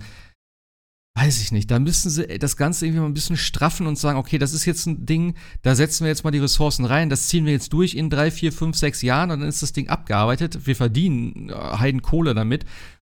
weiß 1.19 1.41
ich 1.41 1.53
nicht, 1.53 1.71
da 1.71 1.79
müssen 1.79 2.11
sie 2.11 2.27
das 2.39 2.57
Ganze 2.57 2.87
irgendwie 2.87 3.01
mal 3.01 3.07
ein 3.07 3.15
bisschen 3.15 3.37
straffen 3.37 3.87
und 3.87 3.99
sagen, 3.99 4.19
okay, 4.19 4.39
das 4.39 4.53
ist 4.53 4.65
jetzt 4.67 4.87
ein 4.87 5.05
Ding, 5.05 5.35
da 5.63 5.75
setzen 5.75 6.05
wir 6.05 6.09
jetzt 6.09 6.23
mal 6.23 6.31
die 6.31 6.39
Ressourcen 6.39 6.85
rein, 6.85 7.11
das 7.11 7.29
ziehen 7.29 7.45
wir 7.45 7.53
jetzt 7.53 7.73
durch 7.73 7.95
in 7.95 8.09
drei, 8.09 8.31
vier, 8.31 8.53
fünf, 8.53 8.77
sechs 8.77 9.03
Jahren 9.03 9.31
und 9.31 9.41
dann 9.41 9.49
ist 9.49 9.63
das 9.63 9.73
Ding 9.73 9.89
abgearbeitet. 9.89 10.67
Wir 10.67 10.77
verdienen 10.77 11.51
äh, 11.51 11.55
Heiden 11.55 12.03
Kohle 12.03 12.35
damit. 12.35 12.65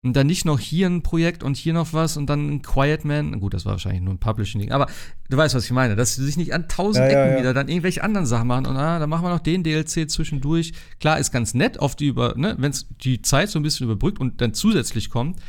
Und 0.03 0.15
dann 0.15 0.27
nicht 0.27 0.45
noch 0.45 0.61
hier 0.61 0.87
ein 0.87 1.03
Projekt 1.03 1.43
und 1.43 1.57
hier 1.57 1.73
noch 1.73 1.95
was 1.95 2.19
und 2.19 2.27
dann 2.27 2.51
ein 2.51 2.61
Quiet 2.61 3.07
Man. 3.07 3.41
Gut, 3.41 3.55
das 3.55 3.65
war 3.65 3.73
wahrscheinlich 3.73 4.03
nur 4.03 4.13
ein 4.13 4.19
Publishing-Ding. 4.19 4.71
Aber 4.71 4.87
du 5.31 5.37
weißt, 5.39 5.55
was 5.55 5.65
ich 5.65 5.71
meine. 5.71 5.97
Dass 5.97 6.15
sie 6.15 6.23
sich 6.23 6.37
nicht 6.37 6.53
an 6.53 6.69
tausend 6.69 7.07
ja, 7.07 7.11
Ecken 7.11 7.31
ja, 7.31 7.33
ja. 7.33 7.39
wieder 7.39 7.55
dann 7.55 7.69
irgendwelche 7.69 8.05
anderen 8.05 8.27
Sachen 8.27 8.47
machen. 8.47 8.67
Und 8.67 8.77
ah, 8.77 8.99
dann 8.99 9.09
machen 9.09 9.25
wir 9.25 9.31
noch 9.31 9.41
den 9.41 9.63
DLC 9.63 10.11
zwischendurch. 10.11 10.75
Klar, 11.01 11.19
ist 11.19 11.33
ganz 11.33 11.55
nett, 11.55 11.79
über, 12.01 12.35
ne, 12.37 12.55
wenn 12.59 12.71
es 12.71 12.87
die 13.03 13.23
Zeit 13.23 13.49
so 13.49 13.59
ein 13.59 13.63
bisschen 13.63 13.85
überbrückt 13.85 14.21
und 14.21 14.43
dann 14.43 14.53
zusätzlich 14.53 15.09
kommt. 15.09 15.41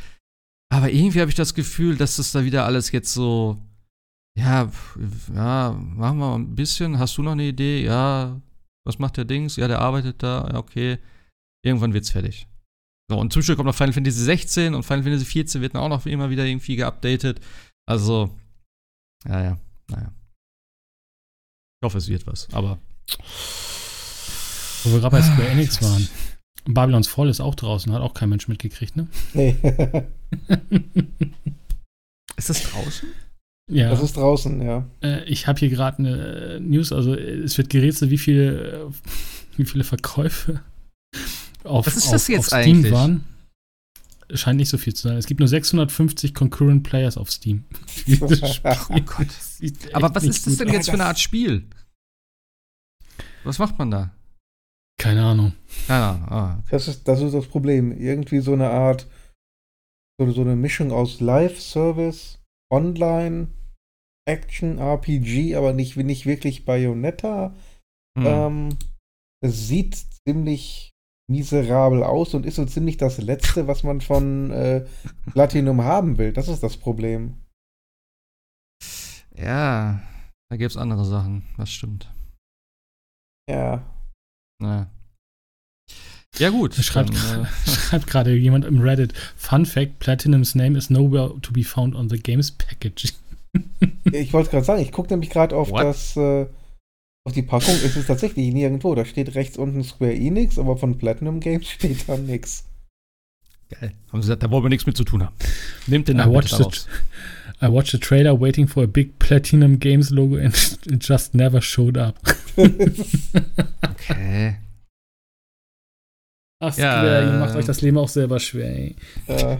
Aber 0.72 0.90
irgendwie 0.90 1.20
habe 1.20 1.30
ich 1.30 1.36
das 1.36 1.54
Gefühl, 1.54 1.96
dass 1.96 2.16
das 2.16 2.32
da 2.32 2.44
wieder 2.44 2.64
alles 2.64 2.90
jetzt 2.92 3.12
so, 3.12 3.58
ja, 4.36 4.70
ja, 5.34 5.72
machen 5.72 6.18
wir 6.18 6.26
mal 6.28 6.34
ein 6.36 6.54
bisschen. 6.54 6.98
Hast 6.98 7.16
du 7.16 7.22
noch 7.22 7.32
eine 7.32 7.44
Idee? 7.44 7.84
Ja, 7.84 8.40
was 8.84 8.98
macht 8.98 9.16
der 9.16 9.24
Dings? 9.24 9.56
Ja, 9.56 9.68
der 9.68 9.80
arbeitet 9.80 10.22
da. 10.22 10.48
Ja, 10.52 10.58
okay. 10.58 10.98
Irgendwann 11.64 11.94
wird's 11.94 12.10
fertig. 12.10 12.46
So, 13.08 13.18
und 13.18 13.32
zwischendurch 13.32 13.56
kommt 13.56 13.68
noch 13.68 13.74
Final 13.74 13.92
Fantasy 13.92 14.22
16 14.22 14.74
und 14.74 14.82
Final 14.82 15.04
Fantasy 15.04 15.24
14 15.24 15.62
wird 15.62 15.74
dann 15.74 15.82
auch 15.82 15.88
noch 15.88 16.06
immer 16.06 16.28
wieder 16.30 16.44
irgendwie 16.44 16.76
geupdatet. 16.76 17.40
Also, 17.88 18.36
ja, 19.24 19.42
ja, 19.42 19.58
naja. 19.88 20.12
Ich 21.80 21.84
hoffe, 21.84 21.98
es 21.98 22.08
wird 22.08 22.26
was, 22.26 22.52
aber. 22.52 22.78
Wo 24.82 24.92
wir 24.92 25.00
gerade 25.00 25.16
bei 25.16 25.22
Square 25.22 25.48
Enix 25.48 25.80
waren. 25.82 26.08
Babylons 26.66 27.08
Fall 27.08 27.28
ist 27.28 27.40
auch 27.40 27.54
draußen, 27.54 27.92
hat 27.92 28.02
auch 28.02 28.14
kein 28.14 28.28
Mensch 28.28 28.48
mitgekriegt, 28.48 28.96
ne? 28.96 29.06
Nee. 29.34 29.56
Ist 32.36 32.50
das 32.50 32.62
draußen? 32.64 33.08
Ja. 33.70 33.90
Das 33.90 34.02
ist 34.02 34.16
draußen, 34.16 34.62
ja. 34.62 34.86
Äh, 35.02 35.24
ich 35.24 35.46
habe 35.48 35.58
hier 35.58 35.70
gerade 35.70 35.98
eine 35.98 36.60
News, 36.60 36.92
also 36.92 37.14
äh, 37.14 37.38
es 37.38 37.58
wird 37.58 37.70
gerätselt, 37.70 38.10
wie 38.10 38.18
viele, 38.18 38.72
äh, 38.72 38.90
wie 39.56 39.64
viele 39.64 39.84
Verkäufe 39.84 40.60
auf, 41.64 41.86
Was 41.86 41.96
ist 41.96 42.06
auf, 42.06 42.12
das 42.12 42.28
jetzt 42.28 42.52
auf 42.52 42.60
Steam 42.60 42.78
eigentlich? 42.78 42.92
waren. 42.92 43.24
Scheint 44.34 44.58
nicht 44.58 44.68
so 44.68 44.78
viel 44.78 44.94
zu 44.94 45.08
sein. 45.08 45.16
Es 45.16 45.26
gibt 45.26 45.40
nur 45.40 45.48
650 45.48 46.34
Concurrent 46.34 46.82
Players 46.82 47.16
auf 47.16 47.30
Steam. 47.30 47.64
Oh 48.88 49.00
Gott. 49.00 49.28
Aber 49.92 50.14
was 50.14 50.24
ist 50.24 50.46
das 50.46 50.56
denn 50.56 50.68
jetzt 50.68 50.86
für 50.86 50.94
eine 50.94 51.06
Art 51.06 51.18
Spiel? 51.18 51.64
Was 53.44 53.58
macht 53.58 53.78
man 53.78 53.90
da? 53.90 54.10
Keine 54.98 55.24
Ahnung. 55.24 55.52
Keine 55.86 56.04
Ahnung. 56.04 56.28
Ah, 56.28 56.58
okay. 56.58 56.68
Das 56.70 56.88
ist, 56.88 57.06
das 57.06 57.20
ist 57.20 57.34
das 57.34 57.46
Problem. 57.46 57.92
Irgendwie 57.92 58.40
so 58.40 58.52
eine 58.52 58.70
Art, 58.70 59.08
so, 60.18 60.30
so 60.30 60.40
eine 60.40 60.56
Mischung 60.56 60.90
aus 60.92 61.20
Live-Service, 61.20 62.38
Online, 62.72 63.48
Action, 64.28 64.78
RPG, 64.78 65.54
aber 65.54 65.72
nicht, 65.72 65.96
nicht 65.96 66.26
wirklich 66.26 66.64
Bayonetta. 66.64 67.54
Hm. 68.18 68.26
Ähm, 68.26 68.78
es 69.44 69.68
sieht 69.68 69.94
ziemlich 70.26 70.92
miserabel 71.28 72.02
aus 72.02 72.34
und 72.34 72.46
ist 72.46 72.56
so 72.56 72.64
ziemlich 72.64 72.96
das 72.96 73.18
Letzte, 73.18 73.66
was 73.66 73.82
man 73.82 74.00
von 74.00 74.50
äh, 74.50 74.86
Platinum 75.32 75.82
haben 75.82 76.18
will. 76.18 76.32
Das 76.32 76.48
ist 76.48 76.62
das 76.62 76.76
Problem. 76.76 77.42
Ja, 79.36 80.00
da 80.50 80.56
gibt's 80.56 80.76
andere 80.76 81.04
Sachen. 81.04 81.44
Das 81.56 81.70
stimmt. 81.70 82.10
Ja. 83.48 83.84
Ja, 84.62 84.90
ja 86.38 86.50
gut. 86.50 86.74
Schreibt, 86.74 87.14
dann, 87.14 87.44
äh, 87.44 87.46
schreibt 87.70 88.06
gerade 88.06 88.34
jemand 88.34 88.64
im 88.64 88.80
Reddit. 88.80 89.14
Fun 89.36 89.66
Fact: 89.66 89.98
Platinum's 89.98 90.54
name 90.54 90.76
is 90.76 90.90
nowhere 90.90 91.34
to 91.40 91.52
be 91.52 91.64
found 91.64 91.94
on 91.94 92.08
the 92.08 92.18
games 92.18 92.50
package. 92.50 93.14
Ich 94.12 94.34
wollte 94.34 94.50
gerade 94.50 94.64
sagen, 94.64 94.82
ich 94.82 94.92
gucke 94.92 95.08
nämlich 95.08 95.30
gerade 95.30 95.56
auf 95.56 95.70
What? 95.70 95.82
das, 95.82 96.14
äh, 96.14 96.44
auf 97.24 97.32
die 97.32 97.40
Packung, 97.42 97.74
ist 97.74 97.96
es 97.96 98.06
tatsächlich 98.06 98.52
nirgendwo. 98.52 98.94
Da 98.94 99.06
steht 99.06 99.34
rechts 99.34 99.56
unten 99.56 99.82
Square 99.82 100.14
Enix, 100.14 100.58
aber 100.58 100.76
von 100.76 100.98
Platinum 100.98 101.40
Games 101.40 101.66
steht 101.70 102.06
da 102.06 102.18
nichts. 102.18 102.64
geil. 103.70 103.94
Haben 104.12 104.20
sie 104.20 104.26
gesagt, 104.26 104.42
da 104.42 104.50
wollen 104.50 104.64
wir 104.64 104.68
nichts 104.68 104.84
mit 104.84 104.94
zu 104.96 105.04
tun 105.04 105.24
haben. 105.24 105.34
Nehmt 105.86 106.06
den 106.08 106.18
Namen 106.18 106.42
the, 106.42 106.54
raus. 106.54 106.86
I 107.62 107.68
watched 107.68 107.92
the 107.92 107.98
trailer 107.98 108.34
waiting 108.34 108.66
for 108.68 108.84
a 108.84 108.86
big 108.86 109.18
Platinum 109.18 109.78
Games 109.78 110.10
logo 110.10 110.36
and 110.36 110.54
it 110.86 110.98
just 111.00 111.34
never 111.34 111.60
showed 111.60 111.96
up. 111.96 112.18
Okay. 112.56 114.56
Ach, 116.62 116.76
Ja, 116.76 117.00
Square, 117.00 117.24
ihr 117.26 117.38
macht 117.38 117.56
euch 117.56 117.66
das 117.66 117.80
Leben 117.82 117.98
auch 117.98 118.08
selber 118.08 118.40
schwer, 118.40 118.74
ey. 118.76 118.96
äh, 119.26 119.56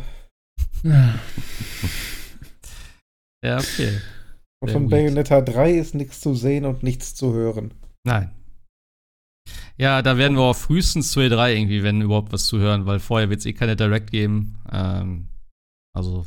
Ja, 3.44 3.58
okay. 3.58 4.00
und 4.60 4.70
von. 4.70 4.88
Bayonetta 4.88 5.40
3 5.40 5.72
ist 5.72 5.94
nichts 5.94 6.20
zu 6.20 6.34
sehen 6.34 6.64
und 6.64 6.82
nichts 6.82 7.14
zu 7.14 7.32
hören. 7.32 7.72
Nein. 8.04 8.30
Ja, 9.78 10.00
da 10.02 10.16
werden 10.16 10.36
wir 10.36 10.42
auch 10.44 10.56
frühestens 10.56 11.12
zu 11.12 11.20
E3 11.20 11.54
irgendwie, 11.54 11.82
wenn 11.82 12.00
überhaupt 12.00 12.32
was 12.32 12.46
zu 12.46 12.58
hören, 12.58 12.86
weil 12.86 12.98
vorher 12.98 13.28
wird 13.28 13.40
es 13.40 13.46
eh 13.46 13.52
keine 13.52 13.76
Direct 13.76 14.10
geben. 14.10 14.58
Ähm, 14.72 15.28
also 15.94 16.26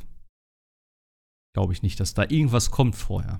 glaube 1.53 1.73
ich 1.73 1.81
nicht, 1.81 1.99
dass 1.99 2.13
da 2.13 2.23
irgendwas 2.23 2.71
kommt 2.71 2.95
vorher. 2.95 3.39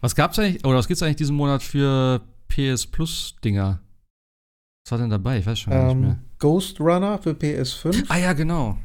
Was 0.00 0.14
gab's 0.14 0.38
eigentlich, 0.38 0.64
oder 0.64 0.78
was 0.78 0.88
gibt's 0.88 1.02
eigentlich 1.02 1.16
diesen 1.16 1.36
Monat 1.36 1.62
für 1.62 2.20
PS 2.48 2.86
Plus 2.86 3.36
Dinger? 3.44 3.80
Was 4.84 4.92
war 4.92 4.98
denn 4.98 5.10
dabei? 5.10 5.38
Ich 5.38 5.46
weiß 5.46 5.58
schon 5.58 5.72
gar 5.72 5.86
nicht 5.86 6.00
mehr. 6.00 6.10
Ähm, 6.12 6.24
Ghost 6.38 6.80
Runner 6.80 7.18
für 7.18 7.30
PS5. 7.30 8.06
Ah 8.08 8.16
ja, 8.16 8.32
genau. 8.32 8.78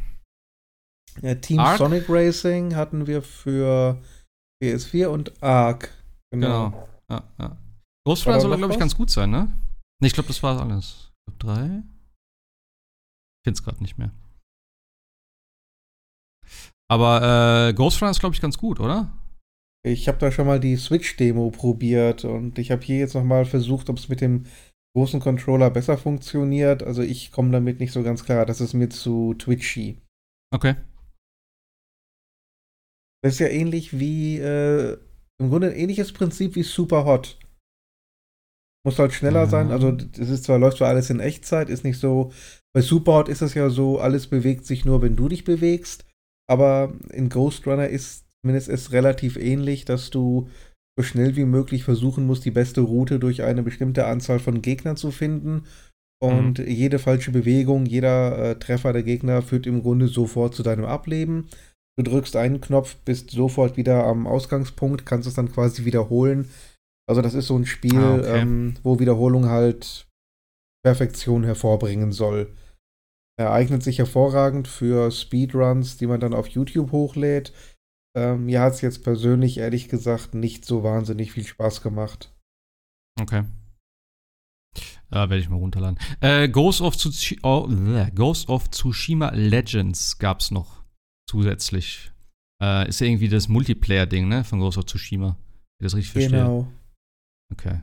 Ja, 1.21 1.35
Team 1.35 1.59
Ark? 1.59 1.79
Sonic 1.79 2.05
Racing 2.07 2.75
hatten 2.75 3.07
wir 3.07 3.23
für 3.23 3.99
PS4 4.63 5.07
und 5.07 5.41
Ark. 5.41 5.89
Genau. 6.31 6.87
Ja, 7.09 7.23
ja. 7.39 7.57
Ghost 8.05 8.27
Runner 8.27 8.39
soll, 8.39 8.55
glaube 8.57 8.73
ich, 8.73 8.79
ganz 8.79 8.95
gut 8.95 9.09
sein, 9.09 9.31
ne? 9.31 9.51
Ne, 9.99 10.07
ich 10.07 10.13
glaube, 10.13 10.27
das 10.27 10.43
war 10.43 10.61
alles. 10.61 11.11
Ich 11.27 11.37
glaube, 11.39 11.55
drei. 11.55 11.83
Ich 13.39 13.43
find's 13.43 13.63
gerade 13.63 13.81
nicht 13.81 13.97
mehr. 13.97 14.11
Aber 16.89 17.69
äh, 17.69 17.73
Ghost 17.73 18.01
Runner 18.01 18.11
ist, 18.11 18.19
glaube 18.19 18.35
ich, 18.35 18.41
ganz 18.41 18.57
gut, 18.57 18.79
oder? 18.79 19.11
Ich 19.85 20.07
habe 20.07 20.17
da 20.17 20.31
schon 20.31 20.47
mal 20.47 20.59
die 20.59 20.75
Switch-Demo 20.75 21.51
probiert 21.51 22.25
und 22.25 22.57
ich 22.59 22.71
habe 22.71 22.81
hier 22.81 22.97
jetzt 22.99 23.13
nochmal 23.13 23.45
versucht, 23.45 23.89
ob 23.89 23.97
es 23.97 24.09
mit 24.09 24.21
dem 24.21 24.45
großen 24.95 25.19
Controller 25.19 25.69
besser 25.69 25.97
funktioniert. 25.97 26.83
Also 26.83 27.01
ich 27.01 27.31
komme 27.31 27.51
damit 27.51 27.79
nicht 27.79 27.91
so 27.91 28.03
ganz 28.03 28.23
klar. 28.23 28.45
Das 28.45 28.61
ist 28.61 28.73
mir 28.73 28.89
zu 28.89 29.33
twitchy. 29.35 30.01
Okay. 30.53 30.75
Das 33.23 33.33
ist 33.33 33.39
ja 33.39 33.47
ähnlich 33.47 33.99
wie, 33.99 34.39
äh, 34.39 34.97
im 35.39 35.49
Grunde 35.49 35.67
ein 35.67 35.75
ähnliches 35.75 36.13
Prinzip 36.13 36.55
wie 36.55 36.63
Super 36.63 37.05
Hot. 37.05 37.39
Muss 38.85 38.97
halt 38.99 39.13
schneller 39.13 39.45
Mhm. 39.45 39.49
sein. 39.49 39.71
Also 39.71 39.89
es 40.19 40.29
ist 40.29 40.45
zwar, 40.45 40.57
läuft 40.57 40.77
zwar 40.77 40.87
alles 40.89 41.09
in 41.09 41.19
Echtzeit, 41.19 41.69
ist 41.69 41.83
nicht 41.83 41.99
so. 41.99 42.31
Bei 42.73 42.81
Super 42.81 43.13
Hot 43.13 43.29
ist 43.29 43.41
es 43.41 43.53
ja 43.53 43.69
so, 43.69 43.99
alles 43.99 44.27
bewegt 44.27 44.65
sich 44.65 44.85
nur, 44.85 45.01
wenn 45.01 45.15
du 45.15 45.27
dich 45.27 45.43
bewegst. 45.43 46.05
Aber 46.49 46.93
in 47.11 47.29
Ghost 47.29 47.67
Runner 47.67 47.87
ist 47.87 48.25
zumindest 48.41 48.69
es 48.69 48.91
relativ 48.91 49.35
ähnlich, 49.37 49.85
dass 49.85 50.09
du 50.09 50.49
so 50.97 51.03
schnell 51.03 51.35
wie 51.35 51.45
möglich 51.45 51.83
versuchen 51.83 52.25
musst, 52.25 52.45
die 52.45 52.51
beste 52.51 52.81
Route 52.81 53.19
durch 53.19 53.43
eine 53.43 53.63
bestimmte 53.63 54.05
Anzahl 54.07 54.39
von 54.39 54.61
Gegnern 54.61 54.97
zu 54.97 55.11
finden. 55.11 55.63
Und 56.19 56.57
jede 56.57 56.97
falsche 56.97 57.31
Bewegung, 57.31 57.85
jeder 57.85 58.37
äh, 58.37 58.55
Treffer 58.59 58.91
der 58.93 59.03
Gegner 59.03 59.43
führt 59.43 59.67
im 59.67 59.83
Grunde 59.83 60.07
sofort 60.07 60.55
zu 60.55 60.63
deinem 60.63 60.85
Ableben. 60.85 61.47
Du 61.99 62.03
drückst 62.03 62.35
einen 62.35 62.61
Knopf, 62.61 62.95
bist 63.05 63.31
sofort 63.31 63.77
wieder 63.77 64.03
am 64.05 64.25
Ausgangspunkt, 64.25 65.05
kannst 65.05 65.27
es 65.27 65.35
dann 65.35 65.51
quasi 65.51 65.85
wiederholen. 65.85 66.49
Also 67.07 67.21
das 67.21 67.33
ist 67.35 67.47
so 67.47 67.55
ein 67.57 67.65
Spiel, 67.65 67.97
Ah, 67.99 68.15
okay. 68.15 68.39
ähm, 68.39 68.75
wo 68.83 68.99
Wiederholung 68.99 69.45
halt 69.49 70.07
Perfektion 70.83 71.43
hervorbringen 71.43 72.11
soll. 72.11 72.47
Er 73.39 73.51
eignet 73.51 73.83
sich 73.83 73.99
hervorragend 73.99 74.67
für 74.67 75.11
Speedruns, 75.11 75.97
die 75.97 76.07
man 76.07 76.19
dann 76.19 76.33
auf 76.33 76.47
YouTube 76.47 76.91
hochlädt. 76.91 77.53
Ähm, 78.15 78.45
mir 78.45 78.61
hat 78.61 78.73
es 78.73 78.81
jetzt 78.81 79.03
persönlich, 79.03 79.59
ehrlich 79.59 79.89
gesagt, 79.89 80.33
nicht 80.33 80.65
so 80.65 80.83
wahnsinnig 80.83 81.31
viel 81.31 81.45
Spaß 81.45 81.83
gemacht. 81.83 82.33
Okay. 83.21 83.43
Ja, 85.11 85.29
werde 85.29 85.37
ich 85.37 85.49
mal 85.49 85.57
runterladen. 85.57 85.99
Äh, 86.19 86.49
Ghost, 86.49 86.81
of 86.81 86.97
Tsushi 86.97 87.39
oh, 87.43 87.67
Ghost 88.15 88.49
of 88.49 88.69
Tsushima 88.71 89.29
Legends 89.33 90.17
gab's 90.17 90.51
noch 90.51 90.83
zusätzlich. 91.29 92.11
Äh, 92.61 92.89
ist 92.89 92.99
ja 92.99 93.07
irgendwie 93.07 93.29
das 93.29 93.47
Multiplayer-Ding, 93.47 94.27
ne? 94.27 94.43
Von 94.43 94.59
Ghost 94.59 94.77
of 94.79 94.85
Tsushima. 94.85 95.37
Ich 95.79 95.85
das 95.85 95.95
richtig 95.95 96.11
verstehe. 96.11 96.39
Genau. 96.39 96.67
Okay. 97.53 97.81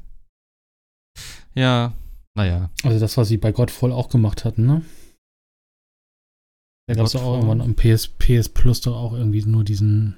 Ja, 1.55 1.95
naja. 2.37 2.71
Also 2.83 2.99
das, 2.99 3.17
was 3.17 3.29
sie 3.29 3.39
bei 3.39 3.53
Godfall 3.53 3.93
auch 3.93 4.09
gemacht 4.09 4.45
hatten, 4.45 4.67
ne? 4.67 4.83
Da 6.87 6.95
gab 6.95 7.07
es 7.07 7.17
auch 7.17 7.35
irgendwann 7.35 7.61
am 7.61 7.75
PS, 7.75 8.09
PS 8.09 8.49
Plus 8.51 8.81
doch 8.83 8.95
auch 8.97 9.15
irgendwie 9.15 9.43
nur 9.45 9.65
diesen 9.65 10.17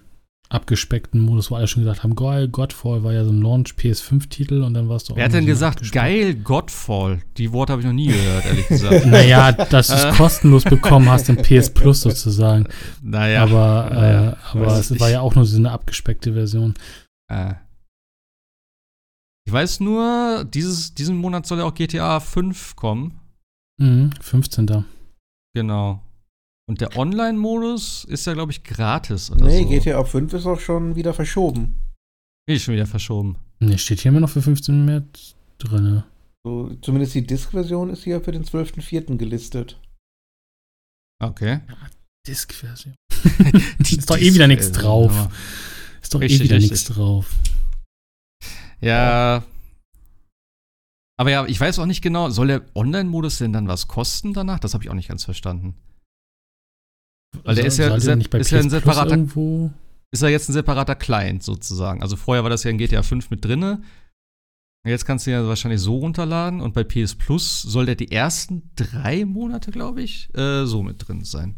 abgespeckten 0.49 1.21
Modus, 1.21 1.51
wo 1.51 1.57
alle 1.57 1.67
schon 1.67 1.83
gesagt 1.83 2.05
haben, 2.05 2.15
geil, 2.15 2.47
Godfall 2.49 3.03
war 3.03 3.13
ja 3.13 3.25
so 3.25 3.31
ein 3.33 3.43
Launch 3.43 3.75
PS5-Titel 3.77 4.63
und 4.63 4.75
dann 4.75 4.89
war 4.89 4.95
es 4.97 5.05
doch 5.05 5.17
Wer 5.17 5.25
hat 5.25 5.33
denn 5.33 5.45
gesagt, 5.47 5.91
geil 5.93 6.35
Godfall? 6.37 7.21
Die 7.37 7.53
Worte 7.53 7.73
habe 7.73 7.83
ich 7.83 7.87
noch 7.87 7.93
nie 7.95 8.07
gehört, 8.07 8.45
ehrlich 8.47 8.69
gesagt. 8.69 9.07
Naja, 9.07 9.51
dass 9.53 9.89
du 9.89 9.95
es 9.95 10.05
Äh. 10.05 10.13
kostenlos 10.13 10.63
bekommen 10.71 11.09
hast 11.09 11.29
im 11.29 11.37
PS 11.37 11.71
Plus 11.75 12.01
sozusagen. 12.01 12.69
naja. 13.03 13.43
aber 13.43 13.91
naja, 13.93 14.31
äh, 14.33 14.37
aber 14.53 14.67
es 14.79 14.91
nicht. 14.91 15.01
war 15.01 15.11
ja 15.11 15.21
auch 15.21 15.35
nur 15.35 15.45
so 15.45 15.57
eine 15.57 15.73
abgespeckte 15.73 16.33
Version. 16.35 16.75
Äh. 17.29 17.55
Ich 19.49 19.53
weiß 19.53 19.81
nur, 19.81 20.45
dieses, 20.45 20.95
diesen 20.95 21.17
Monat 21.17 21.47
soll 21.47 21.59
ja 21.59 21.65
auch 21.65 21.75
GTA 21.75 22.19
5 22.21 22.77
kommen. 22.77 23.19
Mhm, 23.81 24.11
15. 24.21 24.85
Genau. 25.55 26.03
Und 26.69 26.81
der 26.81 26.97
Online-Modus 26.97 28.05
ist 28.05 28.27
ja, 28.27 28.35
glaube 28.35 28.51
ich, 28.51 28.65
gratis 28.65 29.31
oder 29.31 29.47
Nee, 29.47 29.63
so. 29.63 29.69
GTA 29.69 30.05
5 30.05 30.33
ist 30.33 30.47
auch 30.47 30.59
schon 30.59 30.97
wieder 30.97 31.15
verschoben. 31.15 31.81
Nee, 32.49 32.59
schon 32.59 32.75
wieder 32.75 32.87
verschoben. 32.87 33.37
Ne, 33.61 33.79
steht 33.79 34.01
hier 34.01 34.11
immer 34.11 34.21
noch 34.21 34.31
für 34.31 34.43
15 34.43 34.85
März 34.85 35.37
drin. 35.59 36.03
So, 36.45 36.75
zumindest 36.83 37.15
die 37.15 37.27
Disk-Version 37.27 37.91
ist 37.91 38.05
hier 38.05 38.21
für 38.21 38.33
den 38.33 38.45
12.04. 38.45 39.17
gelistet. 39.17 39.81
Okay. 41.23 41.61
Disk-Version. 42.27 42.95
ist 43.79 44.11
doch 44.11 44.19
eh 44.19 44.35
wieder 44.35 44.49
nichts 44.49 44.73
drauf. 44.73 45.13
Ja. 45.13 45.31
Ist 46.03 46.15
doch 46.15 46.21
Richtig, 46.21 46.41
eh 46.41 46.45
wieder 46.45 46.59
nichts 46.59 46.85
drauf. 46.85 47.33
Ja. 48.81 49.45
Aber 51.19 51.31
ja, 51.31 51.47
ich 51.47 51.61
weiß 51.61 51.79
auch 51.79 51.87
nicht 51.87 52.03
genau, 52.03 52.29
soll 52.31 52.49
der 52.49 52.63
Online-Modus 52.75 53.39
denn 53.39 53.53
dann 53.53 53.69
was 53.69 53.89
kosten 53.89 54.35
danach? 54.35 54.59
Das 54.59 54.75
habe 54.75 54.85
ich 54.85 54.91
auch 54.91 54.95
nicht 54.95 55.09
ganz 55.09 55.25
verstanden. 55.25 55.75
Weil 57.45 57.55
der 57.57 57.67
ist 57.67 57.79
ja 57.79 58.17
nicht 58.17 58.31
bei 58.31 58.39
ist 58.39 58.51
ja 58.51 58.59
ein 58.59 58.71
separater- 58.71 59.11
irgendwo 59.11 59.71
ist 60.13 60.23
er 60.23 60.29
jetzt 60.29 60.49
ein 60.49 60.53
separater 60.53 60.95
Client 60.95 61.43
sozusagen. 61.43 62.03
Also 62.03 62.17
vorher 62.17 62.43
war 62.43 62.51
das 62.51 62.65
ja 62.65 62.71
in 62.71 62.79
GTA 62.79 63.03
5 63.03 63.31
mit 63.31 63.45
drinne. 63.45 63.83
Jetzt 64.87 65.05
kannst 65.05 65.27
du 65.27 65.33
ja 65.33 65.47
wahrscheinlich 65.47 65.81
so 65.81 65.99
runterladen 65.99 66.61
und 66.61 66.73
bei 66.73 66.85
PS 66.85 67.17
Plus 67.17 67.63
soll 67.63 67.87
der 67.87 67.97
die 67.97 68.13
ersten 68.13 68.71
drei 68.77 69.25
Monate, 69.25 69.73
glaube 69.73 70.03
ich, 70.03 70.29
äh, 70.37 70.65
so 70.65 70.83
mit 70.83 71.07
drin 71.07 71.25
sein. 71.25 71.57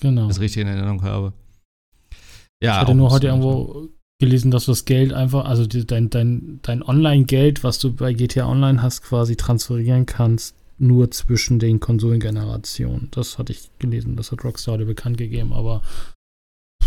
Genau. 0.00 0.22
Wenn 0.22 0.28
ich 0.30 0.36
das 0.36 0.40
richtig 0.40 0.62
in 0.62 0.68
Erinnerung 0.68 1.02
habe. 1.02 1.34
Ja, 2.62 2.72
ich 2.72 2.80
hatte 2.80 2.94
nur 2.94 3.10
heute 3.10 3.26
irgendwo 3.26 3.88
gelesen, 4.18 4.50
dass 4.50 4.64
du 4.64 4.72
das 4.72 4.86
Geld 4.86 5.12
einfach, 5.12 5.44
also 5.44 5.66
dein, 5.66 6.08
dein, 6.10 6.60
dein 6.62 6.82
Online-Geld, 6.82 7.64
was 7.64 7.78
du 7.78 7.92
bei 7.92 8.14
GTA 8.14 8.46
Online 8.46 8.82
hast, 8.82 9.02
quasi 9.02 9.36
transferieren 9.36 10.06
kannst, 10.06 10.54
nur 10.80 11.10
zwischen 11.10 11.58
den 11.58 11.80
Konsolengenerationen. 11.80 13.08
Das 13.10 13.38
hatte 13.38 13.52
ich 13.52 13.70
gelesen, 13.78 14.16
das 14.16 14.32
hat 14.32 14.44
Rockstar 14.44 14.78
bekannt 14.78 15.18
gegeben, 15.18 15.52
aber 15.52 15.82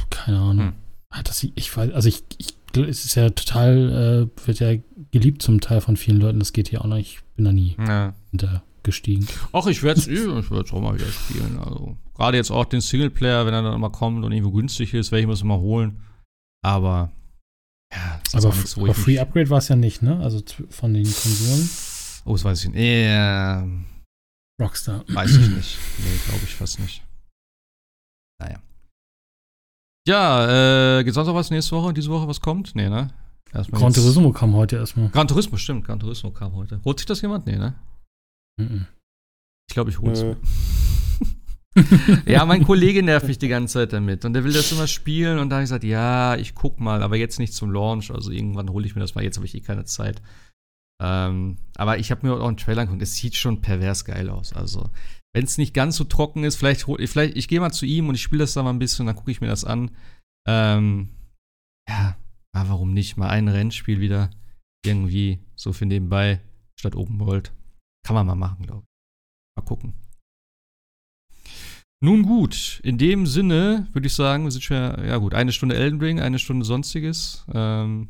keine 0.09 0.39
Ahnung. 0.39 0.65
Hm. 0.67 0.73
Hat 1.11 1.29
das, 1.29 1.43
ich 1.43 1.75
weiß, 1.77 1.91
also 1.93 2.09
ich, 2.09 2.23
ich, 2.37 2.55
es 2.75 3.05
ist 3.05 3.15
ja 3.15 3.29
total, 3.29 4.29
äh, 4.33 4.47
wird 4.47 4.59
ja 4.59 4.73
geliebt 5.11 5.41
zum 5.43 5.61
Teil 5.61 5.79
von 5.81 5.95
vielen 5.95 6.19
Leuten, 6.19 6.39
das 6.39 6.53
GTA 6.53 6.81
Online. 6.81 7.01
Ich 7.01 7.19
bin 7.35 7.45
da 7.45 7.51
nie 7.51 7.75
Ja. 7.79 8.15
hintergestiegen. 8.31 9.27
Ach, 9.51 9.67
ich 9.67 9.83
werde 9.83 9.99
es 9.99 10.07
ich 10.07 10.19
werd's 10.49 10.73
auch 10.73 10.81
mal 10.81 10.95
wieder 10.95 11.05
spielen. 11.07 11.59
Also, 11.59 11.97
gerade 12.15 12.37
jetzt 12.37 12.49
auch 12.51 12.65
den 12.65 12.81
Singleplayer, 12.81 13.45
wenn 13.45 13.53
er 13.53 13.61
dann 13.61 13.79
mal 13.79 13.89
kommt 13.91 14.25
und 14.25 14.31
irgendwo 14.31 14.51
günstig 14.51 14.93
ist, 14.95 15.11
werde 15.11 15.21
ich 15.21 15.27
mir 15.27 15.33
das 15.33 15.43
mal 15.43 15.59
holen. 15.59 16.01
Aber, 16.63 17.11
ja, 17.93 18.21
Aber, 18.33 18.49
auch 18.49 18.77
aber 18.77 18.93
Free 18.95 19.19
Upgrade 19.19 19.51
war 19.51 19.59
es 19.59 19.67
ja 19.67 19.75
nicht, 19.75 20.01
ne? 20.01 20.19
Also 20.19 20.41
von 20.69 20.93
den 20.95 21.03
Konsolen. 21.03 21.69
Oh, 22.25 22.33
das 22.33 22.43
weiß 22.45 22.63
ich 22.65 22.69
nicht. 22.71 23.05
Ja, 23.05 23.67
Rockstar. 24.61 25.03
weiß 25.07 25.35
ich 25.37 25.49
nicht. 25.55 25.77
Nee, 25.99 26.17
glaube 26.27 26.43
ich 26.43 26.55
fast 26.55 26.79
nicht. 26.79 27.03
Naja. 28.41 28.61
Ja, 30.07 30.99
äh, 30.99 31.03
gibt 31.03 31.15
sonst 31.15 31.27
noch 31.27 31.35
was 31.35 31.49
nächste 31.51 31.75
Woche, 31.75 31.93
diese 31.93 32.09
Woche 32.09 32.27
was 32.27 32.39
kommt? 32.41 32.75
Nee, 32.75 32.89
ne? 32.89 33.13
Erstmal 33.53 33.79
Gran 33.81 33.91
jetzt- 33.91 34.01
Turismo 34.01 34.31
kam 34.31 34.53
heute 34.53 34.77
erstmal. 34.77 35.09
Gran 35.09 35.27
Turismo, 35.27 35.57
stimmt. 35.57 35.85
Gran 35.85 35.99
Turismo 35.99 36.31
kam 36.31 36.53
heute. 36.55 36.81
Holt 36.83 36.99
sich 36.99 37.05
das 37.05 37.21
jemand? 37.21 37.45
Nee, 37.45 37.57
ne? 37.57 37.75
Mhm. 38.59 38.87
Ich 39.69 39.73
glaube, 39.73 39.91
ich 39.91 39.99
hol's 39.99 40.21
Nö. 40.21 40.35
mir. 40.35 40.37
ja, 42.25 42.45
mein 42.45 42.63
Kollege 42.63 43.01
nervt 43.01 43.27
mich 43.27 43.39
die 43.39 43.47
ganze 43.47 43.73
Zeit 43.73 43.93
damit 43.93 44.25
und 44.25 44.33
der 44.33 44.43
will 44.43 44.53
das 44.53 44.71
immer 44.71 44.85
spielen 44.85 45.39
und 45.39 45.49
da 45.49 45.55
habe 45.55 45.63
ich 45.63 45.69
gesagt, 45.69 45.83
ja, 45.83 46.35
ich 46.35 46.53
guck 46.53 46.79
mal, 46.79 47.01
aber 47.01 47.15
jetzt 47.15 47.39
nicht 47.39 47.53
zum 47.53 47.71
Launch, 47.71 48.11
also 48.11 48.29
irgendwann 48.29 48.69
hole 48.69 48.85
ich 48.85 48.93
mir 48.93 49.01
das 49.01 49.15
mal, 49.15 49.23
jetzt 49.23 49.37
habe 49.37 49.47
ich 49.47 49.55
eh 49.55 49.61
keine 49.61 49.83
Zeit. 49.85 50.21
Ähm, 51.03 51.57
aber 51.75 51.99
ich 51.99 52.11
habe 52.11 52.25
mir 52.25 52.33
auch 52.33 52.47
einen 52.47 52.55
Trailer 52.55 52.83
angeguckt, 52.83 53.03
es 53.03 53.15
sieht 53.15 53.35
schon 53.35 53.59
pervers 53.59 54.05
geil 54.05 54.29
aus, 54.29 54.53
also 54.53 54.89
wenn 55.35 55.43
es 55.43 55.57
nicht 55.57 55.73
ganz 55.73 55.97
so 55.97 56.03
trocken 56.03 56.43
ist, 56.43 56.55
vielleicht, 56.55 56.85
vielleicht 56.85 57.35
ich 57.35 57.47
gehe 57.47 57.59
mal 57.59 57.71
zu 57.71 57.85
ihm 57.85 58.07
und 58.07 58.15
ich 58.15 58.21
spiele 58.21 58.43
das 58.43 58.53
da 58.53 58.63
mal 58.63 58.69
ein 58.69 58.79
bisschen, 58.79 59.07
dann 59.07 59.15
gucke 59.15 59.31
ich 59.31 59.41
mir 59.41 59.47
das 59.47 59.65
an. 59.65 59.91
Ähm, 60.47 61.09
ja, 61.89 62.15
ah, 62.55 62.65
warum 62.67 62.93
nicht, 62.93 63.17
mal 63.17 63.29
ein 63.29 63.47
Rennspiel 63.47 63.99
wieder 63.99 64.29
irgendwie 64.85 65.39
so 65.55 65.73
für 65.73 65.85
nebenbei 65.85 66.39
statt 66.79 66.95
Open 66.95 67.19
World. 67.19 67.51
Kann 68.05 68.15
man 68.15 68.27
mal 68.27 68.35
machen, 68.35 68.65
glaube 68.65 68.83
ich. 68.83 69.57
Mal 69.57 69.65
gucken. 69.65 69.93
Nun 72.03 72.23
gut, 72.23 72.81
in 72.83 72.97
dem 72.97 73.25
Sinne 73.25 73.87
würde 73.93 74.07
ich 74.07 74.13
sagen, 74.13 74.43
wir 74.43 74.51
sind 74.51 74.61
schon, 74.61 74.75
ja 74.75 75.17
gut, 75.17 75.33
eine 75.33 75.53
Stunde 75.53 75.75
Elden 75.75 75.99
Ring, 75.99 76.19
eine 76.19 76.37
Stunde 76.37 76.65
Sonstiges. 76.65 77.45
Ähm, 77.53 78.09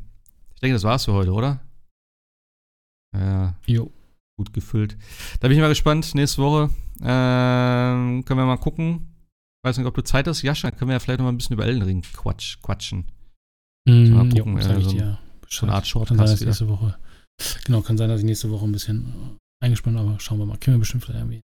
ich 0.54 0.60
denke, 0.60 0.74
das 0.74 0.82
war's 0.82 1.04
für 1.04 1.12
heute, 1.12 1.32
oder? 1.32 1.63
Ja, 3.14 3.54
Jo. 3.66 3.90
gut 4.36 4.52
gefüllt. 4.52 4.96
Da 5.40 5.48
bin 5.48 5.56
ich 5.56 5.62
mal 5.62 5.68
gespannt, 5.68 6.14
nächste 6.14 6.42
Woche. 6.42 6.70
Ähm, 7.00 8.24
können 8.24 8.40
wir 8.40 8.46
mal 8.46 8.56
gucken. 8.58 9.14
Weiß 9.64 9.78
nicht, 9.78 9.86
ob 9.86 9.94
du 9.94 10.02
Zeit 10.02 10.26
hast. 10.26 10.42
Jascha, 10.42 10.70
können 10.70 10.88
wir 10.90 10.94
ja 10.94 10.98
vielleicht 10.98 11.18
noch 11.20 11.24
mal 11.24 11.32
ein 11.32 11.38
bisschen 11.38 11.54
über 11.54 11.64
Elden 11.64 11.82
Ring 11.82 12.02
quatsch, 12.02 12.58
quatschen. 12.60 13.06
Mhm, 13.88 14.10
mal 14.10 14.26
jo, 14.26 14.44
gucken, 14.44 14.60
sag 14.60 14.76
äh, 14.76 14.78
ich 14.78 14.84
so 14.84 14.90
dir 14.90 15.18
so 15.48 15.66
eine 15.66 15.74
Art 15.74 15.84
Bescheid. 15.84 16.06
Kann 16.06 16.16
sein, 16.18 16.26
dass 16.26 16.30
Shortcast 16.30 16.46
nächste 16.46 16.68
Woche. 16.68 16.98
Genau, 17.64 17.80
kann 17.80 17.96
sein, 17.96 18.08
dass 18.08 18.20
ich 18.20 18.26
nächste 18.26 18.50
Woche 18.50 18.64
ein 18.64 18.72
bisschen 18.72 19.38
äh, 19.60 19.64
eingespannt 19.64 19.96
aber 19.98 20.18
schauen 20.20 20.38
wir 20.38 20.46
mal. 20.46 20.58
Können 20.58 20.76
wir 20.76 20.80
bestimmt 20.80 21.04
vielleicht 21.04 21.20
irgendwie. 21.20 21.40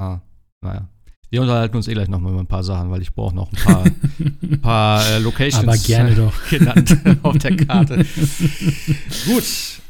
Ah, 0.00 0.20
naja. 0.62 0.88
Wir 1.30 1.42
unterhalten 1.42 1.76
uns 1.76 1.88
eh 1.88 1.92
gleich 1.92 2.08
noch 2.08 2.20
mal 2.20 2.30
über 2.30 2.40
ein 2.40 2.46
paar 2.46 2.64
Sachen, 2.64 2.90
weil 2.90 3.02
ich 3.02 3.12
brauche 3.12 3.34
noch 3.34 3.52
ein 3.52 3.56
paar, 3.56 3.84
ein 3.84 4.60
paar 4.62 5.06
äh, 5.06 5.18
Locations 5.18 5.64
aber 5.64 5.76
gerne 5.76 6.14
doch. 6.14 6.32
genannt 6.50 6.96
auf 7.22 7.36
der 7.38 7.56
Karte. 7.56 7.96
Gut, 9.26 9.44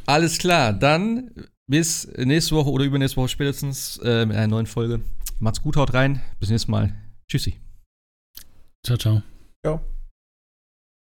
alles 0.07 0.39
klar. 0.39 0.73
Dann 0.73 1.31
bis 1.69 2.09
nächste 2.17 2.57
Woche 2.57 2.71
oder 2.71 2.85
übernächste 2.85 3.19
Woche 3.19 3.29
spätestens 3.29 3.99
äh, 3.99 4.27
mit 4.27 4.37
einer 4.37 4.49
neuen 4.49 4.67
Folge. 4.67 5.01
Macht's 5.39 5.63
gut, 5.63 5.77
haut 5.77 5.95
rein. 5.95 6.21
Bis 6.41 6.51
nächstes 6.51 6.69
Mal. 6.69 6.95
Tschüssi. 7.29 7.55
Ciao, 8.85 8.97
ciao. 8.97 9.23
Ciao. 9.65 9.98